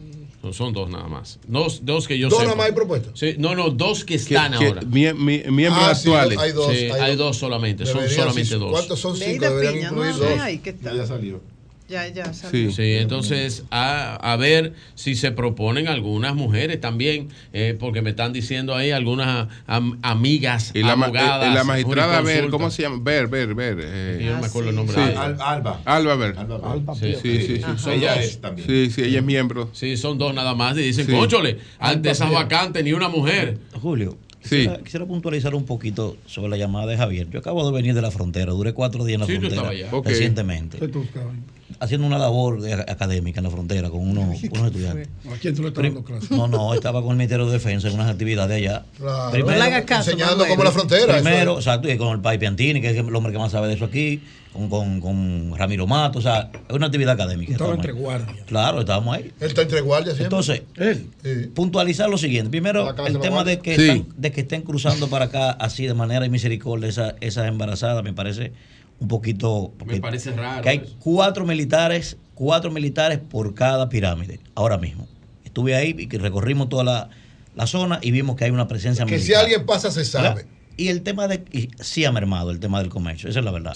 Son, 0.47 0.53
son 0.53 0.73
dos 0.73 0.89
nada 0.89 1.07
más. 1.07 1.39
Dos, 1.47 1.81
dos 1.83 2.07
que 2.07 2.17
yo 2.17 2.29
¿Dos 2.29 2.39
sepa. 2.39 2.45
nada 2.45 2.55
más 2.57 2.65
hay 2.67 2.71
propuestas? 2.73 3.11
Sí, 3.17 3.35
no, 3.37 3.55
no, 3.55 3.69
dos 3.69 4.03
que 4.03 4.15
están 4.15 4.57
que 4.57 4.65
ahora. 4.67 4.81
mie- 4.83 5.13
mie- 5.13 5.49
miembros 5.51 5.83
Ah, 5.87 5.95
sí, 5.95 6.07
actuales. 6.09 6.37
hay 6.37 6.51
dos, 6.51 6.71
Sí, 6.71 6.77
hay 6.85 6.91
hay, 6.91 7.15
dos. 7.15 7.27
dos 7.27 7.37
solamente, 7.37 7.85
son 7.85 8.07
solamente 8.09 8.55
dos. 8.55 8.71
¿Cuántos 8.71 8.99
son 8.99 9.15
cinco? 9.17 9.29
Leida 9.29 9.49
Deberían 9.49 9.73
Piña, 9.73 9.87
incluir 9.89 10.11
no, 10.11 10.17
dos. 10.17 10.39
ay, 10.39 10.57
¿qué 10.59 10.73
tal? 10.73 10.97
Ya 10.97 11.05
salió. 11.05 11.41
Ya, 11.89 12.05
ya, 12.09 12.33
salió. 12.33 12.69
Sí, 12.71 12.95
entonces 12.95 13.63
a, 13.71 14.15
a 14.15 14.35
ver 14.35 14.73
si 14.95 15.15
se 15.15 15.31
proponen 15.31 15.87
algunas 15.87 16.35
mujeres 16.35 16.81
también, 16.81 17.29
eh, 17.53 17.77
porque 17.79 18.01
me 18.01 18.09
están 18.09 18.33
diciendo 18.33 18.75
ahí 18.75 18.91
algunas 18.91 19.47
am- 19.67 19.97
amigas, 20.01 20.71
Y 20.73 20.81
la, 20.83 20.91
abogadas. 20.93 21.49
eh, 21.49 21.55
la 21.55 21.63
magistrada 21.63 22.07
Ver, 22.21 22.41
jurisconsultas. 22.43 22.51
¿cómo 22.51 22.71
se 22.71 22.81
llama? 22.81 22.97
Ver, 23.01 23.27
Ver, 23.27 23.55
Ver. 23.55 23.77
eh, 23.81 24.21
Yo 24.25 24.33
no 24.33 24.41
me 24.41 24.47
acuerdo 24.47 24.69
el 24.71 24.75
nombre 24.75 24.95
sí. 24.95 25.01
Al- 25.15 25.41
Alba. 25.41 25.81
Alba 25.85 26.15
Ver. 26.15 26.35
Alba 26.37 26.93
Sí, 26.95 27.13
Sí, 27.21 27.39
sí, 27.41 27.55
sí. 27.57 27.61
Son 27.77 27.93
Ella 27.93 28.15
dos. 28.15 28.23
es 28.25 28.41
también. 28.41 28.67
Sí, 28.67 28.91
sí, 28.91 29.01
ella 29.03 29.19
es 29.19 29.25
miembro. 29.25 29.69
Sí, 29.71 29.95
son 29.95 30.17
dos 30.17 30.33
nada 30.33 30.55
más. 30.55 30.77
Y 30.77 30.81
dicen, 30.81 31.05
Sí. 31.05 31.11
cónchole, 31.13 31.57
ante 31.79 32.09
esas 32.09 32.29
vacantes 32.31 32.83
ni 32.83 32.91
una 32.91 33.07
mujer. 33.07 33.59
Julio, 33.81 34.17
Sí. 34.41 34.57
quisiera, 34.57 34.77
quisiera 34.83 35.05
puntualizar 35.05 35.55
un 35.55 35.65
poquito 35.65 36.17
sobre 36.25 36.49
la 36.49 36.57
llamada 36.57 36.85
de 36.87 36.97
Javier. 36.97 37.29
Yo 37.29 37.39
acabo 37.39 37.65
de 37.65 37.71
venir 37.73 37.93
de 37.95 38.01
la 38.01 38.11
frontera, 38.11 38.51
duré 38.51 38.73
cuatro 38.73 39.05
días 39.05 39.15
en 39.15 39.21
la 39.21 39.25
Sí, 39.27 39.31
frontera 39.37 39.71
estabas 39.71 39.71
allá. 39.71 40.01
Recientemente, 40.03 40.79
¿Qué 40.79 40.87
tú 40.89 40.99
buscabas? 40.99 41.33
Haciendo 41.79 42.07
una 42.07 42.17
labor 42.17 42.61
de- 42.61 42.73
académica 42.73 43.39
en 43.39 43.43
la 43.45 43.49
frontera 43.51 43.89
con 43.89 43.99
unos, 44.01 44.25
unos 44.51 44.67
estudiantes. 44.67 45.09
¿A 45.29 45.37
quién 45.37 45.55
tú 45.55 45.61
le 45.63 45.67
estás 45.69 45.83
dando 45.83 46.03
clases? 46.03 46.31
No, 46.31 46.47
no, 46.47 46.73
estaba 46.73 47.01
con 47.01 47.11
el 47.11 47.17
Ministerio 47.17 47.45
de 47.45 47.53
Defensa 47.53 47.87
en 47.87 47.93
unas 47.95 48.09
actividades 48.09 48.57
allá. 48.57 48.83
Claro. 48.97 49.31
Primero- 49.31 49.69
No 49.79 49.85
caso, 49.85 50.11
Enseñando 50.11 50.45
cómo 50.47 50.63
la 50.63 50.71
frontera. 50.71 51.13
Primero, 51.15 51.53
es. 51.53 51.65
exacto, 51.65 51.91
y 51.91 51.97
con 51.97 52.13
el 52.13 52.21
Pai 52.21 52.37
Piantini, 52.37 52.81
que 52.81 52.89
es 52.91 52.97
el 52.97 53.15
hombre 53.15 53.31
que 53.31 53.37
más 53.39 53.51
sabe 53.51 53.67
de 53.67 53.73
eso 53.75 53.85
aquí, 53.85 54.21
con, 54.53 54.69
con, 54.69 55.01
con 55.01 55.53
Ramiro 55.55 55.85
Mato, 55.85 56.17
o 56.17 56.21
sea, 56.21 56.49
es 56.67 56.75
una 56.75 56.87
actividad 56.87 57.13
académica. 57.13 57.51
Estaba 57.51 57.75
entre 57.75 57.91
guardias. 57.91 58.37
Claro, 58.47 58.79
estábamos 58.79 59.15
ahí. 59.15 59.23
Él 59.39 59.47
está 59.49 59.61
entre 59.61 59.81
guardias 59.81 60.15
siempre. 60.17 60.25
Entonces, 60.25 60.61
Él. 60.77 61.05
Sí. 61.21 61.47
puntualizar 61.53 62.09
lo 62.09 62.17
siguiente. 62.17 62.49
Primero, 62.49 62.95
el 63.05 63.19
tema 63.19 63.43
de 63.43 63.59
que, 63.59 63.75
Sí. 63.75 63.81
están, 63.81 64.05
de 64.17 64.31
que 64.31 64.41
estén 64.41 64.61
cruzando 64.63 65.09
para 65.09 65.25
acá 65.25 65.51
así 65.51 65.85
de 65.85 65.93
manera 65.93 66.27
misericordia 66.27 66.89
esas 66.89 67.13
esas 67.21 67.47
embarazadas 67.47 68.03
me 68.03 68.13
parece 68.13 68.51
un 68.99 69.07
poquito... 69.07 69.71
Me 69.73 69.85
porque- 69.85 69.99
parece 70.01 70.31
raro. 70.31 70.61
que 70.63 70.69
hay 70.69 70.77
eso. 70.77 70.95
cuatro 70.99 71.45
militares, 71.45 72.17
cuatro 72.35 72.71
militares 72.71 73.19
por 73.19 73.53
cada 73.53 73.89
pirámide, 73.89 74.39
ahora 74.55 74.77
mismo. 74.77 75.07
Estuve 75.45 75.75
ahí 75.75 75.95
y 75.97 76.07
que 76.07 76.17
recorrimos 76.19 76.69
toda 76.69 76.83
la, 76.83 77.09
la 77.55 77.67
zona 77.67 77.99
y 78.01 78.11
vimos 78.11 78.35
que 78.35 78.45
hay 78.45 78.51
una 78.51 78.67
presencia 78.67 79.05
Que 79.05 79.17
si 79.17 79.23
militar. 79.25 79.43
alguien 79.43 79.65
pasa, 79.65 79.91
se 79.91 80.05
sabe. 80.05 80.29
¿Verdad? 80.29 80.45
Y 80.79 80.89
el 80.89 81.01
tema 81.01 81.27
de. 81.27 81.43
y 81.51 81.69
sí 81.79 82.05
ha 82.05 82.11
mermado 82.11 82.51
el 82.51 82.59
tema 82.59 82.79
del 82.79 82.89
comercio, 82.89 83.29
esa 83.29 83.39
es 83.39 83.45
la 83.45 83.49
verdad. 83.51 83.75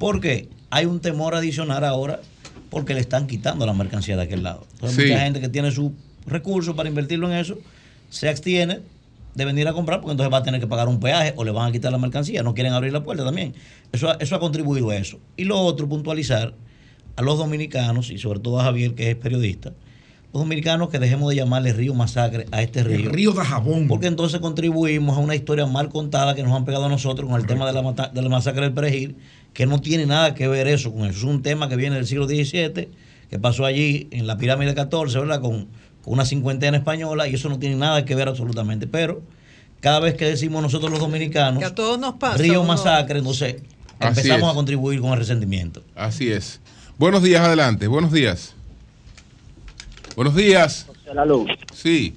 Porque 0.00 0.48
hay 0.70 0.84
un 0.86 0.98
temor 0.98 1.36
adicional 1.36 1.84
ahora 1.84 2.20
porque 2.70 2.92
le 2.94 3.00
están 3.00 3.28
quitando 3.28 3.66
la 3.66 3.72
mercancía 3.72 4.16
de 4.16 4.22
aquel 4.24 4.42
lado. 4.42 4.66
Entonces, 4.72 5.04
Sí. 5.04 5.10
mucha 5.12 5.22
gente 5.24 5.40
que 5.40 5.48
tiene 5.48 5.70
sus 5.70 5.92
recursos 6.26 6.74
para 6.74 6.88
invertirlo 6.88 7.30
en 7.30 7.36
eso 7.38 7.56
se 8.08 8.28
abstiene 8.28 8.80
de 9.34 9.44
venir 9.44 9.68
a 9.68 9.72
comprar 9.72 10.00
porque 10.00 10.12
entonces 10.12 10.32
va 10.32 10.38
a 10.38 10.42
tener 10.42 10.60
que 10.60 10.66
pagar 10.66 10.88
un 10.88 10.98
peaje 11.00 11.32
o 11.36 11.44
le 11.44 11.50
van 11.52 11.68
a 11.68 11.72
quitar 11.72 11.92
la 11.92 11.98
mercancía. 11.98 12.42
No 12.42 12.54
quieren 12.54 12.72
abrir 12.72 12.92
la 12.92 13.02
puerta 13.04 13.24
también. 13.24 13.54
Eso, 13.92 14.08
ha- 14.10 14.14
eso 14.20 14.34
ha 14.36 14.40
contribuido 14.40 14.90
a 14.90 14.96
eso. 14.96 15.18
Y 15.36 15.44
lo 15.44 15.58
otro, 15.60 15.88
puntualizar 15.88 16.54
a 17.16 17.22
los 17.22 17.38
dominicanos 17.38 18.10
y 18.10 18.18
sobre 18.18 18.40
todo 18.40 18.60
a 18.60 18.64
Javier, 18.64 18.94
que 18.94 19.10
es 19.10 19.16
periodista. 19.16 19.72
Los 20.32 20.42
dominicanos 20.44 20.90
que 20.90 20.98
dejemos 21.00 21.28
de 21.30 21.36
llamarle 21.36 21.72
río 21.72 21.92
masacre 21.92 22.46
a 22.52 22.62
este 22.62 22.84
río. 22.84 22.96
El 22.96 23.04
río 23.12 23.32
de 23.32 23.40
jabón. 23.44 23.88
Porque 23.88 24.06
entonces 24.06 24.38
contribuimos 24.40 25.16
a 25.16 25.20
una 25.20 25.34
historia 25.34 25.66
mal 25.66 25.88
contada 25.88 26.34
que 26.36 26.42
nos 26.44 26.52
han 26.52 26.64
pegado 26.64 26.84
a 26.84 26.88
nosotros 26.88 27.28
con 27.28 27.40
el 27.40 27.46
tema 27.46 27.66
de 27.66 27.72
la, 27.72 28.10
de 28.12 28.22
la 28.22 28.28
masacre 28.28 28.62
del 28.62 28.72
perejil, 28.72 29.16
que 29.52 29.66
no 29.66 29.80
tiene 29.80 30.06
nada 30.06 30.34
que 30.34 30.46
ver 30.46 30.68
eso 30.68 30.92
con 30.92 31.00
eso. 31.06 31.18
Es 31.18 31.24
un 31.24 31.42
tema 31.42 31.68
que 31.68 31.74
viene 31.74 31.96
del 31.96 32.06
siglo 32.06 32.26
XVII, 32.28 32.88
que 33.28 33.38
pasó 33.40 33.64
allí 33.64 34.06
en 34.12 34.28
la 34.28 34.36
pirámide 34.38 34.72
14, 34.74 35.18
¿verdad? 35.18 35.40
Con, 35.40 35.66
con 36.02 36.14
una 36.14 36.24
cincuentena 36.24 36.76
española, 36.78 37.28
y 37.28 37.34
eso 37.34 37.48
no 37.48 37.58
tiene 37.58 37.76
nada 37.76 38.04
que 38.04 38.14
ver 38.14 38.28
absolutamente. 38.28 38.86
Pero 38.86 39.22
cada 39.80 40.00
vez 40.00 40.14
que 40.14 40.26
decimos 40.26 40.62
nosotros 40.62 40.90
los 40.90 41.00
dominicanos, 41.00 41.58
Que 41.58 41.64
a 41.66 41.74
todos 41.74 41.98
nos 41.98 42.14
pasa. 42.14 42.38
río 42.38 42.62
masacre, 42.64 43.18
entonces 43.18 43.56
empezamos 44.00 44.50
a 44.50 44.54
contribuir 44.54 45.00
con 45.00 45.12
el 45.12 45.18
resentimiento. 45.18 45.82
Así 45.94 46.30
es. 46.30 46.60
Buenos 46.98 47.22
días, 47.22 47.40
adelante. 47.42 47.86
Buenos 47.86 48.12
días. 48.12 48.54
Buenos 50.16 50.34
días. 50.34 50.86
La 51.14 51.24
luz. 51.24 51.50
Sí, 51.72 52.14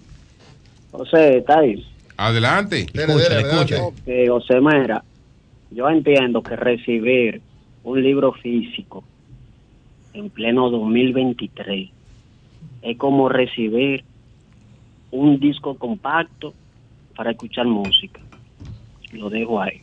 José, 0.92 1.38
¿está 1.38 1.60
ahí? 1.60 1.84
adelante. 2.18 2.86
Escucha, 2.94 3.40
escucha. 3.40 3.78
José, 4.28 4.62
mira, 4.62 5.04
yo 5.72 5.90
entiendo 5.90 6.44
que 6.44 6.56
recibir 6.56 7.42
un 7.84 8.04
libro 8.04 8.34
físico 8.34 9.04
en 10.14 10.30
pleno 10.30 10.70
2023 10.70 11.90
es 12.84 12.98
como 12.98 13.30
recibir 13.30 14.04
un 15.12 15.40
disco 15.40 15.76
compacto 15.76 16.54
para 17.16 17.32
escuchar 17.32 17.66
música. 17.66 18.20
Lo 19.12 19.30
dejo 19.30 19.62
ahí. 19.62 19.82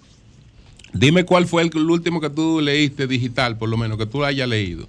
Dime 0.93 1.25
cuál 1.25 1.47
fue 1.47 1.63
el, 1.63 1.77
último 1.77 2.21
que 2.21 2.31
tú 2.31 2.61
leíste 2.61 3.07
digital, 3.07 3.57
por 3.57 3.69
lo 3.69 3.77
menos, 3.77 3.97
que 3.97 4.07
tú 4.07 4.25
hayas 4.25 4.49
leído. 4.49 4.87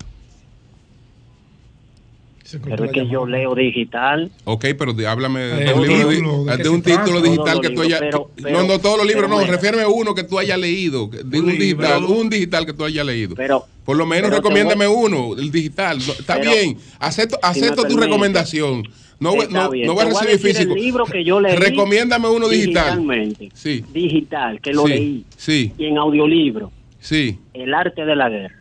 Pero 2.59 2.85
es 2.85 2.91
que 2.91 3.07
yo 3.07 3.25
leo 3.25 3.53
digital. 3.55 4.31
Ok, 4.45 4.65
pero 4.77 4.93
háblame 5.07 5.39
de, 5.41 5.65
Eh, 5.69 5.73
un 5.73 5.79
un 5.81 5.87
libro 5.87 6.09
título, 6.09 6.57
¿de 6.57 6.69
un 6.69 6.81
título 6.81 7.21
digital 7.21 7.61
que 7.61 7.69
tú 7.69 7.81
hayas. 7.81 7.99
pero- 7.99 8.29
que- 8.35 8.43
pero- 8.43 8.61
no, 8.61 8.67
no 8.67 8.79
todos 8.79 8.97
los 8.97 9.07
libros, 9.07 9.29
no. 9.29 9.37
mira. 9.39 9.51
Refiérme 9.51 9.81
a 9.83 9.87
uno 9.87 10.13
que 10.15 10.23
tú 10.23 10.37
hayas 10.39 10.59
leído. 10.59 11.07
De 11.07 11.39
un, 11.39 11.45
Un 11.49 11.57
digital, 11.57 12.03
un 12.05 12.29
digital 12.29 12.65
que 12.65 12.73
tú 12.73 12.83
hayas 12.85 13.05
leído. 13.05 13.35
Pero- 13.35 13.65
por 13.85 13.97
lo 13.97 14.05
menos 14.05 14.31
recomiéndame 14.31 14.85
voy- 14.87 15.05
uno, 15.05 15.35
el 15.39 15.51
digital. 15.51 15.97
Está 15.97 16.35
Pero, 16.37 16.51
bien, 16.51 16.77
acepto, 16.99 17.37
si 17.41 17.59
acepto 17.59 17.75
tu 17.83 17.89
permite. 17.89 18.05
recomendación. 18.05 18.83
No, 19.19 19.35
no, 19.35 19.69
bien, 19.69 19.85
no 19.85 19.93
voy 19.93 20.01
a 20.03 20.07
te 20.07 20.13
voy 20.13 20.21
a 20.23 20.25
recibir 20.25 20.31
el 20.31 20.39
físico. 20.39 20.73
libro 20.75 21.05
que 21.05 21.23
yo 21.23 21.39
leí 21.39 21.55
Recomiéndame 21.55 22.27
uno 22.27 22.47
digital. 22.49 22.97
digitalmente. 22.97 23.49
Sí. 23.53 23.85
Digital, 23.93 24.59
que 24.61 24.73
lo 24.73 24.83
Sí, 24.87 24.89
leí. 24.89 25.25
Sí, 25.37 25.71
Y 25.77 25.85
en 25.85 25.97
audiolibro. 25.99 26.71
sí. 26.99 27.37
El 27.53 27.71
arte 27.75 28.03
de 28.03 28.15
la 28.15 28.29
guerra. 28.29 28.55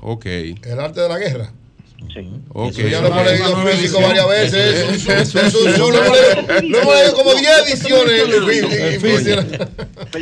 Ok. 0.00 0.26
El 0.26 0.78
arte 0.80 1.00
de 1.00 1.08
la 1.08 1.18
guerra. 1.18 1.52
Sí. 2.14 2.30
Ok. 2.50 2.70
Eso 2.70 2.88
ya 2.88 3.00
lo 3.00 3.08
hemos 3.08 3.24
leído 3.26 3.56
físico 3.66 4.00
varias 4.00 4.28
veces. 4.28 5.04
Lo 5.78 6.78
hemos 6.78 6.94
leído- 6.94 7.14
como 7.14 7.34
10 7.34 7.66
ediciones. 7.66 8.22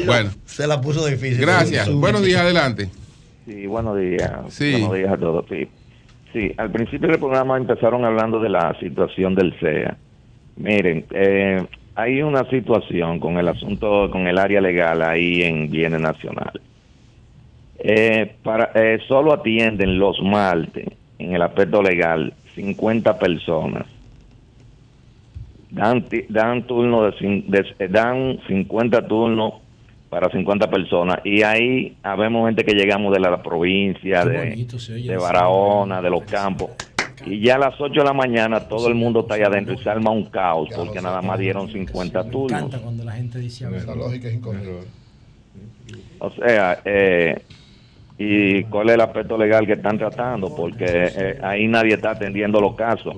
Bueno. 0.07 0.31
Se 0.47 0.67
la 0.67 0.81
puso 0.81 1.07
difícil. 1.07 1.41
Gracias. 1.41 1.93
Buenos 1.93 2.23
días, 2.25 2.41
adelante. 2.41 2.89
Sí, 3.47 3.67
buenos 3.67 3.99
días. 3.99 4.33
Sí. 4.49 4.73
Buenos 4.73 4.95
días 4.95 5.13
a 5.13 5.17
todos. 5.19 5.45
Sí. 5.49 5.69
sí, 6.33 6.53
al 6.57 6.71
principio 6.73 7.09
del 7.09 7.19
programa 7.19 7.57
empezaron 7.57 8.05
hablando 8.05 8.41
de 8.41 8.49
la 8.49 8.77
situación 8.81 9.35
del 9.35 9.55
CEA. 9.61 9.97
Miren, 10.57 11.05
eh, 11.13 11.65
hay 11.95 12.23
una 12.23 12.49
situación 12.51 13.21
con 13.21 13.37
el 13.39 13.49
asunto, 13.49 14.09
con 14.11 14.27
el 14.27 14.39
área 14.39 14.61
legal 14.61 15.03
ahí 15.03 15.43
en 15.43 15.71
bienes 15.71 16.01
nacionales. 16.01 16.63
Eh, 17.79 18.35
para, 18.43 18.73
eh, 18.75 18.99
solo 19.07 19.33
atienden 19.35 19.99
los 19.99 20.19
martes 20.23 20.87
en 21.19 21.35
el 21.35 21.43
aspecto 21.43 21.83
legal 21.83 22.33
50 22.55 23.19
personas. 23.19 23.87
Dan, 25.71 26.03
ti- 26.09 26.25
dan 26.29 26.63
turno 26.67 27.05
de, 27.05 27.13
cin- 27.19 27.45
de- 27.49 27.89
dan 27.89 28.39
50 28.47 29.07
turnos 29.09 29.55
para 30.09 30.31
50 30.31 30.71
personas 30.71 31.19
y 31.25 31.43
ahí 31.43 31.97
habemos 32.03 32.47
gente 32.47 32.65
que 32.65 32.73
llegamos 32.75 33.13
de 33.13 33.21
la 33.21 33.43
provincia, 33.43 34.23
Qué 34.23 34.29
de. 35.09 35.17
Barahona, 35.17 36.01
de 36.01 36.11
los 36.11 36.23
campos. 36.25 36.71
Y 37.27 37.41
ya 37.41 37.57
a 37.57 37.59
las 37.59 37.81
8 37.81 38.01
de 38.01 38.05
la 38.05 38.13
mañana 38.13 38.61
todo 38.69 38.89
el 38.89 38.95
mundo 38.95 39.21
está 39.21 39.35
ahí 39.35 39.43
adentro 39.43 39.75
y 39.75 39.79
se 39.79 39.91
arma 39.91 40.11
un 40.11 40.27
caos 40.27 40.69
porque 40.77 41.01
nada 41.03 41.21
más 41.23 41.39
dieron 41.39 41.69
50 41.71 42.23
Me 42.23 42.31
turnos. 42.31 42.53
encanta 42.61 42.79
cuando 42.79 43.05
la 43.05 43.13
gente 43.13 43.39
dice 43.41 43.65
a 43.67 43.71
ver. 43.71 43.81
Esa 43.81 43.95
lógica 43.97 44.29
es 44.29 44.35
incorrecta. 44.35 44.71
O 46.21 46.31
sea, 46.31 46.79
eh, 46.85 47.43
¿y 48.19 48.65
cuál 48.65 48.89
es 48.89 48.95
el 48.95 49.01
aspecto 49.01 49.37
legal 49.39 49.67
que 49.67 49.75
están 49.75 49.99
tratando? 49.99 50.55
Porque 50.55 50.85
eh, 50.89 51.39
ahí 51.43 51.67
nadie 51.69 51.95
está 51.95 52.11
atendiendo 52.13 52.61
los 52.61 52.75
casos. 52.75 53.15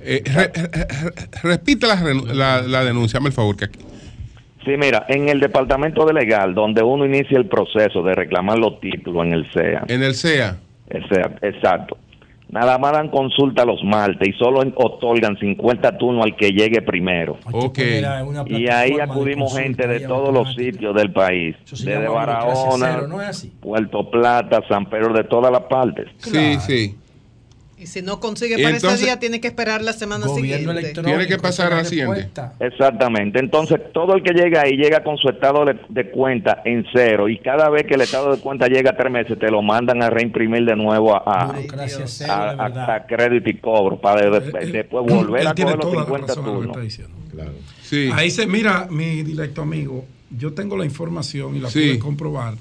Eh, 0.00 0.22
re- 0.26 0.50
re- 0.54 0.70
re- 0.72 1.12
repite 1.42 1.86
la, 1.86 1.96
renu- 1.96 2.26
la, 2.32 2.60
la 2.62 2.84
denuncia, 2.84 3.20
el 3.24 3.32
favor. 3.32 3.56
Que 3.56 3.66
aquí- 3.66 3.78
Sí, 4.64 4.70
mira, 4.78 5.06
en 5.08 5.28
el 5.28 5.40
departamento 5.40 6.04
de 6.06 6.12
legal, 6.12 6.54
donde 6.54 6.82
uno 6.82 7.04
inicia 7.04 7.36
el 7.36 7.46
proceso 7.46 8.02
de 8.02 8.14
reclamar 8.14 8.58
los 8.58 8.78
títulos 8.80 9.26
en 9.26 9.32
el 9.32 9.50
CEA. 9.52 9.82
En 9.88 10.02
el 10.04 10.14
CEA. 10.14 10.56
exacto. 11.40 11.96
Nada 12.52 12.76
más 12.76 12.92
dan 12.92 13.08
consulta 13.08 13.64
los 13.64 13.82
martes 13.82 14.28
y 14.28 14.32
solo 14.34 14.60
otorgan 14.76 15.38
50 15.38 15.96
turnos 15.96 16.26
al 16.26 16.36
que 16.36 16.50
llegue 16.50 16.82
primero. 16.82 17.38
Ok. 17.50 17.78
Y 18.46 18.68
ahí 18.68 19.00
acudimos 19.00 19.56
gente 19.56 19.88
de 19.88 20.00
todos 20.00 20.34
los 20.34 20.54
sitios 20.54 20.94
del 20.94 21.10
país, 21.14 21.56
desde 21.70 22.06
Barahona, 22.06 22.92
cero, 22.92 23.06
¿no 23.08 23.22
es 23.22 23.28
así? 23.28 23.52
Puerto 23.58 24.10
Plata, 24.10 24.60
San 24.68 24.84
Pedro, 24.84 25.14
de 25.14 25.24
todas 25.24 25.50
las 25.50 25.62
partes. 25.62 26.08
Sí, 26.18 26.58
sí. 26.60 26.94
Y 27.82 27.86
si 27.86 28.00
no 28.00 28.20
consigue 28.20 28.56
para 28.62 28.76
entonces- 28.76 29.00
ese 29.00 29.06
día, 29.06 29.18
tiene 29.18 29.40
que 29.40 29.48
esperar 29.48 29.82
la 29.82 29.92
semana 29.92 30.28
siguiente. 30.28 30.92
Tiene 31.02 31.26
que 31.26 31.36
pasar 31.38 31.72
a 31.72 31.76
la 31.78 31.84
siguiente. 31.84 32.28
Exactamente. 32.60 33.40
Entonces, 33.40 33.80
todo 33.92 34.14
el 34.14 34.22
que 34.22 34.32
llega 34.32 34.62
ahí 34.62 34.76
llega 34.76 35.02
con 35.02 35.16
su 35.18 35.28
estado 35.28 35.64
de, 35.64 35.76
de 35.88 36.10
cuenta 36.10 36.62
en 36.64 36.86
cero 36.92 37.28
y 37.28 37.38
cada 37.38 37.68
vez 37.70 37.84
que 37.86 37.94
el 37.94 38.02
estado 38.02 38.36
de 38.36 38.40
cuenta 38.40 38.68
llega 38.68 38.90
a 38.92 38.96
tres 38.96 39.10
meses, 39.10 39.36
te 39.38 39.50
lo 39.50 39.62
mandan 39.62 40.00
a 40.02 40.10
reimprimir 40.10 40.64
de 40.64 40.76
nuevo 40.76 41.16
a, 41.16 41.22
a, 41.26 41.54
cero, 42.06 42.32
a- 42.32 42.50
a- 42.66 42.94
a 42.94 43.06
crédito 43.06 43.50
y 43.50 43.54
cobro 43.58 44.00
para 44.00 44.30
de- 44.30 44.40
de- 44.40 44.66
después 44.72 45.04
volver 45.12 45.46
a 45.48 45.54
coger 45.54 45.66
los 45.76 45.80
toda 45.80 45.94
la 45.96 46.04
50 46.04 46.26
razón 46.28 46.44
en 46.44 46.52
lo 46.54 46.60
que 46.60 46.66
turnos. 46.66 46.76
está 46.76 46.80
diciendo. 46.80 48.14
Ahí 48.14 48.30
se 48.30 48.46
mira, 48.46 48.86
mi 48.90 49.22
directo 49.22 49.62
amigo, 49.62 50.04
yo 50.30 50.52
tengo 50.52 50.76
la 50.76 50.84
información 50.84 51.56
y 51.56 51.58
la 51.60 51.68
Sí. 51.70 51.80
pude 51.80 51.98
comprobar 51.98 52.54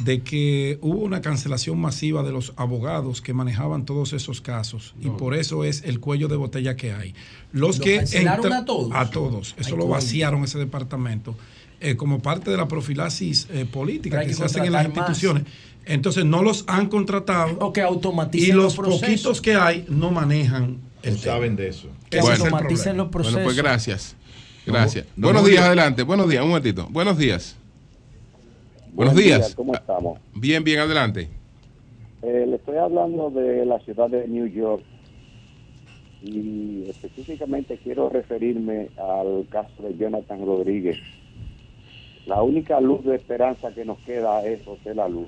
de 0.00 0.22
que 0.22 0.78
hubo 0.80 1.00
una 1.00 1.20
cancelación 1.20 1.78
masiva 1.80 2.22
de 2.22 2.32
los 2.32 2.52
abogados 2.56 3.20
que 3.20 3.32
manejaban 3.32 3.84
todos 3.84 4.12
esos 4.12 4.40
casos 4.40 4.94
y 5.00 5.08
por 5.10 5.34
eso 5.34 5.64
es 5.64 5.82
el 5.84 6.00
cuello 6.00 6.28
de 6.28 6.36
botella 6.36 6.76
que 6.76 6.92
hay. 6.92 7.14
Los 7.52 7.78
¿Lo 7.78 7.84
que 7.84 7.96
cancelaron 7.98 8.52
a 8.52 8.64
todos? 8.64 8.90
A 8.94 9.10
todos. 9.10 9.54
Eso 9.58 9.74
Ay, 9.74 9.78
lo 9.78 9.88
vaciaron 9.88 10.44
ese 10.44 10.58
departamento 10.58 11.36
eh, 11.80 11.96
como 11.96 12.20
parte 12.20 12.50
de 12.50 12.56
la 12.56 12.66
profilaxis 12.66 13.46
eh, 13.50 13.66
política 13.70 14.20
que, 14.20 14.28
que 14.28 14.34
se 14.34 14.44
hacen 14.44 14.64
en 14.64 14.72
las 14.72 14.88
más. 14.88 14.96
instituciones. 14.96 15.44
Entonces 15.86 16.24
no 16.24 16.42
los 16.42 16.64
han 16.66 16.88
contratado. 16.88 17.58
O 17.60 17.72
que 17.72 17.80
y 17.80 17.84
automaticen 17.84 18.56
los 18.56 18.64
los 18.64 18.74
procesos. 18.74 19.00
poquitos 19.02 19.40
que 19.40 19.54
hay 19.54 19.84
no 19.88 20.10
manejan 20.10 20.78
el 21.02 21.18
tema. 21.18 21.34
saben 21.34 21.56
de 21.56 21.68
eso. 21.68 21.88
Que 22.08 22.20
automaticen 22.20 22.96
los 22.96 23.08
procesos. 23.08 23.34
Bueno, 23.34 23.46
pues 23.46 23.56
gracias. 23.56 24.16
Gracias. 24.66 25.06
No, 25.14 25.26
Buenos 25.26 25.42
no, 25.42 25.48
días, 25.48 25.64
adelante. 25.64 26.02
Buenos 26.02 26.28
días, 26.28 26.42
un 26.42 26.48
momentito. 26.48 26.88
Buenos 26.90 27.18
días. 27.18 27.56
Buenos 28.94 29.14
Buen 29.14 29.26
día, 29.26 29.38
días. 29.38 29.54
¿Cómo 29.56 29.74
estamos? 29.74 30.20
Bien, 30.36 30.62
bien, 30.62 30.78
adelante. 30.78 31.28
Eh, 32.22 32.46
le 32.48 32.54
estoy 32.54 32.76
hablando 32.76 33.28
de 33.28 33.66
la 33.66 33.80
ciudad 33.80 34.08
de 34.08 34.28
New 34.28 34.46
York 34.46 34.84
y 36.22 36.84
específicamente 36.88 37.76
quiero 37.82 38.08
referirme 38.08 38.90
al 38.96 39.48
caso 39.50 39.82
de 39.82 39.96
Jonathan 39.96 40.46
Rodríguez. 40.46 40.96
La 42.26 42.40
única 42.42 42.80
luz 42.80 43.04
de 43.04 43.16
esperanza 43.16 43.74
que 43.74 43.84
nos 43.84 43.98
queda 43.98 44.46
es 44.46 44.64
José 44.64 44.94
La 44.94 45.08
Luz. 45.08 45.26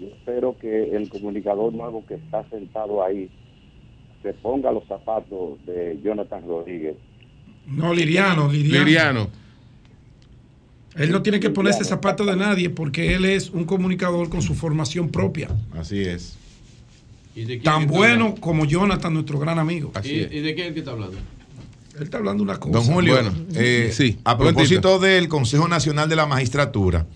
Yo 0.00 0.06
espero 0.06 0.56
que 0.56 0.96
el 0.96 1.10
comunicador 1.10 1.74
nuevo 1.74 2.02
que 2.06 2.14
está 2.14 2.42
sentado 2.48 3.04
ahí 3.04 3.28
se 4.22 4.32
ponga 4.32 4.72
los 4.72 4.86
zapatos 4.86 5.64
de 5.66 6.00
Jonathan 6.02 6.42
Rodríguez. 6.48 6.96
No, 7.66 7.92
Liriano, 7.92 8.50
Liriano. 8.50 8.84
Liriano. 8.84 9.41
Él 10.96 11.10
no 11.10 11.22
tiene 11.22 11.40
que 11.40 11.50
ponerse 11.50 11.84
zapato 11.84 12.24
de 12.24 12.36
nadie 12.36 12.68
porque 12.70 13.14
él 13.14 13.24
es 13.24 13.50
un 13.50 13.64
comunicador 13.64 14.28
con 14.28 14.42
su 14.42 14.54
formación 14.54 15.08
propia. 15.08 15.48
Así 15.78 16.00
es. 16.00 16.36
¿Y 17.34 17.40
de 17.42 17.46
quién 17.58 17.62
Tan 17.62 17.86
bueno 17.86 18.12
hablando? 18.24 18.40
como 18.40 18.64
Jonathan, 18.66 19.14
nuestro 19.14 19.38
gran 19.38 19.58
amigo. 19.58 19.90
¿Y, 20.04 20.08
y 20.10 20.40
de 20.40 20.54
quién 20.54 20.68
es 20.68 20.72
que 20.74 20.80
está 20.80 20.90
hablando? 20.90 21.16
Él 21.96 22.02
está 22.02 22.18
hablando 22.18 22.42
una 22.42 22.58
cosa. 22.58 22.78
Don 22.78 22.84
Julio, 22.84 23.14
Bueno, 23.14 23.32
eh, 23.54 23.90
sí. 23.92 24.18
a 24.24 24.36
propósito 24.36 24.98
del 24.98 25.28
Consejo 25.28 25.66
Nacional 25.68 26.08
de 26.08 26.16
la 26.16 26.26
Magistratura, 26.26 27.06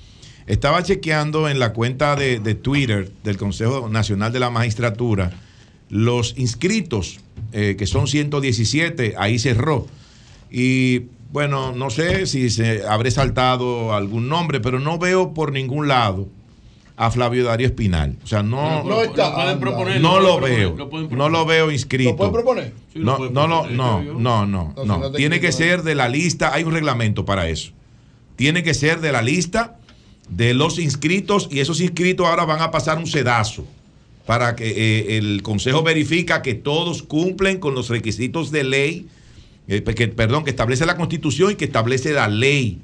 estaba 0.47 0.83
chequeando 0.83 1.49
en 1.49 1.59
la 1.59 1.73
cuenta 1.73 2.17
de, 2.17 2.41
de 2.41 2.55
Twitter 2.55 3.11
del 3.25 3.37
Consejo 3.37 3.89
Nacional 3.89 4.33
de 4.33 4.41
la 4.41 4.51
Magistratura 4.51 5.33
los 5.89 6.35
inscritos, 6.37 7.21
eh, 7.53 7.77
que 7.79 7.87
son 7.87 8.07
117, 8.09 9.15
ahí 9.19 9.39
cerró. 9.39 9.87
Y 10.51 11.03
bueno, 11.33 11.73
no 11.73 11.91
sé 11.91 12.27
si 12.27 12.51
se 12.51 12.87
habré 12.87 13.11
saltado 13.11 13.95
algún 13.95 14.29
nombre, 14.29 14.61
pero 14.61 14.79
no 14.79 14.99
veo 14.99 15.35
por 15.35 15.53
ningún 15.53 15.89
lado 15.89 16.29
a 16.97 17.11
Flavio 17.11 17.45
Darío 17.45 17.67
Espinal. 17.67 18.17
O 18.25 18.27
sea, 18.27 18.43
no, 18.43 18.83
No 18.83 19.03
está. 19.03 19.29
Lo 19.29 19.35
pueden 19.35 19.61
proponer, 19.61 20.01
no 20.01 20.19
lo 20.19 20.29
lo 20.35 20.41
pueden 20.41 20.77
veo. 20.77 20.77
lo 20.77 21.17
No 21.17 21.29
lo 21.29 21.45
veo 21.45 21.71
inscrito. 21.71 22.11
¿Lo 22.11 22.17
pueden 22.17 22.33
proponer? 22.33 22.73
Sí, 22.93 23.01
No, 23.01 23.17
pueden 23.19 23.35
no, 23.35 23.47
proponer, 23.47 23.77
no, 23.77 24.03
no, 24.03 24.47
no, 24.47 24.75
No, 24.85 25.13
Tiene 25.13 25.41
que 25.41 25.53
ser 25.53 25.83
de 25.83 25.95
la 25.95 26.09
lista, 26.09 26.55
hay 26.55 26.65
un 26.65 26.73
reglamento 26.73 27.25
para 27.25 27.49
eso. 27.49 27.73
Tiene 28.37 28.63
que 28.63 28.75
ser 28.75 29.01
de 29.01 29.13
la 29.13 29.23
lista 29.23 29.79
de 30.29 30.55
los 30.55 30.79
inscritos 30.79 31.49
y 31.51 31.61
esos 31.61 31.81
inscritos 31.81 32.27
ahora 32.27 32.45
van 32.45 32.61
a 32.61 32.71
pasar 32.71 32.99
un 32.99 33.07
sedazo 33.07 33.65
para 34.27 34.57
que 34.57 34.67
eh, 34.69 35.19
el 35.19 35.43
Consejo 35.43 35.83
verifica 35.83 36.43
que 36.43 36.55
todos 36.55 37.03
cumplen 37.03 37.59
con 37.59 37.75
los 37.75 37.89
requisitos 37.89 38.51
de 38.51 38.65
ley, 38.65 39.07
eh, 39.69 39.83
que, 39.83 40.09
perdón, 40.09 40.45
que 40.45 40.51
establece 40.51 40.86
la 40.86 40.97
Constitución 40.97 41.53
y 41.53 41.55
que 41.57 41.65
establece 41.65 42.12
la 42.12 42.28
ley 42.28 42.81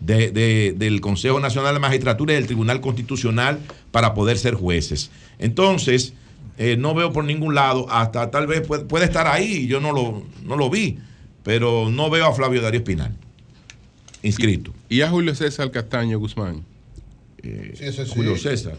de- 0.00 0.30
de- 0.30 0.74
del 0.76 1.00
Consejo 1.00 1.40
Nacional 1.40 1.74
de 1.74 1.80
Magistratura 1.80 2.32
y 2.32 2.36
del 2.36 2.46
Tribunal 2.46 2.80
Constitucional 2.80 3.58
para 3.90 4.14
poder 4.14 4.38
ser 4.38 4.54
jueces. 4.54 5.10
Entonces, 5.38 6.12
eh, 6.58 6.76
no 6.76 6.94
veo 6.94 7.12
por 7.12 7.24
ningún 7.24 7.54
lado, 7.54 7.86
hasta 7.90 8.30
tal 8.30 8.46
vez 8.46 8.60
puede, 8.66 8.84
puede 8.84 9.04
estar 9.06 9.26
ahí, 9.26 9.66
yo 9.66 9.80
no 9.80 9.92
lo, 9.92 10.22
no 10.44 10.56
lo 10.56 10.68
vi, 10.70 10.98
pero 11.44 11.88
no 11.90 12.10
veo 12.10 12.26
a 12.26 12.34
Flavio 12.34 12.60
Darío 12.60 12.80
Espinal 12.80 13.12
inscrito. 14.22 14.72
¿Y 14.88 15.00
a 15.02 15.08
Julio 15.08 15.34
César 15.34 15.70
Castaño 15.70 16.18
Guzmán? 16.18 16.64
Eh, 17.42 17.72
Sí, 17.78 17.92
sí. 17.92 18.02
Julio 18.12 18.36
César. 18.36 18.76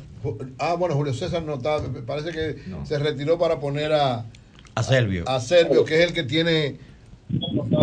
Ah, 0.58 0.76
bueno, 0.78 0.96
Julio 0.96 1.14
César 1.14 1.42
no 1.44 1.56
está. 1.56 1.80
me 1.82 2.02
Parece 2.02 2.32
que 2.32 2.58
se 2.86 3.00
retiró 3.00 3.38
para 3.40 3.60
poner 3.60 3.94
a, 3.94 4.26
A 4.76 4.84
Servio. 4.84 5.24
a 5.30 5.40
Servio, 5.40 5.86
que 5.86 6.02
es 6.04 6.08
el 6.10 6.14
que 6.14 6.24
tiene, 6.24 6.76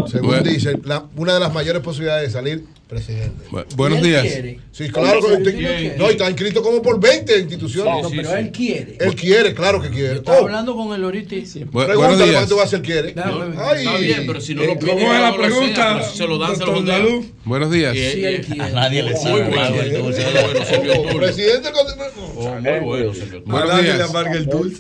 según 0.09 0.29
Bueno. 0.29 0.43
dice, 0.51 0.79
la- 0.85 1.05
una 1.17 1.35
de 1.35 1.41
las 1.41 1.53
mayores 1.53 1.83
posibilidades 1.83 2.29
de 2.29 2.33
salir 2.33 2.65
presidente. 2.87 3.45
Bu- 3.51 3.65
buenos 3.75 4.01
días. 4.03 4.25
Sí, 4.71 4.89
claro. 4.91 5.21
que 5.21 5.33
usted- 5.35 5.57
quiere. 5.57 5.97
no, 5.99 6.07
y 6.09 6.13
está 6.13 6.31
inscrito 6.31 6.63
como 6.63 6.81
por 6.83 7.01
20 7.01 7.39
instituciones. 7.41 8.03
No, 8.03 8.11
pero 8.11 8.37
él 8.37 8.51
quiere. 8.53 8.97
Él 9.01 9.15
quiere, 9.15 9.55
claro 9.55 9.81
que 9.83 9.91
quiere. 9.91 10.15
Estaba 10.17 10.39
Oh, 10.39 10.43
hablando 10.45 10.77
con 10.77 10.95
él 10.95 11.03
ahorita. 11.03 11.35
y- 11.35 11.41
Bu- 11.45 11.71
buenos 11.73 11.97
pregúntale 11.97 12.25
días. 12.31 12.35
cuánto 12.37 12.57
va 12.57 12.63
a 12.63 12.67
ser 12.69 12.83
quiere. 12.83 13.15
Ay, 13.17 13.79
Está 13.85 13.97
bien, 13.99 14.25
pero 14.27 14.41
si 14.41 14.55
no 14.55 14.63
lo 14.65 14.73
eh, 14.73 14.77
pide, 14.77 14.91
¿Cómo 14.93 15.13
es 15.13 15.21
la 15.21 15.31
lo 15.31 15.37
sea, 15.37 15.47
pregunta, 15.47 16.03
se 16.03 16.27
lo 16.27 16.39
dan, 16.39 16.57
se 16.57 16.65
lo 16.67 16.83
dan. 16.83 17.07
Buenos 17.45 17.71
días. 17.73 17.93
Sí, 17.95 18.25
él 18.25 18.41
quiere. 18.47 18.63
A 18.63 18.69
nadie 18.71 19.03
le 19.03 19.11
Muy 19.13 19.21
sabe. 19.21 19.43
bueno. 19.49 19.81
El. 19.81 19.93
Muy 19.93 20.13
bueno, 20.13 21.19
presidente 21.19 21.71
muy 21.73 22.81
bueno. 22.81 23.13
Buenos 23.47 23.83
días. 23.83 24.11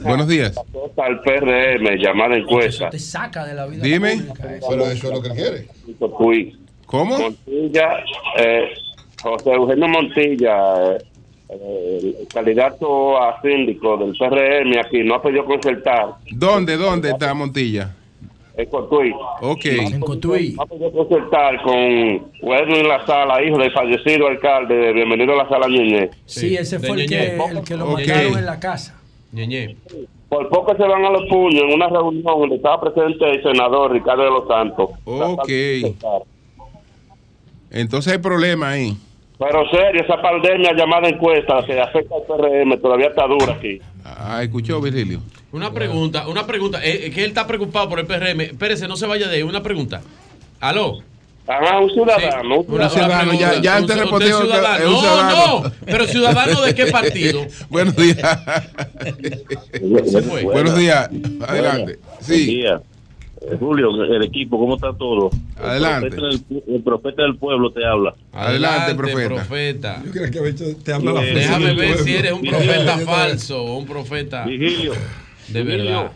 Buenos 0.03 0.29
días. 0.29 0.55
al 0.97 1.21
PRM, 1.23 1.97
llamada 1.99 2.37
encuesta. 2.37 2.89
Te 2.91 2.99
saca 2.99 3.45
de 3.45 3.55
la 3.55 3.67
vida 3.67 3.83
Dime. 3.83 4.13
eso. 4.15 4.35
Pero 4.69 4.91
eso 4.91 5.09
es 5.09 5.13
lo 5.15 5.23
que 5.23 5.29
él 5.29 5.35
quiere. 5.35 5.69
¿Cómo? 6.87 7.19
Montilla, 7.19 7.99
eh, 8.39 8.69
José 9.23 9.51
Eugenio 9.53 9.89
Montilla, 9.89 10.97
eh, 11.49 12.15
el 12.21 12.29
candidato 12.33 13.21
a 13.21 13.41
síndico 13.43 13.97
del 13.97 14.13
PRM 14.17 14.79
aquí, 14.79 15.03
no 15.03 15.15
ha 15.17 15.23
podido 15.23 15.45
concertar 15.45 16.15
¿Dónde, 16.31 16.77
dónde 16.77 17.11
está 17.11 17.35
Montilla? 17.35 17.95
en 18.57 18.67
Cotuí. 18.71 19.13
Ok. 19.43 19.65
En 19.67 20.01
Cotuí. 20.01 20.55
No 20.57 20.63
ha 20.63 20.67
podido 20.67 20.91
concertar 20.93 21.63
con 21.63 21.75
Edwin 21.77 22.89
La 22.89 23.05
Sala, 23.05 23.43
hijo 23.43 23.59
del 23.59 23.71
fallecido 23.73 24.29
alcalde 24.29 24.75
de 24.75 24.93
Bienvenido 24.95 25.35
a 25.35 25.45
la 25.45 25.49
Sala 25.49 25.67
Ñeñe. 25.69 26.09
Sí, 26.25 26.57
ese 26.57 26.79
fue 26.79 27.03
el 27.03 27.07
que, 27.09 27.37
el 27.37 27.63
que 27.65 27.77
lo 27.77 27.85
Ok. 27.93 27.99
mataron 28.01 28.39
en 28.39 28.47
la 28.47 28.59
casa. 28.59 28.99
Ñeñe. 29.33 29.77
Por 30.31 30.49
poco 30.49 30.75
se 30.75 30.83
van 30.85 31.05
a 31.05 31.11
los 31.11 31.29
puños 31.29 31.63
en 31.65 31.75
una 31.75 31.89
reunión 31.89 32.23
donde 32.25 32.57
estaba 32.57 32.81
presente 32.81 33.31
el 33.31 33.43
senador 33.43 33.93
Ricardo 33.93 34.25
de 34.25 34.31
los 34.31 34.49
Santos. 34.49 34.91
Ok. 35.05 35.49
Entonces 37.81 38.13
hay 38.13 38.19
problema 38.19 38.71
ahí. 38.71 38.97
Pero 39.39 39.69
serio, 39.71 40.03
esa 40.03 40.21
pandemia 40.23 40.73
llamada 40.75 41.09
encuesta 41.09 41.63
que 41.67 41.79
afecta 41.79 42.15
al 42.15 42.23
PRM 42.23 42.81
todavía 42.81 43.09
está 43.09 43.27
dura 43.27 43.53
aquí. 43.53 43.79
Ah, 44.05 44.41
escuchó 44.43 44.81
Virgilio. 44.81 45.21
Una 45.53 45.71
pregunta, 45.73 46.27
una 46.27 46.47
pregunta. 46.47 46.83
Eh, 46.83 47.07
eh, 47.07 47.11
que 47.11 47.23
él 47.23 47.29
está 47.31 47.47
preocupado 47.47 47.89
por 47.89 47.99
el 48.01 48.07
PRM. 48.07 48.41
Espérese, 48.41 48.89
no 48.89 48.97
se 48.97 49.07
vaya 49.07 49.29
de 49.29 49.37
ahí. 49.37 49.43
Una 49.43 49.63
pregunta. 49.63 50.01
¿Aló? 50.61 51.01
Ajá, 51.47 51.79
un 51.79 51.91
ciudadano. 51.91 52.57
Sí, 52.63 52.65
una, 52.69 52.89
ciudadano, 52.89 53.31
una 53.31 53.39
ya- 53.39 53.61
ya 53.61 53.71
Un- 53.73 53.77
antes 53.83 53.99
respondió 53.99 54.29
es 54.29 54.35
un 54.35 54.49
No, 54.49 54.55
ciudadano. 55.01 55.61
no. 55.63 55.73
Pero 55.85 56.07
ciudadano 56.07 56.63
de 56.63 56.75
qué 56.75 56.87
partido? 56.87 57.47
Buenos 57.69 57.95
días. 57.95 58.39
Buenos 60.43 60.77
días. 60.77 61.09
Adelante. 61.47 61.99
Buen 62.03 62.21
Sí. 62.23 62.47
día. 62.47 62.81
Eh, 63.43 63.57
Julio, 63.61 64.03
el 64.05 64.23
equipo, 64.23 64.59
¿cómo 64.59 64.77
está 64.77 64.93
todo? 64.95 65.31
Adelante. 65.57 66.07
El 66.09 66.15
profeta 66.15 66.27
del, 66.49 66.63
el 66.75 66.83
profeta 66.83 67.23
del 67.23 67.37
pueblo 67.37 67.71
te 67.71 67.85
habla. 67.85 68.15
Adelante, 68.33 68.95
profeta. 68.95 69.29
profeta. 69.35 70.03
Yo 70.05 70.11
creo 70.13 70.31
que 70.31 70.39
había 70.39 70.51
hecho- 70.53 70.77
te 70.83 70.93
habla 70.93 71.13
la 71.13 71.23
Eh, 71.25 71.33
fuerza 71.33 71.49
Déjame 71.59 71.67
ver 71.75 71.77
pueblo. 71.89 72.05
si 72.05 72.15
eres 72.15 72.33
un 72.33 72.43
profeta 72.43 72.99
falso 72.99 73.63
o 73.63 73.77
un 73.79 73.87
profeta 73.87 74.45
Vigilio. 74.47 74.93
de 75.49 75.63
Vigilio, 75.63 75.85
verdad. 75.93 76.13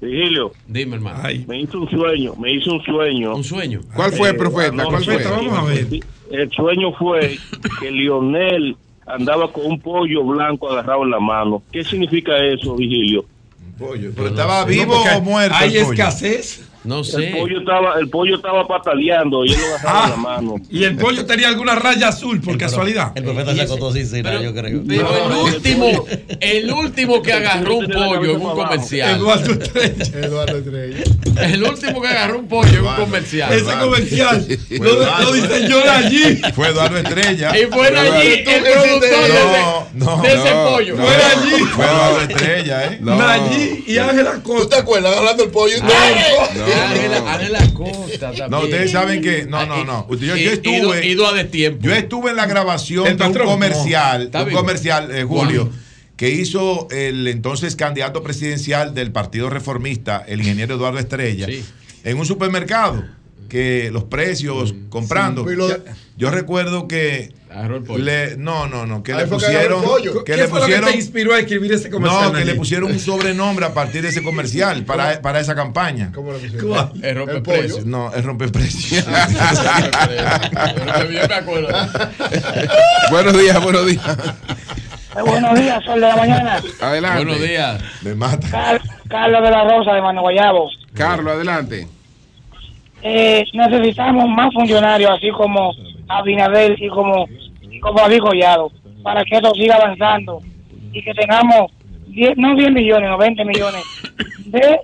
Vigilio, 0.00 0.52
Dime, 0.68 0.96
hermano. 0.96 1.20
Ay, 1.22 1.44
me 1.48 1.58
hizo 1.60 1.80
un 1.80 1.88
sueño, 1.88 2.34
me 2.36 2.52
hizo 2.52 2.72
un 2.74 2.82
sueño. 2.82 3.34
Un 3.34 3.44
sueño. 3.44 3.80
¿Cuál 3.94 4.12
fue, 4.12 4.28
Eh, 4.28 4.32
no, 4.34 4.84
¿Cuál 4.88 5.02
fue? 5.02 5.14
profeta, 5.14 5.30
vamos 5.30 5.58
a 5.58 5.64
ver. 5.64 5.86
El 6.30 6.50
sueño 6.52 6.92
fue 6.98 7.38
que 7.80 7.90
Lionel 7.90 8.76
andaba 9.06 9.50
con 9.52 9.64
un 9.64 9.80
pollo 9.80 10.22
blanco 10.24 10.70
agarrado 10.70 11.02
en 11.04 11.10
la 11.12 11.20
mano. 11.20 11.62
¿Qué 11.72 11.82
significa 11.82 12.36
eso, 12.44 12.76
Vigilio? 12.76 13.24
Pollo. 13.78 14.12
Pero 14.14 14.28
estaba 14.28 14.64
vivo 14.64 14.94
o 15.02 15.20
muerto. 15.20 15.56
Hay 15.56 15.76
escasez. 15.76 16.60
No 16.86 17.00
El 17.00 17.04
sé. 17.04 17.34
pollo 17.38 17.58
estaba, 17.58 17.98
el 17.98 18.08
pollo 18.08 18.36
estaba 18.36 18.66
pataleando 18.66 19.44
y 19.44 19.52
él 19.52 19.58
lo 19.60 19.66
agarraba 19.76 20.04
en 20.04 20.10
la 20.10 20.14
Ah, 20.14 20.16
mano. 20.16 20.54
y 20.70 20.84
el 20.84 20.96
pollo 20.96 21.26
tenía 21.26 21.48
alguna 21.48 21.74
raya 21.74 22.08
azul 22.08 22.40
por 22.40 22.56
casualidad. 22.56 23.12
El 23.16 23.24
profeta 23.24 23.54
se 23.54 23.62
acostó 23.62 23.92
sin 23.92 24.06
cenar, 24.06 24.40
yo 24.40 24.54
creo. 24.54 24.82
Pero 24.86 25.24
el 25.24 25.28
No, 25.30 25.42
último, 25.44 26.06
el 26.40 26.70
último 26.72 27.22
que 27.22 27.32
agarró 27.32 27.76
un 27.76 27.86
pollo 27.86 28.24
en 28.24 28.40
un 28.40 28.54
comercial. 28.54 29.16
Eduardo 29.16 29.52
Estrella. 29.52 30.04
Eduardo 30.26 30.58
Estrella. 30.58 31.04
El 31.42 31.62
último 31.64 32.00
que 32.00 32.08
agarró 32.08 32.38
un 32.38 32.48
pollo 32.48 32.78
en 32.78 32.84
un 32.86 32.94
comercial. 32.94 33.52
Ese 33.52 33.72
comercial 33.78 34.46
lo, 34.70 35.20
lo 35.22 35.32
diseñó 35.32 35.76
allí. 35.90 36.40
Fue 36.54 36.68
Eduardo 36.68 36.98
Estrella. 36.98 37.52
Y 37.58 37.66
fue 37.66 37.88
allí 37.88 38.44
el 38.46 38.62
productor 38.62 39.00
de 39.00 39.58
No, 39.94 40.16
no, 40.16 40.24
ese, 40.24 40.36
de 40.36 40.42
ese 40.42 40.54
no, 40.54 40.64
pollo. 40.70 40.94
no. 40.96 41.04
Fue 41.04 41.14
allí. 41.16 41.64
Fue 41.74 41.84
Eduardo 41.84 42.20
Estrella, 42.22 42.84
¿eh? 42.86 42.98
No. 43.00 43.26
Allí 43.28 43.84
y 43.86 43.98
Ángela 43.98 44.32
¿Tú 44.34 44.38
te 44.40 44.42
Costa. 44.42 44.78
acuerdas 44.78 45.16
hablando 45.16 45.42
del 45.42 45.52
pollo? 45.52 45.74
No, 45.82 45.88
Costa. 47.74 48.48
No, 48.48 48.60
ustedes 48.60 48.90
saben 48.92 49.20
que. 49.22 49.44
No, 49.46 49.66
no, 49.66 49.84
no. 49.84 50.06
Usted- 50.08 50.26
Yo, 50.26 50.36
yo 50.36 50.42
Ido, 50.42 50.52
estuve. 50.52 51.06
ido 51.06 51.26
a 51.26 51.32
destiempo. 51.32 51.82
Yo 51.84 51.92
estuve 51.94 52.30
en 52.30 52.36
la 52.36 52.46
grabación 52.46 53.06
El 53.06 53.16
de 53.16 53.24
un 53.26 53.32
comercial, 53.34 54.30
No, 54.32 54.40
un 54.40 54.46
bien. 54.46 54.56
comercial, 54.58 55.10
eh, 55.14 55.24
Julio, 55.24 55.70
que 56.16 56.30
hizo 56.30 56.88
el 56.90 57.26
entonces 57.28 57.76
candidato 57.76 58.22
presidencial 58.22 58.94
del 58.94 59.12
Partido 59.12 59.50
Reformista, 59.50 60.24
el 60.26 60.40
ingeniero 60.40 60.74
Eduardo 60.76 60.98
Estrella, 60.98 61.46
Sí. 61.46 61.64
en 62.04 62.18
un 62.18 62.24
supermercado, 62.26 63.04
que 63.46 63.90
los 63.92 64.04
precios 64.04 64.74
comprando. 64.88 65.46
Sí, 65.48 65.54
lo- 65.56 65.68
yo 66.16 66.30
recuerdo 66.30 66.86
que 66.88 67.34
Agarró 67.50 67.76
el 67.76 67.82
pollo. 67.84 68.02
le, 68.04 68.36
no, 68.38 68.66
no, 68.68 68.86
no, 68.86 69.02
que 69.02 69.12
Ahí 69.12 69.18
le 69.20 69.26
pusieron, 69.26 69.82
el 69.84 70.12
que 70.24 70.32
¿Qué 70.32 70.36
le 70.36 70.48
fue 70.48 70.60
lo 70.60 70.66
que 70.66 70.72
pusieron, 70.72 70.90
te 70.90 70.96
inspiró 70.96 71.34
a 71.34 71.38
escribir 71.40 71.72
ese 71.72 71.90
comercial? 71.90 72.24
no, 72.24 72.32
que 72.32 72.38
allí? 72.38 72.46
le 72.46 72.54
pusieron 72.54 72.90
un 72.90 72.98
sobrenombre 72.98 73.66
a 73.66 73.74
partir 73.74 74.00
de 74.02 74.08
ese 74.08 74.22
comercial 74.22 74.84
para, 74.84 75.20
para 75.22 75.40
esa 75.40 75.54
campaña. 75.54 76.10
¿Cómo 76.14 76.32
le 76.32 76.38
pusieron? 76.38 76.68
¿Cuál? 76.68 76.92
El 77.04 77.16
rompe 77.16 77.36
El 77.36 77.42
pollo. 77.42 77.58
precios. 77.58 77.84
No, 77.86 78.12
es 78.14 78.24
romper 78.24 78.50
precios. 78.52 79.04
Pero 79.04 81.10
yo 81.10 81.28
me 81.28 81.34
acuerdo. 81.34 81.68
Buenos 83.10 83.38
días, 83.38 83.62
buenos 83.62 83.86
días. 83.86 84.02
buenos 85.24 85.58
días, 85.58 85.84
sol 85.84 86.00
de 86.00 86.06
la 86.08 86.16
mañana. 86.16 86.62
Adelante. 86.80 87.24
Buenos 87.24 87.42
días. 87.42 87.82
Me 88.02 88.14
mata. 88.14 88.48
Car- 88.50 88.80
Carlos 89.08 89.42
de 89.42 89.50
la 89.50 89.64
Rosa 89.64 89.92
de 89.94 90.02
Mano 90.02 90.20
Guayabo. 90.22 90.68
Carlos, 90.94 91.34
adelante. 91.34 91.86
Eh, 93.02 93.44
necesitamos 93.52 94.28
más 94.28 94.52
funcionarios, 94.52 95.10
así 95.10 95.30
como 95.30 95.72
Abinadel 96.08 96.76
y 96.78 96.88
como, 96.88 97.26
y 97.70 97.78
como 97.80 97.98
David 98.00 98.20
Collado, 98.20 98.70
para 99.02 99.24
que 99.24 99.36
esto 99.36 99.52
siga 99.54 99.76
avanzando 99.76 100.40
y 100.92 101.02
que 101.02 101.12
tengamos 101.14 101.70
10, 102.08 102.36
no 102.36 102.54
10 102.56 102.70
millones, 102.72 103.10
no 103.10 103.18
20 103.18 103.44
millones 103.44 103.82
de 104.46 104.80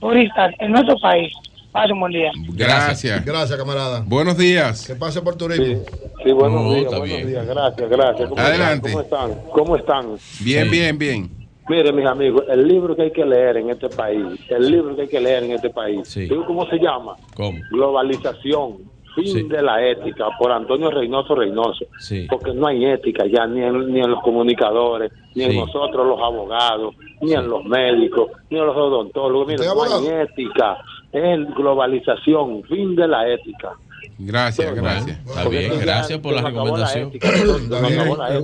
turistas 0.00 0.54
en 0.58 0.72
nuestro 0.72 0.96
país 0.98 1.32
Pase 1.72 1.92
un 1.92 2.00
buen 2.00 2.10
día. 2.12 2.30
Gracias. 2.54 3.22
Gracias, 3.22 3.58
camarada. 3.58 4.02
Buenos 4.06 4.38
días. 4.38 4.86
Que 4.86 4.94
pase 4.94 5.20
por 5.20 5.36
Turismo. 5.36 5.82
Sí, 6.24 6.32
buenos 6.32 6.62
No, 6.62 6.72
días, 6.72 6.86
buenos 6.86 7.04
bien. 7.06 7.26
días. 7.28 7.46
Gracias, 7.46 7.90
gracias. 7.90 8.28
¿Cómo 8.30 8.40
Adelante. 8.40 8.88
Están? 8.88 8.94
¿Cómo 8.94 9.02
están? 9.36 9.50
¿Cómo 9.52 9.76
están? 9.76 10.06
Bien, 10.40 10.64
Sí. 10.64 10.70
bien, 10.70 10.96
bien. 10.96 11.30
Mire, 11.68 11.92
mis 11.92 12.06
amigos, 12.06 12.44
el 12.48 12.66
libro 12.68 12.94
que 12.94 13.02
hay 13.02 13.10
que 13.10 13.24
leer 13.24 13.56
en 13.56 13.70
este 13.70 13.88
país, 13.88 14.38
el 14.48 14.70
libro 14.70 14.94
que 14.94 15.02
hay 15.02 15.08
que 15.08 15.20
leer 15.20 15.42
en 15.44 15.50
este 15.52 15.70
país, 15.70 16.14
¿digo 16.14 16.44
¿cómo 16.46 16.64
se 16.68 16.78
llama? 16.78 17.16
¿Cómo? 17.34 17.58
Globalización, 17.72 18.78
fin 19.16 19.26
Sí. 19.26 19.42
de 19.48 19.62
la 19.62 19.84
ética, 19.84 20.26
por 20.38 20.52
Antonio 20.52 20.90
Reynoso 20.90 21.34
Reynoso. 21.34 21.86
Sí. 21.98 22.26
Porque 22.30 22.52
no 22.52 22.66
hay 22.68 22.84
ética 22.84 23.24
ya 23.26 23.46
ni 23.46 23.62
en, 23.62 23.92
ni 23.92 24.00
en 24.00 24.10
los 24.10 24.22
comunicadores, 24.22 25.10
ni 25.34 25.44
en 25.44 25.52
Sí. 25.52 25.58
nosotros 25.58 26.06
los 26.06 26.20
abogados, 26.20 26.94
ni 27.20 27.32
en 27.32 27.48
los 27.48 27.64
médicos, 27.64 28.30
ni 28.50 28.58
en 28.58 28.66
los 28.66 28.76
odontólogos. 28.76 29.48
Mire, 29.48 29.60
¿Usted 29.68 29.74
no 29.74 29.82
hay 30.10 30.22
ética, 30.22 30.78
es 31.12 31.54
globalización, 31.54 32.62
fin 32.64 32.94
de 32.94 33.08
la 33.08 33.28
ética. 33.28 33.72
Gracias, 34.18 34.74
gracias. 34.74 35.18
Está 35.26 35.48
bien, 35.48 35.72
gracias 35.80 36.18
por 36.20 36.32
la 36.34 36.42
recomendación. 36.42 37.10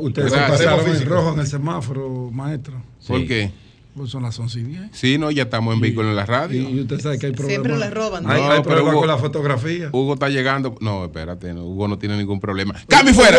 Ustedes 0.00 0.32
se 0.32 0.38
pasaron 0.38 0.86
en 0.86 1.06
rojo 1.08 1.32
en 1.34 1.40
el 1.40 1.46
semáforo, 1.46 2.30
maestro. 2.32 2.74
¿Por 3.06 3.26
qué? 3.26 3.50
Pues 3.94 4.10
son 4.10 4.22
las 4.22 4.38
11 4.38 4.60
y 4.60 4.62
10. 4.62 4.80
Sí, 4.92 5.18
no, 5.18 5.30
ya 5.30 5.42
estamos 5.42 5.74
en 5.74 5.80
vehículo 5.82 6.08
en 6.08 6.16
la 6.16 6.24
radio. 6.24 6.66
Y 6.68 6.80
usted 6.80 6.98
sabe 7.00 7.18
que 7.18 7.26
hay 7.26 7.32
problemas. 7.32 7.66
Siempre 7.66 7.78
le 7.78 7.90
roban. 7.90 8.30
Hay, 8.30 8.40
No, 8.40 8.50
hay 8.50 8.60
pero 8.60 8.62
problemas 8.62 8.92
Hugo- 8.94 9.00
con 9.00 9.08
la 9.08 9.18
fotografía. 9.18 9.90
Hugo 9.92 10.14
está 10.14 10.28
llegando. 10.30 10.74
No, 10.80 11.04
espérate, 11.04 11.52
no, 11.52 11.64
Hugo 11.66 11.88
no 11.88 11.98
tiene 11.98 12.16
ningún 12.16 12.40
problema. 12.40 12.74
¡Cambio 12.88 13.12
fuera! 13.12 13.38